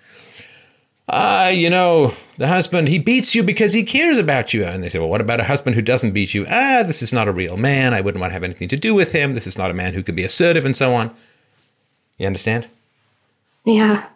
Ah, 1.11 1.49
you 1.49 1.71
know, 1.71 2.13
the 2.37 2.49
husband, 2.49 2.89
he 2.89 2.99
beats 2.99 3.35
you 3.35 3.43
because 3.43 3.73
he 3.73 3.83
cares 3.83 4.19
about 4.19 4.53
you. 4.53 4.65
And 4.65 4.83
they 4.83 4.91
say, 4.91 4.99
well, 4.99 5.09
what 5.09 5.23
about 5.23 5.41
a 5.41 5.45
husband 5.45 5.75
who 5.75 5.81
doesn't 5.81 6.11
beat 6.11 6.35
you? 6.35 6.45
Ah, 6.51 6.83
this 6.85 7.03
is 7.03 7.13
not 7.13 7.29
a 7.29 7.33
real 7.33 7.57
man. 7.57 7.95
I 7.95 8.03
wouldn't 8.03 8.21
want 8.21 8.31
to 8.31 8.35
have 8.35 8.43
anything 8.45 8.69
to 8.69 8.77
do 8.77 8.95
with 8.95 9.13
him. 9.13 9.35
This 9.35 9.47
is 9.47 9.57
not 9.57 9.71
a 9.71 9.75
man 9.75 9.95
who 9.95 10.03
can 10.03 10.15
be 10.15 10.25
assertive 10.25 10.67
and 10.67 10.77
so 10.77 10.93
on. 10.93 11.15
You 12.19 12.27
understand? 12.27 12.69
Yeah. 13.65 14.07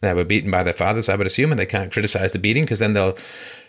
They 0.00 0.14
were 0.14 0.24
beaten 0.24 0.50
by 0.50 0.62
their 0.62 0.72
fathers, 0.72 1.08
I 1.08 1.16
would 1.16 1.26
assume, 1.26 1.50
and 1.50 1.58
they 1.58 1.66
can't 1.66 1.92
criticize 1.92 2.32
the 2.32 2.38
beating 2.38 2.64
because 2.64 2.78
then 2.78 2.92
they'll 2.92 3.16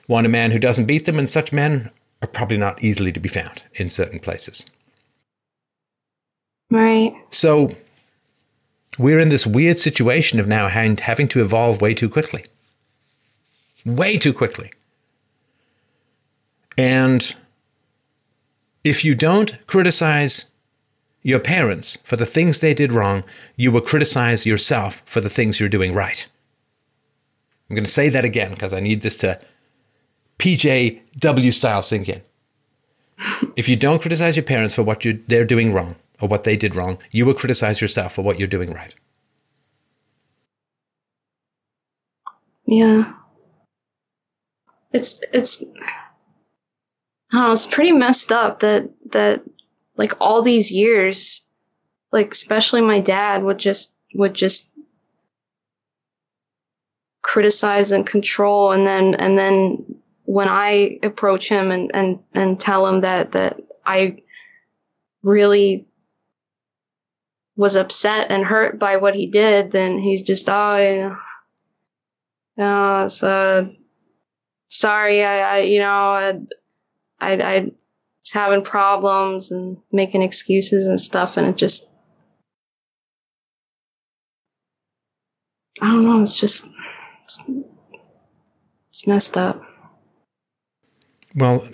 want 0.08 0.28
a 0.28 0.30
man 0.30 0.52
who 0.52 0.60
doesn't 0.60 0.86
beat 0.86 1.06
them, 1.06 1.18
and 1.18 1.30
such 1.30 1.52
men 1.52 1.90
are 2.22 2.28
probably 2.28 2.58
not 2.58 2.84
easily 2.84 3.12
to 3.12 3.20
be 3.20 3.30
found 3.30 3.64
in 3.74 3.90
certain 3.90 4.20
places. 4.20 4.66
Right. 6.70 7.14
So 7.30 7.72
we're 9.00 9.20
in 9.20 9.30
this 9.30 9.48
weird 9.48 9.80
situation 9.80 10.40
of 10.40 10.48
now 10.48 10.68
having 10.68 10.98
having 10.98 11.28
to 11.30 11.42
evolve 11.42 11.82
way 11.82 11.94
too 11.94 12.10
quickly. 12.10 12.46
Way 13.86 14.18
too 14.18 14.34
quickly. 14.34 14.72
And 16.78 17.36
if 18.84 19.04
you 19.04 19.16
don't 19.16 19.66
criticize 19.68 20.46
your 21.22 21.40
parents 21.40 21.98
for 22.04 22.16
the 22.16 22.26
things 22.26 22.60
they 22.60 22.74
did 22.74 22.94
wrong, 22.94 23.24
you 23.56 23.72
will 23.72 23.82
criticize 23.82 24.46
yourself 24.46 25.02
for 25.06 25.22
the 25.22 25.30
things 25.30 25.60
you're 25.60 25.70
doing 25.70 25.94
right. 25.94 26.28
I'm 27.70 27.76
going 27.76 27.86
to 27.86 27.92
say 27.92 28.10
that 28.10 28.26
again 28.26 28.52
because 28.52 28.74
I 28.74 28.80
need 28.80 29.02
this 29.02 29.18
to 29.18 29.40
PJW 30.40 31.54
style 31.54 31.82
sink 31.82 32.10
in. 32.10 32.22
If 33.56 33.68
you 33.68 33.76
don't 33.76 34.02
criticize 34.02 34.38
your 34.38 34.46
parents 34.46 34.74
for 34.74 34.84
what 34.84 35.04
you, 35.04 35.22
they're 35.28 35.46
doing 35.46 35.74
wrong 35.74 35.98
or 36.22 36.28
what 36.28 36.44
they 36.44 36.56
did 36.56 36.76
wrong, 36.76 36.98
you 37.12 37.26
will 37.26 37.34
criticize 37.34 37.82
yourself 37.82 38.14
for 38.14 38.22
what 38.22 38.40
you're 38.40 38.48
doing 38.48 38.72
right. 38.72 38.96
Yeah. 42.66 43.14
It's 44.94 45.22
it's 45.34 45.64
oh, 47.34 47.52
it's 47.52 47.66
pretty 47.66 47.92
messed 47.92 48.32
up 48.32 48.60
that 48.60 48.90
that 49.12 49.44
like 50.00 50.14
all 50.22 50.42
these 50.42 50.72
years, 50.72 51.46
like 52.14 52.32
especially 52.32 52.80
my 52.80 53.02
dad 53.02 53.44
would 53.44 53.58
just 53.58 53.94
would 54.16 54.34
just 54.34 54.72
criticize 57.22 57.92
and 57.92 58.08
control 58.08 58.72
and 58.72 58.88
then 58.88 59.14
and 59.16 59.38
then 59.38 59.86
when 60.24 60.48
I 60.48 61.00
approach 61.04 61.50
him 61.50 61.70
and 61.70 61.92
and 61.94 62.18
and 62.34 62.58
tell 62.58 62.88
him 62.88 63.02
that 63.02 63.34
that 63.34 63.60
I 63.86 64.22
really 65.22 65.86
was 67.58 67.76
upset 67.76 68.32
and 68.32 68.46
hurt 68.46 68.80
by 68.80 68.96
what 68.96 69.16
he 69.16 69.28
did, 69.28 69.74
then 69.74 70.00
he's 70.00 70.22
just 70.22 70.50
oh 70.50 70.78
you 70.78 71.18
know, 72.58 73.08
uh, 73.22 73.66
sorry, 74.70 75.26
I, 75.26 75.58
I 75.58 75.58
you 75.60 75.80
know, 75.80 75.92
I, 75.92 76.40
I, 77.20 77.32
I 77.34 77.72
having 78.32 78.64
problems 78.64 79.52
and 79.52 79.78
making 79.92 80.22
excuses 80.22 80.88
and 80.88 81.00
stuff, 81.00 81.38
and 81.38 81.48
it 81.48 81.58
just, 81.58 81.90
I 85.82 85.92
don't 85.92 86.04
know, 86.04 86.22
it's 86.22 86.40
just, 86.40 86.68
it's, 87.24 87.40
it's 88.90 89.08
messed 89.08 89.38
up. 89.38 89.64
Well, 91.36 91.68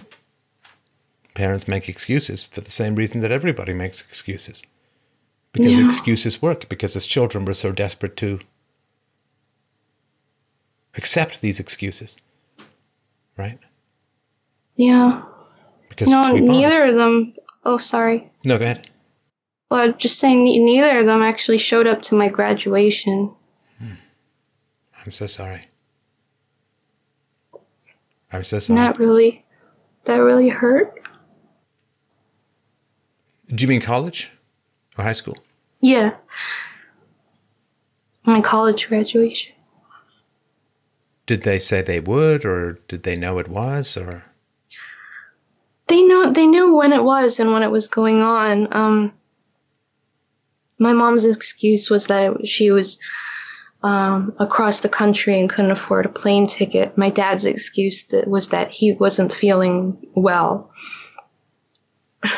parents 1.33 1.67
make 1.67 1.89
excuses 1.89 2.43
for 2.43 2.61
the 2.61 2.71
same 2.71 2.95
reason 2.95 3.21
that 3.21 3.31
everybody 3.31 3.73
makes 3.73 4.01
excuses. 4.01 4.63
Because 5.53 5.77
Yeah. 5.77 5.85
excuses 5.85 6.41
work, 6.41 6.67
because 6.67 6.95
as 6.95 7.05
children 7.07 7.45
we're 7.45 7.53
so 7.53 7.71
desperate 7.71 8.17
to 8.17 8.39
accept 10.95 11.41
these 11.41 11.59
excuses. 11.59 12.17
Right? 13.37 13.59
Yeah. 14.75 15.23
Because 15.95 16.09
No, 16.09 16.33
neither 16.33 16.87
of 16.87 16.95
them. 16.95 17.33
Oh, 17.63 17.77
sorry. 17.77 18.29
No, 18.43 18.57
go 18.57 18.65
ahead. 18.65 18.89
Well, 19.71 19.81
I'm 19.81 19.97
just 19.97 20.19
saying, 20.19 20.43
neither 20.43 20.99
of 20.99 21.05
them 21.05 21.21
actually 21.21 21.57
showed 21.57 21.87
up 21.87 22.01
to 22.03 22.15
my 22.15 22.29
graduation. 22.29 23.33
Hmm. 23.79 23.93
I'm 25.03 25.11
so 25.11 25.25
sorry. 25.25 25.67
I'm 28.31 28.43
so 28.43 28.59
sorry. 28.59 28.77
that 28.77 28.99
really, 28.99 29.45
that 30.03 30.17
really 30.17 30.49
hurt. 30.49 31.01
Do 33.47 33.63
you 33.63 33.67
mean 33.67 33.81
college? 33.81 34.31
or 34.97 35.03
high 35.03 35.13
school? 35.13 35.37
Yeah. 35.81 36.15
My 38.25 38.41
college 38.41 38.87
graduation. 38.87 39.53
Did 41.25 41.41
they 41.41 41.59
say 41.59 41.81
they 41.81 41.99
would, 41.99 42.45
or 42.45 42.79
did 42.87 43.03
they 43.03 43.15
know 43.15 43.39
it 43.39 43.47
was, 43.47 43.97
or? 43.97 44.24
They 45.87 46.01
know 46.01 46.31
they 46.31 46.47
knew 46.47 46.75
when 46.75 46.93
it 46.93 47.03
was 47.03 47.39
and 47.39 47.51
when 47.51 47.63
it 47.63 47.71
was 47.71 47.87
going 47.87 48.21
on. 48.21 48.67
Um, 48.71 49.13
my 50.79 50.93
mom's 50.93 51.25
excuse 51.25 51.89
was 51.89 52.07
that 52.07 52.23
it, 52.23 52.47
she 52.47 52.71
was 52.71 52.99
um, 53.83 54.33
across 54.39 54.81
the 54.81 54.89
country 54.89 55.39
and 55.39 55.49
couldn't 55.49 55.71
afford 55.71 56.05
a 56.05 56.09
plane 56.09 56.47
ticket. 56.47 56.97
My 56.97 57.09
dad's 57.09 57.45
excuse 57.45 58.05
that 58.05 58.27
was 58.27 58.49
that 58.49 58.71
he 58.71 58.93
wasn't 58.93 59.31
feeling 59.31 59.97
well. 60.15 60.71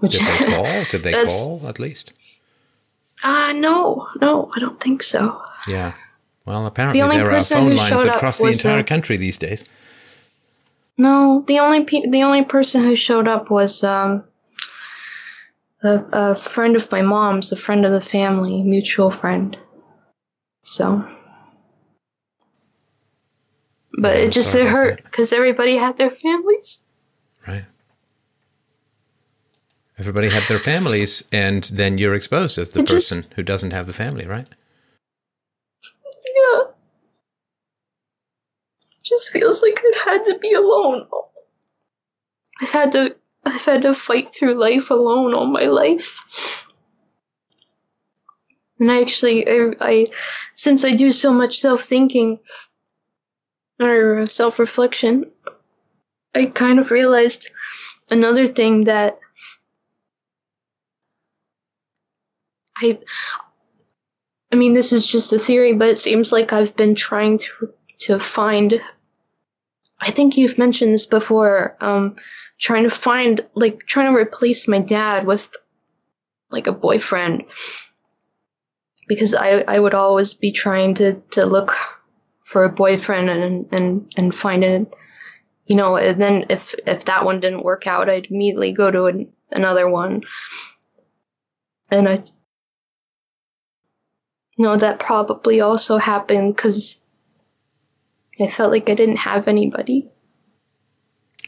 Which 0.00 0.12
did 0.12 0.22
they 0.22 0.46
call? 0.56 0.84
Did 0.90 1.02
they 1.04 1.24
call 1.24 1.66
at 1.66 1.78
least? 1.78 2.12
Uh 3.22 3.52
no, 3.52 4.08
no, 4.20 4.50
I 4.54 4.58
don't 4.58 4.80
think 4.80 5.02
so. 5.02 5.40
Yeah. 5.68 5.92
Well, 6.46 6.66
apparently 6.66 7.02
the 7.02 7.08
there 7.08 7.30
are 7.30 7.42
phone 7.42 7.76
lines 7.76 8.04
across 8.04 8.38
the 8.38 8.46
entire 8.46 8.82
country 8.82 9.16
these 9.16 9.36
days. 9.36 9.64
No, 11.00 11.42
the 11.46 11.60
only 11.60 11.84
pe- 11.84 12.10
the 12.10 12.24
only 12.24 12.44
person 12.44 12.84
who 12.84 12.94
showed 12.94 13.26
up 13.26 13.50
was 13.50 13.82
um, 13.82 14.22
a, 15.82 16.04
a 16.12 16.34
friend 16.34 16.76
of 16.76 16.92
my 16.92 17.00
mom's, 17.00 17.50
a 17.52 17.56
friend 17.56 17.86
of 17.86 17.92
the 17.92 18.02
family, 18.02 18.62
mutual 18.62 19.10
friend. 19.10 19.56
So, 20.62 21.02
but 23.94 24.14
it 24.14 24.30
just 24.30 24.54
it 24.54 24.68
hurt 24.68 25.02
because 25.04 25.32
everybody 25.32 25.74
had 25.74 25.96
their 25.96 26.10
families. 26.10 26.82
Right. 27.48 27.64
Everybody 29.98 30.28
had 30.28 30.42
their 30.42 30.58
families, 30.58 31.24
and 31.32 31.64
then 31.64 31.96
you're 31.96 32.14
exposed 32.14 32.58
as 32.58 32.70
the 32.70 32.80
it 32.80 32.88
person 32.88 33.18
just, 33.22 33.32
who 33.32 33.42
doesn't 33.42 33.70
have 33.70 33.86
the 33.86 33.94
family, 33.94 34.26
right? 34.26 34.48
Yeah. 35.82 36.64
It 38.82 38.98
just 39.10 39.30
feels 39.30 39.60
like 39.60 39.82
I've 39.84 40.02
had 40.02 40.24
to 40.26 40.38
be 40.38 40.54
alone. 40.54 41.06
I've 42.62 42.70
had 42.70 42.92
to 42.92 43.16
I've 43.44 43.64
had 43.64 43.82
to 43.82 43.94
fight 43.94 44.34
through 44.34 44.54
life 44.54 44.90
alone 44.90 45.34
all 45.34 45.46
my 45.46 45.66
life. 45.66 46.66
And 48.78 48.90
I 48.90 49.00
actually, 49.00 49.46
I, 49.48 49.74
I 49.80 50.06
since 50.54 50.84
I 50.84 50.94
do 50.94 51.10
so 51.10 51.32
much 51.32 51.58
self 51.58 51.82
thinking 51.82 52.38
or 53.80 54.26
self 54.26 54.58
reflection, 54.58 55.30
I 56.34 56.46
kind 56.46 56.78
of 56.78 56.90
realized 56.90 57.50
another 58.10 58.46
thing 58.46 58.84
that 58.84 59.18
I, 62.78 62.98
I 64.52 64.56
mean, 64.56 64.72
this 64.72 64.92
is 64.92 65.06
just 65.06 65.32
a 65.32 65.38
theory, 65.38 65.72
but 65.74 65.88
it 65.88 65.98
seems 65.98 66.32
like 66.32 66.52
I've 66.52 66.76
been 66.76 66.94
trying 66.94 67.38
to 67.38 67.72
to 68.00 68.18
find. 68.18 68.80
I 70.00 70.10
think 70.10 70.36
you've 70.36 70.58
mentioned 70.58 70.94
this 70.94 71.06
before. 71.06 71.76
Um, 71.80 72.16
trying 72.58 72.84
to 72.84 72.90
find, 72.90 73.40
like, 73.54 73.86
trying 73.86 74.12
to 74.12 74.18
replace 74.18 74.68
my 74.68 74.78
dad 74.78 75.26
with, 75.26 75.54
like, 76.50 76.66
a 76.66 76.72
boyfriend 76.72 77.44
because 79.08 79.34
I, 79.34 79.64
I 79.66 79.78
would 79.78 79.94
always 79.94 80.34
be 80.34 80.52
trying 80.52 80.94
to, 80.94 81.14
to 81.32 81.44
look 81.44 81.74
for 82.44 82.62
a 82.62 82.72
boyfriend 82.72 83.28
and, 83.28 83.66
and, 83.72 84.12
and 84.16 84.34
find 84.34 84.62
it, 84.62 84.94
you 85.66 85.74
know, 85.74 85.96
and 85.96 86.20
then 86.20 86.46
if, 86.48 86.74
if 86.86 87.06
that 87.06 87.24
one 87.24 87.40
didn't 87.40 87.64
work 87.64 87.86
out, 87.86 88.08
I'd 88.08 88.26
immediately 88.26 88.72
go 88.72 88.90
to 88.90 89.06
an, 89.06 89.32
another 89.50 89.88
one. 89.88 90.22
And 91.90 92.08
I, 92.08 92.24
know, 94.60 94.76
that 94.76 94.98
probably 94.98 95.60
also 95.60 95.96
happened 95.96 96.54
because 96.54 97.00
I 98.40 98.48
felt 98.48 98.72
like 98.72 98.88
I 98.88 98.94
didn't 98.94 99.18
have 99.18 99.48
anybody. 99.48 100.08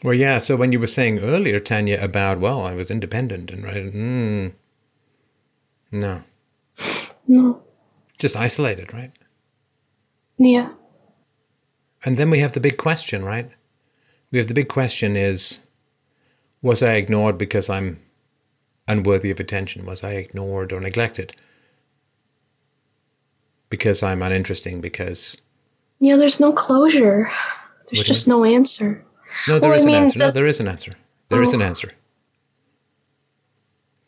Well, 0.02 0.14
yeah. 0.14 0.38
So 0.38 0.56
when 0.56 0.72
you 0.72 0.80
were 0.80 0.86
saying 0.86 1.20
earlier, 1.20 1.60
Tanya, 1.60 1.98
about 2.02 2.40
well, 2.40 2.62
I 2.62 2.74
was 2.74 2.90
independent 2.90 3.50
and 3.50 3.64
right, 3.64 3.92
mm, 3.92 4.52
no, 5.90 6.22
no. 7.26 7.62
Just 8.18 8.36
isolated, 8.36 8.92
right? 8.92 9.12
Yeah. 10.38 10.72
And 12.04 12.16
then 12.16 12.30
we 12.30 12.40
have 12.40 12.52
the 12.52 12.60
big 12.60 12.76
question, 12.76 13.24
right? 13.24 13.50
We 14.30 14.38
have 14.38 14.48
the 14.48 14.54
big 14.54 14.68
question 14.68 15.16
is 15.16 15.60
was 16.62 16.82
I 16.82 16.94
ignored 16.94 17.38
because 17.38 17.68
I'm 17.68 18.00
unworthy 18.88 19.30
of 19.30 19.40
attention? 19.40 19.84
Was 19.84 20.02
I 20.04 20.12
ignored 20.12 20.72
or 20.72 20.80
neglected? 20.80 21.34
Because 23.70 24.02
I'm 24.02 24.22
uninteresting, 24.22 24.80
because. 24.80 25.41
Yeah, 26.02 26.16
there's 26.16 26.40
no 26.40 26.52
closure. 26.52 27.30
There's 27.86 28.02
just 28.02 28.26
no 28.26 28.44
answer. 28.44 29.04
No, 29.46 29.60
there 29.60 29.70
well, 29.70 29.78
is 29.78 29.84
I 29.84 29.86
mean, 29.86 29.94
an 29.94 30.02
answer. 30.02 30.18
The... 30.18 30.24
No, 30.24 30.30
there 30.32 30.46
is 30.46 30.58
an 30.58 30.66
answer. 30.66 30.94
There 31.28 31.38
oh. 31.38 31.44
is 31.44 31.52
an 31.52 31.62
answer. 31.62 31.92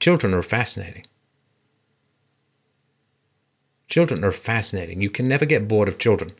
Children 0.01 0.35
are 0.35 0.43
fascinating. 0.43 1.07
Children 3.87 4.25
are 4.25 4.33
fascinating. 4.33 5.03
You 5.03 5.09
can 5.09 5.29
never 5.29 5.47
get 5.47 5.69
bored 5.69 5.87
of 5.87 5.99
children 5.99 6.33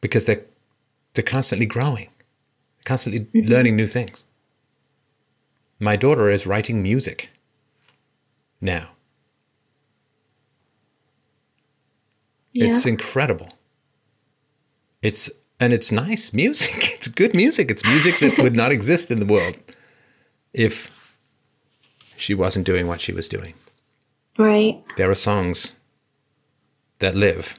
because 0.00 0.24
they're 0.24 0.44
they're 1.14 1.22
constantly 1.22 1.66
growing, 1.66 2.08
constantly 2.84 3.20
mm-hmm. 3.20 3.48
learning 3.48 3.76
new 3.76 3.86
things. 3.86 4.24
My 5.78 5.94
daughter 5.94 6.28
is 6.28 6.44
writing 6.44 6.82
music 6.82 7.30
now. 8.60 8.90
Yeah. 12.52 12.70
It's 12.70 12.84
incredible. 12.84 13.52
It's 15.06 15.30
and 15.60 15.72
it's 15.72 15.92
nice 15.92 16.32
music. 16.32 16.74
It's 16.96 17.06
good 17.06 17.32
music. 17.32 17.70
It's 17.70 17.86
music 17.86 18.18
that 18.18 18.42
would 18.42 18.56
not 18.56 18.72
exist 18.72 19.12
in 19.12 19.20
the 19.20 19.32
world 19.34 19.56
if 20.52 20.90
she 22.16 22.34
wasn't 22.34 22.66
doing 22.66 22.88
what 22.88 23.00
she 23.00 23.12
was 23.12 23.28
doing. 23.28 23.54
Right. 24.36 24.82
There 24.96 25.08
are 25.08 25.14
songs 25.14 25.74
that 26.98 27.14
live 27.14 27.56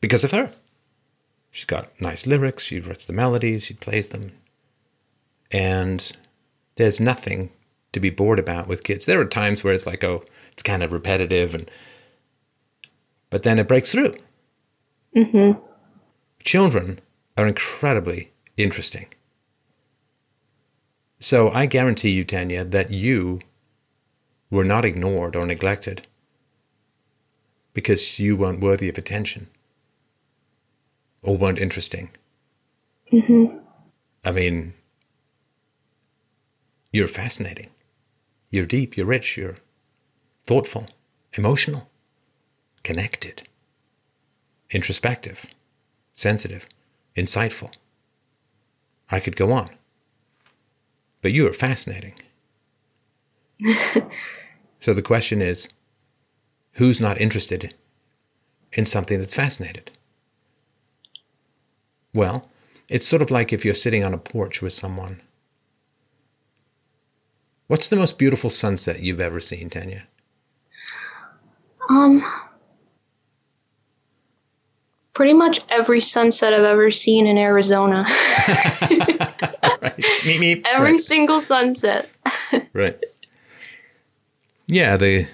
because 0.00 0.24
of 0.24 0.32
her. 0.32 0.52
She's 1.52 1.64
got 1.64 1.88
nice 2.00 2.26
lyrics, 2.26 2.64
she 2.64 2.80
writes 2.80 3.06
the 3.06 3.12
melodies, 3.12 3.64
she 3.64 3.74
plays 3.74 4.08
them. 4.08 4.32
And 5.52 6.00
there's 6.74 7.00
nothing 7.00 7.50
to 7.92 8.00
be 8.00 8.10
bored 8.10 8.40
about 8.40 8.66
with 8.66 8.82
kids. 8.82 9.06
There 9.06 9.20
are 9.20 9.26
times 9.42 9.62
where 9.62 9.74
it's 9.74 9.86
like, 9.86 10.02
oh, 10.02 10.24
it's 10.50 10.64
kind 10.64 10.82
of 10.82 10.90
repetitive 10.90 11.54
and 11.54 11.70
but 13.30 13.44
then 13.44 13.60
it 13.60 13.68
breaks 13.68 13.92
through. 13.92 14.16
Mm-hmm. 15.14 15.60
Children 16.46 17.00
are 17.36 17.48
incredibly 17.48 18.30
interesting. 18.56 19.08
So 21.18 21.50
I 21.50 21.66
guarantee 21.66 22.10
you, 22.10 22.24
Tanya, 22.24 22.64
that 22.64 22.92
you 22.92 23.40
were 24.48 24.64
not 24.64 24.84
ignored 24.84 25.34
or 25.34 25.44
neglected 25.44 26.06
because 27.74 28.20
you 28.20 28.36
weren't 28.36 28.60
worthy 28.60 28.88
of 28.88 28.96
attention 28.96 29.48
or 31.20 31.36
weren't 31.36 31.58
interesting. 31.58 32.10
Mm-hmm. 33.12 33.58
I 34.24 34.30
mean, 34.30 34.74
you're 36.92 37.08
fascinating. 37.08 37.70
You're 38.50 38.66
deep, 38.66 38.96
you're 38.96 39.04
rich, 39.04 39.36
you're 39.36 39.56
thoughtful, 40.44 40.86
emotional, 41.32 41.88
connected, 42.84 43.48
introspective, 44.70 45.46
sensitive, 46.16 46.68
insightful. 47.16 47.72
I 49.10 49.20
could 49.20 49.36
go 49.36 49.52
on. 49.52 49.70
But 51.22 51.32
you 51.32 51.46
are 51.46 51.52
fascinating. 51.52 52.14
so 54.80 54.92
the 54.92 55.02
question 55.02 55.40
is 55.40 55.68
who's 56.72 57.00
not 57.00 57.20
interested 57.20 57.74
in 58.72 58.84
something 58.84 59.20
that's 59.20 59.34
fascinated? 59.34 59.90
Well, 62.12 62.50
it's 62.88 63.06
sort 63.06 63.22
of 63.22 63.30
like 63.30 63.52
if 63.52 63.64
you're 63.64 63.74
sitting 63.74 64.04
on 64.04 64.14
a 64.14 64.18
porch 64.18 64.62
with 64.62 64.72
someone. 64.72 65.20
What's 67.66 67.88
the 67.88 67.96
most 67.96 68.18
beautiful 68.18 68.48
sunset 68.48 69.00
you've 69.00 69.20
ever 69.20 69.40
seen, 69.40 69.70
Tanya? 69.70 70.06
Um, 71.88 72.22
pretty 75.16 75.32
much 75.32 75.60
every 75.70 75.98
sunset 75.98 76.52
I've 76.52 76.62
ever 76.62 76.90
seen 76.90 77.26
in 77.26 77.38
Arizona. 77.38 78.04
right. 78.06 79.96
Meep, 80.26 80.40
meep. 80.40 80.66
Every 80.66 80.92
right. 80.92 81.00
single 81.00 81.40
sunset. 81.40 82.10
right. 82.74 83.02
Yeah, 84.66 84.98
the 84.98 85.26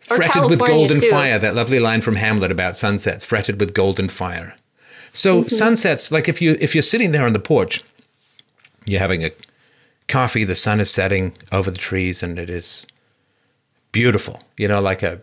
fretted 0.00 0.32
California 0.32 0.58
with 0.58 0.68
golden 0.68 1.00
too. 1.00 1.10
fire, 1.10 1.38
that 1.38 1.54
lovely 1.54 1.78
line 1.78 2.00
from 2.00 2.16
Hamlet 2.16 2.50
about 2.50 2.76
sunsets, 2.76 3.24
fretted 3.24 3.60
with 3.60 3.72
golden 3.72 4.08
fire. 4.08 4.56
So 5.12 5.42
mm-hmm. 5.42 5.48
sunsets, 5.50 6.10
like 6.10 6.28
if 6.28 6.42
you 6.42 6.56
if 6.60 6.74
you're 6.74 6.82
sitting 6.82 7.12
there 7.12 7.24
on 7.24 7.34
the 7.34 7.38
porch, 7.38 7.84
you're 8.84 8.98
having 8.98 9.24
a 9.24 9.30
coffee, 10.08 10.42
the 10.42 10.56
sun 10.56 10.80
is 10.80 10.90
setting 10.90 11.34
over 11.52 11.70
the 11.70 11.78
trees, 11.78 12.20
and 12.20 12.36
it 12.36 12.50
is 12.50 12.88
beautiful. 13.92 14.42
You 14.56 14.66
know, 14.66 14.80
like 14.80 15.04
a 15.04 15.20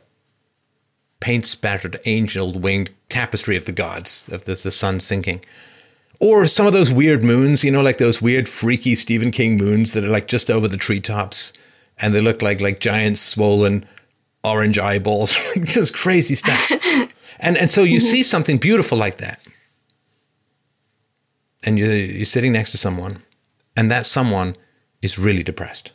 paint 1.19 1.45
spattered 1.45 1.99
angel 2.05 2.51
winged 2.51 2.91
tapestry 3.09 3.57
of 3.57 3.65
the 3.65 3.71
gods, 3.71 4.25
of 4.29 4.45
the, 4.45 4.55
the 4.55 4.71
sun 4.71 4.99
sinking. 4.99 5.43
Or 6.19 6.47
some 6.47 6.65
of 6.65 6.73
those 6.73 6.91
weird 6.91 7.23
moons, 7.23 7.63
you 7.63 7.71
know, 7.71 7.81
like 7.81 7.97
those 7.97 8.21
weird, 8.21 8.49
freaky 8.49 8.95
Stephen 8.95 9.31
King 9.31 9.57
moons 9.57 9.93
that 9.93 10.03
are 10.03 10.09
like 10.09 10.27
just 10.27 10.49
over 10.49 10.67
the 10.67 10.77
treetops 10.77 11.53
and 11.99 12.13
they 12.13 12.21
look 12.21 12.41
like 12.41 12.61
like 12.61 12.79
giant 12.79 13.17
swollen 13.17 13.85
orange 14.43 14.79
eyeballs, 14.79 15.37
just 15.59 15.93
crazy 15.93 16.35
stuff. 16.35 16.71
and 17.39 17.57
and 17.57 17.69
so 17.69 17.83
you 17.83 17.99
mm-hmm. 17.99 18.07
see 18.07 18.23
something 18.23 18.57
beautiful 18.57 18.97
like 18.97 19.17
that. 19.17 19.41
And 21.63 21.77
you 21.77 21.87
you're 21.87 22.25
sitting 22.25 22.53
next 22.53 22.71
to 22.71 22.77
someone, 22.77 23.23
and 23.75 23.91
that 23.91 24.05
someone 24.05 24.55
is 25.01 25.17
really 25.17 25.43
depressed. 25.43 25.91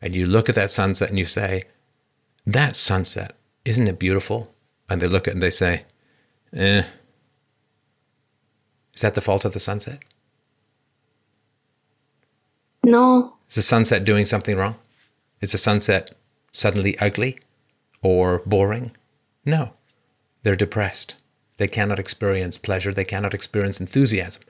And 0.00 0.14
you 0.14 0.26
look 0.26 0.48
at 0.48 0.54
that 0.54 0.70
sunset 0.70 1.08
and 1.08 1.18
you 1.18 1.26
say, 1.26 1.64
That 2.46 2.76
sunset, 2.76 3.36
isn't 3.64 3.88
it 3.88 3.98
beautiful? 3.98 4.52
And 4.88 5.00
they 5.00 5.06
look 5.06 5.28
at 5.28 5.32
it 5.32 5.34
and 5.34 5.42
they 5.42 5.50
say, 5.50 5.84
Eh, 6.52 6.84
is 8.94 9.02
that 9.02 9.14
the 9.14 9.20
fault 9.20 9.44
of 9.44 9.52
the 9.52 9.60
sunset? 9.60 10.00
No. 12.82 13.34
Is 13.48 13.56
the 13.56 13.62
sunset 13.62 14.04
doing 14.04 14.24
something 14.24 14.56
wrong? 14.56 14.76
Is 15.40 15.52
the 15.52 15.58
sunset 15.58 16.16
suddenly 16.52 16.98
ugly 16.98 17.38
or 18.02 18.42
boring? 18.46 18.92
No. 19.44 19.74
They're 20.42 20.56
depressed. 20.56 21.16
They 21.58 21.68
cannot 21.68 21.98
experience 21.98 22.58
pleasure. 22.58 22.92
They 22.92 23.04
cannot 23.04 23.34
experience 23.34 23.80
enthusiasm. 23.80 24.42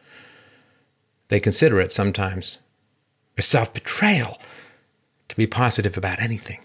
They 1.29 1.41
consider 1.41 1.81
it 1.81 1.93
sometimes 1.93 2.59
a 3.37 3.43
self 3.43 3.73
betrayal 3.73 4.41
to 5.29 5.37
be 5.37 5.47
positive 5.47 5.97
about 5.97 6.21
anything. 6.21 6.61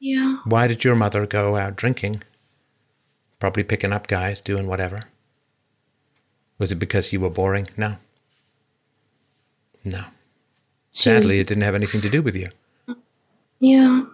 Yeah. 0.00 0.38
Why 0.44 0.66
did 0.66 0.82
your 0.82 0.96
mother 0.96 1.26
go 1.26 1.56
out 1.56 1.76
drinking? 1.76 2.22
Probably 3.38 3.62
picking 3.62 3.92
up 3.92 4.06
guys, 4.06 4.40
doing 4.40 4.66
whatever. 4.66 5.04
Was 6.58 6.72
it 6.72 6.76
because 6.76 7.12
you 7.12 7.20
were 7.20 7.30
boring? 7.30 7.68
No. 7.76 7.96
No. 9.84 10.04
She 10.92 11.10
was- 11.10 11.22
Sadly, 11.24 11.40
it 11.40 11.46
didn't 11.46 11.62
have 11.64 11.74
anything 11.74 12.00
to 12.00 12.10
do 12.10 12.22
with 12.22 12.34
you. 12.36 12.48
yeah. 13.60 14.04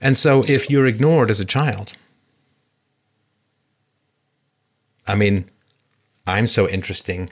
And 0.00 0.16
so, 0.16 0.42
if 0.46 0.70
you're 0.70 0.86
ignored 0.86 1.28
as 1.30 1.40
a 1.40 1.44
child, 1.44 1.94
I 5.06 5.14
mean, 5.16 5.46
I'm 6.26 6.46
so 6.46 6.68
interesting. 6.68 7.30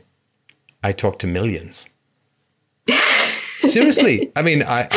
I 0.82 0.92
talk 0.92 1.18
to 1.20 1.26
millions. 1.26 1.88
Seriously, 3.60 4.32
I 4.34 4.42
mean, 4.42 4.62
I 4.64 4.88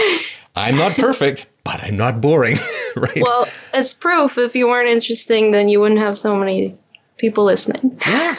I'm 0.60 0.76
not 0.76 0.94
perfect, 0.94 1.48
but 1.64 1.82
I'm 1.84 1.96
not 1.96 2.20
boring, 2.22 2.58
right? 2.96 3.22
Well, 3.22 3.48
it's 3.74 3.94
proof. 3.94 4.38
If 4.38 4.56
you 4.56 4.68
weren't 4.68 4.90
interesting, 4.90 5.52
then 5.52 5.70
you 5.70 5.80
wouldn't 5.80 6.00
have 6.00 6.18
so 6.18 6.36
many 6.36 6.76
people 7.18 7.44
listening. 7.46 7.98
yeah. 8.08 8.36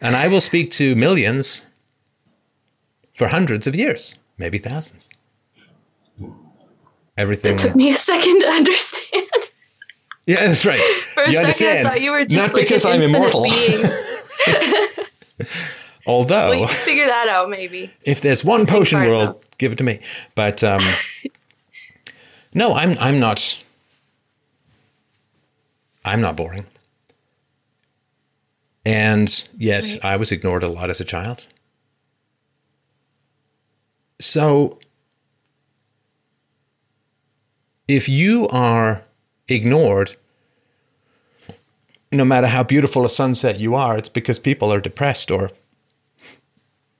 And 0.00 0.16
I 0.16 0.28
will 0.28 0.40
speak 0.40 0.70
to 0.72 0.94
millions 0.96 1.66
for 3.14 3.28
hundreds 3.28 3.66
of 3.66 3.74
years, 3.74 4.14
maybe 4.38 4.58
thousands. 4.58 5.08
Everything. 7.18 7.52
It 7.54 7.58
took 7.58 7.76
me 7.76 7.90
a 7.90 7.94
second 7.96 8.40
to 8.40 8.46
understand. 8.48 9.26
Yeah, 10.26 10.46
that's 10.46 10.64
right. 10.64 10.80
For 11.14 11.22
a 11.24 11.26
you 11.26 11.32
second, 11.32 11.44
understand? 11.46 11.88
I 11.88 11.90
thought 11.90 12.00
you 12.00 12.12
were 12.12 12.24
just 12.24 12.36
not 12.46 12.54
like 12.54 12.64
because 12.64 12.84
I'm 12.86 13.02
immortal. 13.02 13.44
Although, 16.06 16.50
Well, 16.50 16.60
you 16.60 16.66
can 16.66 16.76
figure 16.76 17.06
that 17.06 17.28
out, 17.28 17.50
maybe. 17.50 17.92
if 18.04 18.20
there's 18.22 18.42
one 18.44 18.64
potion 18.66 19.00
world. 19.00 19.44
Give 19.60 19.70
it 19.72 19.78
to 19.78 19.84
me. 19.84 20.00
But 20.34 20.64
um, 20.64 20.80
no, 22.52 22.74
I'm 22.74 22.96
I'm 22.98 23.20
not. 23.20 23.62
I'm 26.04 26.20
not 26.20 26.34
boring. 26.36 26.66
And 28.86 29.44
yes, 29.58 29.92
Right. 29.92 30.04
I 30.14 30.16
was 30.16 30.32
ignored 30.32 30.62
a 30.64 30.68
lot 30.68 30.88
as 30.90 31.00
a 31.00 31.04
child. 31.04 31.46
So, 34.18 34.78
if 37.86 38.08
you 38.08 38.48
are 38.48 39.04
ignored, 39.48 40.16
no 42.10 42.24
matter 42.24 42.46
how 42.46 42.62
beautiful 42.62 43.04
a 43.04 43.10
sunset 43.10 43.60
you 43.60 43.74
are, 43.74 43.96
it's 43.98 44.08
because 44.08 44.38
people 44.38 44.72
are 44.72 44.80
depressed 44.80 45.30
or 45.30 45.50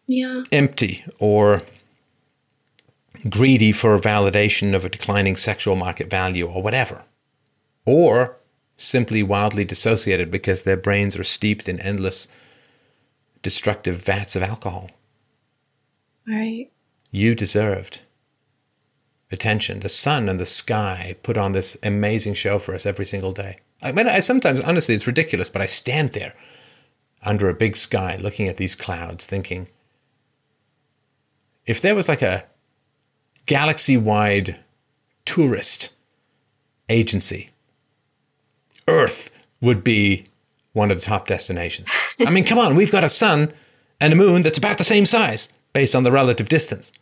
Yeah. 0.06 0.42
empty 0.52 1.05
or 1.18 1.62
greedy 3.28 3.73
for 3.73 3.94
a 3.94 4.00
validation 4.00 4.74
of 4.74 4.84
a 4.84 4.89
declining 4.89 5.36
sexual 5.36 5.76
market 5.76 6.08
value 6.08 6.47
or 6.47 6.62
whatever. 6.62 7.05
Or 7.84 8.39
simply 8.76 9.23
wildly 9.23 9.65
dissociated 9.65 10.31
because 10.31 10.62
their 10.62 10.76
brains 10.76 11.16
are 11.16 11.24
steeped 11.24 11.68
in 11.68 11.81
endless 11.81 12.28
destructive 13.42 13.97
vats 13.97 14.36
of 14.36 14.42
alcohol. 14.42 14.90
Right. 16.26 16.70
You 17.10 17.34
deserved 17.34 18.02
attention. 19.31 19.81
The 19.81 19.89
sun 19.89 20.28
and 20.28 20.40
the 20.40 20.47
sky 20.47 21.16
put 21.23 21.36
on 21.36 21.52
this 21.52 21.76
amazing 21.82 22.34
show 22.34 22.58
for 22.58 22.74
us 22.74 22.86
every 22.86 23.05
single 23.05 23.32
day. 23.32 23.58
I 23.82 23.92
mean, 23.92 24.08
I 24.08 24.20
sometimes, 24.20 24.60
honestly, 24.60 24.94
it's 24.94 25.07
ridiculous, 25.07 25.49
but 25.49 25.62
I 25.62 25.66
stand 25.66 26.12
there 26.12 26.34
under 27.23 27.49
a 27.49 27.55
big 27.55 27.76
sky 27.76 28.18
looking 28.20 28.49
at 28.49 28.57
these 28.57 28.76
clouds 28.76 29.26
thinking, 29.26 29.68
if 31.66 31.81
there 31.81 31.94
was 31.94 32.08
like 32.08 32.23
a 32.23 32.44
galaxy 33.50 33.96
wide 33.96 34.60
tourist 35.24 35.92
agency, 36.88 37.50
Earth 38.86 39.28
would 39.60 39.82
be 39.82 40.24
one 40.72 40.92
of 40.92 40.96
the 40.96 41.02
top 41.02 41.26
destinations. 41.26 41.90
I 42.24 42.30
mean, 42.30 42.44
come 42.44 42.60
on, 42.60 42.76
we've 42.76 42.92
got 42.92 43.02
a 43.02 43.08
sun 43.08 43.52
and 44.00 44.12
a 44.12 44.16
moon 44.16 44.42
that's 44.42 44.56
about 44.56 44.78
the 44.78 44.84
same 44.84 45.04
size 45.04 45.48
based 45.72 45.96
on 45.96 46.04
the 46.04 46.12
relative 46.12 46.48
distance. 46.48 46.92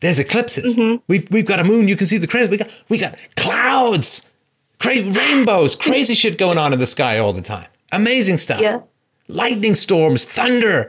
There's 0.00 0.18
eclipses. 0.18 0.74
Mm-hmm. 0.74 1.02
We've 1.06 1.30
we've 1.30 1.44
got 1.44 1.60
a 1.60 1.64
moon. 1.64 1.86
You 1.86 1.96
can 1.96 2.06
see 2.06 2.16
the 2.16 2.26
craters. 2.26 2.48
We 2.48 2.56
got 2.56 2.70
we 2.88 2.96
got 2.96 3.18
clouds, 3.36 4.30
crazy 4.78 5.12
rainbows, 5.12 5.76
crazy 5.76 6.14
shit 6.14 6.38
going 6.38 6.56
on 6.56 6.72
in 6.72 6.78
the 6.78 6.86
sky 6.86 7.18
all 7.18 7.34
the 7.34 7.42
time. 7.42 7.68
Amazing 7.92 8.38
stuff. 8.38 8.60
Yeah. 8.60 8.80
Lightning 9.28 9.74
storms, 9.74 10.24
thunder. 10.24 10.88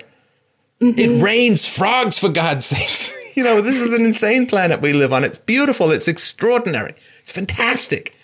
It 0.80 0.96
mm-hmm. 0.96 1.24
rains 1.24 1.68
frogs 1.68 2.18
for 2.18 2.30
God's 2.30 2.66
sakes. 2.66 3.17
You 3.38 3.44
know, 3.44 3.62
this 3.62 3.80
is 3.80 3.94
an 3.94 4.04
insane 4.04 4.48
planet 4.48 4.82
we 4.82 4.94
live 4.94 5.14
on. 5.14 5.24
It's 5.24 5.38
beautiful. 5.38 5.92
It's 5.92 6.08
extraordinary. 6.08 6.96
It's 7.20 7.32
fantastic. 7.32 8.18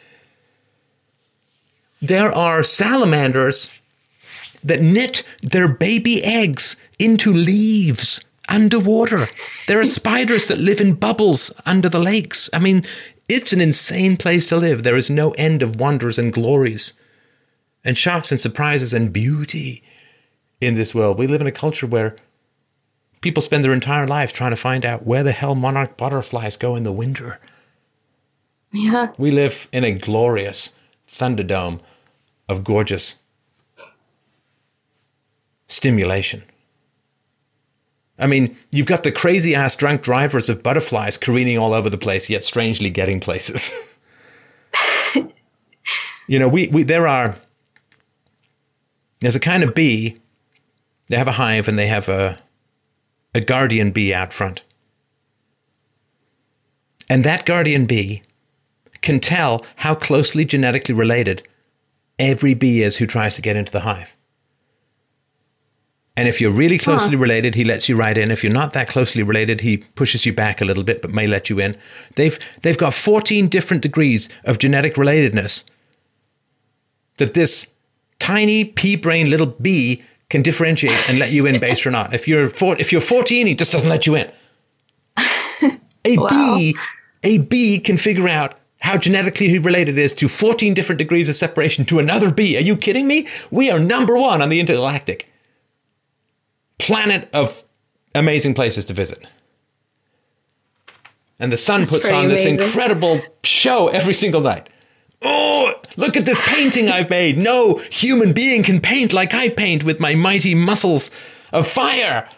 There 2.01 2.31
are 2.31 2.63
salamanders 2.63 3.69
that 4.63 4.81
knit 4.81 5.23
their 5.43 5.67
baby 5.67 6.23
eggs 6.23 6.77
into 6.97 7.31
leaves 7.31 8.23
underwater. 8.49 9.27
There 9.67 9.79
are 9.79 9.85
spiders 9.85 10.47
that 10.47 10.57
live 10.57 10.81
in 10.81 10.95
bubbles 10.95 11.53
under 11.63 11.89
the 11.89 11.99
lakes. 11.99 12.49
I 12.51 12.57
mean, 12.57 12.83
it's 13.29 13.53
an 13.53 13.61
insane 13.61 14.17
place 14.17 14.47
to 14.47 14.57
live. 14.57 14.81
There 14.81 14.97
is 14.97 15.11
no 15.11 15.31
end 15.33 15.61
of 15.61 15.79
wonders 15.79 16.17
and 16.17 16.33
glories 16.33 16.93
and 17.85 17.95
shocks 17.99 18.31
and 18.31 18.41
surprises 18.41 18.93
and 18.93 19.13
beauty 19.13 19.83
in 20.59 20.73
this 20.73 20.95
world. 20.95 21.19
We 21.19 21.27
live 21.27 21.41
in 21.41 21.47
a 21.47 21.51
culture 21.51 21.85
where 21.85 22.15
people 23.23 23.41
spend 23.41 23.65
their 23.65 23.73
entire 23.73 24.05
lives 24.05 24.31
trying 24.31 24.51
to 24.51 24.57
find 24.57 24.85
out 24.85 25.07
where 25.07 25.23
the 25.23 25.31
hell 25.31 25.55
monarch 25.55 25.97
butterflies 25.97 26.57
go 26.57 26.75
in 26.75 26.83
the 26.83 26.91
winter. 26.91 27.39
Yeah. 28.71 29.13
We 29.17 29.31
live 29.31 29.67
in 29.71 29.83
a 29.83 29.93
glorious 29.93 30.75
thunderdome 31.09 31.79
of 32.49 32.63
gorgeous 32.63 33.19
stimulation. 35.67 36.43
I 38.19 38.27
mean, 38.27 38.55
you've 38.71 38.85
got 38.85 39.03
the 39.03 39.11
crazy 39.11 39.55
ass 39.55 39.75
drunk 39.75 40.03
drivers 40.03 40.49
of 40.49 40.61
butterflies 40.61 41.17
careening 41.17 41.57
all 41.57 41.73
over 41.73 41.89
the 41.89 41.97
place, 41.97 42.29
yet 42.29 42.43
strangely 42.43 42.89
getting 42.89 43.19
places. 43.19 43.73
you 46.27 46.37
know, 46.37 46.47
we, 46.47 46.67
we 46.67 46.83
there 46.83 47.07
are 47.07 47.37
there's 49.19 49.35
a 49.35 49.39
kind 49.39 49.63
of 49.63 49.73
bee. 49.73 50.17
They 51.07 51.17
have 51.17 51.27
a 51.27 51.33
hive 51.33 51.67
and 51.67 51.79
they 51.79 51.87
have 51.87 52.09
a 52.09 52.42
a 53.33 53.41
guardian 53.41 53.91
bee 53.91 54.13
out 54.13 54.33
front. 54.33 54.63
And 57.09 57.23
that 57.23 57.45
guardian 57.45 57.85
bee 57.85 58.23
can 59.01 59.19
tell 59.19 59.65
how 59.77 59.95
closely 59.95 60.45
genetically 60.45 60.95
related 60.95 61.47
every 62.17 62.53
bee 62.53 62.81
is 62.81 62.97
who 62.97 63.05
tries 63.05 63.35
to 63.35 63.41
get 63.41 63.55
into 63.55 63.71
the 63.71 63.81
hive. 63.81 64.15
And 66.15 66.27
if 66.27 66.39
you're 66.39 66.51
really 66.51 66.77
closely 66.77 67.15
related, 67.15 67.55
he 67.55 67.63
lets 67.63 67.89
you 67.89 67.95
right 67.95 68.15
in. 68.15 68.29
If 68.29 68.43
you're 68.43 68.53
not 68.53 68.73
that 68.73 68.87
closely 68.87 69.23
related, 69.23 69.61
he 69.61 69.77
pushes 69.77 70.27
you 70.27 70.33
back 70.33 70.61
a 70.61 70.65
little 70.65 70.83
bit, 70.83 71.01
but 71.01 71.11
may 71.11 71.25
let 71.25 71.49
you 71.49 71.59
in. 71.59 71.75
They've 72.15 72.37
they've 72.61 72.77
got 72.77 72.93
14 72.93 73.47
different 73.47 73.81
degrees 73.81 74.29
of 74.43 74.59
genetic 74.59 74.93
relatedness 74.93 75.63
that 77.17 77.33
this 77.33 77.67
tiny 78.19 78.63
pea 78.63 78.95
brain 78.95 79.29
little 79.29 79.47
bee 79.47 80.03
can 80.33 80.41
differentiate 80.41 81.07
and 81.07 81.19
let 81.19 81.31
you 81.31 81.45
in 81.45 81.59
based 81.59 81.85
or 81.85 81.91
not. 81.91 82.11
If 82.11 82.27
you're 82.27 82.49
four, 82.49 82.75
if 82.79 82.91
you're 82.91 83.01
14, 83.01 83.45
he 83.45 83.53
just 83.53 83.71
doesn't 83.71 83.87
let 83.87 84.07
you 84.07 84.15
in. 84.15 84.31
A 86.05 86.17
Wow. 86.17 86.55
bee, 86.57 86.75
a 87.21 87.37
bee 87.37 87.77
can 87.77 87.97
figure 87.97 88.27
out 88.27 88.57
how 88.81 88.97
genetically 88.97 89.47
he 89.47 89.59
related 89.59 89.99
it 89.99 90.01
is 90.01 90.11
to 90.15 90.27
14 90.27 90.73
different 90.73 90.97
degrees 90.97 91.29
of 91.29 91.35
separation 91.35 91.85
to 91.85 91.99
another 91.99 92.31
bee. 92.31 92.57
Are 92.57 92.61
you 92.61 92.75
kidding 92.75 93.05
me? 93.05 93.27
We 93.51 93.69
are 93.69 93.77
number 93.77 94.17
one 94.17 94.41
on 94.41 94.49
the 94.49 94.59
intergalactic 94.59 95.31
planet 96.79 97.29
of 97.31 97.63
amazing 98.15 98.55
places 98.55 98.85
to 98.85 98.93
visit. 98.93 99.19
And 101.39 101.51
the 101.51 101.57
sun 101.57 101.81
That's 101.81 101.93
puts 101.93 102.09
on 102.09 102.27
this 102.27 102.43
incredible 102.43 103.21
show 103.43 103.87
every 103.89 104.15
single 104.15 104.41
night. 104.41 104.67
Oh, 105.23 105.73
look 105.95 106.17
at 106.17 106.25
this 106.25 106.41
painting 106.47 106.89
I've 106.89 107.09
made. 107.09 107.37
No 107.37 107.77
human 107.91 108.33
being 108.33 108.61
can 108.63 108.81
paint 108.81 109.13
like 109.13 109.33
I 109.33 109.49
paint 109.49 109.83
with 109.83 109.99
my 109.99 110.15
mighty 110.15 110.53
muscles 110.55 111.11
of 111.51 111.67
fire. 111.67 112.29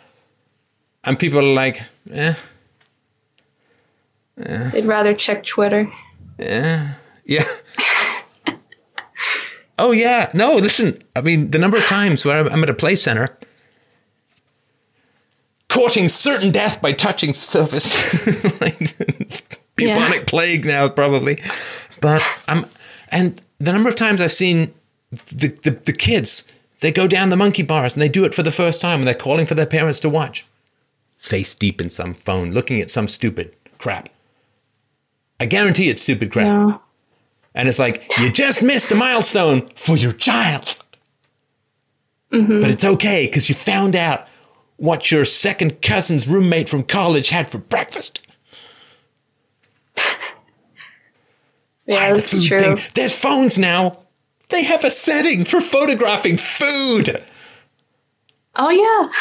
And 1.03 1.17
people 1.19 1.39
are 1.39 1.53
like, 1.53 1.81
eh, 2.11 2.33
They'd 4.37 4.85
rather 4.85 5.13
check 5.13 5.43
Twitter. 5.45 5.89
yeah. 6.37 6.95
Yeah. 7.25 7.47
oh, 9.79 9.91
yeah. 9.91 10.29
No, 10.33 10.55
listen. 10.57 11.01
I 11.15 11.21
mean, 11.21 11.49
the 11.51 11.57
number 11.57 11.77
of 11.77 11.85
times 11.85 12.23
where 12.25 12.47
I'm- 12.47 12.63
at 12.63 12.69
a 12.69 12.73
play 12.73 12.95
center 12.95 13.37
courting 15.69 16.07
certain 16.09 16.51
death 16.51 16.81
by 16.81 16.91
touching 16.93 17.33
surface. 17.33 17.93
like, 18.61 18.95
bubonic 19.75 20.19
Yeah. 20.19 20.23
plague 20.27 20.65
now, 20.65 20.87
probably. 20.89 21.41
But 22.01 22.21
I'm, 22.47 22.65
and 23.15 23.41
the 23.59 23.71
number 23.71 23.89
of 23.89 23.95
times 23.95 24.21
I've 24.21 24.31
seen 24.31 24.73
the, 25.31 25.47
the, 25.63 25.71
the 25.71 25.93
kids, 25.93 26.51
they 26.81 26.91
go 26.91 27.07
down 27.07 27.29
the 27.29 27.37
monkey 27.37 27.63
bars 27.63 27.93
and 27.93 28.01
they 28.01 28.09
do 28.09 28.25
it 28.25 28.35
for 28.35 28.43
the 28.43 28.51
first 28.51 28.81
time 28.81 28.99
and 28.99 29.07
they're 29.07 29.15
calling 29.15 29.45
for 29.45 29.55
their 29.55 29.65
parents 29.65 29.99
to 30.01 30.09
watch. 30.09 30.45
Face 31.19 31.55
deep 31.55 31.81
in 31.81 31.89
some 31.89 32.13
phone, 32.13 32.51
looking 32.51 32.81
at 32.81 32.91
some 32.91 33.07
stupid 33.07 33.55
crap. 33.77 34.09
I 35.39 35.45
guarantee 35.45 35.89
it's 35.89 36.01
stupid 36.01 36.31
crap. 36.31 36.47
Yeah. 36.47 36.77
And 37.53 37.69
it's 37.69 37.79
like, 37.79 38.05
you 38.19 38.31
just 38.31 38.61
missed 38.61 38.91
a 38.91 38.95
milestone 38.95 39.69
for 39.75 39.95
your 39.95 40.11
child. 40.11 40.77
Mm-hmm. 42.31 42.59
But 42.59 42.69
it's 42.69 42.83
okay 42.83 43.25
because 43.27 43.47
you 43.47 43.55
found 43.55 43.95
out 43.95 44.27
what 44.77 45.09
your 45.09 45.23
second 45.23 45.81
cousin's 45.81 46.27
roommate 46.27 46.67
from 46.67 46.83
college 46.83 47.29
had 47.29 47.49
for 47.49 47.59
breakfast. 47.59 48.21
Yeah, 51.85 52.09
The 52.13 52.15
that's 52.19 52.43
true. 52.43 52.59
thing. 52.77 52.79
There's 52.95 53.13
phones 53.13 53.57
now. 53.57 53.99
They 54.49 54.63
have 54.63 54.83
a 54.83 54.89
setting 54.91 55.45
for 55.45 55.61
photographing 55.61 56.37
food. 56.37 57.23
Oh 58.55 58.69
yeah. 58.69 59.11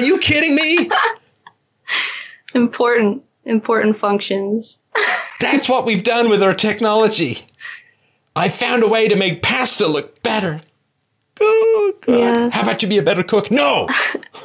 Are 0.00 0.04
you 0.04 0.18
kidding 0.18 0.54
me? 0.54 0.90
Important 2.54 3.22
important 3.44 3.96
functions. 3.96 4.80
That's 5.40 5.68
what 5.68 5.84
we've 5.84 6.02
done 6.04 6.28
with 6.28 6.42
our 6.42 6.54
technology. 6.54 7.38
I 8.36 8.48
found 8.48 8.82
a 8.82 8.88
way 8.88 9.08
to 9.08 9.16
make 9.16 9.42
pasta 9.42 9.86
look 9.86 10.22
better. 10.22 10.62
Oh, 11.40 11.92
God. 12.02 12.18
Yeah. 12.18 12.50
How 12.50 12.62
about 12.62 12.82
you 12.82 12.88
be 12.88 12.98
a 12.98 13.02
better 13.02 13.22
cook? 13.24 13.50
No. 13.50 13.88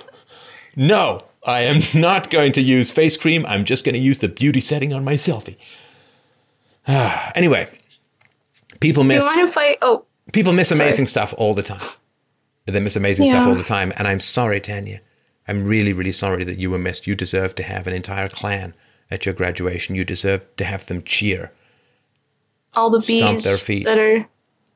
no, 0.76 1.26
I 1.46 1.62
am 1.62 1.82
not 1.94 2.30
going 2.32 2.54
to 2.54 2.62
use 2.62 2.92
face 2.92 3.16
cream. 3.18 3.46
I'm 3.46 3.64
just 3.66 3.86
going 3.86 3.94
to 3.94 4.02
use 4.02 4.20
the 4.20 4.28
beauty 4.30 4.60
setting 4.60 4.94
on 4.94 5.04
my 5.04 5.14
selfie. 5.14 5.58
Anyway, 7.36 7.68
people 8.80 9.04
miss. 9.04 9.24
Do 9.24 9.30
you 9.32 9.38
mind 9.38 9.50
if 9.50 9.58
I 9.58 9.78
oh 9.82 10.06
people 10.32 10.54
miss 10.54 10.72
amazing 10.72 11.08
stuff 11.08 11.34
all 11.38 11.54
the 11.54 11.64
time. 11.64 11.82
They 12.66 12.80
miss 12.80 12.96
amazing 12.96 13.28
stuff 13.28 13.48
all 13.48 13.56
the 13.56 13.64
time, 13.64 13.94
and 13.96 14.08
I'm 14.08 14.20
sorry, 14.20 14.60
Tanya. 14.60 15.02
I'm 15.48 15.66
really, 15.66 15.94
really 15.94 16.12
sorry 16.12 16.44
that 16.44 16.58
you 16.58 16.70
were 16.70 16.78
missed. 16.78 17.08
You 17.08 17.16
deserve 17.16 17.56
to 17.56 17.64
have 17.64 17.88
an 17.88 17.94
entire 17.94 18.28
clan 18.28 18.74
at 19.10 19.26
your 19.26 19.34
graduation. 19.34 19.96
You 19.96 20.04
deserve 20.04 20.46
to 20.58 20.66
have 20.66 20.86
them 20.88 21.02
cheer. 21.04 21.54
all 22.76 22.90
the 22.90 23.00
bees 23.00 23.46
their 23.46 23.56
feet. 23.56 23.86
that 23.86 23.98
are 23.98 24.28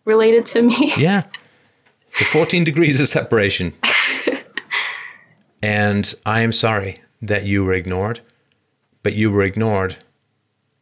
related 0.06 0.46
to 0.48 0.62
me. 0.62 0.94
Yeah. 0.98 1.24
The 2.20 2.26
14 2.26 2.66
degrees 2.66 3.00
of 3.00 3.08
separation. 3.08 3.74
and 5.62 6.14
I 6.26 6.42
am 6.42 6.52
sorry 6.52 6.98
that 7.22 7.46
you 7.46 7.64
were 7.64 7.74
ignored, 7.74 8.20
but 9.02 9.14
you 9.14 9.32
were 9.32 9.44
ignored 9.44 9.98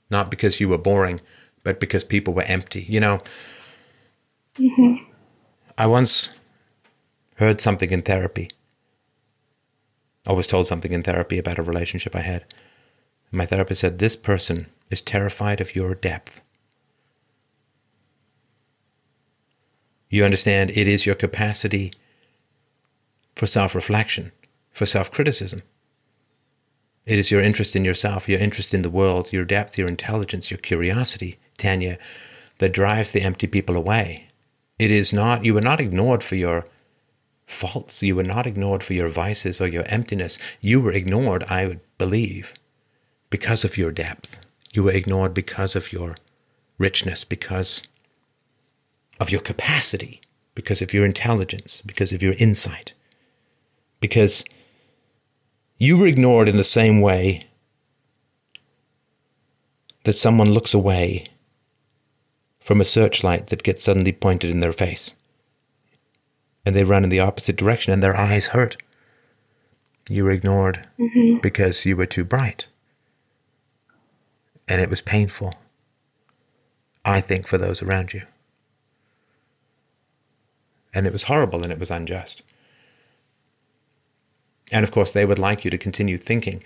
not 0.09 0.31
because 0.31 0.59
you 0.59 0.69
were 0.69 0.77
boring, 0.77 1.21
but 1.63 1.79
because 1.79 2.03
people 2.03 2.33
were 2.33 2.43
empty. 2.43 2.81
You 2.81 2.99
know, 2.99 3.19
mm-hmm. 4.57 5.03
I 5.77 5.87
once 5.87 6.39
heard 7.35 7.61
something 7.61 7.91
in 7.91 8.01
therapy. 8.01 8.49
I 10.27 10.33
was 10.33 10.47
told 10.47 10.67
something 10.67 10.91
in 10.91 11.03
therapy 11.03 11.37
about 11.37 11.57
a 11.57 11.63
relationship 11.63 12.15
I 12.15 12.21
had. 12.21 12.45
My 13.31 13.45
therapist 13.45 13.81
said, 13.81 13.99
This 13.99 14.15
person 14.15 14.67
is 14.89 15.01
terrified 15.01 15.61
of 15.61 15.75
your 15.75 15.95
depth. 15.95 16.41
You 20.09 20.25
understand 20.25 20.71
it 20.71 20.87
is 20.87 21.05
your 21.05 21.15
capacity 21.15 21.93
for 23.35 23.45
self 23.45 23.75
reflection, 23.75 24.31
for 24.71 24.85
self 24.85 25.11
criticism. 25.11 25.61
It 27.09 27.17
is 27.17 27.31
your 27.31 27.41
interest 27.41 27.75
in 27.75 27.83
yourself, 27.83 28.29
your 28.29 28.39
interest 28.39 28.71
in 28.71 28.83
the 28.83 28.89
world, 28.89 29.33
your 29.33 29.43
depth, 29.43 29.79
your 29.79 29.87
intelligence, 29.87 30.51
your 30.51 30.59
curiosity, 30.59 31.39
Tanya, 31.57 31.97
that 32.59 32.71
drives 32.71 33.11
the 33.11 33.23
empty 33.23 33.47
people 33.47 33.75
away. 33.75 34.27
It 34.77 34.91
is 34.91 35.11
not, 35.11 35.43
you 35.43 35.55
were 35.55 35.59
not 35.59 35.81
ignored 35.81 36.21
for 36.21 36.35
your 36.35 36.67
faults. 37.47 38.03
You 38.03 38.15
were 38.15 38.21
not 38.21 38.45
ignored 38.45 38.83
for 38.83 38.93
your 38.93 39.09
vices 39.09 39.59
or 39.59 39.67
your 39.67 39.85
emptiness. 39.87 40.37
You 40.61 40.81
were 40.81 40.91
ignored, 40.91 41.43
I 41.45 41.65
would 41.65 41.79
believe, 41.97 42.53
because 43.31 43.63
of 43.63 43.75
your 43.75 43.91
depth. 43.91 44.37
You 44.71 44.83
were 44.83 44.91
ignored 44.91 45.33
because 45.33 45.75
of 45.75 45.91
your 45.91 46.15
richness, 46.77 47.23
because 47.23 47.81
of 49.19 49.31
your 49.31 49.41
capacity, 49.41 50.21
because 50.53 50.79
of 50.79 50.93
your 50.93 51.05
intelligence, 51.05 51.81
because 51.81 52.13
of 52.13 52.21
your 52.21 52.33
insight. 52.33 52.93
Because 53.99 54.45
you 55.79 55.97
were 55.97 56.07
ignored 56.07 56.49
in 56.49 56.57
the 56.57 56.63
same 56.63 56.99
way 56.99 57.45
that 60.03 60.17
someone 60.17 60.51
looks 60.51 60.73
away 60.73 61.25
from 62.59 62.81
a 62.81 62.85
searchlight 62.85 63.47
that 63.47 63.63
gets 63.63 63.83
suddenly 63.83 64.11
pointed 64.11 64.49
in 64.49 64.59
their 64.59 64.73
face. 64.73 65.13
And 66.65 66.75
they 66.75 66.83
run 66.83 67.05
in 67.05 67.09
the 67.09 67.21
opposite 67.21 67.55
direction 67.55 67.93
and 67.93 68.03
their 68.03 68.17
eyes 68.17 68.47
hurt. 68.47 68.75
You 70.09 70.25
were 70.25 70.31
ignored 70.31 70.87
mm-hmm. 70.99 71.39
because 71.39 71.85
you 71.85 71.95
were 71.95 72.05
too 72.05 72.25
bright. 72.25 72.67
And 74.67 74.81
it 74.81 74.89
was 74.89 75.01
painful, 75.01 75.53
I 77.05 77.21
think, 77.21 77.47
for 77.47 77.57
those 77.57 77.81
around 77.81 78.13
you. 78.13 78.23
And 80.93 81.07
it 81.07 81.13
was 81.13 81.23
horrible 81.23 81.63
and 81.63 81.71
it 81.71 81.79
was 81.79 81.89
unjust. 81.89 82.41
And 84.71 84.83
of 84.83 84.91
course, 84.91 85.11
they 85.11 85.25
would 85.25 85.39
like 85.39 85.65
you 85.65 85.71
to 85.71 85.77
continue 85.77 86.17
thinking 86.17 86.63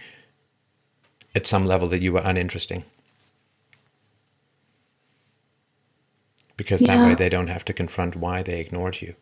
at 1.35 1.47
some 1.47 1.65
level 1.65 1.87
that 1.89 2.01
you 2.01 2.13
were 2.13 2.21
uninteresting. 2.23 2.83
Because 6.55 6.81
that 6.81 7.05
way 7.05 7.15
they 7.15 7.29
don't 7.29 7.47
have 7.47 7.65
to 7.65 7.73
confront 7.73 8.15
why 8.15 8.43
they 8.43 8.59
ignored 8.59 9.01
you 9.01 9.15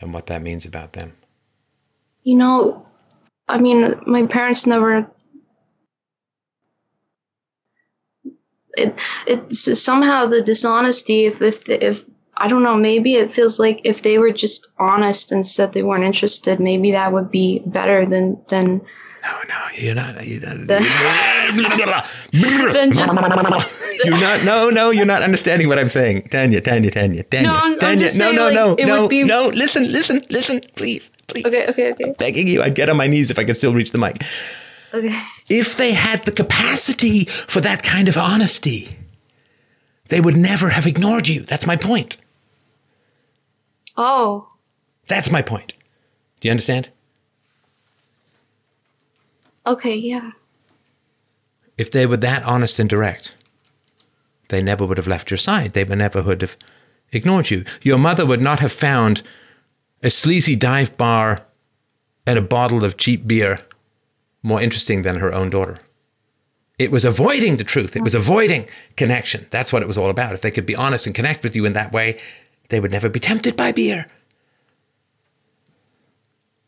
and 0.00 0.14
what 0.14 0.26
that 0.26 0.42
means 0.42 0.64
about 0.64 0.92
them. 0.92 1.14
You 2.22 2.36
know, 2.36 2.86
I 3.48 3.58
mean, 3.58 3.94
my 4.06 4.26
parents 4.26 4.66
never. 4.66 5.10
It 8.76 9.00
it's 9.26 9.80
somehow 9.80 10.26
the 10.26 10.42
dishonesty. 10.42 11.26
If 11.26 11.42
if 11.42 11.68
if 11.68 12.04
I 12.36 12.48
don't 12.48 12.62
know, 12.62 12.76
maybe 12.76 13.14
it 13.14 13.30
feels 13.30 13.58
like 13.60 13.80
if 13.84 14.02
they 14.02 14.18
were 14.18 14.32
just 14.32 14.68
honest 14.78 15.32
and 15.32 15.46
said 15.46 15.72
they 15.72 15.82
weren't 15.82 16.04
interested, 16.04 16.60
maybe 16.60 16.90
that 16.92 17.12
would 17.12 17.30
be 17.30 17.62
better 17.66 18.04
than 18.06 18.38
than 18.48 18.80
No, 19.22 19.32
no, 19.48 19.60
you're 19.78 19.94
not. 19.94 20.26
You're 20.26 20.40
not. 20.40 20.66
than 20.66 20.82
just. 22.92 24.04
You're 24.04 24.20
not. 24.20 24.44
No, 24.44 24.70
no, 24.70 24.90
you're 24.90 25.06
not 25.06 25.22
understanding 25.22 25.68
what 25.68 25.78
I'm 25.78 25.88
saying, 25.88 26.22
Tanya, 26.22 26.60
Tanya, 26.60 26.90
Tanya, 26.90 27.22
Tanya, 27.22 27.48
No, 27.48 27.54
I'm- 27.54 27.72
I'm 27.72 27.78
Tanya. 27.78 27.98
just 27.98 28.18
no, 28.18 28.24
saying, 28.26 28.36
no, 28.36 28.44
like, 28.46 28.54
no, 28.54 28.74
it 28.74 28.86
no, 28.86 29.00
would 29.02 29.10
be- 29.10 29.24
no. 29.24 29.46
Listen, 29.48 29.90
listen, 29.90 30.22
listen, 30.28 30.60
please, 30.76 31.10
please. 31.28 31.44
Okay, 31.46 31.66
okay, 31.68 31.92
okay, 31.92 32.14
Begging 32.18 32.48
you, 32.48 32.62
I'd 32.62 32.74
get 32.74 32.88
on 32.88 32.96
my 32.96 33.06
knees 33.06 33.30
if 33.30 33.38
I 33.38 33.44
could 33.44 33.56
still 33.56 33.72
reach 33.72 33.92
the 33.92 33.98
mic. 33.98 34.22
okay. 34.92 35.16
If 35.48 35.76
they 35.76 35.92
had 35.92 36.24
the 36.24 36.32
capacity 36.32 37.24
for 37.26 37.60
that 37.60 37.82
kind 37.82 38.08
of 38.08 38.16
honesty, 38.18 38.98
they 40.08 40.20
would 40.20 40.36
never 40.36 40.70
have 40.70 40.86
ignored 40.86 41.28
you. 41.28 41.42
That's 41.42 41.66
my 41.66 41.76
point. 41.76 42.18
Oh, 43.96 44.48
That's 45.06 45.30
my 45.30 45.42
point. 45.42 45.74
Do 46.40 46.48
you 46.48 46.50
understand? 46.50 46.90
okay, 49.66 49.94
yeah. 49.94 50.32
If 51.78 51.90
they 51.90 52.06
were 52.06 52.18
that 52.18 52.42
honest 52.44 52.78
and 52.78 52.88
direct, 52.88 53.34
they 54.48 54.62
never 54.62 54.84
would 54.86 54.98
have 54.98 55.06
left 55.06 55.30
your 55.30 55.38
side. 55.38 55.72
They 55.72 55.84
would 55.84 55.98
never 55.98 56.22
would 56.22 56.42
have 56.42 56.56
ignored 57.12 57.50
you. 57.50 57.64
Your 57.82 57.98
mother 57.98 58.24
would 58.26 58.40
not 58.42 58.60
have 58.60 58.72
found 58.72 59.22
a 60.02 60.10
sleazy 60.10 60.54
dive 60.54 60.96
bar 60.96 61.42
and 62.26 62.38
a 62.38 62.42
bottle 62.42 62.84
of 62.84 62.96
cheap 62.96 63.26
beer 63.26 63.60
more 64.42 64.60
interesting 64.60 65.02
than 65.02 65.16
her 65.16 65.32
own 65.32 65.50
daughter. 65.50 65.78
It 66.78 66.90
was 66.90 67.04
avoiding 67.04 67.56
the 67.56 67.64
truth. 67.64 67.96
It 67.96 68.02
was 68.02 68.14
avoiding 68.14 68.68
connection. 68.96 69.46
That's 69.50 69.72
what 69.72 69.82
it 69.82 69.88
was 69.88 69.96
all 69.96 70.10
about. 70.10 70.34
If 70.34 70.42
they 70.42 70.50
could 70.50 70.66
be 70.66 70.76
honest 70.76 71.06
and 71.06 71.14
connect 71.14 71.42
with 71.42 71.56
you 71.56 71.64
in 71.64 71.72
that 71.72 71.92
way, 71.92 72.20
they 72.68 72.80
would 72.80 72.90
never 72.92 73.08
be 73.08 73.20
tempted 73.20 73.56
by 73.56 73.72
beer. 73.72 74.06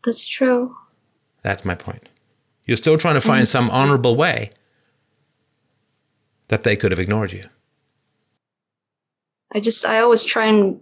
That's 0.04 0.26
true. 0.28 0.76
That's 1.42 1.64
my 1.64 1.74
point. 1.74 2.08
You're 2.64 2.76
still 2.76 2.98
trying 2.98 3.14
to 3.14 3.20
find 3.20 3.48
some 3.48 3.70
honorable 3.70 4.16
way 4.16 4.50
that 6.48 6.62
they 6.64 6.76
could 6.76 6.92
have 6.92 6.98
ignored 7.00 7.32
you. 7.32 7.44
I 9.52 9.60
just 9.60 9.86
I 9.86 10.00
always 10.00 10.24
try 10.24 10.46
and 10.46 10.80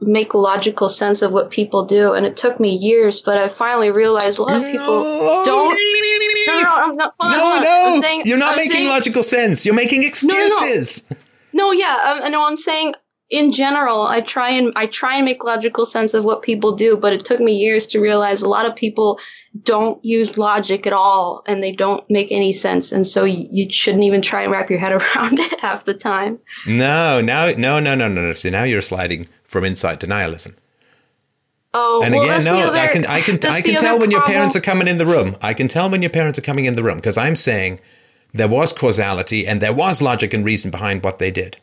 make 0.00 0.34
logical 0.34 0.88
sense 0.88 1.22
of 1.22 1.32
what 1.32 1.50
people 1.50 1.84
do, 1.84 2.12
and 2.12 2.26
it 2.26 2.36
took 2.36 2.60
me 2.60 2.74
years, 2.76 3.20
but 3.22 3.38
I 3.38 3.48
finally 3.48 3.90
realized 3.90 4.38
a 4.38 4.42
lot 4.42 4.56
of 4.56 4.62
people 4.70 5.02
don't. 5.44 5.74
No, 6.46 6.60
no, 6.60 6.62
no, 6.62 6.74
I'm 6.76 6.96
not, 6.96 7.14
No, 7.22 7.60
no, 7.60 8.00
saying- 8.02 8.22
you're 8.26 8.36
not 8.38 8.52
I'm 8.52 8.56
making 8.56 8.72
saying- 8.72 8.88
logical 8.88 9.22
sense. 9.22 9.64
You're 9.64 9.74
making 9.74 10.02
no. 10.02 10.06
excuses. 10.08 11.02
No, 11.52 11.72
yeah, 11.72 11.96
um, 12.06 12.20
I 12.22 12.28
know. 12.28 12.44
I'm 12.44 12.56
saying 12.58 12.94
in 13.34 13.50
general, 13.50 14.02
I 14.06 14.20
try 14.20 14.50
and 14.50 14.72
I 14.76 14.86
try 14.86 15.16
and 15.16 15.24
make 15.24 15.42
logical 15.42 15.84
sense 15.84 16.14
of 16.14 16.24
what 16.24 16.42
people 16.42 16.70
do, 16.70 16.96
but 16.96 17.12
it 17.12 17.24
took 17.24 17.40
me 17.40 17.52
years 17.52 17.84
to 17.88 18.00
realize 18.00 18.42
a 18.42 18.48
lot 18.48 18.64
of 18.64 18.76
people 18.76 19.18
don't 19.64 20.02
use 20.04 20.38
logic 20.38 20.86
at 20.86 20.92
all, 20.92 21.42
and 21.46 21.60
they 21.60 21.72
don't 21.72 22.08
make 22.08 22.30
any 22.30 22.52
sense, 22.52 22.92
and 22.92 23.04
so 23.04 23.24
you, 23.24 23.48
you 23.50 23.68
shouldn't 23.70 24.04
even 24.04 24.22
try 24.22 24.42
and 24.42 24.52
wrap 24.52 24.70
your 24.70 24.78
head 24.78 24.92
around 25.16 25.40
it 25.40 25.60
half 25.60 25.84
the 25.84 25.94
time. 25.94 26.38
No, 26.64 27.20
now, 27.20 27.46
no, 27.50 27.80
no, 27.80 27.94
no, 27.94 28.08
no, 28.08 28.22
no. 28.22 28.32
See, 28.34 28.50
now 28.50 28.62
you're 28.62 28.80
sliding 28.80 29.26
from 29.42 29.64
insight 29.64 29.98
denialism. 29.98 30.54
Oh, 31.76 32.02
And 32.04 32.14
well, 32.14 32.22
again, 32.22 32.44
no, 32.44 32.56
the 32.56 32.68
other, 32.68 32.78
I 32.78 32.86
can, 32.86 33.04
I 33.06 33.20
can, 33.20 33.34
I 33.46 33.60
can 33.60 33.74
tell 33.74 33.98
when 33.98 34.12
your 34.12 34.24
parents 34.24 34.54
are 34.54 34.60
coming 34.60 34.86
in 34.86 34.98
the 34.98 35.06
room. 35.06 35.36
I 35.42 35.54
can 35.54 35.66
tell 35.66 35.90
when 35.90 36.02
your 36.02 36.10
parents 36.10 36.38
are 36.38 36.42
coming 36.42 36.66
in 36.66 36.76
the 36.76 36.84
room 36.84 36.98
because 36.98 37.18
I'm 37.18 37.34
saying 37.34 37.80
there 38.32 38.46
was 38.46 38.72
causality 38.72 39.44
and 39.44 39.60
there 39.60 39.74
was 39.74 40.00
logic 40.00 40.32
and 40.32 40.44
reason 40.44 40.70
behind 40.70 41.02
what 41.02 41.18
they 41.18 41.32
did. 41.32 41.56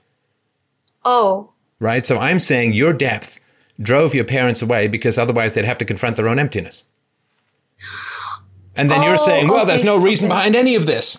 Oh, 1.06 1.50
Right? 1.81 2.05
So 2.05 2.17
I'm 2.17 2.39
saying 2.39 2.71
your 2.73 2.93
depth 2.93 3.39
drove 3.81 4.13
your 4.15 4.23
parents 4.23 4.61
away 4.61 4.87
because 4.87 5.17
otherwise 5.17 5.55
they'd 5.55 5.65
have 5.65 5.79
to 5.79 5.85
confront 5.85 6.15
their 6.15 6.29
own 6.29 6.39
emptiness. 6.39 6.85
And 8.77 8.89
then 8.89 9.01
you're 9.01 9.15
Oh, 9.15 9.17
saying, 9.25 9.49
well, 9.49 9.65
there's 9.65 9.83
no 9.83 9.97
reason 10.01 10.27
okay. 10.27 10.35
behind 10.37 10.55
any 10.55 10.75
of 10.75 10.85
this. 10.85 11.17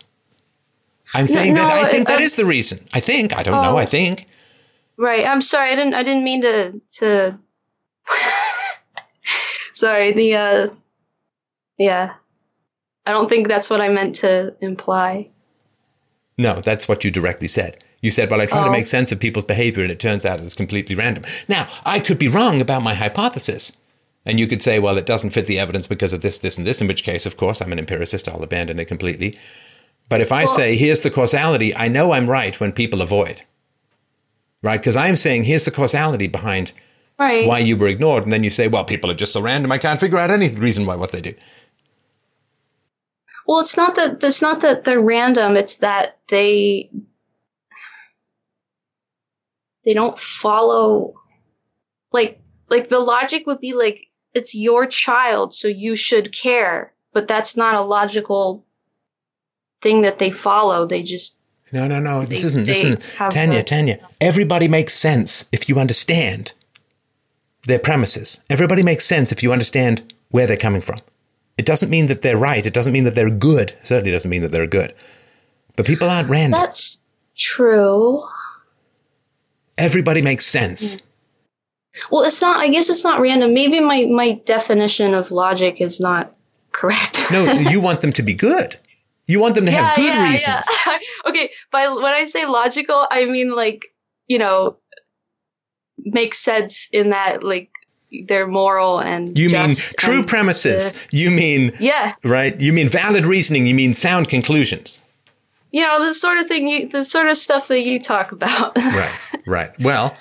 I'm 1.15 1.27
saying 1.27 1.53
no, 1.53 1.61
that 1.67 1.85
I 1.85 1.89
think 1.91 2.09
I- 2.09 2.13
that 2.15 2.23
is 2.23 2.37
the 2.37 2.47
reason. 2.47 2.87
I 2.95 3.01
think. 3.01 3.37
I 3.37 3.43
don't 3.43 3.61
know. 3.63 3.73
Oh. 3.75 3.77
I 3.77 3.85
think. 3.85 4.27
right. 4.97 5.27
I'm 5.27 5.43
sorry. 5.43 5.71
I 5.73 5.75
didn't. 5.77 5.93
I 5.95 6.03
didn't 6.03 6.25
mean 6.25 6.41
to. 6.43 6.81
To. 7.01 7.39
sorry. 9.75 10.13
The. 10.13 10.35
uh 10.37 10.69
Yeah. 11.77 12.15
I 13.05 13.11
don't 13.11 13.29
think 13.29 13.49
that's 13.49 13.69
what 13.69 13.81
I 13.81 13.89
meant 13.89 14.15
to 14.17 14.55
imply. 14.61 15.29
No, 16.39 16.61
that's 16.61 16.87
what 16.89 17.05
you 17.05 17.11
directly 17.11 17.49
said. 17.49 17.83
You 18.03 18.11
said, 18.11 18.31
well, 18.31 18.41
I 18.41 18.47
try 18.47 18.63
to 18.63 18.69
Oh. 18.69 18.73
make 18.73 18.87
sense 18.87 19.11
of 19.13 19.21
people's 19.21 19.45
behavior, 19.47 19.83
and 19.83 19.91
it 19.93 20.01
turns 20.01 20.25
out 20.25 20.41
it's 20.41 20.55
completely 20.55 20.95
random. 20.95 21.25
Now, 21.49 21.69
I 21.85 22.01
could 22.01 22.19
be 22.19 22.29
wrong 22.29 22.61
about 22.61 22.83
my 22.83 22.95
hypothesis. 22.95 23.73
And 24.27 24.39
you 24.39 24.47
could 24.47 24.63
say, 24.63 24.79
well, 24.79 24.99
it 24.99 25.07
doesn't 25.07 25.31
fit 25.31 25.47
the 25.47 25.59
evidence 25.59 25.87
because 25.87 26.13
of 26.13 26.21
this, 26.21 26.39
this, 26.39 26.57
and 26.59 26.67
this, 26.67 26.81
in 26.81 26.87
which 26.89 27.03
case, 27.05 27.27
of 27.27 27.37
course, 27.37 27.61
I'm 27.61 27.73
an 27.73 27.79
empiricist. 27.79 28.29
I'll 28.29 28.43
abandon 28.43 28.79
it 28.79 28.85
completely. 28.87 29.37
But 30.09 30.21
if 30.21 30.31
I 30.31 30.45
say, 30.45 30.77
here's 30.77 31.01
the 31.01 31.11
causality, 31.11 31.75
I 31.75 31.89
know 31.89 32.13
I'm 32.13 32.29
right 32.31 32.59
when 32.61 32.71
people 32.73 33.03
avoid. 33.03 33.43
Right? 34.63 34.79
Because 34.81 34.95
I'm 34.97 35.17
saying, 35.17 35.45
here's 35.45 35.65
the 35.65 35.71
causality 35.73 36.29
behind 36.29 36.73
Right. 37.19 37.47
why 37.47 37.59
you 37.59 37.77
were 37.77 37.89
ignored. 37.89 38.25
And 38.25 38.33
then 38.33 38.43
you 38.45 38.51
say, 38.51 38.69
well, 38.69 38.85
people 38.85 39.11
are 39.11 39.15
just 39.15 39.33
so 39.33 39.41
random, 39.41 39.71
I 39.73 39.79
can't 39.79 40.01
figure 40.01 40.19
out 40.19 40.31
any 40.31 40.49
reason 40.49 40.87
why 40.87 40.97
what 40.97 41.13
they 41.13 41.21
do. 41.21 41.35
Well, 43.47 43.61
it's 43.61 43.77
not 43.77 43.97
that 43.97 44.23
it's 44.23 44.41
not 44.43 44.61
that 44.61 44.85
they're 44.85 45.01
random. 45.01 45.57
It's 45.57 45.77
that 45.77 46.19
they 46.29 46.91
they 49.85 49.95
don't 49.95 50.19
follow 50.19 51.13
like 52.13 52.41
like 52.69 52.89
the 52.89 53.01
logic 53.01 53.47
would 53.47 53.61
be 53.61 53.73
like 53.75 54.07
it's 54.35 54.55
your 54.55 54.87
child, 54.87 55.53
so 55.53 55.69
you 55.69 55.95
should 55.97 56.33
care. 56.35 56.93
But 57.13 57.29
that's 57.29 57.57
not 57.57 57.75
a 57.75 57.83
logical 57.83 58.65
thing 59.83 60.03
that 60.03 60.19
they 60.19 60.31
follow. 60.31 60.87
They 60.87 61.03
just 61.03 61.39
No, 61.73 61.87
no, 61.87 62.01
no. 62.01 62.25
This 62.25 62.41
They- 62.41 62.47
isn't. 62.47 62.65
This 62.65 62.79
isn't. 62.85 63.03
Tanya, 63.31 63.59
a- 63.61 63.63
Tanya. 63.63 63.99
Everybody 64.21 64.69
makes 64.69 64.95
sense 64.95 65.45
if 65.53 65.69
you 65.69 65.79
understand 65.79 66.53
their 67.67 67.79
premises. 67.79 68.41
Everybody 68.49 68.83
makes 68.83 69.05
sense 69.05 69.33
if 69.33 69.43
you 69.43 69.53
understand 69.53 70.15
where 70.31 70.47
they're 70.47 70.57
coming 70.57 70.81
from. 70.83 71.01
It 71.59 71.67
doesn't 71.67 71.91
mean 71.91 72.07
that 72.07 72.23
they're 72.23 72.37
right. 72.37 72.65
It 72.65 72.73
doesn't 72.73 72.93
mean 72.93 73.05
that 73.05 73.15
they're 73.15 73.31
good. 73.31 73.71
It 73.73 73.87
certainly 73.87 74.11
doesn't 74.11 74.31
mean 74.31 74.43
that 74.43 74.53
they're 74.53 74.67
good. 74.67 74.95
But 75.77 75.87
people 75.87 76.09
aren't 76.09 76.31
random. 76.31 76.59
that's 76.61 77.03
true. 77.37 78.23
Everybody 79.83 80.23
makes 80.23 80.47
sense. 80.47 81.03
Well, 82.11 82.23
it's 82.23 82.41
not. 82.41 82.59
I 82.59 82.69
guess 82.69 82.89
it's 82.89 83.05
not 83.05 83.21
random. 83.21 83.53
Maybe 83.53 83.81
my 83.81 84.07
my 84.07 84.41
definition 84.47 85.13
of 85.13 85.31
logic 85.33 85.81
is 85.81 86.01
not 86.01 86.35
correct. 86.71 87.21
No, 87.33 87.45
you 87.73 87.81
want 87.81 88.01
them 88.01 88.13
to 88.13 88.23
be 88.23 88.33
good. 88.33 88.77
You 89.27 89.41
want 89.41 89.57
them 89.57 89.67
to 89.67 89.73
have 89.73 89.97
good 89.97 90.15
reasons. 90.31 90.67
yeah. 90.87 90.99
okay, 91.27 91.51
by 91.73 91.89
when 91.89 92.15
I 92.15 92.25
say 92.27 92.47
logical, 92.47 93.07
I 93.11 93.25
mean 93.25 93.55
like 93.57 93.87
you 94.29 94.39
know, 94.39 94.79
make 95.99 96.35
sense 96.35 96.89
in 96.93 97.11
that 97.11 97.43
like 97.43 97.71
they're 98.27 98.47
moral 98.47 99.01
and 99.01 99.37
You 99.37 99.49
mean 99.49 99.71
true 99.99 100.23
premises. 100.23 100.95
you 101.11 101.31
mean 101.31 101.73
yeah, 101.81 102.15
right. 102.23 102.59
You 102.61 102.73
mean 102.73 102.89
valid 102.89 103.27
reasoning. 103.27 103.67
You 103.67 103.75
mean 103.75 103.95
sound 103.95 104.29
conclusions. 104.29 105.02
You 105.73 105.83
know 105.83 106.05
the 106.05 106.15
sort 106.15 106.39
of 106.39 106.47
thing 106.47 106.69
you, 106.69 106.89
the 106.89 107.05
sort 107.05 107.27
of 107.29 107.37
stuff 107.37 107.69
that 107.69 107.83
you 107.83 107.99
talk 107.99 108.31
about. 108.33 108.77
right, 108.77 109.15
right. 109.47 109.81
Well, 109.81 110.17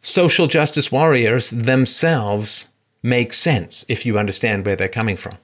social 0.00 0.46
justice 0.46 0.90
warriors 0.92 1.50
themselves 1.50 2.68
make 3.02 3.32
sense 3.32 3.84
if 3.88 4.06
you 4.06 4.18
understand 4.18 4.64
where 4.64 4.76
they're 4.76 4.88
coming 4.88 5.16
from. 5.16 5.36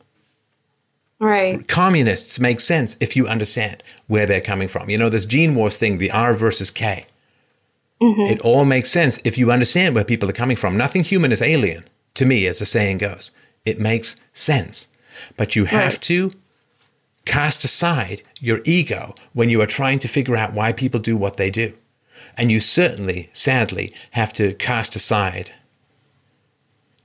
right. 1.19 1.67
Communists 1.69 2.41
make 2.41 2.61
sense 2.61 2.97
if 3.01 3.15
you 3.17 3.27
understand 3.27 3.83
where 4.07 4.27
they're 4.27 4.41
coming 4.41 4.69
from. 4.69 4.89
You 4.91 4.99
know, 4.99 5.09
this 5.11 5.27
gene 5.27 5.55
wars 5.55 5.77
thing, 5.77 5.99
the 5.99 6.11
R 6.11 6.33
versus 6.35 6.71
K. 6.71 7.07
Mm-hmm. 8.01 8.33
It 8.33 8.41
all 8.41 8.65
makes 8.65 8.91
sense 8.91 9.19
if 9.25 9.37
you 9.37 9.53
understand 9.53 9.95
where 9.95 10.05
people 10.05 10.29
are 10.31 10.35
coming 10.35 10.57
from. 10.57 10.77
Nothing 10.77 11.05
human 11.05 11.33
is 11.33 11.43
alien, 11.43 11.85
to 12.15 12.25
me, 12.25 12.47
as 12.47 12.59
the 12.61 12.65
saying 12.67 12.99
goes. 12.99 13.31
It 13.67 13.79
makes 13.79 14.17
sense. 14.33 14.89
But 15.37 15.55
you 15.55 15.67
have 15.67 15.93
Right. 15.95 16.03
to 16.03 16.33
cast 17.31 17.63
aside 17.65 18.23
your 18.41 18.61
ego 18.65 19.15
when 19.35 19.49
you 19.49 19.61
are 19.61 19.67
trying 19.67 20.01
to 20.01 20.09
figure 20.09 20.37
out 20.37 20.53
why 20.53 20.73
people 20.73 20.99
do 20.99 21.17
what 21.17 21.37
they 21.37 21.49
do. 21.49 21.73
And 22.37 22.51
you 22.51 22.59
certainly, 22.59 23.31
sadly, 23.33 23.95
have 24.11 24.33
to 24.33 24.55
cast 24.55 24.97
aside 24.97 25.53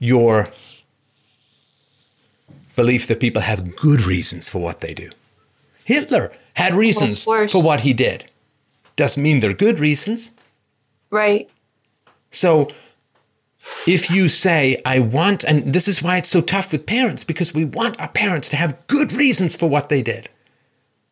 your 0.00 0.50
belief 2.74 3.06
that 3.06 3.20
people 3.20 3.42
have 3.42 3.76
good 3.76 4.02
reasons 4.04 4.48
for 4.48 4.58
what 4.58 4.80
they 4.80 4.92
do. 4.94 5.10
Hitler 5.84 6.32
had 6.54 6.74
reasons 6.74 7.24
course. 7.24 7.52
for 7.52 7.62
what 7.62 7.82
he 7.82 7.92
did. 7.92 8.28
Doesn't 8.96 9.22
mean 9.22 9.38
they're 9.38 9.52
good 9.52 9.78
reasons. 9.78 10.32
Right. 11.10 11.48
So 12.32 12.68
if 13.86 14.10
you 14.10 14.28
say, 14.28 14.80
I 14.84 14.98
want, 14.98 15.44
and 15.44 15.72
this 15.72 15.88
is 15.88 16.02
why 16.02 16.18
it's 16.18 16.28
so 16.28 16.40
tough 16.40 16.72
with 16.72 16.86
parents, 16.86 17.24
because 17.24 17.54
we 17.54 17.64
want 17.64 18.00
our 18.00 18.08
parents 18.08 18.48
to 18.50 18.56
have 18.56 18.86
good 18.86 19.12
reasons 19.12 19.56
for 19.56 19.68
what 19.68 19.88
they 19.88 20.02
did. 20.02 20.28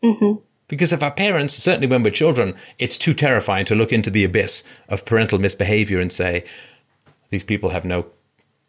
Mm-hmm. 0.02 0.40
Because 0.68 0.92
if 0.92 1.02
our 1.02 1.10
parents, 1.10 1.54
certainly 1.54 1.86
when 1.86 2.02
we're 2.02 2.10
children, 2.10 2.54
it's 2.78 2.96
too 2.96 3.14
terrifying 3.14 3.64
to 3.66 3.74
look 3.74 3.92
into 3.92 4.10
the 4.10 4.24
abyss 4.24 4.64
of 4.88 5.04
parental 5.04 5.38
misbehavior 5.38 6.00
and 6.00 6.10
say, 6.10 6.44
these 7.30 7.44
people 7.44 7.70
have 7.70 7.84
no 7.84 8.06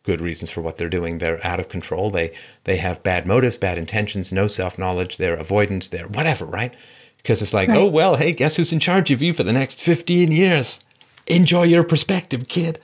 good 0.05 0.21
reasons 0.21 0.51
for 0.51 0.61
what 0.61 0.77
they're 0.77 0.89
doing. 0.89 1.17
They're 1.17 1.45
out 1.45 1.59
of 1.59 1.67
control. 1.67 2.11
They 2.11 2.33
they 2.63 2.77
have 2.77 3.03
bad 3.03 3.25
motives, 3.25 3.57
bad 3.57 3.77
intentions, 3.77 4.31
no 4.31 4.47
self 4.47 4.77
knowledge. 4.77 5.17
They're 5.17 5.35
avoidance. 5.35 5.87
They're 5.89 6.07
whatever, 6.07 6.45
right? 6.45 6.73
Because 7.17 7.41
it's 7.41 7.53
like, 7.53 7.69
oh 7.69 7.87
well, 7.87 8.15
hey, 8.15 8.31
guess 8.31 8.55
who's 8.55 8.71
in 8.71 8.79
charge 8.79 9.11
of 9.11 9.21
you 9.21 9.33
for 9.33 9.43
the 9.43 9.53
next 9.53 9.79
fifteen 9.79 10.31
years? 10.31 10.79
Enjoy 11.27 11.63
your 11.63 11.83
perspective, 11.83 12.47
kid. 12.47 12.79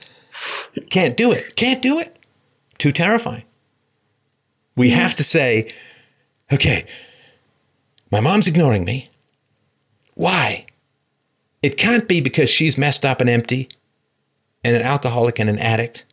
Can't 0.90 1.16
do 1.16 1.32
it. 1.32 1.56
Can't 1.56 1.82
do 1.82 1.98
it. 1.98 2.16
Too 2.78 2.92
terrifying. 2.92 3.44
We 4.76 4.90
have 4.90 5.14
to 5.16 5.24
say, 5.24 5.72
okay, 6.52 6.86
my 8.10 8.20
mom's 8.20 8.46
ignoring 8.46 8.84
me. 8.84 9.08
Why? 10.14 10.66
It 11.62 11.76
can't 11.76 12.08
be 12.08 12.20
because 12.20 12.50
she's 12.50 12.76
messed 12.76 13.04
up 13.04 13.20
and 13.20 13.30
empty 13.30 13.68
and 14.64 14.74
an 14.76 14.82
alcoholic 14.82 15.38
and 15.38 15.48
an 15.48 15.58
addict 15.58 16.04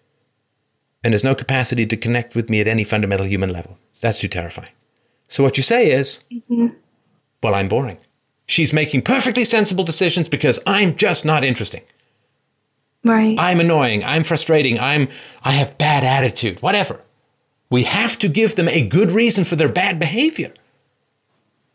and 1.04 1.14
has 1.14 1.24
no 1.24 1.34
capacity 1.34 1.86
to 1.86 1.98
connect 1.98 2.36
with 2.36 2.50
me 2.50 2.60
at 2.60 2.68
any 2.68 2.84
fundamental 2.84 3.26
human 3.26 3.52
level. 3.52 3.78
That's 4.02 4.20
too 4.20 4.28
terrifying. 4.28 4.72
So 5.28 5.44
what 5.44 5.58
you 5.58 5.64
say 5.64 5.92
is, 5.92 6.22
mm-hmm. 6.32 6.68
well, 7.42 7.56
I'm 7.56 7.70
boring. 7.70 7.98
She's 8.48 8.74
making 8.74 9.04
perfectly 9.04 9.46
sensible 9.46 9.84
decisions 9.84 10.28
because 10.28 10.60
I'm 10.66 10.96
just 10.96 11.24
not 11.24 11.44
interesting. 11.44 11.82
Right. 13.04 13.38
I'm 13.40 13.60
annoying. 13.60 14.04
I'm 14.04 14.24
frustrating. 14.24 14.80
I'm 14.80 15.08
I 15.44 15.54
have 15.54 15.78
bad 15.78 16.04
attitude. 16.04 16.62
Whatever. 16.62 17.04
We 17.70 17.84
have 17.84 18.18
to 18.20 18.28
give 18.28 18.56
them 18.56 18.68
a 18.68 18.86
good 18.86 19.12
reason 19.12 19.44
for 19.44 19.56
their 19.56 19.70
bad 19.70 20.00
behavior. 20.00 20.54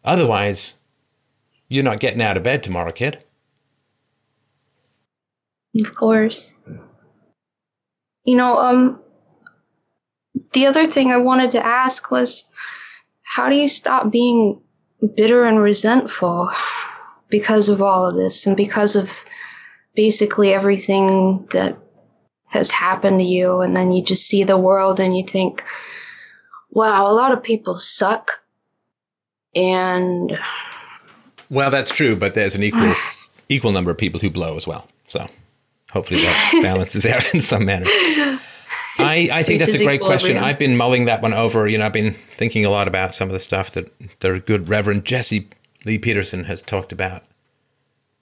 Otherwise, 0.05 0.79
you're 1.69 1.85
not 1.85 2.01
getting 2.01 2.21
out 2.21 2.37
of 2.37 2.43
bed 2.43 2.63
tomorrow, 2.63 2.93
kid. 2.93 3.25
Of 5.81 5.95
course. 5.95 6.55
You 8.25 8.37
know, 8.37 8.57
um, 8.59 9.01
the 10.53 10.67
other 10.67 10.87
thing 10.87 11.11
I 11.11 11.17
wanted 11.17 11.51
to 11.51 11.65
ask 11.65 12.11
was 12.11 12.45
how 13.23 13.49
do 13.49 13.57
you 13.57 13.69
stop 13.69 14.11
being 14.11 14.61
bitter 15.17 15.45
and 15.45 15.61
resentful 15.61 16.51
because 17.29 17.69
of 17.69 17.83
all 17.83 18.07
of 18.09 18.15
this 18.15 18.47
and 18.47 18.57
because 18.57 18.97
of 18.97 19.25
basically 19.95 20.53
everything 20.53 21.47
that 21.53 21.79
has 22.47 22.71
happened 22.71 23.21
to 23.21 23.25
you? 23.25 23.61
And 23.61 23.77
then 23.77 23.93
you 23.93 24.03
just 24.03 24.27
see 24.27 24.45
the 24.45 24.59
world 24.59 25.01
and 25.01 25.17
you 25.17 25.25
think, 25.25 25.65
wow, 26.71 27.11
a 27.11 27.13
lot 27.13 27.33
of 27.33 27.43
people 27.43 27.77
suck. 27.77 28.43
And 29.55 30.39
well, 31.51 31.71
that's 31.71 31.93
true, 31.93 32.17
but 32.17 32.35
there's 32.35 32.55
an 32.55 32.63
equal 32.63 32.93
equal 33.49 33.73
number 33.73 33.91
of 33.91 33.99
people 33.99 34.21
who 34.21 34.31
blow 34.31 34.57
as 34.57 34.67
well. 34.67 34.89
So 35.09 35.27
hopefully 35.91 36.23
that 36.23 36.59
balances 36.63 37.07
out 37.07 37.33
in 37.35 37.41
some 37.41 37.65
manner. 37.65 37.87
I, 38.97 39.29
I 39.33 39.43
think 39.43 39.61
that's 39.61 39.75
a 39.75 39.83
great 39.83 40.01
question. 40.01 40.39
I've 40.39 40.59
been 40.59 40.77
mulling 40.77 41.07
that 41.07 41.21
one 41.21 41.33
over. 41.33 41.67
You 41.67 41.79
know, 41.79 41.87
I've 41.87 41.93
been 41.93 42.13
thinking 42.13 42.65
a 42.65 42.71
lot 42.71 42.87
about 42.87 43.15
some 43.15 43.29
of 43.29 43.33
the 43.33 43.41
stuff 43.41 43.73
that 43.73 43.93
the 44.21 44.39
good 44.39 44.69
Reverend 44.69 45.05
Jesse 45.05 45.49
Lee 45.85 45.99
Peterson 45.99 46.45
has 46.45 46.63
talked 46.63 46.93
about 46.93 47.25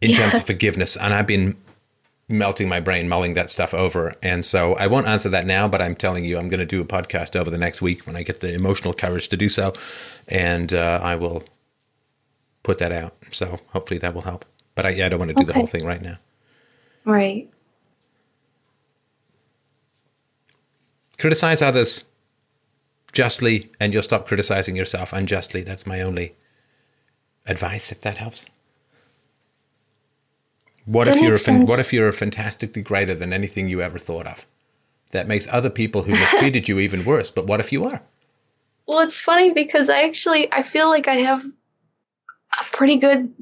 in 0.03 0.11
yeah. 0.11 0.17
terms 0.19 0.35
of 0.35 0.45
forgiveness. 0.45 0.97
And 0.97 1.15
I've 1.15 1.27
been 1.27 1.57
melting 2.29 2.69
my 2.69 2.81
brain, 2.81 3.09
mulling 3.09 3.35
that 3.35 3.51
stuff 3.51 3.73
over. 3.73 4.15
And 4.23 4.45
so 4.45 4.75
I 4.75 4.87
won't 4.87 5.07
answer 5.07 5.29
that 5.29 5.47
now, 5.47 5.69
but 5.69 5.81
I'm 5.81 5.95
telling 5.95 6.25
you, 6.25 6.39
I'm 6.39 6.49
going 6.49 6.61
to 6.61 6.67
do 6.67 6.81
a 6.81 6.85
podcast 6.85 7.37
over 7.37 7.51
the 7.51 7.59
next 7.59 7.81
week 7.81 8.07
when 8.07 8.17
I 8.17 8.23
get 8.23 8.41
the 8.41 8.53
emotional 8.53 8.93
courage 8.93 9.29
to 9.29 9.37
do 9.37 9.49
so. 9.49 9.73
And 10.29 10.73
uh, 10.73 11.01
I 11.03 11.17
will 11.17 11.45
put 12.63 12.79
that 12.79 12.93
out. 12.93 13.17
So 13.31 13.61
hopefully 13.69 13.99
that 13.99 14.13
will 14.15 14.23
help. 14.23 14.45
But 14.75 14.87
I, 14.87 15.07
I 15.07 15.09
don't 15.09 15.19
want 15.19 15.31
to 15.31 15.35
do 15.35 15.43
okay. 15.43 15.47
the 15.47 15.55
whole 15.55 15.67
thing 15.67 15.85
right 15.85 16.03
now. 16.03 16.19
Right. 17.05 17.49
Criticize 21.19 21.63
others 21.63 22.05
justly, 23.13 23.71
and 23.79 23.93
you'll 23.93 24.03
stop 24.03 24.27
criticizing 24.27 24.75
yourself 24.75 25.13
unjustly. 25.13 25.63
That's 25.63 25.87
my 25.87 26.01
only 26.01 26.35
advice, 27.47 27.93
if 27.93 28.01
that 28.01 28.17
helps. 28.17 28.47
What 30.85 31.07
that 31.07 31.17
if 31.17 31.23
you're 31.23 31.57
a, 31.57 31.65
what 31.65 31.79
if 31.79 31.93
you're 31.93 32.13
fantastically 32.13 32.83
greater 32.83 33.15
than 33.15 33.33
anything 33.33 33.69
you 33.69 33.81
ever 33.81 33.99
thought 33.99 34.27
of? 34.27 34.47
That 35.13 35.29
makes 35.29 35.47
other 35.51 35.71
people 35.71 36.03
who 36.03 36.13
mistreated 36.13 36.69
you 36.69 36.79
even 36.79 37.05
worse. 37.05 37.31
But 37.31 37.47
what 37.47 37.61
if 37.61 37.73
you 37.73 37.85
are? 37.85 38.03
Well, 38.85 38.99
it's 38.99 39.21
funny 39.21 39.51
because 39.53 39.89
I 39.89 40.03
actually 40.03 40.53
I 40.53 40.63
feel 40.63 40.89
like 40.89 41.07
I 41.07 41.15
have 41.15 41.45
a 41.45 42.65
pretty 42.73 42.97
good 42.97 43.33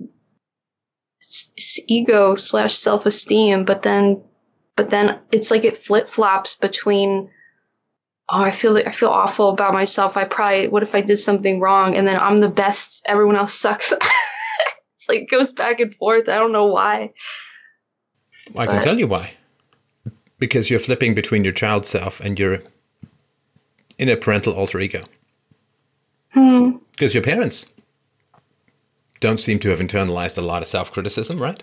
ego 1.88 2.36
slash 2.36 2.74
self 2.74 3.06
esteem, 3.06 3.64
but 3.64 3.80
then 3.80 4.22
but 4.76 4.90
then 4.90 5.18
it's 5.32 5.50
like 5.50 5.64
it 5.64 5.78
flip 5.78 6.08
flops 6.08 6.54
between 6.56 7.30
oh, 8.28 8.42
I 8.42 8.50
feel 8.50 8.76
I 8.76 8.90
feel 8.90 9.08
awful 9.08 9.48
about 9.48 9.72
myself. 9.72 10.16
I 10.16 10.24
probably 10.24 10.68
what 10.68 10.82
if 10.82 10.94
I 10.94 11.00
did 11.00 11.16
something 11.16 11.58
wrong 11.58 11.96
and 11.96 12.06
then 12.06 12.18
I'm 12.18 12.40
the 12.40 12.48
best, 12.48 13.02
everyone 13.06 13.36
else 13.36 13.54
sucks. 13.54 13.92
like 15.10 15.22
it 15.22 15.30
goes 15.30 15.52
back 15.52 15.80
and 15.80 15.94
forth. 15.94 16.28
I 16.28 16.36
don't 16.36 16.52
know 16.52 16.66
why. 16.66 17.12
I 18.56 18.66
but. 18.66 18.68
can 18.68 18.82
tell 18.82 18.98
you 18.98 19.06
why. 19.06 19.32
Because 20.38 20.70
you're 20.70 20.78
flipping 20.78 21.14
between 21.14 21.44
your 21.44 21.52
child 21.52 21.86
self 21.86 22.20
and 22.20 22.38
your 22.38 22.62
inner 23.98 24.16
parental 24.16 24.54
alter 24.54 24.80
ego. 24.80 25.04
Hmm. 26.30 26.78
Because 26.92 27.12
your 27.14 27.22
parents 27.22 27.66
don't 29.20 29.38
seem 29.38 29.58
to 29.60 29.68
have 29.68 29.80
internalized 29.80 30.38
a 30.38 30.42
lot 30.42 30.62
of 30.62 30.68
self 30.68 30.92
criticism, 30.92 31.38
right? 31.38 31.62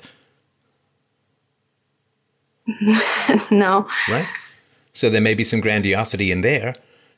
no. 3.52 3.88
Right? 4.10 4.28
So 4.94 5.10
there 5.10 5.22
may 5.22 5.34
be 5.34 5.44
some 5.44 5.62
grandiosity 5.62 6.32
in 6.32 6.42
there. 6.42 6.76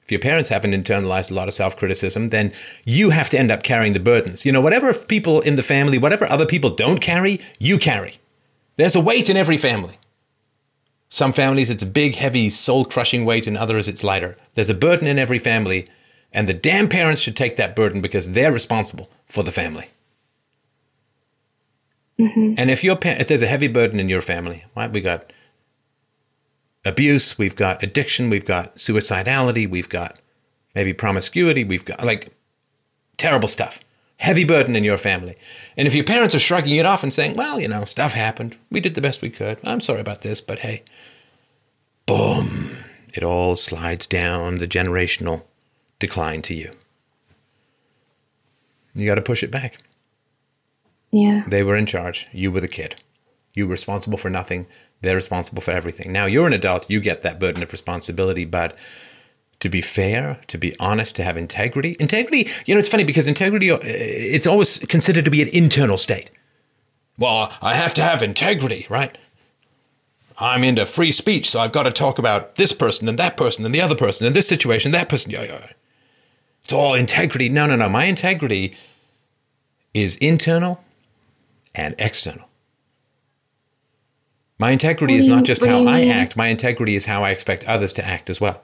If 0.09 0.13
your 0.13 0.21
parents 0.21 0.49
haven't 0.49 0.71
internalized 0.71 1.29
a 1.29 1.35
lot 1.35 1.47
of 1.47 1.53
self 1.53 1.77
criticism, 1.77 2.29
then 2.29 2.51
you 2.83 3.11
have 3.11 3.29
to 3.29 3.37
end 3.37 3.51
up 3.51 3.61
carrying 3.61 3.93
the 3.93 3.99
burdens. 3.99 4.43
You 4.43 4.51
know, 4.51 4.59
whatever 4.59 4.91
people 4.91 5.39
in 5.41 5.55
the 5.55 5.61
family, 5.61 5.99
whatever 5.99 6.27
other 6.27 6.47
people 6.47 6.71
don't 6.71 6.99
carry, 6.99 7.39
you 7.59 7.77
carry. 7.77 8.17
There's 8.75 8.95
a 8.95 9.01
weight 9.01 9.29
in 9.29 9.37
every 9.37 9.57
family. 9.57 9.99
Some 11.09 11.31
families, 11.31 11.69
it's 11.69 11.83
a 11.83 11.85
big, 11.85 12.15
heavy, 12.15 12.49
soul 12.49 12.85
crushing 12.85 13.23
weight, 13.23 13.45
in 13.45 13.55
others, 13.55 13.87
it's 13.87 14.03
lighter. 14.03 14.35
There's 14.55 14.71
a 14.71 14.73
burden 14.73 15.07
in 15.07 15.19
every 15.19 15.37
family, 15.37 15.87
and 16.33 16.49
the 16.49 16.55
damn 16.55 16.89
parents 16.89 17.21
should 17.21 17.35
take 17.35 17.55
that 17.57 17.75
burden 17.75 18.01
because 18.01 18.31
they're 18.31 18.51
responsible 18.51 19.11
for 19.27 19.43
the 19.43 19.51
family. 19.51 19.91
Mm-hmm. 22.19 22.55
And 22.57 22.71
if, 22.71 22.83
your, 22.83 22.97
if 23.03 23.27
there's 23.27 23.43
a 23.43 23.47
heavy 23.47 23.67
burden 23.67 23.99
in 23.99 24.09
your 24.09 24.21
family, 24.21 24.65
right, 24.75 24.91
we 24.91 25.01
got 25.01 25.31
abuse, 26.85 27.37
we've 27.37 27.55
got 27.55 27.83
addiction, 27.83 28.29
we've 28.29 28.45
got 28.45 28.75
suicidality, 28.75 29.69
we've 29.69 29.89
got 29.89 30.19
maybe 30.75 30.93
promiscuity, 30.93 31.63
we've 31.63 31.85
got 31.85 32.03
like 32.03 32.31
terrible 33.17 33.47
stuff. 33.47 33.79
Heavy 34.17 34.43
burden 34.43 34.75
in 34.75 34.83
your 34.83 34.97
family. 34.97 35.37
And 35.77 35.87
if 35.87 35.95
your 35.95 36.03
parents 36.03 36.35
are 36.35 36.39
shrugging 36.39 36.75
it 36.75 36.85
off 36.85 37.03
and 37.03 37.13
saying, 37.13 37.37
well, 37.37 37.57
you 37.57 37.69
know, 37.69 37.85
stuff 37.85 38.13
happened. 38.13 38.57
We 38.69 38.81
did 38.81 38.95
the 38.95 39.01
best 39.01 39.21
we 39.21 39.29
could. 39.29 39.59
I'm 39.63 39.79
sorry 39.79 40.01
about 40.01 40.21
this, 40.21 40.41
but 40.41 40.59
hey, 40.59 40.83
boom, 42.05 42.75
it 43.13 43.23
all 43.23 43.55
slides 43.55 44.07
down 44.07 44.57
the 44.57 44.67
generational 44.67 45.43
decline 45.99 46.41
to 46.43 46.53
you. 46.53 46.73
You 48.93 49.05
got 49.05 49.15
to 49.15 49.21
push 49.21 49.41
it 49.41 49.51
back. 49.51 49.77
Yeah. 51.11 51.43
They 51.47 51.63
were 51.63 51.77
in 51.77 51.85
charge. 51.85 52.27
You 52.33 52.51
were 52.51 52.61
the 52.61 52.67
kid. 52.67 53.01
You 53.53 53.65
were 53.67 53.71
responsible 53.71 54.17
for 54.17 54.29
nothing. 54.29 54.67
They're 55.01 55.15
responsible 55.15 55.61
for 55.61 55.71
everything. 55.71 56.11
Now 56.11 56.25
you're 56.25 56.47
an 56.47 56.53
adult, 56.53 56.89
you 56.89 56.99
get 56.99 57.21
that 57.23 57.39
burden 57.39 57.63
of 57.63 57.71
responsibility, 57.71 58.45
but 58.45 58.75
to 59.59 59.69
be 59.69 59.81
fair, 59.81 60.39
to 60.47 60.57
be 60.57 60.77
honest, 60.79 61.15
to 61.17 61.23
have 61.23 61.37
integrity. 61.37 61.95
Integrity, 61.99 62.49
you 62.65 62.73
know, 62.73 62.79
it's 62.79 62.89
funny 62.89 63.03
because 63.03 63.27
integrity, 63.27 63.71
uh, 63.71 63.79
it's 63.81 64.47
always 64.47 64.79
considered 64.79 65.25
to 65.25 65.31
be 65.31 65.41
an 65.41 65.49
internal 65.49 65.97
state. 65.97 66.31
Well, 67.17 67.51
I 67.61 67.75
have 67.75 67.93
to 67.95 68.01
have 68.01 68.23
integrity, 68.23 68.87
right? 68.89 69.17
I'm 70.37 70.63
into 70.63 70.85
free 70.85 71.11
speech, 71.11 71.49
so 71.49 71.59
I've 71.59 71.73
got 71.73 71.83
to 71.83 71.91
talk 71.91 72.17
about 72.17 72.55
this 72.55 72.71
person 72.71 73.09
and 73.09 73.19
that 73.19 73.35
person 73.35 73.65
and 73.65 73.75
the 73.75 73.81
other 73.81 73.95
person 73.95 74.25
and 74.25 74.35
this 74.35 74.47
situation, 74.47 74.91
that 74.91 75.09
person. 75.09 75.31
Yeah, 75.31 75.43
yeah. 75.43 75.67
It's 76.63 76.71
all 76.71 76.93
integrity. 76.93 77.49
No, 77.49 77.65
no, 77.65 77.75
no. 77.75 77.89
My 77.89 78.05
integrity 78.05 78.77
is 79.93 80.15
internal 80.17 80.81
and 81.75 81.95
external. 81.99 82.48
My 84.59 84.71
integrity 84.71 85.15
is 85.15 85.27
not 85.27 85.45
just 85.45 85.65
how 85.65 85.87
I 85.87 86.05
act, 86.07 86.35
my 86.35 86.47
integrity 86.47 86.95
is 86.95 87.05
how 87.05 87.23
I 87.23 87.29
expect 87.31 87.63
others 87.63 87.93
to 87.93 88.05
act 88.05 88.29
as 88.29 88.41
well. 88.41 88.61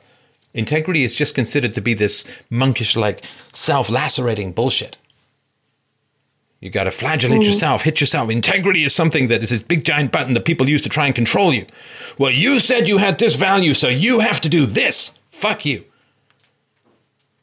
Integrity 0.53 1.03
is 1.03 1.15
just 1.15 1.33
considered 1.33 1.73
to 1.73 1.81
be 1.81 1.93
this 1.93 2.25
monkish, 2.49 2.95
like 2.95 3.23
self 3.53 3.89
lacerating 3.89 4.51
bullshit. 4.51 4.97
You 6.59 6.69
got 6.69 6.85
to 6.85 6.91
flagellate 6.91 7.41
mm. 7.41 7.45
yourself, 7.45 7.83
hit 7.83 8.01
yourself. 8.01 8.29
Integrity 8.29 8.83
is 8.83 8.95
something 8.95 9.27
that 9.27 9.43
is 9.43 9.51
this 9.51 9.61
big 9.61 9.85
giant 9.85 10.11
button 10.11 10.33
that 10.33 10.45
people 10.45 10.67
use 10.67 10.81
to 10.81 10.89
try 10.89 11.05
and 11.05 11.15
control 11.15 11.53
you. 11.53 11.65
Well, 12.17 12.31
you 12.31 12.59
said 12.59 12.87
you 12.87 12.97
had 12.97 13.19
this 13.19 13.35
value, 13.35 13.73
so 13.73 13.87
you 13.87 14.19
have 14.19 14.41
to 14.41 14.49
do 14.49 14.65
this. 14.65 15.17
Fuck 15.29 15.65
you. 15.65 15.83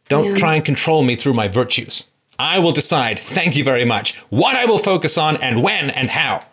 Don't 0.08 0.30
yeah. 0.30 0.36
try 0.36 0.56
and 0.56 0.64
control 0.64 1.02
me 1.02 1.14
through 1.14 1.34
my 1.34 1.48
virtues. 1.48 2.10
I 2.38 2.58
will 2.58 2.72
decide, 2.72 3.18
thank 3.18 3.54
you 3.54 3.64
very 3.64 3.84
much, 3.84 4.16
what 4.30 4.56
I 4.56 4.64
will 4.64 4.78
focus 4.78 5.16
on 5.16 5.36
and 5.36 5.62
when 5.62 5.90
and 5.90 6.10
how. 6.10 6.44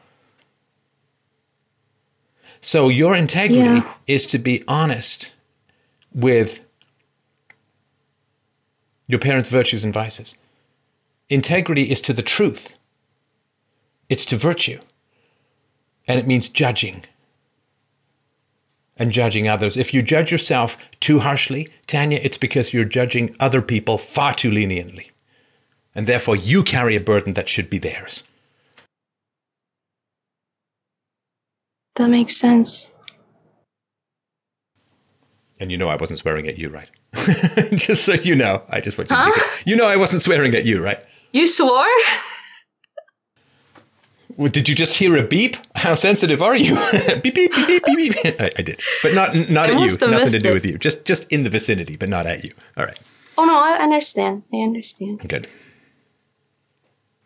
So 2.61 2.89
your 2.89 3.15
integrity 3.15 3.61
yeah. 3.61 3.93
is 4.07 4.25
to 4.27 4.38
be 4.38 4.63
honest 4.67 5.33
with 6.13 6.59
your 9.07 9.19
parents' 9.19 9.49
virtues 9.49 9.83
and 9.83 9.93
vices. 9.93 10.35
Integrity 11.29 11.91
is 11.91 12.01
to 12.01 12.13
the 12.13 12.21
truth. 12.21 12.75
It's 14.09 14.25
to 14.25 14.35
virtue. 14.35 14.79
And 16.07 16.19
it 16.19 16.27
means 16.27 16.49
judging 16.49 17.05
and 18.97 19.11
judging 19.11 19.47
others. 19.47 19.77
If 19.77 19.93
you 19.93 20.01
judge 20.01 20.31
yourself 20.31 20.77
too 20.99 21.19
harshly, 21.19 21.69
Tanya, 21.88 22.19
it's 22.21 22.38
because 22.38 22.73
you're 22.73 22.85
judging 22.85 23.35
other 23.39 23.61
people 23.61 23.97
far 23.97 24.33
too 24.33 24.51
leniently. 24.51 25.11
And 25.95 26.05
therefore, 26.05 26.35
you 26.35 26.63
carry 26.63 26.95
a 26.95 27.01
burden 27.01 27.33
that 27.33 27.47
should 27.47 27.69
be 27.69 27.77
theirs. 27.77 28.23
That 31.99 32.07
makes 32.09 32.37
sense. 32.37 32.93
And 35.59 35.69
you 35.69 35.77
know 35.77 35.89
I 35.89 35.97
wasn't 35.97 36.19
swearing 36.19 36.47
at 36.47 36.57
you, 36.57 36.69
right? 36.69 36.89
just 37.75 38.05
so 38.05 38.13
you 38.13 38.35
know, 38.35 38.61
I 38.69 38.79
just 38.79 38.97
want 38.97 39.09
you 39.09 39.17
huh? 39.19 39.29
to 39.33 39.69
You 39.69 39.75
know 39.75 39.85
I 39.85 39.97
wasn't 39.97 40.21
swearing 40.23 40.55
at 40.55 40.63
you, 40.63 40.81
right? 40.81 41.03
You 41.33 41.45
swore? 41.45 41.85
Well, 44.37 44.47
Did 44.47 44.69
you 44.69 44.75
just 44.75 44.93
hear 44.95 45.17
a 45.17 45.23
beep? 45.27 45.57
How 45.75 45.95
sensitive 45.95 46.41
are 46.41 46.55
you? 46.55 46.75
beep 47.21 47.35
beep 47.35 47.53
beep 47.53 47.67
beep 47.67 47.83
beep. 47.85 48.23
beep. 48.23 48.39
I, 48.39 48.49
I 48.57 48.61
did, 48.61 48.79
but 49.03 49.13
not 49.13 49.35
not 49.49 49.69
I 49.69 49.73
at 49.73 49.79
you. 49.81 50.07
Nothing 50.07 50.31
to 50.31 50.39
do 50.39 50.51
it. 50.51 50.53
with 50.53 50.65
you. 50.65 50.77
Just 50.77 51.03
just 51.03 51.25
in 51.29 51.43
the 51.43 51.49
vicinity, 51.49 51.97
but 51.97 52.07
not 52.07 52.25
at 52.25 52.45
you. 52.45 52.53
All 52.77 52.85
right, 52.85 52.97
Oh 53.37 53.43
no, 53.43 53.59
I 53.59 53.79
understand. 53.83 54.43
I 54.53 54.59
understand. 54.59 55.27
good. 55.27 55.49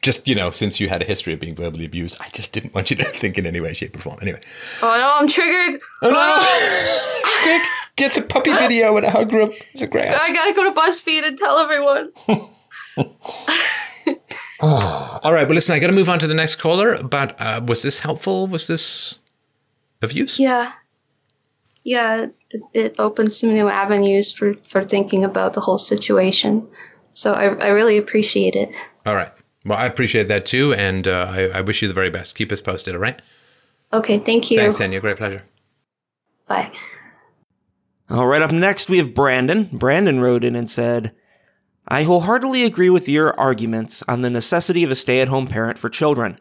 Just 0.03 0.27
you 0.27 0.35
know, 0.35 0.51
since 0.51 0.79
you 0.79 0.89
had 0.89 1.01
a 1.01 1.05
history 1.05 1.33
of 1.33 1.39
being 1.39 1.55
verbally 1.55 1.85
abused, 1.85 2.17
I 2.19 2.29
just 2.29 2.51
didn't 2.51 2.75
want 2.75 2.91
you 2.91 2.97
to 2.97 3.03
think 3.21 3.37
in 3.37 3.45
any 3.47 3.59
way, 3.59 3.73
shape, 3.73 3.95
or 3.95 3.99
form. 3.99 4.19
Anyway, 4.21 4.41
Oh 4.81 4.95
no, 4.97 5.11
I'm 5.13 5.27
triggered. 5.27 5.81
oh 6.03 6.11
no! 6.11 7.41
Quick, 7.43 7.63
get 7.95 8.17
a 8.17 8.21
puppy 8.21 8.53
video 8.53 8.95
and 8.97 9.05
a 9.05 9.09
hug 9.09 9.31
room. 9.33 9.51
It's 9.73 9.81
a 9.81 9.87
great. 9.87 10.09
I 10.09 10.31
gotta 10.31 10.53
go 10.53 10.71
to 10.71 10.79
BuzzFeed 10.79 11.23
and 11.25 11.37
tell 11.37 11.57
everyone. 11.57 12.11
All 14.61 15.33
right, 15.33 15.47
well, 15.47 15.55
listen, 15.55 15.75
I 15.75 15.79
got 15.79 15.87
to 15.87 15.93
move 15.93 16.09
on 16.09 16.19
to 16.19 16.27
the 16.27 16.33
next 16.33 16.55
caller. 16.55 17.01
But 17.03 17.39
uh, 17.41 17.61
was 17.65 17.81
this 17.81 17.99
helpful? 17.99 18.47
Was 18.47 18.67
this 18.67 19.17
of 20.01 20.11
use? 20.11 20.39
Yeah. 20.39 20.71
Yeah, 21.83 22.27
it, 22.51 22.61
it 22.73 22.99
opens 22.99 23.37
some 23.37 23.53
new 23.53 23.67
avenues 23.67 24.31
for, 24.31 24.53
for 24.63 24.81
thinking 24.83 25.25
about 25.25 25.51
the 25.53 25.59
whole 25.59 25.77
situation. 25.77 26.65
So 27.13 27.33
I, 27.33 27.45
I 27.55 27.67
really 27.69 27.97
appreciate 27.97 28.55
it. 28.55 28.73
All 29.05 29.15
right. 29.15 29.31
Well, 29.65 29.77
I 29.77 29.85
appreciate 29.85 30.27
that 30.27 30.45
too, 30.45 30.73
and 30.73 31.07
uh, 31.07 31.27
I, 31.29 31.41
I 31.49 31.61
wish 31.61 31.81
you 31.81 31.87
the 31.87 31.93
very 31.93 32.09
best. 32.09 32.35
Keep 32.35 32.51
us 32.51 32.61
posted, 32.61 32.95
all 32.95 33.01
right? 33.01 33.21
Okay, 33.93 34.19
thank 34.19 34.51
you. 34.51 34.59
Thanks, 34.59 34.77
Tanya. 34.77 34.99
Great 34.99 35.17
pleasure. 35.17 35.43
Bye. 36.47 36.71
All 38.09 38.27
right, 38.27 38.41
up 38.41 38.51
next 38.51 38.89
we 38.89 38.97
have 38.97 39.13
Brandon. 39.13 39.69
Brandon 39.71 40.19
wrote 40.19 40.43
in 40.43 40.55
and 40.55 40.69
said, 40.69 41.15
I 41.87 42.03
wholeheartedly 42.03 42.63
agree 42.63 42.89
with 42.89 43.09
your 43.09 43.37
arguments 43.39 44.03
on 44.07 44.21
the 44.21 44.29
necessity 44.29 44.83
of 44.83 44.91
a 44.91 44.95
stay 44.95 45.21
at 45.21 45.27
home 45.27 45.47
parent 45.47 45.77
for 45.77 45.89
children. 45.89 46.39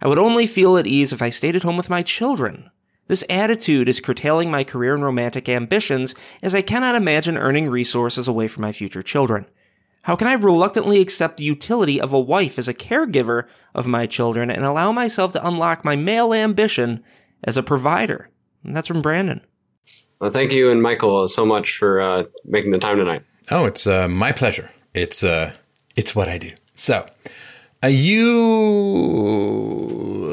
I 0.00 0.08
would 0.08 0.18
only 0.18 0.46
feel 0.46 0.76
at 0.76 0.86
ease 0.86 1.12
if 1.12 1.22
I 1.22 1.30
stayed 1.30 1.56
at 1.56 1.62
home 1.62 1.76
with 1.76 1.90
my 1.90 2.02
children. 2.02 2.70
This 3.08 3.24
attitude 3.28 3.88
is 3.88 4.00
curtailing 4.00 4.50
my 4.50 4.64
career 4.64 4.94
and 4.94 5.04
romantic 5.04 5.48
ambitions, 5.48 6.14
as 6.42 6.54
I 6.54 6.62
cannot 6.62 6.94
imagine 6.94 7.36
earning 7.36 7.68
resources 7.68 8.26
away 8.26 8.48
from 8.48 8.62
my 8.62 8.72
future 8.72 9.02
children. 9.02 9.46
How 10.02 10.16
can 10.16 10.26
I 10.26 10.32
reluctantly 10.32 11.00
accept 11.00 11.36
the 11.36 11.44
utility 11.44 12.00
of 12.00 12.12
a 12.12 12.20
wife 12.20 12.58
as 12.58 12.66
a 12.66 12.74
caregiver 12.74 13.44
of 13.72 13.86
my 13.86 14.04
children 14.06 14.50
and 14.50 14.64
allow 14.64 14.90
myself 14.90 15.32
to 15.32 15.46
unlock 15.46 15.84
my 15.84 15.94
male 15.94 16.34
ambition 16.34 17.04
as 17.44 17.56
a 17.56 17.62
provider? 17.62 18.28
And 18.64 18.74
that's 18.74 18.88
from 18.88 19.00
Brandon. 19.00 19.40
Well, 20.18 20.32
thank 20.32 20.50
you 20.52 20.70
and 20.70 20.82
Michael 20.82 21.28
so 21.28 21.46
much 21.46 21.78
for 21.78 22.00
uh, 22.00 22.24
making 22.44 22.72
the 22.72 22.78
time 22.78 22.96
tonight. 22.98 23.22
Oh, 23.50 23.64
it's 23.64 23.86
uh, 23.86 24.08
my 24.08 24.32
pleasure. 24.32 24.70
It's 24.92 25.22
uh, 25.22 25.52
it's 25.96 26.14
what 26.16 26.28
I 26.28 26.38
do. 26.38 26.50
So, 26.74 27.06
are 27.82 27.88
you 27.88 28.26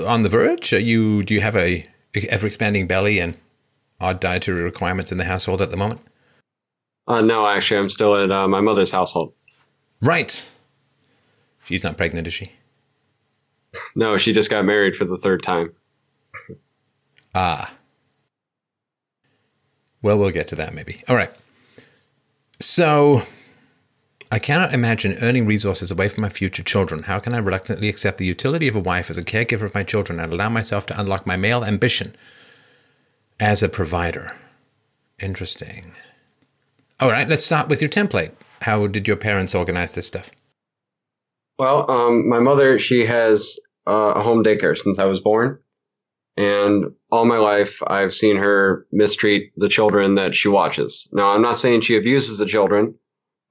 on 0.07 0.23
the 0.23 0.29
verge? 0.29 0.73
Are 0.73 0.79
you? 0.79 1.23
Do 1.23 1.33
you 1.33 1.41
have 1.41 1.55
a 1.55 1.87
ever 2.29 2.45
expanding 2.47 2.87
belly 2.87 3.19
and 3.19 3.37
odd 3.99 4.19
dietary 4.19 4.63
requirements 4.63 5.11
in 5.11 5.17
the 5.17 5.25
household 5.25 5.61
at 5.61 5.71
the 5.71 5.77
moment? 5.77 6.01
Uh, 7.07 7.21
no, 7.21 7.47
actually, 7.47 7.79
I'm 7.79 7.89
still 7.89 8.15
at 8.15 8.31
uh, 8.31 8.47
my 8.47 8.61
mother's 8.61 8.91
household. 8.91 9.33
Right. 10.01 10.51
She's 11.63 11.83
not 11.83 11.97
pregnant, 11.97 12.27
is 12.27 12.33
she? 12.33 12.53
No, 13.95 14.17
she 14.17 14.33
just 14.33 14.49
got 14.49 14.65
married 14.65 14.95
for 14.95 15.05
the 15.05 15.17
third 15.17 15.43
time. 15.43 15.73
Ah. 17.35 17.73
Well, 20.01 20.17
we'll 20.17 20.29
get 20.31 20.47
to 20.49 20.55
that 20.55 20.73
maybe. 20.73 21.03
All 21.07 21.15
right. 21.15 21.31
So, 22.59 23.23
I 24.31 24.39
cannot 24.39 24.73
imagine 24.73 25.17
earning 25.21 25.45
resources 25.45 25.91
away 25.91 26.07
from 26.07 26.21
my 26.21 26.29
future 26.29 26.63
children. 26.63 27.03
How 27.03 27.19
can 27.19 27.33
I 27.33 27.39
reluctantly 27.39 27.89
accept 27.89 28.17
the 28.17 28.25
utility 28.25 28.67
of 28.67 28.75
a 28.75 28.79
wife 28.79 29.09
as 29.09 29.17
a 29.17 29.23
caregiver 29.23 29.63
of 29.63 29.73
my 29.73 29.83
children 29.83 30.19
and 30.19 30.31
allow 30.31 30.49
myself 30.49 30.85
to 30.87 30.99
unlock 30.99 31.25
my 31.25 31.35
male 31.35 31.63
ambition 31.63 32.15
as 33.39 33.61
a 33.61 33.69
provider? 33.69 34.35
Interesting. 35.19 35.93
All 36.99 37.09
right, 37.09 37.27
let's 37.27 37.45
start 37.45 37.69
with 37.69 37.81
your 37.81 37.89
template. 37.89 38.31
How 38.61 38.87
did 38.87 39.07
your 39.07 39.17
parents 39.17 39.55
organize 39.55 39.95
this 39.95 40.07
stuff? 40.07 40.31
Well, 41.57 41.89
um, 41.91 42.27
my 42.29 42.39
mother, 42.39 42.79
she 42.79 43.05
has 43.05 43.59
uh, 43.87 44.13
a 44.15 44.21
home 44.21 44.43
daycare 44.43 44.77
since 44.77 44.99
I 44.99 45.05
was 45.05 45.19
born. 45.19 45.59
And 46.37 46.85
all 47.11 47.25
my 47.25 47.37
life, 47.37 47.81
I've 47.87 48.13
seen 48.13 48.37
her 48.37 48.87
mistreat 48.93 49.51
the 49.57 49.67
children 49.67 50.15
that 50.15 50.35
she 50.35 50.47
watches. 50.47 51.09
Now, 51.11 51.29
I'm 51.29 51.41
not 51.41 51.57
saying 51.57 51.81
she 51.81 51.97
abuses 51.97 52.37
the 52.37 52.45
children, 52.45 52.95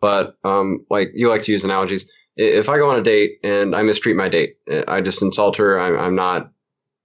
but 0.01 0.37
um, 0.43 0.87
like 0.89 1.11
you 1.15 1.29
like 1.29 1.43
to 1.43 1.53
use 1.53 1.65
analogies. 1.65 2.11
If 2.37 2.71
I 2.71 2.79
go 2.79 2.89
on 2.89 2.99
a 2.99 3.03
date 3.03 3.33
and 3.43 3.75
I 3.75 3.83
mistreat 3.83 4.17
my 4.17 4.29
date, 4.31 4.57
I 4.87 5.03
just 5.03 5.21
insult 5.21 5.57
her. 5.57 5.79
I'm, 5.79 5.99
I'm 5.99 6.15
not 6.15 6.51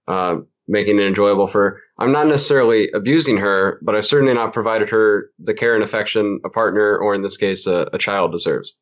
uh, 0.08 0.36
making 0.68 0.98
it 0.98 1.06
enjoyable 1.06 1.48
for 1.48 1.60
her. 1.60 1.80
I'm 1.98 2.10
not 2.10 2.26
necessarily 2.26 2.90
abusing 2.92 3.36
her, 3.36 3.78
but 3.82 3.94
I've 3.94 4.06
certainly 4.06 4.34
not 4.34 4.52
provided 4.52 4.88
her 4.90 5.30
the 5.38 5.54
care 5.54 5.74
and 5.74 5.84
affection 5.84 6.40
a 6.44 6.48
partner, 6.50 6.96
or 6.98 7.14
in 7.14 7.22
this 7.22 7.36
case, 7.36 7.66
a, 7.66 7.88
a 7.92 7.98
child 7.98 8.32
deserves. 8.32 8.74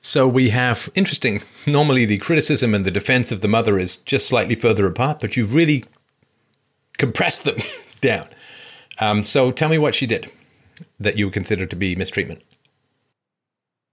So 0.00 0.28
we 0.28 0.50
have 0.50 0.88
interesting. 0.94 1.42
Normally, 1.66 2.04
the 2.04 2.18
criticism 2.18 2.74
and 2.74 2.84
the 2.84 2.90
defense 2.92 3.32
of 3.32 3.40
the 3.40 3.48
mother 3.48 3.78
is 3.78 3.96
just 3.96 4.28
slightly 4.28 4.54
further 4.54 4.86
apart, 4.86 5.18
but 5.20 5.36
you've 5.36 5.54
really 5.54 5.84
compressed 6.98 7.42
them 7.44 7.56
down. 8.00 8.28
Um, 9.00 9.24
so 9.24 9.50
tell 9.50 9.68
me 9.68 9.78
what 9.78 9.94
she 9.94 10.06
did 10.06 10.30
that 11.00 11.16
you 11.16 11.26
would 11.26 11.34
consider 11.34 11.66
to 11.66 11.76
be 11.76 11.96
mistreatment. 11.96 12.42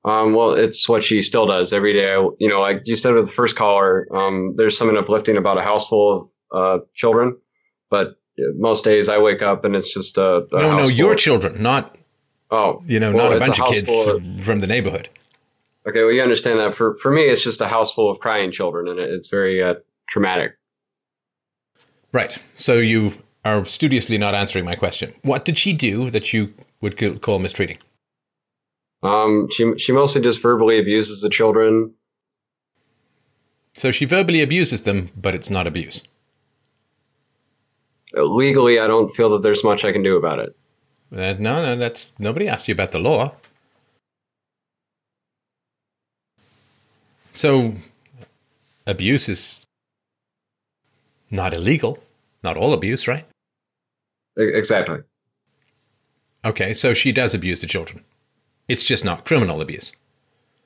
Um, 0.06 0.34
well, 0.36 0.52
it's 0.54 0.88
what 0.88 1.04
she 1.04 1.22
still 1.22 1.48
does 1.48 1.72
every 1.74 1.94
day. 1.94 2.14
I- 2.14 2.30
You 2.38 2.50
know, 2.50 2.60
like 2.62 2.82
you 2.86 2.96
said 2.96 3.14
with 3.14 3.26
the 3.26 3.32
first 3.32 3.56
caller, 3.56 4.06
um, 4.16 4.54
there's 4.56 4.78
something 4.78 4.98
uplifting 4.98 5.38
about 5.38 5.58
a 5.58 5.62
house 5.62 5.88
full 5.88 6.22
of 6.22 6.30
uh, 6.54 6.80
children, 6.94 7.38
but 7.90 8.16
most 8.56 8.84
days 8.84 9.10
I 9.10 9.18
wake 9.18 9.42
up 9.42 9.66
and 9.66 9.76
it's 9.76 9.94
just 9.94 10.18
a, 10.18 10.48
a 10.52 10.62
no, 10.62 10.78
no, 10.78 10.88
your 10.88 11.10
full 11.10 11.16
children, 11.16 11.62
not 11.62 11.96
oh, 12.52 12.82
you 12.86 13.00
know, 13.00 13.12
well, 13.14 13.30
not 13.30 13.38
a 13.38 13.40
bunch 13.40 13.60
of 13.60 13.68
kids 13.68 13.92
of- 14.08 14.44
from 14.44 14.60
the 14.60 14.68
neighborhood. 14.68 15.10
okay, 15.88 16.04
well, 16.04 16.12
you 16.12 16.22
understand 16.22 16.60
that. 16.60 16.74
For 16.74 16.96
for 16.96 17.12
me, 17.12 17.24
it's 17.24 17.44
just 17.44 17.62
a 17.62 17.68
house 17.68 17.94
full 17.94 18.10
of 18.10 18.20
crying 18.20 18.52
children, 18.52 18.88
and 18.88 19.00
it, 19.00 19.10
it's 19.10 19.30
very 19.30 19.62
uh, 19.62 19.76
traumatic. 20.10 20.54
Right. 22.12 22.38
So 22.56 22.74
you 22.74 23.14
are 23.44 23.66
studiously 23.66 24.18
not 24.18 24.36
answering 24.36 24.66
my 24.66 24.76
question. 24.76 25.14
What 25.24 25.46
did 25.46 25.58
she 25.58 25.74
do 25.74 26.10
that 26.12 26.32
you 26.32 26.54
would 26.80 27.22
call 27.22 27.40
mistreating? 27.40 27.80
Um, 29.02 29.50
she 29.52 29.78
she 29.78 29.92
mostly 29.92 30.22
just 30.22 30.42
verbally 30.42 30.80
abuses 30.80 31.22
the 31.22 31.30
children. 31.30 31.94
So 33.76 33.92
she 33.92 34.06
verbally 34.06 34.42
abuses 34.42 34.84
them, 34.84 35.10
but 35.16 35.34
it's 35.34 35.50
not 35.50 35.68
abuse. 35.68 36.04
Legally, 38.14 38.80
I 38.80 38.88
don't 38.88 39.14
feel 39.16 39.30
that 39.32 39.42
there's 39.42 39.64
much 39.64 39.84
I 39.84 39.92
can 39.92 40.04
do 40.04 40.18
about 40.18 40.40
it. 40.40 40.56
Uh, 41.12 41.34
no, 41.40 41.62
no, 41.62 41.76
that's 41.76 42.14
nobody 42.20 42.48
asked 42.48 42.68
you 42.68 42.74
about 42.74 42.92
the 42.92 43.00
law. 43.00 43.36
So, 47.32 47.74
abuse 48.86 49.28
is 49.28 49.66
not 51.32 51.54
illegal. 51.54 52.00
Not 52.44 52.58
all 52.58 52.74
abuse, 52.74 53.08
right? 53.08 53.26
Exactly. 54.38 55.00
Okay, 56.46 56.74
so 56.74 56.94
she 56.94 57.12
does 57.12 57.34
abuse 57.34 57.62
the 57.62 57.68
children. 57.68 58.04
It's 58.68 58.84
just 58.84 59.06
not 59.06 59.26
criminal 59.26 59.62
abuse. 59.62 59.94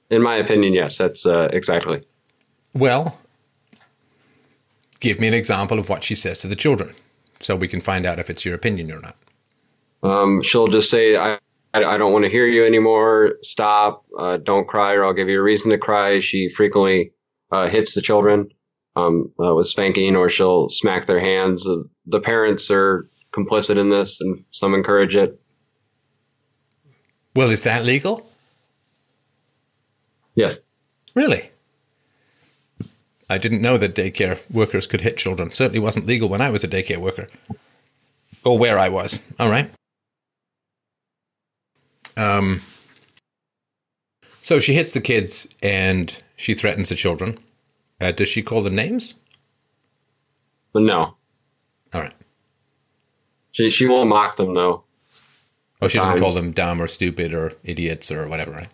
In 0.10 0.22
my 0.22 0.36
opinion, 0.38 0.74
yes, 0.74 0.98
that's 0.98 1.26
uh, 1.26 1.50
exactly. 1.54 2.04
Well, 2.74 3.20
give 5.00 5.20
me 5.20 5.28
an 5.28 5.34
example 5.34 5.80
of 5.80 5.90
what 5.90 6.04
she 6.04 6.16
says 6.16 6.38
to 6.40 6.48
the 6.48 6.56
children 6.56 6.94
so 7.42 7.56
we 7.56 7.68
can 7.68 7.82
find 7.82 8.06
out 8.06 8.20
if 8.20 8.30
it's 8.30 8.46
your 8.46 8.56
opinion 8.56 8.92
or 8.92 9.00
not. 9.00 9.16
Um, 10.04 10.42
she'll 10.42 10.68
just 10.68 10.90
say, 10.90 11.16
I, 11.16 11.40
I, 11.74 11.98
don't 11.98 12.14
want 12.14 12.24
to 12.26 12.30
hear 12.30 12.48
you 12.48 12.66
anymore. 12.66 13.36
Stop. 13.42 14.06
Uh, 14.18 14.38
don't 14.38 14.68
cry, 14.68 14.94
or 14.94 15.06
I'll 15.06 15.14
give 15.14 15.30
you 15.30 15.40
a 15.40 15.44
reason 15.44 15.72
to 15.72 15.78
cry. 15.78 16.20
She 16.20 16.50
frequently 16.50 17.12
uh, 17.52 17.68
hits 17.68 17.96
the 17.96 18.02
children 18.02 18.50
um, 18.96 19.32
uh, 19.40 19.54
with 19.56 19.68
spanking, 19.68 20.16
or 20.16 20.30
she'll 20.30 20.70
smack 20.70 21.06
their 21.06 21.20
hands. 21.20 21.68
The 22.06 22.20
parents 22.20 22.70
are 22.72 23.10
complicit 23.32 23.78
in 23.78 23.90
this, 23.90 24.22
and 24.22 24.38
some 24.52 24.74
encourage 24.74 25.16
it. 25.16 25.40
Well, 27.36 27.52
is 27.52 27.64
that 27.64 27.86
legal? 27.86 28.28
Yes. 30.36 30.58
Really? 31.16 31.52
I 33.30 33.38
didn't 33.38 33.62
know 33.62 33.78
that 33.78 33.96
daycare 33.96 34.40
workers 34.50 34.88
could 34.88 35.02
hit 35.02 35.18
children. 35.18 35.54
Certainly 35.54 35.80
wasn't 35.80 36.08
legal 36.08 36.30
when 36.30 36.42
I 36.42 36.50
was 36.50 36.64
a 36.64 36.68
daycare 36.68 36.98
worker. 36.98 37.28
Or 38.44 38.58
where 38.58 38.80
I 38.80 38.88
was. 38.90 39.22
All 39.40 39.50
right. 39.50 39.70
Um, 42.16 42.62
so 44.40 44.60
she 44.60 44.74
hits 44.74 44.94
the 44.94 45.02
kids 45.02 45.48
and 45.62 46.22
she 46.38 46.54
threatens 46.54 46.90
the 46.90 46.96
children. 46.96 47.38
Uh, 48.00 48.12
does 48.12 48.30
she 48.30 48.42
call 48.42 48.62
them 48.62 48.76
names? 48.76 49.14
No. 50.74 51.16
All 51.94 52.02
right. 52.02 52.14
She, 53.52 53.70
she 53.72 53.88
won't 53.88 54.10
mock 54.10 54.38
them, 54.38 54.54
though. 54.54 54.84
Oh, 55.82 55.88
she 55.88 55.98
doesn't 55.98 56.20
call 56.20 56.32
them 56.32 56.52
dumb 56.52 56.82
or 56.82 56.88
stupid 56.88 57.34
or 57.34 57.54
idiots 57.64 58.12
or 58.12 58.28
whatever, 58.28 58.52
right? 58.52 58.70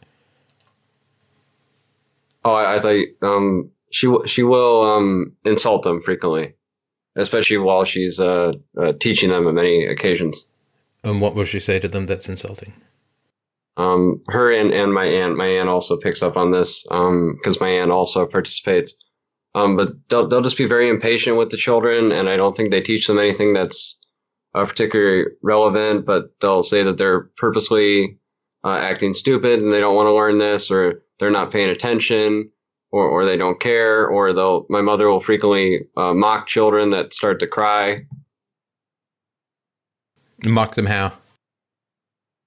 Oh, 2.45 2.53
I, 2.53 2.75
I 2.75 2.79
thought 2.79 3.05
um, 3.21 3.71
she 3.93 4.07
w- 4.07 4.27
she 4.27 4.43
will 4.43 4.81
um, 4.81 5.31
insult 5.45 5.83
them 5.83 6.01
frequently, 6.01 6.53
especially 7.15 7.57
while 7.57 7.85
she's 7.85 8.19
uh, 8.19 8.53
uh, 8.81 8.93
teaching 8.99 9.29
them 9.29 9.47
on 9.47 9.55
many 9.55 9.85
occasions. 9.85 10.45
And 11.03 11.21
what 11.21 11.35
will 11.35 11.45
she 11.45 11.59
say 11.59 11.79
to 11.79 11.87
them 11.87 12.07
that's 12.07 12.27
insulting? 12.27 12.73
Um, 13.77 14.21
her 14.27 14.51
and, 14.51 14.73
and 14.73 14.93
my 14.93 15.05
aunt, 15.05 15.37
my 15.37 15.47
aunt 15.47 15.69
also 15.69 15.97
picks 15.97 16.23
up 16.23 16.37
on 16.37 16.51
this 16.51 16.83
because 16.83 17.61
my 17.61 17.69
aunt 17.69 17.91
also 17.91 18.25
participates. 18.25 18.93
Um, 19.55 19.77
but 19.77 19.93
they'll 20.09 20.27
they'll 20.27 20.41
just 20.41 20.57
be 20.57 20.65
very 20.65 20.89
impatient 20.89 21.37
with 21.37 21.51
the 21.51 21.57
children, 21.57 22.11
and 22.11 22.27
I 22.27 22.37
don't 22.37 22.57
think 22.57 22.71
they 22.71 22.81
teach 22.81 23.05
them 23.05 23.19
anything 23.19 23.53
that's 23.53 23.99
uh, 24.55 24.65
particularly 24.65 25.25
relevant. 25.43 26.05
But 26.05 26.39
they'll 26.41 26.63
say 26.63 26.81
that 26.81 26.97
they're 26.97 27.29
purposely 27.37 28.17
uh, 28.63 28.79
acting 28.81 29.13
stupid 29.13 29.59
and 29.61 29.71
they 29.71 29.79
don't 29.79 29.95
want 29.95 30.07
to 30.07 30.13
learn 30.13 30.39
this, 30.39 30.71
or 30.71 31.03
they're 31.19 31.29
not 31.29 31.51
paying 31.51 31.69
attention, 31.69 32.49
or 32.93 33.09
or 33.09 33.25
they 33.25 33.35
don't 33.35 33.59
care, 33.59 34.07
or 34.07 34.31
they'll. 34.31 34.65
My 34.69 34.81
mother 34.81 35.09
will 35.09 35.19
frequently 35.19 35.81
uh, 35.97 36.13
mock 36.13 36.47
children 36.47 36.91
that 36.91 37.13
start 37.13 37.39
to 37.39 37.47
cry. 37.47 38.05
Mock 40.45 40.75
them 40.75 40.85
how? 40.85 41.11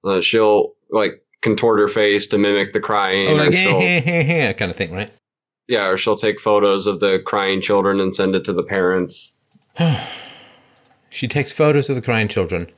Uh, 0.05 0.21
she'll 0.21 0.75
like 0.91 1.23
contort 1.43 1.81
her 1.81 1.89
face 1.89 2.29
to 2.29 2.39
mimic 2.39 2.73
the 2.73 2.81
crying. 2.81 3.29
Oh, 3.29 3.35
like 3.35 3.53
eh, 3.53 4.03
eh, 4.05 4.23
eh, 4.49 4.53
kind 4.53 4.71
of 4.71 4.77
thing, 4.77 4.93
right? 4.93 5.13
Yeah, 5.67 5.89
or 5.89 5.99
she'll 5.99 6.17
take 6.17 6.41
photos 6.41 6.87
of 6.87 7.01
the 7.01 7.21
crying 7.27 7.61
children 7.61 7.99
and 7.99 8.15
send 8.15 8.37
it 8.37 8.45
to 8.45 8.53
the 8.53 8.63
parents. 8.63 9.33
She 11.09 11.29
takes 11.29 11.51
photos 11.51 11.89
of 11.89 11.97
the 11.97 12.03
crying 12.03 12.29
children 12.29 12.71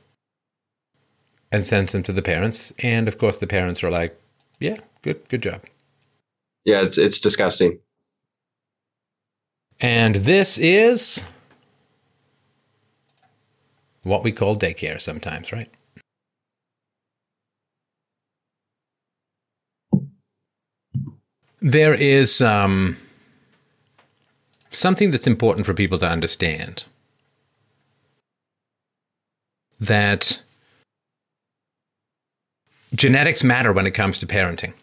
and 1.51 1.65
sends 1.65 1.91
them 1.91 2.03
to 2.03 2.13
the 2.13 2.21
parents, 2.21 2.71
and 2.79 3.09
of 3.09 3.17
course 3.17 3.35
the 3.35 3.47
parents 3.47 3.83
are 3.83 3.91
like, 3.91 4.17
"Yeah, 4.61 4.77
good, 5.01 5.27
good 5.27 5.41
job." 5.41 5.63
Yeah, 6.65 6.81
it's 6.81 6.97
it's 6.97 7.19
disgusting. 7.19 7.79
And 9.81 10.15
this 10.15 10.57
is 10.57 11.23
what 14.03 14.23
we 14.23 14.31
call 14.31 14.57
daycare 14.57 14.99
sometimes, 14.99 15.51
right? 15.51 15.69
There 21.61 21.93
is 21.93 22.41
um, 22.41 22.97
something 24.71 25.11
that's 25.11 25.27
important 25.27 25.65
for 25.65 25.73
people 25.73 25.97
to 25.99 26.07
understand 26.07 26.85
that 29.79 30.41
genetics 32.95 33.43
matter 33.43 33.71
when 33.73 33.85
it 33.85 33.91
comes 33.91 34.17
to 34.19 34.27
parenting. 34.27 34.73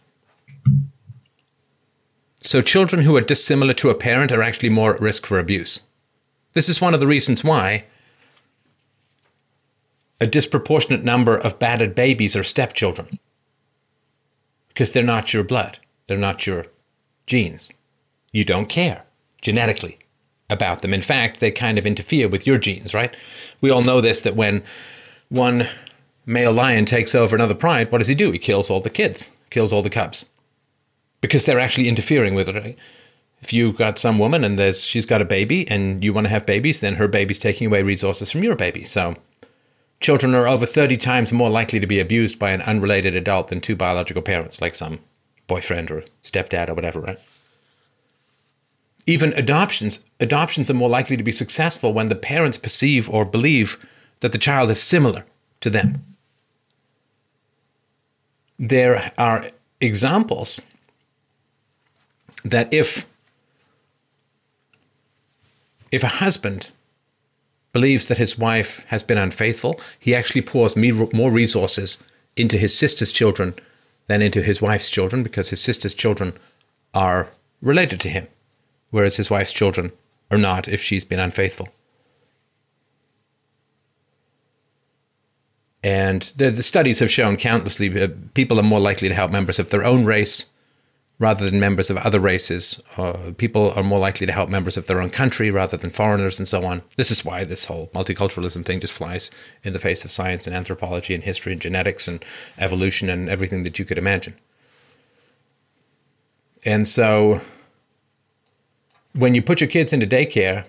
So, 2.46 2.62
children 2.62 3.02
who 3.02 3.16
are 3.16 3.22
dissimilar 3.22 3.74
to 3.74 3.90
a 3.90 3.94
parent 3.96 4.30
are 4.30 4.40
actually 4.40 4.68
more 4.68 4.94
at 4.94 5.00
risk 5.00 5.26
for 5.26 5.40
abuse. 5.40 5.80
This 6.52 6.68
is 6.68 6.80
one 6.80 6.94
of 6.94 7.00
the 7.00 7.06
reasons 7.08 7.42
why 7.42 7.86
a 10.20 10.28
disproportionate 10.28 11.02
number 11.02 11.36
of 11.36 11.58
battered 11.58 11.96
babies 11.96 12.36
are 12.36 12.44
stepchildren. 12.44 13.08
Because 14.68 14.92
they're 14.92 15.02
not 15.02 15.34
your 15.34 15.42
blood, 15.42 15.80
they're 16.06 16.16
not 16.16 16.46
your 16.46 16.66
genes. 17.26 17.72
You 18.30 18.44
don't 18.44 18.68
care 18.68 19.06
genetically 19.42 19.98
about 20.48 20.82
them. 20.82 20.94
In 20.94 21.02
fact, 21.02 21.40
they 21.40 21.50
kind 21.50 21.78
of 21.78 21.84
interfere 21.86 22.28
with 22.28 22.46
your 22.46 22.58
genes, 22.58 22.94
right? 22.94 23.16
We 23.60 23.70
all 23.70 23.82
know 23.82 24.00
this 24.00 24.20
that 24.20 24.36
when 24.36 24.62
one 25.30 25.66
male 26.24 26.52
lion 26.52 26.84
takes 26.84 27.12
over 27.12 27.34
another 27.34 27.56
pride, 27.56 27.90
what 27.90 27.98
does 27.98 28.06
he 28.06 28.14
do? 28.14 28.30
He 28.30 28.38
kills 28.38 28.70
all 28.70 28.78
the 28.78 28.88
kids, 28.88 29.32
kills 29.50 29.72
all 29.72 29.82
the 29.82 29.90
cubs 29.90 30.26
because 31.20 31.44
they're 31.44 31.60
actually 31.60 31.88
interfering 31.88 32.34
with 32.34 32.48
it. 32.48 32.54
Right? 32.54 32.76
If 33.40 33.52
you've 33.52 33.76
got 33.76 33.98
some 33.98 34.18
woman 34.18 34.44
and 34.44 34.58
there's 34.58 34.84
she's 34.84 35.06
got 35.06 35.22
a 35.22 35.26
baby 35.26 35.68
and 35.68 36.02
you 36.02 36.12
want 36.12 36.26
to 36.26 36.30
have 36.30 36.46
babies, 36.46 36.80
then 36.80 36.94
her 36.96 37.08
baby's 37.08 37.38
taking 37.38 37.66
away 37.66 37.82
resources 37.82 38.30
from 38.30 38.42
your 38.42 38.56
baby. 38.56 38.82
So 38.82 39.16
children 40.00 40.34
are 40.34 40.48
over 40.48 40.66
30 40.66 40.96
times 40.96 41.32
more 41.32 41.50
likely 41.50 41.80
to 41.80 41.86
be 41.86 42.00
abused 42.00 42.38
by 42.38 42.50
an 42.50 42.62
unrelated 42.62 43.14
adult 43.14 43.48
than 43.48 43.60
two 43.60 43.76
biological 43.76 44.22
parents, 44.22 44.60
like 44.60 44.74
some 44.74 45.00
boyfriend 45.46 45.90
or 45.90 46.04
stepdad 46.22 46.68
or 46.68 46.74
whatever, 46.74 47.00
right? 47.00 47.18
Even 49.06 49.32
adoptions, 49.34 50.04
adoptions 50.18 50.68
are 50.68 50.74
more 50.74 50.88
likely 50.88 51.16
to 51.16 51.22
be 51.22 51.32
successful 51.32 51.92
when 51.92 52.08
the 52.08 52.16
parents 52.16 52.58
perceive 52.58 53.08
or 53.08 53.24
believe 53.24 53.78
that 54.20 54.32
the 54.32 54.38
child 54.38 54.70
is 54.70 54.82
similar 54.82 55.24
to 55.60 55.70
them. 55.70 56.04
There 58.58 59.12
are 59.16 59.50
examples 59.80 60.60
that 62.50 62.72
if 62.72 63.06
if 65.92 66.02
a 66.02 66.18
husband 66.24 66.70
believes 67.72 68.08
that 68.08 68.18
his 68.18 68.38
wife 68.38 68.84
has 68.88 69.02
been 69.02 69.18
unfaithful, 69.18 69.80
he 69.98 70.14
actually 70.14 70.42
pours 70.42 70.76
more 70.76 71.30
resources 71.30 71.98
into 72.36 72.56
his 72.56 72.76
sister's 72.76 73.12
children 73.12 73.54
than 74.06 74.22
into 74.22 74.42
his 74.42 74.62
wife's 74.62 74.90
children 74.90 75.22
because 75.22 75.50
his 75.50 75.60
sister's 75.60 75.94
children 75.94 76.32
are 76.94 77.28
related 77.60 78.00
to 78.00 78.08
him, 78.08 78.26
whereas 78.90 79.16
his 79.16 79.30
wife's 79.30 79.52
children 79.52 79.92
are 80.30 80.38
not 80.38 80.68
if 80.68 80.80
she's 80.82 81.04
been 81.04 81.20
unfaithful. 81.20 81.68
And 85.82 86.22
the, 86.36 86.50
the 86.50 86.62
studies 86.62 86.98
have 86.98 87.10
shown 87.10 87.36
countlessly 87.36 88.02
uh, 88.02 88.08
people 88.34 88.58
are 88.58 88.64
more 88.64 88.80
likely 88.80 89.08
to 89.08 89.14
help 89.14 89.30
members 89.30 89.58
of 89.58 89.70
their 89.70 89.84
own 89.84 90.04
race 90.04 90.46
rather 91.18 91.48
than 91.48 91.58
members 91.58 91.88
of 91.88 91.96
other 91.98 92.20
races. 92.20 92.80
Uh, 92.96 93.32
people 93.38 93.70
are 93.72 93.82
more 93.82 93.98
likely 93.98 94.26
to 94.26 94.32
help 94.32 94.50
members 94.50 94.76
of 94.76 94.86
their 94.86 95.00
own 95.00 95.10
country 95.10 95.50
rather 95.50 95.76
than 95.76 95.90
foreigners, 95.90 96.38
and 96.38 96.46
so 96.46 96.64
on. 96.64 96.82
This 96.96 97.10
is 97.10 97.24
why 97.24 97.44
this 97.44 97.64
whole 97.64 97.88
multiculturalism 97.94 98.64
thing 98.64 98.80
just 98.80 98.92
flies 98.92 99.30
in 99.62 99.72
the 99.72 99.78
face 99.78 100.04
of 100.04 100.10
science 100.10 100.46
and 100.46 100.54
anthropology 100.54 101.14
and 101.14 101.24
history 101.24 101.52
and 101.52 101.60
genetics 101.60 102.06
and 102.06 102.24
evolution 102.58 103.08
and 103.08 103.28
everything 103.28 103.62
that 103.62 103.78
you 103.78 103.84
could 103.84 103.98
imagine. 103.98 104.34
And 106.64 106.86
so, 106.86 107.40
when 109.14 109.34
you 109.34 109.40
put 109.40 109.60
your 109.60 109.70
kids 109.70 109.92
into 109.92 110.06
daycare, 110.06 110.66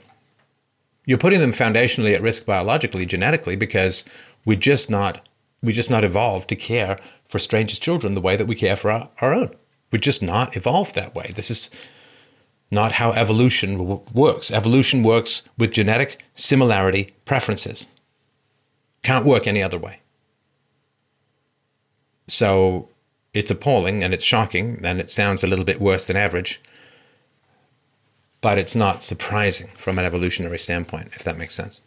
you're 1.05 1.17
putting 1.17 1.39
them 1.39 1.51
foundationally 1.51 2.13
at 2.13 2.21
risk 2.21 2.45
biologically, 2.45 3.05
genetically, 3.05 3.55
because 3.55 4.05
we're 4.45 4.57
just 4.57 4.89
not 4.89 5.27
we 5.63 5.73
just 5.73 5.89
not 5.89 6.03
evolved 6.03 6.47
to 6.49 6.55
care 6.55 6.99
for 7.25 7.39
strangers' 7.39 7.79
children 7.79 8.13
the 8.13 8.21
way 8.21 8.35
that 8.35 8.45
we 8.45 8.55
care 8.55 8.75
for 8.75 8.91
our, 8.91 9.09
our 9.19 9.33
own. 9.33 9.49
We're 9.91 9.99
just 9.99 10.21
not 10.21 10.55
evolved 10.57 10.95
that 10.95 11.15
way. 11.15 11.31
This 11.35 11.49
is 11.49 11.69
not 12.69 12.93
how 12.93 13.11
evolution 13.11 13.77
w- 13.77 14.01
works. 14.13 14.51
Evolution 14.51 15.03
works 15.03 15.43
with 15.57 15.71
genetic 15.71 16.21
similarity 16.35 17.13
preferences. 17.25 17.87
Can't 19.03 19.25
work 19.25 19.47
any 19.47 19.63
other 19.63 19.77
way. 19.77 20.01
So 22.27 22.89
it's 23.33 23.51
appalling 23.51 24.03
and 24.03 24.13
it's 24.13 24.25
shocking 24.25 24.81
and 24.83 24.99
it 24.99 25.09
sounds 25.09 25.43
a 25.43 25.47
little 25.47 25.63
bit 25.63 25.79
worse 25.79 26.05
than 26.05 26.17
average, 26.17 26.61
but 28.41 28.57
it's 28.57 28.75
not 28.75 29.03
surprising 29.03 29.69
from 29.75 29.97
an 29.97 30.05
evolutionary 30.05 30.59
standpoint, 30.59 31.11
if 31.13 31.23
that 31.23 31.37
makes 31.37 31.55
sense. 31.55 31.81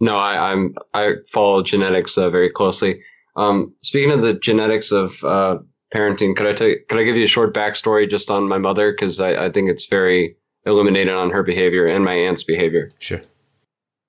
No, 0.00 0.16
I, 0.16 0.52
I'm 0.52 0.74
I 0.94 1.14
follow 1.26 1.62
genetics 1.62 2.18
uh, 2.18 2.30
very 2.30 2.50
closely. 2.50 3.02
Um, 3.36 3.74
speaking 3.82 4.10
of 4.10 4.22
the 4.22 4.34
genetics 4.34 4.92
of 4.92 5.22
uh, 5.24 5.58
parenting, 5.94 6.36
could 6.36 6.46
I 6.46 6.52
tell 6.52 6.68
you, 6.68 6.78
could 6.88 6.98
I 6.98 7.04
give 7.04 7.16
you 7.16 7.24
a 7.24 7.28
short 7.28 7.54
backstory 7.54 8.08
just 8.08 8.30
on 8.30 8.48
my 8.48 8.58
mother 8.58 8.92
because 8.92 9.20
I, 9.20 9.46
I 9.46 9.50
think 9.50 9.70
it's 9.70 9.86
very 9.86 10.36
illuminated 10.64 11.14
on 11.14 11.30
her 11.30 11.42
behavior 11.42 11.86
and 11.86 12.04
my 12.04 12.14
aunt's 12.14 12.42
behavior. 12.42 12.90
Sure. 12.98 13.22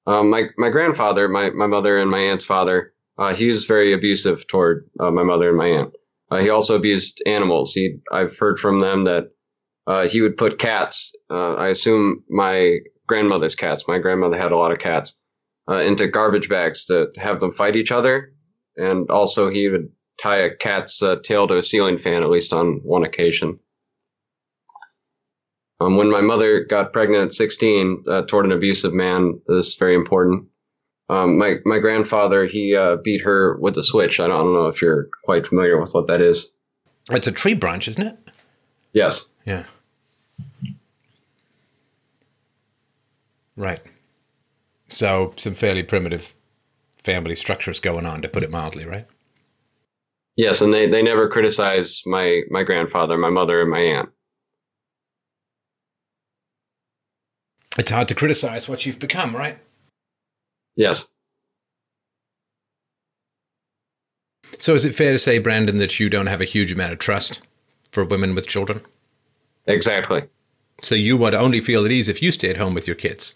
Um, 0.07 0.29
my 0.29 0.43
my 0.57 0.69
grandfather, 0.69 1.27
my 1.27 1.49
my 1.51 1.67
mother 1.67 1.97
and 1.97 2.09
my 2.09 2.19
aunt's 2.19 2.45
father, 2.45 2.93
uh, 3.17 3.33
he 3.33 3.49
was 3.49 3.65
very 3.65 3.93
abusive 3.93 4.47
toward 4.47 4.89
uh, 4.99 5.11
my 5.11 5.23
mother 5.23 5.49
and 5.49 5.57
my 5.57 5.67
aunt. 5.67 5.93
Uh, 6.31 6.39
he 6.39 6.49
also 6.49 6.75
abused 6.75 7.21
animals. 7.25 7.73
He 7.73 7.97
I've 8.11 8.37
heard 8.37 8.59
from 8.59 8.81
them 8.81 9.03
that 9.03 9.31
uh, 9.85 10.07
he 10.07 10.21
would 10.21 10.37
put 10.37 10.59
cats. 10.59 11.13
Uh, 11.29 11.53
I 11.55 11.69
assume 11.69 12.23
my 12.29 12.79
grandmother's 13.07 13.55
cats. 13.55 13.87
My 13.87 13.99
grandmother 13.99 14.37
had 14.37 14.51
a 14.51 14.57
lot 14.57 14.71
of 14.71 14.79
cats 14.79 15.13
uh, 15.69 15.77
into 15.77 16.07
garbage 16.07 16.49
bags 16.49 16.85
to 16.85 17.07
have 17.17 17.39
them 17.39 17.51
fight 17.51 17.75
each 17.75 17.91
other, 17.91 18.33
and 18.75 19.09
also 19.09 19.49
he 19.49 19.69
would 19.69 19.89
tie 20.17 20.37
a 20.37 20.55
cat's 20.55 21.01
uh, 21.01 21.17
tail 21.23 21.47
to 21.47 21.57
a 21.57 21.63
ceiling 21.63 21.97
fan 21.97 22.23
at 22.23 22.29
least 22.29 22.53
on 22.53 22.81
one 22.83 23.03
occasion. 23.03 23.59
Um, 25.79 25.95
when 25.95 26.09
my 26.09 26.21
mother 26.21 26.63
got 26.63 26.91
pregnant 26.91 27.25
at 27.25 27.33
16 27.33 28.03
uh, 28.07 28.23
toward 28.23 28.45
an 28.45 28.51
abusive 28.51 28.93
man, 28.93 29.39
this 29.47 29.67
is 29.67 29.75
very 29.75 29.93
important. 29.93 30.47
Um, 31.09 31.37
my 31.37 31.55
my 31.65 31.79
grandfather 31.79 32.45
he 32.45 32.75
uh, 32.75 32.97
beat 32.97 33.21
her 33.21 33.57
with 33.59 33.77
a 33.77 33.83
switch. 33.83 34.19
I 34.19 34.27
don't, 34.27 34.35
I 34.35 34.43
don't 34.43 34.53
know 34.53 34.67
if 34.67 34.81
you're 34.81 35.05
quite 35.23 35.47
familiar 35.47 35.79
with 35.79 35.93
what 35.93 36.07
that 36.07 36.19
is. 36.19 36.51
It's 37.09 37.27
a 37.27 37.31
tree 37.31 37.53
branch, 37.53 37.87
isn't 37.87 38.05
it? 38.05 38.17
Yes. 38.91 39.29
Yeah. 39.45 39.63
Right. 43.55 43.79
So 44.89 45.33
some 45.37 45.53
fairly 45.53 45.83
primitive 45.83 46.35
family 47.03 47.35
structures 47.35 47.79
going 47.79 48.05
on, 48.05 48.21
to 48.21 48.27
put 48.27 48.43
it 48.43 48.51
mildly, 48.51 48.85
right? 48.85 49.07
Yes, 50.37 50.61
and 50.61 50.71
they, 50.71 50.87
they 50.87 51.01
never 51.01 51.27
criticize 51.27 52.01
my 52.05 52.43
my 52.49 52.63
grandfather, 52.63 53.17
my 53.17 53.31
mother, 53.31 53.61
and 53.61 53.71
my 53.71 53.79
aunt. 53.79 54.09
It's 57.77 57.91
hard 57.91 58.07
to 58.07 58.15
criticize 58.15 58.69
what 58.69 58.85
you've 58.85 58.99
become, 58.99 59.35
right? 59.35 59.59
Yes. 60.75 61.07
So 64.59 64.73
is 64.75 64.85
it 64.85 64.95
fair 64.95 65.11
to 65.11 65.19
say, 65.19 65.39
Brandon, 65.39 65.77
that 65.79 65.99
you 65.99 66.09
don't 66.09 66.27
have 66.27 66.41
a 66.41 66.45
huge 66.45 66.71
amount 66.71 66.93
of 66.93 66.99
trust 66.99 67.41
for 67.91 68.03
women 68.03 68.33
with 68.33 68.47
children? 68.47 68.81
Exactly. 69.65 70.23
So 70.81 70.95
you 70.95 71.17
would 71.17 71.35
only 71.35 71.59
feel 71.59 71.85
at 71.85 71.91
ease 71.91 72.07
if 72.07 72.21
you 72.21 72.31
stayed 72.31 72.57
home 72.57 72.73
with 72.73 72.87
your 72.87 72.95
kids. 72.95 73.35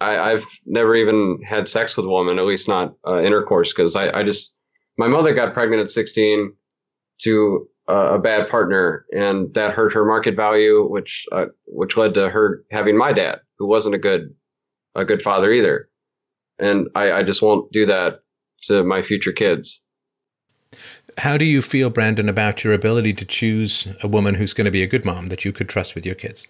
I, 0.00 0.18
I've 0.18 0.46
never 0.66 0.94
even 0.94 1.40
had 1.42 1.68
sex 1.68 1.96
with 1.96 2.06
a 2.06 2.10
woman, 2.10 2.38
at 2.38 2.44
least 2.44 2.68
not 2.68 2.94
uh, 3.06 3.20
intercourse, 3.22 3.72
because 3.72 3.94
I, 3.96 4.20
I 4.20 4.22
just 4.22 4.54
my 4.96 5.08
mother 5.08 5.34
got 5.34 5.52
pregnant 5.52 5.82
at 5.82 5.90
16 5.90 6.52
to 7.22 7.68
uh, 7.88 8.14
a 8.14 8.18
bad 8.18 8.48
partner, 8.48 9.04
and 9.12 9.52
that 9.54 9.74
hurt 9.74 9.92
her 9.92 10.04
market 10.04 10.36
value, 10.36 10.86
which 10.88 11.26
uh, 11.32 11.46
which 11.66 11.96
led 11.96 12.14
to 12.14 12.30
her 12.30 12.64
having 12.70 12.96
my 12.96 13.12
dad, 13.12 13.40
who 13.58 13.66
wasn't 13.66 13.94
a 13.94 13.98
good 13.98 14.34
a 14.94 15.04
good 15.04 15.22
father 15.22 15.50
either. 15.50 15.88
And 16.58 16.88
I, 16.94 17.12
I 17.12 17.22
just 17.22 17.42
won't 17.42 17.70
do 17.72 17.84
that 17.86 18.20
to 18.62 18.84
my 18.84 19.02
future 19.02 19.32
kids. 19.32 19.80
How 21.18 21.36
do 21.36 21.44
you 21.44 21.62
feel, 21.62 21.90
Brandon, 21.90 22.28
about 22.28 22.64
your 22.64 22.72
ability 22.72 23.12
to 23.14 23.24
choose 23.24 23.86
a 24.02 24.08
woman 24.08 24.34
who's 24.34 24.52
going 24.52 24.64
to 24.64 24.70
be 24.70 24.82
a 24.82 24.86
good 24.86 25.04
mom 25.04 25.28
that 25.28 25.44
you 25.44 25.52
could 25.52 25.68
trust 25.68 25.94
with 25.94 26.06
your 26.06 26.14
kids? 26.14 26.48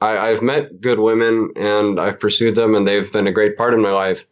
I, 0.00 0.30
I've 0.30 0.42
met 0.42 0.80
good 0.80 0.98
women 0.98 1.50
and 1.56 2.00
I've 2.00 2.20
pursued 2.20 2.54
them, 2.54 2.74
and 2.74 2.86
they've 2.86 3.10
been 3.12 3.26
a 3.26 3.32
great 3.32 3.56
part 3.56 3.74
of 3.74 3.80
my 3.80 3.92
life. 3.92 4.26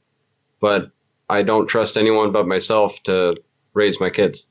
But 0.61 0.91
I 1.28 1.43
don't 1.43 1.67
trust 1.67 1.97
anyone 1.97 2.33
but 2.33 2.47
myself 2.47 3.03
to 3.05 3.36
raise 3.73 4.01
my 4.01 4.11
kids. 4.11 4.47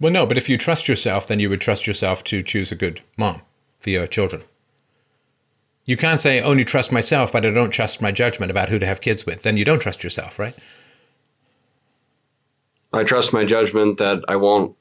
Well, 0.00 0.12
no, 0.12 0.26
but 0.26 0.36
if 0.36 0.48
you 0.48 0.58
trust 0.58 0.88
yourself, 0.88 1.26
then 1.26 1.38
you 1.38 1.48
would 1.48 1.60
trust 1.60 1.86
yourself 1.86 2.24
to 2.24 2.42
choose 2.42 2.72
a 2.72 2.76
good 2.76 3.02
mom 3.16 3.42
for 3.78 3.90
your 3.90 4.06
children. 4.06 4.42
You 5.84 5.96
can't 5.96 6.20
say 6.20 6.40
only 6.40 6.64
trust 6.64 6.92
myself, 6.92 7.32
but 7.32 7.44
I 7.44 7.50
don't 7.50 7.70
trust 7.70 8.00
my 8.00 8.12
judgment 8.12 8.50
about 8.50 8.68
who 8.68 8.78
to 8.78 8.86
have 8.86 9.00
kids 9.00 9.26
with. 9.26 9.42
Then 9.42 9.56
you 9.56 9.64
don't 9.64 9.80
trust 9.80 10.02
yourself, 10.04 10.38
right? 10.38 10.54
I 12.92 13.04
trust 13.04 13.32
my 13.32 13.44
judgment 13.44 13.98
that 13.98 14.22
I 14.28 14.36
won't 14.36 14.76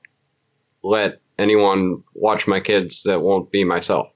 let 0.84 1.19
anyone 1.40 2.03
watch 2.14 2.48
my 2.48 2.60
kids 2.60 3.03
that 3.03 3.22
won't 3.22 3.51
be 3.51 3.64
myself. 3.64 4.11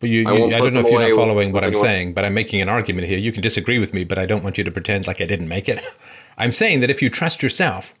But 0.00 0.10
you, 0.10 0.28
I 0.28 0.34
you, 0.34 0.40
won't 0.40 0.54
I, 0.54 0.58
don't 0.58 0.74
know 0.74 0.80
if 0.80 0.90
you're 0.90 1.00
not 1.00 1.12
following 1.12 1.52
what 1.52 1.64
I'm 1.64 1.70
anyone. 1.70 1.84
saying, 1.84 2.14
but 2.14 2.24
I'm 2.24 2.34
making 2.34 2.60
an 2.60 2.68
argument 2.68 3.08
here. 3.08 3.18
You 3.18 3.32
can 3.32 3.42
disagree 3.42 3.78
with 3.78 3.92
me, 3.92 4.04
but 4.04 4.18
I 4.18 4.26
don't 4.26 4.44
want 4.44 4.56
you 4.56 4.64
to 4.64 4.70
pretend 4.70 5.06
like 5.06 5.20
I 5.20 5.26
didn't 5.26 5.48
make 5.48 5.68
it. 5.68 5.82
I'm 6.38 6.52
saying 6.52 6.80
that 6.80 6.90
if 6.90 7.02
you 7.02 7.10
trust 7.10 7.42
yourself, 7.42 7.94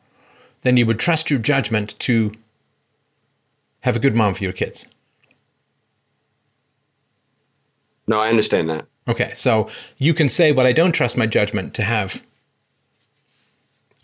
then 0.62 0.76
you 0.76 0.86
would 0.86 1.00
trust 1.00 1.28
your 1.28 1.40
judgment 1.40 1.98
to 2.00 2.32
have 3.80 3.96
a 3.96 3.98
good 3.98 4.14
mom 4.14 4.34
for 4.34 4.44
your 4.44 4.52
kids. 4.52 4.86
No, 8.06 8.20
I 8.20 8.28
understand 8.28 8.70
that. 8.70 8.86
Okay, 9.06 9.32
so 9.34 9.68
you 9.96 10.14
can 10.14 10.28
say, 10.28 10.52
well, 10.52 10.66
I 10.66 10.72
don't 10.72 10.92
trust 10.92 11.16
my 11.16 11.26
judgment 11.26 11.74
to 11.74 11.82
have 11.82 12.22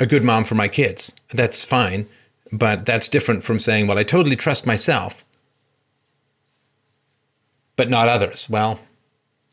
a 0.00 0.06
good 0.06 0.24
mom 0.24 0.44
for 0.44 0.55
my 0.55 0.68
kids. 0.68 1.12
That's 1.32 1.64
fine, 1.64 2.06
but 2.50 2.86
that's 2.86 3.08
different 3.08 3.42
from 3.42 3.58
saying, 3.58 3.86
well, 3.86 3.98
I 3.98 4.05
totally 4.05 4.36
trust 4.36 4.66
myself, 4.66 5.24
but 7.77 7.91
not 7.91 8.09
others. 8.09 8.49
Well, 8.49 8.78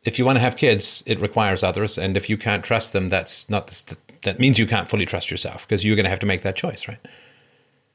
if 0.04 0.18
you 0.18 0.24
want 0.24 0.36
to 0.36 0.40
have 0.40 0.56
kids, 0.56 1.02
it 1.06 1.20
requires 1.20 1.62
others, 1.62 1.98
and 1.98 2.16
if 2.16 2.28
you 2.28 2.36
can't 2.36 2.64
trust 2.64 2.92
them, 2.92 3.08
that's 3.08 3.48
not 3.48 3.68
the, 3.68 3.96
that 4.22 4.40
means 4.40 4.58
you 4.58 4.66
can't 4.66 4.88
fully 4.88 5.06
trust 5.06 5.30
yourself 5.30 5.66
because 5.66 5.84
you're 5.84 5.96
going 5.96 6.04
to 6.04 6.10
have 6.10 6.18
to 6.20 6.26
make 6.26 6.42
that 6.42 6.56
choice, 6.56 6.88
right? 6.88 6.98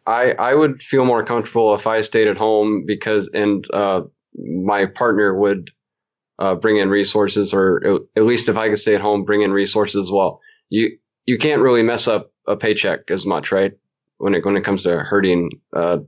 I, 0.06 0.32
I 0.34 0.54
would 0.54 0.82
feel 0.82 1.04
more 1.04 1.24
comfortable 1.24 1.76
if 1.76 1.86
I 1.86 2.02
stayed 2.02 2.30
at 2.30 2.38
home 2.38 2.86
because, 2.86 3.30
and 3.34 3.66
uh, 3.74 4.04
my 4.38 4.86
partner 4.86 5.38
would 5.38 5.70
uh, 6.40 6.56
bring 6.56 6.78
in 6.78 6.90
resources, 6.90 7.54
or 7.54 8.06
at- 8.16 8.24
least 8.24 8.48
if 8.48 8.56
I 8.56 8.70
could 8.70 8.80
stay 8.80 8.96
at 8.96 9.02
home, 9.02 9.26
bring 9.26 9.42
in 9.42 9.52
resources 9.52 10.06
as 10.06 10.12
well. 10.12 10.40
You 10.70 10.98
you 11.26 11.38
can't 11.38 11.62
really 11.62 11.84
mess 11.84 12.08
up 12.08 12.32
a 12.48 12.56
paycheck 12.56 13.12
as 13.12 13.26
much, 13.26 13.52
right? 13.52 13.74
When 14.18 14.34
it 14.34 14.46
when 14.46 14.56
it 14.56 14.64
comes 14.64 14.84
to 14.84 15.00
hurting 15.00 15.50
uh, 15.76 16.00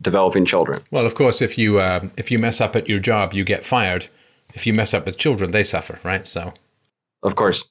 developing 0.00 0.44
children. 0.44 0.82
Well, 0.90 1.06
of 1.06 1.14
course, 1.14 1.42
if 1.42 1.58
you 1.58 1.78
uh, 1.78 2.08
if 2.16 2.30
you 2.30 2.38
mess 2.38 2.60
up 2.60 2.76
at 2.76 2.88
your 2.88 2.98
job, 2.98 3.32
you 3.32 3.44
get 3.44 3.64
fired. 3.64 4.08
If 4.54 4.66
you 4.66 4.72
mess 4.72 4.94
up 4.94 5.06
with 5.06 5.18
children, 5.18 5.50
they 5.50 5.62
suffer, 5.62 6.00
right? 6.02 6.26
So. 6.26 6.54
Of 7.22 7.34
course, 7.34 7.68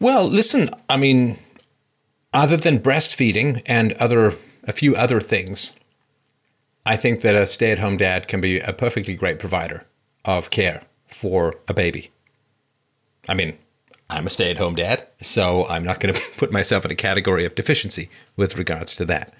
Well, 0.00 0.26
listen, 0.26 0.70
I 0.88 0.96
mean, 0.96 1.38
other 2.32 2.56
than 2.56 2.80
breastfeeding 2.80 3.62
and 3.66 3.92
other 3.94 4.34
a 4.64 4.72
few 4.72 4.96
other 4.96 5.20
things, 5.20 5.74
I 6.86 6.96
think 6.96 7.20
that 7.20 7.34
a 7.34 7.46
stay-at-home 7.46 7.98
dad 7.98 8.26
can 8.26 8.40
be 8.40 8.58
a 8.58 8.72
perfectly 8.72 9.14
great 9.14 9.38
provider 9.38 9.84
of 10.24 10.50
care 10.50 10.82
for 11.06 11.56
a 11.68 11.74
baby. 11.74 12.10
I 13.28 13.34
mean, 13.34 13.56
I'm 14.10 14.26
a 14.26 14.30
stay-at-home 14.30 14.74
dad, 14.74 15.06
so 15.22 15.66
I'm 15.68 15.84
not 15.84 16.00
going 16.00 16.14
to 16.14 16.20
put 16.36 16.52
myself 16.52 16.84
in 16.84 16.90
a 16.90 16.96
category 16.96 17.44
of 17.44 17.54
deficiency 17.54 18.08
with 18.36 18.56
regards 18.56 18.96
to 18.96 19.04
that. 19.06 19.34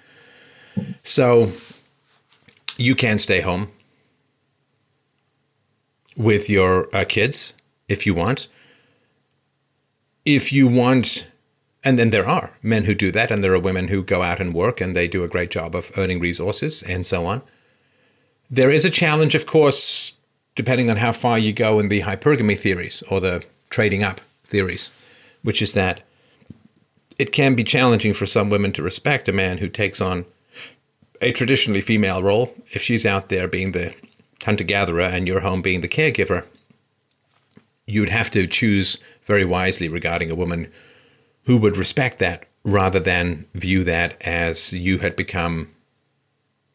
So 1.02 1.52
you 2.76 2.94
can 2.94 3.18
stay 3.18 3.40
home 3.40 3.68
with 6.16 6.48
your 6.48 6.94
uh, 6.94 7.04
kids 7.04 7.54
if 7.88 8.06
you 8.06 8.14
want 8.14 8.48
if 10.24 10.52
you 10.52 10.66
want, 10.66 11.28
and 11.82 11.98
then 11.98 12.10
there 12.10 12.26
are 12.26 12.56
men 12.62 12.84
who 12.84 12.94
do 12.94 13.12
that, 13.12 13.30
and 13.30 13.44
there 13.44 13.52
are 13.52 13.58
women 13.58 13.88
who 13.88 14.02
go 14.02 14.22
out 14.22 14.40
and 14.40 14.54
work 14.54 14.80
and 14.80 14.96
they 14.96 15.06
do 15.06 15.22
a 15.22 15.28
great 15.28 15.50
job 15.50 15.74
of 15.74 15.92
earning 15.98 16.18
resources 16.18 16.82
and 16.82 17.06
so 17.06 17.26
on. 17.26 17.42
There 18.50 18.70
is 18.70 18.84
a 18.84 18.90
challenge, 18.90 19.34
of 19.34 19.46
course, 19.46 20.12
depending 20.54 20.90
on 20.90 20.96
how 20.96 21.12
far 21.12 21.38
you 21.38 21.52
go 21.52 21.78
in 21.78 21.88
the 21.88 22.02
hypergamy 22.02 22.58
theories 22.58 23.02
or 23.10 23.20
the 23.20 23.42
trading 23.70 24.02
up 24.02 24.20
theories, 24.44 24.90
which 25.42 25.60
is 25.60 25.72
that 25.74 26.02
it 27.18 27.32
can 27.32 27.54
be 27.54 27.64
challenging 27.64 28.14
for 28.14 28.26
some 28.26 28.50
women 28.50 28.72
to 28.72 28.82
respect 28.82 29.28
a 29.28 29.32
man 29.32 29.58
who 29.58 29.68
takes 29.68 30.00
on 30.00 30.24
a 31.20 31.32
traditionally 31.32 31.80
female 31.80 32.22
role. 32.22 32.54
If 32.72 32.82
she's 32.82 33.06
out 33.06 33.28
there 33.28 33.48
being 33.48 33.72
the 33.72 33.94
hunter 34.44 34.64
gatherer 34.64 35.02
and 35.02 35.26
you're 35.26 35.40
home 35.40 35.62
being 35.62 35.80
the 35.80 35.88
caregiver, 35.88 36.44
you'd 37.86 38.08
have 38.08 38.30
to 38.32 38.46
choose 38.46 38.98
very 39.22 39.44
wisely 39.44 39.88
regarding 39.88 40.30
a 40.30 40.34
woman 40.34 40.70
who 41.44 41.56
would 41.56 41.76
respect 41.76 42.18
that 42.18 42.46
rather 42.64 43.00
than 43.00 43.46
view 43.54 43.84
that 43.84 44.20
as 44.22 44.72
you 44.72 44.98
had 44.98 45.16
become 45.16 45.68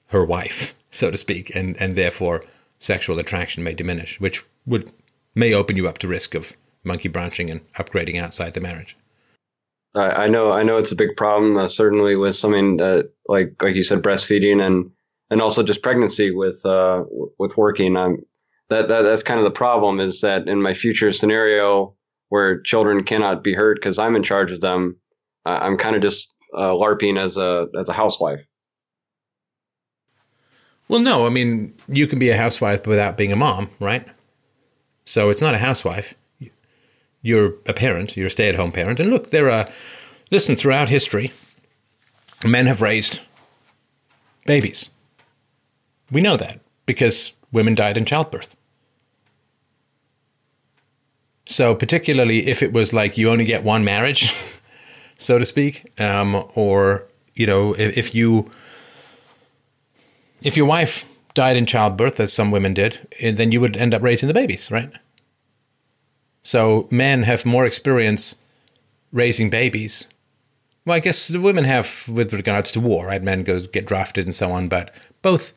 her 0.07 0.25
wife, 0.25 0.73
so 0.89 1.11
to 1.11 1.17
speak, 1.17 1.55
and, 1.55 1.75
and 1.77 1.93
therefore 1.93 2.43
sexual 2.77 3.19
attraction 3.19 3.63
may 3.63 3.73
diminish, 3.73 4.19
which 4.19 4.43
would 4.65 4.91
may 5.35 5.53
open 5.53 5.75
you 5.75 5.87
up 5.87 5.97
to 5.99 6.07
risk 6.07 6.33
of 6.35 6.53
monkey 6.83 7.07
branching 7.07 7.49
and 7.49 7.61
upgrading 7.73 8.19
outside 8.21 8.53
the 8.53 8.61
marriage. 8.61 8.95
I, 9.95 10.25
I 10.25 10.27
know 10.27 10.51
I 10.51 10.63
know 10.63 10.77
it's 10.77 10.91
a 10.91 10.95
big 10.95 11.15
problem. 11.17 11.57
Uh, 11.57 11.67
certainly 11.67 12.15
with 12.15 12.35
something 12.35 12.81
uh, 12.81 13.03
like 13.27 13.61
like 13.61 13.75
you 13.75 13.83
said, 13.83 14.03
breastfeeding 14.03 14.61
and 14.65 14.91
and 15.29 15.41
also 15.41 15.63
just 15.63 15.81
pregnancy 15.81 16.31
with 16.31 16.65
uh, 16.65 17.03
with 17.37 17.57
working. 17.57 17.97
Um, 17.97 18.17
that, 18.69 18.87
that 18.87 19.01
that's 19.01 19.23
kind 19.23 19.39
of 19.39 19.45
the 19.45 19.51
problem 19.51 19.99
is 19.99 20.21
that 20.21 20.47
in 20.47 20.61
my 20.61 20.73
future 20.73 21.11
scenario 21.11 21.95
where 22.29 22.61
children 22.61 23.03
cannot 23.03 23.43
be 23.43 23.53
hurt 23.53 23.75
because 23.75 23.97
I'm 23.97 24.15
in 24.15 24.21
charge 24.21 24.51
of 24.51 24.61
them, 24.61 24.95
I'm 25.45 25.77
kind 25.77 25.95
of 25.95 26.03
just 26.03 26.35
uh, 26.55 26.71
larping 26.71 27.17
as 27.17 27.37
a 27.37 27.67
as 27.79 27.89
a 27.89 27.93
housewife. 27.93 28.41
Well, 30.87 30.99
no, 30.99 31.25
I 31.25 31.29
mean, 31.29 31.75
you 31.87 32.07
can 32.07 32.17
be 32.17 32.29
a 32.29 32.37
housewife 32.37 32.87
without 32.87 33.15
being 33.15 33.31
a 33.31 33.35
mom, 33.35 33.69
right? 33.79 34.07
So 35.05 35.29
it's 35.29 35.41
not 35.41 35.53
a 35.53 35.59
housewife. 35.59 36.15
You're 37.21 37.55
a 37.65 37.73
parent, 37.73 38.15
you're 38.15 38.27
a 38.27 38.31
stay 38.31 38.49
at 38.49 38.55
home 38.55 38.71
parent. 38.71 38.99
And 38.99 39.09
look, 39.09 39.31
there 39.31 39.49
are, 39.49 39.67
listen, 40.31 40.55
throughout 40.55 40.89
history, 40.89 41.31
men 42.45 42.65
have 42.65 42.81
raised 42.81 43.19
babies. 44.45 44.89
We 46.11 46.21
know 46.21 46.37
that 46.37 46.61
because 46.85 47.33
women 47.51 47.75
died 47.75 47.97
in 47.97 48.05
childbirth. 48.05 48.55
So, 51.45 51.75
particularly 51.75 52.47
if 52.47 52.61
it 52.61 52.73
was 52.73 52.93
like 52.93 53.17
you 53.17 53.29
only 53.29 53.43
get 53.43 53.63
one 53.63 53.83
marriage, 53.83 54.33
so 55.17 55.39
to 55.39 55.45
speak, 55.45 55.91
um, 55.99 56.45
or, 56.53 57.05
you 57.35 57.47
know, 57.47 57.73
if, 57.73 57.97
if 57.97 58.15
you 58.15 58.51
if 60.41 60.55
your 60.55 60.65
wife 60.65 61.05
died 61.33 61.57
in 61.57 61.65
childbirth, 61.65 62.19
as 62.19 62.33
some 62.33 62.51
women 62.51 62.73
did, 62.73 63.07
eh, 63.19 63.31
then 63.31 63.51
you 63.51 63.61
would 63.61 63.77
end 63.77 63.93
up 63.93 64.01
raising 64.01 64.27
the 64.27 64.33
babies, 64.33 64.71
right? 64.71 64.91
So 66.49 66.87
men 66.89 67.21
have 67.23 67.45
more 67.45 67.63
experience 67.63 68.35
raising 69.11 69.51
babies. 69.51 70.07
Well, 70.83 70.95
I 70.95 70.99
guess 70.99 71.27
the 71.27 71.39
women 71.39 71.63
have 71.65 72.09
with 72.09 72.33
regards 72.33 72.71
to 72.71 72.79
war, 72.79 73.05
right? 73.05 73.21
Men 73.21 73.43
go 73.43 73.61
get 73.61 73.85
drafted 73.85 74.25
and 74.25 74.33
so 74.33 74.51
on, 74.51 74.67
but 74.67 74.91
both 75.21 75.53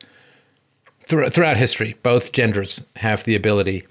thro- 1.07 1.29
throughout 1.29 1.57
history, 1.57 1.95
both 2.03 2.31
genders 2.31 2.85
have 2.97 3.23
the 3.23 3.35
ability 3.35 3.87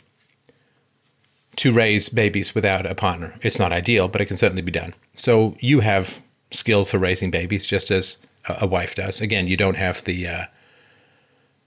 to 1.56 1.72
raise 1.72 2.08
babies 2.08 2.54
without 2.54 2.86
a 2.86 2.94
partner. 2.94 3.34
It's 3.42 3.58
not 3.58 3.72
ideal, 3.72 4.06
but 4.06 4.20
it 4.20 4.26
can 4.26 4.36
certainly 4.36 4.62
be 4.62 4.70
done. 4.70 4.94
So 5.12 5.56
you 5.58 5.80
have 5.80 6.22
skills 6.52 6.92
for 6.92 6.98
raising 6.98 7.32
babies, 7.32 7.66
just 7.66 7.90
as 7.90 8.18
a, 8.48 8.58
a 8.60 8.66
wife 8.68 8.94
does. 8.94 9.20
Again, 9.20 9.48
you 9.48 9.56
don't 9.56 9.76
have 9.76 10.04
the 10.04 10.28
uh, 10.28 10.44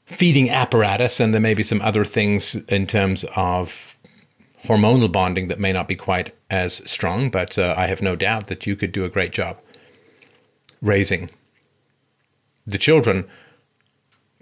feeding 0.05 0.49
apparatus, 0.49 1.19
and 1.19 1.33
there 1.33 1.41
may 1.41 1.55
be 1.55 1.63
some 1.63 1.81
other 1.81 2.05
things 2.05 2.55
in 2.69 2.87
terms 2.87 3.25
of 3.35 3.94
hormonal 4.65 5.11
bonding 5.11 5.47
that 5.47 5.59
may 5.59 5.73
not 5.73 5.87
be 5.87 5.95
quite 5.95 6.35
as 6.49 6.81
strong, 6.89 7.29
but 7.29 7.57
uh, 7.57 7.73
I 7.77 7.87
have 7.87 8.01
no 8.01 8.15
doubt 8.15 8.47
that 8.47 8.65
you 8.65 8.75
could 8.75 8.91
do 8.91 9.05
a 9.05 9.09
great 9.09 9.31
job 9.31 9.57
raising 10.81 11.29
the 12.65 12.77
children. 12.77 13.25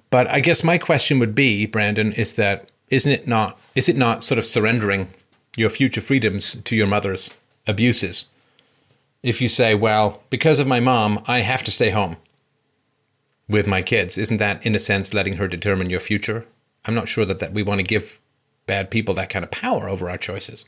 But 0.10 0.27
I 0.27 0.40
guess 0.40 0.64
my 0.64 0.77
question 0.77 1.19
would 1.19 1.35
be, 1.35 1.66
Brandon, 1.66 2.14
is 2.14 2.34
that 2.34 2.69
isn't 2.90 3.11
it 3.11 3.27
not 3.27 3.60
is 3.76 3.90
it 3.90 3.98
not 3.98 4.24
sort 4.24 4.38
of 4.38 4.45
surrendering 4.45 5.14
your 5.58 5.69
future 5.69 6.02
freedoms 6.02 6.56
to 6.64 6.76
your 6.76 6.88
mother's 6.88 7.32
abuses? 7.66 8.26
If 9.24 9.42
you 9.42 9.48
say, 9.48 9.74
well, 9.74 10.22
because 10.30 10.60
of 10.60 10.68
my 10.68 10.80
mom, 10.80 11.24
I 11.27 11.40
have 11.40 11.64
to 11.64 11.72
stay 11.72 11.92
home 11.92 12.18
with 13.48 13.68
my 13.68 13.82
kids, 13.82 14.18
isn't 14.18 14.38
that 14.38 14.66
in 14.66 14.76
a 14.76 14.80
sense 14.80 15.14
letting 15.14 15.38
her 15.38 15.48
determine 15.48 15.90
your 15.90 16.00
future? 16.00 16.45
I'm 16.85 16.95
not 16.95 17.08
sure 17.08 17.26
that, 17.26 17.40
that 17.40 17.53
we 17.53 17.64
want 17.64 17.80
to 17.80 17.84
give 17.84 18.19
bad 18.66 18.90
people 18.92 19.14
that 19.16 19.30
kind 19.30 19.43
of 19.43 19.51
power 19.51 19.90
over 19.90 20.09
our 20.09 20.17
choices. 20.17 20.66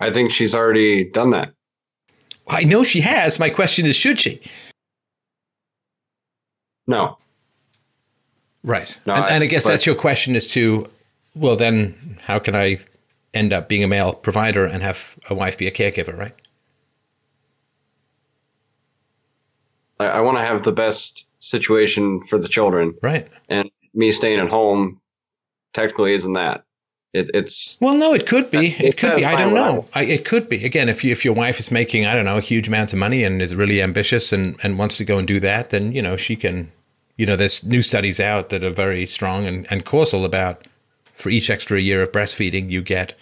I 0.00 0.10
think 0.10 0.32
she's 0.32 0.54
already 0.54 1.04
done 1.10 1.30
that. 1.30 1.52
I 2.48 2.64
know 2.64 2.82
she 2.82 3.00
has. 3.00 3.38
My 3.38 3.48
question 3.50 3.86
is, 3.86 3.96
should 3.96 4.18
she? 4.20 4.40
No. 6.86 7.16
Right. 8.62 8.98
No, 9.06 9.14
and, 9.14 9.24
I- 9.24 9.28
and 9.30 9.44
I 9.44 9.46
guess 9.46 9.64
but- 9.64 9.70
that's 9.70 9.86
your 9.86 9.94
question 9.94 10.36
as 10.36 10.46
to, 10.48 10.86
well, 11.34 11.56
then 11.56 12.18
how 12.22 12.38
can 12.38 12.54
I 12.54 12.80
end 13.32 13.52
up 13.52 13.68
being 13.68 13.82
a 13.82 13.88
male 13.88 14.12
provider 14.12 14.64
and 14.64 14.82
have 14.82 15.16
a 15.30 15.34
wife 15.34 15.58
be 15.58 15.66
a 15.66 15.70
caregiver, 15.70 16.16
right? 16.16 16.34
I, 19.98 20.06
I 20.06 20.20
want 20.20 20.36
to 20.38 20.44
have 20.44 20.62
the 20.64 20.72
best 20.72 21.26
situation 21.40 22.20
for 22.28 22.38
the 22.38 22.48
children, 22.48 22.94
Right. 23.02 23.28
and 23.48 23.70
me 23.94 24.10
staying 24.12 24.40
at 24.40 24.48
home 24.48 25.00
technically 25.74 26.14
isn't 26.14 26.32
that. 26.32 26.64
It, 27.12 27.30
it's 27.32 27.78
Well, 27.80 27.94
no, 27.94 28.12
it 28.12 28.26
could 28.26 28.50
be. 28.50 28.68
It 28.72 28.80
It 28.80 28.96
could 28.96 29.16
be. 29.16 29.24
I 29.24 29.36
don't 29.36 29.54
know. 29.54 29.86
I, 29.94 30.02
it 30.02 30.24
could 30.24 30.48
be. 30.48 30.64
Again, 30.64 30.88
if 30.88 31.04
you, 31.04 31.12
if 31.12 31.24
your 31.24 31.34
wife 31.34 31.60
is 31.60 31.70
making, 31.70 32.06
I 32.06 32.14
don't 32.14 32.24
know, 32.24 32.38
a 32.38 32.40
huge 32.40 32.66
amounts 32.66 32.92
of 32.92 32.98
money 32.98 33.22
and 33.22 33.40
is 33.40 33.54
really 33.54 33.80
ambitious 33.80 34.32
and, 34.32 34.58
and 34.64 34.78
wants 34.78 34.96
to 34.96 35.04
go 35.04 35.18
and 35.18 35.26
do 35.26 35.38
that, 35.40 35.70
then, 35.70 35.92
you 35.92 36.02
know, 36.02 36.16
she 36.16 36.34
can, 36.34 36.72
you 37.16 37.24
know, 37.24 37.36
there's 37.36 37.62
new 37.62 37.82
studies 37.82 38.18
out 38.18 38.48
that 38.48 38.64
are 38.64 38.70
very 38.70 39.06
strong 39.06 39.46
and, 39.46 39.64
and 39.70 39.84
causal 39.84 40.24
about 40.24 40.66
for 41.14 41.30
each 41.30 41.50
extra 41.50 41.80
year 41.80 42.02
of 42.02 42.12
breastfeeding, 42.12 42.68
you 42.68 42.82
get 42.82 43.14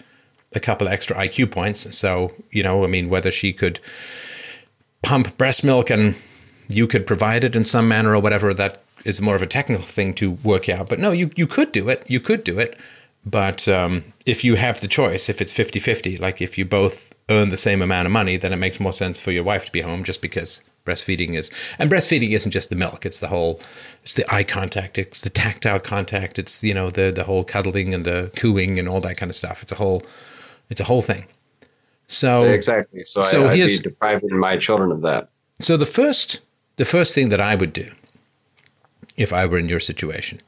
a 0.54 0.60
couple 0.60 0.88
extra 0.88 1.16
IQ 1.16 1.50
points. 1.50 1.94
So, 1.96 2.32
you 2.50 2.62
know, 2.62 2.84
I 2.84 2.86
mean, 2.86 3.08
whether 3.08 3.30
she 3.30 3.52
could 3.52 3.80
pump 5.02 5.36
breast 5.36 5.64
milk 5.64 5.90
and 5.90 6.16
you 6.68 6.86
could 6.86 7.06
provide 7.06 7.44
it 7.44 7.54
in 7.54 7.64
some 7.64 7.88
manner 7.88 8.14
or 8.14 8.20
whatever, 8.20 8.54
that 8.54 8.82
is 9.04 9.20
more 9.20 9.34
of 9.34 9.42
a 9.42 9.46
technical 9.46 9.84
thing 9.84 10.14
to 10.14 10.32
work 10.32 10.68
out. 10.68 10.88
But 10.88 10.98
no, 10.98 11.12
you, 11.12 11.30
you 11.36 11.46
could 11.46 11.72
do 11.72 11.88
it. 11.88 12.04
You 12.06 12.20
could 12.20 12.44
do 12.44 12.58
it. 12.58 12.78
But 13.24 13.68
um, 13.68 14.04
if 14.26 14.42
you 14.42 14.56
have 14.56 14.80
the 14.80 14.88
choice, 14.88 15.28
if 15.28 15.40
it's 15.40 15.52
50 15.52 15.78
50, 15.78 16.16
like 16.16 16.42
if 16.42 16.58
you 16.58 16.64
both 16.64 17.12
earn 17.28 17.50
the 17.50 17.56
same 17.56 17.80
amount 17.80 18.06
of 18.06 18.12
money, 18.12 18.36
then 18.36 18.52
it 18.52 18.56
makes 18.56 18.80
more 18.80 18.92
sense 18.92 19.20
for 19.20 19.30
your 19.30 19.44
wife 19.44 19.66
to 19.66 19.72
be 19.72 19.80
home 19.80 20.02
just 20.02 20.20
because 20.20 20.60
breastfeeding 20.84 21.34
is. 21.34 21.50
And 21.78 21.90
breastfeeding 21.90 22.32
isn't 22.32 22.50
just 22.50 22.68
the 22.68 22.76
milk, 22.76 23.06
it's 23.06 23.20
the 23.20 23.28
whole, 23.28 23.60
it's 24.02 24.14
the 24.14 24.32
eye 24.34 24.42
contact, 24.42 24.98
it's 24.98 25.20
the 25.20 25.30
tactile 25.30 25.78
contact, 25.78 26.38
it's, 26.38 26.64
you 26.64 26.74
know, 26.74 26.90
the, 26.90 27.12
the 27.14 27.24
whole 27.24 27.44
cuddling 27.44 27.94
and 27.94 28.04
the 28.04 28.32
cooing 28.36 28.78
and 28.78 28.88
all 28.88 29.00
that 29.02 29.16
kind 29.16 29.30
of 29.30 29.36
stuff. 29.36 29.62
It's 29.62 29.72
a 29.72 29.76
whole, 29.76 30.02
it's 30.68 30.80
a 30.80 30.84
whole 30.84 31.02
thing. 31.02 31.26
So, 32.08 32.42
exactly. 32.42 33.04
So, 33.04 33.22
So 33.22 33.46
I, 33.46 33.52
I'd 33.52 33.66
be 33.66 33.78
depriving 33.78 34.36
my 34.38 34.56
children 34.56 34.90
of 34.90 35.02
that. 35.02 35.28
so 35.60 35.76
the 35.76 35.86
first 35.86 36.40
the 36.76 36.84
first 36.84 37.14
thing 37.14 37.28
that 37.28 37.40
I 37.40 37.54
would 37.54 37.72
do 37.72 37.92
if 39.16 39.32
I 39.32 39.46
were 39.46 39.58
in 39.58 39.68
your 39.68 39.80
situation, 39.80 40.40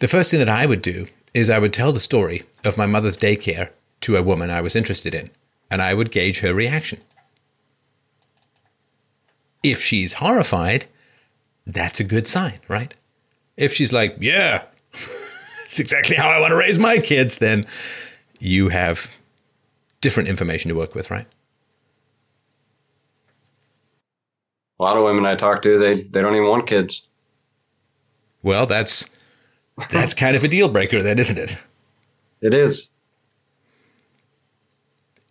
the 0.00 0.08
first 0.08 0.30
thing 0.30 0.40
that 0.40 0.48
I 0.48 0.66
would 0.66 0.82
do 0.82 1.08
is 1.34 1.50
I 1.50 1.58
would 1.58 1.72
tell 1.72 1.92
the 1.92 2.00
story 2.00 2.44
of 2.64 2.76
my 2.76 2.86
mother's 2.86 3.16
daycare 3.16 3.70
to 4.02 4.16
a 4.16 4.22
woman 4.22 4.50
I 4.50 4.60
was 4.60 4.76
interested 4.76 5.14
in, 5.14 5.30
and 5.70 5.82
I 5.82 5.94
would 5.94 6.10
gauge 6.10 6.40
her 6.40 6.54
reaction. 6.54 7.00
If 9.62 9.82
she's 9.82 10.14
horrified, 10.14 10.86
that's 11.66 12.00
a 12.00 12.04
good 12.04 12.26
sign, 12.26 12.60
right? 12.68 12.94
If 13.56 13.72
she's 13.72 13.92
like, 13.92 14.16
"Yeah, 14.20 14.64
it's 15.64 15.80
exactly 15.80 16.16
how 16.16 16.28
I 16.28 16.40
want 16.40 16.52
to 16.52 16.56
raise 16.56 16.78
my 16.78 16.98
kids," 16.98 17.38
then 17.38 17.64
you 18.38 18.68
have 18.68 19.10
different 20.00 20.28
information 20.28 20.68
to 20.68 20.76
work 20.76 20.94
with, 20.94 21.10
right? 21.10 21.26
A 24.78 24.82
lot 24.82 24.96
of 24.96 25.02
women 25.02 25.26
I 25.26 25.34
talk 25.34 25.62
to, 25.62 25.76
they, 25.76 26.02
they 26.02 26.20
don't 26.20 26.36
even 26.36 26.48
want 26.48 26.68
kids. 26.68 27.07
Well, 28.42 28.66
that's 28.66 29.08
that's 29.90 30.14
kind 30.14 30.36
of 30.36 30.44
a 30.44 30.48
deal 30.48 30.68
breaker, 30.68 31.02
then, 31.02 31.18
isn't 31.18 31.38
it? 31.38 31.56
It 32.40 32.54
is. 32.54 32.90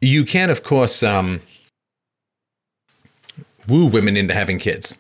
You 0.01 0.25
can, 0.25 0.49
of 0.49 0.63
course, 0.63 1.01
um, 1.03 1.41
woo 3.67 3.85
women 3.85 4.15
into 4.15 4.33
having 4.33 4.59
kids. 4.59 4.95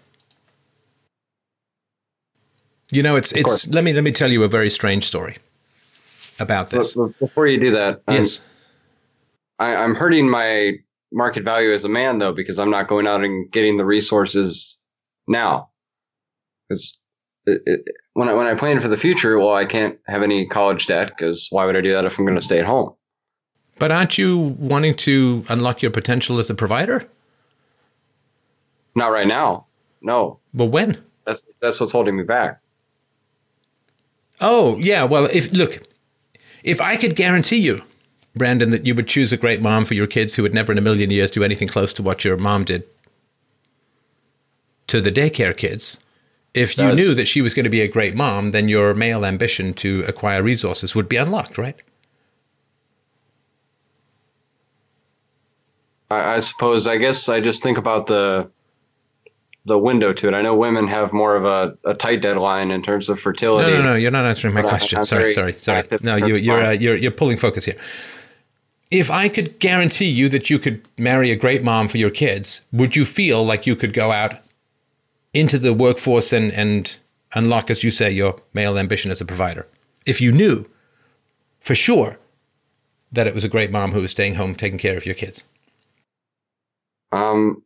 You 2.91 3.03
know, 3.03 3.15
it's 3.15 3.33
it's. 3.33 3.67
Let 3.67 3.83
me 3.83 3.93
let 3.93 4.03
me 4.03 4.11
tell 4.11 4.31
you 4.31 4.43
a 4.43 4.47
very 4.47 4.69
strange 4.69 5.05
story 5.05 5.37
about 6.39 6.69
this. 6.69 6.95
before 7.19 7.47
you 7.47 7.59
do 7.59 7.71
that, 7.71 8.01
I'm, 8.07 8.15
Yes. 8.15 8.41
I, 9.59 9.75
I'm 9.75 9.95
hurting 9.95 10.29
my 10.29 10.73
market 11.11 11.43
value 11.43 11.71
as 11.71 11.83
a 11.83 11.89
man, 11.89 12.19
though, 12.19 12.33
because 12.33 12.59
I'm 12.59 12.69
not 12.69 12.87
going 12.87 13.07
out 13.07 13.23
and 13.23 13.51
getting 13.51 13.77
the 13.77 13.85
resources 13.85 14.77
now. 15.27 15.69
Because 16.67 16.97
when 18.13 18.27
I, 18.29 18.33
when 18.33 18.47
I 18.47 18.55
plan 18.55 18.79
for 18.79 18.87
the 18.87 18.97
future, 18.97 19.37
well, 19.39 19.53
I 19.53 19.65
can't 19.65 19.97
have 20.07 20.21
any 20.23 20.45
college 20.45 20.87
debt 20.87 21.11
because 21.17 21.47
why 21.49 21.65
would 21.65 21.75
I 21.75 21.81
do 21.81 21.91
that 21.93 22.05
if 22.05 22.17
I'm 22.19 22.25
going 22.25 22.37
to 22.37 22.41
stay 22.43 22.59
at 22.59 22.65
home? 22.65 22.93
But 23.79 23.91
aren't 23.91 24.17
you 24.17 24.55
wanting 24.59 24.95
to 24.95 25.45
unlock 25.49 25.81
your 25.81 25.91
potential 25.91 26.39
as 26.39 26.49
a 26.49 26.55
provider? 26.55 27.07
Not 28.95 29.11
right 29.11 29.27
now. 29.27 29.65
No, 30.01 30.39
But 30.53 30.65
when? 30.65 31.03
that's 31.25 31.43
that's 31.59 31.79
what's 31.79 31.91
holding 31.91 32.15
me 32.15 32.23
back. 32.23 32.59
Oh, 34.39 34.77
yeah. 34.77 35.03
Well, 35.03 35.25
if 35.25 35.51
look, 35.51 35.83
if 36.63 36.79
I 36.79 36.95
could 36.97 37.15
guarantee 37.15 37.57
you, 37.57 37.83
Brandon, 38.35 38.69
that 38.69 38.85
you 38.85 38.93
would 38.95 39.07
choose 39.07 39.33
a 39.33 39.37
great 39.37 39.61
mom 39.61 39.85
for 39.85 39.95
your 39.95 40.07
kids 40.07 40.35
who 40.35 40.43
would 40.43 40.53
never 40.53 40.71
in 40.71 40.77
a 40.77 40.81
million 40.81 41.09
years 41.09 41.31
do 41.31 41.43
anything 41.43 41.67
close 41.67 41.93
to 41.95 42.03
what 42.03 42.23
your 42.23 42.37
mom 42.37 42.63
did 42.63 42.83
to 44.87 45.01
the 45.01 45.11
daycare 45.11 45.55
kids, 45.57 45.99
if 46.53 46.77
you 46.77 46.83
That's- 46.85 46.97
knew 46.97 47.13
that 47.13 47.27
she 47.27 47.41
was 47.41 47.53
going 47.53 47.65
to 47.65 47.69
be 47.69 47.81
a 47.81 47.87
great 47.87 48.15
mom, 48.15 48.51
then 48.51 48.67
your 48.67 48.93
male 48.93 49.25
ambition 49.25 49.73
to 49.75 50.03
acquire 50.07 50.41
resources 50.41 50.95
would 50.95 51.07
be 51.09 51.17
unlocked, 51.17 51.57
right? 51.57 51.75
I, 56.09 56.35
I 56.35 56.39
suppose. 56.39 56.87
I 56.87 56.97
guess 56.97 57.29
I 57.29 57.39
just 57.41 57.61
think 57.63 57.77
about 57.77 58.07
the 58.07 58.49
the 59.65 59.77
window 59.77 60.13
to 60.13 60.27
it. 60.29 60.33
I 60.33 60.41
know 60.41 60.55
women 60.55 60.87
have 60.87 61.11
more 61.11 61.35
of 61.35 61.43
a, 61.43 61.77
a 61.89 61.93
tight 61.93 62.21
deadline 62.21 62.71
in 62.71 62.81
terms 62.81 63.09
of 63.09 63.19
fertility. 63.19 63.69
no, 63.71 63.77
no. 63.79 63.83
No. 63.89 63.95
You're 63.95 64.11
not 64.11 64.25
answering 64.25 64.53
my 64.53 64.61
But 64.61 64.69
question. 64.69 64.99
I'm 64.99 65.05
sorry, 65.05 65.33
sorry, 65.33 65.59
sorry. 65.59 65.85
No, 66.01 66.15
you, 66.15 66.35
of 66.35 66.41
you're 66.41 66.63
uh, 66.63 66.71
you're 66.71 66.95
you're 66.95 67.11
pulling 67.11 67.37
focus 67.37 67.65
here. 67.65 67.75
If 68.89 69.11
I 69.11 69.27
could 69.27 69.59
guarantee 69.59 70.09
you 70.09 70.29
that 70.29 70.49
you 70.49 70.59
could 70.59 70.87
marry 70.97 71.29
a 71.31 71.35
great 71.35 71.61
mom 71.61 71.89
for 71.89 71.97
your 71.97 72.09
kids, 72.09 72.61
would 72.71 72.95
you 72.95 73.03
feel 73.03 73.43
like 73.43 73.67
you 73.67 73.75
could 73.75 73.91
go 73.91 74.13
out 74.13 74.35
into 75.39 75.59
the 75.59 75.73
workforce 75.73 76.33
and 76.33 76.51
and 76.53 76.97
unlock, 77.33 77.69
as 77.69 77.83
you 77.83 77.91
say, 77.91 78.11
your 78.11 78.39
male 78.53 78.77
ambition 78.77 79.11
as 79.11 79.21
a 79.21 79.25
provider? 79.25 79.67
If 80.05 80.21
you 80.21 80.31
knew 80.31 80.65
for 81.59 81.75
sure 81.75 82.17
that 83.11 83.27
it 83.27 83.33
was 83.33 83.43
a 83.43 83.49
great 83.49 83.71
mom 83.71 83.91
who 83.91 84.01
was 84.01 84.11
staying 84.11 84.35
home 84.35 84.55
taking 84.55 84.77
care 84.77 84.97
of 84.97 85.05
your 85.05 85.15
kids. 85.15 85.43
Um, 87.11 87.63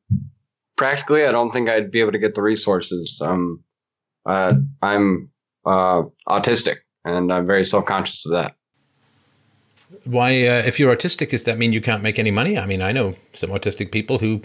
practically, 0.77 1.25
I 1.25 1.31
don't 1.31 1.51
think 1.51 1.69
I'd 1.69 1.91
be 1.91 1.99
able 1.99 2.11
to 2.11 2.19
get 2.19 2.35
the 2.35 2.41
resources. 2.41 3.21
Um, 3.23 3.63
uh, 4.25 4.53
I'm 4.81 5.29
uh, 5.65 6.03
autistic, 6.27 6.77
and 7.05 7.31
I'm 7.31 7.47
very 7.47 7.65
self 7.65 7.85
conscious 7.85 8.25
of 8.25 8.33
that. 8.33 8.55
Why, 10.05 10.29
uh, 10.47 10.63
if 10.65 10.79
you're 10.79 10.95
autistic, 10.95 11.31
does 11.31 11.43
that 11.43 11.57
mean 11.57 11.73
you 11.73 11.81
can't 11.81 12.01
make 12.01 12.17
any 12.17 12.31
money? 12.31 12.57
I 12.57 12.65
mean, 12.65 12.81
I 12.81 12.91
know 12.91 13.15
some 13.33 13.49
autistic 13.49 13.91
people 13.91 14.19
who 14.19 14.41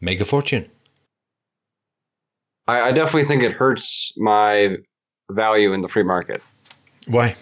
make 0.00 0.20
a 0.20 0.24
fortune. 0.24 0.70
I, 2.68 2.88
I 2.88 2.92
definitely 2.92 3.24
think 3.24 3.42
it 3.42 3.52
hurts 3.52 4.12
my 4.16 4.76
value 5.30 5.72
in 5.72 5.82
the 5.82 5.88
free 5.88 6.02
market. 6.02 6.42
Why? 7.06 7.36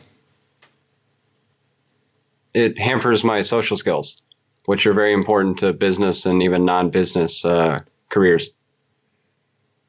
It 2.55 2.79
hampers 2.79 3.23
my 3.23 3.43
social 3.43 3.77
skills, 3.77 4.23
which 4.65 4.87
are 4.87 4.95
very 4.95 5.13
important 5.13 5.59
to 5.59 5.73
business 5.73 6.27
and 6.27 6.43
even 6.43 6.65
non 6.65 6.91
business 6.91 7.45
uh, 7.45 7.81
careers. 8.11 8.51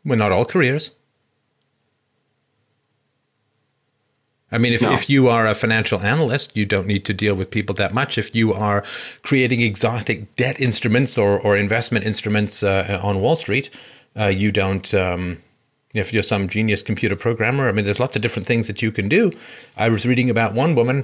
Well, 0.06 0.18
not 0.18 0.32
all 0.32 0.46
careers. 0.46 0.92
I 4.54 4.58
mean, 4.58 4.74
if, 4.74 4.82
No. 4.82 4.92
if 4.92 5.10
you 5.10 5.30
are 5.30 5.48
a 5.48 5.56
financial 5.56 6.02
analyst, 6.02 6.58
you 6.58 6.66
don't 6.66 6.86
need 6.86 7.06
to 7.06 7.14
deal 7.14 7.36
with 7.36 7.50
people 7.52 7.74
that 7.76 7.94
much. 7.94 8.18
If 8.18 8.36
you 8.36 8.54
are 8.54 8.84
creating 9.24 9.62
exotic 9.62 10.36
debt 10.36 10.60
instruments 10.60 11.18
or, 11.18 11.40
or 11.40 11.56
investment 11.56 12.04
instruments 12.06 12.62
uh, 12.62 13.00
on 13.02 13.22
Wall 13.22 13.38
Street, 13.38 13.70
uh, 14.18 14.28
you 14.28 14.52
don't 14.52 14.94
um, 14.94 15.38
if 15.94 16.14
you're 16.14 16.24
some 16.24 16.48
genius 16.48 16.82
computer 16.82 17.16
programmer. 17.16 17.68
I 17.68 17.72
mean, 17.72 17.86
there's 17.86 18.00
lots 18.00 18.16
of 18.16 18.22
different 18.22 18.48
things 18.48 18.68
that 18.68 18.82
you 18.82 18.92
can 18.92 19.10
do. 19.10 19.32
I 19.76 19.90
was 19.90 20.06
reading 20.06 20.30
about 20.30 20.54
one 20.54 20.76
woman 20.76 21.04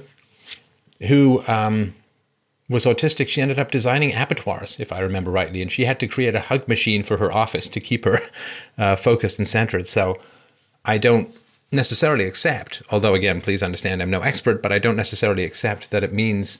who 1.08 1.46
um, 1.48 1.94
was 2.70 2.86
autistic. 2.86 3.28
She 3.28 3.42
ended 3.42 3.60
up 3.60 3.72
designing 3.72 4.14
abattoirs, 4.16 4.80
if 4.80 4.92
I 4.92 5.00
remember 5.00 5.32
rightly, 5.32 5.62
and 5.62 5.72
she 5.72 5.86
had 5.86 6.00
to 6.00 6.08
create 6.08 6.36
a 6.36 6.42
hug 6.42 6.68
machine 6.68 7.04
for 7.04 7.18
her 7.18 7.34
office 7.34 7.68
to 7.70 7.80
keep 7.80 8.06
her 8.06 8.20
uh, 8.78 8.96
focused 8.96 9.38
and 9.38 9.48
centered. 9.48 9.88
So 9.88 10.20
I 10.86 10.98
don't 10.98 11.30
necessarily 11.72 12.26
accept, 12.26 12.82
although 12.90 13.14
again, 13.14 13.42
please 13.42 13.62
understand, 13.62 14.02
I'm 14.02 14.10
no 14.10 14.22
expert, 14.22 14.62
but 14.62 14.72
I 14.72 14.80
don't 14.80 14.96
necessarily 14.96 15.44
accept 15.44 15.92
that 15.92 16.04
it 16.04 16.14
means 16.14 16.60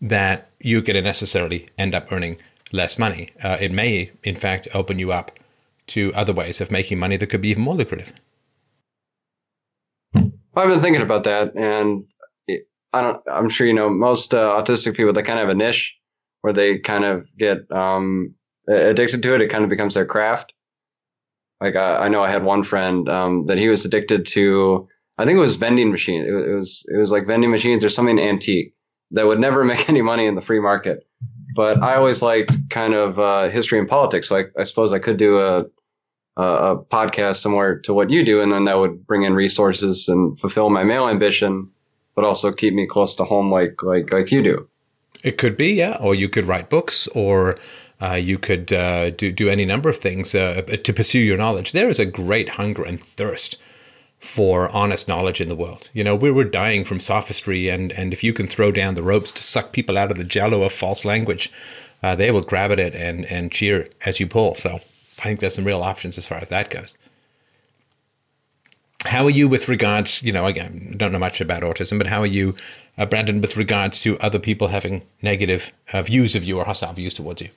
that 0.00 0.50
you're 0.60 0.82
going 0.82 0.96
to 0.96 1.02
necessarily 1.02 1.68
end 1.78 1.94
up 1.94 2.10
earning 2.10 2.38
less 2.72 2.98
money. 2.98 3.30
Uh, 3.42 3.58
it 3.60 3.72
may, 3.72 4.12
in 4.24 4.36
fact, 4.36 4.68
open 4.74 4.98
you 4.98 5.12
up 5.12 5.38
to 5.88 6.12
other 6.14 6.32
ways 6.32 6.60
of 6.60 6.70
making 6.70 6.98
money 6.98 7.16
that 7.16 7.26
could 7.26 7.40
be 7.40 7.48
even 7.48 7.62
more 7.62 7.74
lucrative. 7.74 8.12
I've 10.14 10.68
been 10.68 10.80
thinking 10.80 11.02
about 11.02 11.24
that, 11.24 11.54
and 11.54 12.04
I 12.92 13.02
don't. 13.02 13.22
I'm 13.30 13.48
sure 13.48 13.66
you 13.66 13.74
know 13.74 13.90
most 13.90 14.32
uh, 14.32 14.50
autistic 14.50 14.96
people. 14.96 15.12
They 15.12 15.22
kind 15.22 15.38
of 15.38 15.48
have 15.48 15.54
a 15.54 15.58
niche 15.58 15.94
where 16.40 16.52
they 16.52 16.78
kind 16.78 17.04
of 17.04 17.26
get 17.36 17.70
um, 17.70 18.34
addicted 18.68 19.22
to 19.22 19.34
it. 19.34 19.42
It 19.42 19.50
kind 19.50 19.64
of 19.64 19.70
becomes 19.70 19.94
their 19.94 20.06
craft. 20.06 20.54
Like 21.60 21.76
I, 21.76 22.04
I 22.04 22.08
know 22.08 22.22
I 22.22 22.30
had 22.30 22.42
one 22.42 22.62
friend 22.62 23.08
um, 23.08 23.46
that 23.46 23.58
he 23.58 23.68
was 23.68 23.84
addicted 23.84 24.26
to. 24.26 24.88
I 25.18 25.24
think 25.24 25.36
it 25.36 25.40
was 25.40 25.56
vending 25.56 25.90
machine. 25.90 26.22
It, 26.22 26.32
it 26.32 26.54
was 26.54 26.86
it 26.88 26.96
was 26.96 27.12
like 27.12 27.26
vending 27.26 27.50
machines 27.50 27.84
or 27.84 27.90
something 27.90 28.18
antique 28.18 28.74
that 29.10 29.26
would 29.26 29.40
never 29.40 29.64
make 29.72 29.88
any 29.88 30.02
money 30.02 30.24
in 30.24 30.34
the 30.34 30.42
free 30.42 30.60
market. 30.60 31.06
But 31.56 31.82
I 31.82 31.96
always 31.96 32.20
liked 32.20 32.52
kind 32.68 32.92
of 32.92 33.18
uh, 33.18 33.48
history 33.48 33.78
and 33.78 33.88
politics. 33.88 34.28
So 34.28 34.36
I, 34.36 34.44
I 34.60 34.64
suppose 34.64 34.92
I 34.92 34.98
could 34.98 35.16
do 35.16 35.40
a, 35.40 35.64
a, 36.36 36.76
podcast 36.76 37.36
similar 37.36 37.78
to 37.78 37.94
what 37.94 38.10
you 38.10 38.24
do, 38.24 38.42
and 38.42 38.52
then 38.52 38.64
that 38.64 38.78
would 38.78 39.06
bring 39.06 39.22
in 39.22 39.34
resources 39.34 40.06
and 40.06 40.38
fulfill 40.38 40.68
my 40.68 40.84
male 40.84 41.08
ambition, 41.08 41.68
but 42.14 42.26
also 42.26 42.52
keep 42.52 42.74
me 42.74 42.86
close 42.86 43.14
to 43.16 43.24
home, 43.24 43.50
like 43.50 43.82
like 43.82 44.12
like 44.12 44.30
you 44.30 44.42
do. 44.42 44.68
It 45.24 45.38
could 45.38 45.56
be, 45.56 45.72
yeah. 45.72 45.96
Or 45.98 46.14
you 46.14 46.28
could 46.28 46.46
write 46.46 46.68
books, 46.68 47.08
or 47.08 47.56
uh, 48.02 48.12
you 48.12 48.38
could 48.38 48.70
uh, 48.70 49.10
do 49.10 49.32
do 49.32 49.48
any 49.48 49.64
number 49.64 49.88
of 49.88 49.96
things 49.96 50.34
uh, 50.34 50.60
to 50.84 50.92
pursue 50.92 51.20
your 51.20 51.38
knowledge. 51.38 51.72
There 51.72 51.88
is 51.88 51.98
a 51.98 52.06
great 52.06 52.50
hunger 52.50 52.84
and 52.84 53.00
thirst 53.00 53.56
for 54.18 54.68
honest 54.70 55.08
knowledge 55.08 55.40
in 55.40 55.48
the 55.48 55.54
world. 55.54 55.90
You 55.92 56.02
know, 56.04 56.16
we 56.16 56.30
were 56.30 56.44
dying 56.44 56.84
from 56.84 57.00
sophistry, 57.00 57.68
and 57.68 57.92
and 57.92 58.12
if 58.12 58.24
you 58.24 58.32
can 58.32 58.46
throw 58.46 58.72
down 58.72 58.94
the 58.94 59.02
ropes 59.02 59.30
to 59.32 59.42
suck 59.42 59.72
people 59.72 59.98
out 59.98 60.10
of 60.10 60.16
the 60.16 60.24
jello 60.24 60.62
of 60.62 60.72
false 60.72 61.04
language, 61.04 61.52
uh, 62.02 62.14
they 62.14 62.30
will 62.30 62.42
grab 62.42 62.72
at 62.72 62.80
it 62.80 62.94
and 62.94 63.24
and 63.26 63.52
cheer 63.52 63.88
as 64.04 64.20
you 64.20 64.26
pull. 64.26 64.54
So 64.56 64.80
I 65.18 65.22
think 65.22 65.40
there's 65.40 65.54
some 65.54 65.64
real 65.64 65.82
options 65.82 66.18
as 66.18 66.26
far 66.26 66.38
as 66.38 66.48
that 66.48 66.70
goes. 66.70 66.96
How 69.04 69.24
are 69.26 69.30
you 69.30 69.48
with 69.48 69.68
regards? 69.68 70.22
You 70.22 70.32
know, 70.32 70.46
again, 70.46 70.90
I 70.92 70.96
don't 70.96 71.12
know 71.12 71.18
much 71.18 71.40
about 71.40 71.62
autism, 71.62 71.98
but 71.98 72.08
how 72.08 72.20
are 72.20 72.26
you, 72.26 72.56
uh, 72.98 73.06
Brandon, 73.06 73.40
with 73.40 73.56
regards 73.56 74.00
to 74.00 74.18
other 74.18 74.38
people 74.38 74.68
having 74.68 75.02
negative 75.22 75.70
uh, 75.92 76.02
views 76.02 76.34
of 76.34 76.42
you 76.42 76.58
or 76.58 76.64
hostile 76.64 76.92
views 76.92 77.14
towards 77.14 77.42
you? 77.42 77.50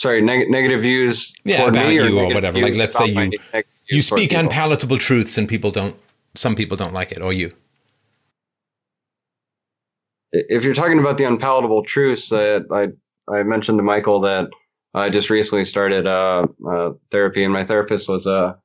Sorry, 0.00 0.22
neg- 0.22 0.50
negative 0.50 0.80
views 0.80 1.34
yeah, 1.44 1.62
about 1.62 1.74
me 1.74 1.98
or, 1.98 2.08
you 2.08 2.18
or 2.18 2.34
whatever. 2.34 2.58
Like, 2.58 2.74
let's 2.74 2.96
say 2.96 3.06
you 3.06 3.30
you 3.88 4.02
speak 4.02 4.32
unpalatable 4.32 4.98
truths 4.98 5.36
and 5.36 5.48
people 5.48 5.70
don't. 5.70 5.94
Some 6.34 6.54
people 6.54 6.76
don't 6.76 6.94
like 6.94 7.12
it, 7.12 7.20
or 7.20 7.32
you. 7.32 7.52
If 10.32 10.64
you're 10.64 10.74
talking 10.74 11.00
about 11.00 11.18
the 11.18 11.24
unpalatable 11.24 11.84
truths, 11.84 12.32
uh, 12.32 12.60
I 12.72 12.88
I 13.28 13.42
mentioned 13.42 13.78
to 13.78 13.82
Michael 13.82 14.20
that 14.20 14.48
I 14.94 15.10
just 15.10 15.28
recently 15.28 15.64
started 15.64 16.06
uh, 16.06 16.46
uh, 16.68 16.92
therapy, 17.10 17.44
and 17.44 17.52
my 17.52 17.64
therapist 17.64 18.08
was 18.08 18.26
a 18.26 18.56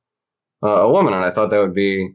a 0.62 0.88
woman, 0.88 1.12
and 1.12 1.24
I 1.24 1.30
thought 1.30 1.50
that 1.50 1.60
would 1.60 1.74
be 1.74 2.14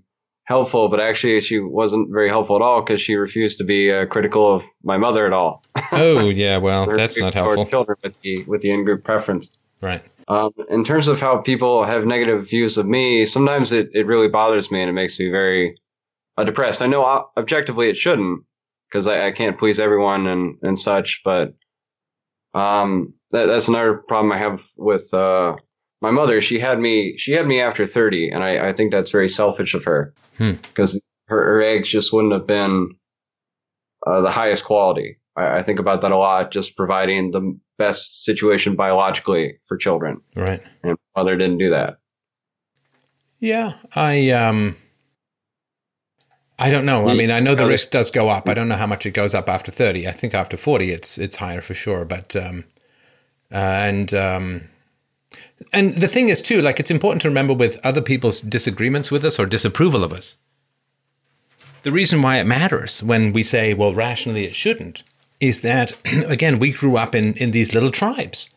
helpful, 0.51 0.89
but 0.89 0.99
actually 0.99 1.39
she 1.41 1.59
wasn't 1.59 2.11
very 2.11 2.27
helpful 2.27 2.55
at 2.57 2.61
all 2.61 2.81
because 2.81 3.01
she 3.01 3.15
refused 3.15 3.57
to 3.57 3.63
be 3.63 3.91
uh, 3.91 4.05
critical 4.05 4.53
of 4.53 4.63
my 4.83 4.97
mother 4.97 5.25
at 5.25 5.33
all. 5.33 5.63
Oh 5.93 6.29
yeah, 6.29 6.57
well 6.57 6.85
that's 6.85 7.17
not 7.17 7.33
helpful. 7.33 7.65
Children 7.65 7.97
with 8.01 8.19
the 8.21 8.43
with 8.45 8.61
the 8.61 8.71
in-group 8.71 9.03
preference. 9.03 9.51
Right. 9.81 10.01
Um, 10.29 10.51
in 10.69 10.85
terms 10.85 11.09
of 11.09 11.19
how 11.19 11.37
people 11.37 11.83
have 11.83 12.05
negative 12.05 12.47
views 12.49 12.77
of 12.77 12.85
me, 12.85 13.25
sometimes 13.25 13.73
it, 13.73 13.89
it 13.93 14.05
really 14.05 14.29
bothers 14.29 14.71
me 14.71 14.79
and 14.81 14.89
it 14.89 14.93
makes 14.93 15.19
me 15.19 15.29
very 15.29 15.75
uh, 16.37 16.45
depressed. 16.45 16.81
I 16.81 16.87
know 16.87 17.03
uh, 17.03 17.23
objectively 17.35 17.89
it 17.89 17.97
shouldn't 17.97 18.45
because 18.87 19.05
I, 19.05 19.27
I 19.27 19.31
can't 19.31 19.59
please 19.59 19.79
everyone 19.81 20.27
and, 20.27 20.57
and 20.61 20.79
such, 20.79 21.21
but 21.25 21.53
um, 22.53 23.13
that, 23.31 23.47
that's 23.47 23.67
another 23.67 23.95
problem 24.07 24.31
I 24.31 24.37
have 24.37 24.63
with 24.77 25.13
uh, 25.13 25.57
my 26.01 26.11
mother. 26.11 26.41
She 26.41 26.57
had 26.59 26.79
me 26.79 27.17
she 27.17 27.33
had 27.33 27.47
me 27.47 27.59
after 27.59 27.85
30, 27.85 28.29
and 28.29 28.43
I, 28.43 28.69
I 28.69 28.73
think 28.73 28.91
that's 28.91 29.11
very 29.11 29.29
selfish 29.29 29.73
of 29.73 29.83
her 29.83 30.13
Hmm. 30.37 30.53
because 30.53 31.01
her, 31.27 31.43
her 31.43 31.61
eggs 31.61 31.89
just 31.89 32.11
wouldn't 32.13 32.33
have 32.33 32.47
been 32.47 32.95
uh, 34.05 34.21
the 34.21 34.31
highest 34.31 34.65
quality. 34.65 35.17
I, 35.35 35.57
I 35.57 35.61
think 35.61 35.79
about 35.79 36.01
that 36.01 36.11
a 36.11 36.17
lot, 36.17 36.51
just 36.51 36.75
providing 36.75 37.31
the 37.31 37.57
best 37.77 38.23
situation 38.23 38.75
biologically 38.75 39.59
for 39.67 39.77
children. 39.77 40.21
Right. 40.35 40.61
And 40.83 40.97
mother 41.15 41.37
didn't 41.37 41.57
do 41.57 41.69
that. 41.71 41.97
Yeah, 43.39 43.73
I 43.95 44.29
um 44.29 44.75
I 46.59 46.69
don't 46.69 46.85
know. 46.85 47.09
I 47.09 47.15
mean, 47.15 47.31
I 47.31 47.39
know 47.39 47.55
the 47.55 47.65
risk 47.65 47.89
does 47.89 48.11
go 48.11 48.29
up. 48.29 48.47
I 48.47 48.53
don't 48.53 48.67
know 48.67 48.75
how 48.75 48.85
much 48.85 49.07
it 49.07 49.11
goes 49.11 49.33
up 49.33 49.49
after 49.49 49.71
30. 49.71 50.07
I 50.07 50.11
think 50.11 50.35
after 50.35 50.57
40 50.57 50.91
it's 50.91 51.17
it's 51.17 51.37
higher 51.37 51.61
for 51.61 51.73
sure, 51.73 52.05
but 52.05 52.35
um 52.35 52.65
uh, 53.51 53.55
and 53.55 54.13
um 54.13 54.61
and 55.73 55.95
the 55.95 56.07
thing 56.07 56.29
is 56.29 56.41
too, 56.41 56.61
like 56.61 56.79
it's 56.79 56.91
important 56.91 57.21
to 57.21 57.29
remember 57.29 57.53
with 57.53 57.79
other 57.83 58.01
people's 58.01 58.41
disagreements 58.41 59.11
with 59.11 59.23
us 59.25 59.39
or 59.39 59.45
disapproval 59.45 60.03
of 60.03 60.13
us. 60.13 60.37
The 61.83 61.91
reason 61.91 62.21
why 62.21 62.37
it 62.37 62.45
matters 62.45 63.01
when 63.01 63.33
we 63.33 63.43
say, 63.43 63.73
well, 63.73 63.93
rationally 63.93 64.45
it 64.45 64.55
shouldn't, 64.55 65.03
is 65.39 65.61
that 65.61 65.93
again, 66.05 66.59
we 66.59 66.71
grew 66.71 66.97
up 66.97 67.15
in 67.15 67.33
in 67.35 67.51
these 67.51 67.73
little 67.73 67.91
tribes. 67.91 68.49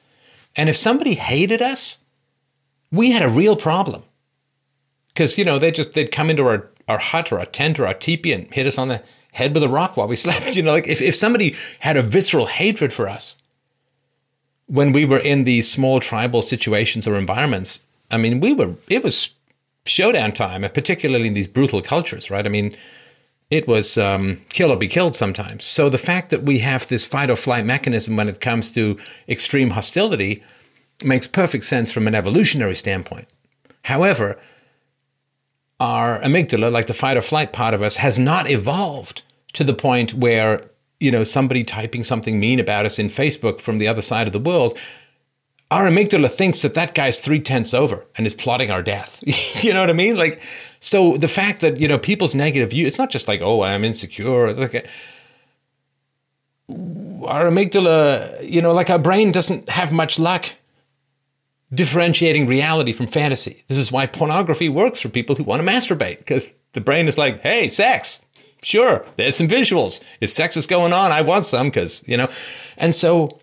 And 0.56 0.68
if 0.68 0.76
somebody 0.76 1.14
hated 1.14 1.60
us, 1.60 1.98
we 2.92 3.10
had 3.10 3.22
a 3.22 3.28
real 3.28 3.56
problem 3.56 4.04
because 5.08 5.36
you 5.36 5.44
know 5.44 5.58
they 5.58 5.70
just 5.70 5.94
they'd 5.94 6.12
come 6.12 6.30
into 6.30 6.44
our 6.44 6.70
our 6.86 6.98
hut 6.98 7.32
or 7.32 7.38
our 7.38 7.46
tent 7.46 7.80
or 7.80 7.86
our 7.86 7.94
teepee 7.94 8.32
and 8.32 8.52
hit 8.52 8.66
us 8.66 8.78
on 8.78 8.88
the 8.88 9.02
head 9.32 9.54
with 9.54 9.62
a 9.62 9.68
rock 9.68 9.96
while 9.96 10.08
we 10.08 10.16
slept. 10.24 10.54
You 10.54 10.62
know, 10.62 10.72
like 10.72 10.88
if, 10.88 11.00
if 11.00 11.14
somebody 11.14 11.56
had 11.80 11.96
a 11.96 12.02
visceral 12.02 12.46
hatred 12.46 12.92
for 12.92 13.08
us 13.08 13.36
when 14.66 14.92
we 14.92 15.04
were 15.04 15.18
in 15.18 15.44
these 15.44 15.70
small 15.70 16.00
tribal 16.00 16.42
situations 16.42 17.06
or 17.06 17.16
environments, 17.16 17.80
I 18.10 18.16
mean, 18.16 18.40
we 18.40 18.52
were 18.52 18.76
it 18.88 19.02
was 19.02 19.34
showdown 19.86 20.32
time, 20.32 20.62
particularly 20.62 21.28
in 21.28 21.34
these 21.34 21.48
brutal 21.48 21.82
cultures, 21.82 22.30
right? 22.30 22.46
I 22.46 22.48
mean, 22.48 22.76
it 23.50 23.68
was 23.68 23.98
um, 23.98 24.40
kill 24.48 24.72
or 24.72 24.76
be 24.76 24.88
killed 24.88 25.16
sometimes. 25.16 25.64
So 25.64 25.88
the 25.88 25.98
fact 25.98 26.30
that 26.30 26.42
we 26.42 26.60
have 26.60 26.88
this 26.88 27.04
fight 27.04 27.30
or 27.30 27.36
flight 27.36 27.64
mechanism 27.64 28.16
when 28.16 28.28
it 28.28 28.40
comes 28.40 28.70
to 28.72 28.98
extreme 29.28 29.70
hostility 29.70 30.42
makes 31.04 31.26
perfect 31.26 31.64
sense 31.64 31.92
from 31.92 32.08
an 32.08 32.14
evolutionary 32.14 32.74
standpoint. 32.74 33.28
However, 33.84 34.38
our 35.78 36.20
amygdala, 36.20 36.72
like 36.72 36.86
the 36.86 36.94
fight 36.94 37.16
or 37.16 37.20
flight 37.20 37.52
part 37.52 37.74
of 37.74 37.82
us, 37.82 37.96
has 37.96 38.18
not 38.18 38.48
evolved 38.48 39.22
to 39.52 39.64
the 39.64 39.74
point 39.74 40.14
where, 40.14 40.70
you 41.04 41.10
know, 41.10 41.22
somebody 41.22 41.62
typing 41.62 42.02
something 42.02 42.40
mean 42.40 42.58
about 42.58 42.86
us 42.86 42.98
in 42.98 43.08
Facebook 43.08 43.60
from 43.60 43.76
the 43.76 43.86
other 43.86 44.00
side 44.00 44.26
of 44.26 44.32
the 44.32 44.38
world, 44.38 44.78
our 45.70 45.84
amygdala 45.86 46.30
thinks 46.30 46.62
that 46.62 46.72
that 46.72 46.94
guy's 46.94 47.20
three 47.20 47.40
tenths 47.40 47.74
over 47.74 48.06
and 48.16 48.26
is 48.26 48.32
plotting 48.32 48.70
our 48.70 48.82
death. 48.82 49.22
you 49.62 49.74
know 49.74 49.80
what 49.80 49.90
I 49.90 49.92
mean? 49.92 50.16
Like, 50.16 50.40
so 50.80 51.18
the 51.18 51.28
fact 51.28 51.60
that, 51.60 51.78
you 51.78 51.86
know, 51.86 51.98
people's 51.98 52.34
negative 52.34 52.70
view, 52.70 52.86
it's 52.86 52.96
not 52.96 53.10
just 53.10 53.28
like, 53.28 53.42
oh, 53.42 53.62
I'm 53.62 53.84
insecure. 53.84 54.54
Like, 54.54 54.88
our 56.70 57.50
amygdala, 57.50 58.48
you 58.48 58.62
know, 58.62 58.72
like 58.72 58.88
our 58.88 58.98
brain 58.98 59.30
doesn't 59.30 59.68
have 59.68 59.92
much 59.92 60.18
luck 60.18 60.46
differentiating 61.74 62.46
reality 62.46 62.94
from 62.94 63.08
fantasy. 63.08 63.62
This 63.68 63.76
is 63.76 63.92
why 63.92 64.06
pornography 64.06 64.70
works 64.70 65.00
for 65.00 65.10
people 65.10 65.36
who 65.36 65.44
want 65.44 65.64
to 65.64 65.70
masturbate 65.70 66.18
because 66.18 66.48
the 66.72 66.80
brain 66.80 67.08
is 67.08 67.18
like, 67.18 67.42
hey, 67.42 67.68
sex. 67.68 68.23
Sure, 68.64 69.04
there's 69.18 69.36
some 69.36 69.46
visuals. 69.46 70.02
If 70.22 70.30
sex 70.30 70.56
is 70.56 70.66
going 70.66 70.94
on, 70.94 71.12
I 71.12 71.20
want 71.20 71.44
some 71.44 71.66
because, 71.66 72.02
you 72.06 72.16
know. 72.16 72.28
And 72.78 72.94
so, 72.94 73.38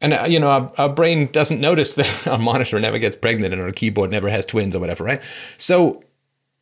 and, 0.00 0.12
uh, 0.12 0.26
you 0.28 0.40
know, 0.40 0.50
our, 0.50 0.72
our 0.76 0.88
brain 0.88 1.28
doesn't 1.30 1.60
notice 1.60 1.94
that 1.94 2.26
our 2.26 2.36
monitor 2.36 2.80
never 2.80 2.98
gets 2.98 3.14
pregnant 3.14 3.54
and 3.54 3.62
our 3.62 3.70
keyboard 3.70 4.10
never 4.10 4.28
has 4.28 4.44
twins 4.44 4.74
or 4.74 4.80
whatever, 4.80 5.04
right? 5.04 5.22
So, 5.56 6.02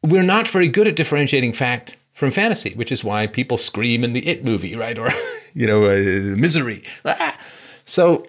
we're 0.02 0.22
not 0.22 0.46
very 0.46 0.68
good 0.68 0.86
at 0.86 0.96
differentiating 0.96 1.54
fact 1.54 1.96
from 2.12 2.30
fantasy, 2.30 2.74
which 2.74 2.92
is 2.92 3.02
why 3.02 3.26
people 3.26 3.56
scream 3.56 4.04
in 4.04 4.12
the 4.12 4.28
It 4.28 4.44
movie, 4.44 4.76
right? 4.76 4.98
Or, 4.98 5.10
you 5.54 5.66
know, 5.66 5.84
uh, 5.84 6.36
misery. 6.36 6.84
Ah! 7.06 7.38
So, 7.86 8.26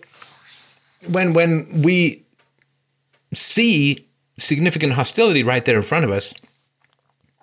when 1.06 1.34
when 1.34 1.82
we 1.82 2.26
see 3.34 4.08
significant 4.40 4.94
hostility 4.94 5.44
right 5.44 5.66
there 5.66 5.76
in 5.76 5.82
front 5.82 6.06
of 6.06 6.12
us 6.12 6.34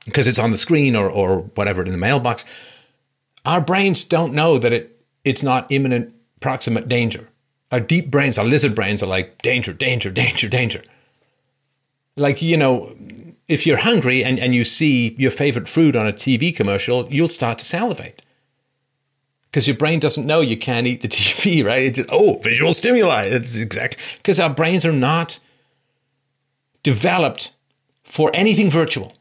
because 0.05 0.27
it's 0.27 0.39
on 0.39 0.51
the 0.51 0.59
screen 0.59 0.95
or 0.97 1.09
or 1.09 1.39
whatever 1.55 1.83
in 1.83 1.93
the 1.93 1.99
mailbox 1.99 2.45
our 3.45 3.61
brains 3.61 4.05
don't 4.05 4.33
know 4.33 4.59
that 4.59 4.73
it 4.73 5.05
it's 5.25 5.43
not 5.43 5.67
imminent 5.71 6.15
proximate 6.41 6.89
danger 6.89 7.29
our 7.75 7.81
deep 7.81 8.09
brains, 8.09 8.39
our 8.39 8.45
lizard 8.45 8.73
brains 8.73 9.03
are 9.03 9.09
like 9.09 9.43
danger, 9.43 9.73
danger, 9.73 10.09
danger, 10.09 10.49
danger. 10.49 10.81
Like, 12.17 12.41
you 12.41 12.57
know, 12.57 12.95
if 13.49 13.67
you're 13.67 13.79
hungry 13.79 14.23
and, 14.23 14.39
and 14.39 14.55
you 14.55 14.65
see 14.65 15.17
your 15.19 15.33
favorite 15.33 15.69
food 15.69 15.97
on 15.97 16.07
a 16.07 16.13
TV 16.13 16.55
commercial, 16.55 17.13
you'll 17.13 17.29
start 17.29 17.59
to 17.59 17.65
salivate. 17.65 18.23
Because 19.51 19.67
your 19.67 19.77
brain 19.77 19.99
doesn't 19.99 20.25
know 20.25 20.41
you 20.41 20.57
can't 20.57 20.87
eat 20.87 21.01
the 21.01 21.09
TV, 21.19 21.65
right? 21.65 21.93
Just, 21.93 22.09
oh, 22.13 22.39
visual 22.45 22.75
stimuli. 22.75 23.25
It's 23.25 23.57
exact. 23.57 23.97
Because 24.19 24.39
our 24.39 24.51
brains 24.51 24.87
are 24.87 24.93
not 24.93 25.41
developed 26.85 27.51
for 28.05 28.31
anything 28.35 28.71
virtual. 28.71 29.15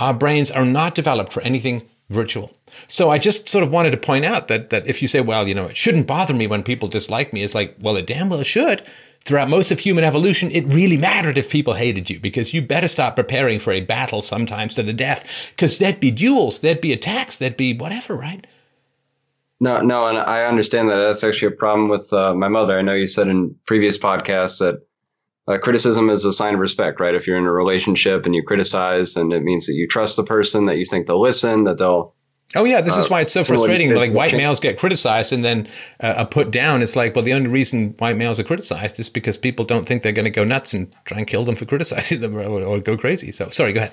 Our 0.00 0.14
brains 0.14 0.50
are 0.50 0.64
not 0.64 0.94
developed 0.94 1.32
for 1.32 1.42
anything 1.42 1.88
virtual. 2.10 2.52
So 2.88 3.10
I 3.10 3.18
just 3.18 3.48
sort 3.48 3.64
of 3.64 3.70
wanted 3.70 3.90
to 3.92 3.96
point 3.96 4.24
out 4.24 4.48
that 4.48 4.70
that 4.70 4.86
if 4.86 5.00
you 5.00 5.08
say, 5.08 5.20
well, 5.20 5.48
you 5.48 5.54
know, 5.54 5.66
it 5.66 5.76
shouldn't 5.76 6.06
bother 6.06 6.34
me 6.34 6.46
when 6.46 6.62
people 6.62 6.88
dislike 6.88 7.32
me, 7.32 7.42
it's 7.42 7.54
like, 7.54 7.76
well, 7.80 7.96
it 7.96 8.06
damn 8.06 8.28
well 8.28 8.42
should. 8.42 8.82
Throughout 9.24 9.48
most 9.48 9.70
of 9.70 9.78
human 9.78 10.04
evolution, 10.04 10.50
it 10.50 10.66
really 10.66 10.98
mattered 10.98 11.38
if 11.38 11.48
people 11.48 11.74
hated 11.74 12.10
you 12.10 12.20
because 12.20 12.52
you 12.52 12.60
better 12.60 12.88
start 12.88 13.16
preparing 13.16 13.58
for 13.58 13.72
a 13.72 13.80
battle 13.80 14.20
sometimes 14.20 14.74
to 14.74 14.82
the 14.82 14.92
death 14.92 15.50
because 15.50 15.78
there'd 15.78 16.00
be 16.00 16.10
duels, 16.10 16.58
there'd 16.58 16.82
be 16.82 16.92
attacks, 16.92 17.38
there'd 17.38 17.56
be 17.56 17.74
whatever, 17.74 18.14
right? 18.14 18.46
No, 19.60 19.80
no, 19.80 20.06
and 20.08 20.18
I 20.18 20.44
understand 20.44 20.90
that. 20.90 20.96
That's 20.96 21.24
actually 21.24 21.54
a 21.54 21.56
problem 21.56 21.88
with 21.88 22.12
uh, 22.12 22.34
my 22.34 22.48
mother. 22.48 22.78
I 22.78 22.82
know 22.82 22.92
you 22.92 23.06
said 23.06 23.28
in 23.28 23.54
previous 23.64 23.96
podcasts 23.96 24.58
that 24.58 24.86
uh, 25.46 25.58
criticism 25.58 26.08
is 26.08 26.24
a 26.24 26.32
sign 26.32 26.54
of 26.54 26.60
respect, 26.60 27.00
right? 27.00 27.14
If 27.14 27.26
you're 27.26 27.38
in 27.38 27.44
a 27.44 27.52
relationship 27.52 28.24
and 28.24 28.34
you 28.34 28.42
criticize, 28.42 29.16
and 29.16 29.32
it 29.32 29.42
means 29.42 29.66
that 29.66 29.74
you 29.74 29.86
trust 29.86 30.16
the 30.16 30.24
person, 30.24 30.66
that 30.66 30.78
you 30.78 30.84
think 30.84 31.06
they'll 31.06 31.20
listen, 31.20 31.64
that 31.64 31.78
they'll. 31.78 32.14
Oh 32.56 32.64
yeah, 32.64 32.80
this 32.80 32.96
uh, 32.96 33.00
is 33.00 33.10
why 33.10 33.20
it's 33.20 33.32
so 33.32 33.42
frustrating. 33.42 33.94
Like 33.94 34.12
white 34.12 34.32
males 34.32 34.60
get 34.60 34.78
criticized 34.78 35.32
and 35.32 35.44
then 35.44 35.66
uh, 36.00 36.14
are 36.18 36.26
put 36.26 36.50
down. 36.50 36.82
It's 36.82 36.94
like, 36.94 37.14
well, 37.14 37.24
the 37.24 37.32
only 37.32 37.48
reason 37.48 37.94
white 37.98 38.16
males 38.16 38.38
are 38.38 38.44
criticized 38.44 38.98
is 39.00 39.10
because 39.10 39.36
people 39.36 39.64
don't 39.64 39.86
think 39.86 40.02
they're 40.02 40.12
going 40.12 40.24
to 40.24 40.30
go 40.30 40.44
nuts 40.44 40.72
and 40.72 40.94
try 41.04 41.18
and 41.18 41.26
kill 41.26 41.44
them 41.44 41.56
for 41.56 41.64
criticizing 41.64 42.20
them 42.20 42.36
or, 42.36 42.42
or 42.42 42.80
go 42.80 42.96
crazy. 42.96 43.32
So, 43.32 43.50
sorry, 43.50 43.72
go 43.72 43.80
ahead. 43.80 43.92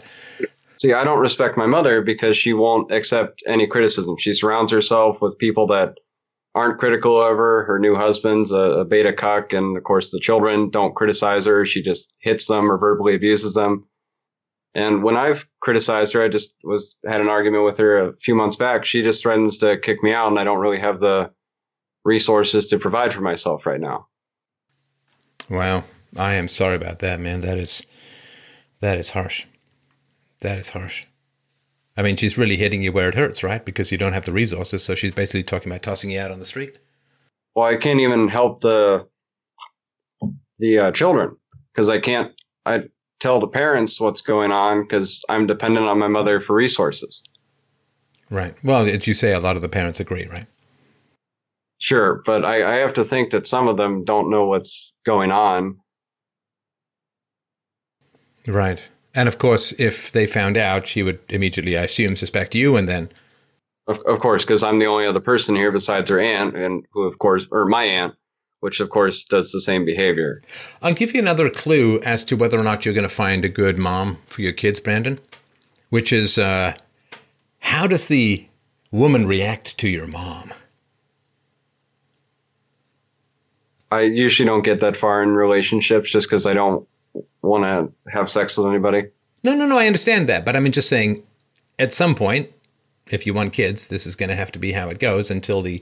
See, 0.75 0.93
I 0.93 1.03
don't 1.03 1.19
respect 1.19 1.57
my 1.57 1.67
mother 1.67 2.01
because 2.01 2.38
she 2.38 2.53
won't 2.53 2.91
accept 2.91 3.43
any 3.45 3.67
criticism. 3.67 4.15
She 4.17 4.33
surrounds 4.33 4.71
herself 4.71 5.21
with 5.21 5.38
people 5.38 5.67
that 5.67 5.95
aren't 6.53 6.80
critical 6.80 7.21
of 7.21 7.38
her. 7.38 7.63
Her 7.63 7.80
new 7.80 7.95
husband's 7.95 8.51
a, 8.51 8.59
a, 8.59 8.85
beta 8.85 9.13
cuck, 9.13 9.53
and 9.53 9.77
of 9.77 9.83
course 9.83 10.11
the 10.11 10.19
children 10.19 10.69
don't 10.69 10.95
criticize 10.95 11.45
her. 11.45 11.65
She 11.65 11.81
just 11.81 12.13
hits 12.19 12.47
them 12.47 12.71
or 12.71 12.77
verbally 12.77 13.15
abuses 13.15 13.53
them. 13.53 13.88
And 14.73 15.03
when 15.03 15.17
I've 15.17 15.47
criticized 15.61 16.13
her, 16.13 16.23
I 16.23 16.30
just 16.30 16.55
was 16.63 16.95
had 17.05 17.21
an 17.21 17.27
argument 17.27 17.65
with 17.65 17.77
her 17.77 17.97
a 17.97 18.13
few 18.17 18.35
months 18.35 18.55
back. 18.55 18.85
She 18.85 19.01
just 19.01 19.21
threatens 19.21 19.57
to 19.59 19.77
kick 19.77 20.01
me 20.03 20.13
out, 20.13 20.30
and 20.30 20.39
I 20.39 20.43
don't 20.43 20.59
really 20.59 20.80
have 20.80 20.99
the 20.99 21.31
resources 22.03 22.67
to 22.67 22.80
provide 22.80 23.13
for 23.13 23.21
myself 23.21 23.65
right 23.65 23.80
now. 23.80 24.07
Wow, 25.49 25.83
I 26.15 26.33
am 26.33 26.47
sorry 26.47 26.75
about 26.75 26.99
that, 26.99 27.19
man. 27.19 27.41
That 27.41 27.57
is 27.57 27.83
that 28.80 28.97
is 28.97 29.09
harsh. 29.11 29.45
That 30.39 30.57
is 30.57 30.69
harsh. 30.69 31.05
I 31.97 32.01
mean, 32.03 32.15
she's 32.15 32.37
really 32.37 32.57
hitting 32.57 32.81
you 32.81 32.91
where 32.91 33.09
it 33.09 33.15
hurts, 33.15 33.43
right? 33.43 33.63
Because 33.63 33.91
you 33.91 33.97
don't 33.97 34.13
have 34.13 34.25
the 34.25 34.31
resources. 34.31 34.83
So 34.83 34.95
she's 34.95 35.11
basically 35.11 35.43
talking 35.43 35.71
about 35.71 35.83
tossing 35.83 36.11
you 36.11 36.19
out 36.19 36.31
on 36.31 36.39
the 36.39 36.45
street. 36.45 36.77
Well, 37.55 37.65
I 37.65 37.75
can't 37.75 37.99
even 37.99 38.27
help 38.27 38.61
the 38.61 39.07
the 40.59 40.77
uh, 40.77 40.91
children 40.91 41.35
because 41.73 41.89
I 41.89 41.99
can't. 41.99 42.31
I 42.65 42.83
tell 43.19 43.39
the 43.39 43.47
parents 43.47 43.99
what's 43.99 44.21
going 44.21 44.51
on 44.51 44.83
because 44.83 45.23
I'm 45.29 45.47
dependent 45.47 45.87
on 45.87 45.99
my 45.99 46.07
mother 46.07 46.39
for 46.39 46.55
resources. 46.55 47.21
Right. 48.29 48.55
Well, 48.63 48.87
as 48.87 49.07
you 49.07 49.13
say, 49.13 49.33
a 49.33 49.39
lot 49.39 49.57
of 49.57 49.61
the 49.61 49.69
parents 49.69 49.99
agree, 49.99 50.25
right? 50.27 50.45
Sure, 51.79 52.21
but 52.25 52.45
I, 52.45 52.75
I 52.75 52.75
have 52.75 52.93
to 52.93 53.03
think 53.03 53.31
that 53.31 53.47
some 53.47 53.67
of 53.67 53.75
them 53.75 54.05
don't 54.05 54.29
know 54.29 54.45
what's 54.45 54.93
going 55.03 55.31
on. 55.31 55.77
Right. 58.47 58.81
And 59.14 59.27
of 59.27 59.38
course, 59.38 59.73
if 59.77 60.11
they 60.11 60.25
found 60.25 60.57
out, 60.57 60.88
she 60.88 61.03
would 61.03 61.19
immediately, 61.30 61.77
I 61.77 61.83
assume, 61.83 62.15
suspect 62.15 62.56
you, 62.56 62.77
and 62.77 62.88
then. 62.88 63.09
Of, 63.88 63.99
of 64.01 64.19
course, 64.19 64.43
because 64.43 64.64
I'm 64.64 64.80
the 64.80 64.85
only 64.85 65.06
other 65.06 65.19
person 65.19 65.56
here 65.56 65.72
besides 65.72 66.09
her 66.09 66.19
aunt, 66.19 66.56
and 66.56 66.85
who, 66.91 67.03
of 67.03 67.17
course, 67.19 67.45
or 67.51 67.65
my 67.65 67.83
aunt, 67.83 68.15
which 68.61 68.80
of 68.80 68.90
course 68.90 69.25
does 69.25 69.51
the 69.51 69.59
same 69.59 69.85
behavior. 69.85 70.41
I'll 70.81 70.93
give 70.93 71.14
you 71.14 71.19
another 71.19 71.49
clue 71.49 71.99
as 72.01 72.23
to 72.25 72.38
whether 72.38 72.59
or 72.59 72.64
not 72.64 72.85
you're 72.85 72.93
going 72.93 73.07
to 73.07 73.09
find 73.09 73.43
a 73.43 73.49
good 73.49 73.77
mom 73.77 74.17
for 74.27 74.41
your 74.41 74.53
kids, 74.53 74.80
Brandon, 74.80 75.19
which 75.90 76.14
is 76.14 76.38
uh, 76.38 76.75
how 77.59 77.88
does 77.88 78.06
the 78.06 78.48
woman 78.91 79.25
react 79.25 79.77
to 79.80 79.90
your 79.90 80.07
mom? 80.07 80.53
I 83.91 84.01
usually 84.01 84.48
don't 84.48 84.64
get 84.64 84.80
that 84.80 84.95
far 84.95 85.22
in 85.22 85.31
relationships 85.31 86.09
just 86.11 86.30
because 86.30 86.45
I 86.45 86.53
don't 86.53 86.88
want 87.41 87.64
to 87.64 88.11
have 88.11 88.30
sex 88.30 88.57
with 88.57 88.67
anybody. 88.67 89.07
No, 89.43 89.53
no, 89.53 89.65
no. 89.65 89.77
I 89.77 89.88
understand 89.88 90.30
that, 90.30 90.45
but 90.45 90.56
I 90.56 90.59
mean, 90.59 90.72
just 90.72 90.90
saying, 90.90 91.23
at 91.80 91.93
some 91.93 92.15
point, 92.15 92.49
if 93.09 93.25
you 93.25 93.33
want 93.33 93.53
kids, 93.53 93.88
this 93.88 94.06
is 94.06 94.15
going 94.15 94.30
to 94.30 94.35
have 94.35 94.51
to 94.51 94.59
be 94.59 94.72
how 94.72 94.90
it 94.90 94.99
goes 94.99 95.31
until 95.31 95.61
the 95.61 95.81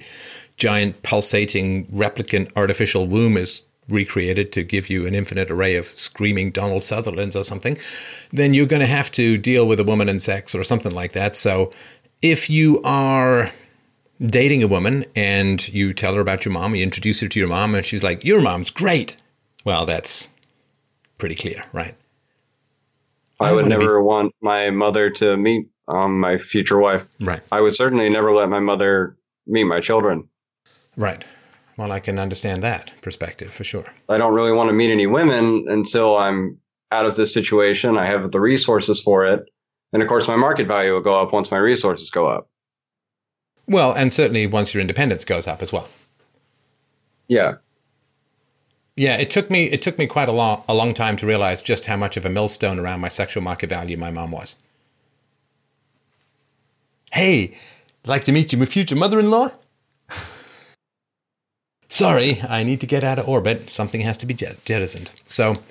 giant 0.58 1.04
pulsating 1.04 1.86
replicant 1.88 2.52
artificial 2.56 3.08
womb 3.08 3.38
is 3.38 3.62
recreated 3.90 4.52
to 4.54 4.64
give 4.64 4.90
you 4.90 5.06
an 5.08 5.16
infinite 5.16 5.50
array 5.50 5.76
of 5.76 5.88
screaming 5.88 6.52
Donald 6.52 6.84
Sutherlands 6.84 7.36
or 7.36 7.44
something, 7.44 7.78
then 8.32 8.54
you're 8.54 8.68
going 8.68 8.82
to 8.82 8.86
have 8.86 9.12
to 9.12 9.38
deal 9.38 9.68
with 9.68 9.80
a 9.80 9.84
woman 9.84 10.08
and 10.08 10.22
sex 10.22 10.54
or 10.54 10.64
something 10.64 10.92
like 10.92 11.14
that. 11.14 11.36
So 11.36 11.72
if 12.22 12.50
you 12.50 12.82
are 12.84 13.52
dating 14.22 14.64
a 14.64 14.68
woman 14.68 15.06
and 15.16 15.68
you 15.70 15.94
tell 15.94 16.16
her 16.16 16.22
about 16.22 16.46
your 16.46 16.54
mom, 16.54 16.76
you 16.76 16.84
introduce 16.84 17.22
her 17.22 17.28
to 17.28 17.40
your 17.40 17.50
mom, 17.50 17.76
and 17.76 17.86
she's 17.86 18.04
like, 18.04 18.24
Your 18.24 18.42
mom's 18.42 18.70
great. 18.70 19.16
Well, 19.66 19.86
that's 19.86 20.30
pretty 21.20 21.36
clear, 21.36 21.64
right? 21.72 21.96
I, 23.40 23.50
I 23.50 23.52
would 23.54 23.68
never 23.68 24.00
be- 24.00 24.04
want 24.04 24.34
my 24.42 24.72
mother 24.72 25.12
to 25.12 25.38
meet 25.38 25.68
um, 25.88 26.20
my 26.20 26.38
future 26.38 26.80
wife. 26.80 27.06
Right. 27.20 27.42
I 27.52 27.62
would 27.62 27.76
certainly 27.76 28.10
never 28.10 28.34
let 28.34 28.50
my 28.50 28.60
mother 28.60 29.16
meet 29.46 29.66
my 29.66 29.80
children. 29.80 30.28
Right. 30.98 31.24
Well, 31.78 31.92
I 31.92 32.00
can 32.00 32.20
understand 32.20 32.62
that 32.64 32.92
perspective 33.02 33.54
for 33.54 33.64
sure. 33.64 33.86
I 34.10 34.18
don't 34.18 34.34
really 34.34 34.52
want 34.52 34.68
to 34.70 34.74
meet 34.74 34.92
any 34.92 35.08
women 35.08 35.66
until 35.70 36.18
I'm 36.18 36.58
out 36.92 37.06
of 37.06 37.16
this 37.16 37.34
situation. 37.34 37.98
I 37.98 38.06
have 38.06 38.32
the 38.32 38.42
resources 38.42 39.00
for 39.00 39.26
it. 39.26 39.48
And 39.94 40.02
of 40.04 40.10
course, 40.10 40.28
my 40.28 40.36
market 40.36 40.68
value 40.68 40.94
will 40.94 41.02
go 41.02 41.20
up 41.20 41.32
once 41.32 41.52
my 41.52 41.58
resources 41.58 42.12
go 42.12 42.28
up. 42.28 42.50
Well, 43.68 43.94
and 43.94 44.12
certainly 44.12 44.46
once 44.48 44.74
your 44.74 44.82
independence 44.82 45.24
goes 45.24 45.48
up 45.48 45.62
as 45.62 45.72
well. 45.72 45.88
Yeah. 47.28 47.56
Yeah, 49.00 49.16
it 49.16 49.30
took 49.30 49.50
me 49.50 49.68
it 49.68 49.82
took 49.82 49.98
me 49.98 50.08
quite 50.08 50.28
a 50.28 50.34
long 50.34 50.62
a 50.68 50.74
long 50.74 50.94
time 50.94 51.16
to 51.18 51.26
realize 51.26 51.62
just 51.62 51.86
how 51.86 51.96
much 51.96 52.18
of 52.18 52.26
a 52.26 52.30
millstone 52.30 52.78
around 52.78 53.00
my 53.00 53.08
sexual 53.08 53.42
market 53.42 53.70
value 53.70 53.96
my 53.96 54.12
mom 54.12 54.32
was. 54.32 54.58
Hey, 57.14 57.58
like 58.06 58.26
to 58.26 58.34
meet 58.34 58.52
you, 58.52 58.58
my 58.58 58.66
future 58.66 58.98
mother-in-law. 58.98 59.52
Sorry, 61.88 62.42
I 62.42 62.64
need 62.64 62.82
to 62.82 62.86
get 62.86 63.06
out 63.06 63.20
of 63.20 63.30
orbit. 63.30 63.70
Something 63.70 64.02
has 64.02 64.18
to 64.18 64.26
be 64.26 64.34
jettisoned. 64.34 65.14
So, 65.28 65.64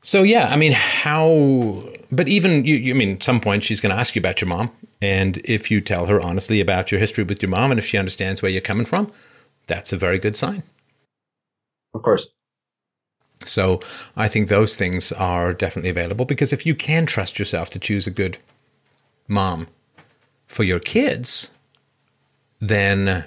so 0.00 0.22
yeah, 0.22 0.48
I 0.48 0.56
mean, 0.56 0.72
how? 0.72 1.90
But 2.10 2.26
even 2.26 2.64
you, 2.64 2.76
you 2.76 2.94
I 2.94 2.96
mean, 2.96 3.16
at 3.16 3.22
some 3.22 3.38
point 3.38 3.64
she's 3.64 3.82
going 3.82 3.94
to 3.94 4.00
ask 4.00 4.16
you 4.16 4.20
about 4.20 4.40
your 4.40 4.48
mom, 4.48 4.70
and 5.02 5.36
if 5.44 5.70
you 5.70 5.82
tell 5.82 6.06
her 6.06 6.22
honestly 6.22 6.62
about 6.62 6.90
your 6.90 7.00
history 7.00 7.24
with 7.24 7.42
your 7.42 7.50
mom, 7.50 7.70
and 7.70 7.78
if 7.78 7.84
she 7.84 7.98
understands 7.98 8.40
where 8.40 8.50
you're 8.50 8.62
coming 8.62 8.86
from, 8.86 9.12
that's 9.66 9.92
a 9.92 9.98
very 9.98 10.18
good 10.18 10.38
sign. 10.38 10.62
Of 11.94 12.02
course. 12.02 12.28
So 13.44 13.80
I 14.16 14.28
think 14.28 14.48
those 14.48 14.76
things 14.76 15.12
are 15.12 15.54
definitely 15.54 15.90
available 15.90 16.24
because 16.24 16.52
if 16.52 16.66
you 16.66 16.74
can 16.74 17.06
trust 17.06 17.38
yourself 17.38 17.70
to 17.70 17.78
choose 17.78 18.06
a 18.06 18.10
good 18.10 18.38
mom 19.26 19.68
for 20.46 20.64
your 20.64 20.80
kids, 20.80 21.50
then 22.60 23.24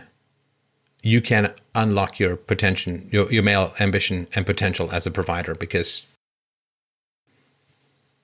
you 1.01 1.21
can 1.21 1.53
unlock 1.73 2.19
your 2.19 2.35
potential, 2.35 2.99
your, 3.09 3.31
your 3.31 3.43
male 3.43 3.73
ambition 3.79 4.27
and 4.35 4.45
potential 4.45 4.91
as 4.91 5.07
a 5.07 5.11
provider 5.11 5.55
because 5.55 6.03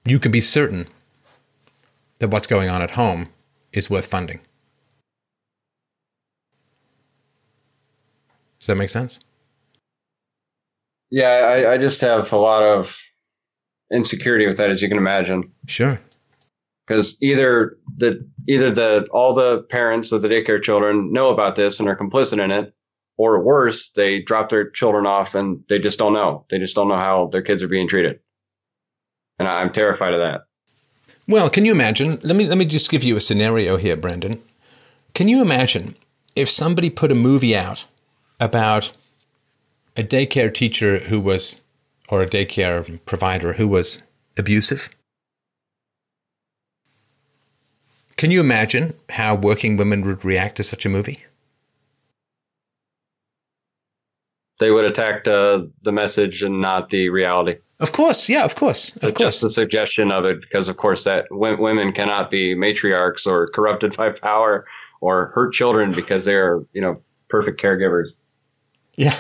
you 0.05 0.19
can 0.19 0.31
be 0.31 0.41
certain 0.41 0.87
that 2.19 2.29
what's 2.29 2.47
going 2.47 2.69
on 2.69 2.81
at 2.81 2.91
home 2.91 3.29
is 3.71 3.89
worth 3.89 4.07
funding. 4.07 4.39
Does 8.59 8.67
that 8.67 8.75
make 8.75 8.89
sense? 8.89 9.19
Yeah, 11.09 11.29
I, 11.29 11.73
I 11.73 11.77
just 11.77 12.01
have 12.01 12.31
a 12.33 12.37
lot 12.37 12.63
of 12.63 12.97
insecurity 13.91 14.45
with 14.45 14.57
that, 14.57 14.69
as 14.69 14.81
you 14.81 14.89
can 14.89 14.97
imagine. 14.97 15.43
Sure. 15.67 15.99
Because 16.85 17.17
either 17.21 17.77
the 17.97 18.25
either 18.47 18.71
the 18.71 19.07
all 19.11 19.33
the 19.33 19.63
parents 19.69 20.11
of 20.11 20.21
the 20.21 20.29
daycare 20.29 20.61
children 20.61 21.11
know 21.11 21.29
about 21.29 21.55
this 21.55 21.79
and 21.79 21.89
are 21.89 21.97
complicit 21.97 22.41
in 22.43 22.51
it, 22.51 22.73
or 23.17 23.43
worse, 23.43 23.91
they 23.91 24.21
drop 24.21 24.49
their 24.49 24.69
children 24.69 25.05
off 25.05 25.35
and 25.35 25.61
they 25.67 25.79
just 25.79 25.99
don't 25.99 26.13
know. 26.13 26.45
They 26.49 26.59
just 26.59 26.75
don't 26.75 26.87
know 26.87 26.97
how 26.97 27.27
their 27.31 27.41
kids 27.41 27.61
are 27.61 27.67
being 27.67 27.87
treated, 27.87 28.19
and 29.37 29.47
I'm 29.47 29.71
terrified 29.71 30.13
of 30.13 30.19
that. 30.19 30.41
Well, 31.27 31.49
can 31.49 31.65
you 31.65 31.73
imagine? 31.73 32.19
Let 32.23 32.37
me 32.37 32.47
let 32.47 32.57
me 32.57 32.65
just 32.65 32.89
give 32.89 33.03
you 33.03 33.17
a 33.17 33.21
scenario 33.21 33.75
here, 33.75 33.97
Brandon. 33.97 34.41
Can 35.13 35.27
you 35.27 35.41
imagine 35.41 35.95
if 36.35 36.49
somebody 36.49 36.89
put 36.89 37.11
a 37.11 37.15
movie 37.15 37.55
out 37.55 37.85
about 38.39 38.91
a 39.97 40.03
daycare 40.03 40.53
teacher 40.53 40.99
who 40.99 41.19
was, 41.19 41.59
or 42.07 42.21
a 42.21 42.27
daycare 42.27 42.99
provider 43.05 43.53
who 43.53 43.67
was 43.67 44.01
abusive? 44.37 44.89
Can 48.15 48.31
you 48.31 48.39
imagine 48.39 48.93
how 49.09 49.35
working 49.35 49.75
women 49.75 50.03
would 50.05 50.23
react 50.23 50.57
to 50.57 50.63
such 50.63 50.85
a 50.85 50.89
movie? 50.89 51.23
They 54.59 54.71
would 54.71 54.85
attack 54.85 55.27
uh, 55.27 55.63
the 55.83 55.91
message 55.91 56.41
and 56.41 56.61
not 56.61 56.89
the 56.89 57.09
reality. 57.09 57.57
Of 57.79 57.91
course, 57.91 58.27
yeah, 58.27 58.43
of 58.43 58.55
course, 58.55 58.95
of 58.97 59.13
course. 59.13 59.35
Just 59.35 59.41
the 59.41 59.51
suggestion 59.51 60.11
of 60.11 60.25
it, 60.25 60.41
because 60.41 60.67
of 60.67 60.77
course 60.77 61.03
that 61.03 61.29
w- 61.29 61.61
women 61.61 61.91
cannot 61.91 62.31
be 62.31 62.55
matriarchs 62.55 63.27
or 63.27 63.47
corrupted 63.53 63.95
by 63.95 64.09
power 64.09 64.65
or 64.99 65.27
hurt 65.27 65.53
children 65.53 65.91
because 65.91 66.25
they 66.25 66.33
are, 66.33 66.65
you 66.73 66.81
know, 66.81 66.99
perfect 67.29 67.61
caregivers. 67.61 68.13
Yeah. 68.97 69.17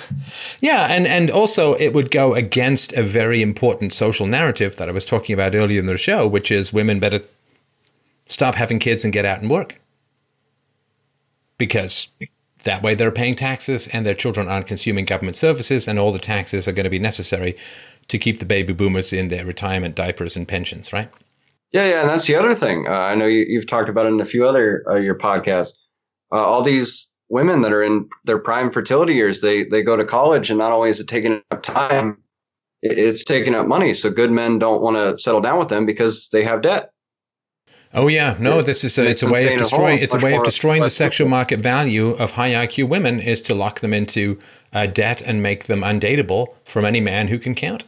Yeah, 0.59 0.87
and 0.89 1.05
and 1.07 1.29
also 1.29 1.75
it 1.75 1.93
would 1.93 2.09
go 2.09 2.33
against 2.33 2.93
a 2.93 3.03
very 3.03 3.43
important 3.43 3.93
social 3.93 4.25
narrative 4.25 4.75
that 4.77 4.89
I 4.89 4.91
was 4.91 5.05
talking 5.05 5.33
about 5.33 5.53
earlier 5.53 5.79
in 5.79 5.85
the 5.85 5.97
show, 5.97 6.27
which 6.27 6.51
is 6.51 6.73
women 6.73 6.99
better 6.99 7.21
stop 8.27 8.55
having 8.55 8.79
kids 8.79 9.03
and 9.03 9.13
get 9.13 9.23
out 9.23 9.39
and 9.39 9.49
work. 9.49 9.79
Because 11.59 12.07
that 12.63 12.81
way 12.81 12.95
they're 12.95 13.11
paying 13.11 13.35
taxes 13.35 13.87
and 13.87 14.05
their 14.05 14.15
children 14.15 14.47
aren't 14.47 14.67
consuming 14.67 15.05
government 15.05 15.35
services 15.35 15.87
and 15.87 15.99
all 15.99 16.11
the 16.11 16.19
taxes 16.19 16.67
are 16.67 16.71
going 16.71 16.83
to 16.83 16.89
be 16.89 16.99
necessary 16.99 17.55
to 18.07 18.17
keep 18.17 18.39
the 18.39 18.45
baby 18.45 18.73
boomers 18.73 19.13
in 19.13 19.27
their 19.27 19.45
retirement 19.45 19.95
diapers 19.95 20.35
and 20.35 20.47
pensions, 20.47 20.91
right? 20.91 21.11
Yeah, 21.71 21.85
yeah, 21.87 22.01
and 22.01 22.09
that's 22.09 22.25
the 22.25 22.35
other 22.35 22.55
thing. 22.55 22.87
Uh, 22.87 22.91
I 22.91 23.15
know 23.15 23.27
you, 23.27 23.45
you've 23.47 23.67
talked 23.67 23.89
about 23.89 24.05
it 24.05 24.09
in 24.09 24.21
a 24.21 24.25
few 24.25 24.47
other 24.47 24.83
uh, 24.89 24.95
your 24.95 25.15
podcasts. 25.15 25.73
Uh, 26.31 26.37
all 26.37 26.63
these 26.63 27.11
women 27.29 27.61
that 27.61 27.73
are 27.73 27.83
in 27.83 28.09
their 28.25 28.39
prime 28.39 28.71
fertility 28.71 29.13
years, 29.13 29.41
they 29.41 29.63
they 29.65 29.81
go 29.81 29.95
to 29.95 30.05
college, 30.05 30.49
and 30.49 30.59
not 30.59 30.71
only 30.71 30.89
is 30.89 30.99
it 30.99 31.07
taking 31.07 31.41
up 31.51 31.63
time, 31.63 32.17
it's 32.81 33.23
taking 33.23 33.55
up 33.55 33.67
money. 33.67 33.93
So 33.93 34.09
good 34.09 34.31
men 34.31 34.59
don't 34.59 34.81
want 34.81 34.97
to 34.97 35.17
settle 35.17 35.41
down 35.41 35.59
with 35.59 35.69
them 35.69 35.85
because 35.85 36.29
they 36.29 36.43
have 36.43 36.61
debt. 36.61 36.91
Oh 37.93 38.07
yeah, 38.07 38.35
no, 38.39 38.61
this 38.61 38.83
is 38.83 38.97
a, 38.97 39.05
it's 39.07 39.23
a 39.23 39.31
way 39.31 39.45
of 39.45 39.47
stay 39.47 39.53
in 39.53 39.59
a 39.59 39.63
destroying 39.63 39.99
it's 39.99 40.13
a 40.13 40.19
way 40.19 40.35
of 40.35 40.43
destroying 40.43 40.81
the 40.81 40.89
sexual 40.89 41.29
market 41.29 41.61
value 41.61 42.09
of 42.11 42.31
high 42.31 42.51
IQ 42.51 42.89
women 42.89 43.19
is 43.19 43.41
to 43.41 43.55
lock 43.55 43.79
them 43.79 43.93
into 43.93 44.37
uh, 44.73 44.85
debt 44.87 45.21
and 45.21 45.41
make 45.41 45.65
them 45.65 45.81
undateable 45.81 46.47
from 46.65 46.85
any 46.85 46.99
man 46.99 47.29
who 47.29 47.39
can 47.39 47.55
count. 47.55 47.85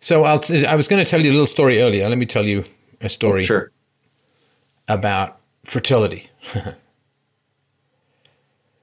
So 0.00 0.24
I'll 0.24 0.38
t- 0.38 0.66
I 0.66 0.74
was 0.76 0.86
going 0.88 1.04
to 1.04 1.10
tell 1.10 1.22
you 1.22 1.30
a 1.30 1.32
little 1.32 1.46
story 1.46 1.80
earlier. 1.80 2.08
Let 2.08 2.18
me 2.18 2.26
tell 2.26 2.44
you 2.44 2.64
a 3.00 3.08
story 3.08 3.44
Sure. 3.44 3.72
About 4.88 5.38
fertility. 5.64 6.30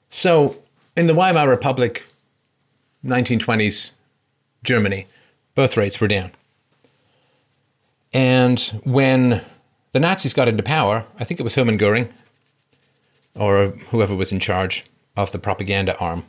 so, 0.09 0.63
in 0.95 1.07
the 1.07 1.13
Weimar 1.13 1.49
Republic, 1.49 2.07
1920s 3.03 3.91
Germany, 4.63 5.07
birth 5.55 5.75
rates 5.77 5.99
were 5.99 6.07
down. 6.07 6.31
And 8.13 8.59
when 8.83 9.43
the 9.91 9.99
Nazis 9.99 10.33
got 10.33 10.47
into 10.47 10.63
power, 10.63 11.05
I 11.19 11.23
think 11.23 11.39
it 11.39 11.43
was 11.43 11.55
Hermann 11.55 11.77
Goering 11.77 12.13
or 13.35 13.67
whoever 13.89 14.15
was 14.15 14.31
in 14.31 14.39
charge 14.39 14.85
of 15.17 15.31
the 15.31 15.39
propaganda 15.39 15.97
arm. 15.99 16.23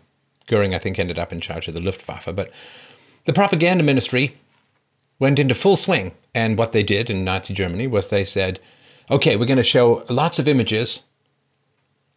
Goering, 0.46 0.74
I 0.74 0.78
think, 0.78 0.98
ended 0.98 1.18
up 1.18 1.32
in 1.32 1.40
charge 1.40 1.68
of 1.68 1.74
the 1.74 1.80
Luftwaffe. 1.80 2.28
But 2.34 2.50
the 3.24 3.32
propaganda 3.32 3.84
ministry 3.84 4.36
went 5.18 5.38
into 5.38 5.55
full 5.55 5.76
swing. 5.76 6.12
And 6.34 6.58
what 6.58 6.72
they 6.72 6.82
did 6.82 7.10
in 7.10 7.24
Nazi 7.24 7.55
Germany 7.55 7.86
was 7.86 8.08
they 8.08 8.24
said, 8.24 8.60
okay, 9.10 9.36
we're 9.36 9.47
going 9.47 9.57
to 9.57 9.65
show 9.65 10.05
lots 10.09 10.39
of 10.39 10.49
images 10.49 11.05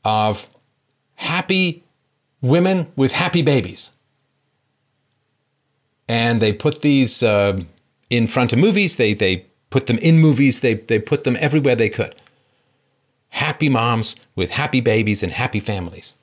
of 0.03 0.50
happy 1.16 1.84
women 2.42 2.92
with 2.95 3.14
happy 3.14 3.42
babies. 3.42 3.92
And 6.08 6.42
they 6.42 6.53
put 6.53 6.82
these 6.82 7.22
uh, 7.22 7.59
in 8.09 8.27
front 8.27 8.53
of 8.53 8.59
movies. 8.59 8.95
They, 8.95 9.14
they 9.14 9.45
put 9.69 9.88
them 9.88 10.00
in 10.00 10.19
movies. 10.19 10.61
They, 10.61 10.76
they 10.76 11.00
put 11.00 11.24
them 11.24 11.38
everywhere 11.40 11.76
they 11.76 11.90
could. 11.90 12.16
Happy 13.30 13.69
moms 13.69 14.16
with 14.35 14.51
happy 14.51 14.82
babies 14.82 15.22
and 15.22 15.32
happy 15.32 15.59
families. 15.59 16.16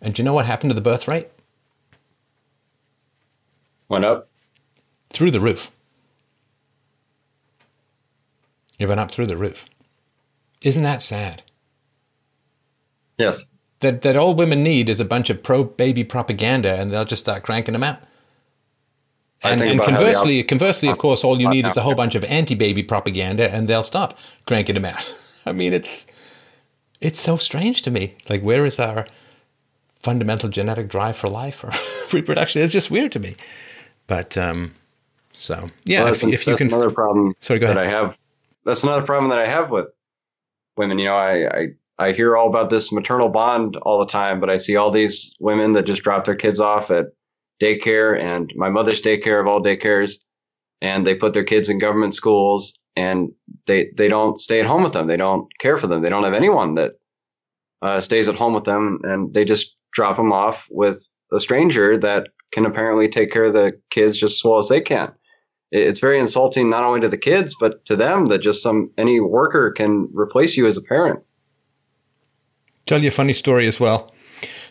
And 0.00 0.14
do 0.14 0.22
you 0.22 0.24
know 0.24 0.32
what 0.32 0.46
happened 0.46 0.70
to 0.70 0.74
the 0.74 0.80
birth 0.80 1.06
rate? 1.06 1.28
Went 3.88 4.04
up. 4.04 4.28
Through 5.10 5.32
the 5.32 5.40
roof. 5.40 5.70
It 8.78 8.86
went 8.86 9.00
up 9.00 9.10
through 9.10 9.26
the 9.26 9.36
roof. 9.36 9.66
Isn't 10.62 10.82
that 10.82 11.00
sad? 11.02 11.42
Yes. 13.18 13.44
That 13.80 14.02
that 14.02 14.16
all 14.16 14.34
women 14.34 14.62
need 14.62 14.88
is 14.88 14.98
a 14.98 15.04
bunch 15.04 15.30
of 15.30 15.42
pro 15.42 15.64
baby 15.64 16.04
propaganda, 16.04 16.74
and 16.74 16.90
they'll 16.90 17.04
just 17.04 17.22
start 17.22 17.44
cranking 17.44 17.74
them 17.74 17.84
out. 17.84 18.00
And, 19.42 19.60
and 19.60 19.74
about 19.74 19.90
how 19.90 19.98
the 19.98 20.04
conversely, 20.04 20.42
conversely, 20.42 20.88
of 20.88 20.98
course, 20.98 21.22
all 21.22 21.40
you 21.40 21.48
need 21.48 21.64
is 21.64 21.76
a 21.76 21.82
whole 21.82 21.94
bunch 22.02 22.16
of 22.16 22.24
anti-baby 22.24 22.82
propaganda, 22.82 23.52
and 23.52 23.68
they'll 23.68 23.84
stop 23.84 24.18
cranking 24.46 24.74
them 24.74 24.84
out. 24.84 25.14
I 25.46 25.52
mean, 25.52 25.72
it's 25.72 26.06
it's 27.00 27.20
so 27.20 27.36
strange 27.36 27.82
to 27.82 27.90
me. 27.90 28.16
Like, 28.28 28.42
where 28.42 28.66
is 28.66 28.80
our 28.80 29.06
fundamental 29.94 30.48
genetic 30.48 30.88
drive 30.88 31.16
for 31.16 31.28
life 31.28 31.62
or 31.62 31.72
reproduction? 32.16 32.62
It's 32.62 32.72
just 32.72 32.90
weird 32.90 33.12
to 33.12 33.20
me. 33.20 33.36
But 34.08 34.36
um, 34.36 34.74
so 35.34 35.70
yeah, 35.84 36.02
Well, 36.04 36.14
if, 36.14 36.46
you 36.46 36.56
can, 36.56 36.66
another 36.66 36.90
problem 36.90 37.34
sorry, 37.40 37.60
go 37.60 37.68
that 37.68 37.76
ahead. 37.76 37.86
I 37.86 37.90
have. 37.90 38.18
That's 38.64 38.82
another 38.82 39.06
problem 39.06 39.30
that 39.30 39.38
I 39.38 39.46
have 39.46 39.70
with 39.70 39.88
women. 40.78 40.98
You 40.98 41.06
know, 41.06 41.14
I, 41.14 41.58
I 41.58 41.66
I 41.98 42.12
hear 42.12 42.36
all 42.36 42.48
about 42.48 42.70
this 42.70 42.92
maternal 42.92 43.28
bond 43.28 43.76
all 43.82 43.98
the 43.98 44.10
time, 44.10 44.40
but 44.40 44.50
I 44.50 44.56
see 44.56 44.76
all 44.76 44.90
these 44.90 45.34
women 45.40 45.72
that 45.72 45.86
just 45.86 46.02
drop 46.02 46.24
their 46.24 46.36
kids 46.36 46.60
off 46.60 46.90
at 46.90 47.06
daycare 47.60 48.20
and 48.20 48.52
my 48.54 48.68
mother's 48.68 49.02
daycare 49.02 49.40
of 49.40 49.48
all 49.48 49.60
daycares, 49.62 50.14
and 50.80 51.06
they 51.06 51.14
put 51.14 51.34
their 51.34 51.44
kids 51.44 51.68
in 51.68 51.78
government 51.78 52.14
schools 52.14 52.78
and 52.96 53.30
they 53.66 53.90
they 53.96 54.08
don't 54.08 54.40
stay 54.40 54.60
at 54.60 54.66
home 54.66 54.82
with 54.82 54.92
them. 54.92 55.08
They 55.08 55.16
don't 55.16 55.46
care 55.60 55.76
for 55.76 55.86
them. 55.86 56.02
They 56.02 56.08
don't 56.08 56.24
have 56.24 56.34
anyone 56.34 56.74
that 56.76 56.92
uh, 57.82 58.00
stays 58.00 58.28
at 58.28 58.36
home 58.36 58.54
with 58.54 58.64
them, 58.64 59.00
and 59.02 59.34
they 59.34 59.44
just 59.44 59.74
drop 59.92 60.16
them 60.16 60.32
off 60.32 60.66
with 60.70 61.06
a 61.32 61.40
stranger 61.40 61.98
that 61.98 62.28
can 62.52 62.64
apparently 62.64 63.08
take 63.08 63.30
care 63.30 63.44
of 63.44 63.52
the 63.52 63.72
kids 63.90 64.16
just 64.16 64.40
as 64.40 64.44
well 64.44 64.58
as 64.58 64.68
they 64.68 64.80
can 64.80 65.12
it's 65.70 66.00
very 66.00 66.18
insulting 66.18 66.70
not 66.70 66.84
only 66.84 67.00
to 67.00 67.08
the 67.08 67.18
kids 67.18 67.54
but 67.60 67.84
to 67.84 67.96
them 67.96 68.26
that 68.26 68.38
just 68.38 68.62
some 68.62 68.90
any 68.96 69.20
worker 69.20 69.70
can 69.70 70.08
replace 70.12 70.56
you 70.56 70.66
as 70.66 70.76
a 70.76 70.82
parent. 70.82 71.20
tell 72.86 73.02
you 73.02 73.08
a 73.08 73.12
funny 73.12 73.32
story 73.32 73.66
as 73.66 73.78
well. 73.78 74.10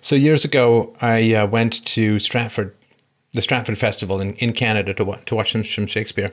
So 0.02 0.16
years 0.16 0.46
ago, 0.46 0.96
I 1.02 1.34
uh, 1.34 1.48
went 1.48 1.86
to 1.88 2.20
Stratford, 2.20 2.74
the 3.34 3.42
Stratford 3.42 3.78
Festival 3.78 4.22
in, 4.22 4.34
in 4.36 4.54
Canada 4.54 4.94
to 4.94 5.20
to 5.26 5.36
watch 5.36 5.52
some, 5.52 5.64
some 5.64 5.88
Shakespeare. 5.88 6.32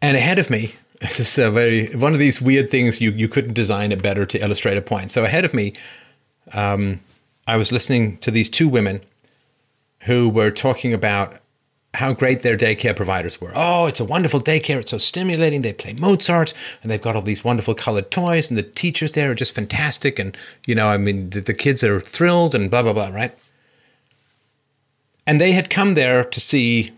And 0.00 0.16
ahead 0.16 0.38
of 0.38 0.50
me, 0.50 0.74
this 1.00 1.20
is 1.20 1.38
a 1.38 1.50
very 1.50 1.94
one 1.94 2.12
of 2.12 2.18
these 2.18 2.40
weird 2.40 2.70
things 2.70 3.00
you 3.00 3.10
you 3.10 3.28
couldn't 3.28 3.54
design 3.54 3.92
it 3.92 4.02
better 4.02 4.24
to 4.26 4.42
illustrate 4.42 4.76
a 4.76 4.82
point. 4.82 5.10
So 5.10 5.24
ahead 5.24 5.44
of 5.44 5.52
me, 5.52 5.74
um, 6.52 7.00
I 7.46 7.56
was 7.56 7.72
listening 7.72 8.18
to 8.18 8.30
these 8.30 8.48
two 8.48 8.68
women 8.68 9.00
who 10.02 10.28
were 10.28 10.50
talking 10.50 10.92
about 10.92 11.41
how 11.94 12.14
great 12.14 12.40
their 12.40 12.56
daycare 12.56 12.96
providers 12.96 13.40
were. 13.40 13.52
Oh, 13.54 13.86
it's 13.86 14.00
a 14.00 14.04
wonderful 14.04 14.40
daycare. 14.40 14.80
It's 14.80 14.92
so 14.92 14.98
stimulating. 14.98 15.60
They 15.60 15.74
play 15.74 15.92
Mozart 15.92 16.54
and 16.82 16.90
they've 16.90 17.02
got 17.02 17.16
all 17.16 17.22
these 17.22 17.44
wonderful 17.44 17.74
colored 17.74 18.10
toys 18.10 18.50
and 18.50 18.56
the 18.56 18.62
teachers 18.62 19.12
there 19.12 19.30
are 19.30 19.34
just 19.34 19.54
fantastic. 19.54 20.18
And, 20.18 20.36
you 20.66 20.74
know, 20.74 20.88
I 20.88 20.96
mean, 20.96 21.30
the, 21.30 21.40
the 21.40 21.54
kids 21.54 21.84
are 21.84 22.00
thrilled 22.00 22.54
and 22.54 22.70
blah, 22.70 22.82
blah, 22.82 22.94
blah, 22.94 23.08
right? 23.08 23.36
And 25.26 25.40
they 25.40 25.52
had 25.52 25.68
come 25.68 25.94
there 25.94 26.24
to 26.24 26.40
see, 26.40 26.92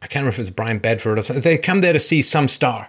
I 0.00 0.06
can't 0.06 0.22
remember 0.22 0.30
if 0.30 0.38
it 0.38 0.42
was 0.42 0.50
Brian 0.50 0.78
Bedford 0.78 1.18
or 1.18 1.22
something. 1.22 1.42
They 1.42 1.52
had 1.52 1.62
come 1.62 1.80
there 1.80 1.92
to 1.92 2.00
see 2.00 2.22
some 2.22 2.48
star. 2.48 2.88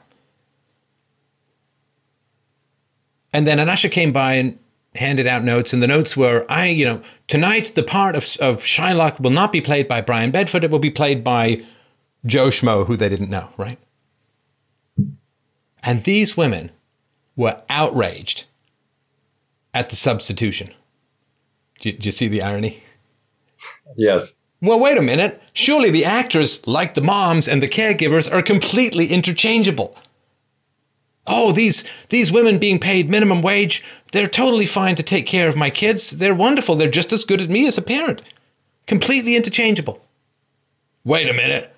And 3.34 3.46
then 3.46 3.60
an 3.60 3.68
usher 3.68 3.90
came 3.90 4.14
by 4.14 4.36
and 4.36 4.58
handed 4.96 5.28
out 5.28 5.44
notes, 5.44 5.74
and 5.74 5.82
the 5.82 5.88
notes 5.88 6.16
were, 6.16 6.46
"I, 6.50 6.68
you 6.68 6.86
know, 6.86 7.02
tonight 7.28 7.72
the 7.76 7.84
part 7.84 8.16
of 8.16 8.24
of 8.40 8.62
Shylock 8.62 9.20
will 9.20 9.32
not 9.32 9.52
be 9.52 9.62
played 9.62 9.88
by 9.88 10.02
Brian 10.02 10.32
Bedford; 10.32 10.64
it 10.64 10.72
will 10.72 10.80
be 10.80 10.92
played 10.92 11.24
by 11.24 11.64
Joe 12.26 12.48
Schmo, 12.48 12.86
who 12.86 12.96
they 12.96 13.10
didn't 13.10 13.30
know, 13.30 13.52
right?" 13.58 13.80
And 15.82 16.04
these 16.04 16.38
women 16.38 16.72
were 17.36 17.60
outraged 17.70 18.46
at 19.74 19.90
the 19.90 19.96
substitution. 19.96 20.72
Do 21.82 21.90
you, 21.90 21.98
do 21.98 22.08
you 22.08 22.12
see 22.12 22.28
the 22.28 22.42
irony? 22.42 22.84
Yes. 23.98 24.34
Well, 24.62 24.80
wait 24.80 24.98
a 24.98 25.02
minute. 25.02 25.42
Surely 25.52 25.90
the 25.90 26.06
actors, 26.06 26.66
like 26.66 26.94
the 26.94 27.02
moms 27.02 27.50
and 27.50 27.62
the 27.62 27.68
caregivers, 27.68 28.32
are 28.32 28.42
completely 28.42 29.08
interchangeable. 29.08 29.98
Oh, 31.26 31.52
these 31.52 31.86
these 32.10 32.32
women 32.32 32.60
being 32.60 32.80
paid 32.80 33.10
minimum 33.10 33.42
wage, 33.42 33.84
they're 34.12 34.28
totally 34.28 34.66
fine 34.66 34.96
to 34.96 35.04
take 35.04 35.26
care 35.26 35.48
of 35.48 35.56
my 35.56 35.70
kids. 35.70 36.12
They're 36.12 36.36
wonderful. 36.36 36.76
They're 36.76 36.90
just 36.90 37.14
as 37.14 37.24
good 37.24 37.42
as 37.42 37.48
me 37.48 37.68
as 37.68 37.78
a 37.78 37.82
parent. 37.82 38.22
Completely 38.88 39.36
interchangeable. 39.36 40.06
Wait 41.06 41.30
a 41.30 41.34
minute. 41.34 41.74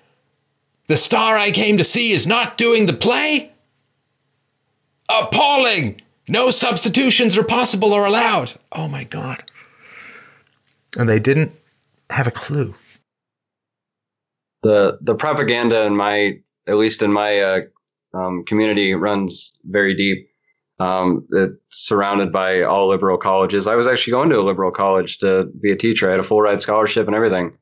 The 0.88 0.96
star 0.96 1.36
I 1.36 1.50
came 1.50 1.78
to 1.78 1.84
see 1.84 2.12
is 2.12 2.26
not 2.26 2.56
doing 2.56 2.86
the 2.86 2.92
play? 2.92 3.52
Appalling! 5.08 6.00
No 6.28 6.50
substitutions 6.50 7.38
are 7.38 7.44
possible 7.44 7.92
or 7.92 8.04
allowed. 8.04 8.54
Oh 8.72 8.88
my 8.88 9.04
God. 9.04 9.44
And 10.96 11.08
they 11.08 11.20
didn't 11.20 11.52
have 12.10 12.26
a 12.26 12.32
clue. 12.32 12.74
The 14.62 14.98
the 15.00 15.14
propaganda 15.14 15.84
in 15.84 15.94
my 15.94 16.40
at 16.66 16.76
least 16.76 17.02
in 17.02 17.12
my 17.12 17.40
uh, 17.40 17.62
um, 18.16 18.44
community 18.44 18.94
runs 18.94 19.58
very 19.64 19.94
deep. 19.94 20.28
Um, 20.78 21.26
it's 21.32 21.56
surrounded 21.70 22.32
by 22.32 22.62
all 22.62 22.88
liberal 22.88 23.16
colleges. 23.16 23.66
I 23.66 23.76
was 23.76 23.86
actually 23.86 24.10
going 24.12 24.28
to 24.30 24.40
a 24.40 24.42
liberal 24.42 24.70
college 24.70 25.18
to 25.18 25.46
be 25.60 25.70
a 25.70 25.76
teacher. 25.76 26.08
I 26.08 26.12
had 26.12 26.20
a 26.20 26.24
full 26.24 26.42
ride 26.42 26.60
scholarship 26.60 27.06
and 27.06 27.16
everything. 27.16 27.56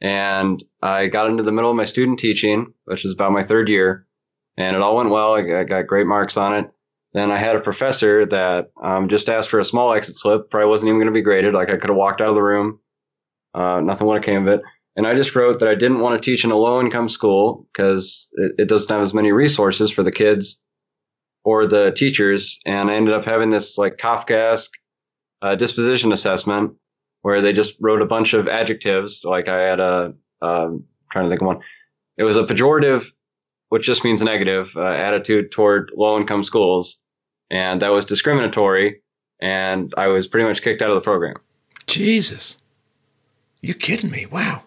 And 0.00 0.62
I 0.82 1.08
got 1.08 1.30
into 1.30 1.42
the 1.42 1.52
middle 1.52 1.70
of 1.70 1.76
my 1.76 1.84
student 1.84 2.18
teaching, 2.18 2.72
which 2.84 3.04
is 3.04 3.12
about 3.12 3.32
my 3.32 3.42
third 3.42 3.68
year, 3.68 4.06
and 4.56 4.76
it 4.76 4.82
all 4.82 4.96
went 4.96 5.10
well. 5.10 5.34
I 5.34 5.64
got, 5.64 5.86
great 5.86 6.06
marks 6.06 6.36
on 6.36 6.54
it. 6.54 6.70
Then 7.12 7.30
I 7.30 7.36
had 7.36 7.56
a 7.56 7.60
professor 7.60 8.26
that 8.26 8.70
um, 8.82 9.08
just 9.08 9.28
asked 9.28 9.48
for 9.48 9.60
a 9.60 9.64
small 9.64 9.92
exit 9.92 10.18
slip. 10.18 10.50
Probably 10.50 10.68
wasn't 10.68 10.88
even 10.88 10.98
going 10.98 11.06
to 11.06 11.12
be 11.12 11.22
graded. 11.22 11.54
Like 11.54 11.70
I 11.70 11.76
could 11.76 11.90
have 11.90 11.96
walked 11.96 12.20
out 12.20 12.28
of 12.28 12.34
the 12.34 12.42
room. 12.42 12.80
Uh, 13.54 13.80
nothing 13.80 14.06
would 14.06 14.16
have 14.16 14.24
came 14.24 14.46
of 14.46 14.58
it. 14.58 14.62
And 14.96 15.06
I 15.06 15.14
just 15.14 15.34
wrote 15.34 15.58
that 15.60 15.68
I 15.68 15.74
didn't 15.74 16.00
want 16.00 16.20
to 16.20 16.24
teach 16.24 16.44
in 16.44 16.52
a 16.52 16.56
low 16.56 16.80
income 16.80 17.08
school 17.08 17.66
because 17.72 18.28
it, 18.34 18.52
it 18.58 18.68
doesn't 18.68 18.92
have 18.92 19.02
as 19.02 19.14
many 19.14 19.32
resources 19.32 19.90
for 19.90 20.02
the 20.02 20.12
kids 20.12 20.60
or 21.44 21.66
the 21.66 21.92
teachers. 21.92 22.60
And 22.64 22.90
I 22.90 22.94
ended 22.94 23.14
up 23.14 23.24
having 23.24 23.50
this 23.50 23.76
like 23.76 23.96
Kafkaesque 23.96 24.70
uh, 25.42 25.56
disposition 25.56 26.12
assessment 26.12 26.74
where 27.22 27.40
they 27.40 27.52
just 27.52 27.76
wrote 27.80 28.02
a 28.02 28.06
bunch 28.06 28.34
of 28.34 28.48
adjectives. 28.48 29.22
Like 29.24 29.48
I 29.48 29.62
had 29.62 29.80
a, 29.80 30.14
um, 30.42 30.84
trying 31.10 31.24
to 31.24 31.28
think 31.28 31.40
of 31.40 31.46
one. 31.46 31.60
It 32.16 32.22
was 32.22 32.36
a 32.36 32.44
pejorative, 32.44 33.06
which 33.70 33.84
just 33.84 34.04
means 34.04 34.22
negative 34.22 34.72
uh, 34.76 34.84
attitude 34.86 35.50
toward 35.50 35.90
low 35.96 36.16
income 36.16 36.44
schools. 36.44 37.00
And 37.50 37.82
that 37.82 37.92
was 37.92 38.04
discriminatory. 38.04 39.00
And 39.40 39.92
I 39.96 40.06
was 40.06 40.28
pretty 40.28 40.46
much 40.46 40.62
kicked 40.62 40.82
out 40.82 40.90
of 40.90 40.94
the 40.94 41.00
program. 41.00 41.36
Jesus. 41.86 42.56
You 43.60 43.74
kidding 43.74 44.10
me? 44.10 44.26
Wow. 44.26 44.62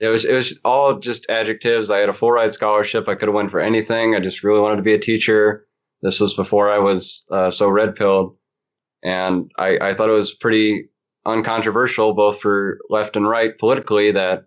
It 0.00 0.08
was 0.08 0.24
it 0.24 0.34
was 0.34 0.58
all 0.64 0.98
just 0.98 1.28
adjectives. 1.30 1.90
I 1.90 1.98
had 1.98 2.08
a 2.08 2.14
full 2.14 2.32
ride 2.32 2.54
scholarship. 2.54 3.08
I 3.08 3.14
could 3.14 3.28
have 3.28 3.34
went 3.34 3.50
for 3.50 3.60
anything. 3.60 4.14
I 4.14 4.20
just 4.20 4.42
really 4.42 4.60
wanted 4.60 4.76
to 4.76 4.82
be 4.82 4.94
a 4.94 4.98
teacher. 4.98 5.66
This 6.02 6.20
was 6.20 6.34
before 6.34 6.68
I 6.68 6.78
was 6.78 7.24
uh, 7.30 7.50
so 7.50 7.68
red 7.68 7.94
pilled, 7.94 8.36
and 9.02 9.50
I, 9.58 9.78
I 9.80 9.94
thought 9.94 10.10
it 10.10 10.12
was 10.12 10.34
pretty 10.34 10.88
uncontroversial, 11.24 12.12
both 12.12 12.40
for 12.40 12.78
left 12.90 13.16
and 13.16 13.28
right 13.28 13.56
politically, 13.58 14.10
that 14.10 14.44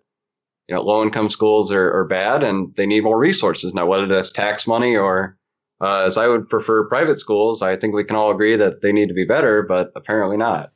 you 0.68 0.74
know 0.74 0.82
low 0.82 1.02
income 1.02 1.30
schools 1.30 1.72
are, 1.72 1.92
are 1.92 2.04
bad 2.04 2.42
and 2.42 2.74
they 2.76 2.86
need 2.86 3.02
more 3.02 3.18
resources. 3.18 3.74
Now, 3.74 3.86
whether 3.86 4.06
that's 4.06 4.30
tax 4.30 4.66
money 4.66 4.96
or 4.96 5.36
uh, 5.80 6.04
as 6.06 6.16
I 6.16 6.26
would 6.26 6.48
prefer 6.48 6.88
private 6.88 7.18
schools, 7.18 7.62
I 7.62 7.76
think 7.76 7.94
we 7.94 8.04
can 8.04 8.16
all 8.16 8.30
agree 8.30 8.56
that 8.56 8.82
they 8.82 8.92
need 8.92 9.08
to 9.08 9.14
be 9.14 9.24
better, 9.24 9.62
but 9.62 9.92
apparently 9.94 10.36
not. 10.36 10.72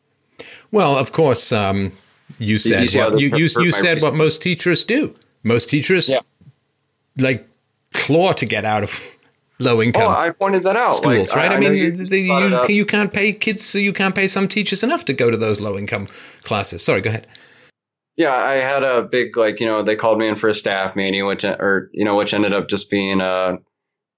Well, 0.71 0.97
of 0.97 1.13
course, 1.13 1.53
um, 1.53 1.93
you 2.39 2.59
said 2.59 2.93
you 2.93 3.01
what, 3.01 3.21
you, 3.21 3.37
you, 3.37 3.49
you 3.61 3.73
said 3.73 4.01
what 4.03 4.15
most 4.15 4.43
teachers 4.43 4.85
do. 4.85 5.15
Most 5.43 5.69
teachers 5.69 6.09
Yeah. 6.09 6.21
like 7.19 7.49
claw 7.93 8.33
to 8.33 8.47
get 8.47 8.65
out 8.65 8.83
of 8.83 9.01
low 9.59 9.83
income 9.83 10.03
Oh, 10.03 10.09
I 10.09 10.31
pointed 10.31 10.63
that 10.65 10.77
out. 10.77 10.93
schools, 10.95 11.31
Like, 11.31 11.37
right? 11.37 11.51
I, 11.53 11.55
know 11.59 11.69
mean, 11.69 11.77
you 11.77 11.85
you, 11.85 12.07
the, 12.07 12.27
brought 12.29 12.43
it 12.45 12.53
up. 12.53 12.69
you, 12.69 12.77
you 12.77 12.87
can't 12.87 13.13
pay 13.13 13.33
kids, 13.33 13.75
you 13.75 13.93
can't 13.93 14.15
pay 14.15 14.29
some 14.29 14.49
teachers 14.49 14.83
enough 14.83 15.05
to 15.07 15.13
go 15.13 15.31
to 15.31 15.37
those 15.37 15.61
low 15.61 15.77
income 15.77 16.09
classes. 16.43 16.85
Sorry, 16.85 17.01
go 17.01 17.11
ahead. 17.11 17.27
Yeah, 18.17 18.35
I 18.35 18.55
had 18.55 18.83
a 18.83 19.03
big 19.03 19.37
like 19.37 19.59
you 19.59 19.67
know 19.67 19.83
they 19.83 19.97
called 19.97 20.19
me 20.19 20.29
in 20.29 20.37
for 20.37 20.49
a 20.49 20.55
staff 20.55 20.95
meeting, 20.95 21.25
which 21.27 21.45
or 21.45 21.91
you 21.95 22.05
know 22.05 22.15
which 22.15 22.35
ended 22.35 22.53
up 22.53 22.69
just 22.69 22.91
being 22.91 23.21
a, 23.23 23.57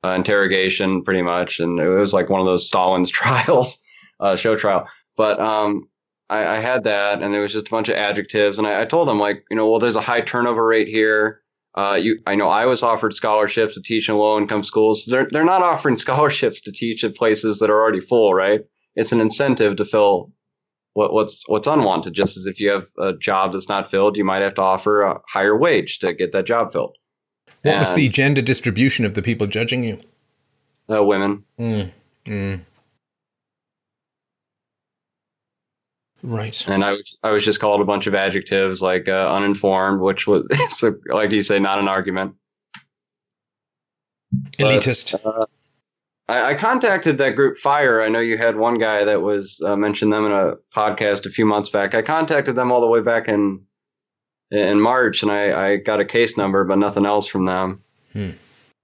a 0.02 0.14
interrogation 0.14 1.04
pretty 1.04 1.22
much, 1.22 1.60
and 1.60 1.78
it 1.78 1.88
was 1.88 2.12
like 2.12 2.28
one 2.28 2.40
of 2.40 2.46
those 2.46 2.66
Stalin's 2.66 3.08
trials, 3.20 3.80
uh, 4.18 4.34
show 4.34 4.56
trial. 4.56 4.88
But 5.16 5.38
um, 5.38 5.88
I, 6.34 6.56
I 6.56 6.58
had 6.60 6.84
that, 6.84 7.22
and 7.22 7.32
there 7.32 7.42
was 7.42 7.52
just 7.52 7.68
a 7.68 7.70
bunch 7.70 7.88
of 7.88 7.96
adjectives, 7.96 8.58
and 8.58 8.66
I, 8.66 8.82
I 8.82 8.84
told 8.84 9.08
them 9.08 9.18
like 9.18 9.44
you 9.50 9.56
know 9.56 9.70
well 9.70 9.80
there's 9.80 9.96
a 9.96 10.00
high 10.00 10.20
turnover 10.20 10.66
rate 10.66 10.88
here. 10.88 11.40
Uh, 11.74 11.98
you, 12.00 12.20
I 12.26 12.36
know 12.36 12.48
I 12.48 12.66
was 12.66 12.84
offered 12.84 13.14
scholarships 13.14 13.74
to 13.74 13.82
teach 13.82 14.08
in 14.08 14.16
low 14.16 14.38
income 14.38 14.62
schools. 14.62 15.06
They're 15.06 15.26
they're 15.30 15.44
not 15.44 15.62
offering 15.62 15.96
scholarships 16.06 16.60
to 16.62 16.72
teach 16.72 17.04
at 17.04 17.16
places 17.16 17.58
that 17.58 17.70
are 17.70 17.80
already 17.80 18.00
full, 18.00 18.34
right? 18.34 18.60
It's 18.96 19.12
an 19.12 19.20
incentive 19.20 19.76
to 19.76 19.84
fill 19.84 20.32
what, 20.94 21.12
what's 21.12 21.48
what's 21.48 21.66
unwanted. 21.66 22.14
Just 22.14 22.36
as 22.36 22.46
if 22.46 22.60
you 22.60 22.70
have 22.70 22.86
a 22.98 23.12
job 23.14 23.52
that's 23.52 23.68
not 23.68 23.90
filled, 23.90 24.16
you 24.16 24.24
might 24.24 24.42
have 24.42 24.54
to 24.54 24.62
offer 24.62 25.02
a 25.02 25.20
higher 25.28 25.56
wage 25.56 25.98
to 26.00 26.14
get 26.14 26.32
that 26.32 26.46
job 26.46 26.72
filled. 26.72 26.96
What 27.62 27.80
was 27.80 27.94
the 27.94 28.10
gender 28.10 28.42
distribution 28.42 29.06
of 29.06 29.14
the 29.14 29.22
people 29.22 29.46
judging 29.46 29.84
you? 29.84 29.98
uh, 30.90 31.02
women? 31.02 31.44
Mm, 31.58 31.90
mm. 32.26 32.60
Right. 36.24 36.66
And 36.66 36.82
I 36.82 36.92
was 36.92 37.18
I 37.22 37.30
was 37.32 37.44
just 37.44 37.60
called 37.60 37.82
a 37.82 37.84
bunch 37.84 38.06
of 38.06 38.14
adjectives 38.14 38.80
like 38.80 39.08
uh, 39.08 39.30
uninformed, 39.30 40.00
which 40.00 40.26
was 40.26 40.46
so, 40.70 40.94
like 41.08 41.30
you 41.32 41.42
say, 41.42 41.58
not 41.58 41.78
an 41.78 41.86
argument. 41.86 42.34
But, 44.58 44.80
Elitist. 44.80 45.14
I, 46.26 46.52
I 46.52 46.54
contacted 46.54 47.18
that 47.18 47.36
group 47.36 47.58
Fire. 47.58 48.00
I 48.00 48.08
know 48.08 48.20
you 48.20 48.38
had 48.38 48.56
one 48.56 48.74
guy 48.74 49.04
that 49.04 49.20
was 49.20 49.60
uh, 49.66 49.76
mentioned 49.76 50.14
them 50.14 50.24
in 50.24 50.32
a 50.32 50.54
podcast 50.74 51.26
a 51.26 51.30
few 51.30 51.44
months 51.44 51.68
back. 51.68 51.94
I 51.94 52.00
contacted 52.00 52.56
them 52.56 52.72
all 52.72 52.80
the 52.80 52.86
way 52.86 53.02
back 53.02 53.28
in 53.28 53.62
in 54.50 54.80
March, 54.80 55.22
and 55.22 55.30
I, 55.30 55.72
I 55.72 55.76
got 55.76 56.00
a 56.00 56.06
case 56.06 56.38
number, 56.38 56.64
but 56.64 56.78
nothing 56.78 57.04
else 57.04 57.26
from 57.26 57.44
them. 57.44 57.82
Hmm. 58.14 58.30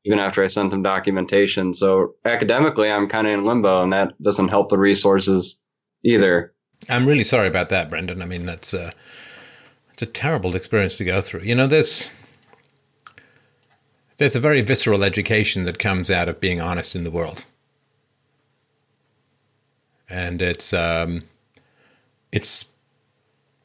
Even 0.05 0.19
after 0.19 0.43
I 0.43 0.47
sent 0.47 0.71
them 0.71 0.83
documentation. 0.83 1.73
So 1.73 2.15
academically, 2.27 2.91
I'm 2.91 3.09
kind 3.09 3.27
of 3.27 3.33
in 3.33 3.45
limbo, 3.47 3.83
and 3.83 3.93
that 3.95 4.21
doesn't 4.21 4.49
help 4.49 4.69
the 4.69 4.79
resources 4.79 5.59
either. 6.05 6.53
I'm 6.89 7.07
really 7.07 7.25
sorry 7.25 7.49
about 7.49 7.69
that, 7.69 7.91
Brendan. 7.91 8.23
I 8.23 8.27
mean, 8.27 8.47
that's 8.47 8.73
uh, 8.73 8.93
it's 9.93 10.03
a 10.03 10.07
terrible 10.07 10.57
experience 10.57 10.95
to 10.97 11.05
go 11.05 11.21
through. 11.21 11.43
You 11.43 11.55
know, 11.55 11.67
there's 11.67 12.11
there's 14.17 14.37
a 14.37 14.41
very 14.41 14.63
visceral 14.63 15.05
education 15.05 15.65
that 15.65 15.79
comes 15.79 16.11
out 16.11 16.29
of 16.29 16.41
being 16.41 16.61
honest 16.61 16.97
in 16.97 17.05
the 17.05 17.11
world, 17.11 17.45
and 20.09 20.41
it's 20.41 20.73
um, 20.73 21.25
it's 22.33 22.73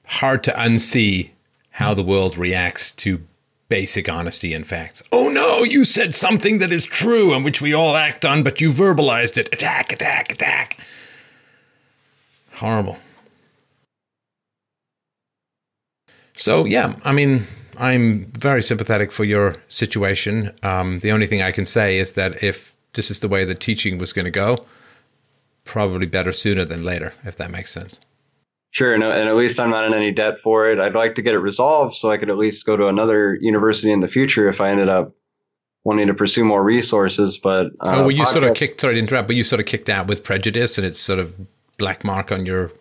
hard 0.06 0.44
to 0.44 0.52
unsee 0.52 1.32
how 1.72 1.94
the 1.94 2.04
world 2.04 2.38
reacts 2.38 2.92
to 2.92 3.22
basic 3.68 4.08
honesty 4.08 4.54
and 4.54 4.68
facts. 4.68 5.02
Oh 5.12 5.30
no, 5.30 5.64
you 5.64 5.84
said 5.86 6.16
something 6.16 6.60
that 6.60 6.72
is 6.72 6.86
true 6.86 7.34
and 7.34 7.44
which 7.44 7.62
we 7.62 7.74
all 7.74 7.96
act 7.96 8.26
on, 8.26 8.44
but 8.44 8.62
you 8.62 8.70
verbalized 8.70 9.38
it. 9.38 9.50
Attack, 9.52 9.92
attack, 9.92 10.32
attack. 10.32 10.80
Horrible. 12.54 12.98
So 16.36 16.66
yeah, 16.66 16.96
I 17.04 17.12
mean, 17.12 17.48
I'm 17.78 18.26
very 18.38 18.62
sympathetic 18.62 19.12
for 19.12 19.24
your 19.24 19.56
situation. 19.68 20.52
Um, 20.64 21.00
the 21.00 21.12
only 21.12 21.28
thing 21.28 21.42
I 21.42 21.52
can 21.52 21.66
say 21.66 21.98
is 21.98 22.14
that 22.14 22.44
if 22.44 22.76
this 22.94 23.10
is 23.10 23.20
the 23.20 23.28
way 23.28 23.46
the 23.46 23.56
teaching 23.56 23.98
was 23.98 24.14
going 24.14 24.26
to 24.26 24.32
go, 24.32 24.66
probably 25.64 26.06
better 26.06 26.32
sooner 26.32 26.66
than 26.66 26.84
later, 26.84 27.14
if 27.24 27.36
that 27.38 27.52
makes 27.52 27.72
sense. 27.72 28.00
Sure, 28.72 28.94
and, 28.94 29.04
and 29.04 29.30
at 29.30 29.36
least 29.36 29.60
I'm 29.60 29.70
not 29.70 29.86
in 29.86 29.94
any 29.94 30.12
debt 30.12 30.40
for 30.40 30.70
it. 30.70 30.80
I'd 30.80 30.96
like 30.96 31.16
to 31.16 31.22
get 31.22 31.34
it 31.34 31.40
resolved 31.40 31.96
so 31.96 32.12
I 32.12 32.18
could 32.18 32.30
at 32.30 32.38
least 32.38 32.66
go 32.66 32.76
to 32.76 32.88
another 32.88 33.38
university 33.40 33.92
in 33.92 34.02
the 34.02 34.08
future 34.08 34.50
if 34.50 34.60
I 34.60 34.70
ended 34.70 34.90
up 34.90 35.16
wanting 35.86 36.08
to 36.08 36.14
pursue 36.14 36.44
more 36.44 36.62
resources. 36.62 37.38
But 37.38 37.68
uh, 37.80 37.96
oh, 37.96 38.02
well, 38.02 38.12
you 38.12 38.26
sort 38.26 38.44
of 38.44 38.54
kicked. 38.54 38.82
Sorry 38.82 38.96
to 38.96 39.00
interrupt, 39.00 39.28
but 39.28 39.38
you 39.38 39.46
sort 39.46 39.62
of 39.62 39.66
kicked 39.66 39.88
out 39.90 40.08
with 40.08 40.24
prejudice, 40.24 40.78
and 40.78 40.86
it's 40.86 41.00
sort 41.00 41.20
of 41.20 41.34
black 41.78 42.04
mark 42.04 42.32
on 42.34 42.46
your. 42.46 42.72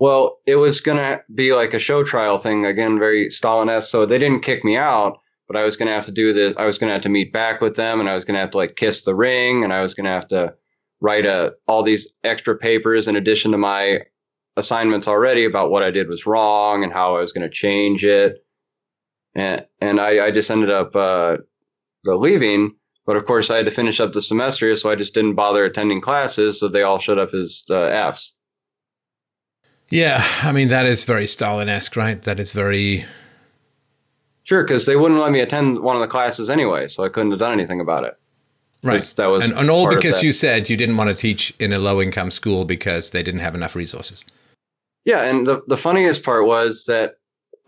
Well, 0.00 0.38
it 0.46 0.56
was 0.56 0.80
gonna 0.80 1.22
be 1.34 1.54
like 1.54 1.72
a 1.74 1.78
show 1.78 2.02
trial 2.04 2.36
thing 2.36 2.66
again, 2.66 2.98
very 2.98 3.30
Stalin-esque. 3.30 3.88
So 3.90 4.04
they 4.04 4.18
didn't 4.18 4.42
kick 4.42 4.64
me 4.64 4.76
out, 4.76 5.18
but 5.46 5.56
I 5.56 5.64
was 5.64 5.76
gonna 5.76 5.92
have 5.92 6.06
to 6.06 6.12
do 6.12 6.32
this. 6.32 6.54
I 6.56 6.66
was 6.66 6.78
gonna 6.78 6.92
have 6.92 7.02
to 7.02 7.08
meet 7.08 7.32
back 7.32 7.60
with 7.60 7.76
them, 7.76 8.00
and 8.00 8.08
I 8.08 8.14
was 8.14 8.24
gonna 8.24 8.40
have 8.40 8.50
to 8.50 8.58
like 8.58 8.76
kiss 8.76 9.02
the 9.02 9.14
ring, 9.14 9.62
and 9.64 9.72
I 9.72 9.82
was 9.82 9.94
gonna 9.94 10.10
have 10.10 10.28
to 10.28 10.54
write 11.00 11.26
a 11.26 11.54
all 11.68 11.82
these 11.82 12.12
extra 12.24 12.56
papers 12.56 13.06
in 13.08 13.16
addition 13.16 13.52
to 13.52 13.58
my 13.58 14.00
assignments 14.56 15.08
already 15.08 15.44
about 15.44 15.70
what 15.70 15.82
I 15.82 15.90
did 15.90 16.08
was 16.08 16.26
wrong 16.26 16.84
and 16.84 16.92
how 16.92 17.16
I 17.16 17.20
was 17.20 17.32
gonna 17.32 17.50
change 17.50 18.04
it. 18.04 18.44
And 19.34 19.66
and 19.80 20.00
I, 20.00 20.26
I 20.26 20.30
just 20.30 20.50
ended 20.50 20.70
up 20.70 20.94
uh, 20.96 21.38
leaving. 22.04 22.74
But 23.06 23.16
of 23.16 23.26
course, 23.26 23.50
I 23.50 23.56
had 23.58 23.66
to 23.66 23.70
finish 23.70 24.00
up 24.00 24.12
the 24.12 24.22
semester, 24.22 24.74
so 24.76 24.90
I 24.90 24.94
just 24.94 25.14
didn't 25.14 25.34
bother 25.34 25.64
attending 25.64 26.00
classes. 26.00 26.58
So 26.58 26.68
they 26.68 26.82
all 26.82 26.98
showed 26.98 27.18
up 27.18 27.34
as 27.34 27.62
uh, 27.70 27.86
Fs. 28.12 28.34
Yeah, 29.94 30.26
I 30.42 30.50
mean 30.50 30.70
that 30.70 30.86
is 30.86 31.04
very 31.04 31.24
Stalin-esque, 31.28 31.94
right? 31.94 32.20
That 32.22 32.40
is 32.40 32.50
very. 32.50 33.04
Sure, 34.42 34.64
because 34.64 34.86
they 34.86 34.96
wouldn't 34.96 35.20
let 35.20 35.30
me 35.30 35.38
attend 35.38 35.78
one 35.78 35.94
of 35.94 36.02
the 36.02 36.08
classes 36.08 36.50
anyway, 36.50 36.88
so 36.88 37.04
I 37.04 37.08
couldn't 37.08 37.30
have 37.30 37.38
done 37.38 37.52
anything 37.52 37.80
about 37.80 38.02
it. 38.02 38.18
Right. 38.82 39.00
That 39.16 39.26
was 39.26 39.44
and, 39.44 39.54
and 39.54 39.70
all 39.70 39.88
because 39.88 40.20
you 40.20 40.32
said 40.32 40.68
you 40.68 40.76
didn't 40.76 40.96
want 40.96 41.10
to 41.10 41.14
teach 41.14 41.54
in 41.60 41.72
a 41.72 41.78
low 41.78 42.02
income 42.02 42.32
school 42.32 42.64
because 42.64 43.12
they 43.12 43.22
didn't 43.22 43.40
have 43.40 43.54
enough 43.54 43.76
resources. 43.76 44.24
Yeah, 45.04 45.22
and 45.22 45.46
the, 45.46 45.62
the 45.68 45.76
funniest 45.76 46.24
part 46.24 46.44
was 46.44 46.86
that 46.86 47.18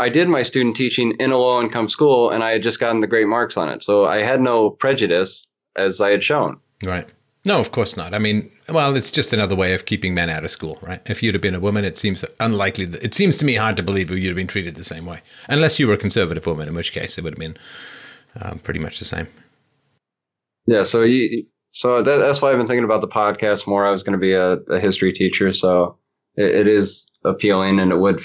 I 0.00 0.08
did 0.08 0.28
my 0.28 0.42
student 0.42 0.74
teaching 0.74 1.12
in 1.20 1.30
a 1.30 1.38
low 1.38 1.60
income 1.60 1.88
school 1.88 2.30
and 2.30 2.42
I 2.42 2.50
had 2.50 2.62
just 2.62 2.80
gotten 2.80 3.00
the 3.00 3.06
great 3.06 3.28
marks 3.28 3.56
on 3.56 3.68
it. 3.68 3.84
So 3.84 4.04
I 4.04 4.20
had 4.20 4.40
no 4.40 4.70
prejudice 4.70 5.48
as 5.76 6.00
I 6.00 6.10
had 6.10 6.24
shown. 6.24 6.58
Right. 6.82 7.08
No, 7.46 7.60
of 7.60 7.70
course 7.70 7.96
not. 7.96 8.12
I 8.12 8.18
mean, 8.18 8.50
well, 8.68 8.96
it's 8.96 9.08
just 9.08 9.32
another 9.32 9.54
way 9.54 9.72
of 9.72 9.86
keeping 9.86 10.14
men 10.14 10.28
out 10.28 10.44
of 10.44 10.50
school, 10.50 10.80
right? 10.82 11.00
If 11.06 11.22
you'd 11.22 11.36
have 11.36 11.42
been 11.42 11.54
a 11.54 11.60
woman, 11.60 11.84
it 11.84 11.96
seems 11.96 12.24
unlikely. 12.40 12.86
That, 12.86 13.04
it 13.04 13.14
seems 13.14 13.36
to 13.36 13.44
me 13.44 13.54
hard 13.54 13.76
to 13.76 13.84
believe 13.84 14.10
you'd 14.10 14.26
have 14.26 14.34
been 14.34 14.48
treated 14.48 14.74
the 14.74 14.82
same 14.82 15.06
way, 15.06 15.20
unless 15.48 15.78
you 15.78 15.86
were 15.86 15.94
a 15.94 15.98
conservative 15.98 16.44
woman, 16.44 16.66
in 16.66 16.74
which 16.74 16.90
case 16.90 17.18
it 17.18 17.22
would 17.22 17.34
have 17.34 17.38
been 17.38 17.56
um, 18.40 18.58
pretty 18.58 18.80
much 18.80 18.98
the 18.98 19.04
same. 19.04 19.28
Yeah. 20.66 20.82
So 20.82 21.06
so 21.70 22.02
that, 22.02 22.16
that's 22.16 22.42
why 22.42 22.50
I've 22.50 22.58
been 22.58 22.66
thinking 22.66 22.84
about 22.84 23.00
the 23.00 23.06
podcast 23.06 23.68
more. 23.68 23.86
I 23.86 23.92
was 23.92 24.02
going 24.02 24.14
to 24.14 24.18
be 24.18 24.32
a, 24.32 24.54
a, 24.54 24.80
history 24.80 25.12
teacher, 25.12 25.52
so 25.52 25.96
it, 26.34 26.52
it 26.52 26.66
is 26.66 27.06
appealing, 27.24 27.78
and 27.78 27.92
it 27.92 27.98
would 27.98 28.20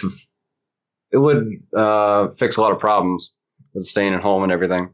it 1.12 1.18
would 1.18 1.48
uh, 1.76 2.30
fix 2.32 2.58
a 2.58 2.62
lot 2.62 2.72
of 2.72 2.80
problems 2.80 3.34
with 3.76 3.86
staying 3.86 4.14
at 4.14 4.22
home 4.22 4.42
and 4.42 4.52
everything. 4.52 4.90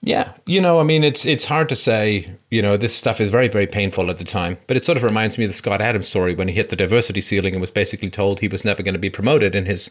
Yeah, 0.00 0.32
you 0.46 0.60
know, 0.60 0.78
I 0.78 0.84
mean, 0.84 1.02
it's 1.02 1.26
it's 1.26 1.46
hard 1.46 1.68
to 1.70 1.76
say. 1.76 2.36
You 2.50 2.62
know, 2.62 2.76
this 2.76 2.94
stuff 2.94 3.20
is 3.20 3.30
very 3.30 3.48
very 3.48 3.66
painful 3.66 4.10
at 4.10 4.18
the 4.18 4.24
time, 4.24 4.58
but 4.66 4.76
it 4.76 4.84
sort 4.84 4.96
of 4.96 5.02
reminds 5.02 5.36
me 5.36 5.44
of 5.44 5.50
the 5.50 5.54
Scott 5.54 5.80
Adams 5.80 6.08
story 6.08 6.34
when 6.34 6.48
he 6.48 6.54
hit 6.54 6.68
the 6.68 6.76
diversity 6.76 7.20
ceiling 7.20 7.54
and 7.54 7.60
was 7.60 7.72
basically 7.72 8.10
told 8.10 8.40
he 8.40 8.48
was 8.48 8.64
never 8.64 8.82
going 8.82 8.94
to 8.94 9.00
be 9.00 9.10
promoted 9.10 9.54
in 9.54 9.66
his 9.66 9.90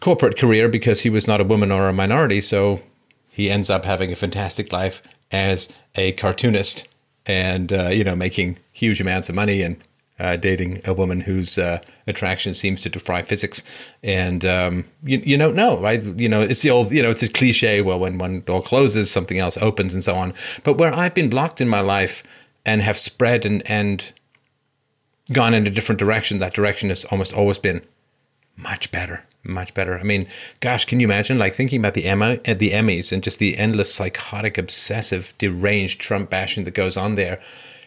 corporate 0.00 0.38
career 0.38 0.68
because 0.68 1.00
he 1.00 1.10
was 1.10 1.26
not 1.26 1.40
a 1.40 1.44
woman 1.44 1.72
or 1.72 1.88
a 1.88 1.92
minority. 1.92 2.40
So 2.40 2.80
he 3.28 3.50
ends 3.50 3.68
up 3.70 3.84
having 3.84 4.12
a 4.12 4.16
fantastic 4.16 4.72
life 4.72 5.02
as 5.32 5.68
a 5.96 6.12
cartoonist 6.12 6.86
and 7.26 7.72
uh, 7.72 7.88
you 7.88 8.04
know 8.04 8.14
making 8.14 8.58
huge 8.72 9.00
amounts 9.00 9.28
of 9.28 9.34
money 9.34 9.62
and 9.62 9.76
uh, 10.18 10.36
dating 10.36 10.80
a 10.84 10.94
woman 10.94 11.20
whose 11.20 11.58
uh, 11.58 11.78
attraction 12.06 12.54
seems 12.54 12.82
to 12.82 12.88
defy 12.88 13.22
physics. 13.22 13.62
And 14.02 14.44
um, 14.44 14.84
you, 15.02 15.20
you 15.24 15.36
don't 15.36 15.56
know, 15.56 15.78
right? 15.80 16.02
You 16.02 16.28
know, 16.28 16.40
it's 16.40 16.62
the 16.62 16.70
old, 16.70 16.92
you 16.92 17.02
know, 17.02 17.10
it's 17.10 17.22
a 17.22 17.28
cliche. 17.28 17.80
Well, 17.80 17.98
when 17.98 18.18
one 18.18 18.40
door 18.42 18.62
closes, 18.62 19.10
something 19.10 19.38
else 19.38 19.56
opens, 19.58 19.94
and 19.94 20.04
so 20.04 20.14
on. 20.14 20.34
But 20.62 20.78
where 20.78 20.94
I've 20.94 21.14
been 21.14 21.30
blocked 21.30 21.60
in 21.60 21.68
my 21.68 21.80
life 21.80 22.22
and 22.64 22.82
have 22.82 22.98
spread 22.98 23.44
and 23.44 23.68
and 23.68 24.12
gone 25.32 25.54
in 25.54 25.66
a 25.66 25.70
different 25.70 25.98
direction, 25.98 26.38
that 26.38 26.54
direction 26.54 26.90
has 26.90 27.04
almost 27.06 27.32
always 27.32 27.58
been 27.58 27.82
much 28.56 28.92
better, 28.92 29.24
much 29.42 29.74
better. 29.74 29.98
I 29.98 30.04
mean, 30.04 30.28
gosh, 30.60 30.84
can 30.84 31.00
you 31.00 31.06
imagine 31.06 31.38
like 31.38 31.54
thinking 31.54 31.80
about 31.80 31.94
the 31.94 32.04
Emma 32.04 32.38
uh, 32.46 32.54
the 32.54 32.70
Emmys 32.70 33.10
and 33.10 33.22
just 33.22 33.40
the 33.40 33.58
endless 33.58 33.92
psychotic, 33.92 34.58
obsessive, 34.58 35.34
deranged 35.38 36.00
Trump 36.00 36.30
bashing 36.30 36.64
that 36.64 36.74
goes 36.74 36.96
on 36.96 37.16
there? 37.16 37.40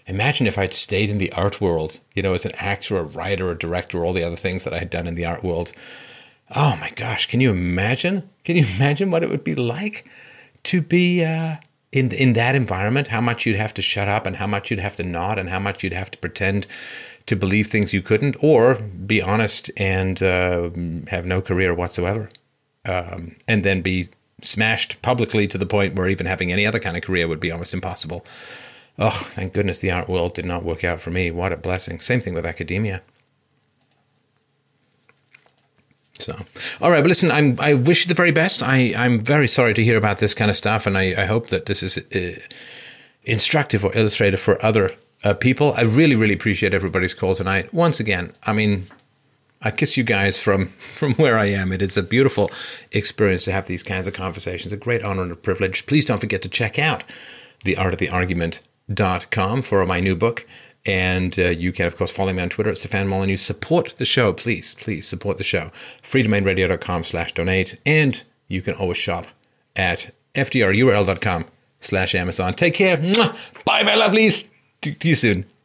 Imagine 0.07 0.47
if 0.47 0.57
I'd 0.57 0.73
stayed 0.73 1.09
in 1.09 1.17
the 1.17 1.31
art 1.33 1.61
world, 1.61 1.99
you 2.15 2.23
know, 2.23 2.33
as 2.33 2.45
an 2.45 2.53
actor, 2.55 2.97
a 2.97 3.03
writer, 3.03 3.51
a 3.51 3.57
director, 3.57 4.03
all 4.03 4.13
the 4.13 4.23
other 4.23 4.35
things 4.35 4.63
that 4.63 4.73
I 4.73 4.79
had 4.79 4.89
done 4.89 5.05
in 5.05 5.15
the 5.15 5.25
art 5.25 5.43
world. 5.43 5.73
Oh 6.55 6.77
my 6.77 6.89
gosh, 6.91 7.27
can 7.27 7.41
you 7.41 7.51
imagine? 7.51 8.27
Can 8.43 8.55
you 8.55 8.65
imagine 8.77 9.11
what 9.11 9.23
it 9.23 9.29
would 9.29 9.43
be 9.43 9.55
like 9.55 10.09
to 10.63 10.81
be 10.81 11.23
uh, 11.23 11.57
in 11.91 12.11
in 12.11 12.33
that 12.33 12.55
environment? 12.55 13.09
How 13.09 13.21
much 13.21 13.45
you'd 13.45 13.57
have 13.57 13.73
to 13.75 13.81
shut 13.81 14.07
up, 14.07 14.25
and 14.25 14.37
how 14.37 14.47
much 14.47 14.71
you'd 14.71 14.79
have 14.79 14.95
to 14.95 15.03
nod, 15.03 15.37
and 15.37 15.49
how 15.49 15.59
much 15.59 15.83
you'd 15.83 15.93
have 15.93 16.11
to 16.11 16.17
pretend 16.17 16.67
to 17.25 17.35
believe 17.35 17.67
things 17.67 17.93
you 17.93 18.01
couldn't, 18.01 18.37
or 18.41 18.75
be 18.75 19.21
honest 19.21 19.69
and 19.75 20.23
uh, 20.23 20.69
have 21.09 21.25
no 21.25 21.41
career 21.41 21.73
whatsoever, 21.73 22.29
um, 22.85 23.35
and 23.49 23.65
then 23.65 23.81
be 23.81 24.07
smashed 24.41 25.01
publicly 25.01 25.47
to 25.47 25.57
the 25.57 25.65
point 25.65 25.95
where 25.95 26.07
even 26.07 26.25
having 26.25 26.51
any 26.51 26.65
other 26.65 26.79
kind 26.79 26.95
of 26.95 27.03
career 27.03 27.27
would 27.27 27.39
be 27.39 27.51
almost 27.51 27.73
impossible. 27.73 28.25
Oh, 28.99 29.11
thank 29.11 29.53
goodness 29.53 29.79
the 29.79 29.91
art 29.91 30.09
world 30.09 30.33
did 30.33 30.45
not 30.45 30.63
work 30.63 30.83
out 30.83 30.99
for 30.99 31.11
me. 31.11 31.29
What 31.29 31.53
a 31.53 31.57
blessing. 31.57 31.99
Same 31.99 32.19
thing 32.19 32.33
with 32.33 32.45
academia. 32.45 33.01
So, 36.19 36.35
all 36.81 36.89
right, 36.89 37.01
but 37.01 37.09
listen, 37.09 37.31
I'm, 37.31 37.59
I 37.59 37.75
wish 37.75 38.03
you 38.03 38.07
the 38.07 38.15
very 38.15 38.31
best. 38.31 38.63
I, 38.63 38.93
I'm 38.95 39.19
very 39.19 39.47
sorry 39.47 39.75
to 39.75 39.83
hear 39.83 39.97
about 39.97 40.17
this 40.17 40.33
kind 40.33 40.49
of 40.49 40.57
stuff, 40.57 40.87
and 40.87 40.97
I, 40.97 41.13
I 41.21 41.25
hope 41.25 41.49
that 41.49 41.67
this 41.67 41.83
is 41.83 41.99
uh, 41.99 42.39
instructive 43.23 43.85
or 43.85 43.95
illustrative 43.95 44.39
for 44.39 44.63
other 44.65 44.95
uh, 45.23 45.35
people. 45.35 45.73
I 45.77 45.81
really, 45.81 46.15
really 46.15 46.33
appreciate 46.33 46.73
everybody's 46.73 47.13
call 47.13 47.35
tonight. 47.35 47.71
Once 47.71 47.99
again, 47.99 48.33
I 48.43 48.53
mean, 48.53 48.87
I 49.61 49.69
kiss 49.69 49.95
you 49.95 50.03
guys 50.03 50.39
from 50.41 50.67
from 50.99 51.13
where 51.15 51.37
I 51.37 51.45
am. 51.45 51.71
It 51.71 51.83
is 51.83 51.97
a 51.97 52.03
beautiful 52.03 52.49
experience 52.91 53.43
to 53.45 53.51
have 53.51 53.67
these 53.67 53.83
kinds 53.83 54.07
of 54.07 54.13
conversations. 54.13 54.73
A 54.73 54.77
great 54.77 55.03
honor 55.03 55.21
and 55.21 55.31
a 55.31 55.35
privilege. 55.35 55.85
Please 55.85 56.05
don't 56.05 56.19
forget 56.19 56.41
to 56.41 56.49
check 56.49 56.79
out 56.79 57.03
the 57.63 57.77
Art 57.77 57.93
of 57.93 57.99
the 57.99 58.09
Argument 58.09 58.61
com 59.31 59.61
for 59.61 59.85
my 59.85 59.99
new 59.99 60.15
book. 60.15 60.45
And 60.85 61.37
uh, 61.37 61.49
you 61.49 61.73
can, 61.73 61.85
of 61.85 61.97
course, 61.97 62.11
follow 62.11 62.31
me 62.31 62.41
on 62.41 62.49
Twitter 62.49 62.69
at 62.69 62.77
Stefan 62.77 63.09
Molyneux. 63.09 63.37
Support 63.37 63.95
the 63.97 64.05
show, 64.05 64.31
please, 64.31 64.75
please 64.75 65.05
support 65.05 65.37
the 65.37 65.43
show. 65.43 65.71
freedomainradio.com 66.01 67.03
slash 67.03 67.33
donate. 67.33 67.77
And 67.85 68.23
you 68.47 68.61
can 68.61 68.73
always 68.75 68.97
shop 68.97 69.27
at 69.75 70.13
fdrurl.com 70.33 71.45
slash 71.81 72.15
Amazon. 72.15 72.53
Take 72.53 72.75
care. 72.75 72.97
Bye, 73.65 73.83
my 73.83 73.95
lovelies. 73.95 74.47
See 74.83 74.95
you 75.03 75.15
soon. 75.15 75.56